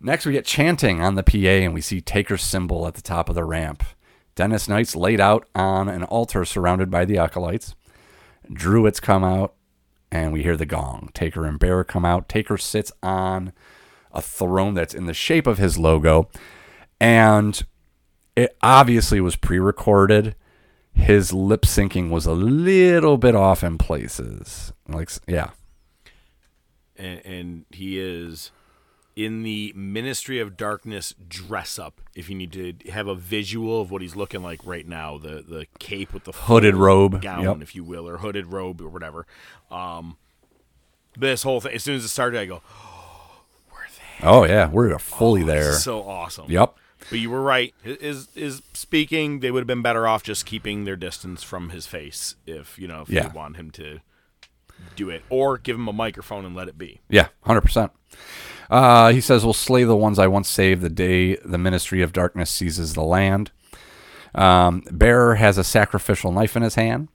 Next, 0.00 0.26
we 0.26 0.32
get 0.32 0.44
chanting 0.44 1.00
on 1.00 1.14
the 1.14 1.22
PA, 1.22 1.36
and 1.36 1.72
we 1.72 1.80
see 1.80 2.00
Taker's 2.00 2.42
symbol 2.42 2.86
at 2.86 2.94
the 2.94 3.02
top 3.02 3.28
of 3.28 3.34
the 3.34 3.44
ramp. 3.44 3.82
Dennis 4.34 4.68
Knight's 4.68 4.94
laid 4.94 5.20
out 5.20 5.48
on 5.54 5.88
an 5.88 6.04
altar 6.04 6.44
surrounded 6.44 6.90
by 6.90 7.04
the 7.06 7.18
acolytes. 7.18 7.74
Druids 8.52 9.00
come 9.00 9.24
out, 9.24 9.54
and 10.12 10.32
we 10.32 10.42
hear 10.42 10.56
the 10.56 10.66
gong. 10.66 11.10
Taker 11.14 11.46
and 11.46 11.58
Bear 11.58 11.82
come 11.84 12.04
out. 12.04 12.28
Taker 12.28 12.58
sits 12.58 12.92
on 13.02 13.52
a 14.12 14.20
throne 14.20 14.74
that's 14.74 14.94
in 14.94 15.06
the 15.06 15.14
shape 15.14 15.46
of 15.46 15.58
his 15.58 15.78
logo, 15.78 16.28
and 17.00 17.64
it 18.36 18.56
obviously 18.62 19.20
was 19.20 19.36
pre-recorded. 19.36 20.36
His 20.92 21.32
lip 21.32 21.62
syncing 21.62 22.10
was 22.10 22.26
a 22.26 22.32
little 22.32 23.16
bit 23.16 23.34
off 23.34 23.64
in 23.64 23.78
places. 23.78 24.72
Like, 24.86 25.10
yeah, 25.26 25.50
and, 26.96 27.24
and 27.24 27.64
he 27.70 27.98
is 27.98 28.50
in 29.16 29.42
the 29.42 29.72
Ministry 29.74 30.38
of 30.38 30.56
Darkness 30.58 31.14
dress 31.26 31.78
up. 31.78 32.00
If 32.14 32.28
you 32.28 32.36
need 32.36 32.52
to 32.52 32.74
have 32.90 33.08
a 33.08 33.14
visual 33.14 33.80
of 33.80 33.90
what 33.90 34.02
he's 34.02 34.14
looking 34.14 34.42
like 34.42 34.60
right 34.64 34.86
now, 34.86 35.16
the 35.18 35.42
the 35.46 35.66
cape 35.78 36.12
with 36.12 36.24
the 36.24 36.32
Hooded 36.32 36.76
robe, 36.76 37.22
gown, 37.22 37.42
yep. 37.42 37.62
if 37.62 37.74
you 37.74 37.82
will, 37.82 38.06
or 38.08 38.18
hooded 38.18 38.52
robe 38.52 38.80
or 38.82 38.88
whatever. 38.88 39.26
Um, 39.70 40.18
this 41.16 41.42
whole 41.42 41.60
thing. 41.62 41.72
As 41.74 41.82
soon 41.82 41.96
as 41.96 42.04
it 42.04 42.08
started, 42.08 42.38
I 42.38 42.44
go, 42.44 42.60
oh 44.22 44.44
yeah, 44.44 44.68
we're 44.68 44.98
fully 44.98 45.42
there. 45.42 45.72
so 45.72 46.02
awesome. 46.06 46.50
Yep. 46.50 46.74
But 47.08 47.18
you 47.18 47.30
were 47.30 47.42
right. 47.42 47.72
Is 47.84 48.28
is 48.34 48.62
speaking? 48.74 49.40
They 49.40 49.50
would 49.50 49.60
have 49.60 49.66
been 49.66 49.82
better 49.82 50.06
off 50.06 50.22
just 50.22 50.44
keeping 50.44 50.84
their 50.84 50.96
distance 50.96 51.42
from 51.42 51.70
his 51.70 51.86
face. 51.86 52.36
If 52.46 52.78
you 52.78 52.86
know, 52.88 53.02
if 53.02 53.08
Yeah. 53.10 53.28
you 53.28 53.30
want 53.34 53.56
him 53.56 53.70
to 53.72 54.00
do 54.94 55.08
it, 55.08 55.22
or 55.30 55.56
give 55.56 55.76
him 55.76 55.88
a 55.88 55.92
microphone 55.92 56.44
and 56.44 56.54
let 56.54 56.68
it 56.68 56.76
be. 56.76 57.00
Yeah, 57.08 57.28
hundred 57.42 57.62
percent. 57.62 57.92
Uh, 58.70 59.12
he 59.12 59.20
says, 59.20 59.44
"We'll 59.44 59.52
slay 59.52 59.84
the 59.84 59.96
ones 59.96 60.18
I 60.18 60.26
once 60.26 60.48
saved 60.48 60.82
the 60.82 60.90
day 60.90 61.36
the 61.36 61.58
Ministry 61.58 62.02
of 62.02 62.12
Darkness 62.12 62.50
seizes 62.50 62.94
the 62.94 63.02
land." 63.02 63.50
Um, 64.34 64.82
Bearer 64.90 65.36
has 65.36 65.56
a 65.58 65.64
sacrificial 65.64 66.32
knife 66.32 66.56
in 66.56 66.62
his 66.62 66.74
hand, 66.74 67.08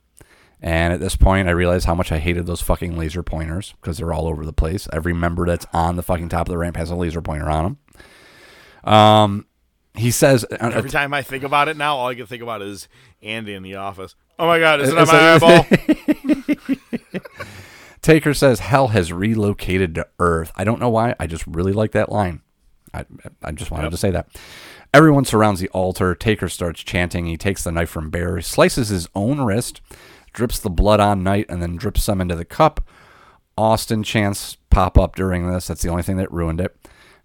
and 0.62 0.94
at 0.94 1.00
this 1.00 1.16
point, 1.16 1.48
I 1.48 1.52
realize 1.52 1.86
how 1.86 1.96
much 1.96 2.12
I 2.12 2.20
hated 2.20 2.46
those 2.46 2.62
fucking 2.62 2.98
laser 2.98 3.24
pointers 3.24 3.74
because 3.82 3.98
they're 3.98 4.14
all 4.14 4.28
over 4.28 4.46
the 4.46 4.54
place. 4.54 4.88
Every 4.94 5.14
member 5.14 5.46
that's 5.46 5.66
on 5.74 5.96
the 5.96 6.04
fucking 6.04 6.30
top 6.30 6.48
of 6.48 6.52
the 6.52 6.58
ramp 6.58 6.78
has 6.78 6.90
a 6.90 6.96
laser 6.96 7.22
pointer 7.22 7.50
on 7.50 7.78
them. 8.84 8.94
Um, 8.94 9.46
he 9.96 10.10
says, 10.10 10.46
uh, 10.46 10.72
Every 10.74 10.90
time 10.90 11.14
I 11.14 11.22
think 11.22 11.44
about 11.44 11.68
it 11.68 11.78
now, 11.78 11.98
all 11.98 12.08
I 12.08 12.16
can 12.16 12.26
think 12.26 12.42
about 12.42 12.62
is 12.62 12.88
Andy 13.22 13.54
in 13.54 13.64
the 13.64 13.76
office. 13.76 14.16
Oh 14.40 14.48
my 14.48 14.60
god, 14.60 14.82
is 14.82 14.90
it 14.90 14.98
on 14.98 15.08
my 15.08 15.34
eyeball? 15.34 15.66
Taker 18.02 18.34
says 18.34 18.60
hell 18.60 18.90
has 18.90 19.14
relocated 19.14 19.96
to 19.96 20.08
Earth. 20.20 20.52
I 20.56 20.64
don't 20.64 20.80
know 20.80 20.90
why. 20.90 21.16
I 21.20 21.28
just 21.28 21.46
really 21.46 21.74
like 21.74 21.92
that 21.92 22.12
line. 22.12 22.42
I, 22.94 23.06
I 23.44 23.52
just 23.52 23.72
wanted 23.72 23.92
to 23.92 23.98
say 23.98 24.12
that. 24.12 24.28
Everyone 24.94 25.24
surrounds 25.24 25.62
the 25.62 25.70
altar. 25.70 26.14
Taker 26.16 26.50
starts 26.50 26.84
chanting. 26.84 27.26
He 27.26 27.38
takes 27.38 27.64
the 27.64 27.72
knife 27.72 27.90
from 27.90 28.10
Bear, 28.10 28.42
slices 28.42 28.90
his 28.90 29.08
own 29.16 29.40
wrist, 29.40 29.82
drips 30.34 30.60
the 30.60 30.70
blood 30.70 31.00
on 31.00 31.24
Knight, 31.24 31.46
and 31.48 31.62
then 31.62 31.78
drips 31.78 32.04
some 32.04 32.20
into 32.20 32.36
the 32.36 32.44
cup. 32.44 32.82
Austin 33.58 34.04
chants 34.04 34.58
pop 34.70 34.98
up 34.98 35.16
during 35.16 35.50
this. 35.50 35.68
That's 35.68 35.82
the 35.82 35.90
only 35.90 36.04
thing 36.04 36.18
that 36.18 36.32
ruined 36.32 36.60
it. 36.60 36.76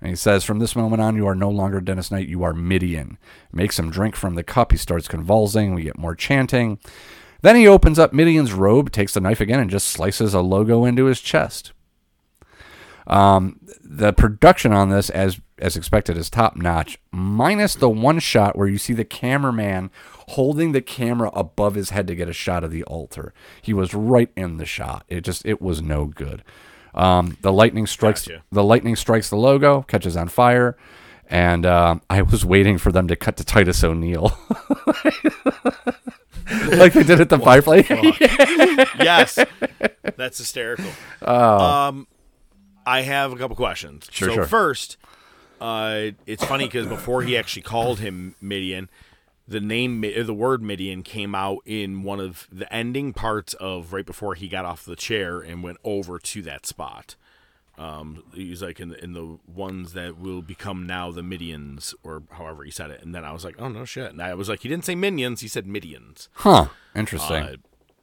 And 0.01 0.11
he 0.11 0.17
says, 0.17 0.45
From 0.45 0.59
this 0.59 0.77
moment 0.77 1.03
on, 1.03 1.17
you 1.17 1.27
are 1.27 1.35
no 1.35 1.51
longer 1.51 1.81
Dennis 1.81 2.11
Knight, 2.11 2.29
you 2.29 2.43
are 2.43 2.53
Mideon. 2.53 3.17
Makes 3.53 3.79
him 3.79 3.91
drink 3.91 4.15
from 4.15 4.35
the 4.35 4.43
cup. 4.45 4.71
He 4.71 4.79
starts 4.79 5.09
convulsing. 5.09 5.75
We 5.75 5.85
get 5.85 5.99
more 5.99 6.15
chanting. 6.15 6.79
Then 7.43 7.57
he 7.57 7.67
opens 7.67 7.99
up 7.99 8.13
Mideon's 8.13 8.53
robe, 8.53 8.91
takes 8.91 9.15
the 9.15 9.21
knife 9.21 9.41
again, 9.41 9.61
and 9.61 9.71
just 9.71 9.89
slices 9.89 10.35
a 10.35 10.41
logo 10.41 10.85
into 10.85 11.05
his 11.07 11.21
chest. 11.21 11.73
Um, 13.07 13.61
the 13.83 14.13
production 14.13 14.73
on 14.73 14.89
this, 14.91 15.11
as 15.11 15.41
as 15.59 15.77
expected, 15.77 16.17
is 16.19 16.29
top 16.29 16.57
notch. 16.57 16.99
Minus 17.13 17.75
the 17.75 17.89
one 17.89 18.19
shot 18.19 18.57
where 18.57 18.67
you 18.67 18.79
see 18.79 18.93
the 18.93 19.05
cameraman 19.05 19.91
holding 20.31 20.73
the 20.73 20.83
camera 20.83 21.31
above 21.33 21.77
his 21.77 21.91
head 21.91 22.07
to 22.09 22.15
get 22.15 22.29
a 22.29 22.33
shot 22.35 22.65
of 22.65 22.71
the 22.71 22.83
altar. 22.85 23.33
He 23.63 23.73
was 23.73 23.95
right 23.95 24.31
in 24.37 24.57
the 24.57 24.67
shot. 24.67 25.05
It 25.09 25.21
just 25.23 25.47
it 25.47 25.63
was 25.63 25.81
no 25.81 26.07
good. 26.07 26.43
Um, 26.95 27.37
the 27.43 27.53
lightning 27.53 27.87
strikes 27.87 28.27
Gotcha. 28.27 28.43
the 28.51 28.65
lightning 28.65 28.97
strikes 28.97 29.31
the 29.31 29.37
logo, 29.37 29.83
catches 29.83 30.17
on 30.17 30.29
fire, 30.29 30.77
and 31.29 31.67
uh, 31.67 31.97
I 32.09 32.23
was 32.23 32.45
waiting 32.45 32.79
for 32.79 32.93
them 32.93 33.09
to 33.09 33.17
cut 33.17 33.37
to 33.39 33.45
Titus 33.45 33.83
O'Neil. 33.83 34.39
like 36.73 36.93
they 36.93 37.03
did 37.03 37.21
at 37.21 37.29
the 37.29 37.39
Firefly. 37.43 37.83
yes, 38.99 39.39
that's 40.17 40.39
hysterical. 40.39 40.91
Um, 41.23 42.07
I 42.87 43.03
have 43.03 43.33
a 43.33 43.37
couple 43.37 43.57
questions. 43.57 44.07
Oh. 44.09 44.13
Sure, 44.13 44.29
so 44.29 44.35
sure. 44.35 44.45
first, 44.47 44.97
uh, 45.61 46.11
it's 46.27 46.45
funny 46.45 46.67
because 46.67 46.87
before 46.87 47.23
he 47.23 47.37
actually 47.37 47.63
called 47.63 47.99
him 48.01 48.37
Mideon, 48.41 48.89
the 49.49 49.61
name, 49.61 50.01
the 50.01 50.35
word 50.35 50.63
Mideon 50.63 51.03
came 51.03 51.35
out 51.35 51.59
in 51.65 52.03
one 52.03 52.21
of 52.21 52.47
the 52.51 52.73
ending 52.73 53.13
parts 53.13 53.55
of 53.55 53.93
right 53.93 54.07
before 54.07 54.35
he 54.35 54.49
got 54.49 54.65
off 54.65 54.85
the 54.85 54.97
chair 54.97 55.41
and 55.41 55.63
went 55.63 55.79
over 55.85 56.19
to 56.19 56.43
that 56.43 56.67
spot. 56.67 57.17
Um, 57.79 58.23
he's 58.33 58.63
like 58.63 58.81
in 58.81 58.89
the, 58.89 59.05
in 59.05 59.13
the 59.13 59.39
ones 59.47 59.93
that 59.93 60.19
will 60.19 60.41
become 60.41 60.87
now 60.87 61.11
the 61.11 61.21
Midians, 61.21 61.93
or 62.03 62.23
however 62.31 62.65
he 62.65 62.71
said 62.71 62.91
it. 62.91 63.03
And 63.03 63.15
then 63.15 63.23
I 63.25 63.33
was 63.33 63.45
like, 63.45 63.57
oh 63.59 63.69
no 63.69 63.85
shit. 63.85 64.11
And 64.11 64.23
I 64.23 64.33
was 64.35 64.49
like, 64.49 64.61
he 64.61 64.69
didn't 64.69 64.87
say 64.87 64.95
minions, 64.95 65.43
he 65.43 65.49
said 65.49 65.67
Midians. 65.67 66.29
Huh. 66.35 66.69
Interesting. 66.95 67.37
Uh, 67.43 67.57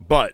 but 0.06 0.34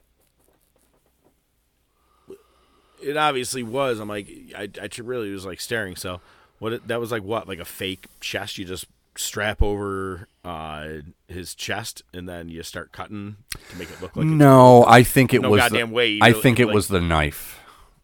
it 3.02 3.16
obviously 3.18 3.64
was. 3.64 3.99
I'm 3.99 4.10
like, 4.10 4.30
I, 4.56 4.70
I 4.82 4.90
really 5.02 5.32
was 5.32 5.45
like 5.45 5.61
staring. 5.61 5.95
So, 5.95 6.22
what? 6.60 6.88
That 6.88 6.99
was 6.99 7.11
like 7.11 7.24
what? 7.24 7.48
Like 7.48 7.60
a 7.60 7.66
fake 7.66 8.07
chest? 8.20 8.57
You 8.57 8.66
just 8.66 8.86
strap 9.16 9.61
over 9.61 10.28
uh, 10.45 10.88
his 11.28 11.56
chest 11.56 12.03
and 12.14 12.28
then 12.28 12.48
you 12.49 12.64
start 12.64 12.91
cutting 12.91 13.38
to 13.70 13.78
make 13.78 13.90
it 13.90 14.02
look 14.02 14.16
like. 14.16 14.26
No, 14.26 14.86
I 14.86 15.03
think 15.03 15.34
it 15.34 15.41
No 15.41 15.49
was. 15.52 15.60
goddamn 15.61 15.90
the, 15.90 15.95
way 15.95 16.20
I 16.22 16.30
really- 16.30 16.41
think 16.41 16.60
it 16.60 16.66
like- 16.68 16.76
was 16.76 16.88
the 16.90 17.02
knife. 17.02 17.59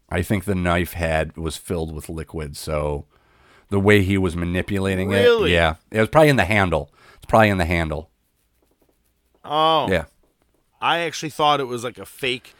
I 0.08 0.22
think 0.22 0.44
the 0.44 0.54
knife 0.54 0.92
had 0.92 1.36
was 1.36 1.56
filled 1.56 1.94
with 1.94 2.08
liquid. 2.08 2.56
So 2.56 3.06
the 3.70 3.80
way 3.80 4.02
he 4.02 4.16
was 4.18 4.36
manipulating 4.36 5.08
Really? 5.08 5.50
it, 5.52 5.54
yeah, 5.54 5.74
it 5.90 6.00
was 6.00 6.08
probably 6.08 6.28
in 6.28 6.36
the 6.36 6.44
handle. 6.44 6.92
It's 7.16 7.26
probably 7.26 7.48
in 7.48 7.58
the 7.58 7.64
handle. 7.64 8.10
Oh, 9.44 9.88
Yeah. 9.90 10.04
I 10.80 10.98
actually 11.00 11.30
thought 11.30 11.58
it 11.60 11.64
was 11.64 11.82
like 11.82 11.98
a 11.98 12.04
fake 12.04 12.52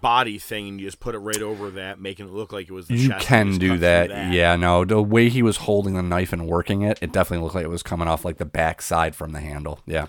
body 0.00 0.36
thing, 0.38 0.66
and 0.68 0.80
you 0.80 0.86
just 0.86 0.98
put 0.98 1.14
it 1.14 1.18
right 1.18 1.40
over 1.40 1.70
that, 1.70 2.00
making 2.00 2.26
it 2.26 2.32
look 2.32 2.52
like 2.52 2.68
it 2.68 2.72
was. 2.72 2.88
The 2.88 2.94
You 2.96 3.08
chest 3.10 3.12
and 3.12 3.22
can 3.22 3.48
just 3.50 3.60
do 3.60 3.78
that. 3.78 4.32
Yeah, 4.32 4.56
no, 4.56 4.84
the 4.84 5.00
way 5.00 5.28
he 5.28 5.42
was 5.42 5.58
holding 5.58 5.94
the 5.94 6.02
knife 6.02 6.32
and 6.32 6.46
working 6.48 6.82
it, 6.82 6.98
it 7.00 7.12
definitely 7.12 7.44
looked 7.44 7.54
like 7.54 7.64
it 7.64 7.68
was 7.68 7.84
coming 7.84 8.08
off 8.08 8.24
like 8.24 8.38
the 8.38 8.44
back 8.44 8.82
side 8.82 9.14
from 9.14 9.30
the 9.32 9.40
handle. 9.40 9.80
Yeah. 9.86 10.06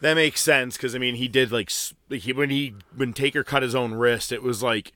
That 0.00 0.14
makes 0.14 0.40
sense 0.40 0.76
because 0.76 0.94
I 0.94 0.98
mean 0.98 1.14
he 1.14 1.26
did 1.28 1.50
like 1.52 1.70
s- 1.70 1.94
like, 2.08 2.20
he, 2.22 2.32
when 2.32 2.50
he 2.50 2.74
when 2.94 3.12
Taker 3.12 3.44
cut 3.44 3.62
his 3.62 3.74
own 3.74 3.94
wrist, 3.94 4.30
it 4.32 4.42
was 4.42 4.62
like 4.62 4.92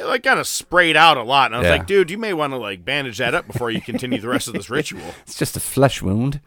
it 0.00 0.06
like 0.06 0.22
kind 0.22 0.40
of 0.40 0.46
sprayed 0.46 0.96
out 0.96 1.16
a 1.16 1.22
lot, 1.22 1.46
and 1.46 1.56
I 1.56 1.58
was 1.58 1.66
Yeah. 1.66 1.72
like, 1.72 1.86
dude, 1.86 2.10
you 2.10 2.18
may 2.18 2.32
want 2.32 2.52
to 2.52 2.56
like 2.56 2.84
bandage 2.84 3.18
that 3.18 3.34
up 3.34 3.46
before 3.46 3.70
you 3.70 3.80
continue 3.80 4.20
the 4.20 4.28
rest 4.28 4.48
of 4.48 4.54
this 4.54 4.68
ritual. 4.78 5.02
It's 5.22 5.38
just 5.38 5.56
a 5.56 5.60
flesh 5.60 6.02
wound. 6.02 6.40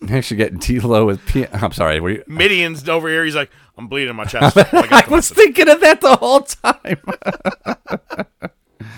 Next, 0.00 0.30
you 0.30 0.36
get 0.36 0.58
D'Lo 0.60 1.04
with 1.06 1.24
P. 1.26 1.46
I'm 1.52 1.72
sorry. 1.72 1.98
Were 2.00 2.10
you, 2.10 2.24
Mideon's 2.28 2.88
over 2.88 3.08
here. 3.08 3.24
He's 3.24 3.34
like, 3.34 3.50
I'm 3.76 3.88
bleeding 3.88 4.14
my 4.14 4.24
chest. 4.26 4.56
I 4.56 4.62
I 4.72 5.00
was 5.08 5.10
message. 5.10 5.36
thinking 5.36 5.68
of 5.68 5.80
that 5.80 6.00
the 6.00 6.16
whole 6.16 6.40
time. 6.42 6.98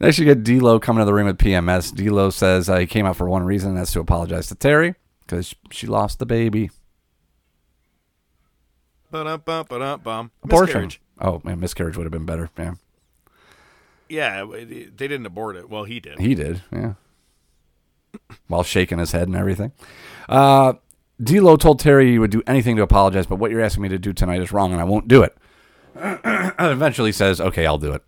Next, 0.00 0.18
you 0.18 0.24
get 0.24 0.42
D'Lo 0.42 0.80
coming 0.80 1.02
to 1.02 1.04
the 1.04 1.12
ring 1.12 1.26
with 1.26 1.36
PMS. 1.36 1.94
D'Lo 1.94 2.30
says 2.30 2.70
uh, 2.70 2.78
he 2.78 2.86
came 2.86 3.04
out 3.04 3.16
for 3.16 3.28
one 3.28 3.42
reason, 3.42 3.70
and 3.70 3.78
that's 3.78 3.92
to 3.92 4.00
apologize 4.00 4.46
to 4.48 4.54
Terri 4.54 4.94
because 5.26 5.54
she 5.70 5.86
lost 5.86 6.18
the 6.18 6.26
baby. 6.26 6.70
Ba-dum-bum-ba-dum-bum. 9.10 10.30
Abortion. 10.44 10.90
Oh 11.20 11.40
man, 11.44 11.60
miscarriage 11.60 11.96
would 11.96 12.04
have 12.04 12.12
been 12.12 12.26
better. 12.26 12.50
Yeah, 12.58 12.74
Yeah, 14.08 14.44
it- 14.54 14.96
they 14.96 15.08
didn't 15.08 15.26
abort 15.26 15.56
it. 15.56 15.68
Well, 15.68 15.84
he 15.84 16.00
did. 16.00 16.18
he 16.18 16.34
did. 16.34 16.62
Yeah, 16.72 16.94
while 18.48 18.62
shaking 18.62 18.98
his 18.98 19.12
head 19.12 19.28
and 19.28 19.36
everything. 19.36 19.72
Uh, 20.28 20.74
D'Lo 21.22 21.56
told 21.56 21.80
Terri 21.80 22.06
he 22.10 22.18
would 22.18 22.30
do 22.30 22.42
anything 22.46 22.76
to 22.76 22.82
apologize, 22.82 23.26
but 23.26 23.36
what 23.36 23.50
you're 23.50 23.60
asking 23.60 23.82
me 23.82 23.88
to 23.90 23.98
do 23.98 24.12
tonight 24.12 24.40
is 24.40 24.52
wrong, 24.52 24.72
and 24.72 24.80
I 24.80 24.84
won't 24.84 25.06
do 25.08 25.22
it. 25.22 25.36
Eventually 25.94 27.12
says, 27.12 27.40
"Okay, 27.40 27.66
I'll 27.66 27.78
do 27.78 27.92
it." 27.92 28.02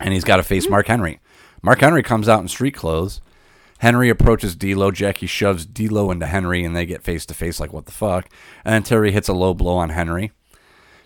and 0.00 0.12
he's 0.12 0.24
got 0.24 0.38
to 0.38 0.42
face 0.42 0.68
Mark 0.68 0.88
Henry. 0.88 1.20
Mark 1.62 1.80
Henry 1.80 2.02
comes 2.02 2.28
out 2.28 2.40
in 2.40 2.48
street 2.48 2.74
clothes. 2.74 3.20
Henry 3.78 4.08
approaches 4.08 4.56
D'Lo. 4.56 4.90
Jackie 4.90 5.26
shoves 5.28 5.64
D'Lo 5.66 6.10
into 6.10 6.26
Henry, 6.26 6.64
and 6.64 6.74
they 6.74 6.84
get 6.84 7.02
face 7.02 7.24
to 7.26 7.34
face 7.34 7.60
like 7.60 7.72
what 7.72 7.86
the 7.86 7.92
fuck. 7.92 8.28
And 8.64 8.74
then 8.74 8.82
Terri 8.82 9.12
hits 9.12 9.28
a 9.28 9.32
low 9.32 9.54
blow 9.54 9.76
on 9.76 9.90
Henry. 9.90 10.32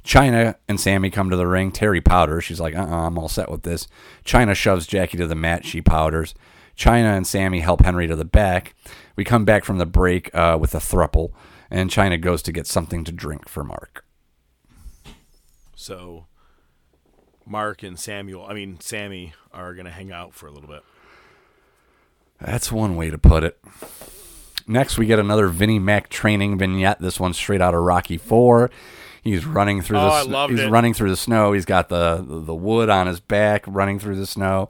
Chyna 0.09 0.55
and 0.67 0.81
Sammy 0.81 1.11
come 1.11 1.29
to 1.29 1.37
the 1.37 1.47
ring. 1.47 1.71
Terri 1.71 2.03
powders. 2.03 2.43
She's 2.43 2.61
like, 2.61 2.75
uh 2.75 2.81
uh-uh, 2.81 3.07
I'm 3.07 3.19
all 3.19 3.29
set 3.29 3.51
with 3.51 3.63
this. 3.63 3.87
Chyna 4.25 4.55
shoves 4.55 4.87
Jackie 4.87 5.19
to 5.19 5.27
the 5.27 5.35
mat. 5.35 5.67
She 5.67 5.83
powders. 5.83 6.35
Chyna 6.79 7.15
and 7.15 7.27
Sammy 7.27 7.61
help 7.61 7.83
Henry 7.83 8.07
to 8.07 8.17
the 8.17 8.25
back. 8.25 8.75
We 9.17 9.25
come 9.25 9.45
back 9.45 9.67
from 9.67 9.77
the 9.77 9.85
break 9.85 10.35
uh, 10.35 10.57
with 10.59 10.75
a 10.75 10.79
thruple, 10.79 11.33
and 11.71 11.91
Chyna 11.91 12.19
goes 12.19 12.41
to 12.43 12.53
get 12.53 12.67
something 12.67 13.05
to 13.05 13.13
drink 13.13 13.49
for 13.51 13.63
Mark. 13.63 14.07
So 15.77 16.25
Mark 17.45 17.83
and 17.83 18.01
Samuel, 18.01 18.47
I 18.49 18.55
mean 18.55 18.81
Sammy, 18.81 19.35
are 19.53 19.75
gonna 19.75 19.91
hang 19.91 20.11
out 20.11 20.33
for 20.33 20.47
a 20.47 20.51
little 20.51 20.71
bit. 20.71 20.85
That's 22.41 22.73
one 22.73 22.97
way 22.97 23.11
to 23.11 23.19
put 23.19 23.45
it. 23.45 23.59
Next, 24.67 24.97
we 24.97 25.05
get 25.05 25.19
another 25.19 25.49
Vinnie 25.49 25.79
Mac 25.79 26.09
training 26.09 26.57
vignette. 26.57 26.99
This 26.99 27.21
one's 27.21 27.37
straight 27.37 27.61
out 27.61 27.75
of 27.75 27.83
Rocky 27.83 28.17
Four. 28.17 28.71
He's 29.29 29.45
running 29.47 29.83
through 29.83 29.99
Oh, 29.99 30.07
the 30.07 30.11
I 30.11 30.23
sn- 30.23 30.33
loved 30.33 30.51
he's 30.53 30.61
it. 30.63 30.71
running 30.71 30.95
through 30.95 31.11
the 31.11 31.17
snow. 31.17 31.53
He's 31.53 31.65
got 31.65 31.89
the 31.89 32.25
the 32.27 32.55
wood 32.55 32.89
on 32.91 33.07
his 33.07 33.21
back, 33.21 33.65
running 33.67 33.99
through 33.99 34.17
the 34.17 34.27
snow. 34.27 34.69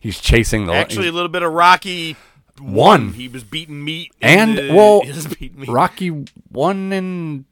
He's 0.00 0.20
chasing 0.20 0.66
the 0.66 0.72
Actually, 0.74 1.08
a 1.08 1.12
little 1.12 1.28
bit 1.28 1.42
of 1.42 1.52
Rocky 1.52 2.16
One. 2.60 3.12
He 3.12 3.28
was 3.28 3.44
beating 3.44 3.84
meat 3.84 4.12
and 4.22 4.56
the- 4.58 4.72
well, 4.74 5.00
he 5.04 5.12
was 5.12 5.40
meat 5.40 5.52
Rocky 5.68 6.08
one 6.50 6.92
and 6.92 7.44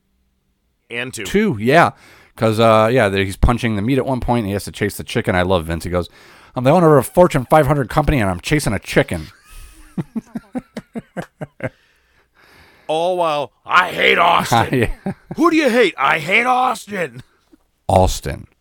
and 0.91 1.13
two. 1.13 1.25
two, 1.25 1.57
yeah, 1.61 1.91
because 2.35 2.59
uh, 2.59 2.89
yeah, 2.91 3.11
he's 3.11 3.37
punching 3.37 3.77
the 3.77 3.83
meat 3.83 3.99
at 3.99 4.07
one 4.07 4.21
point. 4.21 4.39
And 4.41 4.47
he 4.47 4.53
has 4.55 4.65
to 4.65 4.73
chase 4.73 4.97
the 4.97 5.05
chicken. 5.05 5.35
I 5.37 5.43
love 5.43 5.67
Vince. 5.67 5.85
He 5.85 5.91
goes, 5.91 6.09
"I'm 6.57 6.65
the 6.65 6.71
owner 6.71 6.97
of 6.97 7.07
a 7.07 7.11
Fortune 7.11 7.45
500 7.45 7.89
company, 7.91 8.21
and 8.21 8.31
I'm 8.31 8.41
chasing 8.41 8.73
a 8.73 8.79
chicken." 8.79 9.27
All 12.89 13.17
while 13.17 13.53
I 13.65 13.93
hate 13.93 14.19
Austin. 14.19 14.69
Yeah. 15.07 15.13
Who 15.37 15.51
do 15.51 15.57
you 15.57 15.69
hate? 15.71 15.95
I 15.97 16.19
hate 16.19 16.47
Austin. 16.47 17.23
Austin. 17.89 18.47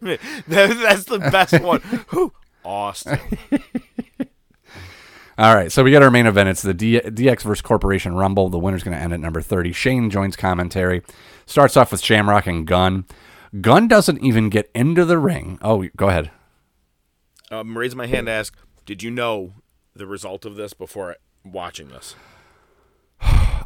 That- 0.00 0.20
That's 0.46 1.04
the 1.04 1.18
best 1.18 1.60
one. 1.60 1.80
Who? 2.08 2.32
Austin. 2.64 3.18
All 5.36 5.54
right, 5.54 5.70
so 5.70 5.84
we 5.84 5.92
got 5.92 6.02
our 6.02 6.10
main 6.10 6.26
event. 6.26 6.48
It's 6.48 6.62
the 6.62 6.74
D- 6.74 7.00
DX 7.00 7.42
versus 7.42 7.62
Corporation 7.62 8.14
Rumble. 8.14 8.48
The 8.48 8.58
winner's 8.58 8.82
going 8.82 8.96
to 8.96 9.02
end 9.02 9.12
at 9.12 9.20
number 9.20 9.40
30. 9.40 9.72
Shane 9.72 10.10
joins 10.10 10.34
commentary. 10.36 11.02
Starts 11.46 11.76
off 11.76 11.92
with 11.92 12.00
Shamrock 12.00 12.46
and 12.48 12.66
Gunn. 12.66 13.04
Gunn 13.60 13.86
doesn't 13.86 14.22
even 14.22 14.48
get 14.50 14.68
into 14.74 15.04
the 15.04 15.16
ring. 15.18 15.58
Oh, 15.62 15.86
go 15.96 16.08
ahead. 16.08 16.30
Um, 17.52 17.78
raising 17.78 17.98
my 17.98 18.06
hand 18.06 18.26
to 18.26 18.32
ask, 18.32 18.56
did 18.84 19.02
you 19.02 19.10
know 19.12 19.52
the 19.94 20.06
result 20.06 20.44
of 20.44 20.56
this 20.56 20.74
before 20.74 21.16
watching 21.44 21.88
this? 21.88 22.16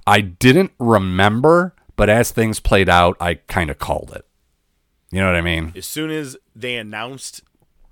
I 0.06 0.20
didn't 0.20 0.72
remember, 0.78 1.74
but 1.96 2.08
as 2.08 2.30
things 2.30 2.60
played 2.60 2.88
out, 2.88 3.16
I 3.20 3.34
kind 3.34 3.70
of 3.70 3.78
called 3.78 4.12
it. 4.14 4.26
You 5.10 5.20
know 5.20 5.26
what 5.26 5.36
I 5.36 5.42
mean? 5.42 5.72
As 5.76 5.86
soon 5.86 6.10
as 6.10 6.36
they 6.56 6.76
announced 6.76 7.42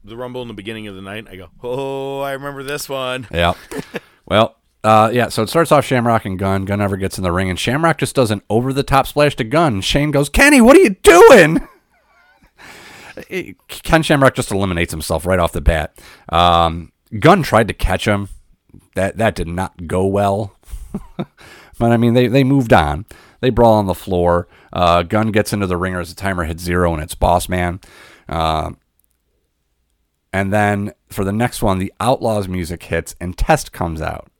the 0.03 0.17
Rumble 0.17 0.43
in 0.43 0.49
the 0.49 0.55
beginning 0.55 0.87
of 0.87 0.95
the 0.95 1.03
night, 1.03 1.29
I 1.31 1.37
go, 1.37 1.51
oh, 1.63 2.21
I 2.21 2.33
remember 2.33 2.63
this 2.63 2.89
one. 2.89 3.27
Yeah. 3.31 3.55
well, 4.27 4.57
uh, 4.83 5.11
yeah, 5.13 5.29
so 5.29 5.43
it 5.43 5.49
starts 5.49 5.71
off 5.71 5.85
Shamrock 5.85 6.25
and 6.25 6.39
Gunn. 6.39 6.65
Gun 6.65 6.79
never 6.79 6.97
gets 6.97 7.19
in 7.19 7.25
the 7.25 7.33
ring, 7.33 7.51
and 7.51 7.59
Shamrock 7.59 7.99
just 7.99 8.15
does 8.15 8.31
an 8.31 8.41
over 8.49 8.73
the 8.73 8.83
top 8.83 9.07
splash 9.07 9.37
to 9.37 9.45
Gunn. 9.45 9.83
Shane 9.83 10.11
goes, 10.11 10.29
Kenny, 10.31 10.61
what 10.61 10.77
are 10.77 10.81
you 10.81 10.97
doing? 11.03 11.69
Ken 13.69 14.03
Shamrock 14.03 14.35
just 14.35 14.51
eliminates 14.51 14.93
himself 14.93 15.27
right 15.27 15.39
off 15.39 15.53
the 15.53 15.61
bat. 15.61 15.99
Um, 16.31 16.93
Gunn 17.19 17.43
tried 17.43 17.69
to 17.69 17.75
catch 17.75 18.07
him. 18.07 18.29
That 18.95 19.19
that 19.19 19.35
did 19.35 19.49
not 19.49 19.87
go 19.87 20.07
well. 20.07 20.57
but 21.81 21.91
I 21.91 21.97
mean, 21.97 22.15
they, 22.15 22.29
they 22.29 22.45
moved 22.45 22.73
on. 22.73 23.07
They 23.41 23.51
brawl 23.51 23.73
on 23.75 23.87
the 23.87 23.95
floor. 23.95 24.47
Uh, 24.73 25.03
Gunn 25.03 25.33
gets 25.33 25.53
into 25.53 25.67
the 25.67 25.77
ringer 25.77 25.99
as 25.99 26.11
the 26.11 26.21
timer 26.21 26.45
hits 26.45 26.63
zero, 26.63 26.93
and 26.95 27.03
it's 27.03 27.15
Boss 27.17 27.49
Man. 27.49 27.81
Uh, 28.29 28.73
and 30.33 30.53
then 30.53 30.93
for 31.09 31.25
the 31.25 31.33
next 31.33 31.63
one, 31.63 31.79
the 31.79 31.93
Outlaws 31.99 32.47
music 32.47 32.85
hits 32.85 33.17
and 33.21 33.37
Test 33.37 33.73
comes 33.73 34.01
out. 34.01 34.31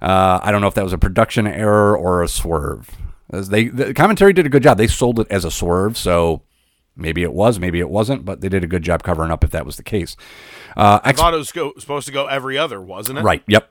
Uh, 0.00 0.40
I 0.42 0.50
don't 0.50 0.62
know 0.62 0.68
if 0.68 0.74
that 0.74 0.84
was 0.84 0.94
a 0.94 0.98
production 0.98 1.46
error 1.46 1.94
or 1.96 2.22
a 2.22 2.28
swerve. 2.28 2.96
As 3.32 3.50
they 3.50 3.68
the 3.68 3.92
commentary 3.92 4.32
did 4.32 4.46
a 4.46 4.48
good 4.48 4.62
job. 4.62 4.78
They 4.78 4.86
sold 4.86 5.20
it 5.20 5.26
as 5.30 5.44
a 5.44 5.50
swerve, 5.50 5.98
so 5.98 6.42
maybe 6.96 7.22
it 7.22 7.32
was, 7.32 7.58
maybe 7.58 7.80
it 7.80 7.90
wasn't, 7.90 8.24
but 8.24 8.40
they 8.40 8.48
did 8.48 8.64
a 8.64 8.66
good 8.66 8.82
job 8.82 9.02
covering 9.02 9.30
up 9.30 9.44
if 9.44 9.50
that 9.50 9.66
was 9.66 9.76
the 9.76 9.82
case. 9.82 10.16
Uh, 10.76 11.00
I 11.04 11.12
thought 11.12 11.34
it 11.34 11.36
was 11.36 11.52
go- 11.52 11.74
supposed 11.78 12.06
to 12.06 12.12
go 12.12 12.26
every 12.26 12.56
other, 12.56 12.80
wasn't 12.80 13.18
it? 13.18 13.22
right? 13.22 13.42
Yep, 13.46 13.70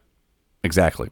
exactly. 0.64 1.10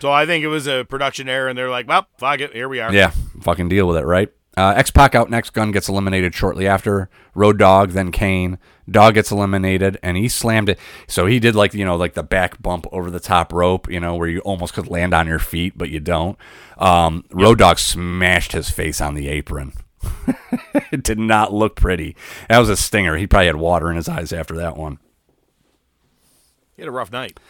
So 0.00 0.12
I 0.12 0.26
think 0.26 0.44
it 0.44 0.48
was 0.48 0.66
a 0.66 0.84
production 0.84 1.28
error, 1.28 1.48
and 1.48 1.56
they're 1.56 1.70
like, 1.70 1.88
well, 1.88 2.06
fuck 2.18 2.40
it, 2.40 2.52
here 2.52 2.68
we 2.68 2.80
are. 2.80 2.92
Yeah, 2.92 3.12
fucking 3.40 3.68
deal 3.68 3.88
with 3.88 3.96
it, 3.96 4.04
right? 4.04 4.30
Uh, 4.56 4.72
X 4.74 4.90
Pac 4.90 5.14
out 5.14 5.28
next. 5.28 5.50
Gunn 5.50 5.70
gets 5.70 5.88
eliminated 5.88 6.34
shortly 6.34 6.66
after. 6.66 7.10
Road 7.34 7.58
Dogg, 7.58 7.90
then 7.90 8.10
Kane. 8.10 8.58
Dogg 8.90 9.14
gets 9.14 9.30
eliminated, 9.30 9.98
and 10.02 10.16
he 10.16 10.28
slammed 10.28 10.70
it. 10.70 10.78
So 11.06 11.26
he 11.26 11.38
did 11.38 11.54
like 11.54 11.74
you 11.74 11.84
know 11.84 11.96
like 11.96 12.14
the 12.14 12.22
back 12.22 12.60
bump 12.62 12.86
over 12.90 13.10
the 13.10 13.20
top 13.20 13.52
rope, 13.52 13.90
you 13.90 14.00
know, 14.00 14.14
where 14.14 14.28
you 14.28 14.40
almost 14.40 14.72
could 14.72 14.88
land 14.88 15.12
on 15.12 15.26
your 15.26 15.38
feet, 15.38 15.76
but 15.76 15.90
you 15.90 16.00
don't. 16.00 16.38
Um, 16.78 17.24
Road 17.32 17.58
Dogg 17.58 17.78
smashed 17.78 18.52
his 18.52 18.70
face 18.70 19.00
on 19.00 19.14
the 19.14 19.28
apron. 19.28 19.74
it 20.92 21.02
did 21.02 21.18
not 21.18 21.52
look 21.52 21.76
pretty. 21.76 22.16
That 22.48 22.58
was 22.58 22.70
a 22.70 22.76
stinger. 22.76 23.16
He 23.16 23.26
probably 23.26 23.46
had 23.46 23.56
water 23.56 23.90
in 23.90 23.96
his 23.96 24.08
eyes 24.08 24.32
after 24.32 24.54
that 24.56 24.76
one. 24.76 24.98
He 26.76 26.82
had 26.82 26.88
a 26.88 26.92
rough 26.92 27.10
night. 27.10 27.40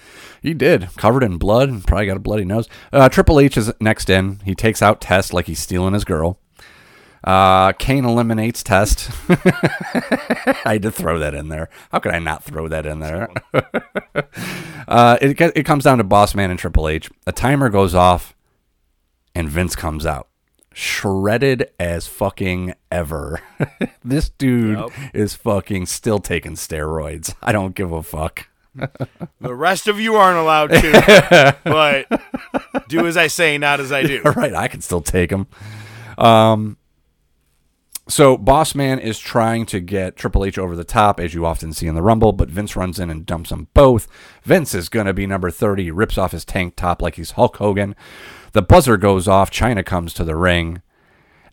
He 0.40 0.54
did, 0.54 0.88
covered 0.96 1.24
in 1.24 1.36
blood, 1.36 1.68
and 1.68 1.84
probably 1.84 2.06
got 2.06 2.16
a 2.16 2.20
bloody 2.20 2.44
nose. 2.44 2.68
Uh, 2.92 3.08
Triple 3.08 3.40
H 3.40 3.56
is 3.56 3.72
next 3.80 4.08
in. 4.08 4.38
He 4.44 4.54
takes 4.54 4.80
out 4.82 5.00
Test 5.00 5.32
like 5.32 5.46
he's 5.46 5.58
stealing 5.58 5.94
his 5.94 6.04
girl. 6.04 6.38
Uh, 7.24 7.72
Kane 7.72 8.04
eliminates 8.04 8.62
Test. 8.62 9.10
I 9.28 10.74
had 10.74 10.82
to 10.82 10.92
throw 10.92 11.18
that 11.18 11.34
in 11.34 11.48
there. 11.48 11.68
How 11.90 11.98
could 11.98 12.14
I 12.14 12.20
not 12.20 12.44
throw 12.44 12.68
that 12.68 12.86
in 12.86 13.00
there? 13.00 13.28
uh, 14.88 15.18
it 15.20 15.40
it 15.40 15.64
comes 15.64 15.82
down 15.82 15.98
to 15.98 16.04
Boss 16.04 16.36
Man 16.36 16.50
and 16.50 16.58
Triple 16.58 16.88
H. 16.88 17.10
A 17.26 17.32
timer 17.32 17.68
goes 17.68 17.96
off, 17.96 18.36
and 19.34 19.48
Vince 19.48 19.74
comes 19.74 20.06
out, 20.06 20.28
shredded 20.72 21.68
as 21.80 22.06
fucking 22.06 22.74
ever. 22.92 23.40
this 24.04 24.28
dude 24.28 24.78
Yep. 24.78 24.90
is 25.14 25.34
fucking 25.34 25.86
still 25.86 26.20
taking 26.20 26.52
steroids. 26.52 27.34
I 27.42 27.50
don't 27.50 27.74
give 27.74 27.90
a 27.90 28.04
fuck. 28.04 28.48
The 29.40 29.54
rest 29.54 29.86
of 29.86 30.00
you 30.00 30.16
aren't 30.16 30.38
allowed 30.38 30.68
to, 30.68 31.56
but 31.64 32.88
do 32.88 33.06
as 33.06 33.16
I 33.16 33.28
say, 33.28 33.58
not 33.58 33.80
as 33.80 33.92
I 33.92 34.02
do. 34.02 34.22
All 34.24 34.32
right, 34.36 34.54
I 34.54 34.66
can 34.66 34.80
still 34.80 35.02
take 35.02 35.30
them. 35.30 35.46
Um, 36.18 36.78
so 38.08 38.36
Boss 38.36 38.74
Man 38.74 38.98
is 38.98 39.18
trying 39.18 39.66
to 39.66 39.80
get 39.80 40.16
Triple 40.16 40.44
H 40.44 40.58
over 40.58 40.74
the 40.74 40.84
top, 40.84 41.20
as 41.20 41.34
you 41.34 41.44
often 41.44 41.72
see 41.72 41.86
in 41.86 41.94
the 41.94 42.02
Rumble, 42.02 42.32
but 42.32 42.48
Vince 42.48 42.76
runs 42.76 42.98
in 42.98 43.10
and 43.10 43.26
dumps 43.26 43.50
them 43.50 43.68
both. 43.74 44.08
Vince 44.42 44.74
is 44.74 44.88
going 44.88 45.06
to 45.06 45.14
be 45.14 45.26
number 45.26 45.50
30, 45.50 45.84
He 45.84 45.90
rips 45.90 46.16
off 46.16 46.32
his 46.32 46.44
tank 46.44 46.74
top 46.76 47.02
like 47.02 47.16
he's 47.16 47.32
Hulk 47.32 47.56
Hogan. 47.56 47.94
The 48.52 48.62
buzzer 48.62 48.96
goes 48.96 49.28
off, 49.28 49.50
Chyna 49.50 49.84
comes 49.84 50.14
to 50.14 50.24
the 50.24 50.36
ring, 50.36 50.82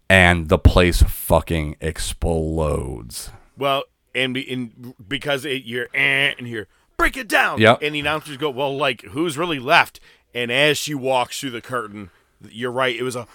and 0.10 0.50
the 0.50 0.60
place 0.60 1.02
fucking 1.02 1.76
explodes. 1.82 3.32
Well, 3.58 3.84
and, 4.16 4.34
be, 4.34 4.52
and 4.52 4.94
because 5.08 5.46
it, 5.46 5.64
you're 5.66 5.90
eh, 5.94 6.34
and 6.38 6.48
here, 6.48 6.68
break 6.98 7.18
it 7.18 7.28
down. 7.28 7.60
Yep. 7.60 7.80
And 7.82 7.96
the 7.96 8.00
announcers 8.00 8.38
go, 8.38 8.50
well, 8.50 8.76
like 8.76 9.02
who's 9.04 9.38
really 9.38 9.60
left? 9.60 10.00
And 10.34 10.52
as 10.52 10.78
she 10.78 10.94
walks 10.96 11.40
through 11.40 11.52
the 11.52 11.62
curtain, 11.62 12.10
you're 12.50 12.72
right. 12.72 12.96
It 12.96 13.04
was 13.04 13.16
a 13.16 13.28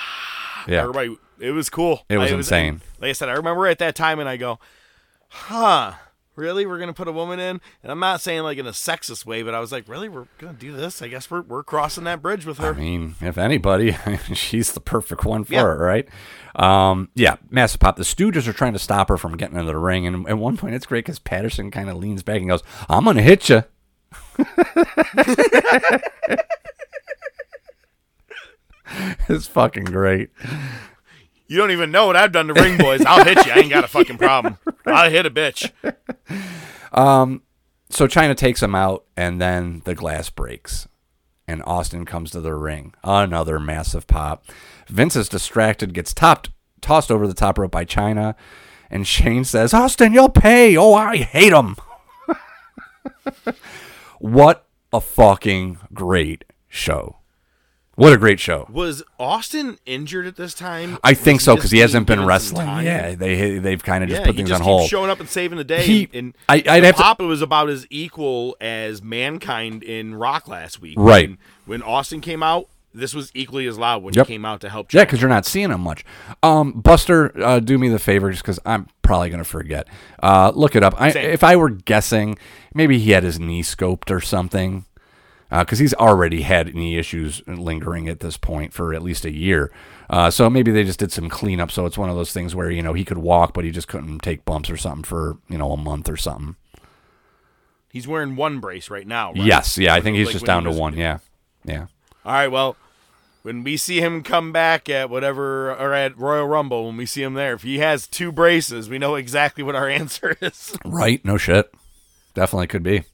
Yeah. 0.68 0.80
everybody. 0.82 1.16
It 1.38 1.52
was 1.52 1.70
cool. 1.70 2.04
It 2.08 2.18
was 2.18 2.30
I- 2.32 2.34
insane. 2.36 2.68
and 2.68 2.80
like 3.00 3.08
I 3.10 3.12
said, 3.12 3.28
I 3.28 3.32
remember 3.32 3.66
at 3.66 3.78
that 3.78 3.94
time, 3.94 4.18
and 4.20 4.28
I 4.28 4.36
go, 4.36 4.58
huh. 5.28 5.92
Really, 6.40 6.64
we're 6.64 6.78
gonna 6.78 6.94
put 6.94 7.06
a 7.06 7.12
woman 7.12 7.38
in, 7.38 7.60
and 7.82 7.92
I'm 7.92 8.00
not 8.00 8.22
saying 8.22 8.42
like 8.44 8.56
in 8.56 8.66
a 8.66 8.70
sexist 8.70 9.26
way, 9.26 9.42
but 9.42 9.54
I 9.54 9.60
was 9.60 9.70
like, 9.70 9.86
really, 9.86 10.08
we're 10.08 10.24
gonna 10.38 10.54
do 10.54 10.72
this? 10.72 11.02
I 11.02 11.08
guess 11.08 11.30
we're 11.30 11.42
we're 11.42 11.62
crossing 11.62 12.04
that 12.04 12.22
bridge 12.22 12.46
with 12.46 12.56
her. 12.58 12.70
I 12.74 12.78
mean, 12.78 13.14
if 13.20 13.36
anybody, 13.36 13.94
she's 14.34 14.72
the 14.72 14.80
perfect 14.80 15.26
one 15.26 15.44
for 15.44 15.52
Yeah. 15.52 15.60
it, 15.70 15.76
right? 15.76 16.08
Um, 16.56 17.10
yeah, 17.14 17.36
massive 17.50 17.78
pop. 17.80 17.96
The 17.96 18.04
Stooges 18.04 18.48
are 18.48 18.54
trying 18.54 18.72
to 18.72 18.78
stop 18.78 19.10
her 19.10 19.18
from 19.18 19.36
getting 19.36 19.56
into 19.58 19.70
the 19.70 19.76
ring, 19.76 20.06
and 20.06 20.26
at 20.26 20.38
one 20.38 20.56
point, 20.56 20.74
it's 20.74 20.86
great 20.86 21.04
because 21.04 21.18
Patterson 21.18 21.70
kind 21.70 21.90
of 21.90 21.98
leans 21.98 22.22
back 22.22 22.40
and 22.40 22.48
goes, 22.48 22.62
"I'm 22.88 23.04
gonna 23.04 23.20
hit 23.20 23.50
you." 23.50 23.62
it's 29.28 29.46
fucking 29.46 29.84
great. 29.84 30.30
You 31.50 31.56
don't 31.56 31.72
even 31.72 31.90
know 31.90 32.06
what 32.06 32.14
I've 32.14 32.30
done 32.30 32.46
to 32.46 32.54
ring 32.54 32.78
boys. 32.78 33.04
I'll 33.04 33.24
hit 33.24 33.44
you. 33.44 33.50
I 33.50 33.56
ain't 33.56 33.70
got 33.70 33.82
a 33.82 33.88
fucking 33.96 34.18
problem. 34.18 34.56
I'll 34.86 35.10
hit 35.10 35.26
a 35.26 35.30
bitch. 35.30 35.72
Um, 36.96 37.42
So 37.90 38.06
Chyna 38.06 38.36
takes 38.36 38.62
him 38.62 38.76
out, 38.76 39.04
and 39.16 39.40
then 39.40 39.82
the 39.84 39.96
glass 39.96 40.30
breaks, 40.30 40.86
and 41.48 41.60
Austin 41.66 42.04
comes 42.06 42.30
to 42.30 42.40
the 42.40 42.54
ring. 42.54 42.94
Another 43.02 43.58
massive 43.58 44.06
pop. 44.06 44.44
Vince 44.86 45.16
is 45.16 45.28
distracted, 45.28 45.92
gets 45.92 46.14
topped, 46.14 46.50
tossed 46.80 47.10
over 47.10 47.26
the 47.26 47.34
top 47.34 47.58
rope 47.58 47.72
by 47.72 47.84
Chyna, 47.84 48.36
and 48.88 49.04
Shane 49.08 49.42
says, 49.42 49.74
"Austin, 49.74 50.12
you'll 50.12 50.28
pay." 50.28 50.76
Oh, 50.76 50.94
I 50.94 51.16
hate 51.16 51.52
him. 51.52 51.74
what 54.20 54.66
a 54.92 55.00
fucking 55.00 55.78
great 55.92 56.44
show! 56.68 57.16
What 58.00 58.14
a 58.14 58.16
great 58.16 58.40
show! 58.40 58.66
Was 58.72 59.02
Austin 59.18 59.78
injured 59.84 60.26
at 60.26 60.36
this 60.36 60.54
time? 60.54 60.96
I 61.04 61.12
think 61.12 61.42
so 61.42 61.54
because 61.54 61.70
he 61.70 61.80
hasn't 61.80 62.06
been 62.06 62.24
wrestling. 62.24 62.66
Yeah, 62.66 63.14
they 63.14 63.58
they've 63.58 63.82
kind 63.82 64.02
of 64.02 64.08
just 64.08 64.20
Yeah, 64.22 64.26
put 64.26 64.36
things 64.36 64.48
just 64.48 64.62
on 64.62 64.64
keeps 64.64 64.68
hold. 64.78 64.88
showing 64.88 65.10
up 65.10 65.20
and 65.20 65.28
saving 65.28 65.58
the 65.58 65.64
day. 65.64 65.82
He- 65.82 66.08
and 66.14 66.34
I- 66.48 66.60
the 66.80 66.92
have 66.94 67.18
to- 67.18 67.24
was 67.24 67.42
about 67.42 67.68
as 67.68 67.86
equal 67.90 68.56
as 68.60 69.02
Mankind 69.02 69.82
in 69.82 70.14
Rock 70.14 70.48
last 70.48 70.80
week. 70.80 70.94
Right. 70.98 71.28
When, 71.28 71.38
when 71.66 71.82
Austin 71.82 72.22
came 72.22 72.42
out, 72.42 72.68
this 72.94 73.12
was 73.14 73.30
equally 73.34 73.66
as 73.66 73.78
loud 73.78 74.02
when 74.02 74.14
Yep. 74.14 74.26
he 74.28 74.32
came 74.34 74.44
out 74.46 74.62
to 74.62 74.70
help. 74.70 74.92
Yeah, 74.94 75.04
because 75.04 75.20
you're 75.20 75.28
not 75.28 75.44
seeing 75.44 75.70
him 75.70 75.82
much. 75.82 76.02
Um, 76.42 76.72
Buster, 76.72 77.32
uh, 77.44 77.60
do 77.60 77.76
me 77.76 77.88
the 77.90 77.98
favor, 77.98 78.30
just 78.30 78.42
because 78.42 78.58
I'm 78.64 78.86
probably 79.02 79.28
gonna 79.28 79.44
forget. 79.44 79.86
Uh, 80.22 80.52
look 80.54 80.74
it 80.74 80.82
up. 80.82 80.94
I, 80.98 81.10
if 81.10 81.44
I 81.44 81.54
were 81.54 81.68
guessing, 81.70 82.38
maybe 82.74 82.98
he 82.98 83.10
had 83.10 83.24
his 83.24 83.38
knee 83.38 83.62
scoped 83.62 84.10
or 84.10 84.20
something, 84.22 84.86
because 85.50 85.80
he's 85.80 85.94
already 85.94 86.42
had 86.42 86.74
knee 86.74 86.96
issues 86.96 87.42
lingering 87.46 88.08
at 88.08 88.20
this 88.20 88.36
point 88.36 88.72
for 88.72 88.94
at 88.94 89.02
least 89.02 89.24
a 89.24 89.32
year. 89.32 89.72
Uh, 90.08 90.30
so 90.30 90.48
maybe 90.48 90.70
they 90.70 90.84
just 90.84 90.98
did 90.98 91.12
some 91.12 91.28
cleanup. 91.28 91.70
So 91.70 91.86
it's 91.86 91.98
one 91.98 92.08
of 92.10 92.16
those 92.16 92.32
things 92.32 92.54
where 92.54 92.70
you 92.70 92.82
know 92.82 92.94
he 92.94 93.04
could 93.04 93.18
walk, 93.18 93.52
but 93.52 93.64
he 93.64 93.70
just 93.70 93.88
couldn't 93.88 94.20
take 94.20 94.44
bumps 94.44 94.70
or 94.70 94.76
something 94.76 95.04
for 95.04 95.38
you 95.48 95.58
know 95.58 95.72
a 95.72 95.76
month 95.76 96.08
or 96.08 96.16
something. 96.16 96.56
he's 97.92 98.06
wearing 98.08 98.36
one 98.36 98.60
brace 98.60 98.90
right 98.90 99.06
now. 99.06 99.32
Right? 99.32 99.44
Yes, 99.44 99.76
yeah, 99.76 99.94
I 99.94 100.00
think 100.00 100.16
he's 100.16 100.26
Like 100.26 100.34
just 100.34 100.46
down 100.46 100.66
he 100.66 100.72
to 100.72 100.78
one. 100.78 100.96
Yeah, 100.96 101.18
yeah. 101.64 101.86
All 102.24 102.32
right. 102.32 102.48
Well, 102.48 102.76
when 103.42 103.64
we 103.64 103.76
see 103.76 104.00
him 104.00 104.22
come 104.22 104.52
back 104.52 104.88
at 104.88 105.10
whatever 105.10 105.72
or 105.72 105.94
at 105.94 106.16
Royal 106.18 106.46
Rumble, 106.46 106.86
when 106.86 106.96
we 106.96 107.06
see 107.06 107.22
him 107.22 107.34
there, 107.34 107.54
if 107.54 107.62
he 107.62 107.78
has 107.78 108.06
two 108.06 108.30
braces, 108.30 108.88
we 108.88 108.98
know 108.98 109.14
exactly 109.14 109.64
what 109.64 109.74
our 109.74 109.88
answer 110.00 110.36
is. 110.40 110.76
Right? 110.84 111.24
No 111.24 111.36
shit. 111.36 111.72
Definitely 112.34 112.68
could 112.68 112.82
be. 112.82 113.04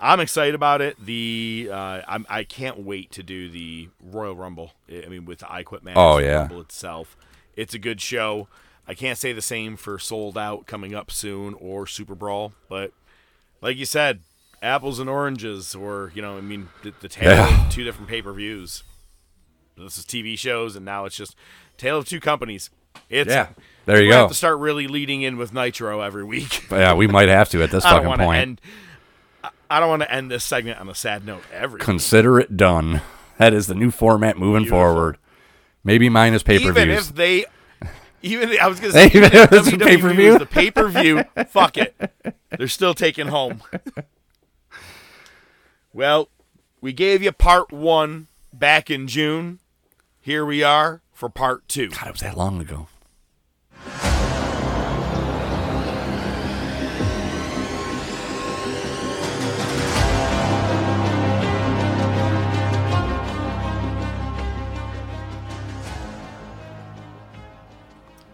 I'm 0.00 0.18
excited 0.20 0.54
about 0.54 0.80
it. 0.80 0.96
The 1.04 1.68
uh, 1.72 2.00
I'm, 2.08 2.26
I 2.28 2.44
can't 2.44 2.78
wait 2.80 3.10
to 3.12 3.22
do 3.22 3.50
the 3.50 3.88
Royal 4.02 4.34
Rumble. 4.34 4.72
I 4.90 5.06
mean, 5.08 5.24
with 5.26 5.40
the 5.40 5.52
I 5.52 5.62
Quit 5.62 5.84
match. 5.84 5.94
Oh, 5.96 6.18
yeah. 6.18 6.38
Rumble 6.40 6.60
itself. 6.62 7.16
It's 7.56 7.74
a 7.74 7.78
good 7.78 8.00
show. 8.00 8.48
I 8.88 8.94
can't 8.94 9.18
say 9.18 9.32
the 9.32 9.42
same 9.42 9.76
for 9.76 9.98
Souled 9.98 10.38
Out 10.38 10.66
coming 10.66 10.94
up 10.94 11.10
soon 11.10 11.54
or 11.54 11.84
SuperBrawl, 11.84 12.52
but 12.68 12.92
like 13.60 13.76
you 13.76 13.84
said, 13.84 14.20
apples 14.62 14.98
and 14.98 15.08
oranges, 15.08 15.74
or 15.74 16.10
you 16.14 16.22
know, 16.22 16.38
I 16.38 16.40
mean, 16.40 16.68
the, 16.82 16.92
the 17.00 17.08
tale 17.08 17.30
Yeah. 17.36 17.66
of 17.66 17.72
two 17.72 17.84
different 17.84 18.08
pay 18.08 18.22
per 18.22 18.32
views. 18.32 18.82
This 19.76 19.96
is 19.98 20.04
TV 20.04 20.36
shows, 20.38 20.76
and 20.76 20.84
now 20.84 21.04
it's 21.04 21.16
just 21.16 21.36
tale 21.76 21.98
of 21.98 22.06
two 22.08 22.20
companies. 22.20 22.70
It's 23.08 23.30
Yeah. 23.30 23.48
There 23.86 24.02
you 24.02 24.10
go. 24.10 24.16
Have 24.22 24.28
to 24.28 24.34
start 24.34 24.58
really 24.58 24.86
leading 24.88 25.22
in 25.22 25.36
with 25.36 25.52
Nitro 25.52 26.00
every 26.00 26.24
week. 26.24 26.68
Yeah, 26.70 26.94
we 26.94 27.06
might 27.06 27.28
have 27.28 27.48
to 27.50 27.62
at 27.62 27.70
this 27.70 27.84
fucking 27.84 28.16
point. 28.16 28.40
end. 28.40 28.60
I- 29.70 29.80
don't 29.80 29.88
want 29.88 30.02
to 30.02 30.12
end 30.12 30.30
this 30.30 30.44
segment 30.44 30.80
on 30.80 30.88
a 30.88 30.94
sad 30.94 31.24
note. 31.24 31.42
Every 31.52 31.80
Consider 31.80 32.38
it 32.40 32.56
done. 32.56 33.00
That 33.38 33.54
is 33.54 33.66
the 33.68 33.74
new 33.74 33.90
format 33.90 34.36
moving 34.36 34.62
Beautiful. 34.64 34.78
forward. 34.78 35.16
Maybe 35.84 36.08
minus 36.10 36.42
pay 36.42 36.58
per 36.58 36.72
views. 36.72 36.76
even 36.84 36.90
if 36.90 37.14
they, 37.14 37.44
even 38.22 38.50
I 38.60 38.66
was 38.68 38.80
gonna 38.80 38.92
say, 38.94 39.06
Even 39.06 39.24
if 39.32 39.50
it's 39.52 39.68
WWE 39.70 39.82
pay-per-view? 39.82 40.38
the 40.38 40.46
pay 40.46 40.70
per 40.70 40.88
view, 40.88 41.22
fuck 41.48 41.78
it, 41.78 41.94
they're 42.50 42.68
still 42.68 42.92
taking 42.92 43.28
home. 43.28 43.62
Well, 45.92 46.28
we 46.80 46.92
gave 46.92 47.22
you 47.22 47.32
part 47.32 47.72
one 47.72 48.26
back 48.52 48.90
in 48.90 49.06
June. 49.06 49.58
Here 50.20 50.44
we 50.44 50.62
are 50.62 51.00
for 51.12 51.28
part 51.28 51.66
two. 51.68 51.88
God, 51.90 52.08
it 52.08 52.12
was 52.12 52.20
that 52.20 52.36
long 52.36 52.60
ago. 52.60 52.88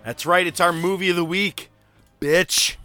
That's 0.07 0.25
right. 0.25 0.47
It's 0.47 0.61
our 0.61 0.73
movie 0.73 1.11
of 1.11 1.17
the 1.17 1.25
week, 1.25 1.69
bitch. 2.21 2.77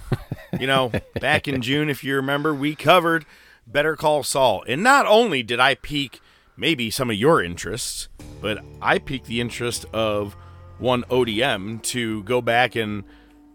you 0.58 0.66
know, 0.66 0.90
back 1.20 1.46
in 1.46 1.62
June, 1.62 1.88
if 1.88 2.02
you 2.02 2.16
remember, 2.16 2.52
we 2.52 2.74
covered 2.74 3.24
Better 3.68 3.94
Call 3.94 4.24
Saul. 4.24 4.64
And 4.66 4.82
not 4.82 5.06
only 5.06 5.44
did 5.44 5.60
I 5.60 5.76
pique 5.76 6.20
maybe 6.56 6.90
some 6.90 7.08
of 7.08 7.14
your 7.14 7.40
interests, 7.40 8.08
but 8.40 8.64
I 8.82 8.98
piqued 8.98 9.26
the 9.26 9.40
interest 9.40 9.84
of 9.92 10.34
one 10.78 11.04
ODM 11.04 11.82
to 11.82 12.24
go 12.24 12.42
back 12.42 12.74
and 12.74 13.04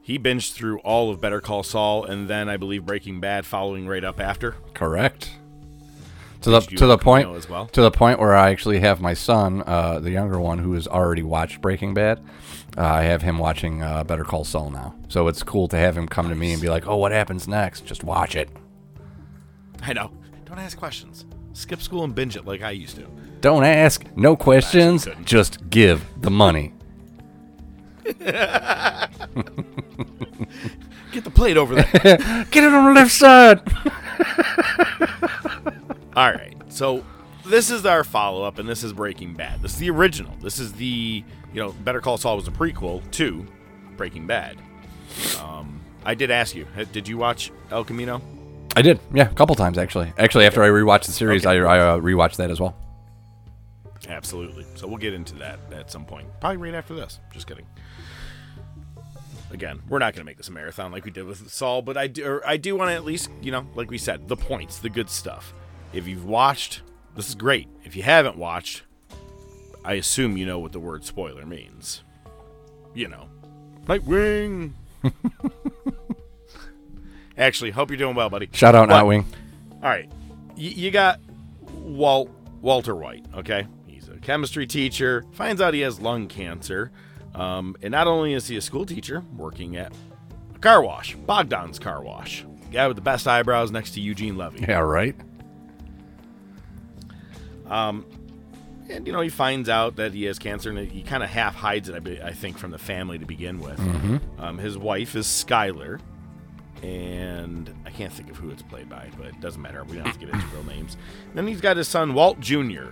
he 0.01 0.17
binged 0.17 0.53
through 0.53 0.79
all 0.79 1.11
of 1.11 1.19
Better 1.19 1.41
Call 1.41 1.63
Saul 1.63 2.05
and 2.05 2.29
then 2.29 2.47
I 2.47 2.55
believe 2.55 2.85
Breaking 2.85 3.19
Bad 3.19 3.45
following 3.45 3.89
right 3.89 4.05
up 4.05 4.21
after. 4.21 4.55
Correct. 4.73 5.31
To 6.43 6.49
the 6.49 6.61
to 6.61 6.87
the 6.87 6.97
point 6.97 7.27
as 7.35 7.49
well. 7.49 7.67
to 7.67 7.81
the 7.81 7.91
point 7.91 8.19
where 8.19 8.33
I 8.33 8.51
actually 8.51 8.79
have 8.79 9.01
my 9.01 9.13
son, 9.13 9.63
uh, 9.67 9.99
the 9.99 10.11
younger 10.11 10.39
one, 10.39 10.59
who 10.59 10.73
has 10.73 10.87
already 10.87 11.23
watched 11.23 11.59
Breaking 11.59 11.93
Bad. 11.93 12.21
Uh, 12.77 12.81
I 12.85 13.03
have 13.03 13.21
him 13.21 13.37
watching 13.37 13.83
uh, 13.83 14.03
Better 14.03 14.23
Call 14.23 14.43
Saul 14.45 14.69
now, 14.69 14.95
so 15.09 15.27
it's 15.27 15.43
cool 15.43 15.67
to 15.67 15.77
have 15.77 15.97
him 15.97 16.07
come 16.07 16.29
to 16.29 16.35
me 16.35 16.53
and 16.53 16.61
be 16.61 16.69
like, 16.69 16.87
"Oh, 16.87 16.95
what 16.95 17.11
happens 17.11 17.47
next? 17.47 17.85
Just 17.85 18.03
watch 18.03 18.35
it. 18.35 18.49
I 19.81 19.93
know. 19.93 20.11
Don't 20.45 20.59
ask 20.59 20.77
questions. 20.77 21.25
Skip 21.53 21.81
school 21.81 22.03
and 22.03 22.15
binge 22.15 22.37
it 22.37 22.45
like 22.45 22.61
I 22.61 22.71
used 22.71 22.95
to. 22.95 23.07
Don't 23.41 23.63
ask, 23.65 24.05
no 24.15 24.35
questions, 24.35 25.07
just 25.25 25.69
give 25.69 26.05
the 26.21 26.31
money." 26.31 26.73
Get 31.11 31.25
the 31.25 31.31
plate 31.31 31.57
over 31.57 31.75
there. 31.75 31.85
Get 32.51 32.63
it 32.63 32.73
on 32.73 32.85
the 32.85 32.93
left 32.93 33.11
side. 33.11 33.59
All 36.15 36.31
right. 36.31 36.55
So 36.69 37.03
this 37.51 37.69
is 37.69 37.85
our 37.85 38.03
follow 38.03 38.43
up, 38.43 38.57
and 38.57 38.67
this 38.67 38.83
is 38.83 38.93
Breaking 38.93 39.33
Bad. 39.33 39.61
This 39.61 39.73
is 39.73 39.79
the 39.79 39.89
original. 39.89 40.33
This 40.41 40.57
is 40.57 40.73
the 40.73 41.23
you 41.53 41.61
know 41.61 41.71
Better 41.71 42.01
Call 42.01 42.17
Saul 42.17 42.37
was 42.37 42.47
a 42.47 42.51
prequel 42.51 43.09
to 43.11 43.45
Breaking 43.97 44.25
Bad. 44.25 44.57
Um, 45.39 45.81
I 46.05 46.15
did 46.15 46.31
ask 46.31 46.55
you. 46.55 46.65
Did 46.91 47.07
you 47.07 47.17
watch 47.17 47.51
El 47.69 47.83
Camino? 47.83 48.21
I 48.75 48.81
did, 48.81 48.99
yeah, 49.13 49.29
a 49.29 49.33
couple 49.33 49.53
times 49.55 49.77
actually. 49.77 50.13
Actually, 50.17 50.45
after 50.45 50.63
I 50.63 50.69
rewatched 50.69 51.05
the 51.05 51.11
series, 51.11 51.45
Okay. 51.45 51.59
I, 51.59 51.75
I 51.75 51.79
uh, 51.79 51.97
rewatched 51.99 52.37
that 52.37 52.49
as 52.49 52.59
well. 52.59 52.75
Absolutely. 54.07 54.65
So 54.75 54.87
we'll 54.87 54.97
get 54.97 55.13
into 55.13 55.35
that 55.35 55.59
at 55.73 55.91
some 55.91 56.05
point. 56.05 56.27
Probably 56.39 56.57
right 56.57 56.73
after 56.73 56.95
this. 56.95 57.19
Just 57.31 57.47
kidding. 57.47 57.65
Again, 59.51 59.81
we're 59.89 59.99
not 59.99 60.13
going 60.13 60.21
to 60.21 60.25
make 60.25 60.37
this 60.37 60.47
a 60.47 60.51
marathon 60.53 60.93
like 60.93 61.03
we 61.03 61.11
did 61.11 61.25
with 61.25 61.51
Saul, 61.51 61.81
but 61.81 61.97
I 61.97 62.07
do, 62.07 62.41
I 62.45 62.55
do 62.55 62.77
want 62.77 62.89
to 62.89 62.95
at 62.95 63.03
least, 63.03 63.29
you 63.41 63.51
know, 63.51 63.67
like 63.75 63.91
we 63.91 63.97
said, 63.97 64.29
the 64.29 64.37
points, 64.37 64.79
the 64.79 64.89
good 64.89 65.09
stuff. 65.09 65.53
If 65.91 66.07
you've 66.07 66.25
watched, 66.25 66.81
this 67.15 67.29
is 67.29 67.35
great. 67.35 67.67
If 67.83 67.95
you 67.95 68.03
haven't 68.03 68.37
watched, 68.37 68.83
I 69.83 69.93
assume 69.93 70.37
you 70.37 70.45
know 70.45 70.59
what 70.59 70.71
the 70.71 70.79
word 70.79 71.03
spoiler 71.05 71.45
means. 71.45 72.03
You 72.93 73.07
know, 73.07 73.27
Nightwing. 73.85 74.73
Actually, 77.37 77.71
hope 77.71 77.89
you're 77.89 77.97
doing 77.97 78.15
well, 78.15 78.29
buddy. 78.29 78.49
Shout 78.51 78.75
out 78.75 78.89
But- 78.89 79.03
Nightwing. 79.03 79.25
all 79.81 79.89
right. 79.89 80.09
Y- 80.49 80.55
you 80.75 80.91
got 80.91 81.19
Walt 81.79 82.29
Walter 82.61 82.95
White, 82.95 83.25
okay? 83.35 83.65
He's 83.87 84.07
a 84.09 84.17
chemistry 84.17 84.67
teacher, 84.67 85.25
finds 85.31 85.61
out 85.61 85.73
he 85.73 85.79
has 85.81 85.99
lung 85.99 86.27
cancer. 86.27 86.91
Um, 87.33 87.75
and 87.81 87.91
not 87.91 88.07
only 88.07 88.33
is 88.33 88.47
he 88.47 88.57
a 88.57 88.61
school 88.61 88.85
teacher 88.85 89.23
working 89.35 89.77
at 89.77 89.93
a 90.53 90.59
car 90.59 90.83
wash, 90.83 91.15
Bogdan's 91.17 91.79
car 91.79 92.03
wash. 92.03 92.45
Guy 92.71 92.87
with 92.87 92.97
the 92.97 93.01
best 93.01 93.27
eyebrows 93.27 93.71
next 93.71 93.91
to 93.91 94.01
Eugene 94.01 94.37
Levy. 94.37 94.59
Yeah, 94.67 94.79
right. 94.79 95.15
And, 97.71 99.07
you 99.07 99.13
know, 99.13 99.21
he 99.21 99.29
finds 99.29 99.69
out 99.69 99.95
that 99.95 100.13
he 100.13 100.25
has 100.25 100.37
cancer 100.37 100.69
and 100.69 100.91
he 100.91 101.01
kind 101.03 101.23
of 101.23 101.29
half 101.29 101.55
hides 101.55 101.87
it, 101.87 101.95
I, 101.95 101.99
be- 101.99 102.21
I 102.21 102.33
think, 102.33 102.57
from 102.57 102.71
the 102.71 102.77
family 102.77 103.17
to 103.19 103.25
begin 103.25 103.59
with. 103.59 103.79
Um, 104.37 104.57
his 104.57 104.77
wife 104.77 105.15
is 105.15 105.25
Skyler. 105.27 105.99
And 106.83 107.73
I 107.85 107.91
can't 107.91 108.11
think 108.11 108.29
of 108.31 108.37
who 108.37 108.49
it's 108.49 108.63
played 108.63 108.89
by, 108.89 109.09
but 109.17 109.27
it 109.27 109.39
doesn't 109.39 109.61
matter. 109.61 109.83
We 109.83 109.97
don't 109.97 110.05
have 110.07 110.19
to 110.19 110.25
get 110.25 110.33
into 110.33 110.45
real 110.47 110.63
names. 110.63 110.97
Then 111.35 111.45
he's 111.47 111.61
got 111.61 111.77
his 111.77 111.87
son, 111.87 112.13
Walt 112.15 112.39
Jr., 112.39 112.85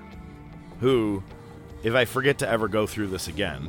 who, 0.80 1.24
if 1.84 1.96
I 1.96 2.06
forget 2.06 2.38
to 2.40 2.48
ever 2.48 2.68
go 2.68 2.86
through 2.86 3.08
this 3.08 3.28
again, 3.28 3.66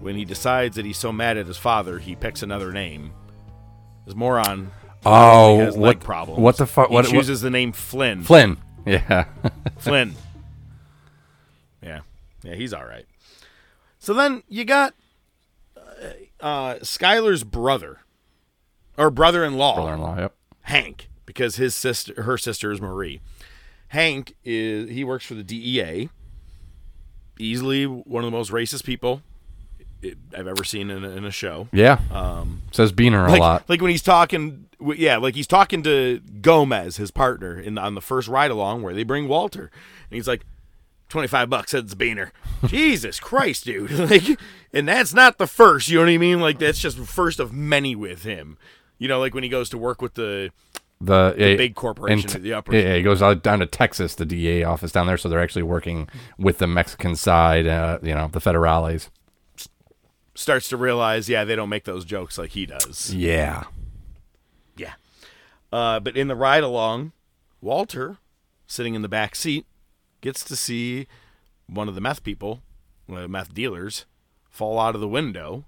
when 0.00 0.14
he 0.14 0.24
decides 0.26 0.76
that 0.76 0.84
he's 0.84 0.98
so 0.98 1.10
mad 1.10 1.36
at 1.38 1.46
his 1.46 1.56
father, 1.56 1.98
he 1.98 2.14
picks 2.14 2.42
another 2.42 2.70
name. 2.70 3.12
His 4.04 4.14
moron 4.14 4.70
Oh, 5.06 5.58
has 5.60 5.74
what? 5.76 5.86
leg 5.86 6.00
problems. 6.00 6.38
What 6.40 6.56
the 6.58 6.66
fuck? 6.66 6.88
He 6.88 6.94
What, 6.94 7.06
what? 7.06 7.10
chooses 7.10 7.40
the 7.40 7.50
name 7.50 7.72
Flynn. 7.72 8.22
Flynn. 8.22 8.58
Yeah. 8.86 9.24
Flynn. 9.78 10.14
Yeah. 11.82 12.00
Yeah, 12.42 12.54
he's 12.54 12.72
all 12.72 12.84
right. 12.84 13.06
So 13.98 14.14
then 14.14 14.42
you 14.48 14.64
got 14.64 14.94
uh, 15.76 15.80
uh, 16.44 16.74
Skyler's 16.76 17.44
brother, 17.44 18.00
or 18.96 19.10
brother-in-law, 19.10 19.74
Brother-in-law. 19.74 20.18
Yep. 20.18 20.34
Hank, 20.62 21.08
because 21.26 21.56
his 21.56 21.74
sister, 21.74 22.22
her 22.22 22.38
sister 22.38 22.72
is 22.72 22.80
Marie. 22.80 23.20
Hank 23.88 24.34
is 24.44 24.88
he 24.88 25.04
works 25.04 25.26
for 25.26 25.34
the 25.34 25.42
DEA. 25.42 26.08
Easily 27.38 27.86
one 27.86 28.24
of 28.24 28.30
the 28.30 28.36
most 28.36 28.50
racist 28.52 28.84
people 28.84 29.22
it- 30.02 30.18
I've 30.36 30.46
ever 30.46 30.64
seen 30.64 30.90
in 30.90 31.04
a, 31.04 31.10
in 31.10 31.24
a 31.24 31.30
show. 31.30 31.68
Yeah. 31.72 31.98
Um, 32.12 32.62
Says 32.72 32.92
Beaner 32.92 33.28
a 33.28 33.36
lot. 33.40 33.68
Like 33.68 33.80
when 33.80 33.90
he's 33.90 34.02
talking, 34.02 34.66
yeah, 34.96 35.16
like 35.18 35.34
he's 35.34 35.46
talking 35.46 35.82
to 35.84 36.20
Gomez, 36.40 36.96
his 36.96 37.10
partner, 37.10 37.58
in 37.58 37.78
on 37.78 37.94
the 37.94 38.00
first 38.00 38.28
ride 38.28 38.50
along 38.50 38.82
where 38.82 38.94
they 38.94 39.02
bring 39.04 39.28
Walter, 39.28 39.70
and 40.10 40.16
he's 40.16 40.28
like, 40.28 40.44
25 41.08 41.50
bucks, 41.50 41.72
says 41.72 41.94
Beaner. 41.96 42.30
Jesus 42.66 43.18
Christ, 43.18 43.64
dude. 43.64 43.90
Like, 44.10 44.38
and 44.72 44.86
that's 44.86 45.12
not 45.12 45.38
the 45.38 45.48
first, 45.48 45.88
you 45.88 45.96
know 45.98 46.04
what 46.04 46.10
I 46.12 46.18
mean? 46.18 46.40
Like, 46.40 46.60
that's 46.60 46.78
just 46.78 46.96
first 46.98 47.40
of 47.40 47.52
many 47.52 47.96
with 47.96 48.22
him. 48.22 48.56
You 48.98 49.08
know, 49.08 49.18
like 49.18 49.34
when 49.34 49.42
he 49.42 49.48
goes 49.48 49.68
to 49.70 49.78
work 49.78 50.00
with 50.00 50.14
the, 50.14 50.52
the, 51.00 51.34
yeah, 51.36 51.56
big 51.56 51.74
corporation 51.74 52.30
at 52.30 52.42
the 52.42 52.52
upper- 52.52 52.72
Yeah, 52.76 52.82
yeah, 52.90 52.96
he 52.96 53.02
goes 53.02 53.20
out 53.22 53.42
down 53.42 53.58
to 53.58 53.66
Texas, 53.66 54.14
the 54.14 54.24
DEA 54.24 54.62
office 54.62 54.92
down 54.92 55.08
there, 55.08 55.16
so 55.16 55.28
they're 55.28 55.42
actually 55.42 55.64
working 55.64 56.08
with 56.38 56.58
the 56.58 56.68
Mexican 56.68 57.16
side, 57.16 57.66
uh, 57.66 57.98
you 58.02 58.14
know, 58.14 58.28
the 58.30 58.38
federales. 58.40 59.08
Starts 60.40 60.68
to 60.70 60.76
realize, 60.76 61.28
yeah, 61.28 61.44
they 61.44 61.54
don't 61.54 61.68
make 61.68 61.84
those 61.84 62.04
jokes 62.04 62.38
like 62.38 62.50
he 62.50 62.66
does. 62.66 63.12
Yeah. 63.14 63.64
Yeah. 64.76 64.94
Uh, 65.72 66.00
but 66.00 66.16
in 66.16 66.28
the 66.28 66.34
ride 66.34 66.62
along, 66.62 67.12
Walter, 67.60 68.18
sitting 68.66 68.94
in 68.94 69.02
the 69.02 69.08
back 69.08 69.36
seat, 69.36 69.66
gets 70.20 70.42
to 70.44 70.56
see 70.56 71.06
one 71.66 71.88
of 71.88 71.94
the 71.94 72.00
meth 72.00 72.24
people, 72.24 72.62
one 73.06 73.18
of 73.18 73.22
the 73.22 73.28
meth 73.28 73.52
dealers, 73.52 74.06
fall 74.48 74.80
out 74.80 74.94
of 74.94 75.00
the 75.00 75.08
window 75.08 75.64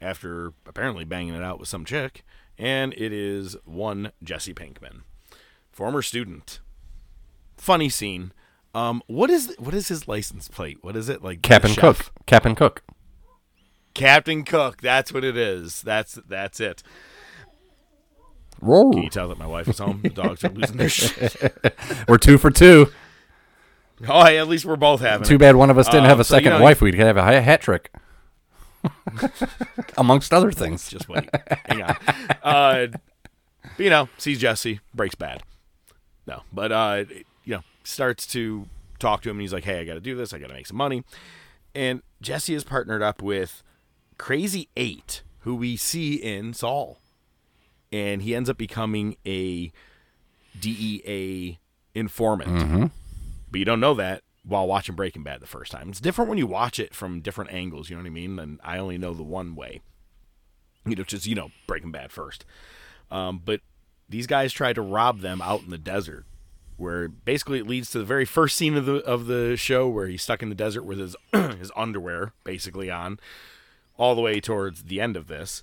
after 0.00 0.52
apparently 0.66 1.04
banging 1.04 1.34
it 1.34 1.42
out 1.42 1.58
with 1.58 1.68
some 1.68 1.84
chick, 1.84 2.22
and 2.58 2.92
it 2.94 3.12
is 3.12 3.56
one 3.64 4.12
Jesse 4.22 4.54
Pinkman, 4.54 5.02
former 5.72 6.02
student. 6.02 6.60
Funny 7.56 7.88
scene. 7.88 8.32
Um, 8.74 9.02
what 9.06 9.30
is 9.30 9.54
what 9.58 9.74
is 9.74 9.88
his 9.88 10.06
license 10.06 10.48
plate? 10.48 10.78
What 10.82 10.96
is 10.96 11.08
it 11.08 11.22
like? 11.22 11.42
Cap 11.42 11.64
and? 11.64 11.76
Cook. 11.76 12.12
Cap 12.26 12.46
and 12.46 12.56
Cook. 12.56 12.82
Captain 13.94 14.44
Cook. 14.44 14.80
That's 14.80 15.12
what 15.12 15.24
it 15.24 15.36
is. 15.36 15.82
That's 15.82 16.18
that's 16.28 16.60
it. 16.60 16.82
Roar. 18.60 18.92
Can 18.92 19.02
you 19.02 19.10
tell 19.10 19.28
that 19.28 19.38
my 19.38 19.46
wife 19.46 19.68
is 19.68 19.78
home? 19.78 20.00
The 20.02 20.10
dogs 20.10 20.44
are 20.44 20.50
losing 20.50 20.76
their 20.76 20.88
shit. 20.88 21.36
We're 22.08 22.18
two 22.18 22.36
for 22.38 22.50
two. 22.50 22.88
Oh, 24.08 24.24
hey, 24.24 24.38
at 24.38 24.48
least 24.48 24.64
we're 24.64 24.76
both 24.76 25.00
having. 25.02 25.26
Too 25.26 25.34
it. 25.34 25.38
bad 25.38 25.56
one 25.56 25.68
of 25.68 25.76
us 25.76 25.86
didn't 25.86 26.04
Um, 26.04 26.08
have 26.08 26.20
a 26.20 26.24
so, 26.24 26.36
you 26.36 26.38
second 26.44 26.58
know, 26.58 26.62
wife. 26.64 26.80
We'd 26.80 26.94
have 26.94 27.18
a 27.18 27.40
hat 27.42 27.60
trick. 27.60 27.92
Amongst 29.98 30.32
other 30.32 30.50
things. 30.52 30.88
Just 30.88 31.06
wait. 31.08 31.28
Hang 31.66 31.82
on. 31.82 31.96
Uh, 32.42 32.86
but, 33.62 33.78
you 33.78 33.90
know, 33.90 34.08
sees 34.16 34.38
Jesse, 34.38 34.80
breaks 34.94 35.14
bad. 35.14 35.42
No, 36.26 36.42
but 36.52 36.72
uh, 36.72 37.04
you 37.44 37.56
know, 37.56 37.62
starts 37.84 38.26
to 38.28 38.66
talk 38.98 39.20
to 39.22 39.30
him, 39.30 39.36
and 39.36 39.42
he's 39.42 39.52
like, 39.52 39.64
"Hey, 39.64 39.80
I 39.80 39.84
got 39.84 39.94
to 39.94 40.00
do 40.00 40.14
this. 40.16 40.32
I 40.32 40.38
got 40.38 40.48
to 40.48 40.54
make 40.54 40.66
some 40.66 40.76
money." 40.78 41.02
And 41.74 42.02
Jesse 42.22 42.54
is 42.54 42.64
partnered 42.64 43.02
up 43.02 43.20
with 43.20 43.62
Crazy 44.20 44.68
Eight, 44.76 45.22
who 45.40 45.54
we 45.54 45.78
see 45.78 46.14
in 46.16 46.52
Saul, 46.52 46.98
and 47.90 48.20
he 48.20 48.34
ends 48.34 48.50
up 48.50 48.58
becoming 48.58 49.16
a 49.26 49.72
DEA 50.60 51.58
informant. 51.94 52.50
But 53.50 53.58
you 53.58 53.64
don't 53.64 53.80
know 53.80 53.94
that 53.94 54.22
while 54.44 54.66
watching 54.66 54.94
Breaking 54.94 55.22
Bad 55.22 55.40
the 55.40 55.46
first 55.46 55.72
time. 55.72 55.88
It's 55.88 56.00
different 56.00 56.28
when 56.28 56.36
you 56.36 56.46
watch 56.46 56.78
it 56.78 56.94
from 56.94 57.22
different 57.22 57.50
angles. 57.50 57.88
You 57.88 57.96
know 57.96 58.02
what 58.02 58.08
I 58.08 58.12
mean? 58.12 58.38
And 58.38 58.60
I 58.62 58.76
only 58.76 58.98
know 58.98 59.14
the 59.14 59.22
one 59.22 59.54
way, 59.54 59.80
you 60.84 60.96
know, 60.96 61.02
just 61.02 61.26
you 61.26 61.34
know 61.34 61.50
Breaking 61.66 61.90
Bad 61.90 62.12
first. 62.12 62.44
Um, 63.10 63.40
but 63.42 63.60
these 64.06 64.26
guys 64.26 64.52
tried 64.52 64.74
to 64.74 64.82
rob 64.82 65.20
them 65.20 65.40
out 65.40 65.62
in 65.62 65.70
the 65.70 65.78
desert, 65.78 66.26
where 66.76 67.08
basically 67.08 67.58
it 67.58 67.66
leads 67.66 67.90
to 67.92 67.98
the 67.98 68.04
very 68.04 68.26
first 68.26 68.54
scene 68.54 68.76
of 68.76 68.84
the 68.84 68.96
of 68.96 69.26
the 69.26 69.56
show 69.56 69.88
where 69.88 70.08
he's 70.08 70.22
stuck 70.22 70.42
in 70.42 70.50
the 70.50 70.54
desert 70.54 70.82
with 70.82 70.98
his 70.98 71.16
his 71.32 71.72
underwear 71.74 72.34
basically 72.44 72.90
on, 72.90 73.18
all 74.00 74.14
the 74.14 74.22
way 74.22 74.40
towards 74.40 74.84
the 74.84 74.98
end 75.00 75.14
of 75.14 75.28
this. 75.28 75.62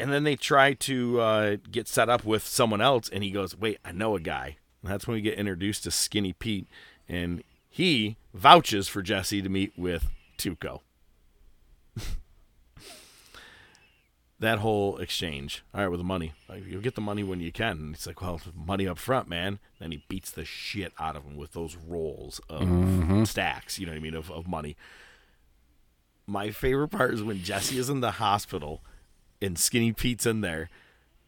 And 0.00 0.12
then 0.12 0.24
they 0.24 0.34
try 0.34 0.72
to 0.74 1.20
uh, 1.20 1.56
get 1.70 1.86
set 1.86 2.08
up 2.08 2.24
with 2.24 2.44
someone 2.44 2.80
else, 2.80 3.08
and 3.08 3.22
he 3.22 3.30
goes, 3.30 3.56
"Wait, 3.56 3.78
I 3.84 3.92
know 3.92 4.16
a 4.16 4.20
guy." 4.20 4.56
And 4.82 4.90
that's 4.90 5.06
when 5.06 5.14
we 5.14 5.20
get 5.20 5.38
introduced 5.38 5.84
to 5.84 5.90
Skinny 5.90 6.32
Pete, 6.32 6.66
and 7.08 7.44
he 7.68 8.16
vouches 8.34 8.88
for 8.88 9.00
Jesse 9.02 9.42
to 9.42 9.48
meet 9.48 9.72
with 9.76 10.10
Tuco. 10.38 10.80
that 14.40 14.58
whole 14.60 14.96
exchange. 14.96 15.62
All 15.74 15.82
right, 15.82 15.88
with 15.88 16.00
the 16.00 16.04
money, 16.04 16.32
like, 16.48 16.66
you'll 16.66 16.80
get 16.80 16.94
the 16.94 17.02
money 17.02 17.22
when 17.22 17.40
you 17.40 17.52
can. 17.52 17.76
And 17.76 17.94
it's 17.94 18.06
like, 18.06 18.22
well, 18.22 18.40
money 18.54 18.88
up 18.88 18.98
front, 18.98 19.28
man. 19.28 19.58
Then 19.78 19.92
he 19.92 20.02
beats 20.08 20.30
the 20.30 20.46
shit 20.46 20.94
out 20.98 21.14
of 21.14 21.24
him 21.24 21.36
with 21.36 21.52
those 21.52 21.76
rolls 21.76 22.40
of 22.48 23.28
stacks. 23.28 23.78
You 23.78 23.84
know 23.86 23.92
what 23.92 23.98
I 23.98 24.02
mean 24.02 24.14
of, 24.14 24.30
of 24.30 24.48
money. 24.48 24.76
My 26.30 26.52
favorite 26.52 26.88
part 26.90 27.12
is 27.12 27.24
when 27.24 27.42
Jesse 27.42 27.76
is 27.76 27.90
in 27.90 28.00
the 28.00 28.12
hospital 28.12 28.82
and 29.42 29.58
Skinny 29.58 29.92
Pete's 29.92 30.26
in 30.26 30.42
there, 30.42 30.70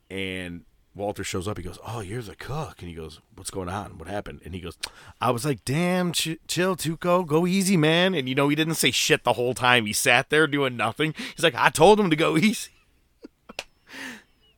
and 0.08 0.64
Walter 0.94 1.24
shows 1.24 1.48
up. 1.48 1.56
He 1.56 1.64
goes, 1.64 1.78
"Oh, 1.84 1.98
you're 2.00 2.22
the 2.22 2.36
cook," 2.36 2.76
and 2.78 2.88
he 2.88 2.94
goes, 2.94 3.20
"What's 3.34 3.50
going 3.50 3.68
on? 3.68 3.98
What 3.98 4.06
happened?" 4.06 4.42
And 4.44 4.54
he 4.54 4.60
goes, 4.60 4.78
"I 5.20 5.32
was 5.32 5.44
like, 5.44 5.64
damn, 5.64 6.12
ch- 6.12 6.38
chill, 6.46 6.76
Tuco, 6.76 7.26
go 7.26 7.48
easy, 7.48 7.76
man." 7.76 8.14
And 8.14 8.28
you 8.28 8.36
know, 8.36 8.48
he 8.48 8.54
didn't 8.54 8.76
say 8.76 8.92
shit 8.92 9.24
the 9.24 9.32
whole 9.32 9.54
time. 9.54 9.86
He 9.86 9.92
sat 9.92 10.30
there 10.30 10.46
doing 10.46 10.76
nothing. 10.76 11.14
He's 11.34 11.42
like, 11.42 11.56
"I 11.56 11.70
told 11.70 11.98
him 11.98 12.08
to 12.10 12.16
go 12.16 12.36
easy." 12.36 12.70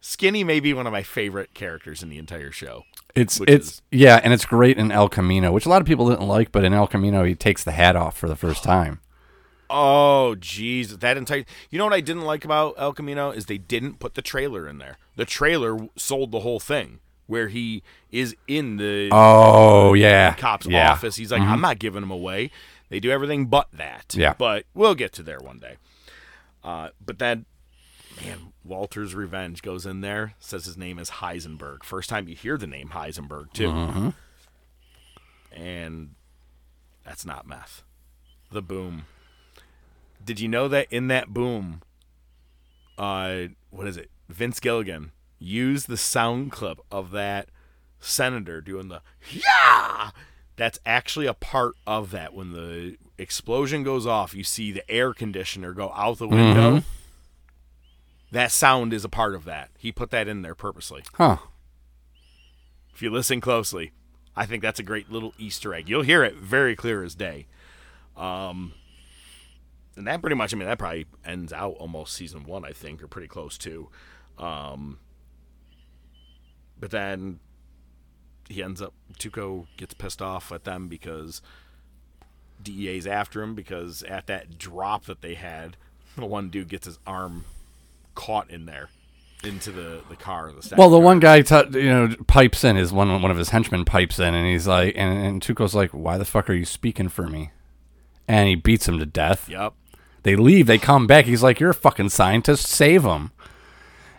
Skinny 0.03 0.45
may 0.45 0.61
be 0.61 0.75
one 0.75 0.87
of 0.87 0.93
my 0.93 1.03
favorite 1.03 1.55
characters 1.55 2.03
in 2.03 2.11
the 2.11 2.19
entire 2.19 2.51
show. 2.51 2.85
It's 3.15 3.41
it's 3.47 3.67
is- 3.69 3.83
yeah, 3.91 4.21
and 4.23 4.35
it's 4.35 4.45
great 4.45 4.77
in 4.77 4.93
El 4.93 5.09
Camino, 5.09 5.53
which 5.53 5.65
a 5.65 5.71
lot 5.71 5.81
of 5.81 5.87
people 5.87 6.11
didn't 6.11 6.29
like, 6.29 6.53
but 6.53 6.65
in 6.65 6.75
El 6.75 6.87
Camino 6.87 7.25
he 7.25 7.35
takes 7.35 7.65
the 7.65 7.73
hat 7.73 7.97
off 7.97 8.15
for 8.19 8.29
the 8.29 8.37
first 8.37 8.63
time. 8.63 9.01
Oh, 9.71 10.35
jeez, 10.39 11.01
that 11.01 11.17
entire. 11.17 11.45
You 11.71 11.79
know 11.79 11.85
what 11.85 11.95
I 11.95 12.01
didn't 12.01 12.23
like 12.25 12.45
about 12.45 12.75
El 12.79 12.93
Camino 12.93 13.31
is 13.31 13.47
they 13.47 13.59
didn't 13.59 13.99
put 13.99 14.15
the 14.15 14.23
trailer 14.23 14.69
in 14.69 14.79
there. 14.79 14.99
The 15.17 15.25
trailer 15.25 15.89
sold 15.97 16.33
the 16.33 16.41
whole 16.41 16.61
thing, 16.61 17.01
where 17.27 17.49
he 17.49 17.83
is 18.11 18.37
in 18.47 18.77
the 18.77 19.09
Oh 19.13 19.95
yeah, 19.95 20.35
cop's 20.35 20.67
yeah. 20.67 20.85
Mm-hmm. 20.85 20.93
office. 20.93 21.17
He's 21.17 21.33
like, 21.33 21.43
I'm 21.43 21.61
not 21.61 21.79
giving 21.79 22.03
him 22.03 22.11
away. 22.11 22.51
They 22.91 23.01
do 23.01 23.11
everything 23.11 23.47
but 23.47 23.69
that. 23.73 24.15
Yeah. 24.17 24.35
But 24.37 24.67
we'll 24.75 24.95
get 24.95 25.13
to 25.15 25.23
there 25.23 25.41
one 25.41 25.59
day. 25.59 25.77
Uh, 26.63 26.91
but 27.05 27.19
then, 27.19 27.47
man, 28.23 28.53
Walter's 28.63 29.15
Revenge 29.15 29.63
goes 29.63 29.85
in 29.85 30.01
there, 30.01 30.35
says 30.39 30.67
his 30.67 30.77
name 30.77 30.99
is 30.99 31.11
Heisenberg. 31.11 31.83
First 31.83 32.09
time 32.09 32.29
you 32.29 32.37
hear 32.37 32.57
the 32.57 32.67
name 32.67 32.91
Heisenberg, 32.91 33.53
too. 33.53 33.69
Mm-hmm. 33.69 34.09
And 35.61 36.11
That's 37.05 37.27
not 37.27 37.47
meth. 37.47 37.83
The 38.51 38.63
boom. 38.63 39.05
Did 40.25 40.41
you 40.41 40.49
know 40.49 40.69
that 40.69 40.87
in 40.91 41.09
that 41.09 41.29
boom, 41.29 41.83
uh, 42.97 43.45
what 43.71 43.87
is 43.87 43.97
it? 43.97 44.11
Vince 44.29 44.59
Gilligan 44.61 45.13
used 45.39 45.89
the 45.89 45.97
sound 45.97 46.51
clip 46.51 46.81
of 46.91 47.11
that 47.11 47.49
senator 48.01 48.61
doing 48.61 48.89
the 48.89 49.03
yeah. 49.31 50.11
That's 50.57 50.79
actually 50.87 51.27
a 51.27 51.35
part 51.35 51.75
of 51.87 52.11
that. 52.13 52.33
When 52.33 52.53
the 52.53 52.97
explosion 53.19 53.83
goes 53.83 54.07
off, 54.07 54.35
you 54.35 54.45
see 54.45 54.71
the 54.71 54.89
air 54.91 55.13
conditioner 55.13 55.73
go 55.73 55.93
out 55.95 56.19
the 56.19 56.29
window. 56.29 56.83
That 58.31 58.53
sound 58.53 58.93
is 58.93 59.05
a 59.05 59.09
part 59.09 59.35
of 59.35 59.45
that. 59.45 59.71
He 59.79 59.93
put 59.93 60.11
that 60.11 60.29
in 60.29 60.43
there 60.43 60.55
purposely. 60.55 61.03
Huh. 61.15 61.39
If 62.95 63.03
you 63.03 63.11
listen 63.11 63.41
closely, 63.41 63.93
I 64.37 64.47
think 64.47 64.63
that's 64.63 64.79
a 64.79 64.85
great 64.85 65.11
little 65.11 65.35
Easter 65.39 65.75
egg. 65.75 65.89
You'll 65.89 66.03
hear 66.03 66.23
it 66.25 66.35
very 66.35 66.77
clear 66.77 67.03
as 67.03 67.15
day. 67.15 67.47
Um, 68.17 68.73
and 69.97 70.07
that 70.07 70.21
pretty 70.21 70.37
much, 70.37 70.53
I 70.53 70.57
mean, 70.57 70.69
that 70.69 70.79
probably 70.79 71.07
ends 71.25 71.53
out 71.53 71.75
almost 71.79 72.15
season 72.15 72.45
one, 72.45 72.65
I 72.65 72.73
think, 72.73 73.03
or 73.03 73.09
pretty 73.09 73.29
close 73.29 73.57
to. 73.59 73.89
Um, 74.39 74.99
but 76.79 76.91
then 76.91 77.39
he 78.49 78.63
ends 78.63 78.83
up, 78.83 78.93
Tuco 79.19 79.67
gets 79.77 79.95
pissed 79.95 80.21
off 80.21 80.51
at 80.53 80.65
them 80.65 80.89
because 80.89 81.41
DEA's 82.63 83.07
after 83.07 83.43
him 83.43 83.55
because 83.55 84.03
at 84.05 84.27
that 84.27 84.59
drop 84.59 85.05
that 85.05 85.21
they 85.23 85.35
had, 85.35 85.77
the 86.17 86.27
one 86.27 86.49
dude 86.51 86.69
gets 86.69 86.87
his 86.87 86.99
arm 87.07 87.45
caught 88.15 88.51
in 88.51 88.67
there 88.67 88.89
into 89.43 89.71
the, 89.71 90.03
the 90.09 90.17
car. 90.17 90.51
The 90.53 90.75
Well, 90.77 90.91
the 90.91 90.97
car. 90.97 91.05
one 91.05 91.21
guy, 91.21 91.43
t- 91.43 91.79
you 91.79 91.89
know, 91.89 92.15
pipes 92.27 92.65
in. 92.65 92.77
His 92.77 92.93
one 92.93 93.21
one 93.21 93.31
of 93.31 93.37
his 93.37 93.51
henchmen 93.51 93.85
pipes 93.85 94.19
in, 94.19 94.35
and 94.35 94.47
he's 94.47 94.67
like, 94.67 94.95
and, 94.97 95.19
and 95.27 95.43
Tuco's 95.43 95.75
like, 95.75 95.91
"Why 95.91 96.17
the 96.17 96.25
fuck 96.25 96.49
are 96.49 96.55
you 96.55 96.65
speaking 96.65 97.09
for 97.09 97.27
me?" 97.27 97.51
And 98.27 98.49
he 98.49 98.55
beats 98.55 98.89
him 98.89 98.99
to 98.99 99.07
death. 99.07 99.49
Yep. 99.49 99.75
They 100.25 100.35
leave. 100.37 100.67
They 100.67 100.79
come 100.79 101.07
back. 101.07 101.25
He's 101.27 101.43
like, 101.43 101.61
"You're 101.61 101.71
a 101.71 101.75
fucking 101.75 102.09
scientist. 102.09 102.67
Save 102.67 103.05
him." 103.05 103.31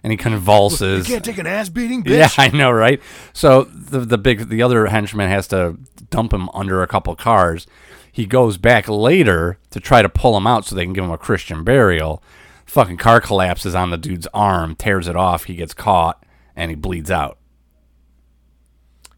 And 0.03 0.11
he 0.11 0.17
convulses. 0.17 1.07
Can't 1.07 1.25
take 1.25 1.39
an 1.39 1.47
ass 1.47 1.67
beating, 1.69 2.03
bitch. 2.05 2.17
Yeah, 2.17 2.29
I 2.37 2.49
know, 2.55 2.71
right? 2.71 3.01
So 3.33 3.63
the 3.65 3.99
the 3.99 4.17
big 4.17 4.49
the 4.49 4.61
other 4.63 4.85
henchman 4.87 5.29
has 5.29 5.47
to 5.49 5.77
dump 6.09 6.31
him 6.33 6.47
under 6.53 6.81
a 6.81 6.87
couple 6.87 7.15
cars. 7.15 7.67
He 8.11 8.25
goes 8.25 8.57
back 8.57 8.87
later 8.87 9.57
to 9.71 9.79
try 9.81 10.01
to 10.01 10.07
pull 10.07 10.37
him 10.37 10.47
out 10.47 10.63
so 10.65 10.73
they 10.75 10.85
can 10.85 10.93
give 10.93 11.03
him 11.03 11.11
a 11.11 11.17
Christian 11.17 11.63
burial. 11.65 12.23
Fucking 12.65 12.97
car 12.97 13.19
collapses 13.19 13.75
on 13.75 13.89
the 13.89 13.97
dude's 13.97 14.27
arm, 14.33 14.75
tears 14.75 15.07
it 15.07 15.15
off. 15.17 15.43
He 15.45 15.55
gets 15.55 15.73
caught 15.73 16.23
and 16.55 16.71
he 16.71 16.75
bleeds 16.75 17.11
out. 17.11 17.37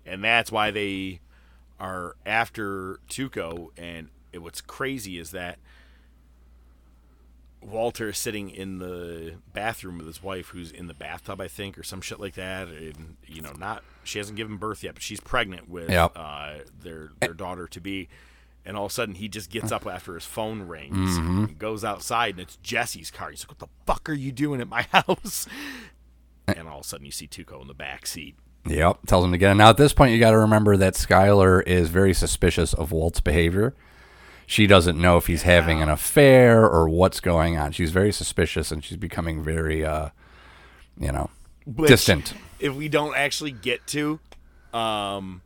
and 0.05 0.23
that's 0.23 0.51
why 0.51 0.71
they 0.71 1.19
are 1.79 2.15
after 2.25 2.99
Tuco. 3.09 3.69
And 3.77 4.09
what's 4.39 4.61
crazy 4.61 5.19
is 5.19 5.31
that 5.31 5.59
Walter 7.61 8.09
is 8.09 8.17
sitting 8.17 8.49
in 8.49 8.77
the 8.79 9.35
bathroom 9.53 9.97
with 9.97 10.07
his 10.07 10.21
wife, 10.23 10.49
who's 10.49 10.71
in 10.71 10.87
the 10.87 10.93
bathtub, 10.93 11.41
I 11.41 11.47
think, 11.47 11.77
or 11.77 11.83
some 11.83 12.01
shit 12.01 12.19
like 12.19 12.35
that. 12.35 12.67
And 12.67 13.17
you 13.25 13.41
know, 13.41 13.51
not 13.57 13.83
she 14.03 14.19
hasn't 14.19 14.37
given 14.37 14.57
birth 14.57 14.83
yet, 14.83 14.93
but 14.93 15.03
she's 15.03 15.19
pregnant 15.19 15.69
with 15.69 15.89
Yep. 15.89 16.11
uh, 16.15 16.53
their 16.81 17.09
their 17.19 17.33
daughter 17.33 17.67
to 17.67 17.79
be. 17.81 18.07
And 18.65 18.75
all 18.75 18.85
of 18.85 18.91
a 18.91 18.93
sudden, 18.93 19.15
he 19.15 19.29
just 19.29 19.49
gets 19.49 19.71
up 19.71 19.87
after 19.87 20.13
his 20.15 20.25
phone 20.25 20.63
rings, 20.63 21.15
and 21.17 21.57
goes 21.57 21.85
outside, 21.85 22.31
and 22.31 22.41
it's 22.41 22.57
Jesse's 22.57 23.09
car. 23.09 23.29
He's 23.29 23.43
like, 23.43 23.51
"What 23.51 23.59
the 23.59 23.67
fuck 23.85 24.09
are 24.09 24.13
you 24.13 24.31
doing 24.33 24.59
at 24.59 24.67
my 24.67 24.81
house?" 24.91 25.47
And 26.47 26.67
all 26.67 26.79
of 26.79 26.85
a 26.85 26.87
sudden, 26.87 27.05
you 27.05 27.11
see 27.13 27.27
Tuco 27.27 27.61
in 27.61 27.67
the 27.67 27.73
back 27.73 28.05
seat. 28.05 28.35
Yep, 28.65 29.05
tells 29.07 29.23
him 29.23 29.31
to 29.31 29.37
get 29.37 29.51
in. 29.51 29.57
Now 29.57 29.69
at 29.69 29.77
this 29.77 29.93
point, 29.93 30.11
you 30.11 30.19
got 30.19 30.31
to 30.31 30.37
remember 30.39 30.75
that 30.77 30.95
Skyler 30.95 31.63
is 31.65 31.87
very 31.89 32.13
suspicious 32.13 32.73
of 32.73 32.91
Walt's 32.91 33.21
behavior. 33.21 33.73
She 34.49 34.65
doesn't 34.65 34.97
know 34.97 35.17
if 35.17 35.27
he's 35.27 35.41
having 35.41 35.81
an 35.81 35.89
affair 35.89 36.65
or 36.65 36.87
what's 36.87 37.19
going 37.19 37.57
on. 37.57 37.73
She's 37.73 37.91
very 37.91 38.13
suspicious, 38.13 38.71
and 38.71 38.81
she's 38.81 38.95
becoming 38.95 39.43
very, 39.43 39.85
uh, 39.85 40.11
you 40.97 41.11
know, 41.11 41.29
Which, 41.65 41.89
distant. 41.89 42.33
If 42.57 42.73
we 42.73 42.87
don't 42.87 43.13
actually 43.13 43.51
get 43.51 43.85
to, 43.87 44.21
um, 44.73 45.41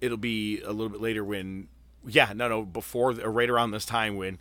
it'll 0.00 0.16
be 0.16 0.62
a 0.62 0.72
little 0.72 0.88
bit 0.88 1.02
later 1.02 1.22
when, 1.22 1.68
yeah, 2.06 2.32
no, 2.34 2.48
no, 2.48 2.62
before 2.62 3.10
or 3.20 3.30
right 3.30 3.50
around 3.50 3.72
this 3.72 3.84
time 3.84 4.16
when 4.16 4.38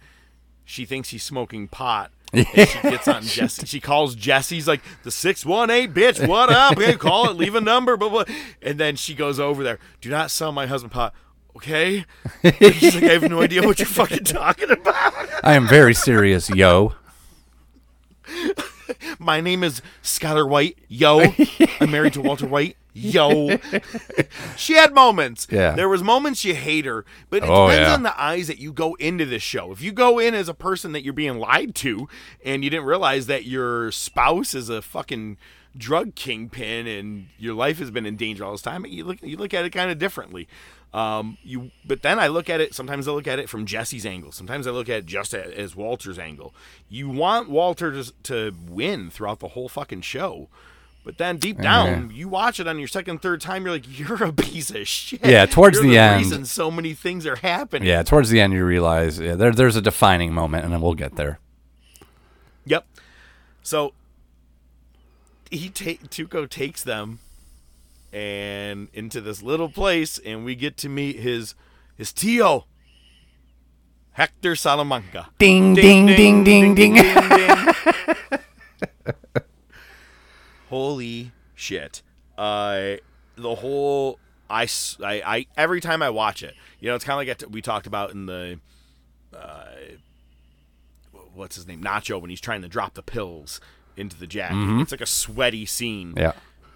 she 0.63 0.85
thinks 0.85 1.09
he's 1.09 1.23
smoking 1.23 1.67
pot. 1.67 2.11
and 2.33 2.47
she 2.47 2.81
gets 2.81 3.09
on 3.09 3.23
Jesse. 3.23 3.67
She 3.67 3.81
calls 3.81 4.15
Jesse's 4.15 4.67
like 4.69 4.81
the 5.03 5.11
six 5.11 5.45
one 5.45 5.69
eight 5.69 5.93
bitch. 5.93 6.25
What 6.27 6.49
up? 6.49 6.79
Hey, 6.79 6.95
call 6.95 7.29
it. 7.29 7.37
Leave 7.37 7.53
a 7.53 7.61
number. 7.61 7.95
Blah 7.95 8.09
blah. 8.09 8.23
And 8.59 8.79
then 8.79 8.95
she 8.95 9.13
goes 9.13 9.39
over 9.39 9.63
there. 9.63 9.77
Do 10.01 10.09
not 10.09 10.31
sell 10.31 10.51
my 10.51 10.65
husband 10.65 10.93
pot. 10.93 11.13
Okay. 11.55 12.05
She's 12.59 12.95
like, 12.95 13.03
I 13.03 13.13
have 13.13 13.29
no 13.29 13.41
idea 13.41 13.61
what 13.63 13.79
you're 13.79 13.85
fucking 13.85 14.23
talking 14.23 14.71
about. 14.71 15.13
I 15.43 15.53
am 15.53 15.67
very 15.67 15.93
serious, 15.93 16.49
yo. 16.49 16.93
My 19.19 19.39
name 19.41 19.63
is 19.63 19.81
Skyler 20.03 20.47
White. 20.47 20.77
Yo, 20.87 21.21
I'm 21.79 21.91
married 21.91 22.13
to 22.13 22.21
Walter 22.21 22.47
White. 22.47 22.75
Yo, 22.95 23.57
she 24.55 24.73
had 24.73 24.93
moments. 24.93 25.47
Yeah. 25.49 25.71
there 25.71 25.89
was 25.89 26.03
moments 26.03 26.45
you 26.45 26.53
hate 26.53 26.85
her, 26.85 27.05
but 27.29 27.37
it 27.43 27.49
Oh, 27.49 27.67
depends 27.67 27.87
yeah. 27.87 27.93
on 27.93 28.03
the 28.03 28.21
eyes 28.21 28.47
that 28.47 28.59
you 28.59 28.71
go 28.71 28.93
into 28.95 29.25
this 29.25 29.41
show. 29.41 29.71
If 29.71 29.81
you 29.81 29.91
go 29.91 30.19
in 30.19 30.35
as 30.35 30.47
a 30.47 30.53
person 30.53 30.91
that 30.91 31.03
you're 31.03 31.13
being 31.13 31.39
lied 31.39 31.73
to, 31.75 32.07
and 32.45 32.63
you 32.63 32.69
didn't 32.69 32.85
realize 32.85 33.25
that 33.27 33.45
your 33.45 33.91
spouse 33.91 34.53
is 34.53 34.69
a 34.69 34.81
fucking 34.81 35.37
drug 35.75 36.13
kingpin 36.13 36.85
and 36.85 37.29
your 37.39 37.55
life 37.55 37.79
has 37.79 37.89
been 37.89 38.05
in 38.05 38.15
danger 38.15 38.43
all 38.45 38.51
this 38.51 38.61
time, 38.61 38.85
you 38.85 39.03
look 39.05 39.21
you 39.23 39.37
look 39.37 39.53
at 39.55 39.65
it 39.65 39.71
kind 39.71 39.89
of 39.89 39.97
differently. 39.97 40.47
Um, 40.93 41.37
you, 41.43 41.71
but 41.83 42.03
then 42.03 42.19
I 42.19 42.27
look 42.27 42.49
at 42.51 42.61
it. 42.61 42.75
Sometimes 42.75 43.07
I 43.07 43.11
look 43.13 43.27
at 43.27 43.39
it 43.39 43.49
from 43.49 43.65
Jesse's 43.65 44.05
angle. 44.05 44.31
Sometimes 44.31 44.67
I 44.67 44.71
look 44.71 44.89
at 44.89 44.97
it 44.99 45.05
just 45.07 45.33
a- 45.33 45.57
as 45.59 45.75
Walter's 45.75 46.19
angle. 46.19 46.53
You 46.87 47.09
want 47.09 47.49
Walter 47.49 47.91
to, 47.91 48.13
to 48.23 48.55
win 48.69 49.09
throughout 49.09 49.39
the 49.39 49.49
whole 49.49 49.67
fucking 49.67 50.01
show, 50.01 50.49
but 51.03 51.17
then 51.17 51.37
deep 51.37 51.59
down, 51.59 52.11
you 52.13 52.29
watch 52.29 52.59
it 52.59 52.67
on 52.67 52.77
your 52.77 52.87
second, 52.87 53.23
third 53.23 53.41
time, 53.41 53.63
you're 53.65 53.73
like, 53.73 53.85
you're 53.99 54.23
a 54.23 54.31
piece 54.31 54.69
of 54.69 54.87
shit. 54.87 55.25
Yeah, 55.25 55.47
towards 55.47 55.77
You're 55.79 55.87
the 55.87 55.97
end- 55.97 56.23
reason 56.23 56.45
so 56.45 56.69
many 56.69 56.93
things 56.93 57.25
are 57.25 57.37
happening. 57.37 57.87
Yeah, 57.87 58.03
towards 58.03 58.29
the 58.29 58.39
end, 58.39 58.53
you 58.53 58.63
realize 58.63 59.19
yeah, 59.19 59.33
there, 59.33 59.51
there's 59.51 59.75
a 59.75 59.81
defining 59.81 60.31
moment, 60.31 60.63
and 60.63 60.71
then 60.71 60.79
we'll 60.79 60.93
get 60.93 61.15
there. 61.15 61.39
Yep. 62.65 62.85
So 63.63 63.93
he 65.49 65.69
take 65.69 66.09
Tuco 66.09 66.47
takes 66.47 66.83
them 66.83 67.19
and 68.13 68.89
into 68.93 69.19
this 69.19 69.41
little 69.41 69.69
place, 69.69 70.19
and 70.19 70.45
we 70.45 70.55
get 70.55 70.77
to 70.77 70.89
meet 70.89 71.19
his 71.19 71.55
his 71.95 72.13
Tio, 72.13 72.65
Hector 74.11 74.55
Salamanca. 74.55 75.29
Ding, 75.39 75.73
ding, 75.73 76.05
ding, 76.05 76.43
ding, 76.43 76.75
ding. 76.75 76.93
ding. 76.93 77.05
Holy 80.69 81.31
shit! 81.55 82.01
Uh, 82.37 82.95
the 83.35 83.55
whole 83.55 84.19
I 84.49 84.67
I 85.03 85.47
every 85.57 85.81
time 85.81 86.01
I 86.01 86.09
watch 86.11 86.43
it, 86.43 86.53
you 86.79 86.89
know, 86.89 86.95
it's 86.95 87.03
kind 87.03 87.19
of 87.19 87.27
like 87.27 87.51
we 87.51 87.61
talked 87.61 87.87
about 87.87 88.11
in 88.11 88.27
the 88.27 88.59
uh, 89.35 89.65
what's 91.33 91.55
his 91.55 91.67
name, 91.67 91.81
Nacho, 91.83 92.21
when 92.21 92.29
he's 92.29 92.41
trying 92.41 92.61
to 92.61 92.67
drop 92.67 92.93
the 92.93 93.03
pills 93.03 93.59
into 93.97 94.17
the 94.17 94.27
jacket. 94.27 94.81
It's 94.81 94.91
like 94.91 95.01
a 95.01 95.05
sweaty 95.07 95.65
scene. 95.65 96.13
Yeah. 96.15 96.33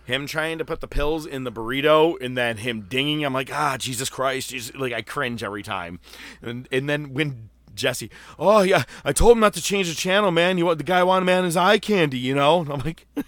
Him 0.08 0.26
trying 0.26 0.58
to 0.58 0.64
put 0.64 0.80
the 0.80 0.88
pills 0.88 1.26
in 1.26 1.44
the 1.44 1.52
burrito 1.52 2.16
and 2.22 2.38
then 2.38 2.56
him 2.56 2.84
dinging. 2.88 3.26
I'm 3.26 3.34
like, 3.34 3.52
ah, 3.54 3.76
Jesus 3.78 4.10
Christ! 4.10 4.52
Jesus. 4.52 4.74
Like 4.74 4.94
I 4.94 5.02
cringe 5.02 5.44
every 5.44 5.64
time. 5.64 6.00
And 6.42 6.66
and 6.72 6.88
then 6.88 7.14
when 7.14 7.50
Jesse, 7.76 8.10
oh 8.40 8.62
yeah, 8.62 8.84
I 9.04 9.12
told 9.12 9.34
him 9.34 9.42
not 9.42 9.54
to 9.56 9.62
change 9.62 9.90
the 9.90 9.94
channel, 9.96 10.32
man. 10.32 10.58
You 10.58 10.66
want 10.66 10.78
the 10.78 10.86
guy 10.86 11.04
wanted 11.04 11.26
man 11.26 11.44
his 11.44 11.58
eye 11.58 11.78
candy, 11.78 12.18
you 12.20 12.34
know? 12.34 12.62
And 12.62 12.72
I'm 12.72 12.80
like, 12.80 13.06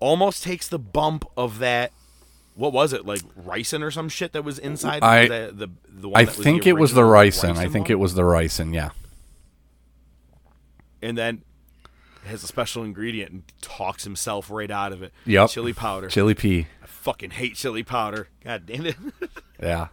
almost 0.00 0.42
takes 0.42 0.66
the 0.66 0.80
bump 0.80 1.24
of 1.36 1.60
that. 1.60 1.92
What 2.56 2.72
was 2.72 2.92
it 2.92 3.06
like 3.06 3.22
ricin 3.36 3.82
or 3.82 3.92
some 3.92 4.08
shit 4.08 4.32
that 4.32 4.42
was 4.42 4.58
inside 4.58 5.04
I- 5.04 5.28
the 5.28 5.52
the, 5.54 5.68
the 5.88 6.08
one 6.08 6.20
I 6.20 6.24
that 6.24 6.36
was 6.38 6.44
think 6.44 6.64
the 6.64 6.70
it 6.70 6.72
was 6.72 6.92
the 6.92 7.04
original 7.04 7.54
ricin. 7.54 7.56
I 7.56 7.68
think 7.68 7.84
one? 7.84 7.92
it 7.92 7.98
was 8.00 8.14
the 8.14 8.22
ricin. 8.22 8.74
Yeah. 8.74 8.90
and 11.00 11.16
then 11.16 11.42
has 12.24 12.42
a 12.44 12.46
special 12.46 12.82
ingredient 12.84 13.30
and 13.32 13.42
talks 13.60 14.04
himself 14.04 14.50
right 14.50 14.70
out 14.70 14.92
of 14.92 15.02
it. 15.02 15.12
Yep. 15.26 15.50
Chili 15.50 15.72
powder. 15.72 16.08
Chili 16.08 16.34
pea. 16.34 16.66
I 16.82 16.86
fucking 16.86 17.30
hate 17.32 17.54
chili 17.56 17.82
powder. 17.82 18.28
God 18.44 18.66
damn 18.66 18.86
it. 18.86 18.96
Yeah. 19.60 19.88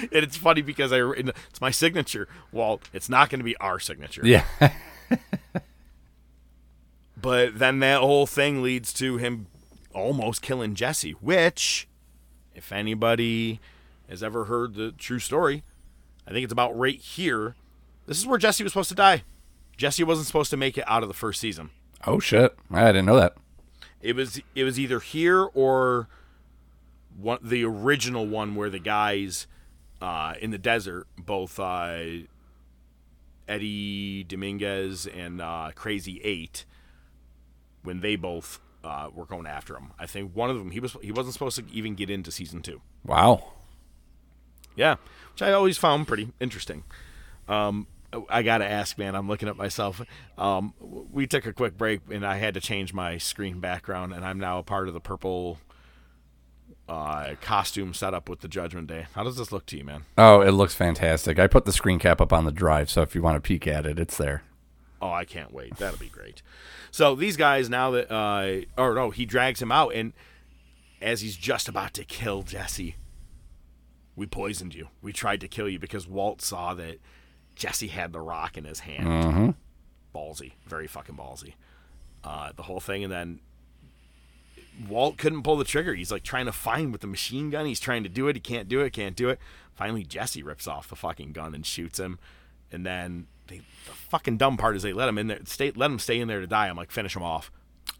and 0.00 0.08
it's 0.12 0.36
funny 0.36 0.62
because 0.62 0.92
I 0.92 1.00
it's 1.00 1.60
my 1.60 1.72
signature. 1.72 2.28
Well, 2.52 2.80
it's 2.92 3.08
not 3.08 3.30
going 3.30 3.40
to 3.40 3.44
be 3.44 3.56
our 3.56 3.80
signature. 3.80 4.22
Yeah. 4.24 4.44
But 7.20 7.58
then 7.58 7.80
that 7.80 8.00
whole 8.00 8.26
thing 8.26 8.62
leads 8.62 8.92
to 8.94 9.16
him 9.16 9.46
almost 9.92 10.40
killing 10.42 10.74
Jesse, 10.74 11.12
which, 11.12 11.88
if 12.54 12.70
anybody 12.70 13.60
has 14.08 14.22
ever 14.22 14.44
heard 14.44 14.74
the 14.74 14.92
true 14.92 15.18
story, 15.18 15.64
I 16.26 16.30
think 16.30 16.44
it's 16.44 16.52
about 16.52 16.78
right 16.78 16.98
here. 17.00 17.56
This 18.06 18.18
is 18.18 18.26
where 18.26 18.38
Jesse 18.38 18.62
was 18.62 18.72
supposed 18.72 18.88
to 18.90 18.94
die. 18.94 19.24
Jesse 19.78 20.04
wasn't 20.04 20.26
supposed 20.26 20.50
to 20.50 20.56
make 20.58 20.76
it 20.76 20.84
out 20.86 21.02
of 21.02 21.08
the 21.08 21.14
first 21.14 21.40
season. 21.40 21.70
oh 22.06 22.20
shit! 22.20 22.54
I 22.70 22.86
didn't 22.88 23.06
know 23.06 23.16
that. 23.16 23.34
It 24.02 24.14
was 24.14 24.40
it 24.54 24.64
was 24.64 24.78
either 24.78 25.00
here 25.00 25.42
or 25.54 26.08
one 27.16 27.38
the 27.42 27.64
original 27.64 28.26
one 28.26 28.54
where 28.54 28.68
the 28.68 28.78
guys 28.78 29.46
uh, 30.02 30.34
in 30.40 30.50
the 30.50 30.58
desert, 30.58 31.06
both 31.16 31.58
uh, 31.58 31.98
Eddie 33.48 34.24
Dominguez 34.24 35.06
and 35.06 35.40
uh, 35.40 35.70
Crazy 35.74 36.20
Eight, 36.22 36.64
when 37.82 38.00
they 38.00 38.16
both 38.16 38.60
uh, 38.84 39.10
were 39.12 39.26
going 39.26 39.46
after 39.46 39.76
him. 39.76 39.92
I 39.98 40.06
think 40.06 40.34
one 40.34 40.50
of 40.50 40.58
them 40.58 40.70
he 40.70 40.80
was 40.80 40.96
he 41.02 41.12
wasn't 41.12 41.32
supposed 41.32 41.56
to 41.56 41.64
even 41.72 41.94
get 41.94 42.10
into 42.10 42.30
season 42.30 42.62
two. 42.62 42.80
Wow. 43.04 43.52
Yeah, 44.76 44.96
which 45.32 45.42
I 45.42 45.52
always 45.52 45.76
found 45.78 46.06
pretty 46.06 46.32
interesting. 46.38 46.84
Um, 47.48 47.88
I 48.30 48.42
gotta 48.42 48.64
ask, 48.64 48.96
man. 48.96 49.14
I'm 49.14 49.28
looking 49.28 49.48
at 49.48 49.56
myself. 49.56 50.00
Um, 50.38 50.72
we 51.12 51.26
took 51.26 51.46
a 51.46 51.52
quick 51.52 51.76
break, 51.76 52.00
and 52.10 52.24
I 52.24 52.36
had 52.38 52.54
to 52.54 52.60
change 52.60 52.94
my 52.94 53.18
screen 53.18 53.60
background, 53.60 54.14
and 54.14 54.24
I'm 54.24 54.38
now 54.38 54.58
a 54.58 54.62
part 54.62 54.88
of 54.88 54.94
the 54.94 55.00
purple 55.00 55.58
uh, 56.88 57.34
costume 57.42 57.92
setup 57.92 58.28
with 58.28 58.40
the 58.40 58.48
Judgment 58.48 58.86
Day. 58.86 59.06
How 59.12 59.22
does 59.22 59.36
this 59.36 59.52
look 59.52 59.66
to 59.66 59.76
you, 59.76 59.84
man? 59.84 60.04
Oh, 60.16 60.40
it 60.40 60.52
looks 60.52 60.74
fantastic. 60.74 61.38
I 61.38 61.46
put 61.46 61.66
the 61.66 61.72
screen 61.72 61.98
cap 61.98 62.20
up 62.20 62.32
on 62.32 62.44
the 62.44 62.52
drive, 62.52 62.90
so 62.90 63.02
if 63.02 63.14
you 63.14 63.20
want 63.20 63.36
to 63.36 63.46
peek 63.46 63.66
at 63.66 63.84
it, 63.84 63.98
it's 63.98 64.16
there. 64.16 64.42
Oh, 65.00 65.12
I 65.12 65.24
can't 65.24 65.52
wait. 65.52 65.76
That'll 65.76 65.98
be 65.98 66.08
great. 66.08 66.42
So 66.90 67.14
these 67.14 67.36
guys 67.36 67.68
now 67.68 67.90
that, 67.92 68.10
uh, 68.10 68.62
or 68.80 68.94
no, 68.94 69.10
he 69.10 69.26
drags 69.26 69.60
him 69.60 69.70
out, 69.70 69.94
and 69.94 70.14
as 71.00 71.20
he's 71.20 71.36
just 71.36 71.68
about 71.68 71.92
to 71.94 72.04
kill 72.04 72.42
Jesse, 72.42 72.96
we 74.16 74.26
poisoned 74.26 74.74
you. 74.74 74.88
We 75.02 75.12
tried 75.12 75.40
to 75.42 75.48
kill 75.48 75.68
you 75.68 75.78
because 75.78 76.08
Walt 76.08 76.42
saw 76.42 76.74
that 76.74 76.98
Jesse 77.58 77.88
had 77.88 78.12
the 78.12 78.20
rock 78.20 78.56
in 78.56 78.64
his 78.64 78.80
hand. 78.80 79.06
Mm-hmm. 79.06 79.50
Ballsy, 80.14 80.52
very 80.66 80.86
fucking 80.86 81.16
ballsy. 81.16 81.54
Uh, 82.24 82.52
the 82.56 82.62
whole 82.62 82.80
thing, 82.80 83.04
and 83.04 83.12
then 83.12 83.40
Walt 84.88 85.18
couldn't 85.18 85.42
pull 85.42 85.56
the 85.56 85.64
trigger. 85.64 85.94
He's 85.94 86.12
like 86.12 86.22
trying 86.22 86.46
to 86.46 86.52
find 86.52 86.92
with 86.92 87.00
the 87.00 87.06
machine 87.06 87.50
gun. 87.50 87.66
He's 87.66 87.80
trying 87.80 88.02
to 88.04 88.08
do 88.08 88.28
it. 88.28 88.36
He 88.36 88.40
can't 88.40 88.68
do 88.68 88.80
it. 88.80 88.92
Can't 88.92 89.16
do 89.16 89.28
it. 89.28 89.38
Finally, 89.74 90.04
Jesse 90.04 90.42
rips 90.42 90.66
off 90.66 90.88
the 90.88 90.96
fucking 90.96 91.32
gun 91.32 91.54
and 91.54 91.66
shoots 91.66 91.98
him. 91.98 92.18
And 92.70 92.84
then 92.86 93.26
they, 93.48 93.58
the 93.58 93.92
fucking 93.92 94.36
dumb 94.36 94.56
part 94.56 94.76
is 94.76 94.82
they 94.82 94.92
let 94.92 95.08
him 95.08 95.18
in 95.18 95.26
there. 95.28 95.40
Stay, 95.44 95.72
let 95.72 95.90
him 95.90 95.98
stay 95.98 96.20
in 96.20 96.28
there 96.28 96.40
to 96.40 96.46
die. 96.46 96.68
I'm 96.68 96.76
like, 96.76 96.90
finish 96.90 97.16
him 97.16 97.22
off. 97.22 97.50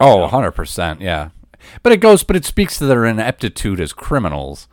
Oh, 0.00 0.28
100%. 0.30 1.00
Yeah. 1.00 1.30
But 1.82 1.92
it 1.92 1.98
goes, 1.98 2.22
but 2.22 2.36
it 2.36 2.44
speaks 2.44 2.78
to 2.78 2.86
their 2.86 3.04
ineptitude 3.04 3.80
as 3.80 3.92
criminals. 3.92 4.68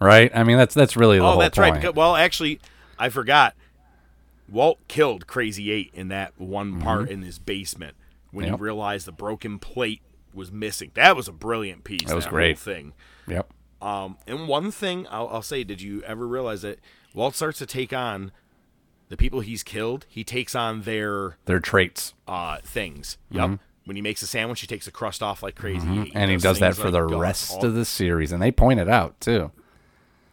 Right? 0.00 0.30
I 0.34 0.42
mean, 0.44 0.56
that's 0.56 0.74
that's 0.74 0.96
really 0.96 1.18
the 1.18 1.24
oh, 1.24 1.30
whole 1.30 1.40
that's 1.40 1.56
point. 1.56 1.72
right. 1.72 1.80
Because, 1.80 1.94
well, 1.94 2.16
actually, 2.16 2.60
I 2.98 3.08
forgot. 3.08 3.54
Walt 4.52 4.78
killed 4.86 5.26
Crazy 5.26 5.70
Eight 5.72 5.90
in 5.94 6.08
that 6.08 6.32
one 6.38 6.80
part 6.80 7.08
in 7.08 7.22
his 7.22 7.38
basement 7.38 7.96
when 8.30 8.44
Mm-hmm. 8.44 8.52
Yep. 8.52 8.58
he 8.60 8.62
realized 8.62 9.06
the 9.06 9.12
broken 9.12 9.58
plate 9.58 10.02
was 10.34 10.52
missing. 10.52 10.90
That 10.94 11.16
was 11.16 11.26
a 11.28 11.32
brilliant 11.32 11.84
piece. 11.84 12.04
That 12.04 12.14
was 12.14 12.24
whole 12.24 12.32
great. 12.32 12.58
thing. 12.58 12.92
Yep. 13.26 13.52
Um, 13.80 14.16
and 14.26 14.46
one 14.48 14.70
thing 14.70 15.06
I'll, 15.10 15.28
I'll 15.28 15.42
say, 15.42 15.64
did 15.64 15.80
you 15.82 16.02
ever 16.04 16.26
realize 16.26 16.62
that 16.62 16.78
Walt 17.14 17.34
starts 17.34 17.58
to 17.58 17.66
take 17.66 17.92
on 17.92 18.30
the 19.08 19.16
people 19.16 19.40
he's 19.40 19.62
killed? 19.62 20.06
He 20.08 20.22
takes 20.24 20.54
on 20.54 20.82
their 20.82 21.36
Their 21.46 21.60
traits. 21.60 22.14
uh, 22.28 22.58
things. 22.64 23.18
Yep. 23.30 23.58
When 23.84 23.96
he 23.96 24.02
makes 24.02 24.22
a 24.22 24.26
sandwich, 24.26 24.60
he 24.60 24.66
takes 24.68 24.84
the 24.84 24.92
crust 24.92 25.22
off 25.22 25.42
like 25.42 25.56
crazy. 25.56 25.86
Mm-hmm. 25.86 26.16
and 26.16 26.30
he 26.30 26.36
does 26.36 26.60
that 26.60 26.76
for 26.76 26.90
like 26.90 27.08
the 27.08 27.16
rest 27.18 27.52
all- 27.58 27.66
of 27.66 27.74
the 27.74 27.84
series. 27.84 28.30
And 28.32 28.40
they 28.40 28.52
point 28.52 28.78
it 28.80 28.88
out, 28.88 29.20
too. 29.20 29.50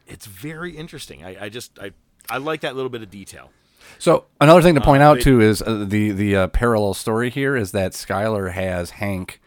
It's 0.08 0.26
very 0.28 0.78
interesting. 0.78 1.24
I, 1.26 1.46
I 1.46 1.50
just 1.50 1.78
I 1.80 1.92
I 2.30 2.38
like 2.38 2.62
that 2.62 2.76
little 2.76 2.90
bit 2.90 3.02
of 3.02 3.10
detail. 3.10 3.52
So 3.98 4.26
another 4.40 4.62
thing 4.62 4.76
to 4.76 4.82
point 4.82 5.04
out 5.04 5.18
it- 5.20 5.24
too 5.24 5.42
is 5.42 5.62
uh, 5.62 5.86
the 5.88 6.12
the 6.12 6.36
uh, 6.36 6.48
parallel 6.48 6.94
story 6.94 7.30
here 7.30 7.56
is 7.56 7.72
that 7.72 7.94
Skyler 7.94 8.52
has 8.54 8.92
Hank 8.92 9.42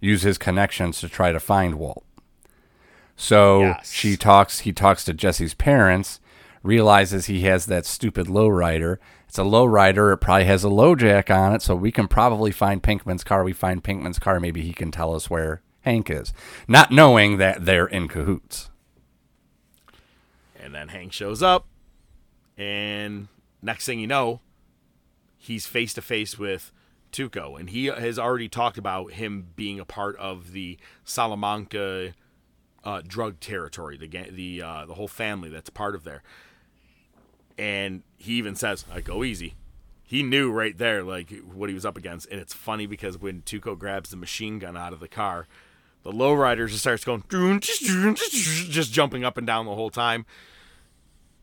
use 0.00 0.22
his 0.22 0.38
connections 0.38 1.00
to 1.00 1.08
try 1.08 1.32
to 1.32 1.40
find 1.40 1.76
Walt. 1.76 2.04
So 3.16 3.60
Yes. 3.60 3.90
she 3.92 4.16
talks. 4.16 4.60
He 4.60 4.72
talks 4.72 5.04
to 5.04 5.12
Jesse's 5.14 5.54
parents, 5.54 6.20
realizes 6.62 7.26
he 7.26 7.40
has 7.42 7.66
that 7.66 7.84
stupid 7.86 8.26
lowrider. 8.26 8.98
It's 9.28 9.38
a 9.38 9.42
lowrider. 9.42 10.12
It 10.14 10.18
probably 10.18 10.44
has 10.44 10.64
a 10.64 10.68
low 10.68 10.94
jack 10.94 11.30
on 11.30 11.52
it, 11.54 11.62
so 11.62 11.74
we 11.74 11.90
can 11.92 12.08
probably 12.08 12.50
find 12.52 12.82
Pinkman's 12.82 13.24
car. 13.24 13.42
We 13.44 13.52
find 13.52 13.82
Pinkman's 13.82 14.18
car. 14.18 14.38
Maybe 14.40 14.62
he 14.62 14.72
can 14.72 14.90
tell 14.90 15.14
us 15.14 15.28
where 15.28 15.62
Hank 15.82 16.08
is, 16.10 16.32
not 16.68 16.90
knowing 16.90 17.38
that 17.38 17.64
they're 17.64 17.86
in 17.86 18.08
cahoots. 18.08 18.70
And 20.60 20.74
then 20.74 20.88
Hank 20.88 21.12
shows 21.12 21.42
up, 21.42 21.66
and 22.56 23.28
next 23.62 23.86
thing 23.86 24.00
you 24.00 24.06
know, 24.06 24.40
he's 25.36 25.66
face 25.66 25.94
to 25.94 26.02
face 26.02 26.38
with 26.38 26.72
Tuco, 27.12 27.58
and 27.58 27.70
he 27.70 27.86
has 27.86 28.18
already 28.18 28.48
talked 28.48 28.78
about 28.78 29.12
him 29.12 29.48
being 29.56 29.80
a 29.80 29.84
part 29.84 30.16
of 30.16 30.52
the 30.52 30.78
Salamanca 31.04 32.12
uh, 32.84 33.02
drug 33.06 33.40
territory, 33.40 33.96
the 33.96 34.08
the 34.30 34.62
uh, 34.62 34.86
the 34.86 34.94
whole 34.94 35.08
family 35.08 35.48
that's 35.48 35.70
part 35.70 35.94
of 35.94 36.04
there. 36.04 36.22
And 37.56 38.02
he 38.16 38.34
even 38.34 38.54
says, 38.54 38.84
"I 38.92 39.00
go 39.00 39.24
easy." 39.24 39.54
He 40.04 40.22
knew 40.22 40.50
right 40.50 40.76
there, 40.76 41.02
like 41.02 41.30
what 41.52 41.68
he 41.68 41.74
was 41.74 41.84
up 41.84 41.98
against, 41.98 42.28
and 42.30 42.40
it's 42.40 42.54
funny 42.54 42.86
because 42.86 43.18
when 43.18 43.42
Tuco 43.42 43.78
grabs 43.78 44.10
the 44.10 44.16
machine 44.16 44.58
gun 44.58 44.76
out 44.76 44.92
of 44.92 45.00
the 45.00 45.08
car, 45.08 45.46
the 46.02 46.12
lowrider 46.12 46.68
just 46.68 46.80
starts 46.80 47.04
going, 47.04 47.24
just 47.60 48.92
jumping 48.92 49.24
up 49.24 49.36
and 49.36 49.46
down 49.46 49.66
the 49.66 49.74
whole 49.74 49.90
time 49.90 50.24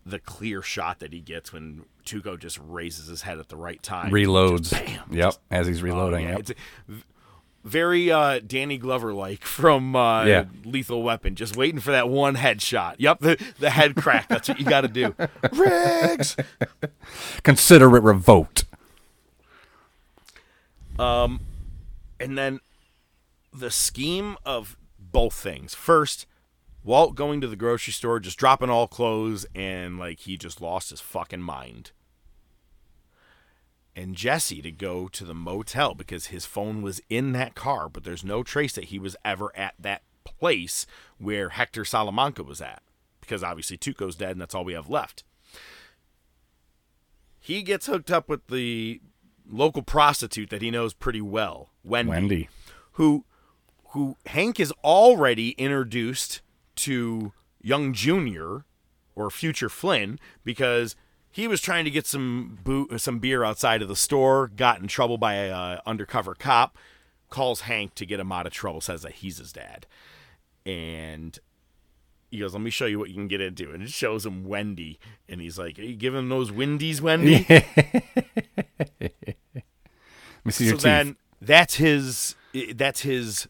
the 0.05 0.19
clear 0.19 0.61
shot 0.61 0.99
that 0.99 1.11
he 1.11 1.19
gets 1.19 1.51
when 1.51 1.83
Tuco 2.05 2.39
just 2.39 2.59
raises 2.65 3.07
his 3.07 3.23
head 3.23 3.39
at 3.39 3.49
the 3.49 3.57
right 3.57 3.81
time. 3.83 4.11
Reloads. 4.11 4.69
Just 4.69 4.85
bam. 4.85 5.03
Yep, 5.11 5.35
as 5.51 5.67
he's 5.67 5.81
Oh, 5.81 5.85
reloading. 5.85 6.23
yeah, 6.23 6.29
yep. 6.37 6.39
It's 6.39 6.51
very 7.63 8.11
uh, 8.11 8.39
Danny 8.45 8.77
Glover 8.77 9.11
like 9.13 9.43
from 9.43 9.95
uh, 9.95 10.23
Yeah. 10.25 10.45
Lethal 10.63 11.01
Weapon, 11.03 11.35
just 11.35 11.55
waiting 11.57 11.79
for 11.79 11.91
that 11.91 12.07
one 12.09 12.35
headshot. 12.35 12.95
Yep, 12.99 13.19
the, 13.19 13.53
the 13.59 13.71
head 13.71 13.95
crack. 13.95 14.27
That's 14.29 14.47
what 14.47 14.59
you 14.59 14.65
got 14.65 14.81
to 14.81 14.87
do. 14.87 15.15
Riggs! 15.51 16.35
Consider 17.43 17.95
it 17.97 18.03
revoked. 18.03 18.65
Um, 20.99 21.41
and 22.19 22.37
then 22.37 22.59
the 23.53 23.71
scheme 23.71 24.37
of 24.45 24.77
both 24.99 25.33
things. 25.33 25.73
First, 25.73 26.25
Walt 26.83 27.15
going 27.15 27.41
to 27.41 27.47
the 27.47 27.55
grocery 27.55 27.93
store, 27.93 28.19
just 28.19 28.37
dropping 28.37 28.69
all 28.69 28.87
clothes, 28.87 29.45
and 29.55 29.97
like 29.97 30.19
he 30.21 30.37
just 30.37 30.61
lost 30.61 30.91
his 30.91 31.01
fucking 31.01 31.41
mind. 31.41 31.91
And 33.95 34.15
Jesse 34.15 34.61
to 34.61 34.71
go 34.71 35.07
to 35.07 35.23
the 35.23 35.33
motel 35.33 35.93
because 35.95 36.27
his 36.27 36.45
phone 36.45 36.81
was 36.81 37.01
in 37.09 37.31
that 37.31 37.55
car, 37.55 37.87
but 37.87 38.03
there's 38.03 38.25
no 38.25 38.43
trace 38.43 38.73
that 38.73 38.85
he 38.85 38.99
was 38.99 39.15
ever 39.23 39.55
at 39.55 39.75
that 39.79 40.01
place 40.25 40.85
where 41.17 41.49
Hector 41.49 41.85
Salamanca 41.85 42.43
was 42.43 42.61
at. 42.61 42.81
Because 43.21 43.43
obviously 43.43 43.77
Tuco's 43.77 44.15
dead 44.15 44.31
and 44.31 44.41
that's 44.41 44.53
all 44.53 44.65
we 44.65 44.73
have 44.73 44.89
left. 44.89 45.23
He 47.39 47.61
gets 47.61 47.85
hooked 47.85 48.11
up 48.11 48.27
with 48.27 48.47
the 48.47 49.01
local 49.49 49.83
prostitute 49.83 50.49
that 50.49 50.61
he 50.61 50.71
knows 50.71 50.93
pretty 50.93 51.21
well, 51.21 51.69
Wendy 51.83 52.09
Wendy. 52.09 52.49
who 52.93 53.23
who 53.89 54.17
Hank 54.25 54.59
is 54.59 54.73
already 54.83 55.51
introduced 55.51 56.41
to 56.75 57.31
young 57.61 57.93
Junior 57.93 58.65
or 59.15 59.29
future 59.29 59.69
Flynn 59.69 60.19
because 60.43 60.95
he 61.35 61.49
was 61.49 61.59
trying 61.59 61.83
to 61.83 61.91
get 61.91 62.07
some 62.07 62.59
boo- 62.63 62.87
some 62.97 63.19
beer 63.19 63.43
outside 63.43 63.81
of 63.81 63.89
the 63.89 63.95
store, 63.97 64.47
got 64.55 64.79
in 64.79 64.87
trouble 64.87 65.17
by 65.17 65.33
a 65.33 65.51
uh, 65.51 65.81
undercover 65.85 66.33
cop, 66.33 66.77
calls 67.29 67.61
Hank 67.61 67.93
to 67.95 68.05
get 68.05 68.21
him 68.21 68.31
out 68.31 68.47
of 68.47 68.53
trouble, 68.53 68.79
says 68.79 69.01
that 69.01 69.15
he's 69.15 69.37
his 69.39 69.51
dad, 69.51 69.85
and 70.65 71.37
he 72.31 72.39
goes, 72.39 72.53
"Let 72.53 72.61
me 72.61 72.69
show 72.69 72.85
you 72.85 72.99
what 72.99 73.09
you 73.09 73.15
can 73.15 73.27
get 73.27 73.41
into," 73.41 73.71
and 73.71 73.83
it 73.83 73.89
shows 73.89 74.25
him 74.25 74.45
Wendy, 74.45 74.97
and 75.27 75.41
he's 75.41 75.59
like, 75.59 75.77
"Are 75.77 75.81
you 75.81 75.97
giving 75.97 76.29
those 76.29 76.53
Wendy's, 76.53 77.01
Wendy?" 77.01 77.45
Let 77.49 79.11
me 80.45 80.51
see 80.51 80.67
your 80.67 80.75
so 80.75 80.77
teeth. 80.77 80.83
then 80.83 81.17
that's 81.41 81.75
his 81.75 82.35
that's 82.75 83.01
his 83.01 83.49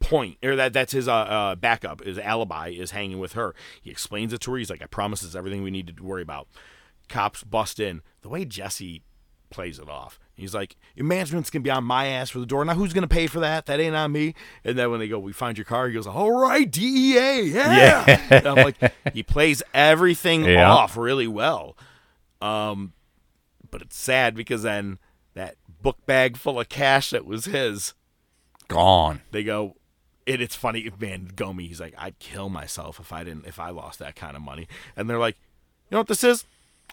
point 0.00 0.36
or 0.44 0.54
that 0.54 0.74
that's 0.74 0.92
his 0.92 1.08
uh, 1.08 1.14
uh 1.14 1.54
backup 1.54 2.04
his 2.04 2.18
alibi 2.18 2.68
is 2.68 2.90
hanging 2.90 3.18
with 3.18 3.32
her. 3.32 3.54
He 3.80 3.90
explains 3.90 4.34
it 4.34 4.42
to 4.42 4.52
her. 4.52 4.58
He's 4.58 4.68
like 4.68 4.82
i 4.82 4.86
promise 4.86 5.22
this 5.22 5.30
is 5.30 5.36
everything 5.36 5.62
we 5.62 5.70
need 5.70 5.96
to 5.96 6.04
worry 6.04 6.20
about 6.20 6.46
cops 7.08 7.42
bust 7.44 7.78
in 7.80 8.02
the 8.22 8.28
way 8.28 8.44
jesse 8.44 9.02
plays 9.50 9.78
it 9.78 9.88
off 9.88 10.18
he's 10.34 10.54
like 10.54 10.76
your 10.96 11.06
management's 11.06 11.50
gonna 11.50 11.62
be 11.62 11.70
on 11.70 11.84
my 11.84 12.06
ass 12.06 12.30
for 12.30 12.40
the 12.40 12.46
door 12.46 12.64
now 12.64 12.74
who's 12.74 12.92
gonna 12.92 13.06
pay 13.06 13.26
for 13.28 13.40
that 13.40 13.66
that 13.66 13.78
ain't 13.78 13.94
on 13.94 14.10
me 14.10 14.34
and 14.64 14.76
then 14.76 14.90
when 14.90 14.98
they 14.98 15.06
go 15.08 15.18
we 15.18 15.32
find 15.32 15.56
your 15.56 15.64
car 15.64 15.86
he 15.86 15.94
goes 15.94 16.06
all 16.06 16.32
right 16.32 16.70
dea 16.70 17.40
yeah, 17.42 18.20
And 18.30 18.46
i'm 18.46 18.56
like 18.56 18.76
he 19.14 19.22
plays 19.22 19.62
everything 19.72 20.44
Yeah. 20.44 20.70
off 20.70 20.96
really 20.96 21.28
well 21.28 21.76
um 22.42 22.92
but 23.70 23.82
it's 23.82 23.96
sad 23.96 24.34
because 24.34 24.62
then 24.62 24.98
that 25.34 25.56
book 25.82 26.04
bag 26.06 26.36
full 26.36 26.58
of 26.58 26.68
cash 26.68 27.10
that 27.10 27.24
was 27.26 27.44
his, 27.44 27.94
Gone. 28.68 29.20
they 29.30 29.44
go, 29.44 29.76
and 30.26 30.40
it's 30.40 30.54
funny, 30.56 30.90
man, 30.98 31.30
Gomi, 31.34 31.68
he's 31.68 31.80
like, 31.80 31.94
I'd 31.98 32.18
kill 32.18 32.48
myself 32.48 32.98
if 32.98 33.12
I 33.12 33.22
didn't, 33.22 33.46
if 33.46 33.60
I 33.60 33.70
lost 33.70 33.98
that 33.98 34.16
kind 34.16 34.34
of 34.34 34.42
money. 34.42 34.66
And 34.96 35.08
they're 35.10 35.18
like, 35.18 35.36
you 35.90 35.94
know 35.94 35.98
what 35.98 36.08
this 36.08 36.24
is? 36.24 36.44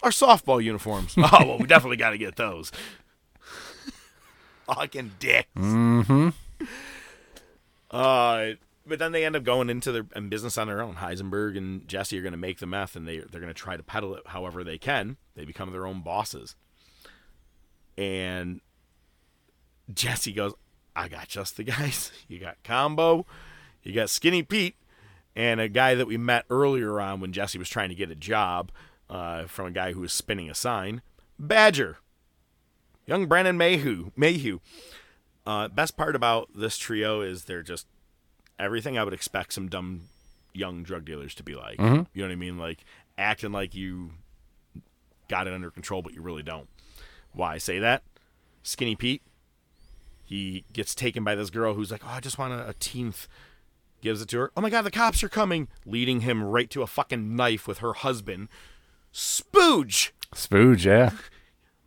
Our 0.02 0.10
softball 0.10 0.62
uniforms. 0.62 1.14
oh, 1.18 1.28
well, 1.30 1.58
we 1.58 1.66
definitely 1.66 1.96
got 1.96 2.10
to 2.10 2.18
get 2.18 2.36
those. 2.36 2.72
Fucking 4.66 5.12
dicks. 5.18 5.48
Mm-hmm. 5.56 6.28
Uh, 7.90 8.46
but 8.86 8.98
then 8.98 9.12
they 9.12 9.24
end 9.24 9.36
up 9.36 9.44
going 9.44 9.70
into 9.70 9.92
their 9.92 10.06
in 10.14 10.28
business 10.28 10.58
on 10.58 10.66
their 10.66 10.82
own. 10.82 10.96
Heisenberg 10.96 11.56
and 11.56 11.86
Jesse 11.86 12.18
are 12.18 12.22
going 12.22 12.32
to 12.32 12.38
make 12.38 12.58
the 12.58 12.66
meth, 12.66 12.96
and 12.96 13.06
they 13.06 13.18
they're 13.18 13.40
going 13.40 13.46
to 13.46 13.54
try 13.54 13.76
to 13.76 13.82
peddle 13.82 14.14
it 14.14 14.26
however 14.26 14.64
they 14.64 14.78
can. 14.78 15.16
They 15.34 15.44
become 15.44 15.70
their 15.72 15.86
own 15.86 16.00
bosses. 16.02 16.56
And 17.96 18.60
Jesse 19.92 20.32
goes, 20.32 20.54
"I 20.96 21.08
got 21.08 21.28
just 21.28 21.56
the 21.56 21.64
guys. 21.64 22.10
You 22.28 22.40
got 22.40 22.56
Combo, 22.64 23.26
you 23.82 23.92
got 23.92 24.10
Skinny 24.10 24.42
Pete, 24.42 24.76
and 25.36 25.60
a 25.60 25.68
guy 25.68 25.94
that 25.94 26.06
we 26.06 26.16
met 26.16 26.46
earlier 26.50 27.00
on 27.00 27.20
when 27.20 27.32
Jesse 27.32 27.58
was 27.58 27.68
trying 27.68 27.90
to 27.90 27.94
get 27.94 28.10
a 28.10 28.16
job 28.16 28.72
uh, 29.14 29.46
from 29.46 29.66
a 29.66 29.70
guy 29.70 29.92
who 29.92 30.00
was 30.00 30.12
spinning 30.12 30.50
a 30.50 30.54
sign, 30.54 31.00
Badger, 31.38 31.98
young 33.06 33.26
Brandon 33.26 33.56
Mayhew. 33.56 34.10
Mayhew. 34.16 34.58
Uh, 35.46 35.68
best 35.68 35.96
part 35.96 36.16
about 36.16 36.48
this 36.52 36.76
trio 36.76 37.20
is 37.20 37.44
they're 37.44 37.62
just 37.62 37.86
everything 38.58 38.98
I 38.98 39.04
would 39.04 39.12
expect 39.14 39.52
some 39.52 39.68
dumb 39.68 40.08
young 40.52 40.82
drug 40.82 41.04
dealers 41.04 41.32
to 41.36 41.44
be 41.44 41.54
like. 41.54 41.78
You 42.12 42.22
know 42.22 42.28
what 42.28 42.32
I 42.32 42.36
mean? 42.36 42.58
Like 42.58 42.84
acting 43.16 43.52
like 43.52 43.72
you 43.74 44.10
got 45.28 45.46
it 45.46 45.52
under 45.52 45.70
control, 45.70 46.02
but 46.02 46.12
you 46.12 46.20
really 46.20 46.42
don't. 46.42 46.68
Why 47.32 47.54
I 47.54 47.58
say 47.58 47.78
that? 47.78 48.02
Skinny 48.64 48.96
Pete, 48.96 49.22
he 50.24 50.64
gets 50.72 50.92
taken 50.92 51.22
by 51.22 51.36
this 51.36 51.50
girl 51.50 51.74
who's 51.74 51.92
like, 51.92 52.02
"Oh, 52.04 52.10
I 52.10 52.20
just 52.20 52.38
want 52.38 52.52
a, 52.52 52.70
a 52.70 52.74
teenth." 52.74 53.28
Gives 54.00 54.20
it 54.20 54.28
to 54.30 54.38
her. 54.38 54.52
Oh 54.54 54.60
my 54.60 54.68
god, 54.68 54.82
the 54.82 54.90
cops 54.90 55.22
are 55.22 55.30
coming! 55.30 55.68
Leading 55.86 56.20
him 56.20 56.44
right 56.44 56.68
to 56.70 56.82
a 56.82 56.86
fucking 56.86 57.36
knife 57.36 57.66
with 57.66 57.78
her 57.78 57.94
husband, 57.94 58.48
Spooge. 59.14 60.10
Spooge, 60.34 60.84
yeah. 60.84 61.10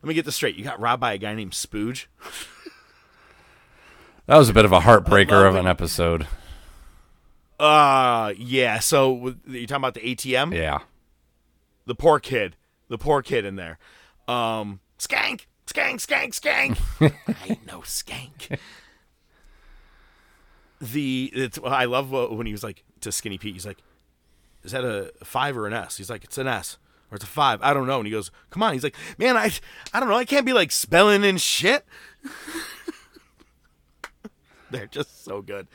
Let 0.02 0.08
me 0.08 0.14
get 0.14 0.26
this 0.26 0.36
straight. 0.36 0.56
You 0.56 0.64
got 0.64 0.80
robbed 0.80 1.02
by 1.02 1.14
a 1.14 1.18
guy 1.18 1.36
named 1.36 1.52
Spooge. 1.52 2.06
That 4.28 4.36
was 4.36 4.50
a 4.50 4.54
bit 4.54 4.66
of 4.66 4.74
a 4.74 4.82
heartbreaker 4.82 5.48
of 5.48 5.56
an 5.56 5.66
episode. 5.68 6.28
Uh, 7.58 8.34
yeah. 8.38 8.80
So 8.80 9.14
with- 9.14 9.40
you 9.48 9.66
talking 9.66 9.80
about 9.82 9.94
the 9.94 10.02
ATM? 10.02 10.54
Yeah. 10.54 10.80
The 11.86 11.96
poor 11.96 12.20
kid. 12.20 12.58
The 12.90 12.98
poor 12.98 13.22
kid 13.22 13.46
in 13.46 13.56
there. 13.56 13.80
Um, 14.28 14.82
skank, 15.00 15.46
skank, 15.66 16.06
skank, 16.06 16.38
skank. 16.38 16.78
I 17.30 17.36
ain't 17.52 17.66
no 17.66 17.80
skank. 17.80 18.60
The 20.82 21.32
it's 21.34 21.58
I 21.66 21.86
love 21.86 22.12
when 22.12 22.46
he 22.46 22.52
was 22.52 22.66
like 22.66 22.84
to 23.00 23.14
Skinny 23.14 23.38
Pete. 23.38 23.54
He's 23.54 23.66
like, 23.66 23.78
"Is 24.64 24.74
that 24.74 24.84
a 24.84 25.14
five 25.24 25.58
or 25.58 25.66
an 25.68 25.74
S?" 25.74 25.96
He's 25.98 26.10
like, 26.10 26.26
"It's 26.26 26.38
an 26.38 26.48
S." 26.48 26.78
Or 27.12 27.16
it's 27.16 27.24
a 27.24 27.28
five. 27.28 27.62
I 27.62 27.74
don't 27.74 27.88
know. 27.88 27.98
And 27.98 28.08
he 28.08 28.12
goes, 28.12 28.32
"Come 28.50 28.64
on." 28.64 28.74
He's 28.74 28.84
like, 28.84 28.96
"Man, 29.18 29.38
I, 29.38 29.52
I 29.94 30.00
don't 30.00 30.10
know. 30.10 30.16
I 30.16 30.26
can't 30.26 30.46
be 30.46 30.54
like 30.54 30.72
spelling 30.72 31.24
and 31.24 31.40
shit." 31.40 31.86
They're 34.72 34.88
just 34.88 35.24
so 35.24 35.42
good. 35.42 35.68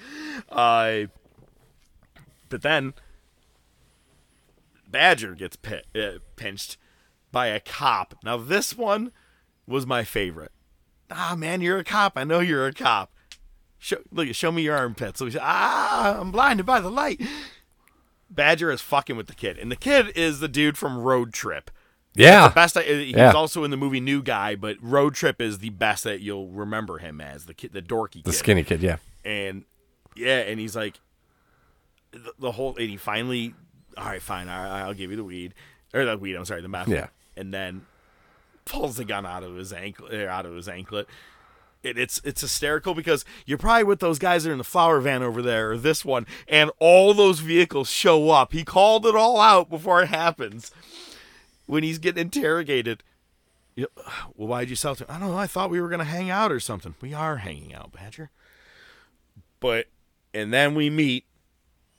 Uh, 0.51 1.05
but 2.51 2.61
then 2.61 2.93
Badger 4.87 5.35
gets 5.35 5.57
pi- 5.57 5.83
uh, 5.95 6.19
pinched 6.37 6.77
by 7.31 7.47
a 7.47 7.61
cop. 7.61 8.15
Now 8.23 8.37
this 8.37 8.77
one 8.77 9.11
was 9.67 9.87
my 9.87 10.05
favorite. 10.05 10.53
Ah, 11.11 11.35
man, 11.37 11.61
you're 11.63 11.79
a 11.79 11.85
cop. 11.85 12.13
I 12.17 12.25
know 12.25 12.41
you're 12.41 12.67
a 12.67 12.73
cop. 12.73 13.11
Show, 13.79 13.99
look, 14.13 14.33
show 14.35 14.53
me 14.53 14.63
your 14.63 14.77
armpits. 14.77 15.19
So 15.19 15.29
ah, 15.41 16.21
I'm 16.21 16.31
blinded 16.31 16.67
by 16.67 16.81
the 16.81 16.91
light. 16.91 17.21
Badger 18.35 18.71
is 18.71 18.81
fucking 18.81 19.17
with 19.17 19.27
the 19.27 19.35
kid, 19.35 19.59
and 19.59 19.71
the 19.71 19.77
kid 19.77 20.09
is 20.17 20.41
the 20.41 20.49
dude 20.49 20.79
from 20.79 20.99
Road 20.99 21.33
Trip. 21.33 21.71
Yeah. 22.15 22.49
The 22.49 22.55
best. 22.55 22.77
I, 22.77 22.83
he 22.83 23.05
Yeah. 23.13 23.27
was 23.27 23.35
also 23.35 23.65
in 23.65 23.71
the 23.71 23.77
movie 23.77 24.01
New 24.01 24.23
Guy, 24.23 24.55
but 24.55 24.77
Road 24.81 25.15
Trip 25.15 25.41
is 25.41 25.59
the 25.59 25.71
best 25.71 26.05
that 26.05 26.21
you'll 26.21 26.49
remember 26.49 26.99
him 26.99 27.21
as 27.21 27.47
the 27.47 27.55
kid, 27.55 27.73
the 27.73 27.81
dorky 27.83 28.15
kid 28.15 28.25
The 28.25 28.33
skinny 28.33 28.65
kid, 28.65 28.83
yeah. 28.83 28.97
and 29.25 29.65
yeah, 30.15 30.41
and 30.41 30.61
he's 30.61 30.77
like 30.77 31.01
the, 32.11 32.33
the 32.39 32.53
whole, 32.53 32.77
and 32.77 32.91
he 32.91 32.97
finally, 32.99 33.55
all 33.97 34.05
right, 34.05 34.21
fine, 34.23 34.49
I, 34.49 34.83
I'll 34.83 34.95
give 34.95 35.11
you 35.11 35.17
the 35.17 35.25
weed 35.25 35.55
or 35.95 36.05
the 36.05 36.17
weed. 36.19 36.35
I'm 36.37 36.45
sorry, 36.45 36.61
the 36.63 36.69
meth. 36.69 36.89
Yeah. 36.89 37.09
and 37.37 37.53
then 37.53 37.87
pulls 38.67 38.97
the 38.97 39.05
gun 39.05 39.25
out 39.27 39.43
of 39.43 39.57
his 39.57 39.73
ankle, 39.73 40.09
er, 40.13 40.29
out 40.29 40.45
of 40.47 40.55
his 40.55 40.69
anklet. 40.69 41.09
It, 41.83 41.99
it's 41.99 42.21
it's 42.25 42.41
hysterical 42.41 42.95
because 42.95 43.25
you're 43.45 43.59
probably 43.59 43.85
with 43.85 44.01
those 44.01 44.19
guys 44.19 44.45
that 44.45 44.51
are 44.51 44.53
in 44.53 44.59
the 44.59 44.65
flower 44.65 45.01
van 45.01 45.23
over 45.23 45.43
there 45.43 45.73
or 45.73 45.79
this 45.79 46.05
one, 46.05 46.27
and 46.47 46.71
all 46.79 47.13
those 47.13 47.41
vehicles 47.41 47.91
show 47.91 48.31
up. 48.31 48.53
He 48.53 48.65
called 48.65 49.05
it 49.07 49.17
all 49.17 49.41
out 49.41 49.69
before 49.69 50.03
it 50.03 50.09
happens. 50.09 50.71
When 51.67 51.83
he's 51.83 51.99
getting 51.99 52.21
interrogated, 52.23 53.03
you 53.75 53.89
well, 54.37 54.49
why'd 54.49 54.71
you 54.71 54.77
sell 54.77 54.95
to? 54.97 55.11
I 55.11 55.19
don't 55.19 55.31
know. 55.31 55.37
I 55.37 55.47
thought 55.47 55.71
we 55.71 55.81
were 55.81 55.89
gonna 55.89 56.05
hang 56.05 56.31
out 56.31 56.53
or 56.53 56.61
something. 56.61 56.95
We 57.01 57.15
are 57.15 57.39
hanging 57.39 57.75
out, 57.75 57.93
Badger. 57.93 58.31
But 59.59 59.87
and 60.33 60.53
then 60.53 60.75
we 60.75 60.89
meet 60.89 61.25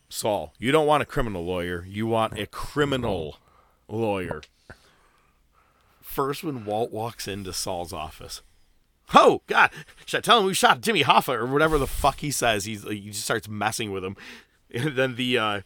Saul. 0.10 0.54
You 0.60 0.72
don't 0.72 0.88
want 0.88 1.04
a 1.04 1.08
criminal 1.08 1.44
lawyer. 1.44 1.86
You 1.88 2.08
want 2.08 2.38
a 2.38 2.46
criminal 2.46 3.38
lawyer. 3.88 4.42
First, 6.02 6.44
when 6.44 6.66
Walt 6.66 6.92
walks 6.92 7.28
into 7.28 7.52
Saul's 7.52 7.92
office, 7.92 8.42
oh 9.14 9.42
God, 9.48 9.70
should 10.06 10.20
I 10.20 10.22
tell 10.22 10.40
him 10.40 10.46
we 10.46 10.54
shot 10.54 10.82
Jimmy 10.82 11.04
Hoffa 11.04 11.36
or 11.36 11.46
whatever 11.46 11.78
the 11.78 11.88
fuck 11.88 12.20
he 12.20 12.32
says? 12.32 12.66
He's 12.66 12.84
he 12.84 13.10
just 13.10 13.24
starts 13.24 13.48
messing 13.48 13.92
with 13.92 14.04
him. 14.04 14.16
And 14.76 14.96
then 14.96 15.18
the 15.18 15.38
uh, 15.38 15.62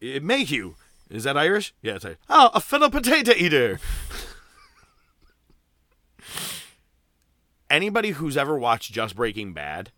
eh, 0.00 0.20
Mayhew 0.22 0.74
is 1.10 1.24
that 1.24 1.36
Irish? 1.36 1.74
Yeah, 1.82 1.96
it's 1.96 2.04
Irish. 2.04 2.18
Oh, 2.28 2.50
a 2.54 2.60
fellow 2.60 2.88
potato 2.88 3.32
eater. 3.32 3.80
Anybody 7.70 8.10
who's 8.10 8.36
ever 8.36 8.56
watched 8.56 8.92
Just 8.92 9.16
Breaking 9.16 9.52
Bad, 9.52 9.90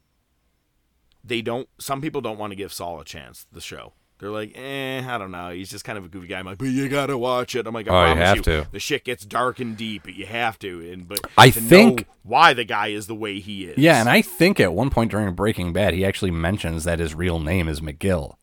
they 1.23 1.43
don't. 1.43 1.69
Some 1.79 2.01
people 2.01 2.23
don't 2.23 2.39
want 2.39 2.53
to 2.53 2.57
give 2.57 2.73
Saul 2.73 2.99
a 2.99 3.05
chance. 3.05 3.47
The 3.53 3.61
show. 3.61 3.93
They're 4.23 4.31
like, 4.31 4.53
eh, 4.57 5.03
I 5.05 5.19
don't 5.19 5.33
know. 5.33 5.51
He's 5.51 5.69
just 5.69 5.85
kind 5.85 5.99
of 5.99 6.05
a 6.05 6.09
goofy 6.09 6.29
guy. 6.29 6.39
I'm 6.39 6.47
like, 6.47 6.59
but 6.59 6.67
you 6.69 6.89
gotta 6.89 7.19
watch 7.19 7.57
it. 7.57 7.67
I'm 7.67 7.75
like, 7.75 7.89
I 7.89 7.91
Oh, 7.91 8.09
you 8.11 8.15
promise 8.15 8.29
have 8.29 8.43
to. 8.45 8.69
The 8.71 8.79
shit 8.79 9.03
gets 9.05 9.25
dark 9.25 9.59
and 9.59 9.77
deep, 9.77 10.05
but 10.05 10.15
you 10.15 10.27
have 10.27 10.61
to. 10.61 10.93
And 10.93 11.09
but 11.09 11.19
I 11.37 11.51
think- 11.51 12.07
why 12.23 12.55
the 12.55 12.63
guy 12.63 12.87
is 12.89 13.09
the 13.09 13.17
way 13.17 13.41
he 13.41 13.65
is. 13.65 13.77
Yeah, 13.79 13.99
and 13.99 14.09
I 14.09 14.23
think 14.23 14.61
at 14.61 14.73
one 14.73 14.91
point 14.91 15.11
during 15.11 15.35
Breaking 15.35 15.73
Bad, 15.73 15.93
he 15.95 16.05
actually 16.05 16.31
mentions 16.31 16.85
that 16.85 17.01
his 17.01 17.17
real 17.17 17.41
name 17.41 17.67
is 17.69 17.81
McGill. 17.81 18.37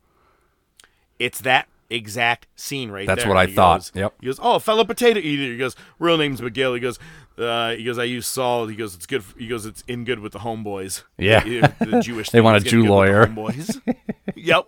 it's 1.18 1.40
that 1.40 1.66
exact 1.88 2.46
scene 2.56 2.90
right 2.90 3.06
there. 3.06 3.16
That's 3.16 3.24
there. 3.24 3.34
what 3.34 3.38
I 3.40 3.46
He 3.46 3.54
thought. 3.54 3.78
goes- 3.78 3.92
Yep. 3.94 4.14
He 4.20 4.26
goes, 4.26 4.38
oh, 4.42 4.58
fellow 4.58 4.84
potato 4.84 5.18
eater. 5.18 5.52
He 5.52 5.56
goes, 5.56 5.76
real 5.98 6.16
name's 6.18 6.40
McGill. 6.42 6.74
He 6.74 6.80
goes, 6.80 6.98
uh, 7.38 7.72
he 7.74 7.84
goes, 7.84 7.98
I 7.98 8.04
use 8.04 8.26
salt." 8.26 8.68
He 8.70 8.76
goes, 8.76 8.94
it's 8.94 9.06
good. 9.06 9.22
f- 9.22 9.34
He 9.38 9.46
goes, 9.48 9.64
it's 9.66 9.82
in 9.88 10.04
good 10.04 10.18
with 10.20 10.32
the 10.32 10.38
homeboys. 10.40 11.04
Yeah. 11.18 11.42
the, 11.42 11.72
the 11.86 12.00
Jewish. 12.02 12.28
They 12.30 12.38
thing 12.38 12.44
want 12.44 12.58
a 12.64 12.68
Jew 12.68 12.82
the 12.82 12.90
lawyer. 12.90 13.26
Homeboys. 13.26 13.80
yep. 14.36 14.66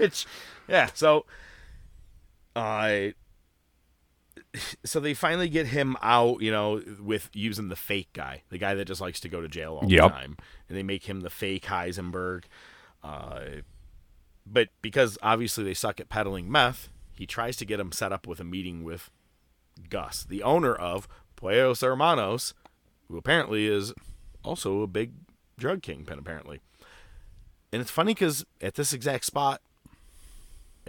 Which, 0.00 0.26
yeah. 0.68 0.88
So, 0.94 1.26
uh, 2.56 3.08
so 4.84 4.98
they 5.00 5.14
finally 5.14 5.48
get 5.48 5.68
him 5.68 5.96
out, 6.02 6.40
you 6.42 6.50
know, 6.50 6.82
with 7.00 7.30
using 7.32 7.68
the 7.68 7.76
fake 7.76 8.08
guy, 8.12 8.42
the 8.48 8.58
guy 8.58 8.74
that 8.74 8.86
just 8.86 9.00
likes 9.00 9.20
to 9.20 9.28
go 9.28 9.40
to 9.40 9.48
jail 9.48 9.78
all 9.80 9.88
Yep. 9.90 10.02
the 10.02 10.08
time, 10.08 10.36
and 10.68 10.76
they 10.76 10.82
make 10.82 11.04
him 11.08 11.20
the 11.20 11.30
fake 11.30 11.66
Heisenberg. 11.66 12.44
Uh, 13.02 13.40
but 14.46 14.68
because 14.82 15.16
obviously 15.22 15.64
they 15.64 15.74
suck 15.74 16.00
at 16.00 16.08
peddling 16.08 16.50
meth, 16.50 16.88
he 17.12 17.26
tries 17.26 17.56
to 17.58 17.64
get 17.64 17.78
him 17.78 17.92
set 17.92 18.12
up 18.12 18.26
with 18.26 18.40
a 18.40 18.44
meeting 18.44 18.82
with 18.82 19.10
Gus, 19.88 20.24
the 20.24 20.42
owner 20.42 20.74
of 20.74 21.06
Pollos 21.36 21.82
Hermanos, 21.82 22.54
who 23.08 23.16
apparently 23.16 23.66
is 23.66 23.92
also 24.42 24.82
a 24.82 24.86
big 24.86 25.12
drug 25.58 25.82
kingpin, 25.82 26.18
apparently. 26.18 26.60
And 27.72 27.80
it's 27.80 27.90
funny 27.90 28.14
because 28.14 28.44
at 28.60 28.74
this 28.74 28.92
exact 28.92 29.24
spot, 29.26 29.60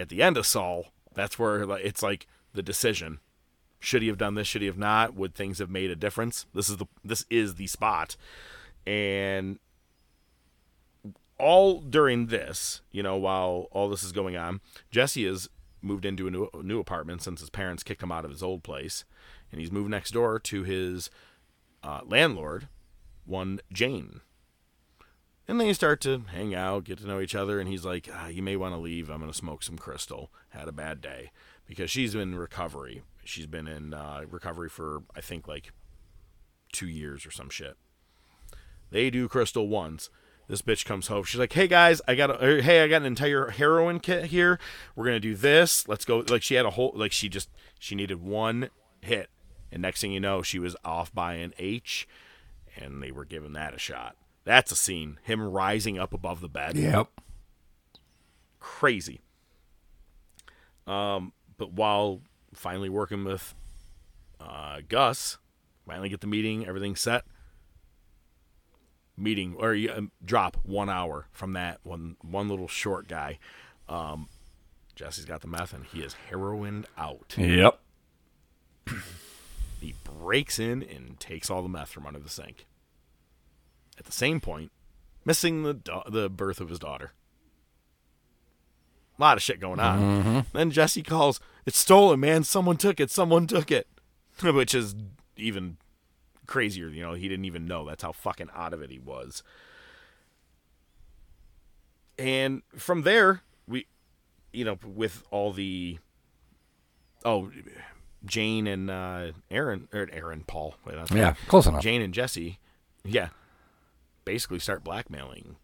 at 0.02 0.10
the 0.10 0.22
end 0.22 0.38
of 0.38 0.46
Saul, 0.46 0.88
that's 1.14 1.40
where 1.40 1.64
it's 1.80 2.04
like 2.04 2.28
the 2.54 2.64
decision: 2.64 3.20
should 3.80 4.02
he 4.02 4.08
have 4.08 4.18
done 4.18 4.36
this? 4.36 4.48
Should 4.48 4.62
he 4.62 4.68
have 4.68 4.78
not? 4.78 5.16
Would 5.16 5.36
things 5.36 5.60
have 5.60 5.70
made 5.70 5.92
a 5.92 5.96
difference? 5.96 6.46
This 6.54 6.70
is 6.70 6.78
the 6.78 6.88
this 7.04 7.26
is 7.30 7.56
the 7.56 7.68
spot, 7.68 8.18
and 8.86 9.60
all 11.42 11.80
during 11.82 12.28
this, 12.28 12.82
you 12.92 13.02
know, 13.02 13.18
while 13.18 13.68
all 13.72 13.90
this 13.90 14.04
is 14.04 14.12
going 14.12 14.38
on, 14.38 14.62
Jesse 14.92 15.26
has 15.26 15.50
moved 15.82 16.06
into 16.06 16.28
a 16.28 16.32
new, 16.32 16.48
a 16.54 16.62
new 16.62 16.80
apartment 16.80 17.24
since 17.24 17.40
his 17.40 17.50
parents 17.50 17.82
kicked 17.82 18.04
him 18.04 18.12
out 18.12 18.24
of 18.24 18.32
his 18.32 18.44
old 18.44 18.62
place, 18.64 19.04
and 19.52 19.60
he's 19.60 19.72
moved 19.72 19.90
next 19.90 20.12
door 20.12 20.40
to 20.40 20.64
his 20.64 21.10
uh, 21.84 22.02
landlord, 22.06 22.68
one 23.26 23.60
Jane. 23.74 24.22
And 25.52 25.60
they 25.60 25.74
start 25.74 26.00
to 26.04 26.24
hang 26.32 26.56
out, 26.56 26.86
get 26.86 27.00
to 27.00 27.06
know 27.06 27.20
each 27.20 27.36
other, 27.36 27.60
and 27.60 27.68
he's 27.68 27.84
like, 27.84 28.08
ah, 28.10 28.28
"You 28.28 28.42
may 28.42 28.56
want 28.56 28.74
to 28.74 28.80
leave. 28.80 29.10
I'm 29.10 29.20
going 29.20 29.30
to 29.30 29.38
smoke 29.38 29.64
some 29.64 29.78
crystal. 29.78 30.32
Had 30.52 30.70
a 30.70 30.72
bad 30.72 31.02
day 31.02 31.32
because 31.68 31.92
she's 31.92 32.14
been 32.14 32.32
in 32.32 32.36
recovery. 32.36 33.04
She's 33.26 33.48
been 33.48 33.68
in 33.68 33.94
uh, 33.94 34.22
recovery 34.30 34.70
for 34.70 35.04
I 35.14 35.20
think 35.20 35.50
like 35.50 35.74
two 36.72 36.88
years 36.88 37.26
or 37.26 37.32
some 37.32 37.50
shit." 37.50 37.76
They 38.92 39.10
do 39.10 39.28
crystal 39.28 39.68
once. 39.68 40.10
This 40.48 40.62
bitch 40.62 40.86
comes 40.86 41.08
home. 41.08 41.26
She's 41.26 41.42
like, 41.42 41.52
"Hey 41.52 41.68
guys, 41.68 42.02
I 42.08 42.16
got 42.16 42.30
a, 42.30 42.42
er, 42.42 42.62
hey, 42.62 42.82
I 42.82 42.88
got 42.88 43.02
an 43.02 43.08
entire 43.08 43.50
heroin 43.50 44.00
kit 44.00 44.28
here. 44.28 44.58
We're 44.96 45.04
gonna 45.04 45.20
do 45.20 45.36
this. 45.36 45.86
Let's 45.86 46.06
go." 46.06 46.24
Like 46.30 46.44
she 46.44 46.56
had 46.56 46.66
a 46.66 46.70
whole 46.70 46.94
like 46.96 47.12
she 47.12 47.28
just 47.28 47.50
she 47.78 47.94
needed 47.94 48.22
one 48.22 48.70
hit, 49.02 49.30
and 49.70 49.82
next 49.82 50.00
thing 50.00 50.14
you 50.14 50.22
know, 50.22 50.44
she 50.44 50.60
was 50.60 50.78
off 50.86 51.14
by 51.14 51.34
an 51.34 51.54
H, 51.60 52.08
and 52.78 53.04
they 53.04 53.12
were 53.12 53.26
giving 53.26 53.52
that 53.52 53.74
a 53.74 53.80
shot. 53.80 54.16
That's 54.52 54.70
a 54.70 54.76
scene. 54.76 55.18
Him 55.24 55.42
rising 55.42 55.98
up 55.98 56.14
above 56.14 56.42
the 56.42 56.50
bed. 56.50 56.76
Yep. 56.76 57.08
Crazy. 58.60 59.22
Um, 60.86 61.32
but 61.58 61.72
while 61.72 62.20
finally 62.54 62.90
working 62.90 63.24
with 63.24 63.56
uh, 64.42 64.82
Gus, 64.90 65.38
finally 65.88 66.10
get 66.10 66.20
the 66.20 66.28
meeting, 66.28 66.68
everything 66.68 66.98
set. 66.98 67.24
Meeting 69.16 69.56
or 69.58 69.74
um, 69.96 70.12
drop 70.22 70.58
one 70.64 70.90
hour 70.90 71.28
from 71.32 71.54
that 71.54 71.80
one 71.84 72.18
one 72.20 72.50
little 72.50 72.68
short 72.68 73.08
guy. 73.08 73.40
Um, 73.88 74.28
Jesse's 74.96 75.24
got 75.24 75.40
the 75.40 75.48
meth 75.48 75.72
and 75.72 75.86
he 75.86 76.02
is 76.02 76.18
heroined 76.30 76.88
out. 76.98 77.36
Yep. 77.38 77.80
He 79.80 79.96
breaks 80.04 80.60
in 80.60 80.84
and 80.84 81.18
takes 81.22 81.50
all 81.50 81.62
the 81.62 81.70
meth 81.70 81.88
from 81.88 82.06
under 82.06 82.20
the 82.20 82.28
sink. 82.28 82.68
At 84.02 84.06
the 84.06 84.12
same 84.12 84.40
point, 84.40 84.72
missing 85.26 85.62
the 85.62 85.76
da- 85.76 86.10
the 86.10 86.28
birth 86.28 86.60
of 86.60 86.70
his 86.70 86.80
daughter. 86.80 87.12
A 89.20 89.22
lot 89.22 89.38
of 89.38 89.44
shit 89.44 89.60
going 89.60 89.80
on. 89.80 90.48
Then 90.54 90.72
Jesse 90.72 91.04
calls, 91.04 91.40
"It's 91.68 91.78
stolen, 91.78 92.20
man! 92.20 92.44
Someone 92.44 92.78
took 92.78 93.00
it! 93.00 93.12
Someone 93.12 93.46
took 93.46 93.70
it!" 93.70 93.88
Which 94.42 94.74
is 94.74 94.96
even 95.38 95.78
crazier. 96.48 96.88
You 96.90 97.04
know, 97.04 97.14
he 97.14 97.30
didn't 97.30 97.46
even 97.46 97.68
know. 97.68 97.86
That's 97.86 98.02
how 98.02 98.12
fucking 98.12 98.50
out 98.56 98.74
of 98.74 98.82
it 98.82 98.90
he 98.90 98.98
was. 98.98 99.44
And 102.18 102.64
from 102.76 103.04
there, 103.04 103.44
we, 103.68 103.86
you 104.52 104.66
know, 104.66 104.80
with 104.84 105.22
all 105.30 105.54
the, 105.54 106.00
oh, 107.24 107.52
Jane 108.26 108.66
and 108.66 108.90
uh, 108.90 109.34
Aaron 109.52 109.88
or 109.94 110.10
Aaron 110.12 110.44
Paul. 110.48 110.74
Wait, 110.86 110.96
Yeah, 111.14 111.36
close 111.48 111.68
enough. 111.68 111.84
Jane 111.84 112.02
and 112.02 112.16
Jesse, 112.16 112.58
yeah, 113.06 113.30
basically 114.26 114.60
start 114.60 114.84
blackmailing 114.84 115.56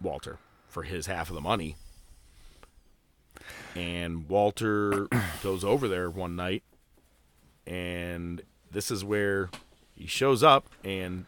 Walter 0.00 0.38
for 0.68 0.82
his 0.84 1.06
half 1.06 1.28
of 1.28 1.34
the 1.34 1.40
money. 1.40 1.76
And 3.74 4.28
Walter 4.28 5.08
goes 5.42 5.64
over 5.64 5.88
there 5.88 6.10
one 6.10 6.36
night, 6.36 6.62
and 7.66 8.42
this 8.70 8.90
is 8.90 9.04
where 9.04 9.50
he 9.94 10.06
shows 10.06 10.42
up, 10.42 10.68
and 10.84 11.26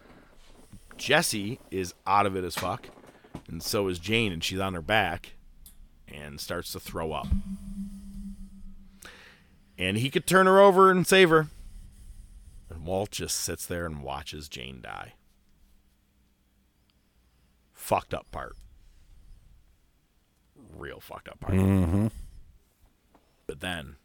Jesse 0.96 1.58
is 1.70 1.94
out 2.06 2.26
of 2.26 2.36
it 2.36 2.44
as 2.44 2.54
fuck, 2.54 2.88
and 3.48 3.62
so 3.62 3.88
is 3.88 3.98
Jane, 3.98 4.32
and 4.32 4.42
she's 4.42 4.60
on 4.60 4.74
her 4.74 4.82
back 4.82 5.34
and 6.08 6.40
starts 6.40 6.72
to 6.72 6.80
throw 6.80 7.12
up. 7.12 7.28
And 9.78 9.96
he 9.96 10.10
could 10.10 10.26
turn 10.26 10.46
her 10.46 10.60
over 10.60 10.90
and 10.90 11.06
save 11.06 11.30
her. 11.30 11.48
And 12.70 12.84
Walt 12.84 13.10
just 13.10 13.36
sits 13.36 13.66
there 13.66 13.86
and 13.86 14.02
watches 14.02 14.48
Jane 14.48 14.80
die. 14.82 15.14
Fucked 17.92 18.14
up 18.14 18.30
part. 18.30 18.56
Real 20.74 20.98
fucked 20.98 21.28
up 21.28 21.40
part. 21.40 21.52
Mm-hmm. 21.52 22.06
But 23.46 23.60
then 23.60 23.96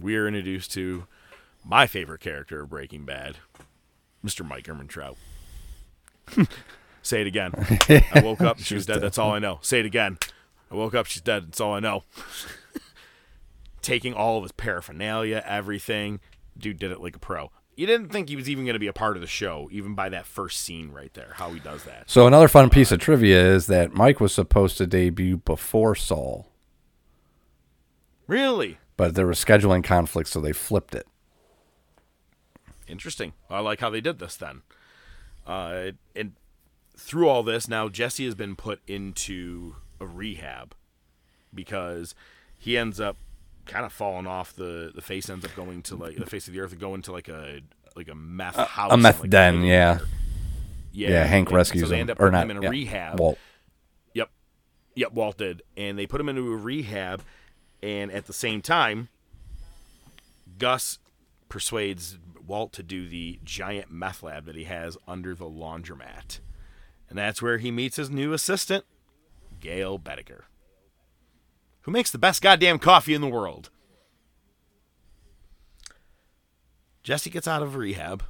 we 0.00 0.14
are 0.14 0.28
introduced 0.28 0.72
to 0.74 1.08
my 1.64 1.88
favorite 1.88 2.20
character 2.20 2.62
of 2.62 2.70
Breaking 2.70 3.04
Bad, 3.04 3.38
Mr. 4.24 4.46
Mike 4.46 4.66
Ehrmantraut. 4.66 5.16
Say 7.02 7.22
it 7.22 7.26
again. 7.26 7.50
I 7.88 8.20
woke 8.22 8.42
up, 8.42 8.60
she 8.60 8.76
was 8.76 8.86
dead. 8.86 9.00
That's 9.00 9.18
all 9.18 9.32
I 9.32 9.40
know. 9.40 9.58
Say 9.60 9.80
it 9.80 9.86
again. 9.86 10.16
I 10.70 10.76
woke 10.76 10.94
up, 10.94 11.06
she's 11.06 11.20
dead. 11.20 11.46
That's 11.48 11.60
all 11.60 11.74
I 11.74 11.80
know. 11.80 12.04
Taking 13.82 14.14
all 14.14 14.36
of 14.36 14.44
his 14.44 14.52
paraphernalia, 14.52 15.42
everything. 15.44 16.20
Dude 16.56 16.78
did 16.78 16.92
it 16.92 17.00
like 17.00 17.16
a 17.16 17.18
pro. 17.18 17.50
You 17.76 17.86
didn't 17.86 18.10
think 18.10 18.28
he 18.28 18.36
was 18.36 18.48
even 18.48 18.64
going 18.64 18.74
to 18.74 18.78
be 18.80 18.86
a 18.86 18.92
part 18.92 19.16
of 19.16 19.20
the 19.20 19.26
show, 19.26 19.68
even 19.72 19.94
by 19.94 20.08
that 20.10 20.26
first 20.26 20.60
scene 20.60 20.90
right 20.92 21.12
there, 21.14 21.32
how 21.34 21.50
he 21.50 21.58
does 21.58 21.82
that. 21.84 22.08
So 22.08 22.26
another 22.26 22.46
fun 22.48 22.70
piece 22.70 22.92
of 22.92 23.00
trivia 23.00 23.40
is 23.44 23.66
that 23.66 23.92
Mike 23.94 24.20
was 24.20 24.32
supposed 24.32 24.76
to 24.78 24.86
debut 24.86 25.38
before 25.38 25.94
Saul, 25.96 26.46
Really? 28.26 28.78
but 28.96 29.14
there 29.14 29.26
was 29.26 29.44
scheduling 29.44 29.82
conflicts, 29.82 30.30
so 30.30 30.40
they 30.40 30.52
flipped 30.52 30.94
it. 30.94 31.06
Interesting. 32.86 33.32
I 33.50 33.60
like 33.60 33.80
how 33.80 33.90
they 33.90 34.00
did 34.00 34.18
this 34.18 34.36
then. 34.36 34.62
Uh, 35.46 35.90
and 36.14 36.32
through 36.96 37.28
all 37.28 37.42
this, 37.42 37.66
now 37.66 37.88
Jesse 37.88 38.24
has 38.24 38.34
been 38.34 38.54
put 38.56 38.80
into 38.86 39.76
a 40.00 40.06
rehab 40.06 40.74
because 41.52 42.14
he 42.58 42.78
ends 42.78 43.00
up 43.00 43.16
kind 43.66 43.84
of 43.84 43.92
falling 43.92 44.26
off 44.26 44.54
the 44.54 44.92
the 44.94 45.02
face 45.02 45.28
ends 45.28 45.44
up 45.44 45.54
going 45.56 45.82
to 45.82 45.96
like 45.96 46.16
the 46.16 46.26
face 46.26 46.46
of 46.46 46.54
the 46.54 46.60
earth 46.60 46.72
and 46.72 46.80
going 46.80 47.02
to 47.02 47.12
like 47.12 47.28
a 47.28 47.60
like 47.96 48.08
a 48.08 48.14
meth 48.14 48.56
house, 48.56 48.92
A 48.92 48.96
meth 48.96 49.20
like, 49.20 49.30
den, 49.30 49.62
yeah. 49.62 49.98
Yeah, 50.92 51.10
yeah. 51.10 51.24
Hank 51.24 51.48
and 51.48 51.56
rescues 51.56 51.82
so 51.82 51.88
they 51.88 51.96
him, 51.96 52.00
end 52.02 52.10
up 52.10 52.20
or 52.20 52.30
not? 52.30 52.44
him 52.44 52.52
in 52.52 52.56
a 52.58 52.62
yeah, 52.62 52.68
rehab. 52.68 53.18
Walt. 53.18 53.38
Yep. 54.14 54.30
Yep, 54.94 55.12
Walt 55.12 55.38
did. 55.38 55.62
And 55.76 55.98
they 55.98 56.06
put 56.06 56.20
him 56.20 56.28
into 56.28 56.52
a 56.52 56.56
rehab 56.56 57.22
and 57.82 58.12
at 58.12 58.26
the 58.26 58.32
same 58.32 58.62
time 58.62 59.08
Gus 60.58 60.98
persuades 61.48 62.18
Walt 62.46 62.72
to 62.74 62.82
do 62.82 63.08
the 63.08 63.38
giant 63.44 63.90
meth 63.90 64.22
lab 64.22 64.44
that 64.46 64.56
he 64.56 64.64
has 64.64 64.96
under 65.08 65.34
the 65.34 65.46
laundromat. 65.46 66.40
And 67.08 67.18
that's 67.18 67.40
where 67.40 67.58
he 67.58 67.70
meets 67.70 67.96
his 67.96 68.10
new 68.10 68.32
assistant, 68.32 68.84
Gale 69.60 69.98
Boetticher, 69.98 70.42
who 71.84 71.92
makes 71.92 72.10
the 72.10 72.18
best 72.18 72.42
goddamn 72.42 72.78
coffee 72.78 73.14
in 73.14 73.20
the 73.20 73.28
world. 73.28 73.70
Jesse 77.02 77.30
gets 77.30 77.46
out 77.46 77.62
of 77.62 77.76
rehab, 77.76 78.22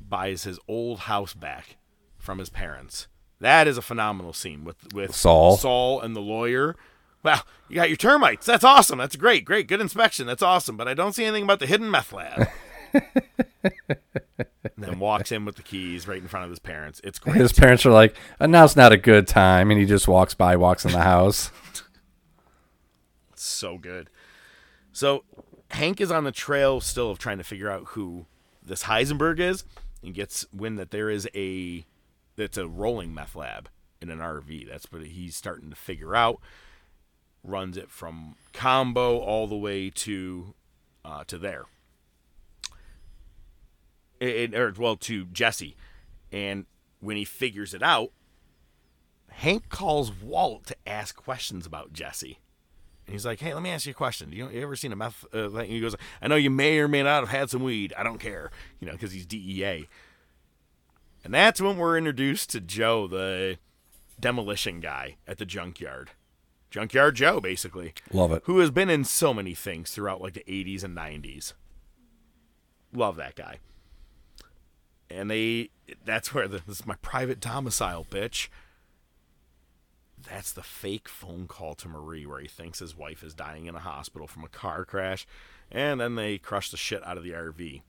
buys 0.00 0.44
his 0.44 0.58
old 0.66 1.00
house 1.00 1.34
back 1.34 1.76
from 2.18 2.38
his 2.38 2.48
parents. 2.48 3.06
That 3.40 3.68
is 3.68 3.76
a 3.76 3.82
phenomenal 3.82 4.32
scene 4.32 4.64
with 4.64 4.92
with 4.94 5.14
Saul. 5.14 5.56
Saul 5.56 6.00
and 6.00 6.16
the 6.16 6.20
lawyer. 6.20 6.76
Well, 7.22 7.42
you 7.68 7.76
got 7.76 7.90
your 7.90 7.96
termites. 7.96 8.46
That's 8.46 8.64
awesome. 8.64 8.98
That's 8.98 9.16
great. 9.16 9.44
Great. 9.44 9.68
Good 9.68 9.80
inspection. 9.80 10.26
That's 10.26 10.42
awesome. 10.42 10.76
But 10.76 10.88
I 10.88 10.94
don't 10.94 11.12
see 11.12 11.24
anything 11.24 11.44
about 11.44 11.60
the 11.60 11.66
hidden 11.66 11.90
meth 11.90 12.12
lab. 12.12 12.48
and 12.92 14.78
then 14.78 14.98
walks 14.98 15.30
in 15.30 15.44
with 15.44 15.56
the 15.56 15.62
keys 15.62 16.08
right 16.08 16.20
in 16.20 16.28
front 16.28 16.44
of 16.44 16.50
his 16.50 16.58
parents. 16.58 17.00
It's 17.04 17.18
great. 17.18 17.36
His 17.36 17.52
parents 17.52 17.84
are 17.84 17.90
like, 17.92 18.16
"Uh, 18.40 18.46
"Now's 18.46 18.76
not 18.76 18.92
a 18.92 18.96
good 18.96 19.26
time," 19.26 19.70
and 19.70 19.78
he 19.78 19.86
just 19.86 20.08
walks 20.08 20.34
by, 20.34 20.56
walks 20.56 20.84
in 20.84 20.92
the 20.92 21.02
house. 21.02 21.50
So 23.44 23.78
good. 23.78 24.10
So 24.92 25.24
Hank 25.70 26.00
is 26.00 26.10
on 26.10 26.24
the 26.24 26.32
trail 26.32 26.80
still 26.80 27.10
of 27.10 27.18
trying 27.18 27.38
to 27.38 27.44
figure 27.44 27.70
out 27.70 27.84
who 27.88 28.26
this 28.62 28.84
Heisenberg 28.84 29.40
is, 29.40 29.64
and 30.02 30.14
gets 30.14 30.46
wind 30.52 30.78
that 30.78 30.90
there 30.90 31.10
is 31.10 31.28
a 31.34 31.84
that's 32.36 32.56
a 32.58 32.66
rolling 32.68 33.14
meth 33.14 33.34
lab 33.36 33.68
in 34.00 34.10
an 34.10 34.18
RV. 34.18 34.68
That's 34.68 34.90
what 34.90 35.02
he's 35.02 35.36
starting 35.36 35.70
to 35.70 35.76
figure 35.76 36.14
out. 36.14 36.40
Runs 37.44 37.76
it 37.76 37.90
from 37.90 38.36
Combo 38.52 39.18
all 39.18 39.46
the 39.46 39.56
way 39.56 39.90
to 39.90 40.54
uh, 41.04 41.24
to 41.24 41.38
there. 41.38 41.64
It- 44.20 44.54
or 44.54 44.72
well 44.78 44.96
to 44.98 45.24
Jesse, 45.26 45.76
and 46.30 46.66
when 47.00 47.16
he 47.16 47.24
figures 47.24 47.74
it 47.74 47.82
out, 47.82 48.12
Hank 49.30 49.68
calls 49.68 50.12
Walt 50.12 50.66
to 50.66 50.76
ask 50.86 51.16
questions 51.16 51.66
about 51.66 51.92
Jesse. 51.92 52.38
He's 53.12 53.24
like, 53.26 53.38
"Hey, 53.40 53.54
let 53.54 53.62
me 53.62 53.70
ask 53.70 53.86
you 53.86 53.92
a 53.92 53.94
question. 53.94 54.32
You, 54.32 54.48
you 54.50 54.62
ever 54.62 54.74
seen 54.74 54.92
a 54.92 54.96
meth?" 54.96 55.24
Uh, 55.32 55.48
thing?" 55.50 55.70
he 55.70 55.80
goes, 55.80 55.94
"I 56.20 56.28
know 56.28 56.34
you 56.36 56.50
may 56.50 56.78
or 56.78 56.88
may 56.88 57.02
not 57.02 57.20
have 57.20 57.28
had 57.28 57.50
some 57.50 57.62
weed. 57.62 57.92
I 57.96 58.02
don't 58.02 58.18
care, 58.18 58.50
you 58.80 58.86
know, 58.86 58.92
because 58.92 59.12
he's 59.12 59.26
DEA." 59.26 59.86
And 61.24 61.32
that's 61.32 61.60
when 61.60 61.76
we're 61.76 61.96
introduced 61.96 62.50
to 62.50 62.60
Joe, 62.60 63.06
the 63.06 63.58
demolition 64.18 64.80
guy 64.80 65.16
at 65.28 65.38
the 65.38 65.46
junkyard, 65.46 66.10
junkyard 66.70 67.14
Joe, 67.14 67.40
basically, 67.40 67.94
Love 68.12 68.32
it. 68.32 68.42
who 68.46 68.58
has 68.58 68.70
been 68.72 68.90
in 68.90 69.04
so 69.04 69.32
many 69.32 69.54
things 69.54 69.90
throughout 69.92 70.20
like 70.20 70.34
the 70.34 70.44
'80s 70.48 70.82
and 70.82 70.96
'90s. 70.96 71.52
Love 72.92 73.16
that 73.16 73.36
guy. 73.36 73.58
And 75.08 75.30
they, 75.30 75.70
that's 76.04 76.32
where 76.32 76.48
the, 76.48 76.62
this 76.66 76.80
is 76.80 76.86
my 76.86 76.94
private 77.02 77.38
domicile, 77.38 78.06
bitch. 78.10 78.48
That's 80.28 80.52
the 80.52 80.62
fake 80.62 81.08
phone 81.08 81.46
call 81.46 81.74
to 81.76 81.88
Marie 81.88 82.26
where 82.26 82.40
he 82.40 82.48
thinks 82.48 82.78
his 82.78 82.96
wife 82.96 83.22
is 83.22 83.34
dying 83.34 83.66
in 83.66 83.74
a 83.74 83.80
hospital 83.80 84.26
from 84.26 84.44
a 84.44 84.48
car 84.48 84.84
crash, 84.84 85.26
and 85.70 86.00
then 86.00 86.14
they 86.14 86.38
crush 86.38 86.70
the 86.70 86.76
shit 86.76 87.04
out 87.06 87.16
of 87.16 87.24
the 87.24 87.30
RV. 87.30 87.82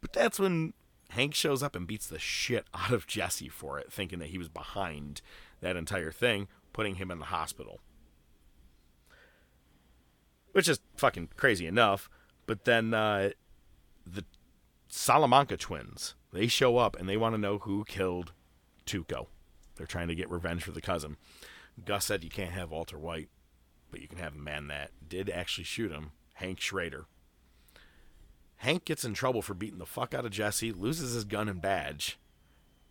But 0.00 0.12
that's 0.12 0.38
when 0.38 0.74
Hank 1.10 1.34
shows 1.34 1.62
up 1.62 1.74
and 1.74 1.86
beats 1.86 2.06
the 2.06 2.18
shit 2.18 2.66
out 2.74 2.92
of 2.92 3.06
Jesse 3.06 3.48
for 3.48 3.78
it, 3.78 3.92
thinking 3.92 4.18
that 4.18 4.28
he 4.28 4.38
was 4.38 4.48
behind 4.48 5.22
that 5.60 5.76
entire 5.76 6.12
thing, 6.12 6.48
putting 6.72 6.96
him 6.96 7.10
in 7.10 7.18
the 7.18 7.26
hospital. 7.26 7.80
Which 10.52 10.68
is 10.68 10.80
fucking 10.96 11.30
crazy 11.36 11.66
enough. 11.66 12.08
But 12.46 12.64
then 12.64 12.92
uh, 12.92 13.30
the 14.06 14.24
Salamanca 14.88 15.56
twins, 15.56 16.14
they 16.32 16.46
show 16.46 16.76
up 16.76 16.96
and 16.96 17.08
they 17.08 17.16
want 17.16 17.34
to 17.34 17.40
know 17.40 17.58
who 17.58 17.84
killed 17.84 18.32
Tuco. 18.86 19.26
They're 19.76 19.86
trying 19.86 20.08
to 20.08 20.14
get 20.14 20.30
revenge 20.30 20.62
for 20.62 20.72
the 20.72 20.80
cousin. 20.80 21.16
Gus 21.84 22.04
said 22.04 22.22
you 22.22 22.30
can't 22.30 22.52
have 22.52 22.70
Walter 22.70 22.98
White, 22.98 23.28
but 23.90 24.00
you 24.00 24.08
can 24.08 24.18
have 24.18 24.34
a 24.34 24.38
man 24.38 24.68
that 24.68 24.90
did 25.08 25.28
actually 25.28 25.64
shoot 25.64 25.90
him, 25.90 26.12
Hank 26.34 26.60
Schrader. 26.60 27.06
Hank 28.58 28.84
gets 28.84 29.04
in 29.04 29.14
trouble 29.14 29.42
for 29.42 29.54
beating 29.54 29.78
the 29.78 29.86
fuck 29.86 30.14
out 30.14 30.24
of 30.24 30.30
Jesse, 30.30 30.72
loses 30.72 31.14
his 31.14 31.24
gun 31.24 31.48
and 31.48 31.60
badge, 31.60 32.18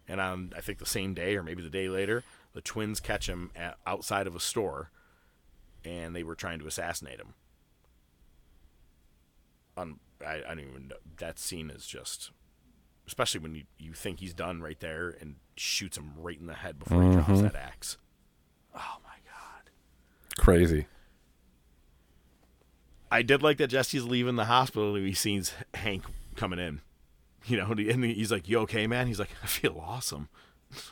And 0.07 0.19
on 0.19 0.51
I 0.55 0.61
think 0.61 0.79
the 0.79 0.85
same 0.85 1.13
day 1.13 1.35
or 1.35 1.43
maybe 1.43 1.61
the 1.61 1.69
day 1.69 1.87
later, 1.89 2.23
the 2.53 2.61
twins 2.61 2.99
catch 2.99 3.27
him 3.27 3.51
at, 3.55 3.77
outside 3.87 4.27
of 4.27 4.35
a 4.35 4.39
store, 4.39 4.91
and 5.83 6.15
they 6.15 6.23
were 6.23 6.35
trying 6.35 6.59
to 6.59 6.67
assassinate 6.67 7.19
him. 7.19 7.33
I, 9.75 9.83
I 10.25 10.41
don't 10.41 10.59
even 10.59 10.87
know 10.89 10.95
that 11.17 11.39
scene 11.39 11.69
is 11.69 11.87
just, 11.87 12.31
especially 13.07 13.41
when 13.41 13.55
you, 13.55 13.63
you 13.77 13.93
think 13.93 14.19
he's 14.19 14.33
done 14.33 14.61
right 14.61 14.79
there 14.79 15.15
and 15.19 15.35
shoots 15.55 15.97
him 15.97 16.13
right 16.17 16.39
in 16.39 16.47
the 16.47 16.53
head 16.53 16.79
before 16.79 17.03
he 17.03 17.09
drops 17.11 17.29
mm-hmm. 17.29 17.43
that 17.43 17.55
axe. 17.55 17.97
Oh 18.75 18.97
my 19.03 19.15
god. 19.25 19.69
Crazy. 20.37 20.87
I 23.11 23.21
did 23.21 23.43
like 23.43 23.57
that 23.57 23.67
Jesse's 23.67 24.05
leaving 24.05 24.37
the 24.37 24.45
hospital 24.45 24.95
and 24.95 25.05
he 25.05 25.13
sees 25.13 25.53
Hank 25.73 26.03
coming 26.35 26.59
in. 26.59 26.81
You 27.45 27.57
know, 27.57 27.71
and 27.71 27.79
and 27.79 28.05
he's 28.05 28.31
like, 28.31 28.47
"You 28.47 28.59
okay, 28.59 28.87
man?" 28.87 29.07
He's 29.07 29.19
like, 29.19 29.31
"I 29.43 29.47
feel 29.47 29.77
awesome." 29.77 30.29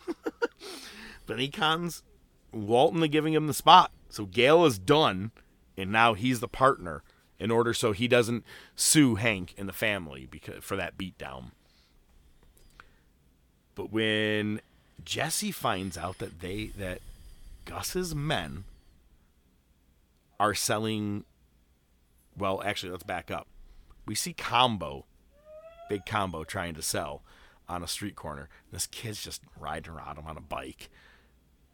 but 1.26 1.40
he 1.40 1.48
cons 1.48 2.04
Walton 2.52 3.00
to 3.00 3.08
giving 3.08 3.34
him 3.34 3.48
the 3.48 3.54
spot, 3.54 3.92
so 4.10 4.26
Gale 4.26 4.66
is 4.66 4.78
done, 4.78 5.32
and 5.78 5.94
now 5.94 6.14
he's 6.14 6.42
the 6.42 6.50
partner 6.50 7.04
in 7.40 7.52
order 7.52 7.74
so 7.74 7.94
he 7.94 8.08
doesn't 8.08 8.44
sue 8.76 9.16
Hank 9.16 9.56
and 9.58 9.68
the 9.68 9.74
family 9.74 10.28
because 10.30 10.64
for 10.64 10.76
that 10.76 10.98
beatdown. 10.98 11.52
But 13.76 13.92
when 13.92 14.62
Jesse 15.04 15.52
finds 15.52 15.98
out 15.98 16.18
that 16.20 16.42
they 16.42 16.68
that 16.78 17.00
Gus's 17.66 18.14
men 18.14 18.66
are 20.40 20.54
selling 20.54 21.24
well, 22.38 22.62
actually, 22.64 22.92
let's 22.92 23.04
back 23.04 23.30
up. 23.30 23.48
We 24.06 24.16
see 24.16 24.34
Combo, 24.34 25.06
big 25.90 26.06
Combo, 26.06 26.44
trying 26.44 26.74
to 26.76 26.82
sell 26.82 27.22
on 27.68 27.84
a 27.84 27.88
street 27.88 28.16
corner. 28.16 28.50
This 28.72 28.88
kid's 28.88 29.24
just 29.24 29.42
riding 29.60 29.94
around 29.94 30.18
him 30.18 30.28
on 30.28 30.38
a 30.38 30.42
bike, 30.42 30.90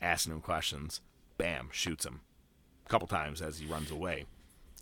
asking 0.02 0.34
him 0.34 0.42
questions. 0.42 1.02
Bam, 1.38 1.70
shoots 1.72 2.06
him 2.06 2.22
a 2.86 2.90
couple 2.90 3.08
times 3.08 3.42
as 3.42 3.60
he 3.60 3.68
runs 3.68 3.92
away. 3.92 4.26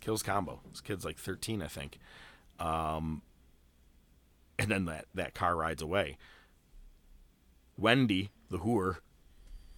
Kills 0.00 0.22
Combo. 0.22 0.60
This 0.70 0.80
kid's 0.80 1.04
like 1.04 1.18
13, 1.18 1.62
I 1.62 1.66
think. 1.66 1.98
Um, 2.58 3.22
and 4.58 4.70
then 4.70 4.86
that, 4.86 5.06
that 5.14 5.34
car 5.34 5.54
rides 5.54 5.82
away. 5.82 6.16
Wendy, 7.76 8.30
the 8.50 8.58
whore, 8.58 8.98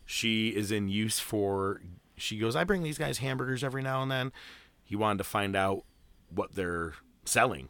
she 0.05 0.49
is 0.49 0.70
in 0.70 0.89
use 0.89 1.18
for. 1.18 1.81
She 2.17 2.39
goes, 2.39 2.57
I 2.57 2.65
bring 2.65 2.83
these 2.83 2.99
guys 2.99 3.18
hamburgers 3.18 3.62
every 3.62 3.83
now 3.83 4.02
and 4.02 4.10
then. 4.10 4.33
He 4.83 4.97
wanted 4.97 5.18
to 5.18 5.25
find 5.25 5.55
out 5.55 5.85
what 6.31 6.55
they're 6.55 6.94
selling. 7.25 7.68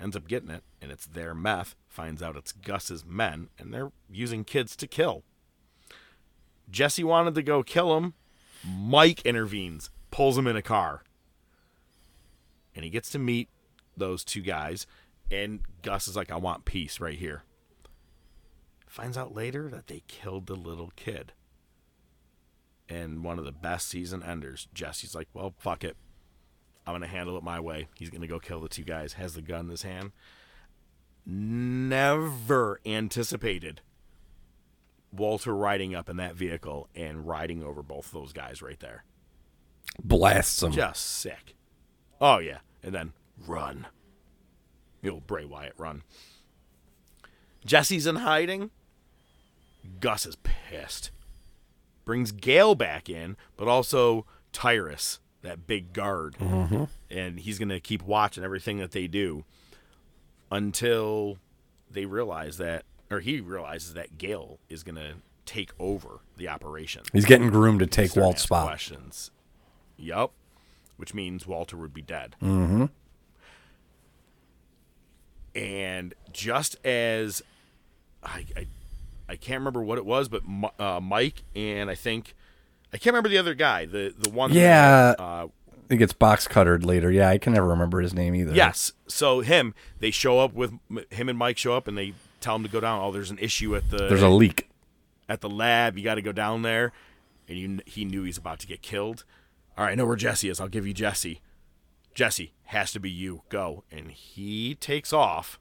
Ends 0.00 0.16
up 0.16 0.26
getting 0.26 0.50
it, 0.50 0.64
and 0.82 0.90
it's 0.90 1.06
their 1.06 1.34
meth. 1.34 1.76
Finds 1.88 2.22
out 2.22 2.36
it's 2.36 2.52
Gus's 2.52 3.04
men, 3.04 3.48
and 3.58 3.72
they're 3.72 3.92
using 4.10 4.44
kids 4.44 4.74
to 4.76 4.86
kill. 4.86 5.22
Jesse 6.70 7.04
wanted 7.04 7.34
to 7.34 7.42
go 7.42 7.62
kill 7.62 7.96
him. 7.96 8.14
Mike 8.66 9.20
intervenes, 9.24 9.90
pulls 10.10 10.38
him 10.38 10.46
in 10.46 10.56
a 10.56 10.62
car. 10.62 11.02
And 12.74 12.84
he 12.84 12.90
gets 12.90 13.10
to 13.10 13.18
meet 13.18 13.48
those 13.96 14.24
two 14.24 14.40
guys, 14.40 14.86
and 15.30 15.60
Gus 15.82 16.08
is 16.08 16.16
like, 16.16 16.30
I 16.30 16.36
want 16.36 16.64
peace 16.64 16.98
right 16.98 17.18
here. 17.18 17.44
Finds 18.94 19.18
out 19.18 19.34
later 19.34 19.68
that 19.70 19.88
they 19.88 20.04
killed 20.06 20.46
the 20.46 20.54
little 20.54 20.92
kid. 20.94 21.32
And 22.88 23.24
one 23.24 23.40
of 23.40 23.44
the 23.44 23.50
best 23.50 23.88
season 23.88 24.22
enders, 24.22 24.68
Jesse's 24.72 25.16
like, 25.16 25.26
Well, 25.34 25.52
fuck 25.58 25.82
it. 25.82 25.96
I'm 26.86 26.92
going 26.92 27.00
to 27.00 27.08
handle 27.08 27.36
it 27.36 27.42
my 27.42 27.58
way. 27.58 27.88
He's 27.96 28.08
going 28.08 28.20
to 28.20 28.28
go 28.28 28.38
kill 28.38 28.60
the 28.60 28.68
two 28.68 28.84
guys. 28.84 29.14
Has 29.14 29.34
the 29.34 29.42
gun 29.42 29.64
in 29.64 29.70
his 29.70 29.82
hand. 29.82 30.12
Never 31.26 32.78
anticipated 32.86 33.80
Walter 35.10 35.56
riding 35.56 35.96
up 35.96 36.08
in 36.08 36.16
that 36.18 36.36
vehicle 36.36 36.88
and 36.94 37.26
riding 37.26 37.64
over 37.64 37.82
both 37.82 38.12
those 38.12 38.32
guys 38.32 38.62
right 38.62 38.78
there. 38.78 39.02
Blasts 40.04 40.60
them. 40.60 40.70
Just 40.70 41.04
sick. 41.04 41.56
Oh, 42.20 42.38
yeah. 42.38 42.58
And 42.80 42.94
then 42.94 43.12
run. 43.44 43.88
The 45.02 45.10
old 45.10 45.26
Bray 45.26 45.44
Wyatt 45.44 45.74
run. 45.78 46.04
Jesse's 47.66 48.06
in 48.06 48.16
hiding. 48.16 48.70
Gus 50.00 50.26
is 50.26 50.36
pissed. 50.36 51.10
Brings 52.04 52.32
Gale 52.32 52.74
back 52.74 53.08
in, 53.08 53.36
but 53.56 53.68
also 53.68 54.26
Tyrus, 54.52 55.20
that 55.42 55.66
big 55.66 55.92
guard. 55.92 56.36
Mm-hmm. 56.38 56.84
And 57.10 57.40
he's 57.40 57.58
going 57.58 57.70
to 57.70 57.80
keep 57.80 58.02
watching 58.02 58.44
everything 58.44 58.78
that 58.78 58.90
they 58.90 59.06
do 59.06 59.44
until 60.50 61.38
they 61.90 62.04
realize 62.04 62.58
that, 62.58 62.84
or 63.10 63.20
he 63.20 63.40
realizes 63.40 63.94
that 63.94 64.18
Gale 64.18 64.58
is 64.68 64.82
going 64.82 64.96
to 64.96 65.14
take 65.46 65.72
over 65.78 66.20
the 66.36 66.48
operation. 66.48 67.02
He's 67.12 67.24
getting 67.24 67.50
groomed 67.50 67.80
to 67.80 67.86
take 67.86 68.16
Walt's 68.16 68.42
spot. 68.42 68.66
Questions. 68.66 69.30
Yup. 69.96 70.32
Which 70.96 71.12
means 71.14 71.46
Walter 71.46 71.76
would 71.76 71.92
be 71.92 72.02
dead. 72.02 72.36
Mm-hmm. 72.42 72.86
And 75.54 76.14
just 76.32 76.76
as 76.84 77.42
I, 78.22 78.44
I, 78.56 78.66
I 79.28 79.36
can't 79.36 79.60
remember 79.60 79.82
what 79.82 79.98
it 79.98 80.04
was, 80.04 80.28
but 80.28 80.42
uh, 80.78 81.00
Mike 81.00 81.42
and 81.56 81.88
I 81.90 81.94
think 81.94 82.34
I 82.92 82.98
can't 82.98 83.12
remember 83.14 83.28
the 83.30 83.38
other 83.38 83.54
guy. 83.54 83.86
The 83.86 84.14
the 84.16 84.30
one. 84.30 84.50
that, 84.52 84.56
Yeah. 84.58 85.14
uh, 85.18 85.46
He 85.88 85.96
gets 85.96 86.12
box 86.12 86.46
cuttered 86.46 86.84
later. 86.84 87.10
Yeah, 87.10 87.28
I 87.30 87.38
can 87.38 87.52
never 87.54 87.66
remember 87.68 88.00
his 88.00 88.12
name 88.14 88.34
either. 88.34 88.52
yes. 88.54 88.92
So 89.08 89.40
him, 89.40 89.74
they 89.98 90.10
show 90.10 90.38
up 90.40 90.52
with 90.54 90.72
him 91.10 91.28
and 91.28 91.38
Mike 91.38 91.58
show 91.58 91.74
up, 91.74 91.88
and 91.88 91.96
they 91.96 92.14
tell 92.40 92.56
him 92.56 92.62
to 92.64 92.68
go 92.68 92.80
down. 92.80 93.02
Oh, 93.02 93.12
there's 93.12 93.30
an 93.30 93.38
issue 93.38 93.74
at 93.76 93.90
the 93.90 94.08
There's 94.08 94.22
a 94.22 94.28
leak. 94.28 94.68
at 95.28 95.40
the 95.40 95.48
lab. 95.48 95.96
You 95.96 96.04
got 96.04 96.16
to 96.16 96.22
go 96.22 96.32
down 96.32 96.62
there. 96.62 96.92
And 97.48 97.58
you, 97.58 97.80
he 97.86 98.04
knew 98.06 98.22
he's 98.24 98.38
about 98.38 98.58
to 98.60 98.66
get 98.66 98.80
killed. 98.82 99.24
All 99.76 99.84
right, 99.84 99.92
I 99.92 99.94
know 99.94 100.06
where 100.06 100.16
Jesse 100.16 100.48
is. 100.48 100.60
I'll 100.60 100.68
give 100.68 100.86
you 100.86 100.94
Jesse. 100.94 101.40
Jesse 102.14 102.52
has 102.64 102.90
to 102.92 103.00
be 103.00 103.10
you. 103.10 103.42
Go. 103.50 103.84
And 103.90 104.10
he 104.12 104.74
takes 104.76 105.12
off 105.12 105.58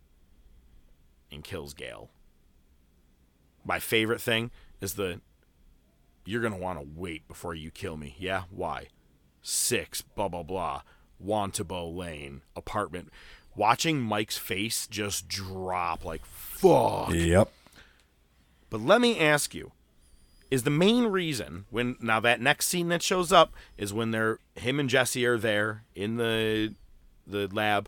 and 1.31 1.43
kills 1.43 1.73
Gale. 1.73 2.09
My 3.65 3.79
favorite 3.79 4.21
thing 4.21 4.51
is 4.81 4.95
the 4.95 5.21
you're 6.25 6.41
going 6.41 6.53
to 6.53 6.59
want 6.59 6.79
to 6.79 6.87
wait 6.95 7.27
before 7.27 7.53
you 7.53 7.71
kill 7.71 7.97
me. 7.97 8.15
Yeah? 8.17 8.43
Why? 8.49 8.87
Six, 9.41 10.01
blah, 10.01 10.29
blah, 10.29 10.43
blah. 10.43 10.81
Juan 11.19 11.51
Tabo 11.51 11.93
Lane, 11.95 12.41
apartment. 12.55 13.09
Watching 13.55 14.01
Mike's 14.01 14.37
face 14.37 14.87
just 14.87 15.27
drop 15.27 16.03
like, 16.03 16.25
fuck. 16.25 17.13
Yep. 17.13 17.51
But 18.69 18.81
let 18.81 19.01
me 19.01 19.19
ask 19.19 19.53
you: 19.53 19.71
Is 20.49 20.63
the 20.63 20.71
main 20.71 21.05
reason 21.05 21.65
when 21.69 21.95
now 21.99 22.19
that 22.21 22.41
next 22.41 22.67
scene 22.67 22.87
that 22.87 23.03
shows 23.03 23.31
up 23.31 23.53
is 23.77 23.93
when 23.93 24.09
they're 24.09 24.39
him 24.55 24.79
and 24.79 24.89
Jesse 24.89 25.25
are 25.27 25.37
there 25.37 25.83
in 25.93 26.17
the 26.17 26.73
the 27.27 27.47
lab? 27.53 27.87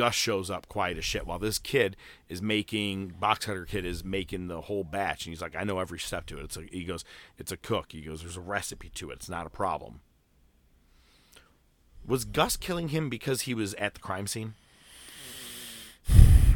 Gus 0.00 0.14
shows 0.14 0.50
up 0.50 0.66
quiet 0.66 0.96
as 0.96 1.04
shit 1.04 1.26
while 1.26 1.38
this 1.38 1.58
kid 1.58 1.94
is 2.26 2.40
making 2.40 3.08
box 3.20 3.44
cutter 3.44 3.66
kid 3.66 3.84
is 3.84 4.02
making 4.02 4.48
the 4.48 4.62
whole 4.62 4.82
batch 4.82 5.26
and 5.26 5.32
he's 5.34 5.42
like, 5.42 5.54
I 5.54 5.62
know 5.62 5.78
every 5.78 5.98
step 5.98 6.24
to 6.28 6.38
it. 6.38 6.44
It's 6.44 6.56
a, 6.56 6.62
he 6.72 6.84
goes, 6.84 7.04
it's 7.36 7.52
a 7.52 7.56
cook. 7.58 7.92
He 7.92 8.00
goes, 8.00 8.22
there's 8.22 8.38
a 8.38 8.40
recipe 8.40 8.88
to 8.94 9.10
it. 9.10 9.16
It's 9.16 9.28
not 9.28 9.46
a 9.46 9.50
problem. 9.50 10.00
Was 12.06 12.24
Gus 12.24 12.56
killing 12.56 12.88
him 12.88 13.10
because 13.10 13.42
he 13.42 13.52
was 13.52 13.74
at 13.74 13.92
the 13.92 14.00
crime 14.00 14.26
scene? 14.26 14.54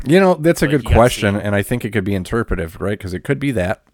You 0.07 0.21
know, 0.21 0.37
that's 0.37 0.63
a 0.63 0.65
Like, 0.65 0.71
good 0.71 0.87
question, 0.87 1.37
and 1.37 1.55
I 1.55 1.63
think 1.63 1.85
it 1.85 1.91
could 1.91 2.03
be 2.05 2.15
interpretive, 2.15 2.81
right? 2.81 2.97
Because 2.97 3.13
it 3.13 3.25
could 3.25 3.39
be 3.39 3.51
that. 3.51 3.85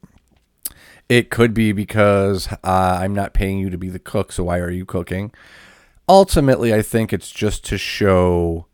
It 1.09 1.29
could 1.29 1.53
be 1.53 1.73
because 1.73 2.47
uh, 2.63 2.99
I'm 3.01 3.17
not 3.17 3.35
paying 3.35 3.59
you 3.59 3.69
to 3.69 3.79
be 3.79 3.89
the 3.89 3.99
cook, 3.99 4.31
so 4.31 4.45
why 4.45 4.61
are 4.61 4.71
you 4.71 4.85
cooking? 4.85 5.33
Ultimately, 6.09 6.73
I 6.73 6.83
think 6.83 7.13
it's 7.13 7.33
just 7.33 7.65
to 7.65 7.77
show 7.77 8.67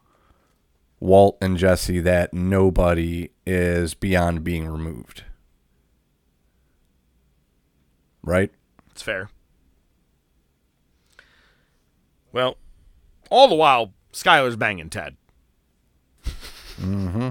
Walt 1.00 1.36
and 1.41 1.57
Jesse 1.57 2.00
that 2.00 2.33
nobody 2.33 3.31
is 3.47 3.94
beyond 3.94 4.44
being 4.44 4.66
removed. 4.66 5.25
Right? 8.23 8.50
It's 8.91 9.02
fair. 9.02 9.31
Well, 12.33 12.57
all 13.31 13.49
the 13.49 13.55
while, 13.55 13.92
Skyler's 14.12 14.57
banging 14.57 14.91
Ted. 14.91 15.16
mm-hmm. 16.81 17.31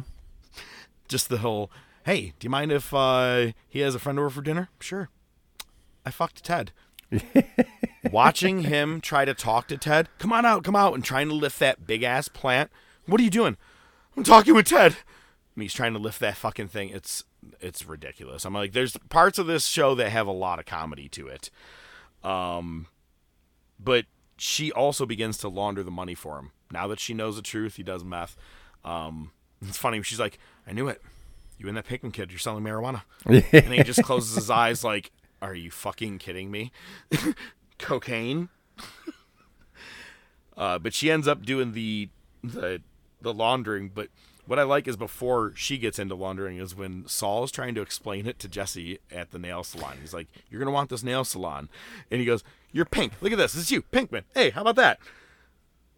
Just 1.07 1.29
the 1.29 1.39
whole, 1.39 1.69
hey, 2.05 2.33
do 2.39 2.45
you 2.45 2.49
mind 2.49 2.71
if 2.71 2.93
uh, 2.93 3.51
he 3.67 3.79
has 3.81 3.93
a 3.93 3.99
friend 3.99 4.17
over 4.17 4.29
for 4.29 4.41
dinner? 4.41 4.69
Sure. 4.79 5.09
I 6.05 6.11
fucked 6.11 6.43
Ted. 6.43 6.71
Watching 8.11 8.63
him 8.63 9.01
try 9.01 9.25
to 9.25 9.33
talk 9.33 9.67
to 9.67 9.77
Ted, 9.77 10.09
come 10.17 10.31
on 10.31 10.45
out, 10.45 10.63
come 10.63 10.75
out, 10.75 10.93
and 10.93 11.03
trying 11.03 11.27
to 11.29 11.35
lift 11.35 11.59
that 11.59 11.85
big 11.85 12.03
ass 12.03 12.27
plant. 12.27 12.71
What 13.07 13.19
are 13.21 13.23
you 13.23 13.29
doing? 13.29 13.57
I'm 14.17 14.23
talking 14.23 14.53
with 14.55 14.67
Ted. 14.67 14.97
And 15.55 15.61
he's 15.61 15.73
trying 15.73 15.93
to 15.93 15.99
lift 15.99 16.19
that 16.19 16.35
fucking 16.37 16.67
thing. 16.67 16.89
It's 16.89 17.23
it's 17.61 17.85
ridiculous. 17.85 18.43
I'm 18.45 18.53
like, 18.53 18.73
there's 18.73 18.97
parts 19.09 19.37
of 19.37 19.47
this 19.47 19.67
show 19.67 19.95
that 19.95 20.09
have 20.09 20.27
a 20.27 20.31
lot 20.31 20.59
of 20.59 20.65
comedy 20.65 21.07
to 21.09 21.27
it. 21.27 21.49
Um, 22.23 22.87
but 23.79 24.05
she 24.37 24.71
also 24.71 25.05
begins 25.05 25.37
to 25.39 25.47
launder 25.47 25.83
the 25.83 25.91
money 25.91 26.15
for 26.15 26.39
him. 26.39 26.51
Now 26.71 26.87
that 26.87 26.99
she 26.99 27.13
knows 27.13 27.35
the 27.35 27.41
truth, 27.41 27.75
he 27.75 27.83
does 27.83 28.03
meth. 28.03 28.35
Um, 28.83 29.31
it's 29.61 29.77
funny. 29.77 30.01
She's 30.01 30.19
like, 30.19 30.39
I 30.67 30.73
knew 30.73 30.87
it. 30.87 31.01
You 31.57 31.67
and 31.69 31.77
that 31.77 31.87
Pinkman 31.87 32.11
kid, 32.11 32.31
you're 32.31 32.39
selling 32.39 32.63
marijuana. 32.63 33.03
and 33.25 33.73
he 33.73 33.83
just 33.83 34.03
closes 34.03 34.35
his 34.35 34.49
eyes 34.49 34.83
like, 34.83 35.11
Are 35.41 35.55
you 35.55 35.71
fucking 35.71 36.17
kidding 36.17 36.51
me? 36.51 36.71
Cocaine? 37.77 38.49
uh, 40.57 40.79
but 40.79 40.93
she 40.93 41.09
ends 41.09 41.27
up 41.27 41.45
doing 41.45 41.71
the 41.71 42.09
the 42.43 42.81
the 43.21 43.33
laundering, 43.33 43.89
but 43.93 44.09
what 44.47 44.59
I 44.59 44.63
like 44.63 44.87
is 44.87 44.95
before 44.95 45.53
she 45.55 45.77
gets 45.77 45.97
into 45.97 46.15
laundering 46.15 46.57
is 46.57 46.75
when 46.75 47.07
Saul 47.07 47.43
is 47.43 47.51
trying 47.51 47.75
to 47.75 47.81
explain 47.81 48.27
it 48.27 48.39
to 48.39 48.47
Jesse 48.47 48.99
at 49.11 49.31
the 49.31 49.39
nail 49.39 49.63
salon. 49.63 49.97
He's 50.01 50.13
like, 50.13 50.27
"You're 50.49 50.59
gonna 50.59 50.71
want 50.71 50.89
this 50.89 51.03
nail 51.03 51.23
salon," 51.23 51.69
and 52.11 52.19
he 52.19 52.25
goes, 52.25 52.43
"You're 52.71 52.85
pink. 52.85 53.13
Look 53.21 53.31
at 53.31 53.37
this. 53.37 53.53
This 53.53 53.63
is 53.63 53.71
you, 53.71 53.81
Pinkman. 53.81 54.23
Hey, 54.33 54.51
how 54.51 54.61
about 54.61 54.75
that?" 54.75 54.99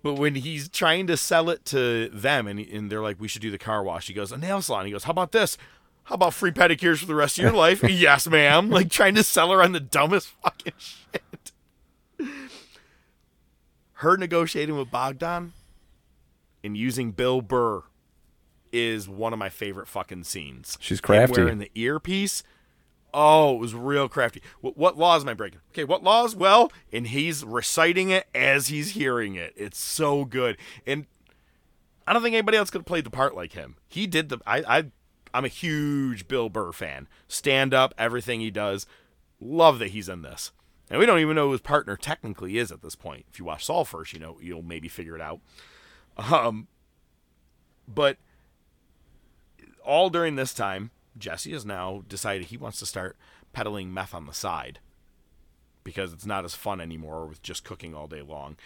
But 0.04 0.14
when 0.14 0.36
he's 0.36 0.70
trying 0.70 1.08
to 1.08 1.18
sell 1.18 1.50
it 1.50 1.66
to 1.66 2.10
them, 2.10 2.48
and, 2.48 2.60
and 2.60 2.90
they're 2.90 3.02
like, 3.02 3.20
"We 3.20 3.28
should 3.28 3.42
do 3.42 3.52
the 3.52 3.58
car 3.58 3.84
wash," 3.84 4.08
he 4.08 4.14
goes, 4.14 4.32
"A 4.32 4.38
nail 4.38 4.62
salon." 4.62 4.86
He 4.86 4.92
goes, 4.92 5.04
"How 5.04 5.12
about 5.12 5.34
this? 5.34 5.58
How 6.06 6.16
about 6.16 6.34
free 6.34 6.52
pedicures 6.52 7.00
for 7.00 7.06
the 7.06 7.16
rest 7.16 7.38
of 7.38 7.44
your 7.44 7.54
life?" 7.54 7.84
yes, 7.90 8.28
ma'am. 8.28 8.70
Like 8.70 8.90
trying 8.90 9.16
to 9.16 9.24
sell 9.24 9.52
her 9.52 9.62
on 9.62 9.74
the 9.74 9.82
dumbest 9.82 10.30
fucking 10.42 10.74
shit. 10.78 11.52
Her 13.94 14.16
negotiating 14.16 14.78
with 14.78 14.92
Bogdan 14.92 15.54
and 16.68 16.78
using 16.78 17.12
Bill 17.12 17.42
Burr 17.42 17.84
is 18.72 19.10
one 19.10 19.34
of 19.34 19.40
my 19.40 19.50
favorite 19.50 19.88
fucking 19.88 20.26
scenes. 20.26 20.78
She's 20.80 21.02
crafty. 21.02 21.42
wearing 21.42 21.58
the 21.58 21.72
earpiece. 21.74 22.44
Oh, 23.14 23.56
it 23.56 23.60
was 23.60 23.74
real 23.74 24.10
crafty. 24.10 24.42
What, 24.60 24.78
what 24.78 24.98
laws 24.98 25.24
am 25.24 25.30
I 25.30 25.34
breaking? 25.34 25.62
Okay, 25.72 25.86
what 25.86 26.04
laws? 26.04 26.36
Well, 26.36 26.72
and 26.92 27.08
he's 27.08 27.44
reciting 27.44 28.10
it 28.12 28.28
as 28.36 28.68
he's 28.68 28.92
hearing 28.92 29.36
it. 29.36 29.54
It's 29.56 29.80
so 29.80 30.26
good, 30.26 30.58
and 30.86 31.08
I 32.06 32.14
don't 32.14 32.22
think 32.22 32.36
anybody 32.36 32.58
else 32.58 32.70
could 32.70 32.80
have 32.80 32.86
played 32.86 33.06
the 33.06 33.10
part 33.10 33.34
like 33.34 33.54
him. 33.54 33.78
He 33.88 34.06
did 34.06 34.30
the. 34.30 34.40
I, 34.46 34.58
I 34.68 34.84
I'm 35.34 35.46
a 35.46 35.50
huge 35.50 36.28
Bill 36.28 36.50
Burr 36.50 36.74
fan. 36.74 37.08
Stand 37.28 37.74
up, 37.74 37.94
everything 37.98 38.42
he 38.42 38.52
does. 38.52 38.86
Love 39.40 39.80
that 39.80 39.92
he's 39.92 40.10
in 40.10 40.22
this. 40.22 40.52
And 40.90 41.00
we 41.00 41.06
don't 41.06 41.20
even 41.20 41.36
know 41.36 41.48
who 41.48 41.52
his 41.54 41.62
partner 41.62 41.96
technically 41.96 42.58
is 42.58 42.72
at 42.72 42.82
this 42.82 42.96
point. 42.96 43.26
If 43.32 43.40
you 43.40 43.46
watch 43.46 43.66
Saul 43.66 43.86
first, 43.86 44.14
you 44.14 44.20
know 44.20 44.38
you'll 44.42 44.64
maybe 44.64 44.90
figure 44.90 45.16
it 45.16 45.22
out. 45.22 45.40
Um, 46.18 46.68
but 47.88 48.18
all 49.86 50.10
during 50.10 50.36
this 50.36 50.54
time, 50.54 50.92
Jesse 51.18 51.54
has 51.54 51.66
now 51.66 52.04
decided 52.08 52.48
he 52.48 52.58
wants 52.58 52.80
to 52.80 52.86
start 52.86 53.18
peddling 53.54 53.94
meth 53.94 54.14
on 54.14 54.26
the 54.26 54.34
side 54.34 54.80
because 55.84 56.12
it's 56.12 56.26
not 56.26 56.44
as 56.44 56.54
fun 56.54 56.82
anymore 56.82 57.26
with 57.26 57.42
just 57.42 57.64
cooking 57.64 57.96
all 57.96 58.08
day 58.08 58.22
long. 58.22 58.58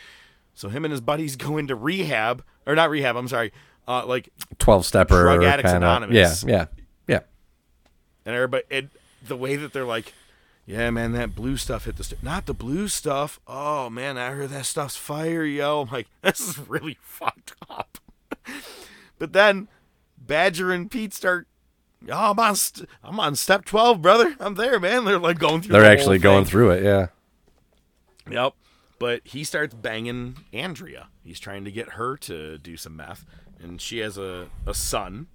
So 0.53 0.69
him 0.69 0.83
and 0.83 0.91
his 0.91 1.01
buddies 1.01 1.35
go 1.37 1.57
into 1.57 1.75
rehab, 1.75 2.43
or 2.65 2.75
not 2.75 2.89
rehab. 2.89 3.15
I'm 3.15 3.27
sorry, 3.27 3.51
uh, 3.87 4.05
like 4.05 4.29
Twelve 4.57 4.85
stepper. 4.85 5.21
Drug 5.21 5.43
Addicts 5.43 5.71
kinda, 5.71 5.85
Anonymous. 5.87 6.43
Yeah, 6.43 6.49
yeah, 6.51 6.65
yeah. 7.07 7.19
and 8.25 8.35
everybody 8.35 8.63
it, 8.69 8.89
the 9.25 9.37
way 9.37 9.55
that 9.55 9.71
they're 9.71 9.85
like 9.85 10.13
yeah 10.71 10.89
man 10.89 11.11
that 11.11 11.35
blue 11.35 11.57
stuff 11.57 11.85
hit 11.85 11.97
the 11.97 12.03
st-. 12.03 12.23
not 12.23 12.45
the 12.45 12.53
blue 12.53 12.87
stuff 12.87 13.39
oh 13.47 13.89
man 13.89 14.17
i 14.17 14.31
heard 14.31 14.49
that 14.49 14.65
stuff's 14.65 14.95
fire 14.95 15.43
yo 15.43 15.81
i'm 15.81 15.89
like 15.89 16.07
this 16.21 16.39
is 16.39 16.57
really 16.67 16.97
fucked 17.01 17.53
up 17.69 17.97
but 19.19 19.33
then 19.33 19.67
badger 20.17 20.71
and 20.71 20.89
pete 20.89 21.13
start 21.13 21.47
oh 22.09 22.31
i'm 22.31 22.39
on 22.39 22.55
st- 22.55 22.87
i'm 23.03 23.19
on 23.19 23.35
step 23.35 23.65
12 23.65 24.01
brother 24.01 24.35
i'm 24.39 24.55
there 24.55 24.79
man 24.79 25.05
they're 25.05 25.19
like 25.19 25.37
going 25.39 25.61
through 25.61 25.73
They're 25.73 25.91
actually 25.91 26.19
going 26.19 26.45
through 26.45 26.71
it. 26.71 26.83
Yeah. 26.83 27.07
Yep. 28.29 28.53
But 28.99 29.21
he 29.23 29.43
starts 29.43 29.73
banging 29.73 30.37
Andrea. 30.53 31.07
He's 31.23 31.39
trying 31.39 31.65
to 31.65 31.71
get 31.71 31.89
her 31.89 32.17
to 32.17 32.57
do 32.59 32.77
some 32.77 32.95
meth, 32.95 33.25
and 33.59 33.81
she 33.81 33.97
has 33.99 34.17
a, 34.17 34.47
a 34.67 34.73
son. 34.73 35.27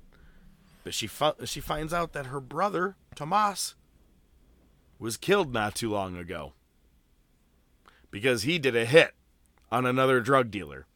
But 0.85 0.95
she 0.95 1.09
fi- 1.09 1.35
she 1.45 1.61
finds 1.61 1.93
out 1.93 2.13
that 2.13 2.27
her 2.27 2.41
brother 2.41 2.95
Tomas 3.17 3.75
was 4.99 5.17
killed 5.17 5.53
not 5.53 5.75
too 5.75 5.91
long 5.91 6.17
ago 6.17 6.53
because 8.11 8.43
he 8.43 8.59
did 8.59 8.75
a 8.75 8.85
hit 8.85 9.15
on 9.71 9.85
another 9.85 10.21
drug 10.21 10.51
dealer 10.51 10.87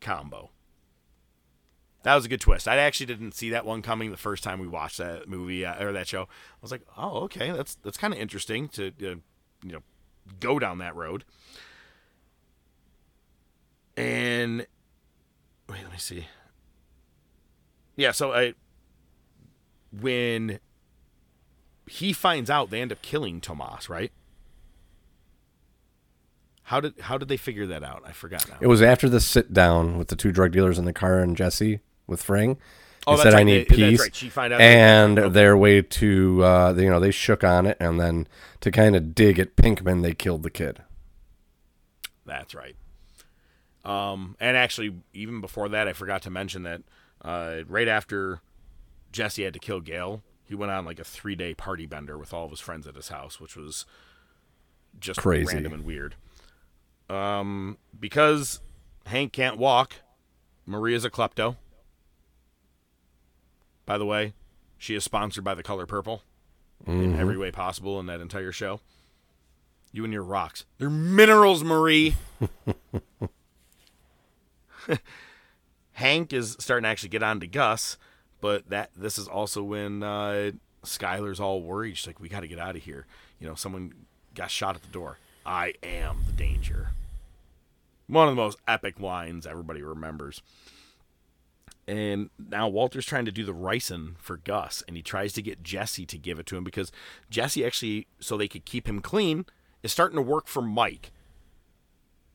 combo. 0.00 0.50
That 2.02 2.14
was 2.14 2.24
a 2.24 2.28
good 2.28 2.40
twist. 2.40 2.66
I 2.66 2.76
actually 2.76 3.06
didn't 3.06 3.32
see 3.32 3.50
that 3.50 3.66
one 3.66 3.82
coming 3.82 4.10
the 4.10 4.16
first 4.16 4.42
time 4.42 4.58
we 4.58 4.66
watched 4.66 4.98
that 4.98 5.28
movie 5.28 5.66
uh, 5.66 5.84
or 5.84 5.92
that 5.92 6.08
show. 6.08 6.22
I 6.22 6.58
was 6.62 6.70
like, 6.70 6.82
"Oh, 6.96 7.20
okay, 7.24 7.50
that's 7.50 7.74
that's 7.76 7.98
kind 7.98 8.14
of 8.14 8.20
interesting 8.20 8.68
to 8.68 8.88
uh, 8.88 9.16
you 9.62 9.72
know 9.72 9.82
go 10.38 10.58
down 10.58 10.78
that 10.78 10.96
road." 10.96 11.24
And 13.98 14.66
wait, 15.68 15.82
let 15.82 15.92
me 15.92 15.98
see. 15.98 16.26
Yeah, 17.96 18.12
so 18.12 18.32
I 18.32 18.54
when 19.92 20.58
he 21.90 22.12
finds 22.12 22.48
out 22.50 22.70
they 22.70 22.80
end 22.80 22.92
up 22.92 23.02
killing 23.02 23.40
Tomas, 23.40 23.88
right? 23.88 24.12
How 26.64 26.80
did 26.80 26.94
how 27.00 27.18
did 27.18 27.28
they 27.28 27.36
figure 27.36 27.66
that 27.66 27.82
out? 27.82 28.02
I 28.06 28.12
forgot 28.12 28.48
now. 28.48 28.56
It 28.60 28.68
was 28.68 28.80
after 28.80 29.08
the 29.08 29.20
sit 29.20 29.52
down 29.52 29.98
with 29.98 30.08
the 30.08 30.16
two 30.16 30.30
drug 30.30 30.52
dealers 30.52 30.78
in 30.78 30.84
the 30.84 30.92
car 30.92 31.18
and 31.18 31.36
Jesse 31.36 31.80
with 32.06 32.22
Fring. 32.22 32.58
Oh, 33.06 33.12
He 33.12 33.16
that's 33.16 33.22
said, 33.24 33.34
"I 33.34 33.38
right. 33.38 33.46
need 33.46 33.68
They- 33.68 33.74
peace." 33.74 34.00
right. 34.00 34.14
She 34.14 34.28
find 34.28 34.52
out- 34.52 34.60
and 34.60 35.18
Okay. 35.18 35.28
their 35.30 35.56
way 35.56 35.82
to, 35.82 36.44
uh, 36.44 36.74
you 36.76 36.90
know, 36.90 37.00
they 37.00 37.10
shook 37.10 37.42
on 37.42 37.66
it, 37.66 37.76
and 37.80 37.98
then 37.98 38.28
to 38.60 38.70
kind 38.70 38.94
of 38.94 39.14
dig 39.14 39.38
at 39.38 39.56
Pinkman, 39.56 40.02
they 40.02 40.12
killed 40.14 40.42
the 40.42 40.50
kid. 40.50 40.82
That's 42.26 42.54
right. 42.54 42.76
Um, 43.84 44.36
and 44.38 44.56
actually, 44.56 44.94
even 45.14 45.40
before 45.40 45.68
that, 45.70 45.88
I 45.88 45.92
forgot 45.94 46.22
to 46.22 46.30
mention 46.30 46.62
that 46.64 46.82
uh, 47.24 47.62
right 47.66 47.88
after 47.88 48.40
Jesse 49.12 49.42
had 49.44 49.54
to 49.54 49.58
kill 49.58 49.80
Gale, 49.80 50.22
he 50.50 50.56
went 50.56 50.72
on 50.72 50.84
like 50.84 50.98
a 50.98 51.04
three 51.04 51.36
day 51.36 51.54
party 51.54 51.86
bender 51.86 52.18
with 52.18 52.34
all 52.34 52.44
of 52.44 52.50
his 52.50 52.58
friends 52.58 52.88
at 52.88 52.96
his 52.96 53.08
house, 53.08 53.38
which 53.40 53.54
was 53.54 53.86
just 54.98 55.20
Crazy. 55.20 55.54
random 55.54 55.72
and 55.72 55.84
weird. 55.84 56.16
Um, 57.08 57.78
because 57.98 58.58
Hank 59.06 59.32
can't 59.32 59.58
walk, 59.58 59.94
Maria's 60.66 61.04
a 61.04 61.10
klepto. 61.10 61.54
By 63.86 63.96
the 63.96 64.04
way, 64.04 64.32
she 64.76 64.96
is 64.96 65.04
sponsored 65.04 65.44
by 65.44 65.54
the 65.54 65.62
color 65.62 65.86
purple 65.86 66.24
in 66.84 67.14
every 67.14 67.36
way 67.36 67.52
possible 67.52 68.00
in 68.00 68.06
that 68.06 68.20
entire 68.20 68.50
show. 68.50 68.80
You 69.92 70.02
and 70.02 70.12
your 70.12 70.24
rocks. 70.24 70.64
They're 70.78 70.90
minerals, 70.90 71.62
Marie. 71.62 72.16
Hank 75.92 76.32
is 76.32 76.56
starting 76.58 76.82
to 76.82 76.88
actually 76.88 77.10
get 77.10 77.22
on 77.22 77.38
to 77.38 77.46
Gus, 77.46 77.96
but 78.40 78.68
that 78.70 78.90
this 78.96 79.18
is 79.18 79.28
also 79.28 79.62
when 79.62 80.02
uh, 80.02 80.52
Skyler's 80.84 81.40
all 81.40 81.62
worried. 81.62 81.96
She's 81.96 82.06
like, 82.06 82.20
"We 82.20 82.28
got 82.28 82.40
to 82.40 82.48
get 82.48 82.58
out 82.58 82.76
of 82.76 82.82
here." 82.82 83.06
You 83.38 83.46
know, 83.46 83.54
someone 83.54 83.92
got 84.34 84.50
shot 84.50 84.76
at 84.76 84.82
the 84.82 84.88
door. 84.88 85.18
I 85.44 85.74
am 85.82 86.18
the 86.26 86.32
danger. 86.32 86.90
One 88.06 88.28
of 88.28 88.34
the 88.34 88.42
most 88.42 88.58
epic 88.66 89.00
lines 89.00 89.46
everybody 89.46 89.82
remembers. 89.82 90.42
And 91.86 92.30
now 92.38 92.68
Walter's 92.68 93.06
trying 93.06 93.24
to 93.24 93.32
do 93.32 93.44
the 93.44 93.54
ricin 93.54 94.16
for 94.18 94.36
Gus, 94.36 94.82
and 94.86 94.96
he 94.96 95.02
tries 95.02 95.32
to 95.32 95.42
get 95.42 95.62
Jesse 95.62 96.06
to 96.06 96.18
give 96.18 96.38
it 96.38 96.46
to 96.46 96.56
him 96.56 96.62
because 96.62 96.92
Jesse 97.30 97.64
actually, 97.64 98.06
so 98.20 98.36
they 98.36 98.48
could 98.48 98.64
keep 98.64 98.88
him 98.88 99.00
clean, 99.00 99.44
is 99.82 99.90
starting 99.90 100.16
to 100.16 100.22
work 100.22 100.46
for 100.46 100.62
Mike. 100.62 101.10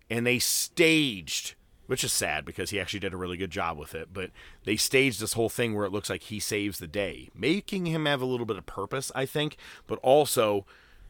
And 0.10 0.28
they 0.28 0.40
staged, 0.40 1.56
which 1.88 2.04
is 2.04 2.12
sad 2.12 2.46
because 2.46 2.70
he 2.70 2.80
actually 2.80 3.00
did 3.00 3.14
a 3.14 3.18
really 3.18 3.38
good 3.38 3.52
job 3.52 3.78
with 3.78 3.94
it, 3.94 4.10
but 4.14 4.32
they 4.64 4.76
staged 4.76 5.20
this 5.20 5.34
whole 5.34 5.50
thing 5.50 5.76
where 5.76 5.86
it 5.86 5.92
looks 5.92 6.10
like 6.10 6.24
he 6.24 6.40
saves 6.40 6.80
the 6.80 6.88
day, 6.88 7.30
making 7.36 7.86
him 7.86 8.06
have 8.06 8.22
a 8.22 8.26
little 8.26 8.46
bit 8.46 8.58
of 8.58 8.66
purpose, 8.66 9.12
I 9.14 9.26
think, 9.26 9.58
but 9.88 10.00
also 10.00 10.66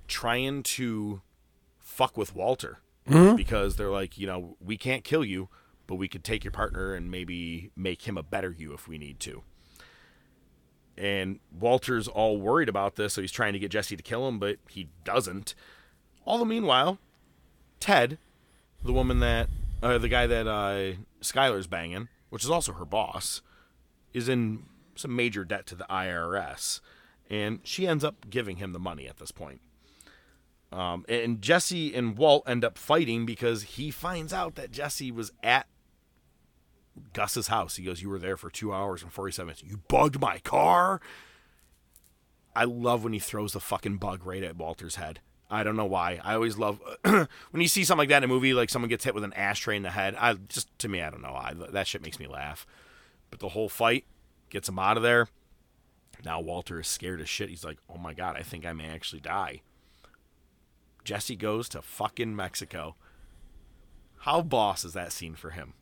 trying 0.08 0.64
to 0.64 1.22
fuck 1.80 2.18
with 2.18 2.36
Walter 2.36 2.80
mm-hmm. 3.08 3.36
because 3.36 3.76
they're 3.76 3.90
like, 3.90 4.18
you 4.18 4.28
know, 4.28 4.58
we 4.64 4.78
can't 4.78 5.04
kill 5.04 5.24
you, 5.24 5.50
but 5.88 5.96
we 5.96 6.08
could 6.08 6.24
take 6.24 6.44
your 6.44 6.52
partner 6.52 6.94
and 6.94 7.10
maybe 7.10 7.72
make 7.76 8.04
him 8.04 8.18
a 8.18 8.24
better 8.24 8.52
you 8.52 8.74
if 8.74 8.88
we 8.88 8.98
need 8.98 9.20
to. 9.22 9.44
And 10.98 11.40
Walter's 11.58 12.08
all 12.08 12.38
worried 12.38 12.70
about 12.70 12.96
this, 12.96 13.14
so 13.14 13.22
he's 13.22 13.32
trying 13.32 13.54
to 13.54 13.60
get 13.60 13.72
Jesse 13.72 13.98
to 13.98 14.04
kill 14.04 14.28
him, 14.28 14.40
but 14.40 14.58
he 14.70 14.88
doesn't. 15.04 15.54
All 16.24 16.38
the 16.38 16.46
meanwhile, 16.46 17.00
Ted, 17.80 18.18
the 18.84 18.94
woman 18.94 19.20
that, 19.20 19.50
uh, 19.82 19.98
the 19.98 20.10
guy 20.10 20.28
that 20.28 20.48
uh, 20.48 20.98
Skyler's 21.22 21.68
banging, 21.68 22.08
which 22.30 22.44
is 22.44 22.50
also 22.50 22.74
her 22.74 22.86
boss, 22.86 23.42
is 24.14 24.30
in 24.30 24.64
some 24.96 25.16
major 25.16 25.44
debt 25.44 25.66
to 25.68 25.76
the 25.76 25.86
IRS, 25.90 26.80
and 27.30 27.60
she 27.64 27.88
ends 27.88 28.04
up 28.04 28.30
giving 28.30 28.58
him 28.58 28.74
the 28.74 28.80
money 28.80 29.08
at 29.08 29.18
this 29.18 29.32
point. 29.32 29.62
Um, 30.72 31.06
and 31.08 31.42
Jesse 31.42 31.94
and 31.94 32.18
Walt 32.18 32.44
end 32.48 32.66
up 32.66 32.78
fighting 32.78 33.26
because 33.26 33.64
he 33.64 33.92
finds 33.92 34.34
out 34.34 34.56
that 34.56 34.72
Jesse 34.72 35.12
was 35.12 35.32
at 35.44 35.68
Gus's 37.14 37.48
house. 37.48 37.76
He 37.76 37.84
goes, 37.84 38.02
"You 38.02 38.10
were 38.10 38.20
there 38.20 38.38
for 38.38 38.50
two 38.50 38.74
hours 38.74 39.04
and 39.04 39.12
forty-seven 39.12 39.48
minutes. 39.48 39.64
You 39.64 39.82
bugged 39.88 40.20
my 40.20 40.40
car." 40.40 41.02
I 42.56 42.64
love 42.64 43.04
when 43.04 43.14
he 43.14 43.20
throws 43.20 43.52
the 43.52 43.60
fucking 43.60 43.98
bug 43.98 44.26
right 44.26 44.42
at 44.44 44.56
Walter's 44.56 44.96
head. 44.96 45.20
I 45.50 45.64
don't 45.64 45.76
know 45.76 45.86
why. 45.86 46.20
I 46.24 46.34
always 46.34 46.58
love 46.58 46.80
when 47.04 47.28
you 47.54 47.68
see 47.68 47.84
something 47.84 48.00
like 48.00 48.10
that 48.10 48.24
in 48.24 48.30
a 48.30 48.34
movie, 48.34 48.54
like 48.54 48.70
someone 48.70 48.90
gets 48.90 49.04
hit 49.04 49.14
with 49.14 49.24
an 49.24 49.34
ashtray 49.34 49.78
in 49.78 49.84
the 49.84 49.92
head. 49.92 50.16
I 50.20 50.34
just 50.34 50.78
to 50.80 50.88
me, 50.88 51.02
I 51.02 51.10
don't 51.10 51.22
know. 51.22 51.36
I, 51.36 51.54
that 51.72 51.88
shit 51.88 52.02
makes 52.02 52.20
me 52.20 52.28
laugh. 52.28 52.66
But 53.30 53.40
the 53.40 53.50
whole 53.50 53.70
fight 53.70 54.06
gets 54.50 54.70
him 54.70 54.80
out 54.80 54.98
of 54.98 55.04
there. 55.04 55.28
Now 56.24 56.40
Walter 56.40 56.80
is 56.80 56.88
scared 56.88 57.22
as 57.22 57.30
shit. 57.30 57.50
He's 57.50 57.64
like, 57.64 57.78
"Oh 57.90 57.98
my 57.98 58.14
god, 58.14 58.36
I 58.38 58.42
think 58.42 58.66
I 58.66 58.74
may 58.74 58.88
actually 58.88 59.22
die." 59.22 59.62
Jesse 61.04 61.36
goes 61.36 61.70
to 61.70 61.82
fucking 61.82 62.36
Mexico. 62.36 62.96
How 64.20 64.42
boss 64.42 64.84
is 64.84 64.94
that 64.94 65.12
scene 65.12 65.36
for 65.36 65.52
him? 65.52 65.74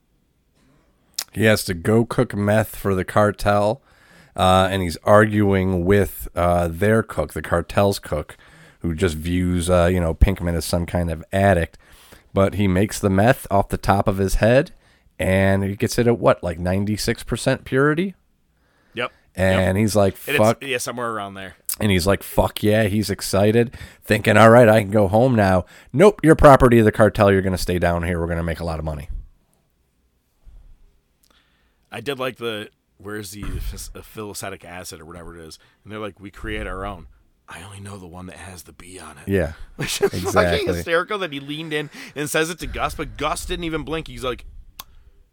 He 1.31 1.45
has 1.45 1.63
to 1.65 1.73
go 1.73 2.05
cook 2.05 2.35
meth 2.35 2.75
for 2.75 2.93
the 2.93 3.05
cartel, 3.05 3.81
uh, 4.35 4.67
and 4.69 4.81
he's 4.81 4.97
arguing 5.03 5.85
with 5.85 6.27
uh, 6.35 6.67
their 6.67 7.01
cook, 7.01 7.33
the 7.33 7.41
cartel's 7.41 7.99
cook, 7.99 8.37
who 8.83 8.93
just 8.93 9.15
views 9.15 9.69
uh, 9.69 9.89
you 9.91 9.99
know 9.99 10.13
Pinkman 10.13 10.53
as 10.53 10.65
some 10.65 10.85
kind 10.85 11.09
of 11.09 11.23
addict. 11.33 11.79
But 12.33 12.53
he 12.55 12.67
makes 12.67 12.99
the 12.99 13.09
meth 13.09 13.47
off 13.49 13.69
the 13.69 13.77
top 13.77 14.07
of 14.07 14.17
his 14.17 14.35
head, 14.35 14.71
and 15.17 15.63
he 15.63 15.75
gets 15.75 15.97
it 15.97 16.05
at 16.05 16.19
what, 16.19 16.43
like 16.43 16.59
ninety 16.59 16.95
six 16.95 17.23
percent 17.23 17.65
purity. 17.65 18.13
Yep. 18.93 19.11
And 19.35 19.77
he's 19.79 19.95
like, 19.95 20.15
"Fuck!" 20.15 20.61
It's, 20.61 20.69
yeah, 20.69 20.77
somewhere 20.77 21.11
around 21.11 21.33
there. 21.33 21.55
And 21.79 21.91
he's 21.91 22.05
like, 22.05 22.21
fuck 22.21 22.61
yeah, 22.61 22.83
he's 22.83 23.09
excited, 23.09 23.75
thinking, 24.03 24.37
all 24.37 24.51
right, 24.51 24.69
I 24.69 24.81
can 24.81 24.91
go 24.91 25.07
home 25.07 25.35
now. 25.35 25.65
Nope, 25.91 26.19
you're 26.21 26.35
property 26.35 26.77
of 26.77 26.85
the 26.85 26.91
cartel. 26.91 27.31
You're 27.31 27.41
going 27.41 27.55
to 27.55 27.57
stay 27.57 27.79
down 27.79 28.03
here. 28.03 28.19
We're 28.19 28.27
going 28.27 28.37
to 28.37 28.43
make 28.43 28.59
a 28.59 28.63
lot 28.63 28.77
of 28.77 28.85
money. 28.85 29.09
I 31.91 31.99
did 31.99 32.19
like 32.19 32.37
the 32.37 32.69
where's 32.97 33.31
the 33.31 33.41
phys- 33.41 33.95
uh, 33.95 34.01
phenylacetic 34.01 34.63
acid 34.63 35.01
or 35.01 35.05
whatever 35.05 35.35
it 35.35 35.43
is, 35.43 35.57
and 35.83 35.91
they're 35.91 35.99
like, 35.99 36.19
we 36.19 36.29
create 36.29 36.67
our 36.67 36.85
own. 36.85 37.07
I 37.47 37.61
only 37.63 37.79
know 37.79 37.97
the 37.97 38.07
one 38.07 38.25
that 38.27 38.37
has 38.37 38.63
the 38.63 38.71
B 38.73 38.99
on 38.99 39.17
it. 39.17 39.27
Yeah. 39.27 39.53
Which 39.75 40.01
is 40.01 40.09
fucking 40.11 40.19
Exactly. 40.27 40.65
hysterical 40.75 41.19
that 41.19 41.33
he 41.33 41.39
leaned 41.39 41.73
in 41.73 41.89
and 42.15 42.29
says 42.29 42.49
it 42.49 42.59
to 42.59 42.67
Gus, 42.67 42.95
but 42.95 43.17
Gus 43.17 43.45
didn't 43.45 43.65
even 43.65 43.83
blink. 43.83 44.07
He's 44.07 44.23
like, 44.23 44.45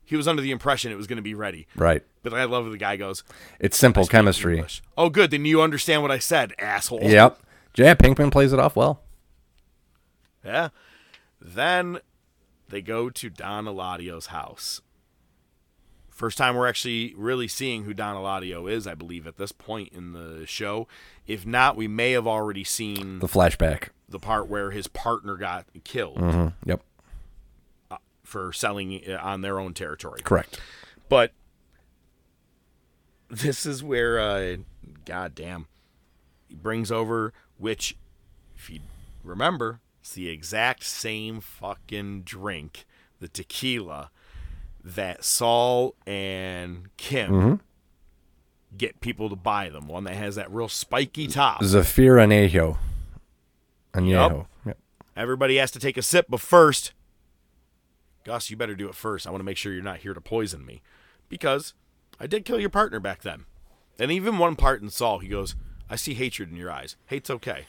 he 0.04 0.16
was 0.16 0.26
under 0.26 0.42
the 0.42 0.50
impression 0.50 0.90
it 0.90 0.96
was 0.96 1.06
going 1.06 1.18
to 1.18 1.22
be 1.22 1.34
ready. 1.34 1.68
Right. 1.76 2.02
But 2.24 2.34
I 2.34 2.44
love 2.44 2.68
the 2.70 2.76
guy 2.76 2.96
goes, 2.96 3.22
It's 3.60 3.78
simple 3.78 4.06
chemistry. 4.06 4.56
English." 4.56 4.82
Oh, 4.98 5.08
good. 5.08 5.30
Then 5.30 5.44
you 5.44 5.62
understand 5.62 6.02
what 6.02 6.10
I 6.10 6.18
said, 6.18 6.52
asshole. 6.58 7.00
Yep. 7.04 7.38
Yeah, 7.76 7.94
Pinkman 7.94 8.32
plays 8.32 8.52
it 8.52 8.58
off 8.58 8.74
well. 8.74 9.02
Yeah. 10.44 10.70
Then 11.40 12.00
they 12.68 12.82
go 12.82 13.08
to 13.10 13.30
Don 13.30 13.66
Eladio's 13.68 14.26
house. 14.26 14.80
First 16.20 16.36
time 16.36 16.54
we're 16.54 16.68
actually 16.68 17.14
really 17.16 17.48
seeing 17.48 17.84
who 17.84 17.94
Don 17.94 18.14
Eladio 18.14 18.70
is, 18.70 18.86
I 18.86 18.94
believe, 18.94 19.26
at 19.26 19.38
this 19.38 19.52
point 19.52 19.88
in 19.94 20.12
the 20.12 20.44
show. 20.46 20.86
If 21.26 21.46
not, 21.46 21.76
we 21.76 21.88
may 21.88 22.10
have 22.12 22.26
already 22.26 22.62
seen 22.62 23.20
The 23.20 23.26
flashback. 23.26 23.88
the 24.06 24.18
part 24.18 24.46
where 24.46 24.70
his 24.70 24.86
partner 24.86 25.36
got 25.38 25.64
killed 25.82 26.18
hmm 26.18 26.48
Yep. 26.66 26.82
for 28.22 28.52
selling 28.52 29.02
on 29.14 29.40
their 29.40 29.58
own 29.58 29.72
territory. 29.72 30.20
Correct. 30.22 30.60
But 31.08 31.32
this 33.30 33.64
is 33.64 33.82
where, 33.82 34.18
uh, 34.18 34.56
God 35.06 35.34
damn, 35.34 35.68
he 36.50 36.54
brings 36.54 36.92
over, 36.92 37.32
which, 37.56 37.96
if 38.54 38.68
you 38.68 38.80
remember, 39.24 39.80
it's 40.02 40.12
the 40.12 40.28
exact 40.28 40.84
same 40.84 41.40
fucking 41.40 42.24
drink, 42.24 42.84
the 43.20 43.28
tequila, 43.28 44.10
that 44.84 45.24
Saul 45.24 45.94
and 46.06 46.88
Kim 46.96 47.30
mm-hmm. 47.30 47.54
get 48.76 49.00
people 49.00 49.28
to 49.28 49.36
buy 49.36 49.68
them. 49.68 49.86
One 49.86 50.04
that 50.04 50.14
has 50.14 50.36
that 50.36 50.50
real 50.50 50.68
spiky 50.68 51.26
top. 51.26 51.60
Zafiro 51.62 52.24
Anejo. 52.24 52.78
Anejo. 53.94 54.46
Yep. 54.66 54.78
Everybody 55.16 55.56
has 55.56 55.70
to 55.72 55.78
take 55.78 55.96
a 55.96 56.02
sip, 56.02 56.26
but 56.28 56.40
first, 56.40 56.92
Gus, 58.24 58.50
you 58.50 58.56
better 58.56 58.74
do 58.74 58.88
it 58.88 58.94
first. 58.94 59.26
I 59.26 59.30
want 59.30 59.40
to 59.40 59.44
make 59.44 59.56
sure 59.56 59.72
you're 59.72 59.82
not 59.82 59.98
here 59.98 60.14
to 60.14 60.20
poison 60.20 60.64
me. 60.64 60.82
Because 61.28 61.74
I 62.18 62.26
did 62.26 62.44
kill 62.44 62.60
your 62.60 62.70
partner 62.70 63.00
back 63.00 63.22
then. 63.22 63.44
And 63.98 64.10
even 64.10 64.38
one 64.38 64.56
part 64.56 64.82
in 64.82 64.90
Saul, 64.90 65.18
he 65.18 65.28
goes, 65.28 65.54
I 65.88 65.96
see 65.96 66.14
hatred 66.14 66.50
in 66.50 66.56
your 66.56 66.70
eyes. 66.70 66.96
Hate's 67.06 67.30
okay, 67.30 67.66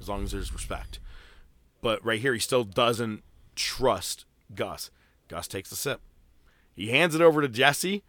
as 0.00 0.08
long 0.08 0.24
as 0.24 0.32
there's 0.32 0.52
respect. 0.52 1.00
But 1.80 2.04
right 2.04 2.20
here, 2.20 2.34
he 2.34 2.40
still 2.40 2.64
doesn't 2.64 3.22
trust 3.56 4.26
Gus. 4.54 4.90
Gus 5.28 5.48
takes 5.48 5.72
a 5.72 5.76
sip. 5.76 6.00
He 6.80 6.88
hands 6.88 7.14
it 7.14 7.20
over 7.20 7.42
to 7.42 7.48
Jesse, 7.48 8.02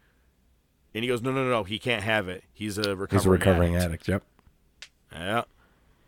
and 0.94 1.04
he 1.04 1.08
goes, 1.08 1.20
No, 1.20 1.30
no, 1.30 1.44
no, 1.44 1.50
no, 1.50 1.64
he 1.64 1.78
can't 1.78 2.02
have 2.02 2.26
it. 2.26 2.42
He's 2.54 2.78
a 2.78 2.96
recovering, 2.96 3.08
He's 3.10 3.26
a 3.26 3.30
recovering 3.30 3.76
addict. 3.76 4.08
addict. 4.08 4.08
Yep. 4.08 4.22
Yeah. 5.12 5.42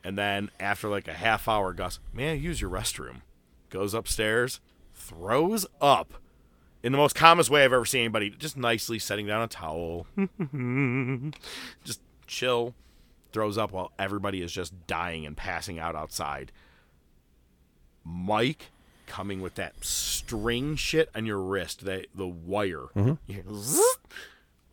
And 0.03 0.17
then 0.17 0.51
after 0.59 0.89
like 0.89 1.07
a 1.07 1.13
half 1.13 1.47
hour, 1.47 1.75
Gus, 1.75 2.01
man, 2.15 2.41
use 2.41 2.63
your 2.63 2.71
restroom. 2.71 3.17
Goes 3.69 3.93
upstairs, 3.93 4.61
throws 4.95 5.67
up 5.83 6.15
in 6.83 6.91
the 6.91 6.97
most 6.97 7.15
calmest 7.15 7.51
way 7.51 7.67
I've 7.67 7.73
ever 7.75 7.85
seen 7.85 8.01
anybody, 8.01 8.31
just 8.31 8.57
nicely 8.57 8.99
setting 8.99 9.27
down 9.27 9.43
a 9.43 9.47
towel. 9.47 10.07
just 11.85 12.01
chill, 12.27 12.75
throws 13.31 13.59
up 13.59 13.73
while 13.73 13.93
everybody 13.99 14.41
is 14.41 14.51
just 14.51 14.87
dying 14.87 15.27
and 15.27 15.37
passing 15.37 15.79
out 15.79 15.95
outside. 15.95 16.51
Mike 18.03 18.71
coming 19.07 19.41
with 19.41 19.55
that 19.57 19.85
string 19.85 20.77
shit 20.77 21.09
on 21.15 21.27
your 21.27 21.41
wrist, 21.41 21.85
that 21.85 22.07
the 22.15 22.27
wire. 22.27 22.87
Mm-hmm. 22.97 23.15
Hear 23.33 23.45
zzz, 23.53 23.99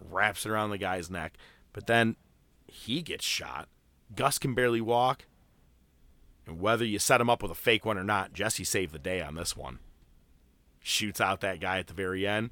wraps 0.09 0.45
it 0.45 0.49
around 0.49 0.69
the 0.69 0.77
guy's 0.77 1.09
neck. 1.09 1.33
But 1.73 1.87
then 1.87 2.15
he 2.67 3.01
gets 3.01 3.25
shot. 3.25 3.67
Gus 4.15 4.37
can 4.37 4.53
barely 4.53 4.81
walk. 4.81 5.25
And 6.47 6.59
whether 6.59 6.83
you 6.83 6.99
set 6.99 7.21
him 7.21 7.29
up 7.29 7.41
with 7.41 7.51
a 7.51 7.55
fake 7.55 7.85
one 7.85 7.97
or 7.97 8.03
not, 8.03 8.33
Jesse 8.33 8.63
saved 8.63 8.93
the 8.93 8.99
day 8.99 9.21
on 9.21 9.35
this 9.35 9.55
one. 9.55 9.79
Shoots 10.81 11.21
out 11.21 11.41
that 11.41 11.59
guy 11.59 11.77
at 11.77 11.87
the 11.87 11.93
very 11.93 12.25
end, 12.25 12.49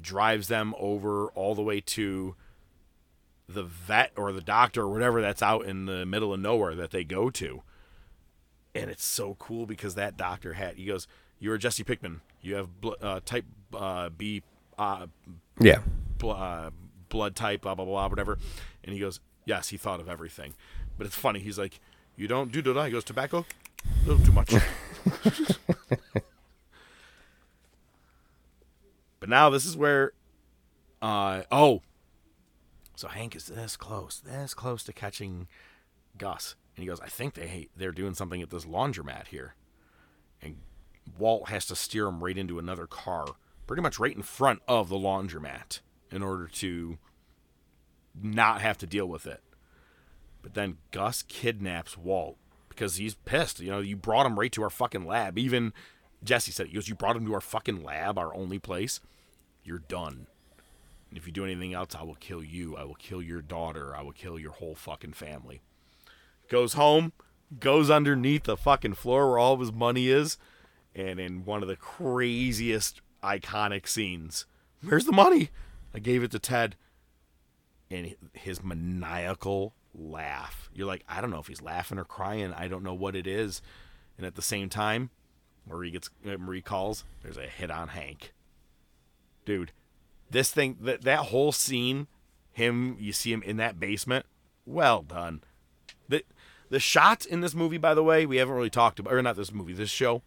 drives 0.00 0.48
them 0.48 0.74
over 0.78 1.26
all 1.28 1.54
the 1.54 1.62
way 1.62 1.80
to 1.80 2.36
the 3.48 3.64
vet 3.64 4.12
or 4.16 4.32
the 4.32 4.40
doctor 4.40 4.82
or 4.82 4.90
whatever 4.90 5.20
that's 5.20 5.42
out 5.42 5.64
in 5.64 5.86
the 5.86 6.06
middle 6.06 6.32
of 6.32 6.40
nowhere 6.40 6.74
that 6.74 6.90
they 6.90 7.02
go 7.02 7.30
to. 7.30 7.62
And 8.82 8.90
it's 8.90 9.04
so 9.04 9.34
cool 9.38 9.66
because 9.66 9.94
that 9.96 10.16
doctor 10.16 10.54
had, 10.54 10.76
he 10.76 10.84
goes, 10.86 11.06
You're 11.38 11.54
a 11.56 11.58
Jesse 11.58 11.84
Pinkman. 11.84 12.20
You 12.42 12.54
have 12.56 12.80
bl- 12.80 12.92
uh, 13.00 13.20
type 13.24 13.44
uh, 13.74 14.08
B 14.10 14.42
uh, 14.78 15.06
Yeah. 15.60 15.80
bl- 16.18 16.30
uh, 16.30 16.70
blood 17.08 17.34
type, 17.36 17.62
blah 17.62 17.74
blah 17.74 17.84
blah, 17.84 18.06
whatever. 18.08 18.38
And 18.84 18.92
he 18.94 19.00
goes, 19.00 19.20
yes, 19.44 19.68
he 19.70 19.76
thought 19.76 19.98
of 20.00 20.08
everything. 20.08 20.54
But 20.96 21.06
it's 21.06 21.16
funny. 21.16 21.40
He's 21.40 21.58
like, 21.58 21.80
you 22.16 22.28
don't 22.28 22.52
do 22.52 22.60
that. 22.62 22.84
He 22.86 22.90
goes, 22.92 23.04
tobacco, 23.04 23.44
a 24.04 24.08
little 24.08 24.24
too 24.24 24.32
much. 24.32 24.54
but 29.20 29.28
now 29.28 29.50
this 29.50 29.66
is 29.66 29.76
where, 29.76 30.12
uh, 31.02 31.42
oh, 31.50 31.82
so 32.94 33.08
Hank 33.08 33.34
is 33.36 33.46
this 33.46 33.76
close, 33.76 34.20
this 34.24 34.54
close 34.54 34.82
to 34.84 34.92
catching 34.92 35.48
Gus, 36.16 36.54
and 36.78 36.84
he 36.84 36.88
goes, 36.88 37.00
I 37.00 37.08
think 37.08 37.34
they 37.34 37.66
they're 37.76 37.90
doing 37.90 38.14
something 38.14 38.40
at 38.40 38.50
this 38.50 38.64
laundromat 38.64 39.26
here, 39.26 39.56
and 40.40 40.58
Walt 41.18 41.48
has 41.48 41.66
to 41.66 41.74
steer 41.74 42.06
him 42.06 42.22
right 42.22 42.38
into 42.38 42.60
another 42.60 42.86
car, 42.86 43.26
pretty 43.66 43.82
much 43.82 43.98
right 43.98 44.14
in 44.14 44.22
front 44.22 44.62
of 44.68 44.88
the 44.88 44.94
laundromat, 44.94 45.80
in 46.12 46.22
order 46.22 46.46
to 46.46 46.98
not 48.22 48.60
have 48.60 48.78
to 48.78 48.86
deal 48.86 49.06
with 49.06 49.26
it. 49.26 49.42
But 50.40 50.54
then 50.54 50.76
Gus 50.92 51.22
kidnaps 51.22 51.98
Walt 51.98 52.36
because 52.68 52.94
he's 52.94 53.14
pissed. 53.14 53.58
You 53.58 53.72
know, 53.72 53.80
you 53.80 53.96
brought 53.96 54.26
him 54.26 54.38
right 54.38 54.52
to 54.52 54.62
our 54.62 54.70
fucking 54.70 55.04
lab. 55.04 55.36
Even 55.36 55.72
Jesse 56.22 56.52
said 56.52 56.66
it. 56.66 56.68
He 56.68 56.74
goes, 56.76 56.88
You 56.88 56.94
brought 56.94 57.16
him 57.16 57.26
to 57.26 57.34
our 57.34 57.40
fucking 57.40 57.82
lab, 57.82 58.18
our 58.18 58.32
only 58.32 58.60
place. 58.60 59.00
You're 59.64 59.80
done. 59.80 60.28
And 61.08 61.18
if 61.18 61.26
you 61.26 61.32
do 61.32 61.42
anything 61.42 61.74
else, 61.74 61.96
I 61.98 62.04
will 62.04 62.14
kill 62.14 62.44
you. 62.44 62.76
I 62.76 62.84
will 62.84 62.94
kill 62.94 63.20
your 63.20 63.42
daughter. 63.42 63.96
I 63.96 64.02
will 64.02 64.12
kill 64.12 64.38
your 64.38 64.52
whole 64.52 64.76
fucking 64.76 65.14
family. 65.14 65.60
Goes 66.48 66.74
home, 66.74 67.12
goes 67.60 67.90
underneath 67.90 68.44
the 68.44 68.56
fucking 68.56 68.94
floor 68.94 69.28
where 69.28 69.38
all 69.38 69.54
of 69.54 69.60
his 69.60 69.72
money 69.72 70.08
is, 70.08 70.38
and 70.94 71.20
in 71.20 71.44
one 71.44 71.62
of 71.62 71.68
the 71.68 71.76
craziest 71.76 73.00
iconic 73.22 73.86
scenes, 73.86 74.46
where's 74.82 75.04
the 75.04 75.12
money? 75.12 75.50
I 75.94 75.98
gave 75.98 76.22
it 76.22 76.30
to 76.32 76.38
Ted. 76.38 76.76
And 77.90 78.14
his 78.34 78.62
maniacal 78.62 79.72
laugh. 79.94 80.68
You're 80.74 80.86
like, 80.86 81.04
I 81.08 81.20
don't 81.20 81.30
know 81.30 81.38
if 81.38 81.46
he's 81.46 81.62
laughing 81.62 81.98
or 81.98 82.04
crying. 82.04 82.52
I 82.52 82.68
don't 82.68 82.82
know 82.82 82.94
what 82.94 83.16
it 83.16 83.26
is. 83.26 83.62
And 84.16 84.26
at 84.26 84.34
the 84.34 84.42
same 84.42 84.68
time, 84.68 85.10
Marie 85.66 85.90
gets 85.90 86.10
uh, 86.26 86.36
Marie 86.36 86.62
calls. 86.62 87.04
There's 87.22 87.36
a 87.36 87.46
hit 87.46 87.70
on 87.70 87.88
Hank. 87.88 88.32
Dude, 89.44 89.72
this 90.30 90.50
thing 90.50 90.76
that 90.80 91.02
that 91.02 91.26
whole 91.26 91.52
scene, 91.52 92.06
him 92.52 92.96
you 92.98 93.12
see 93.12 93.32
him 93.32 93.42
in 93.42 93.56
that 93.58 93.80
basement. 93.80 94.26
Well 94.66 95.02
done. 95.02 95.42
The 96.70 96.80
shots 96.80 97.24
in 97.24 97.40
this 97.40 97.54
movie, 97.54 97.78
by 97.78 97.94
the 97.94 98.02
way, 98.02 98.26
we 98.26 98.36
haven't 98.36 98.54
really 98.54 98.70
talked 98.70 98.98
about, 98.98 99.12
or 99.14 99.22
not 99.22 99.36
this 99.36 99.52
movie, 99.52 99.72
this 99.72 99.90
show. 99.90 100.22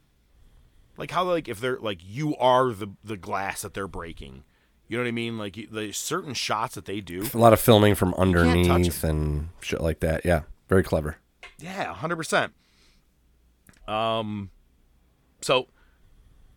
Like 0.97 1.11
how 1.11 1.23
like 1.23 1.47
if 1.47 1.59
they're 1.59 1.79
like 1.79 1.99
you 2.03 2.35
are 2.37 2.71
the 2.71 2.89
the 3.03 3.17
glass 3.17 3.61
that 3.61 3.73
they're 3.73 3.87
breaking. 3.87 4.43
You 4.87 4.97
know 4.97 5.03
what 5.03 5.07
I 5.07 5.11
mean? 5.13 5.37
Like 5.37 5.57
the 5.71 5.91
certain 5.93 6.33
shots 6.33 6.75
that 6.75 6.85
they 6.85 6.99
do. 6.99 7.25
A 7.33 7.37
lot 7.37 7.53
of 7.53 7.61
filming 7.61 7.95
from 7.95 8.13
underneath 8.15 9.03
and 9.03 9.49
shit 9.61 9.79
like 9.81 10.01
that. 10.01 10.25
Yeah. 10.25 10.41
Very 10.67 10.83
clever. 10.83 11.17
Yeah, 11.59 11.93
hundred 11.93 12.17
percent. 12.17 12.53
Um, 13.87 14.51
so 15.41 15.67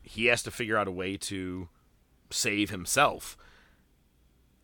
he 0.03 0.27
has 0.27 0.43
to 0.43 0.51
figure 0.51 0.77
out 0.77 0.89
a 0.89 0.93
way 0.93 1.17
to 1.17 1.69
save 2.31 2.71
himself. 2.71 3.37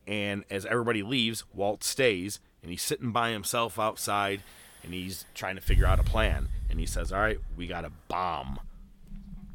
And 0.07 0.43
as 0.49 0.65
everybody 0.65 1.03
leaves, 1.03 1.45
Walt 1.53 1.83
stays. 1.83 2.39
and 2.61 2.71
he's 2.71 2.81
sitting 2.83 3.11
by 3.11 3.31
himself 3.31 3.79
outside, 3.79 4.43
and 4.83 4.93
he's 4.93 5.25
trying 5.33 5.55
to 5.55 5.61
figure 5.61 5.85
out 5.85 5.99
a 5.99 6.03
plan. 6.03 6.49
And 6.69 6.79
he 6.79 6.85
says, 6.85 7.11
"All 7.11 7.19
right, 7.19 7.39
we 7.55 7.67
got 7.67 7.81
to 7.81 7.91
bomb 8.07 8.59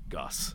Gus," 0.09 0.55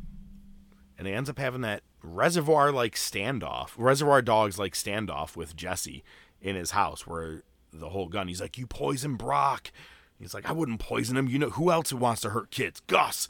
and 0.98 1.08
he 1.08 1.14
ends 1.14 1.30
up 1.30 1.40
having 1.40 1.62
that 1.62 1.84
reservoir 2.04 2.72
like 2.72 2.96
standoff, 2.96 3.72
reservoir 3.78 4.22
dogs 4.22 4.58
like 4.60 4.74
standoff 4.74 5.36
with 5.36 5.56
Jesse 5.56 6.04
in 6.42 6.56
his 6.56 6.72
house, 6.72 7.06
where 7.06 7.44
the 7.74 7.90
whole 7.90 8.08
gun. 8.08 8.28
He's 8.28 8.42
like, 8.42 8.58
"You 8.58 8.68
poison 8.68 9.16
Brock." 9.16 9.72
He's 10.20 10.34
like, 10.34 10.48
"I 10.48 10.52
wouldn't 10.52 10.80
poison 10.80 11.18
him. 11.18 11.28
You 11.28 11.40
know 11.40 11.50
who 11.50 11.72
else 11.72 11.90
who 11.90 11.98
wants 11.98 12.22
to 12.22 12.30
hurt 12.30 12.52
kids? 12.52 12.82
Gus." 12.82 13.28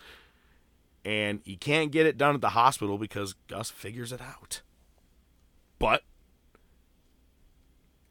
And 1.04 1.42
he 1.46 1.56
can't 1.56 1.92
get 1.92 2.06
it 2.06 2.18
done 2.18 2.36
at 2.36 2.42
the 2.42 2.50
hospital 2.50 2.98
because 2.98 3.34
Gus 3.48 3.72
figures 3.72 4.12
it 4.12 4.22
out. 4.22 4.62
But 5.80 6.04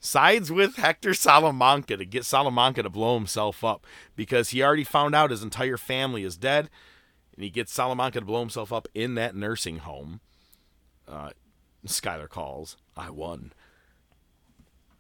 sides 0.01 0.51
with 0.51 0.77
Hector 0.77 1.15
Salamanca 1.15 1.97
to 1.97 2.05
get 2.05 2.25
Salamanca 2.25 2.83
to 2.83 2.91
blow 2.91 3.15
himself 3.15 3.63
up 3.63 3.87
because 4.17 4.49
he 4.49 4.63
already 4.63 4.85
found 4.85 5.15
out 5.15 5.31
his 5.31 5.43
entire 5.43 5.77
family 5.77 6.25
is 6.25 6.37
dead, 6.37 6.71
and 7.35 7.45
he 7.45 7.51
gets 7.51 7.73
Salamanca 7.73 8.21
to 8.21 8.27
blow 8.27 8.41
himself 8.41 8.73
up 8.73 8.89
in 8.95 9.15
that 9.15 9.37
nursing 9.37 9.79
home. 9.79 10.21
Uh, 11.07 11.31
Skyler 11.87 12.29
calls, 12.29 12.77
I 12.97 13.11
won. 13.11 13.53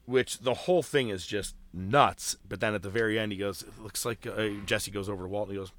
Which 0.04 0.40
the 0.40 0.54
whole 0.54 0.82
thing 0.82 1.08
is 1.08 1.26
just 1.26 1.54
nuts. 1.72 2.36
But 2.46 2.60
then 2.60 2.74
at 2.74 2.82
the 2.82 2.90
very 2.90 3.18
end, 3.18 3.32
he 3.32 3.38
goes, 3.38 3.62
"It 3.62 3.80
looks 3.80 4.04
like 4.04 4.26
uh, 4.26 4.48
Jesse 4.66 4.90
goes 4.90 5.08
over 5.08 5.24
to 5.24 5.28
Walt 5.28 5.48
and 5.48 5.56
he 5.56 5.60
goes, 5.62 5.72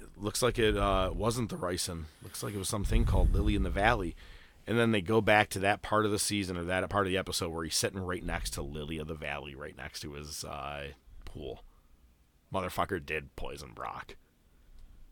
"It 0.00 0.22
looks 0.22 0.40
like 0.40 0.58
it 0.58 0.76
uh, 0.76 1.10
wasn't 1.12 1.50
the 1.50 1.56
ricin. 1.56 2.04
Looks 2.22 2.42
like 2.42 2.54
it 2.54 2.58
was 2.58 2.68
something 2.68 3.04
called 3.04 3.34
Lily 3.34 3.56
in 3.56 3.64
the 3.64 3.70
Valley." 3.70 4.14
And 4.70 4.78
then 4.78 4.92
they 4.92 5.00
go 5.00 5.20
back 5.20 5.48
to 5.48 5.58
that 5.58 5.82
part 5.82 6.04
of 6.04 6.12
the 6.12 6.18
season 6.20 6.56
or 6.56 6.62
that 6.62 6.88
part 6.88 7.04
of 7.04 7.10
the 7.10 7.18
episode 7.18 7.50
where 7.50 7.64
he's 7.64 7.74
sitting 7.74 7.98
right 7.98 8.24
next 8.24 8.50
to 8.50 8.62
Lily 8.62 8.98
of 8.98 9.08
the 9.08 9.16
Valley, 9.16 9.56
right 9.56 9.76
next 9.76 9.98
to 10.02 10.12
his 10.12 10.44
uh, 10.44 10.90
pool. 11.24 11.64
Motherfucker 12.54 13.04
did 13.04 13.34
poison 13.34 13.72
Brock. 13.74 14.14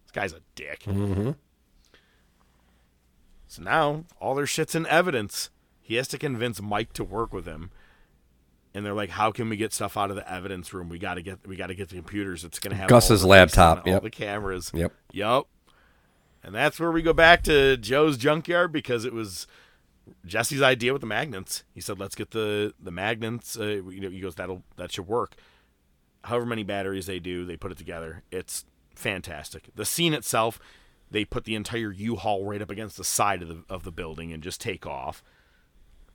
This 0.04 0.12
guy's 0.12 0.32
a 0.32 0.42
dick. 0.54 0.84
Mm-hmm. 0.84 1.32
So 3.48 3.62
now 3.62 4.04
all 4.20 4.36
their 4.36 4.46
shit's 4.46 4.76
in 4.76 4.86
evidence. 4.86 5.50
He 5.80 5.96
has 5.96 6.06
to 6.08 6.18
convince 6.18 6.62
Mike 6.62 6.92
to 6.92 7.02
work 7.02 7.32
with 7.32 7.46
him. 7.46 7.72
And 8.72 8.86
they're 8.86 8.94
like, 8.94 9.10
"How 9.10 9.32
can 9.32 9.48
we 9.48 9.56
get 9.56 9.72
stuff 9.72 9.96
out 9.96 10.10
of 10.10 10.14
the 10.14 10.32
evidence 10.32 10.72
room? 10.72 10.88
We 10.88 11.00
got 11.00 11.14
to 11.14 11.22
get 11.22 11.44
we 11.44 11.56
got 11.56 11.66
to 11.66 11.74
get 11.74 11.88
the 11.88 11.96
computers. 11.96 12.44
It's 12.44 12.60
going 12.60 12.70
to 12.70 12.76
have 12.76 12.88
Gus's 12.88 13.24
laptop, 13.24 13.78
and 13.78 13.88
all 13.88 13.92
yep. 13.94 14.02
the 14.04 14.10
cameras. 14.10 14.70
Yep. 14.72 14.92
Yep. 15.10 15.46
And 16.42 16.54
that's 16.54 16.78
where 16.78 16.92
we 16.92 17.02
go 17.02 17.12
back 17.12 17.42
to 17.44 17.76
Joe's 17.76 18.16
junkyard 18.16 18.72
because 18.72 19.04
it 19.04 19.12
was 19.12 19.46
Jesse's 20.24 20.62
idea 20.62 20.92
with 20.92 21.00
the 21.00 21.06
magnets. 21.06 21.64
He 21.74 21.80
said, 21.80 21.98
"Let's 21.98 22.14
get 22.14 22.30
the 22.30 22.74
the 22.80 22.90
magnets." 22.90 23.58
Uh, 23.58 23.82
you 23.88 24.00
know, 24.00 24.10
he 24.10 24.20
goes, 24.20 24.36
"That'll 24.36 24.62
that 24.76 24.92
should 24.92 25.08
work." 25.08 25.34
However 26.24 26.46
many 26.46 26.64
batteries 26.64 27.06
they 27.06 27.18
do, 27.18 27.44
they 27.44 27.56
put 27.56 27.72
it 27.72 27.78
together. 27.78 28.22
It's 28.30 28.64
fantastic. 28.94 29.68
The 29.74 29.84
scene 29.84 30.14
itself, 30.14 30.58
they 31.10 31.24
put 31.24 31.44
the 31.44 31.54
entire 31.54 31.92
U-Haul 31.92 32.44
right 32.44 32.60
up 32.60 32.70
against 32.70 32.96
the 32.96 33.04
side 33.04 33.42
of 33.42 33.48
the 33.48 33.64
of 33.68 33.84
the 33.84 33.92
building 33.92 34.32
and 34.32 34.42
just 34.42 34.60
take 34.60 34.86
off. 34.86 35.22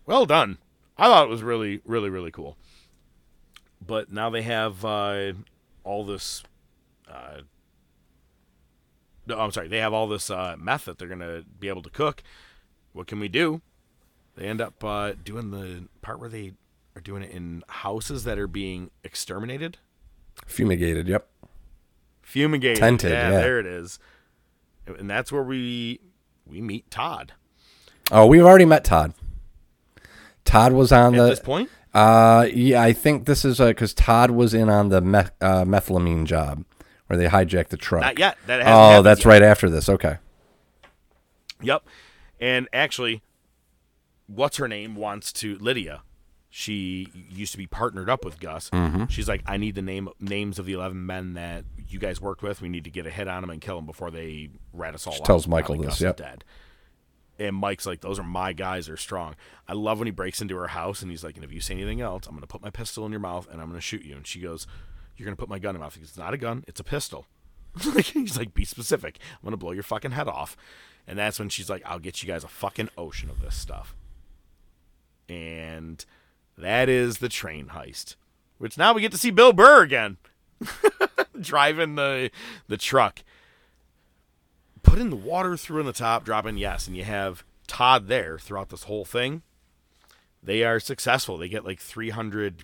Well 0.05 0.25
done. 0.25 0.57
I 0.97 1.07
thought 1.07 1.25
it 1.25 1.29
was 1.29 1.43
really, 1.43 1.81
really, 1.85 2.09
really 2.09 2.31
cool. 2.31 2.57
But 3.85 4.11
now 4.11 4.29
they 4.29 4.43
have 4.43 4.85
uh, 4.85 5.33
all 5.83 6.05
this. 6.05 6.43
Uh, 7.09 7.41
no, 9.25 9.39
I'm 9.39 9.51
sorry. 9.51 9.67
They 9.67 9.77
have 9.79 9.93
all 9.93 10.07
this 10.07 10.29
uh, 10.29 10.55
meth 10.59 10.85
that 10.85 10.97
they're 10.97 11.07
gonna 11.07 11.43
be 11.59 11.67
able 11.69 11.81
to 11.83 11.89
cook. 11.89 12.23
What 12.93 13.07
can 13.07 13.19
we 13.19 13.27
do? 13.27 13.61
They 14.35 14.45
end 14.47 14.61
up 14.61 14.83
uh, 14.83 15.13
doing 15.23 15.51
the 15.51 15.87
part 16.01 16.19
where 16.19 16.29
they 16.29 16.53
are 16.95 17.01
doing 17.01 17.23
it 17.23 17.31
in 17.31 17.63
houses 17.67 18.23
that 18.23 18.37
are 18.39 18.47
being 18.47 18.89
exterminated, 19.03 19.77
Fumigated. 20.47 21.07
Yep. 21.07 21.27
fumigated. 22.21 22.79
Tented, 22.79 23.11
yeah, 23.11 23.29
yeah. 23.31 23.37
there 23.39 23.59
it 23.59 23.65
is. 23.65 23.99
And 24.85 25.09
that's 25.09 25.31
where 25.31 25.43
we 25.43 25.99
we 26.45 26.61
meet 26.61 26.89
Todd. 26.91 27.33
Oh, 28.11 28.25
we've 28.25 28.43
already 28.43 28.65
met 28.65 28.83
Todd. 28.83 29.13
Todd 30.45 30.73
was 30.73 30.91
on 30.91 31.15
At 31.15 31.17
the. 31.21 31.29
this 31.29 31.39
point, 31.39 31.69
Uh, 31.93 32.47
yeah, 32.53 32.81
I 32.81 32.91
think 32.91 33.25
this 33.25 33.45
is 33.45 33.59
because 33.59 33.93
Todd 33.93 34.31
was 34.31 34.53
in 34.53 34.69
on 34.69 34.89
the 34.89 34.99
meth, 35.01 35.31
uh, 35.41 35.63
methylamine 35.63 36.25
job 36.25 36.65
where 37.07 37.17
they 37.17 37.27
hijack 37.27 37.67
the 37.67 37.77
truck. 37.77 38.01
not 38.01 38.19
yet. 38.19 38.37
That 38.47 38.63
Oh, 38.65 39.01
that's 39.01 39.21
yet. 39.21 39.25
right 39.25 39.41
after 39.43 39.69
this. 39.69 39.89
Okay. 39.89 40.17
Yep. 41.61 41.83
And 42.39 42.67
actually, 42.73 43.21
what's 44.27 44.57
her 44.57 44.67
name 44.67 44.95
wants 44.95 45.31
to 45.33 45.57
Lydia. 45.59 46.01
She 46.55 47.07
used 47.31 47.51
to 47.53 47.57
be 47.57 47.65
partnered 47.65 48.11
up 48.11 48.23
with 48.23 48.39
Gus. 48.39 48.69
Mm-hmm. 48.69 49.05
She's 49.07 49.27
like, 49.27 49.41
I 49.47 49.57
need 49.57 49.73
the 49.73 49.81
name 49.81 50.09
names 50.19 50.59
of 50.59 50.67
the 50.67 50.73
eleven 50.73 51.03
men 51.03 51.33
that 51.33 51.65
you 51.87 51.97
guys 51.97 52.21
worked 52.21 52.43
with. 52.43 52.61
We 52.61 52.69
need 52.69 52.83
to 52.83 52.91
get 52.91 53.07
a 53.07 53.09
hit 53.09 53.27
on 53.27 53.41
them 53.41 53.49
and 53.49 53.59
kill 53.59 53.75
them 53.77 53.87
before 53.87 54.11
they 54.11 54.49
rat 54.71 54.93
us 54.93 55.07
all 55.07 55.15
out. 55.15 55.25
tells 55.25 55.47
Michael 55.47 55.77
this, 55.77 55.85
Gus 55.85 56.01
yep. 56.01 56.17
dead. 56.17 56.43
And 57.39 57.55
Mike's 57.55 57.87
like, 57.87 58.01
those 58.01 58.19
are 58.19 58.23
my 58.23 58.53
guys. 58.53 58.85
They're 58.85 58.97
strong. 58.97 59.35
I 59.67 59.73
love 59.73 59.97
when 59.97 60.05
he 60.05 60.11
breaks 60.11 60.41
into 60.41 60.55
her 60.57 60.67
house 60.67 61.01
and 61.01 61.09
he's 61.09 61.23
like, 61.23 61.35
and 61.35 61.43
if 61.43 61.51
you 61.51 61.59
say 61.59 61.73
anything 61.73 62.01
else, 62.01 62.27
I'm 62.27 62.35
gonna 62.35 62.45
put 62.45 62.61
my 62.61 62.69
pistol 62.69 63.03
in 63.07 63.11
your 63.11 63.19
mouth 63.19 63.47
and 63.51 63.59
I'm 63.59 63.69
gonna 63.69 63.81
shoot 63.81 64.05
you. 64.05 64.15
And 64.15 64.27
she 64.27 64.39
goes, 64.39 64.67
You're 65.17 65.25
gonna 65.25 65.35
put 65.35 65.49
my 65.49 65.59
gun 65.59 65.75
in 65.75 65.79
my 65.81 65.85
mouth. 65.85 65.95
Goes, 65.95 66.09
It's 66.09 66.17
not 66.17 66.33
a 66.33 66.37
gun. 66.37 66.63
It's 66.67 66.79
a 66.79 66.83
pistol. 66.83 67.27
he's 67.81 68.37
like, 68.37 68.53
Be 68.53 68.65
specific. 68.65 69.19
I'm 69.33 69.45
gonna 69.45 69.57
blow 69.57 69.71
your 69.71 69.83
fucking 69.83 70.11
head 70.11 70.27
off. 70.27 70.57
And 71.07 71.19
that's 71.19 71.39
when 71.39 71.49
she's 71.49 71.69
like, 71.69 71.83
I'll 71.85 71.99
get 71.99 72.23
you 72.23 72.27
guys 72.27 72.43
a 72.43 72.47
fucking 72.47 72.89
ocean 72.97 73.29
of 73.29 73.41
this 73.41 73.55
stuff. 73.55 73.95
And 75.27 76.03
that 76.57 76.89
is 76.89 77.17
the 77.17 77.29
train 77.29 77.67
heist. 77.67 78.15
Which 78.57 78.77
now 78.77 78.93
we 78.93 79.01
get 79.01 79.11
to 79.11 79.17
see 79.17 79.31
Bill 79.31 79.53
Burr 79.53 79.83
again. 79.83 80.17
Driving 81.39 81.95
the 81.95 82.31
the 82.67 82.77
truck. 82.77 83.23
Putting 84.81 85.09
the 85.09 85.15
water 85.15 85.57
through 85.57 85.81
in 85.81 85.85
the 85.85 85.93
top, 85.93 86.23
dropping 86.23 86.57
yes, 86.57 86.87
and 86.87 86.95
you 86.95 87.03
have 87.03 87.43
Todd 87.67 88.07
there 88.07 88.37
throughout 88.37 88.69
this 88.69 88.83
whole 88.83 89.05
thing. 89.05 89.41
They 90.41 90.63
are 90.63 90.79
successful. 90.79 91.37
They 91.37 91.49
get 91.49 91.65
like 91.65 91.79
three 91.79 92.11
hundred 92.11 92.63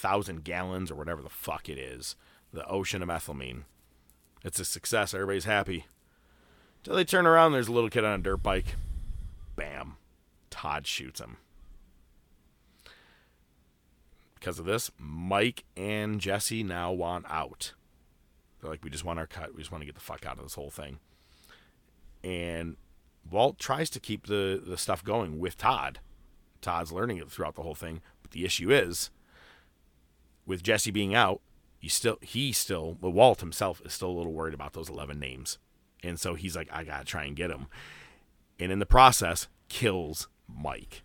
thousand 0.00 0.44
gallons 0.44 0.90
or 0.90 0.94
whatever 0.94 1.22
the 1.22 1.28
fuck 1.28 1.68
it 1.68 1.78
is. 1.78 2.16
The 2.52 2.66
ocean 2.66 3.02
of 3.02 3.08
methylamine. 3.08 3.62
It's 4.42 4.58
a 4.58 4.64
success. 4.64 5.14
Everybody's 5.14 5.44
happy. 5.44 5.86
Till 6.82 6.96
they 6.96 7.04
turn 7.04 7.26
around, 7.26 7.52
there's 7.52 7.68
a 7.68 7.72
little 7.72 7.90
kid 7.90 8.04
on 8.04 8.18
a 8.18 8.22
dirt 8.22 8.42
bike. 8.42 8.76
Bam. 9.54 9.96
Todd 10.48 10.86
shoots 10.86 11.20
him. 11.20 11.36
Because 14.34 14.58
of 14.58 14.64
this, 14.64 14.90
Mike 14.98 15.64
and 15.76 16.18
Jesse 16.18 16.62
now 16.62 16.90
want 16.92 17.26
out. 17.28 17.74
They're 18.60 18.70
like, 18.70 18.82
we 18.82 18.90
just 18.90 19.04
want 19.04 19.18
our 19.18 19.26
cut. 19.26 19.54
We 19.54 19.60
just 19.60 19.70
want 19.70 19.82
to 19.82 19.86
get 19.86 19.94
the 19.94 20.00
fuck 20.00 20.24
out 20.24 20.38
of 20.38 20.44
this 20.44 20.54
whole 20.54 20.70
thing. 20.70 20.98
And 22.24 22.76
Walt 23.30 23.58
tries 23.58 23.90
to 23.90 24.00
keep 24.00 24.26
the, 24.26 24.62
the 24.64 24.78
stuff 24.78 25.04
going 25.04 25.38
with 25.38 25.58
Todd. 25.58 26.00
Todd's 26.62 26.90
learning 26.90 27.18
it 27.18 27.30
throughout 27.30 27.54
the 27.54 27.62
whole 27.62 27.74
thing. 27.74 28.00
But 28.22 28.30
the 28.32 28.46
issue 28.46 28.70
is, 28.70 29.10
with 30.46 30.62
Jesse 30.62 30.90
being 30.90 31.14
out, 31.14 31.40
you 31.80 31.88
still 31.88 32.18
he 32.20 32.52
still 32.52 32.96
well, 33.00 33.12
Walt 33.12 33.40
himself 33.40 33.80
is 33.84 33.92
still 33.92 34.10
a 34.10 34.16
little 34.16 34.32
worried 34.32 34.54
about 34.54 34.72
those 34.72 34.88
eleven 34.88 35.18
names. 35.18 35.58
And 36.02 36.18
so 36.18 36.34
he's 36.34 36.56
like, 36.56 36.68
I 36.72 36.84
gotta 36.84 37.04
try 37.04 37.24
and 37.24 37.36
get 37.36 37.50
him. 37.50 37.66
And 38.58 38.72
in 38.72 38.78
the 38.78 38.86
process, 38.86 39.48
kills 39.68 40.28
Mike. 40.48 41.02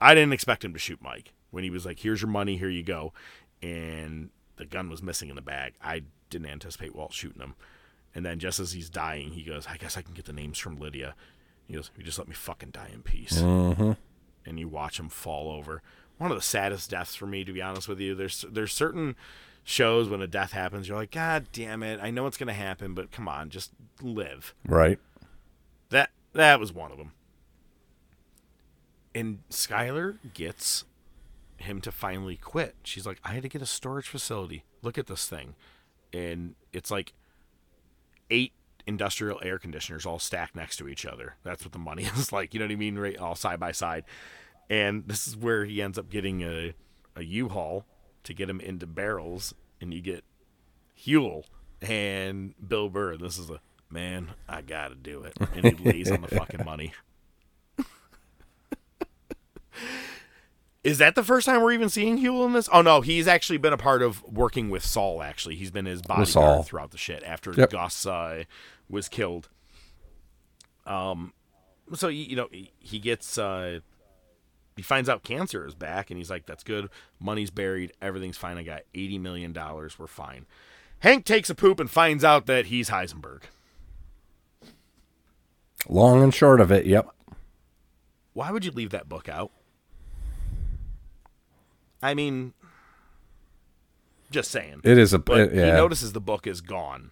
I 0.00 0.14
didn't 0.14 0.32
expect 0.32 0.64
him 0.64 0.72
to 0.72 0.78
shoot 0.78 1.00
Mike 1.00 1.32
when 1.50 1.64
he 1.64 1.70
was 1.70 1.86
like, 1.86 2.00
"Here's 2.00 2.20
your 2.20 2.30
money, 2.30 2.56
here 2.58 2.68
you 2.68 2.82
go," 2.82 3.12
and 3.62 4.30
the 4.56 4.66
gun 4.66 4.90
was 4.90 5.02
missing 5.02 5.30
in 5.30 5.36
the 5.36 5.42
bag. 5.42 5.74
I 5.82 6.02
didn't 6.28 6.48
anticipate 6.48 6.94
Walt 6.94 7.12
shooting 7.12 7.40
him. 7.40 7.54
And 8.14 8.24
then 8.24 8.38
just 8.38 8.60
as 8.60 8.72
he's 8.72 8.90
dying, 8.90 9.32
he 9.32 9.42
goes, 9.42 9.66
"I 9.66 9.76
guess 9.76 9.96
I 9.96 10.02
can 10.02 10.14
get 10.14 10.26
the 10.26 10.32
names 10.32 10.58
from 10.58 10.76
Lydia." 10.76 11.14
He 11.66 11.74
goes, 11.74 11.90
"You 11.96 12.04
just 12.04 12.18
let 12.18 12.28
me 12.28 12.34
fucking 12.34 12.70
die 12.70 12.90
in 12.92 13.02
peace." 13.02 13.40
Mm-hmm. 13.40 13.92
And 14.44 14.60
you 14.60 14.68
watch 14.68 15.00
him 15.00 15.08
fall 15.08 15.50
over. 15.50 15.82
One 16.18 16.30
of 16.30 16.36
the 16.36 16.42
saddest 16.42 16.90
deaths 16.90 17.14
for 17.14 17.26
me, 17.26 17.44
to 17.44 17.52
be 17.52 17.62
honest 17.62 17.88
with 17.88 18.00
you. 18.00 18.14
There's 18.14 18.44
there's 18.50 18.72
certain 18.72 19.16
shows 19.64 20.08
when 20.08 20.22
a 20.22 20.26
death 20.26 20.52
happens, 20.52 20.88
you're 20.88 20.96
like, 20.96 21.10
"God 21.10 21.46
damn 21.52 21.82
it! 21.82 22.00
I 22.02 22.10
know 22.10 22.26
it's 22.26 22.36
gonna 22.36 22.52
happen, 22.54 22.94
but 22.94 23.10
come 23.10 23.28
on, 23.28 23.50
just 23.50 23.72
live." 24.00 24.54
Right. 24.66 24.98
That 25.90 26.10
that 26.32 26.58
was 26.60 26.72
one 26.72 26.92
of 26.92 26.98
them. 26.98 27.12
And 29.14 29.38
Skyler 29.50 30.18
gets 30.34 30.84
him 31.56 31.80
to 31.80 31.92
finally 31.92 32.36
quit. 32.36 32.74
She's 32.82 33.06
like, 33.06 33.18
I 33.24 33.32
had 33.32 33.42
to 33.44 33.48
get 33.48 33.62
a 33.62 33.66
storage 33.66 34.08
facility. 34.08 34.64
Look 34.82 34.98
at 34.98 35.06
this 35.06 35.26
thing. 35.26 35.54
And 36.12 36.54
it's 36.72 36.90
like 36.90 37.14
eight 38.30 38.52
industrial 38.86 39.40
air 39.42 39.58
conditioners 39.58 40.06
all 40.06 40.18
stacked 40.18 40.54
next 40.54 40.76
to 40.76 40.88
each 40.88 41.06
other. 41.06 41.36
That's 41.42 41.64
what 41.64 41.72
the 41.72 41.78
money 41.78 42.04
is 42.16 42.32
like. 42.32 42.54
You 42.54 42.60
know 42.60 42.66
what 42.66 42.72
I 42.72 42.76
mean? 42.76 42.98
Right, 42.98 43.16
all 43.16 43.34
side 43.34 43.58
by 43.58 43.72
side. 43.72 44.04
And 44.68 45.04
this 45.06 45.26
is 45.28 45.36
where 45.36 45.64
he 45.64 45.80
ends 45.80 45.98
up 45.98 46.10
getting 46.10 46.42
a, 46.42 46.74
a 47.14 47.22
U-Haul 47.22 47.84
to 48.24 48.34
get 48.34 48.50
him 48.50 48.60
into 48.60 48.86
barrels. 48.86 49.54
And 49.80 49.92
you 49.94 50.00
get 50.00 50.24
Huell 51.06 51.44
and 51.80 52.54
Bill 52.66 52.88
Burr. 52.88 53.16
This 53.16 53.38
is 53.38 53.50
a 53.50 53.60
man, 53.90 54.30
I 54.48 54.62
gotta 54.62 54.94
do 54.96 55.22
it. 55.22 55.36
And 55.54 55.64
he 55.78 55.84
lays 55.92 56.10
on 56.10 56.22
the 56.22 56.28
fucking 56.28 56.64
money. 56.64 56.92
Is 60.82 60.98
that 60.98 61.16
the 61.16 61.24
first 61.24 61.46
time 61.46 61.62
we're 61.62 61.72
even 61.72 61.88
seeing 61.88 62.18
Huell 62.18 62.46
in 62.46 62.52
this? 62.52 62.68
Oh 62.72 62.80
no, 62.80 63.00
he's 63.00 63.26
actually 63.26 63.58
been 63.58 63.72
a 63.72 63.76
part 63.76 64.02
of 64.02 64.22
working 64.22 64.70
with 64.70 64.84
Saul. 64.84 65.20
Actually, 65.20 65.56
he's 65.56 65.72
been 65.72 65.84
his 65.86 66.00
bodyguard 66.00 66.64
throughout 66.64 66.92
the 66.92 66.98
shit 66.98 67.24
after 67.24 67.52
Yep. 67.52 67.70
Gus 67.70 68.06
uh, 68.06 68.44
was 68.88 69.08
killed. 69.08 69.48
Um, 70.86 71.32
so 71.94 72.06
you, 72.06 72.24
you 72.24 72.36
know 72.36 72.48
he, 72.52 72.70
he 72.78 73.00
gets 73.00 73.36
uh, 73.36 73.80
he 74.76 74.82
finds 74.82 75.08
out 75.08 75.24
cancer 75.24 75.66
is 75.66 75.74
back, 75.74 76.10
and 76.10 76.18
he's 76.18 76.30
like, 76.30 76.46
"That's 76.46 76.62
good. 76.62 76.88
Money's 77.18 77.50
buried. 77.50 77.92
Everything's 78.00 78.36
fine. 78.36 78.58
I 78.58 78.62
got 78.62 78.82
eighty 78.94 79.18
million 79.18 79.52
dollars. 79.52 79.98
We're 79.98 80.06
fine." 80.06 80.46
Hank 81.00 81.24
takes 81.24 81.50
a 81.50 81.54
poop 81.54 81.80
and 81.80 81.90
finds 81.90 82.24
out 82.24 82.46
that 82.46 82.66
he's 82.66 82.90
Heisenberg. 82.90 83.42
Long 85.88 86.22
and 86.22 86.34
short 86.34 86.60
of 86.60 86.72
it, 86.72 86.86
yep. 86.86 87.08
Why 88.32 88.50
would 88.50 88.64
you 88.64 88.70
leave 88.70 88.90
that 88.90 89.08
book 89.08 89.28
out? 89.28 89.50
I 92.02 92.14
mean, 92.14 92.54
just 94.30 94.50
saying. 94.50 94.80
It 94.84 94.98
is 94.98 95.12
a 95.12 95.18
But 95.18 95.54
yeah. 95.54 95.66
he 95.66 95.70
notices 95.72 96.12
the 96.12 96.20
book 96.20 96.46
is 96.46 96.60
gone. 96.60 97.10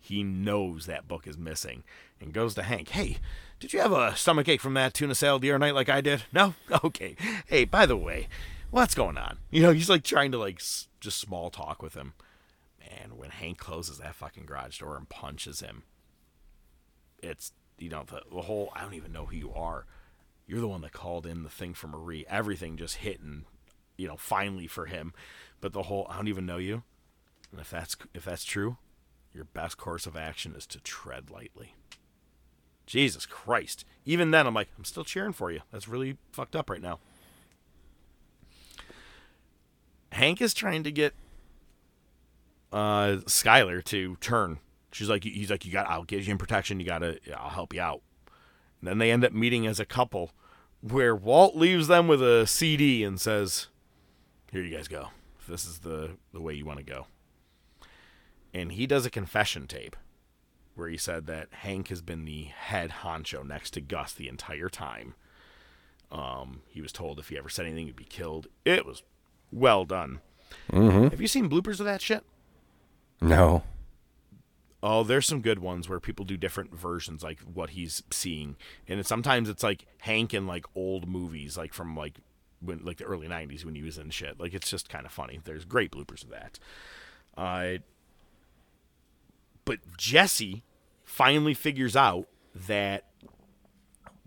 He 0.00 0.22
knows 0.22 0.86
that 0.86 1.08
book 1.08 1.26
is 1.26 1.38
missing 1.38 1.82
and 2.20 2.32
goes 2.32 2.54
to 2.54 2.62
Hank. 2.62 2.90
Hey, 2.90 3.18
did 3.64 3.72
you 3.72 3.80
have 3.80 3.92
a 3.92 4.14
stomach 4.14 4.46
ache 4.46 4.60
from 4.60 4.74
that 4.74 4.92
tuna 4.92 5.14
salad 5.14 5.40
the 5.40 5.50
other 5.50 5.58
night 5.58 5.74
like 5.74 5.88
I 5.88 6.02
did? 6.02 6.24
No? 6.34 6.52
Okay. 6.84 7.16
Hey, 7.46 7.64
by 7.64 7.86
the 7.86 7.96
way, 7.96 8.28
what's 8.70 8.94
going 8.94 9.16
on? 9.16 9.38
You 9.50 9.62
know, 9.62 9.70
he's 9.72 9.88
like 9.88 10.02
trying 10.04 10.32
to 10.32 10.38
like 10.38 10.56
s- 10.56 10.88
just 11.00 11.18
small 11.18 11.48
talk 11.48 11.82
with 11.82 11.94
him. 11.94 12.12
Man, 12.78 13.16
when 13.16 13.30
Hank 13.30 13.56
closes 13.56 13.96
that 13.96 14.16
fucking 14.16 14.44
garage 14.44 14.80
door 14.80 14.98
and 14.98 15.08
punches 15.08 15.60
him, 15.60 15.84
it's, 17.22 17.52
you 17.78 17.88
know, 17.88 18.04
the, 18.06 18.20
the 18.30 18.42
whole, 18.42 18.70
I 18.76 18.82
don't 18.82 18.92
even 18.92 19.14
know 19.14 19.24
who 19.24 19.36
you 19.36 19.54
are. 19.54 19.86
You're 20.46 20.60
the 20.60 20.68
one 20.68 20.82
that 20.82 20.92
called 20.92 21.24
in 21.24 21.42
the 21.42 21.48
thing 21.48 21.72
for 21.72 21.86
Marie. 21.88 22.26
Everything 22.28 22.76
just 22.76 22.96
hitting, 22.96 23.46
you 23.96 24.06
know, 24.06 24.18
finally 24.18 24.66
for 24.66 24.84
him. 24.84 25.14
But 25.62 25.72
the 25.72 25.84
whole, 25.84 26.06
I 26.10 26.16
don't 26.16 26.28
even 26.28 26.44
know 26.44 26.58
you. 26.58 26.82
And 27.50 27.62
if 27.62 27.70
that's 27.70 27.96
if 28.12 28.26
that's 28.26 28.44
true, 28.44 28.76
your 29.32 29.44
best 29.44 29.78
course 29.78 30.04
of 30.04 30.18
action 30.18 30.54
is 30.54 30.66
to 30.66 30.80
tread 30.80 31.30
lightly. 31.30 31.74
Jesus 32.86 33.26
Christ. 33.26 33.84
Even 34.04 34.30
then 34.30 34.46
I'm 34.46 34.54
like, 34.54 34.68
I'm 34.76 34.84
still 34.84 35.04
cheering 35.04 35.32
for 35.32 35.50
you. 35.50 35.60
That's 35.72 35.88
really 35.88 36.18
fucked 36.32 36.56
up 36.56 36.68
right 36.68 36.82
now. 36.82 36.98
Hank 40.12 40.40
is 40.40 40.54
trying 40.54 40.84
to 40.84 40.92
get 40.92 41.14
uh 42.72 43.18
Skyler 43.26 43.82
to 43.84 44.16
turn. 44.16 44.58
She's 44.92 45.08
like 45.08 45.24
he's 45.24 45.50
like 45.50 45.64
you 45.64 45.72
got 45.72 45.88
I'll 45.88 46.04
give 46.04 46.24
you 46.24 46.30
in 46.30 46.38
protection, 46.38 46.78
you 46.78 46.86
got 46.86 46.98
to 46.98 47.18
I'll 47.36 47.50
help 47.50 47.74
you 47.74 47.80
out. 47.80 48.02
And 48.80 48.88
then 48.88 48.98
they 48.98 49.10
end 49.10 49.24
up 49.24 49.32
meeting 49.32 49.66
as 49.66 49.80
a 49.80 49.84
couple 49.84 50.32
where 50.80 51.16
Walt 51.16 51.56
leaves 51.56 51.88
them 51.88 52.06
with 52.06 52.22
a 52.22 52.46
CD 52.46 53.02
and 53.02 53.20
says, 53.20 53.68
"Here 54.52 54.62
you 54.62 54.76
guys 54.76 54.86
go. 54.86 55.08
This 55.48 55.64
is 55.64 55.80
the 55.80 56.18
the 56.32 56.40
way 56.40 56.54
you 56.54 56.64
want 56.64 56.78
to 56.78 56.84
go." 56.84 57.06
And 58.52 58.72
he 58.72 58.86
does 58.86 59.04
a 59.04 59.10
confession 59.10 59.66
tape 59.66 59.96
where 60.74 60.88
he 60.88 60.96
said 60.96 61.26
that 61.26 61.48
Hank 61.50 61.88
has 61.88 62.02
been 62.02 62.24
the 62.24 62.44
head 62.44 62.90
honcho 63.02 63.46
next 63.46 63.70
to 63.72 63.80
Gus 63.80 64.12
the 64.12 64.28
entire 64.28 64.68
time. 64.68 65.14
Um, 66.10 66.62
he 66.68 66.80
was 66.80 66.92
told 66.92 67.18
if 67.18 67.28
he 67.28 67.38
ever 67.38 67.48
said 67.48 67.66
anything, 67.66 67.86
he'd 67.86 67.96
be 67.96 68.04
killed. 68.04 68.48
It 68.64 68.86
was 68.86 69.02
well 69.50 69.84
done. 69.84 70.20
Have 70.70 71.20
you 71.20 71.26
seen 71.26 71.50
bloopers 71.50 71.80
of 71.80 71.86
that 71.86 72.02
shit? 72.02 72.24
no. 73.20 73.62
Oh, 74.86 75.02
there's 75.02 75.24
some 75.26 75.40
good 75.40 75.60
ones 75.60 75.88
where 75.88 75.98
people 75.98 76.26
do 76.26 76.36
different 76.36 76.78
versions, 76.78 77.22
like 77.22 77.40
what 77.40 77.70
he's 77.70 78.02
seeing, 78.10 78.56
and 78.86 79.00
it, 79.00 79.06
sometimes 79.06 79.48
it's 79.48 79.62
like 79.62 79.86
Hank 80.00 80.34
in 80.34 80.46
like 80.46 80.66
old 80.74 81.08
movies, 81.08 81.56
like 81.56 81.72
from 81.72 81.96
like 81.96 82.18
when 82.60 82.84
like 82.84 82.98
the 82.98 83.04
early 83.04 83.26
'90s 83.26 83.64
when 83.64 83.74
he 83.74 83.82
was 83.82 83.96
in 83.96 84.10
shit. 84.10 84.38
Like 84.38 84.52
it's 84.52 84.68
just 84.68 84.90
kind 84.90 85.06
of 85.06 85.12
funny. 85.12 85.40
There's 85.42 85.64
great 85.64 85.90
bloopers 85.90 86.22
of 86.22 86.28
that. 86.28 86.58
Uh, 87.34 87.78
but 89.64 89.78
Jesse 89.96 90.62
finally 91.04 91.54
figures 91.54 91.96
out 91.96 92.26
that 92.54 93.04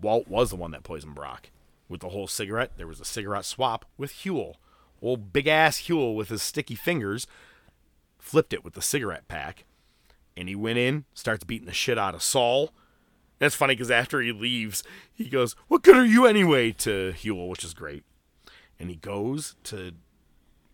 Walt 0.02 0.28
was 0.28 0.50
the 0.50 0.56
one 0.56 0.72
that 0.72 0.84
poisoned 0.84 1.16
Brock 1.16 1.50
with 1.88 2.02
the 2.02 2.10
whole 2.10 2.28
cigarette. 2.28 2.72
There 2.78 2.88
was 2.88 3.00
a 3.00 3.06
cigarette 3.06 3.46
swap 3.46 3.86
with 3.98 4.12
Huell, 4.12 4.56
old 5.02 5.32
big 5.32 5.48
ass 5.48 5.82
Huell 5.88 6.16
with 6.16 6.30
his 6.30 6.44
sticky 6.44 6.76
fingers, 6.76 7.28
flipped 8.20 8.54
it 8.54 8.64
with 8.64 8.74
the 8.74 8.82
cigarette 8.82 9.28
pack 9.28 9.66
and 10.38 10.48
he 10.48 10.56
went 10.56 10.78
in, 10.78 11.06
starts 11.14 11.44
beating 11.44 11.66
the 11.66 11.74
shit 11.74 11.98
out 11.98 12.14
of 12.14 12.22
Saul. 12.22 12.72
That's 13.40 13.56
funny 13.56 13.74
because 13.74 13.92
after 13.92 14.22
he 14.22 14.32
leaves, 14.32 14.84
he 15.14 15.30
goes, 15.30 15.56
"What 15.68 15.82
good 15.82 15.98
are 15.98 16.06
you 16.06 16.26
anyway?" 16.28 16.72
to 16.74 17.14
Huell, 17.14 17.50
which 17.50 17.64
is 17.64 17.74
great. 17.74 18.04
And 18.80 18.90
he 18.90 18.96
goes 18.96 19.56
to 19.64 19.94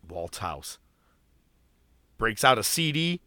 Walt's 0.08 0.40
house, 0.40 0.77
breaks 2.17 2.43
out 2.43 2.58
a 2.58 2.64
CD, 2.64 3.22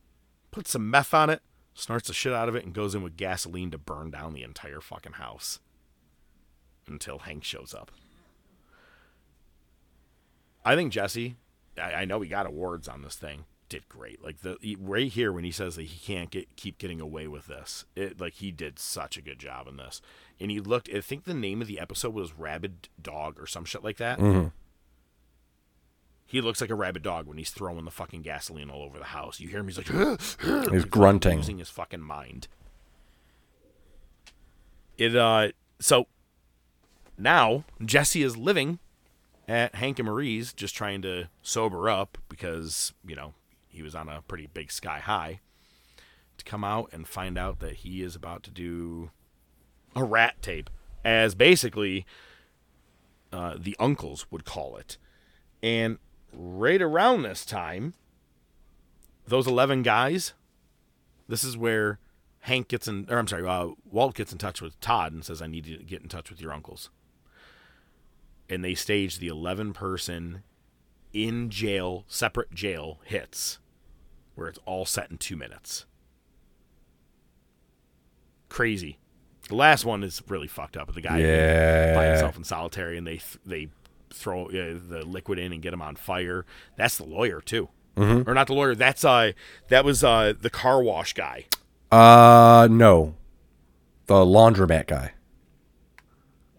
puts 0.56 0.70
some 0.70 0.90
meth 0.90 1.12
on 1.12 1.28
it, 1.28 1.42
snorts 1.74 2.08
the 2.08 2.14
shit 2.14 2.32
out 2.32 2.48
of 2.48 2.54
it, 2.54 2.64
and 2.64 2.72
goes 2.72 2.94
in 2.94 3.02
with 3.02 3.18
gasoline 3.18 3.70
to 3.70 3.76
burn 3.76 4.10
down 4.10 4.32
the 4.32 4.42
entire 4.42 4.80
fucking 4.80 5.12
house 5.12 5.60
until 6.88 7.18
Hank 7.18 7.44
shows 7.44 7.74
up. 7.74 7.90
I 10.64 10.74
think 10.74 10.94
Jesse, 10.94 11.36
I, 11.76 11.92
I 11.92 12.04
know 12.06 12.22
he 12.22 12.28
got 12.30 12.46
awards 12.46 12.88
on 12.88 13.02
this 13.02 13.16
thing. 13.16 13.44
Did 13.68 13.86
great. 13.90 14.24
Like 14.24 14.40
the 14.40 14.56
right 14.80 15.12
here 15.12 15.30
when 15.30 15.44
he 15.44 15.50
says 15.50 15.76
that 15.76 15.82
he 15.82 15.98
can't 15.98 16.30
get 16.30 16.56
keep 16.56 16.78
getting 16.78 17.02
away 17.02 17.26
with 17.26 17.48
this. 17.48 17.84
It 17.94 18.18
like 18.18 18.34
he 18.34 18.50
did 18.50 18.78
such 18.78 19.18
a 19.18 19.22
good 19.22 19.38
job 19.38 19.68
in 19.68 19.76
this. 19.76 20.00
And 20.40 20.50
he 20.50 20.58
looked. 20.60 20.88
I 20.88 21.02
think 21.02 21.24
the 21.24 21.34
name 21.34 21.60
of 21.60 21.68
the 21.68 21.80
episode 21.80 22.14
was 22.14 22.32
Rabid 22.32 22.88
Dog 23.02 23.38
or 23.38 23.46
some 23.46 23.66
shit 23.66 23.84
like 23.84 23.98
that. 23.98 24.18
Mm-hmm. 24.20 24.48
He 26.26 26.40
looks 26.40 26.60
like 26.60 26.70
a 26.70 26.74
rabid 26.74 27.02
dog 27.02 27.26
when 27.26 27.38
he's 27.38 27.50
throwing 27.50 27.84
the 27.84 27.90
fucking 27.90 28.22
gasoline 28.22 28.68
all 28.68 28.82
over 28.82 28.98
the 28.98 29.05
house. 29.05 29.38
You 29.38 29.48
hear 29.48 29.60
him. 29.60 29.68
He's 29.68 29.78
like 29.78 29.88
He's 30.40 30.82
like 30.82 30.90
grunting. 30.90 31.38
losing 31.38 31.58
his 31.58 31.70
fucking 31.70 32.00
mind. 32.00 32.48
It 34.98 35.14
uh 35.14 35.48
so 35.78 36.06
now 37.16 37.64
Jesse 37.84 38.22
is 38.22 38.36
living 38.36 38.78
at 39.48 39.74
Hank 39.76 39.98
and 39.98 40.06
Marie's 40.06 40.52
just 40.52 40.74
trying 40.74 41.02
to 41.02 41.28
sober 41.42 41.88
up 41.88 42.18
because, 42.28 42.92
you 43.06 43.14
know, 43.14 43.34
he 43.68 43.82
was 43.82 43.94
on 43.94 44.08
a 44.08 44.22
pretty 44.22 44.48
big 44.52 44.72
sky 44.72 44.98
high 44.98 45.40
to 46.38 46.44
come 46.44 46.64
out 46.64 46.90
and 46.92 47.06
find 47.06 47.38
out 47.38 47.60
that 47.60 47.76
he 47.76 48.02
is 48.02 48.16
about 48.16 48.42
to 48.42 48.50
do 48.50 49.10
a 49.94 50.02
rat 50.02 50.40
tape 50.42 50.68
as 51.05 51.34
basically 51.34 52.05
uh, 53.32 53.55
the 53.58 53.76
uncles 53.78 54.26
would 54.30 54.44
call 54.44 54.76
it. 54.76 54.98
And 55.62 55.98
right 56.36 56.81
around 56.82 57.23
this 57.23 57.44
time, 57.44 57.94
those 59.26 59.47
11 59.47 59.82
guys, 59.82 60.34
this 61.28 61.42
is 61.42 61.56
where 61.56 61.98
Hank 62.40 62.68
gets 62.68 62.86
in, 62.86 63.06
or 63.10 63.18
I'm 63.18 63.26
sorry, 63.26 63.47
uh, 63.47 63.68
Walt 63.90 64.15
gets 64.15 64.32
in 64.32 64.39
touch 64.39 64.60
with 64.62 64.78
Todd 64.81 65.12
and 65.12 65.24
says, 65.24 65.42
I 65.42 65.47
need 65.48 65.66
you 65.66 65.76
to 65.78 65.84
get 65.84 66.02
in 66.02 66.08
touch 66.08 66.31
with 66.31 66.40
your 66.40 66.52
uncles. 66.52 66.90
And 68.48 68.62
they 68.65 68.74
stage 68.74 69.18
the 69.18 69.26
11 69.28 69.73
person 69.73 70.42
in 71.12 71.50
jail, 71.50 72.05
separate 72.06 72.52
jail 72.52 73.00
hits, 73.05 73.58
where 74.36 74.47
it's 74.48 74.60
all 74.66 74.84
set 74.84 75.10
in 75.10 75.18
two 75.18 75.36
minutes. 75.36 75.86
Crazy. 78.48 78.98
The 79.48 79.55
last 79.56 79.84
one 79.84 80.02
is 80.02 80.23
really 80.28 80.47
fucked 80.48 80.76
up. 80.76 80.92
The 80.94 81.00
guy 81.00 81.18
Yeah. 81.18 81.94
by 81.94 82.06
himself 82.06 82.36
in 82.36 82.44
solitary, 82.44 82.97
and 82.98 83.06
they 83.06 83.16
th- 83.18 83.39
they 83.44 83.68
throw 84.16 84.46
uh, 84.46 84.78
the 84.88 85.04
liquid 85.06 85.38
in 85.38 85.52
and 85.52 85.62
get 85.62 85.72
him 85.72 85.82
on 85.82 85.96
fire. 85.96 86.44
That's 86.76 86.96
the 86.96 87.04
lawyer 87.04 87.40
too, 87.40 87.68
Mm-hmm. 87.96 88.28
or 88.28 88.34
not 88.34 88.46
the 88.48 88.54
lawyer. 88.54 88.74
That's 88.74 89.04
uh 89.04 89.32
that 89.68 89.84
was 89.84 90.02
uh 90.04 90.32
the 90.40 90.50
car 90.50 90.82
wash 90.82 91.12
guy. 91.12 91.46
Uh, 91.92 92.66
no. 92.70 93.14
The 94.06 94.14
laundromat 94.14 94.86
guy. 94.88 95.12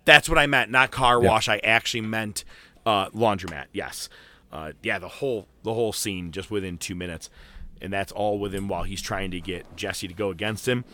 That's 0.05 0.29
what 0.29 0.37
I 0.37 0.47
meant, 0.47 0.71
not 0.71 0.91
car 0.91 1.21
Yeah. 1.21 1.29
wash. 1.29 1.49
I 1.49 1.57
actually 1.59 2.01
meant 2.01 2.43
uh, 2.85 3.09
laundromat. 3.09 3.65
Yes, 3.73 4.07
uh, 4.51 4.71
yeah. 4.81 4.99
The 4.99 5.07
whole 5.09 5.47
the 5.63 5.73
whole 5.73 5.91
scene 5.93 6.31
just 6.31 6.49
within 6.49 6.77
two 6.77 6.95
minutes, 6.95 7.29
and 7.81 7.91
that's 7.91 8.11
all 8.13 8.39
within 8.39 8.67
while 8.69 8.83
he's 8.83 9.01
trying 9.01 9.31
to 9.31 9.41
get 9.41 9.75
Jesse 9.75 10.07
to 10.07 10.13
go 10.13 10.29
against 10.29 10.67
him, 10.67 10.85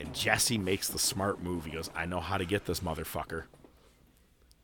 and 0.00 0.14
Jesse 0.14 0.56
makes 0.58 0.88
the 0.88 0.98
smart 0.98 1.42
move. 1.42 1.66
He 1.66 1.72
goes, 1.72 1.90
"I 1.94 2.06
know 2.06 2.20
how 2.20 2.38
to 2.38 2.46
get 2.46 2.64
this 2.64 2.80
motherfucker." 2.80 3.44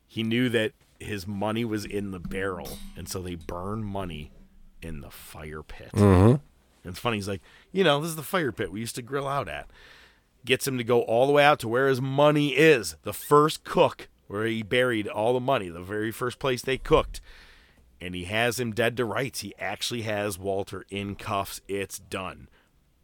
He 0.07 0.23
knew 0.23 0.49
that 0.51 0.73
his 1.03 1.27
money 1.27 1.65
was 1.65 1.85
in 1.85 2.11
the 2.11 2.21
barrel, 2.21 2.79
and 2.97 3.09
so 3.09 3.21
they 3.21 3.35
burn 3.35 3.85
money 3.85 4.33
in 4.81 5.01
the 5.01 5.11
fire 5.11 5.63
pit. 5.63 5.91
Mm-hmm. 5.95 6.37
It's 6.89 6.99
funny. 6.99 7.17
He's 7.17 7.29
like, 7.29 7.43
you 7.71 7.85
know, 7.85 8.01
this 8.01 8.11
is 8.11 8.17
the 8.17 8.23
fire 8.23 8.53
pit 8.53 8.73
we 8.73 8.81
used 8.81 8.97
to 8.97 9.03
grill 9.03 9.29
out 9.29 9.49
at 9.49 9.69
gets 10.45 10.67
him 10.67 10.79
to 10.79 10.85
go 10.85 11.03
all 11.03 11.27
the 11.27 11.33
way 11.33 11.45
out 11.45 11.59
to 11.61 11.69
where 11.69 11.89
his 11.89 12.01
money 12.01 12.51
is. 12.51 12.97
The 13.03 13.13
first 13.13 13.65
cook, 13.65 14.09
where 14.27 14.47
he 14.47 14.63
buried 14.63 15.09
all 15.09 15.35
the 15.35 15.41
money, 15.41 15.69
the 15.69 15.81
very 15.81 16.11
first 16.11 16.39
place 16.39 16.63
they 16.63 16.79
cooked. 16.79 17.21
And 18.01 18.15
he 18.15 18.25
has 18.25 18.59
him 18.59 18.73
dead 18.73 18.97
to 18.97 19.05
rights. 19.05 19.41
He 19.41 19.55
actually 19.59 20.03
has 20.03 20.39
Walter 20.39 20.85
in 20.91 21.15
cuffs. 21.15 21.61
It's 21.69 21.99
done. 21.99 22.49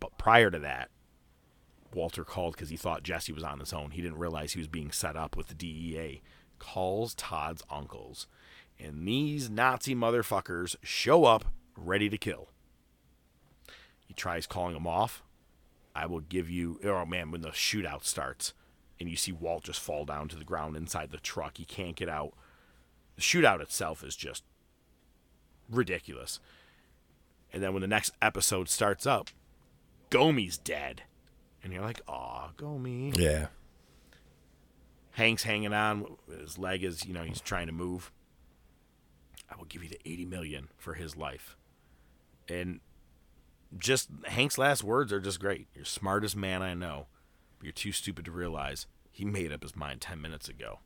But 0.01 0.18
prior 0.18 0.51
to 0.51 0.59
that, 0.59 0.91
Walter 1.94 2.25
called 2.25 2.55
because 2.55 2.70
he 2.70 2.77
thought 2.77 3.05
Jesse 3.05 3.33
was 3.33 3.44
on 3.44 3.60
his 3.60 3.73
own. 3.73 3.93
He 3.93 4.02
didn't 4.02 4.18
realize 4.18 4.52
he 4.52 4.59
was 4.59 4.68
being 4.68 4.91
set 4.91 5.17
up 5.17 5.36
with 5.36 5.49
the 5.49 5.55
DEA. 5.55 6.20
Calls 6.59 7.15
Todd's 7.15 7.62
uncles 7.70 8.27
And 8.78 9.07
these 9.07 9.51
Nazi 9.51 9.95
motherfuckers 9.95 10.77
show 10.83 11.25
up 11.25 11.47
ready 11.77 12.09
to 12.09 12.19
kill. 12.19 12.49
He 14.07 14.15
tries 14.15 14.47
calling 14.47 14.75
them 14.75 14.87
off. 14.87 15.23
I 15.95 16.07
will 16.07 16.20
give 16.20 16.49
you. 16.49 16.78
Oh 16.85 17.05
man, 17.05 17.31
when 17.31 17.41
the 17.43 17.49
shootout 17.51 18.05
starts 18.05 18.53
and 19.01 19.09
you 19.09 19.17
see 19.17 19.33
Walt 19.33 19.65
just 19.65 19.81
fall 19.81 20.05
down 20.05 20.28
to 20.28 20.37
the 20.37 20.45
ground 20.45 20.77
inside 20.77 21.11
the 21.11 21.19
truck, 21.19 21.59
he 21.59 21.65
can't 21.65 21.97
get 21.97 22.09
out. 22.09 22.35
The 23.17 23.23
shootout 23.23 23.61
itself 23.61 24.05
is 24.05 24.15
just 24.17 24.45
ridiculous. 25.69 26.41
And 27.53 27.62
then 27.62 27.73
when 27.73 27.81
the 27.83 27.89
next 27.89 28.12
episode 28.23 28.69
starts 28.69 29.07
up, 29.07 29.31
Gomi's 30.11 30.59
dead. 30.59 31.03
And 31.62 31.73
you're 31.73 31.83
like, 31.83 32.01
aw, 32.07 32.51
Gomi. 32.57 33.17
Yeah. 33.17 33.49
Hank's 35.19 35.43
hanging 35.43 35.73
on. 35.73 36.17
His 36.31 36.59
leg 36.59 36.85
is, 36.85 37.05
you 37.05 37.13
know, 37.13 37.25
he's 37.25 37.41
trying 37.41 37.67
to 37.67 37.73
move. 37.73 38.13
I 39.51 39.57
will 39.57 39.65
give 39.65 39.83
you 39.83 39.89
the 39.89 40.01
80 40.05 40.27
million 40.27 40.69
for 40.77 40.95
his 40.95 41.17
life. 41.17 41.57
And 42.49 42.79
just 43.77 44.11
Hank's 44.27 44.59
last 44.59 44.85
words 44.85 45.13
are 45.13 45.19
just 45.21 45.41
great. 45.41 45.67
You're 45.75 45.83
the 45.83 45.91
smartest 45.91 46.37
man 46.37 46.63
I 46.63 46.75
know, 46.75 47.07
but 47.59 47.65
you're 47.65 47.73
too 47.73 47.91
stupid 47.91 48.25
to 48.27 48.31
realize 48.31 48.87
he 49.11 49.25
made 49.25 49.53
up 49.53 49.63
his 49.63 49.75
mind 49.75 50.01
10 50.01 50.21
minutes 50.21 50.49
ago. 50.49 50.79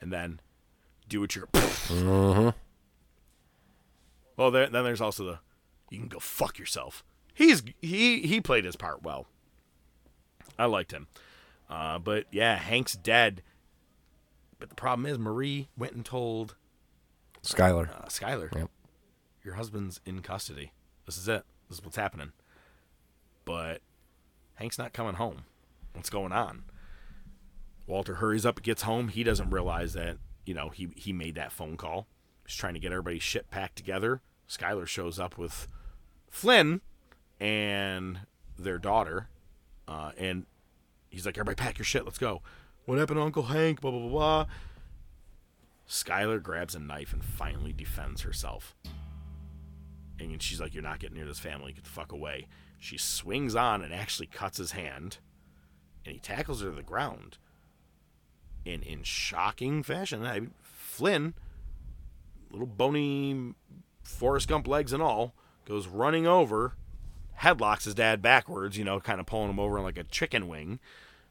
And 0.00 0.12
then 0.12 0.40
do 1.08 1.20
what 1.20 1.34
you're. 1.34 1.46
Mm-hmm. 1.48 2.50
Well, 4.36 4.50
there, 4.52 4.68
then 4.68 4.84
there's 4.84 5.00
also 5.00 5.24
the 5.24 5.38
you 5.90 5.98
can 5.98 6.08
go 6.08 6.20
fuck 6.20 6.60
yourself. 6.60 7.02
He's 7.34 7.64
he 7.80 8.20
he 8.22 8.40
played 8.40 8.64
his 8.64 8.76
part 8.76 9.02
well. 9.02 9.26
I 10.56 10.66
liked 10.66 10.92
him. 10.92 11.08
Uh, 11.72 11.98
but 11.98 12.26
yeah, 12.30 12.56
Hank's 12.56 12.92
dead. 12.94 13.42
But 14.58 14.68
the 14.68 14.74
problem 14.74 15.06
is 15.06 15.18
Marie 15.18 15.68
went 15.76 15.94
and 15.94 16.04
told 16.04 16.54
Skyler. 17.42 17.88
uh, 17.90 18.06
Skyler, 18.08 18.54
Yep. 18.54 18.68
your 19.42 19.54
husband's 19.54 19.98
in 20.04 20.20
custody. 20.20 20.72
This 21.06 21.16
is 21.16 21.28
it. 21.28 21.44
This 21.68 21.78
is 21.78 21.84
what's 21.84 21.96
happening. 21.96 22.32
But 23.46 23.80
Hank's 24.56 24.78
not 24.78 24.92
coming 24.92 25.14
home. 25.14 25.44
What's 25.94 26.10
going 26.10 26.32
on? 26.32 26.64
Walter 27.86 28.16
hurries 28.16 28.44
up, 28.46 28.62
gets 28.62 28.82
home. 28.82 29.08
He 29.08 29.24
doesn't 29.24 29.50
realize 29.50 29.94
that 29.94 30.18
you 30.44 30.52
know 30.54 30.68
he 30.68 30.90
he 30.94 31.12
made 31.12 31.34
that 31.36 31.52
phone 31.52 31.76
call. 31.78 32.06
He's 32.46 32.54
trying 32.56 32.74
to 32.74 32.80
get 32.80 32.92
everybody's 32.92 33.22
shit 33.22 33.50
packed 33.50 33.76
together. 33.76 34.20
Skyler 34.48 34.86
shows 34.86 35.18
up 35.18 35.38
with 35.38 35.66
Flynn 36.28 36.82
and 37.40 38.20
their 38.58 38.78
daughter, 38.78 39.28
uh, 39.88 40.12
and 40.18 40.44
he's 41.12 41.26
like, 41.26 41.36
"Everybody, 41.36 41.56
pack 41.56 41.78
your 41.78 41.84
shit. 41.84 42.04
Let's 42.04 42.18
go." 42.18 42.42
What 42.84 42.98
happened 42.98 43.18
to 43.18 43.22
Uncle 43.22 43.44
Hank? 43.44 43.80
Blah 43.80 43.92
blah 43.92 44.00
blah. 44.00 44.10
blah. 44.10 44.46
Skyler 45.88 46.42
grabs 46.42 46.74
a 46.74 46.78
knife 46.78 47.12
and 47.12 47.22
finally 47.24 47.72
defends 47.72 48.22
herself. 48.22 48.74
And 50.18 50.42
she's 50.42 50.60
like, 50.60 50.74
You're 50.74 50.82
not 50.82 51.00
getting 51.00 51.16
near 51.16 51.26
this 51.26 51.38
family. 51.38 51.72
Get 51.72 51.84
the 51.84 51.90
fuck 51.90 52.12
away. 52.12 52.46
She 52.78 52.96
swings 52.96 53.54
on 53.54 53.82
and 53.82 53.92
actually 53.92 54.26
cuts 54.26 54.58
his 54.58 54.72
hand. 54.72 55.18
And 56.04 56.14
he 56.14 56.20
tackles 56.20 56.62
her 56.62 56.70
to 56.70 56.74
the 56.74 56.82
ground. 56.82 57.38
And 58.64 58.82
in 58.82 59.02
shocking 59.02 59.82
fashion, 59.82 60.24
I, 60.24 60.40
Flynn, 60.62 61.34
little 62.50 62.66
bony 62.66 63.54
Forrest 64.02 64.48
Gump 64.48 64.66
legs 64.66 64.92
and 64.92 65.02
all, 65.02 65.34
goes 65.64 65.86
running 65.86 66.26
over, 66.26 66.74
headlocks 67.42 67.84
his 67.84 67.94
dad 67.94 68.22
backwards, 68.22 68.76
you 68.78 68.84
know, 68.84 69.00
kind 69.00 69.20
of 69.20 69.26
pulling 69.26 69.50
him 69.50 69.58
over 69.60 69.80
like 69.80 69.98
a 69.98 70.04
chicken 70.04 70.48
wing 70.48 70.78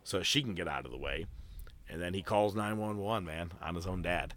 so 0.04 0.22
she 0.24 0.42
can 0.42 0.54
get 0.54 0.68
out 0.68 0.86
of 0.86 0.92
the 0.92 0.98
way. 0.98 1.26
And 1.90 2.02
then 2.02 2.14
he 2.14 2.22
calls 2.22 2.56
911, 2.56 3.26
man, 3.26 3.52
on 3.62 3.76
his 3.76 3.86
own 3.88 4.02
dad. 4.02 4.34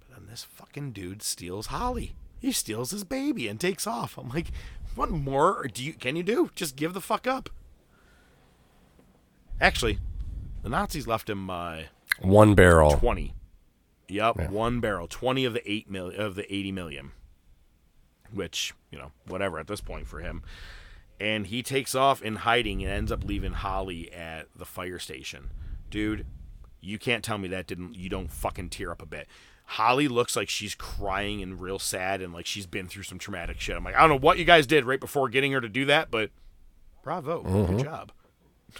But 0.00 0.16
then 0.16 0.26
this 0.28 0.44
fucking 0.44 0.92
dude 0.92 1.22
steals 1.22 1.66
Holly. 1.68 2.14
He 2.38 2.52
steals 2.52 2.90
his 2.90 3.04
baby 3.04 3.48
and 3.48 3.58
takes 3.60 3.86
off. 3.86 4.18
I'm 4.18 4.28
like, 4.28 4.48
what 4.94 5.10
more 5.10 5.66
do 5.72 5.82
you 5.82 5.92
can 5.94 6.16
you 6.16 6.22
do? 6.22 6.50
Just 6.54 6.76
give 6.76 6.92
the 6.92 7.00
fuck 7.00 7.26
up. 7.26 7.48
Actually, 9.60 9.98
the 10.62 10.68
Nazis 10.68 11.06
left 11.06 11.30
him 11.30 11.48
uh, 11.48 11.82
One 12.20 12.54
barrel. 12.54 12.92
20. 12.96 13.32
Yep, 14.08 14.36
Yeah. 14.38 14.48
one 14.50 14.80
barrel, 14.80 15.06
20 15.08 15.44
of 15.44 15.52
the 15.54 15.70
8 15.70 15.88
mil 15.90 16.08
of 16.10 16.34
the 16.34 16.52
80 16.52 16.72
million. 16.72 17.12
Which, 18.32 18.74
you 18.90 18.98
know, 18.98 19.12
whatever 19.26 19.58
at 19.58 19.66
this 19.66 19.80
point 19.80 20.06
for 20.06 20.20
him. 20.20 20.42
And 21.22 21.46
he 21.46 21.62
takes 21.62 21.94
off 21.94 22.20
in 22.20 22.34
hiding 22.34 22.82
and 22.82 22.92
ends 22.92 23.12
up 23.12 23.22
leaving 23.22 23.52
Holly 23.52 24.12
at 24.12 24.48
the 24.56 24.64
fire 24.64 24.98
station. 24.98 25.50
Dude, 25.88 26.26
you 26.80 26.98
can't 26.98 27.22
tell 27.22 27.38
me 27.38 27.46
that 27.46 27.68
didn't 27.68 27.94
you 27.94 28.08
don't 28.08 28.28
fucking 28.28 28.70
tear 28.70 28.90
up 28.90 29.00
a 29.00 29.06
bit. 29.06 29.28
Holly 29.64 30.08
looks 30.08 30.34
like 30.34 30.48
she's 30.48 30.74
crying 30.74 31.40
and 31.40 31.60
real 31.60 31.78
sad 31.78 32.20
and 32.20 32.32
like 32.32 32.44
she's 32.44 32.66
been 32.66 32.88
through 32.88 33.04
some 33.04 33.20
traumatic 33.20 33.60
shit. 33.60 33.76
I'm 33.76 33.84
like, 33.84 33.94
I 33.94 34.00
don't 34.00 34.10
know 34.10 34.18
what 34.18 34.38
you 34.38 34.44
guys 34.44 34.66
did 34.66 34.84
right 34.84 34.98
before 34.98 35.28
getting 35.28 35.52
her 35.52 35.60
to 35.60 35.68
do 35.68 35.84
that, 35.84 36.10
but 36.10 36.30
bravo. 37.04 37.42
Good 37.42 37.52
mm-hmm. 37.52 37.78
job. 37.78 38.12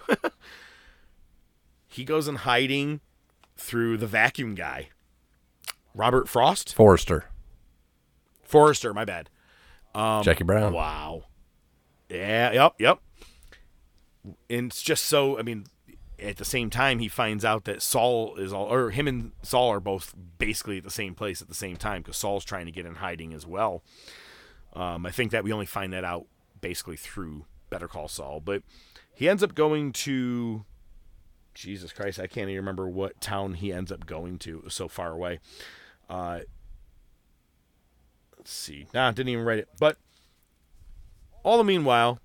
he 1.86 2.02
goes 2.02 2.26
in 2.26 2.34
hiding 2.34 3.02
through 3.56 3.98
the 3.98 4.08
vacuum 4.08 4.56
guy. 4.56 4.88
Robert 5.94 6.28
Frost? 6.28 6.74
Forrester. 6.74 7.26
Forrester, 8.42 8.92
my 8.92 9.04
bad. 9.04 9.30
Um, 9.94 10.24
Jackie 10.24 10.42
Brown. 10.42 10.72
Wow. 10.72 11.26
Yeah, 12.12 12.52
yep, 12.52 12.74
yep. 12.78 12.98
And 14.50 14.70
it's 14.70 14.82
just 14.82 15.04
so, 15.04 15.38
I 15.38 15.42
mean, 15.42 15.66
at 16.18 16.36
the 16.36 16.44
same 16.44 16.70
time, 16.70 16.98
he 16.98 17.08
finds 17.08 17.44
out 17.44 17.64
that 17.64 17.82
Saul 17.82 18.36
is 18.36 18.52
all, 18.52 18.72
or 18.72 18.90
him 18.90 19.08
and 19.08 19.32
Saul 19.42 19.70
are 19.70 19.80
both 19.80 20.14
basically 20.38 20.78
at 20.78 20.84
the 20.84 20.90
same 20.90 21.14
place 21.14 21.40
at 21.40 21.48
the 21.48 21.54
same 21.54 21.76
time 21.76 22.02
because 22.02 22.16
Saul's 22.16 22.44
trying 22.44 22.66
to 22.66 22.72
get 22.72 22.86
in 22.86 22.96
hiding 22.96 23.32
as 23.32 23.46
well. 23.46 23.82
Um, 24.74 25.06
I 25.06 25.10
think 25.10 25.32
that 25.32 25.42
we 25.42 25.52
only 25.52 25.66
find 25.66 25.92
that 25.92 26.04
out 26.04 26.26
basically 26.60 26.96
through 26.96 27.46
Better 27.70 27.88
Call 27.88 28.08
Saul. 28.08 28.40
But 28.40 28.62
he 29.14 29.28
ends 29.28 29.42
up 29.42 29.54
going 29.54 29.92
to, 29.92 30.64
Jesus 31.54 31.92
Christ, 31.92 32.20
I 32.20 32.26
can't 32.26 32.48
even 32.48 32.56
remember 32.56 32.88
what 32.88 33.20
town 33.20 33.54
he 33.54 33.72
ends 33.72 33.90
up 33.90 34.06
going 34.06 34.38
to. 34.40 34.58
It 34.58 34.64
was 34.64 34.74
so 34.74 34.86
far 34.86 35.12
away. 35.12 35.40
Uh, 36.08 36.40
let's 38.36 38.52
see. 38.52 38.86
Nah, 38.94 39.10
didn't 39.12 39.30
even 39.30 39.44
write 39.44 39.58
it. 39.58 39.68
But 39.78 39.96
all 41.42 41.58
the 41.58 41.64
meanwhile, 41.64 42.20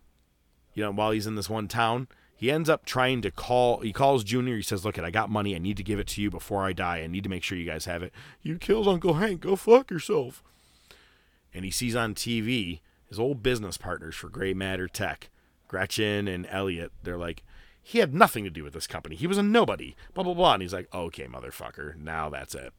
you 0.73 0.83
know, 0.83 0.91
while 0.91 1.11
he's 1.11 1.27
in 1.27 1.35
this 1.35 1.49
one 1.49 1.67
town, 1.67 2.07
he 2.35 2.51
ends 2.51 2.69
up 2.69 2.85
trying 2.85 3.21
to 3.23 3.31
call. 3.31 3.79
He 3.79 3.91
calls 3.91 4.23
Junior. 4.23 4.55
He 4.55 4.61
says, 4.61 4.85
"Look, 4.85 4.97
it 4.97 5.03
I 5.03 5.09
got 5.09 5.29
money. 5.31 5.55
I 5.55 5.59
need 5.59 5.77
to 5.77 5.83
give 5.83 5.99
it 5.99 6.07
to 6.09 6.21
you 6.21 6.29
before 6.29 6.63
I 6.63 6.73
die. 6.73 6.99
I 6.99 7.07
need 7.07 7.23
to 7.23 7.29
make 7.29 7.43
sure 7.43 7.57
you 7.57 7.65
guys 7.65 7.85
have 7.85 8.03
it. 8.03 8.13
You 8.43 8.59
killed 8.59 8.87
Uncle 8.87 9.15
Hank. 9.15 9.41
Go 9.41 9.55
fuck 9.55 9.89
yourself." 9.89 10.43
And 11.51 11.65
he 11.65 11.71
sees 11.71 11.95
on 11.95 12.13
TV 12.13 12.81
his 13.09 13.19
old 13.19 13.41
business 13.41 13.77
partners 13.77 14.15
for 14.15 14.29
Gray 14.29 14.53
Matter 14.53 14.87
Tech, 14.87 15.29
Gretchen 15.67 16.27
and 16.27 16.45
Elliot. 16.51 16.91
They're 17.01 17.17
like, 17.17 17.43
he 17.81 17.99
had 17.99 18.13
nothing 18.13 18.43
to 18.43 18.49
do 18.49 18.63
with 18.63 18.73
this 18.73 18.85
company. 18.85 19.15
He 19.15 19.27
was 19.27 19.37
a 19.37 19.43
nobody. 19.43 19.95
Blah 20.13 20.25
blah 20.25 20.35
blah. 20.35 20.53
And 20.53 20.61
he's 20.61 20.73
like, 20.73 20.93
"Okay, 20.93 21.25
motherfucker. 21.25 21.95
Now 21.95 22.29
that's 22.29 22.53
it." 22.53 22.71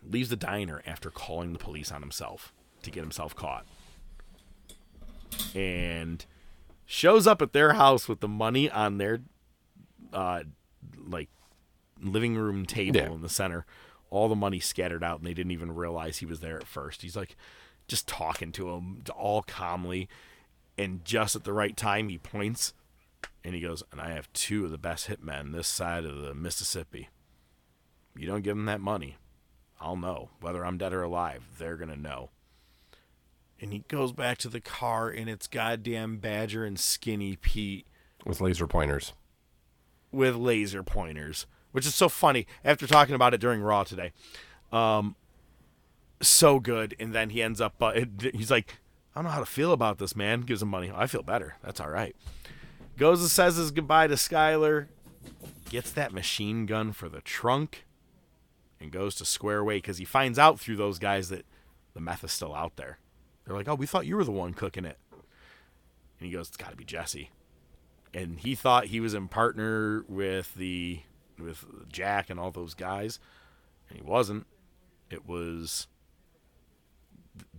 Leaves 0.00 0.28
the 0.28 0.36
diner 0.36 0.80
after 0.86 1.10
calling 1.10 1.52
the 1.52 1.58
police 1.58 1.90
on 1.90 2.02
himself 2.02 2.52
to 2.82 2.90
get 2.90 3.02
himself 3.02 3.34
caught 3.34 3.66
and 5.54 6.24
shows 6.86 7.26
up 7.26 7.40
at 7.42 7.52
their 7.52 7.74
house 7.74 8.08
with 8.08 8.20
the 8.20 8.28
money 8.28 8.70
on 8.70 8.98
their 8.98 9.20
uh 10.12 10.42
like 11.06 11.28
living 12.00 12.36
room 12.36 12.66
table 12.66 12.96
Yeah. 12.96 13.12
in 13.12 13.22
the 13.22 13.28
center. 13.28 13.64
All 14.10 14.28
the 14.28 14.34
money 14.36 14.60
scattered 14.60 15.02
out 15.02 15.18
and 15.18 15.26
they 15.26 15.34
didn't 15.34 15.52
even 15.52 15.74
realize 15.74 16.18
he 16.18 16.26
was 16.26 16.40
there 16.40 16.56
at 16.56 16.66
first. 16.66 17.02
He's 17.02 17.16
like 17.16 17.36
just 17.88 18.06
talking 18.06 18.52
to 18.52 18.70
him 18.70 19.02
all 19.14 19.42
calmly 19.42 20.08
and 20.78 21.04
just 21.04 21.34
at 21.36 21.44
the 21.44 21.52
right 21.52 21.76
time 21.76 22.08
he 22.08 22.18
points 22.18 22.74
and 23.44 23.54
he 23.54 23.60
goes 23.60 23.82
and 23.92 24.00
i 24.00 24.10
have 24.10 24.32
two 24.32 24.64
of 24.64 24.70
the 24.70 24.78
best 24.78 25.06
hitmen 25.08 25.52
this 25.52 25.68
side 25.68 26.04
of 26.04 26.20
the 26.20 26.34
mississippi. 26.34 27.08
You 28.16 28.26
don't 28.26 28.42
give 28.42 28.56
them 28.56 28.66
that 28.66 28.80
money. 28.80 29.16
I'll 29.80 29.96
know 29.96 30.30
whether 30.40 30.64
i'm 30.64 30.78
dead 30.78 30.92
or 30.92 31.02
alive 31.02 31.42
they're 31.58 31.76
gonna 31.76 31.96
know 31.96 32.30
and 33.60 33.72
he 33.72 33.80
goes 33.88 34.12
back 34.12 34.38
to 34.38 34.48
the 34.48 34.60
car 34.60 35.08
and 35.08 35.28
it's 35.28 35.46
goddamn 35.46 36.18
Badger 36.18 36.64
and 36.64 36.78
Skinny 36.78 37.36
Pete 37.36 37.86
With 38.26 38.40
laser 38.40 38.66
pointers. 38.66 39.12
with 40.12 40.36
laser 40.36 40.82
pointers, 40.82 41.46
which 41.72 41.86
is 41.86 41.94
so 41.94 42.08
funny 42.08 42.46
after 42.64 42.86
talking 42.86 43.14
about 43.14 43.34
it 43.34 43.40
during 43.40 43.60
Raw 43.62 43.84
today. 43.84 44.12
Um, 44.72 45.16
so 46.20 46.58
good. 46.60 46.94
And 46.98 47.12
then 47.14 47.30
he 47.30 47.42
ends 47.42 47.60
up, 47.60 47.74
uh, 47.82 47.92
it- 47.94 48.08
he's 48.34 48.50
like, 48.50 48.78
I 49.14 49.18
don't 49.20 49.24
know 49.24 49.30
how 49.30 49.40
to 49.40 49.46
feel 49.46 49.72
about 49.72 49.98
this, 49.98 50.16
man. 50.16 50.40
Gives 50.42 50.62
him 50.62 50.68
money. 50.68 50.90
I 50.94 51.06
feel 51.06 51.22
better. 51.22 51.54
That's 51.62 51.80
all 51.80 51.90
right. 51.90 52.16
Goes 52.96 53.20
and 53.20 53.30
says 53.30 53.56
his 53.56 53.70
goodbye 53.70 54.06
to 54.08 54.14
Skyler, 54.14 54.86
gets 55.70 55.90
that 55.92 56.12
machine 56.12 56.66
gun 56.66 56.92
for 56.92 57.08
the 57.08 57.20
trunk, 57.20 57.84
and 58.80 58.90
goes 58.92 59.14
to 59.16 59.24
square 59.24 59.58
away 59.58 59.76
because 59.78 59.98
he 59.98 60.04
finds 60.04 60.38
out 60.38 60.58
through 60.60 60.76
those 60.76 60.98
guys 60.98 61.28
that 61.28 61.44
the 61.94 62.00
meth 62.00 62.22
is 62.24 62.32
still 62.32 62.54
out 62.54 62.76
there. 62.76 62.98
They're 63.44 63.56
like, 63.56 63.68
oh, 63.68 63.74
we 63.74 63.86
thought 63.86 64.06
you 64.06 64.16
were 64.16 64.24
the 64.24 64.32
one 64.32 64.54
cooking 64.54 64.84
it. 64.84 64.98
And 65.12 66.26
he 66.26 66.30
goes, 66.30 66.48
it's 66.48 66.56
got 66.56 66.70
to 66.70 66.76
be 66.76 66.84
Jesse. 66.84 67.30
And 68.12 68.38
he 68.38 68.54
thought 68.54 68.86
he 68.86 69.00
was 69.00 69.14
in 69.14 69.28
partner 69.28 70.04
with 70.08 70.54
the 70.54 71.00
with 71.38 71.64
Jack 71.90 72.30
and 72.30 72.38
all 72.38 72.52
those 72.52 72.74
guys, 72.74 73.18
and 73.88 73.98
he 73.98 74.04
wasn't. 74.04 74.46
It 75.10 75.26
was 75.26 75.88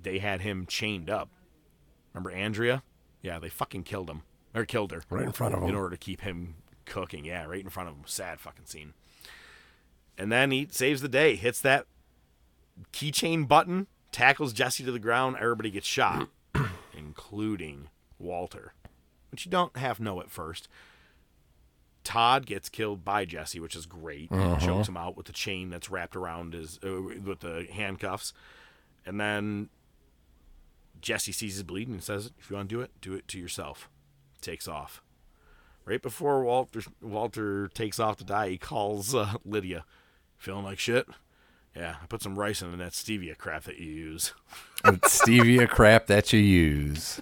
they 0.01 0.19
had 0.19 0.41
him 0.41 0.65
chained 0.65 1.09
up. 1.09 1.29
Remember 2.13 2.31
Andrea? 2.31 2.83
Yeah, 3.21 3.39
they 3.39 3.49
fucking 3.49 3.83
killed 3.83 4.09
him 4.09 4.21
or 4.53 4.65
killed 4.65 4.91
her 4.91 5.01
Right 5.09 5.25
in 5.25 5.31
front 5.31 5.53
of 5.53 5.61
him 5.61 5.69
in 5.69 5.75
order 5.75 5.89
to 5.89 5.97
keep 5.97 6.21
him 6.21 6.55
cooking. 6.85 7.25
Yeah, 7.25 7.45
right 7.45 7.63
in 7.63 7.69
front 7.69 7.89
of 7.89 7.95
him. 7.95 8.03
Sad 8.05 8.39
fucking 8.39 8.65
scene. 8.65 8.93
And 10.17 10.31
then 10.31 10.51
he 10.51 10.67
saves 10.71 11.01
the 11.01 11.09
day, 11.09 11.35
hits 11.35 11.59
that 11.61 11.87
keychain 12.93 13.47
button, 13.47 13.87
tackles 14.15 14.53
Jesse 14.53 14.83
to 14.85 14.91
the 14.93 14.99
ground. 14.99 15.35
Everybody 15.39 15.69
gets 15.69 15.85
shot, 15.87 16.29
including 16.97 17.89
Walter, 18.17 18.73
which 19.29 19.45
you 19.45 19.51
don't 19.51 19.75
half 19.75 19.99
know 19.99 20.21
at 20.21 20.31
first. 20.31 20.69
Todd 22.05 22.45
gets 22.45 22.69
killed 22.69 23.03
by 23.03 23.25
Jesse, 23.25 23.59
which 23.59 23.75
is 23.75 23.85
great. 23.85 24.29
Chokes 24.59 24.87
him 24.87 24.95
out 24.95 25.17
with 25.17 25.25
the 25.25 25.33
chain 25.33 25.69
that's 25.69 25.89
wrapped 25.89 26.15
around 26.15 26.53
his 26.53 26.79
uh, 26.81 27.01
with 27.01 27.41
the 27.41 27.67
handcuffs, 27.69 28.31
and 29.05 29.19
then 29.19 29.69
Jesse 31.01 31.33
sees 31.33 31.55
his 31.55 31.63
bleeding 31.63 31.95
and 31.95 32.03
says, 32.03 32.31
"If 32.39 32.49
you 32.49 32.55
want 32.55 32.69
to 32.69 32.75
do 32.75 32.81
it, 32.81 32.91
do 33.01 33.13
it 33.15 33.27
to 33.29 33.39
yourself." 33.39 33.89
Takes 34.39 34.67
off. 34.67 35.01
Right 35.83 36.01
before 36.01 36.43
Walter 36.43 36.81
Walter 37.01 37.67
takes 37.67 37.99
off 37.99 38.15
to 38.17 38.23
die, 38.23 38.49
he 38.49 38.57
calls 38.57 39.13
uh, 39.13 39.33
Lydia, 39.43 39.83
"Feeling 40.37 40.63
like 40.63 40.79
shit." 40.79 41.07
Yeah, 41.75 41.95
I 42.01 42.05
put 42.05 42.21
some 42.21 42.37
rice 42.39 42.61
in 42.61 42.77
that 42.77 42.93
stevia 42.93 43.37
crap 43.37 43.63
that 43.63 43.77
you 43.79 43.91
use. 43.91 44.33
Stevia 44.85 45.67
crap 45.67 46.07
that 46.07 46.31
you 46.31 46.39
use. 46.39 47.21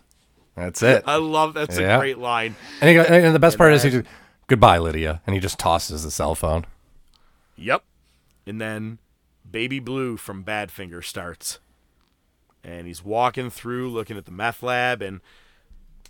That's 0.56 0.83
it. 0.83 1.03
I 1.07 1.15
love 1.15 1.53
that's 1.56 1.80
Yeah. 1.80 1.95
a 1.95 1.99
great 1.99 2.19
line. 2.19 2.56
And, 2.80 2.90
he 2.90 2.98
and 2.98 3.33
the 3.33 3.40
best 3.40 3.56
And 3.56 3.59
part 3.59 3.73
is 3.73 3.82
he 3.83 3.90
just, 3.90 4.06
goodbye, 4.48 4.77
Lydia. 4.77 5.22
And 5.25 5.33
he 5.33 5.40
just 5.40 5.57
tosses 5.57 6.03
the 6.03 6.11
cell 6.11 6.35
phone. 6.35 6.65
Yep. 7.56 7.83
And 8.45 8.61
then 8.61 8.99
Baby 9.49 9.80
Blue 9.80 10.17
from 10.17 10.43
Badfinger 10.43 11.03
starts. 11.03 11.59
And 12.64 12.85
he's 12.85 13.03
walking 13.03 13.49
through 13.49 13.90
looking 13.90 14.17
at 14.17 14.25
the 14.25 14.32
meth 14.32 14.61
lab 14.61 15.01
and 15.01 15.22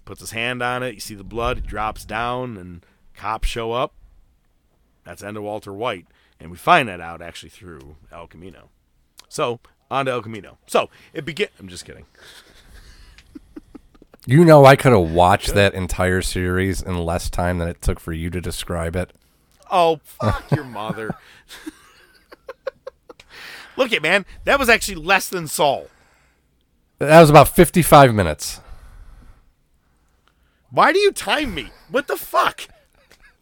puts 0.04 0.20
his 0.20 0.32
hand 0.32 0.62
on 0.62 0.84
it. 0.84 0.96
You 0.96 1.00
see 1.00 1.16
the 1.16 1.24
blood, 1.24 1.60
it 1.60 1.66
drops 1.68 2.04
down, 2.04 2.58
and 2.58 2.86
cops 3.16 3.48
show 3.48 3.72
up. 3.72 3.94
That's 5.06 5.24
end 5.24 5.38
of 5.38 5.44
Walter 5.44 5.72
White. 5.74 6.08
And 6.44 6.52
we 6.52 6.58
find 6.58 6.90
that 6.90 7.00
out 7.00 7.22
actually 7.22 7.50
through 7.50 7.96
El 8.12 8.28
Camino. 8.28 8.70
So, 9.30 9.62
on 9.90 10.08
to 10.08 10.12
El 10.12 10.22
Camino. 10.22 10.58
So, 10.68 10.90
it 11.14 11.24
begin 11.24 11.48
I'm 11.60 11.70
just 11.70 11.86
kidding. 11.86 12.06
You 14.26 14.46
know, 14.46 14.64
I 14.64 14.78
could 14.78 14.94
have 14.94 15.12
watched 15.12 15.54
that 15.54 15.74
entire 15.74 16.22
series 16.22 16.82
in 16.82 16.98
less 16.98 17.30
time 17.30 17.58
than 17.58 17.68
it 17.68 17.82
took 17.82 18.00
for 18.00 18.14
you 18.14 18.30
to 18.30 18.40
describe 18.40 18.96
it. 18.96 19.12
Oh, 19.70 20.00
fuck 20.06 20.50
your 20.50 20.64
mother. 20.64 21.14
Look 23.76 23.92
at 23.92 24.02
man, 24.02 24.26
that 24.46 24.58
was 24.60 24.70
actually 24.70 24.96
less 24.96 25.28
than 25.28 25.48
Saul. 25.48 25.88
That 27.00 27.20
was 27.20 27.30
about 27.30 27.50
55 27.50 28.16
minutes. 28.16 28.62
Why 30.72 30.94
do 30.94 31.00
you 31.00 31.12
time 31.12 31.54
me? 31.54 31.72
What 31.90 32.08
the 32.08 32.16
fuck? 32.16 32.62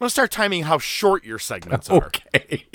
I'm 0.02 0.06
gonna 0.06 0.10
start 0.10 0.32
timing 0.32 0.64
how 0.64 0.78
short 0.78 1.22
your 1.22 1.38
segments 1.38 1.88
are. 1.88 2.06
Okay. 2.06 2.66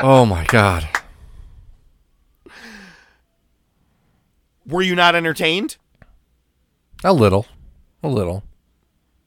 oh 0.00 0.24
my 0.24 0.46
god. 0.46 0.88
Were 4.66 4.80
you 4.80 4.94
not 4.94 5.14
entertained? 5.14 5.76
A 7.04 7.12
little. 7.12 7.44
A 8.02 8.08
little. 8.08 8.42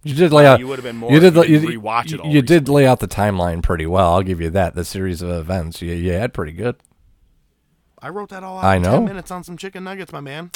You 0.01 0.15
did 0.15 0.33
lay 0.33 0.47
out. 0.47 0.59
You 0.59 0.67
would've 0.67 0.83
been 0.83 0.97
more 0.97 1.11
You 1.11 1.19
did. 1.19 1.35
you 1.35 1.41
You, 1.43 1.59
didn't 1.59 2.13
it 2.13 2.19
all 2.19 2.31
you 2.31 2.41
did 2.41 2.67
lay 2.67 2.87
out 2.87 2.99
the 2.99 3.07
timeline 3.07 3.61
pretty 3.61 3.85
well. 3.85 4.13
I'll 4.13 4.23
give 4.23 4.41
you 4.41 4.49
that. 4.49 4.73
The 4.73 4.83
series 4.83 5.21
of 5.21 5.29
events 5.29 5.83
you, 5.83 5.93
you 5.93 6.13
had 6.13 6.33
pretty 6.33 6.53
good. 6.53 6.77
I 7.99 8.09
wrote 8.09 8.29
that 8.29 8.41
all 8.41 8.57
out. 8.57 8.65
I 8.65 8.79
know. 8.79 8.93
Ten 8.93 9.05
minutes 9.05 9.29
on 9.29 9.43
some 9.43 9.55
chicken 9.55 9.83
nuggets, 9.83 10.11
my 10.11 10.19
man. 10.19 10.49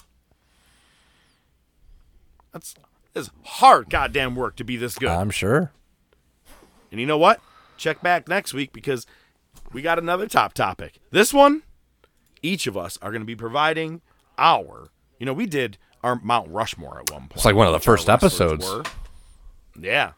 That's 2.52 2.74
is 3.16 3.32
hard 3.44 3.90
goddamn 3.90 4.36
work 4.36 4.56
to 4.58 4.64
be 4.64 4.78
this 4.78 4.98
good. 4.98 5.10
I'm 5.10 5.30
sure. 5.32 5.72
and 6.92 7.00
you 7.00 7.06
know 7.06 7.18
what? 7.18 7.40
Check 7.78 8.02
back 8.02 8.28
next 8.28 8.54
week 8.54 8.72
because 8.74 9.06
we 9.74 9.82
got 9.82 9.98
another 10.00 10.28
top 10.28 10.54
topic. 10.54 11.00
This 11.12 11.34
one, 11.34 11.64
each 12.42 12.68
of 12.68 12.78
us 12.78 12.98
are 13.02 13.12
going 13.12 13.22
to 13.22 13.26
be 13.26 13.36
providing 13.36 14.02
our. 14.38 14.90
You 15.20 15.26
know, 15.26 15.34
we 15.34 15.46
did 15.46 15.78
our 16.04 16.20
Mount 16.22 16.50
Rushmore 16.52 17.00
at 17.00 17.12
one 17.12 17.22
point. 17.22 17.34
It's 17.36 17.46
like 17.46 17.56
one 17.56 17.68
of 17.68 17.74
the 17.74 17.80
first 17.80 18.10
episodes. 18.10 18.66
were. 18.66 18.84
Yeah. 19.80 20.12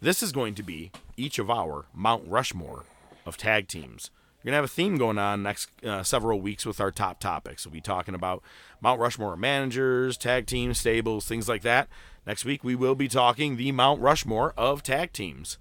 This 0.00 0.22
is 0.22 0.32
going 0.32 0.54
to 0.54 0.62
be 0.62 0.92
each 1.16 1.38
of 1.38 1.50
our 1.50 1.86
Mount 1.94 2.24
Rushmore 2.26 2.84
of 3.26 3.36
tag 3.36 3.68
teams. 3.68 4.10
We're 4.48 4.52
gonna 4.52 4.62
have 4.62 4.70
a 4.70 4.74
theme 4.74 4.96
going 4.96 5.18
on 5.18 5.42
next 5.42 5.68
uh, 5.84 6.02
several 6.02 6.40
weeks 6.40 6.64
with 6.64 6.80
our 6.80 6.90
top 6.90 7.20
topics. 7.20 7.66
We'll 7.66 7.74
be 7.74 7.82
talking 7.82 8.14
about 8.14 8.42
Mount 8.80 8.98
Rushmore 8.98 9.36
managers, 9.36 10.16
tag 10.16 10.46
teams, 10.46 10.78
stables, 10.78 11.26
things 11.26 11.50
like 11.50 11.60
that. 11.64 11.86
Next 12.26 12.46
week 12.46 12.64
we 12.64 12.74
will 12.74 12.94
be 12.94 13.08
talking 13.08 13.58
the 13.58 13.72
Mount 13.72 14.00
Rushmore 14.00 14.54
of 14.56 14.82
tag 14.82 15.12
teams. 15.12 15.58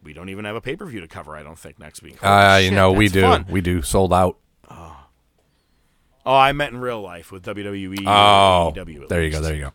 We 0.00 0.12
don't 0.12 0.28
even 0.28 0.44
have 0.44 0.54
a 0.54 0.60
pay 0.60 0.76
per 0.76 0.86
view 0.86 1.00
to 1.00 1.08
cover. 1.08 1.34
I 1.34 1.42
don't 1.42 1.58
think 1.58 1.76
next 1.80 2.04
week. 2.04 2.20
Holy 2.20 2.32
Uh, 2.32 2.56
you 2.58 2.70
know 2.70 2.92
we 2.92 3.08
do. 3.08 3.22
fun. 3.22 3.46
We 3.50 3.60
do. 3.60 3.82
Souled 3.82 4.12
Out. 4.12 4.38
Oh, 4.70 4.96
oh, 6.24 6.36
I 6.36 6.52
meant 6.52 6.72
in 6.72 6.80
real 6.80 7.00
life 7.02 7.32
with 7.32 7.42
WWE. 7.42 8.04
Oh, 8.06 8.72
AEW 8.76 9.08
there 9.08 9.24
you 9.24 9.30
go. 9.32 9.40
There 9.40 9.54
you 9.56 9.60
go. 9.62 9.72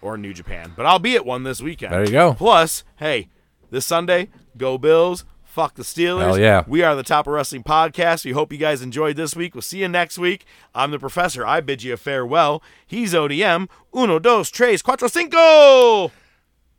or 0.00 0.16
New 0.16 0.32
Japan. 0.32 0.72
But 0.74 0.86
I'll 0.86 0.98
be 0.98 1.14
at 1.14 1.26
one 1.26 1.42
this 1.42 1.60
weekend. 1.60 1.92
There 1.92 2.06
you 2.06 2.10
go. 2.10 2.32
Plus, 2.32 2.84
hey, 2.96 3.28
this 3.70 3.84
Sunday, 3.84 4.30
go 4.56 4.78
Bills. 4.78 5.26
Fuck 5.54 5.76
the 5.76 5.84
Steelers. 5.84 6.18
Hell 6.18 6.38
yeah. 6.40 6.64
We 6.66 6.82
are 6.82 6.96
the 6.96 7.04
Top 7.04 7.28
of 7.28 7.32
Wrestling 7.32 7.62
Podcast. 7.62 8.24
We 8.24 8.32
hope 8.32 8.50
you 8.50 8.58
guys 8.58 8.82
enjoyed 8.82 9.14
this 9.14 9.36
week. 9.36 9.54
We'll 9.54 9.62
see 9.62 9.82
you 9.82 9.88
next 9.88 10.18
week. 10.18 10.46
I'm 10.74 10.90
the 10.90 10.98
Professor. 10.98 11.46
I 11.46 11.60
bid 11.60 11.84
you 11.84 11.92
a 11.92 11.96
farewell. 11.96 12.60
He's 12.84 13.14
ODM. 13.14 13.68
Uno, 13.96 14.18
dos, 14.18 14.50
tres, 14.50 14.82
cuatro, 14.82 15.08
cinco. 15.08 16.10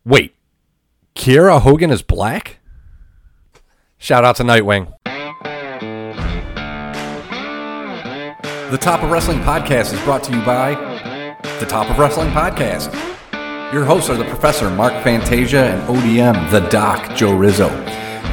Wait, 0.03 0.35
Kiera 1.15 1.61
Hogan 1.61 1.89
is 1.89 2.01
black. 2.01 2.59
Shout 3.97 4.25
out 4.25 4.35
to 4.35 4.43
Nightwing. 4.43 4.91
The 8.71 8.77
Top 8.77 9.03
of 9.03 9.09
Wrestling 9.09 9.39
Podcast 9.39 9.93
is 9.93 10.01
brought 10.01 10.21
to 10.25 10.35
you 10.35 10.43
by 10.43 10.73
The 11.61 11.65
Top 11.65 11.89
of 11.89 11.97
Wrestling 11.97 12.31
Podcast. 12.31 12.93
Your 13.71 13.85
hosts 13.85 14.09
are 14.09 14.17
the 14.17 14.25
Professor 14.25 14.69
Mark 14.69 15.01
Fantasia 15.01 15.63
and 15.63 15.81
ODM 15.87 16.51
The 16.51 16.59
Doc 16.67 17.15
Joe 17.15 17.37
Rizzo. 17.37 17.69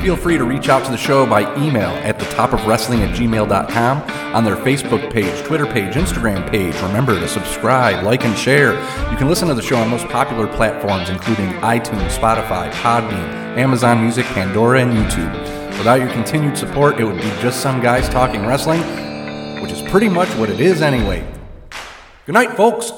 Feel 0.02 0.16
free 0.16 0.36
to 0.36 0.44
reach 0.44 0.68
out 0.68 0.84
to 0.84 0.90
the 0.90 0.96
show 0.96 1.24
by 1.24 1.42
email 1.56 1.90
at 2.02 2.18
the 2.18 2.24
top 2.24 2.52
of 2.52 2.66
wrestling 2.66 3.02
at 3.02 3.14
gmail.com, 3.14 4.02
on 4.34 4.42
their 4.42 4.56
Facebook 4.56 5.12
page, 5.12 5.44
Twitter 5.44 5.64
page, 5.64 5.94
Instagram 5.94 6.50
page. 6.50 6.74
Remember 6.82 7.20
to 7.20 7.28
subscribe, 7.28 8.02
like, 8.02 8.24
and 8.24 8.36
share. 8.36 8.72
You 9.12 9.16
can 9.16 9.28
listen 9.28 9.46
to 9.46 9.54
the 9.54 9.62
show 9.62 9.76
on 9.76 9.88
most 9.88 10.08
popular 10.08 10.48
platforms, 10.48 11.08
including 11.08 11.50
iTunes, 11.60 12.18
Spotify, 12.18 12.72
Podbean, 12.72 13.56
Amazon 13.56 14.02
Music, 14.02 14.26
Pandora, 14.26 14.82
and 14.82 14.92
YouTube. 14.92 15.78
Without 15.78 16.00
your 16.00 16.10
continued 16.10 16.58
support, 16.58 16.98
it 16.98 17.04
would 17.04 17.18
be 17.18 17.30
just 17.40 17.60
some 17.60 17.80
guys 17.80 18.08
talking 18.08 18.44
wrestling, 18.44 18.80
which 19.62 19.70
is 19.70 19.82
pretty 19.82 20.08
much 20.08 20.28
what 20.30 20.50
it 20.50 20.58
is 20.58 20.82
anyway. 20.82 21.24
Good 22.26 22.32
night, 22.32 22.56
folks. 22.56 22.90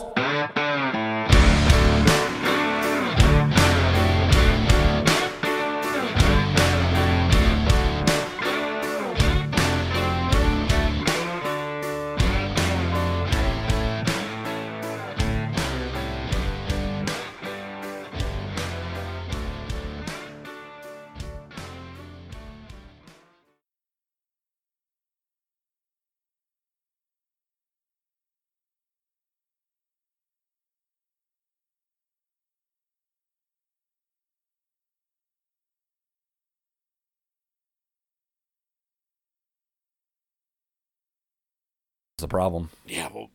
Problem. 42.34 42.68
Yeah, 42.84 43.10
well, 43.14 43.30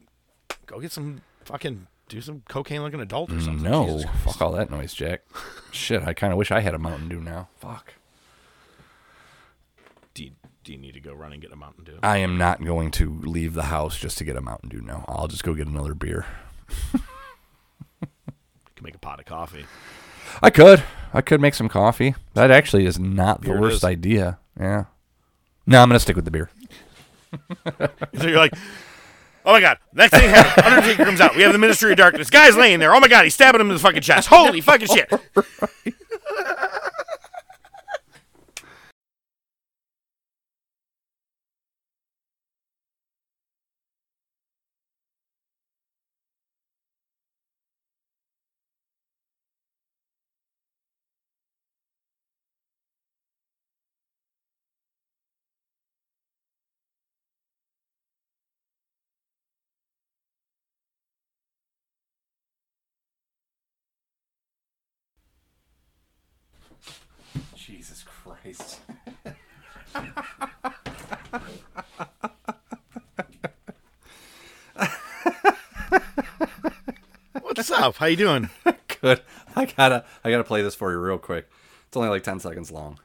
go 0.65 0.81
get 0.81 0.91
some 0.91 1.21
fucking, 1.45 1.87
do 2.09 2.19
some 2.19 2.43
cocaine 2.49 2.83
looking 2.83 2.99
adult 2.99 3.31
or 3.31 3.39
something. 3.39 3.63
No, 3.63 3.85
Jesus 3.85 4.03
Christ. 4.03 4.25
fuck 4.25 4.41
all 4.41 4.51
that 4.51 4.69
noise, 4.69 4.93
Jack. 4.93 5.21
Shit, 5.71 6.03
I 6.03 6.13
kind 6.13 6.33
of 6.33 6.37
wish 6.37 6.51
I 6.51 6.59
had 6.59 6.73
a 6.73 6.77
Mountain 6.77 7.07
Dew 7.07 7.21
now. 7.21 7.47
Fuck. 7.59 7.93
Do 10.13 10.25
you, 10.25 10.31
do 10.65 10.73
you 10.73 10.77
need 10.77 10.95
to 10.95 10.99
go 10.99 11.13
run 11.13 11.31
and 11.31 11.41
get 11.41 11.53
a 11.53 11.55
Mountain 11.55 11.85
Dew? 11.85 11.99
I 12.03 12.17
am 12.17 12.37
not 12.37 12.61
going 12.61 12.91
to 12.91 13.09
leave 13.21 13.53
the 13.53 13.63
house 13.63 13.97
just 13.97 14.17
to 14.17 14.25
get 14.25 14.35
a 14.35 14.41
Mountain 14.41 14.67
Dew 14.67 14.81
now. 14.81 15.05
I'll 15.07 15.29
just 15.29 15.45
go 15.45 15.53
get 15.53 15.67
another 15.67 15.93
beer. 15.93 16.25
You 16.93 16.99
can 18.75 18.83
make 18.83 18.95
a 18.95 18.99
pot 18.99 19.21
of 19.21 19.25
coffee. 19.27 19.65
I 20.43 20.49
could. 20.49 20.83
I 21.13 21.21
could 21.21 21.39
make 21.39 21.53
some 21.55 21.69
coffee. 21.69 22.15
That 22.33 22.51
actually 22.51 22.85
is 22.85 22.99
not 22.99 23.43
the 23.43 23.53
it 23.53 23.59
worst 23.61 23.77
is. 23.77 23.83
idea. 23.85 24.39
Yeah. 24.59 24.85
No, 25.65 25.81
I'm 25.81 25.87
gonna 25.87 25.99
stick 26.01 26.17
with 26.17 26.25
the 26.25 26.31
beer. 26.31 26.49
So 28.17 28.27
you're 28.27 28.37
like, 28.39 28.53
oh 29.49 29.53
my 29.53 29.59
god, 29.61 29.79
next 29.93 30.11
thing 30.11 30.29
happens. 30.29 30.65
Undertaker 30.65 31.03
comes 31.03 31.19
out. 31.19 31.35
We 31.35 31.41
have 31.41 31.51
the 31.51 31.57
Ministry 31.57 31.91
of 31.91 31.97
Darkness. 31.97 32.29
Guy's 32.29 32.55
laying 32.55 32.79
there. 32.79 32.93
Oh 32.93 32.99
my 32.99 33.07
god, 33.07 33.23
he's 33.23 33.33
stabbing 33.33 33.59
him 33.59 33.67
in 33.67 33.73
the 33.73 33.79
fucking 33.79 34.01
chest. 34.01 34.27
Holy 34.27 34.61
fucking 34.61 34.87
shit. 34.87 35.11
Jesus 67.79 68.03
Christ. 68.03 68.81
What's 77.41 77.71
up? 77.71 77.95
How 77.95 78.07
you 78.07 78.17
doing? 78.17 78.49
Good. 79.01 79.21
I 79.55 79.63
gotta 79.63 80.03
I 80.25 80.29
gotta 80.29 80.43
play 80.43 80.61
this 80.61 80.75
for 80.75 80.91
you 80.91 80.97
real 80.97 81.17
quick. 81.17 81.47
It's 81.87 81.95
only 81.95 82.09
like 82.09 82.23
ten 82.23 82.41
seconds 82.41 82.69
long. 82.69 82.99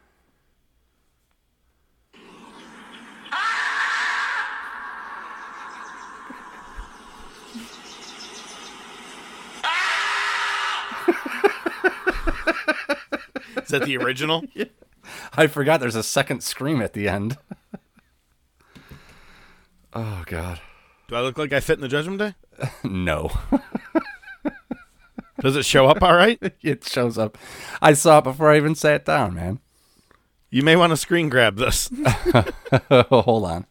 Is 13.56 13.63
that 13.78 13.86
the 13.86 13.96
original? 13.96 14.44
I 15.36 15.46
forgot 15.48 15.80
there's 15.80 15.94
a 15.94 16.02
second 16.02 16.42
scream 16.42 16.80
at 16.80 16.92
the 16.92 17.08
end. 17.08 17.36
oh 19.92 20.22
god. 20.26 20.60
Do 21.08 21.16
I 21.16 21.20
look 21.20 21.36
like 21.36 21.52
I 21.52 21.60
fit 21.60 21.74
in 21.74 21.82
the 21.82 21.88
Judgment 21.88 22.18
Day? 22.18 22.34
No. 22.84 23.30
Does 25.40 25.56
it 25.56 25.64
show 25.64 25.88
up 25.88 26.02
all 26.02 26.14
right? 26.14 26.38
it 26.62 26.84
shows 26.84 27.18
up. 27.18 27.36
I 27.82 27.92
saw 27.92 28.18
it 28.18 28.24
before 28.24 28.50
I 28.50 28.56
even 28.56 28.74
sat 28.74 29.04
down, 29.04 29.34
man. 29.34 29.58
You 30.50 30.62
may 30.62 30.76
want 30.76 30.92
to 30.92 30.96
screen 30.96 31.28
grab 31.28 31.56
this. 31.56 31.90
Hold 32.88 33.44
on. 33.44 33.66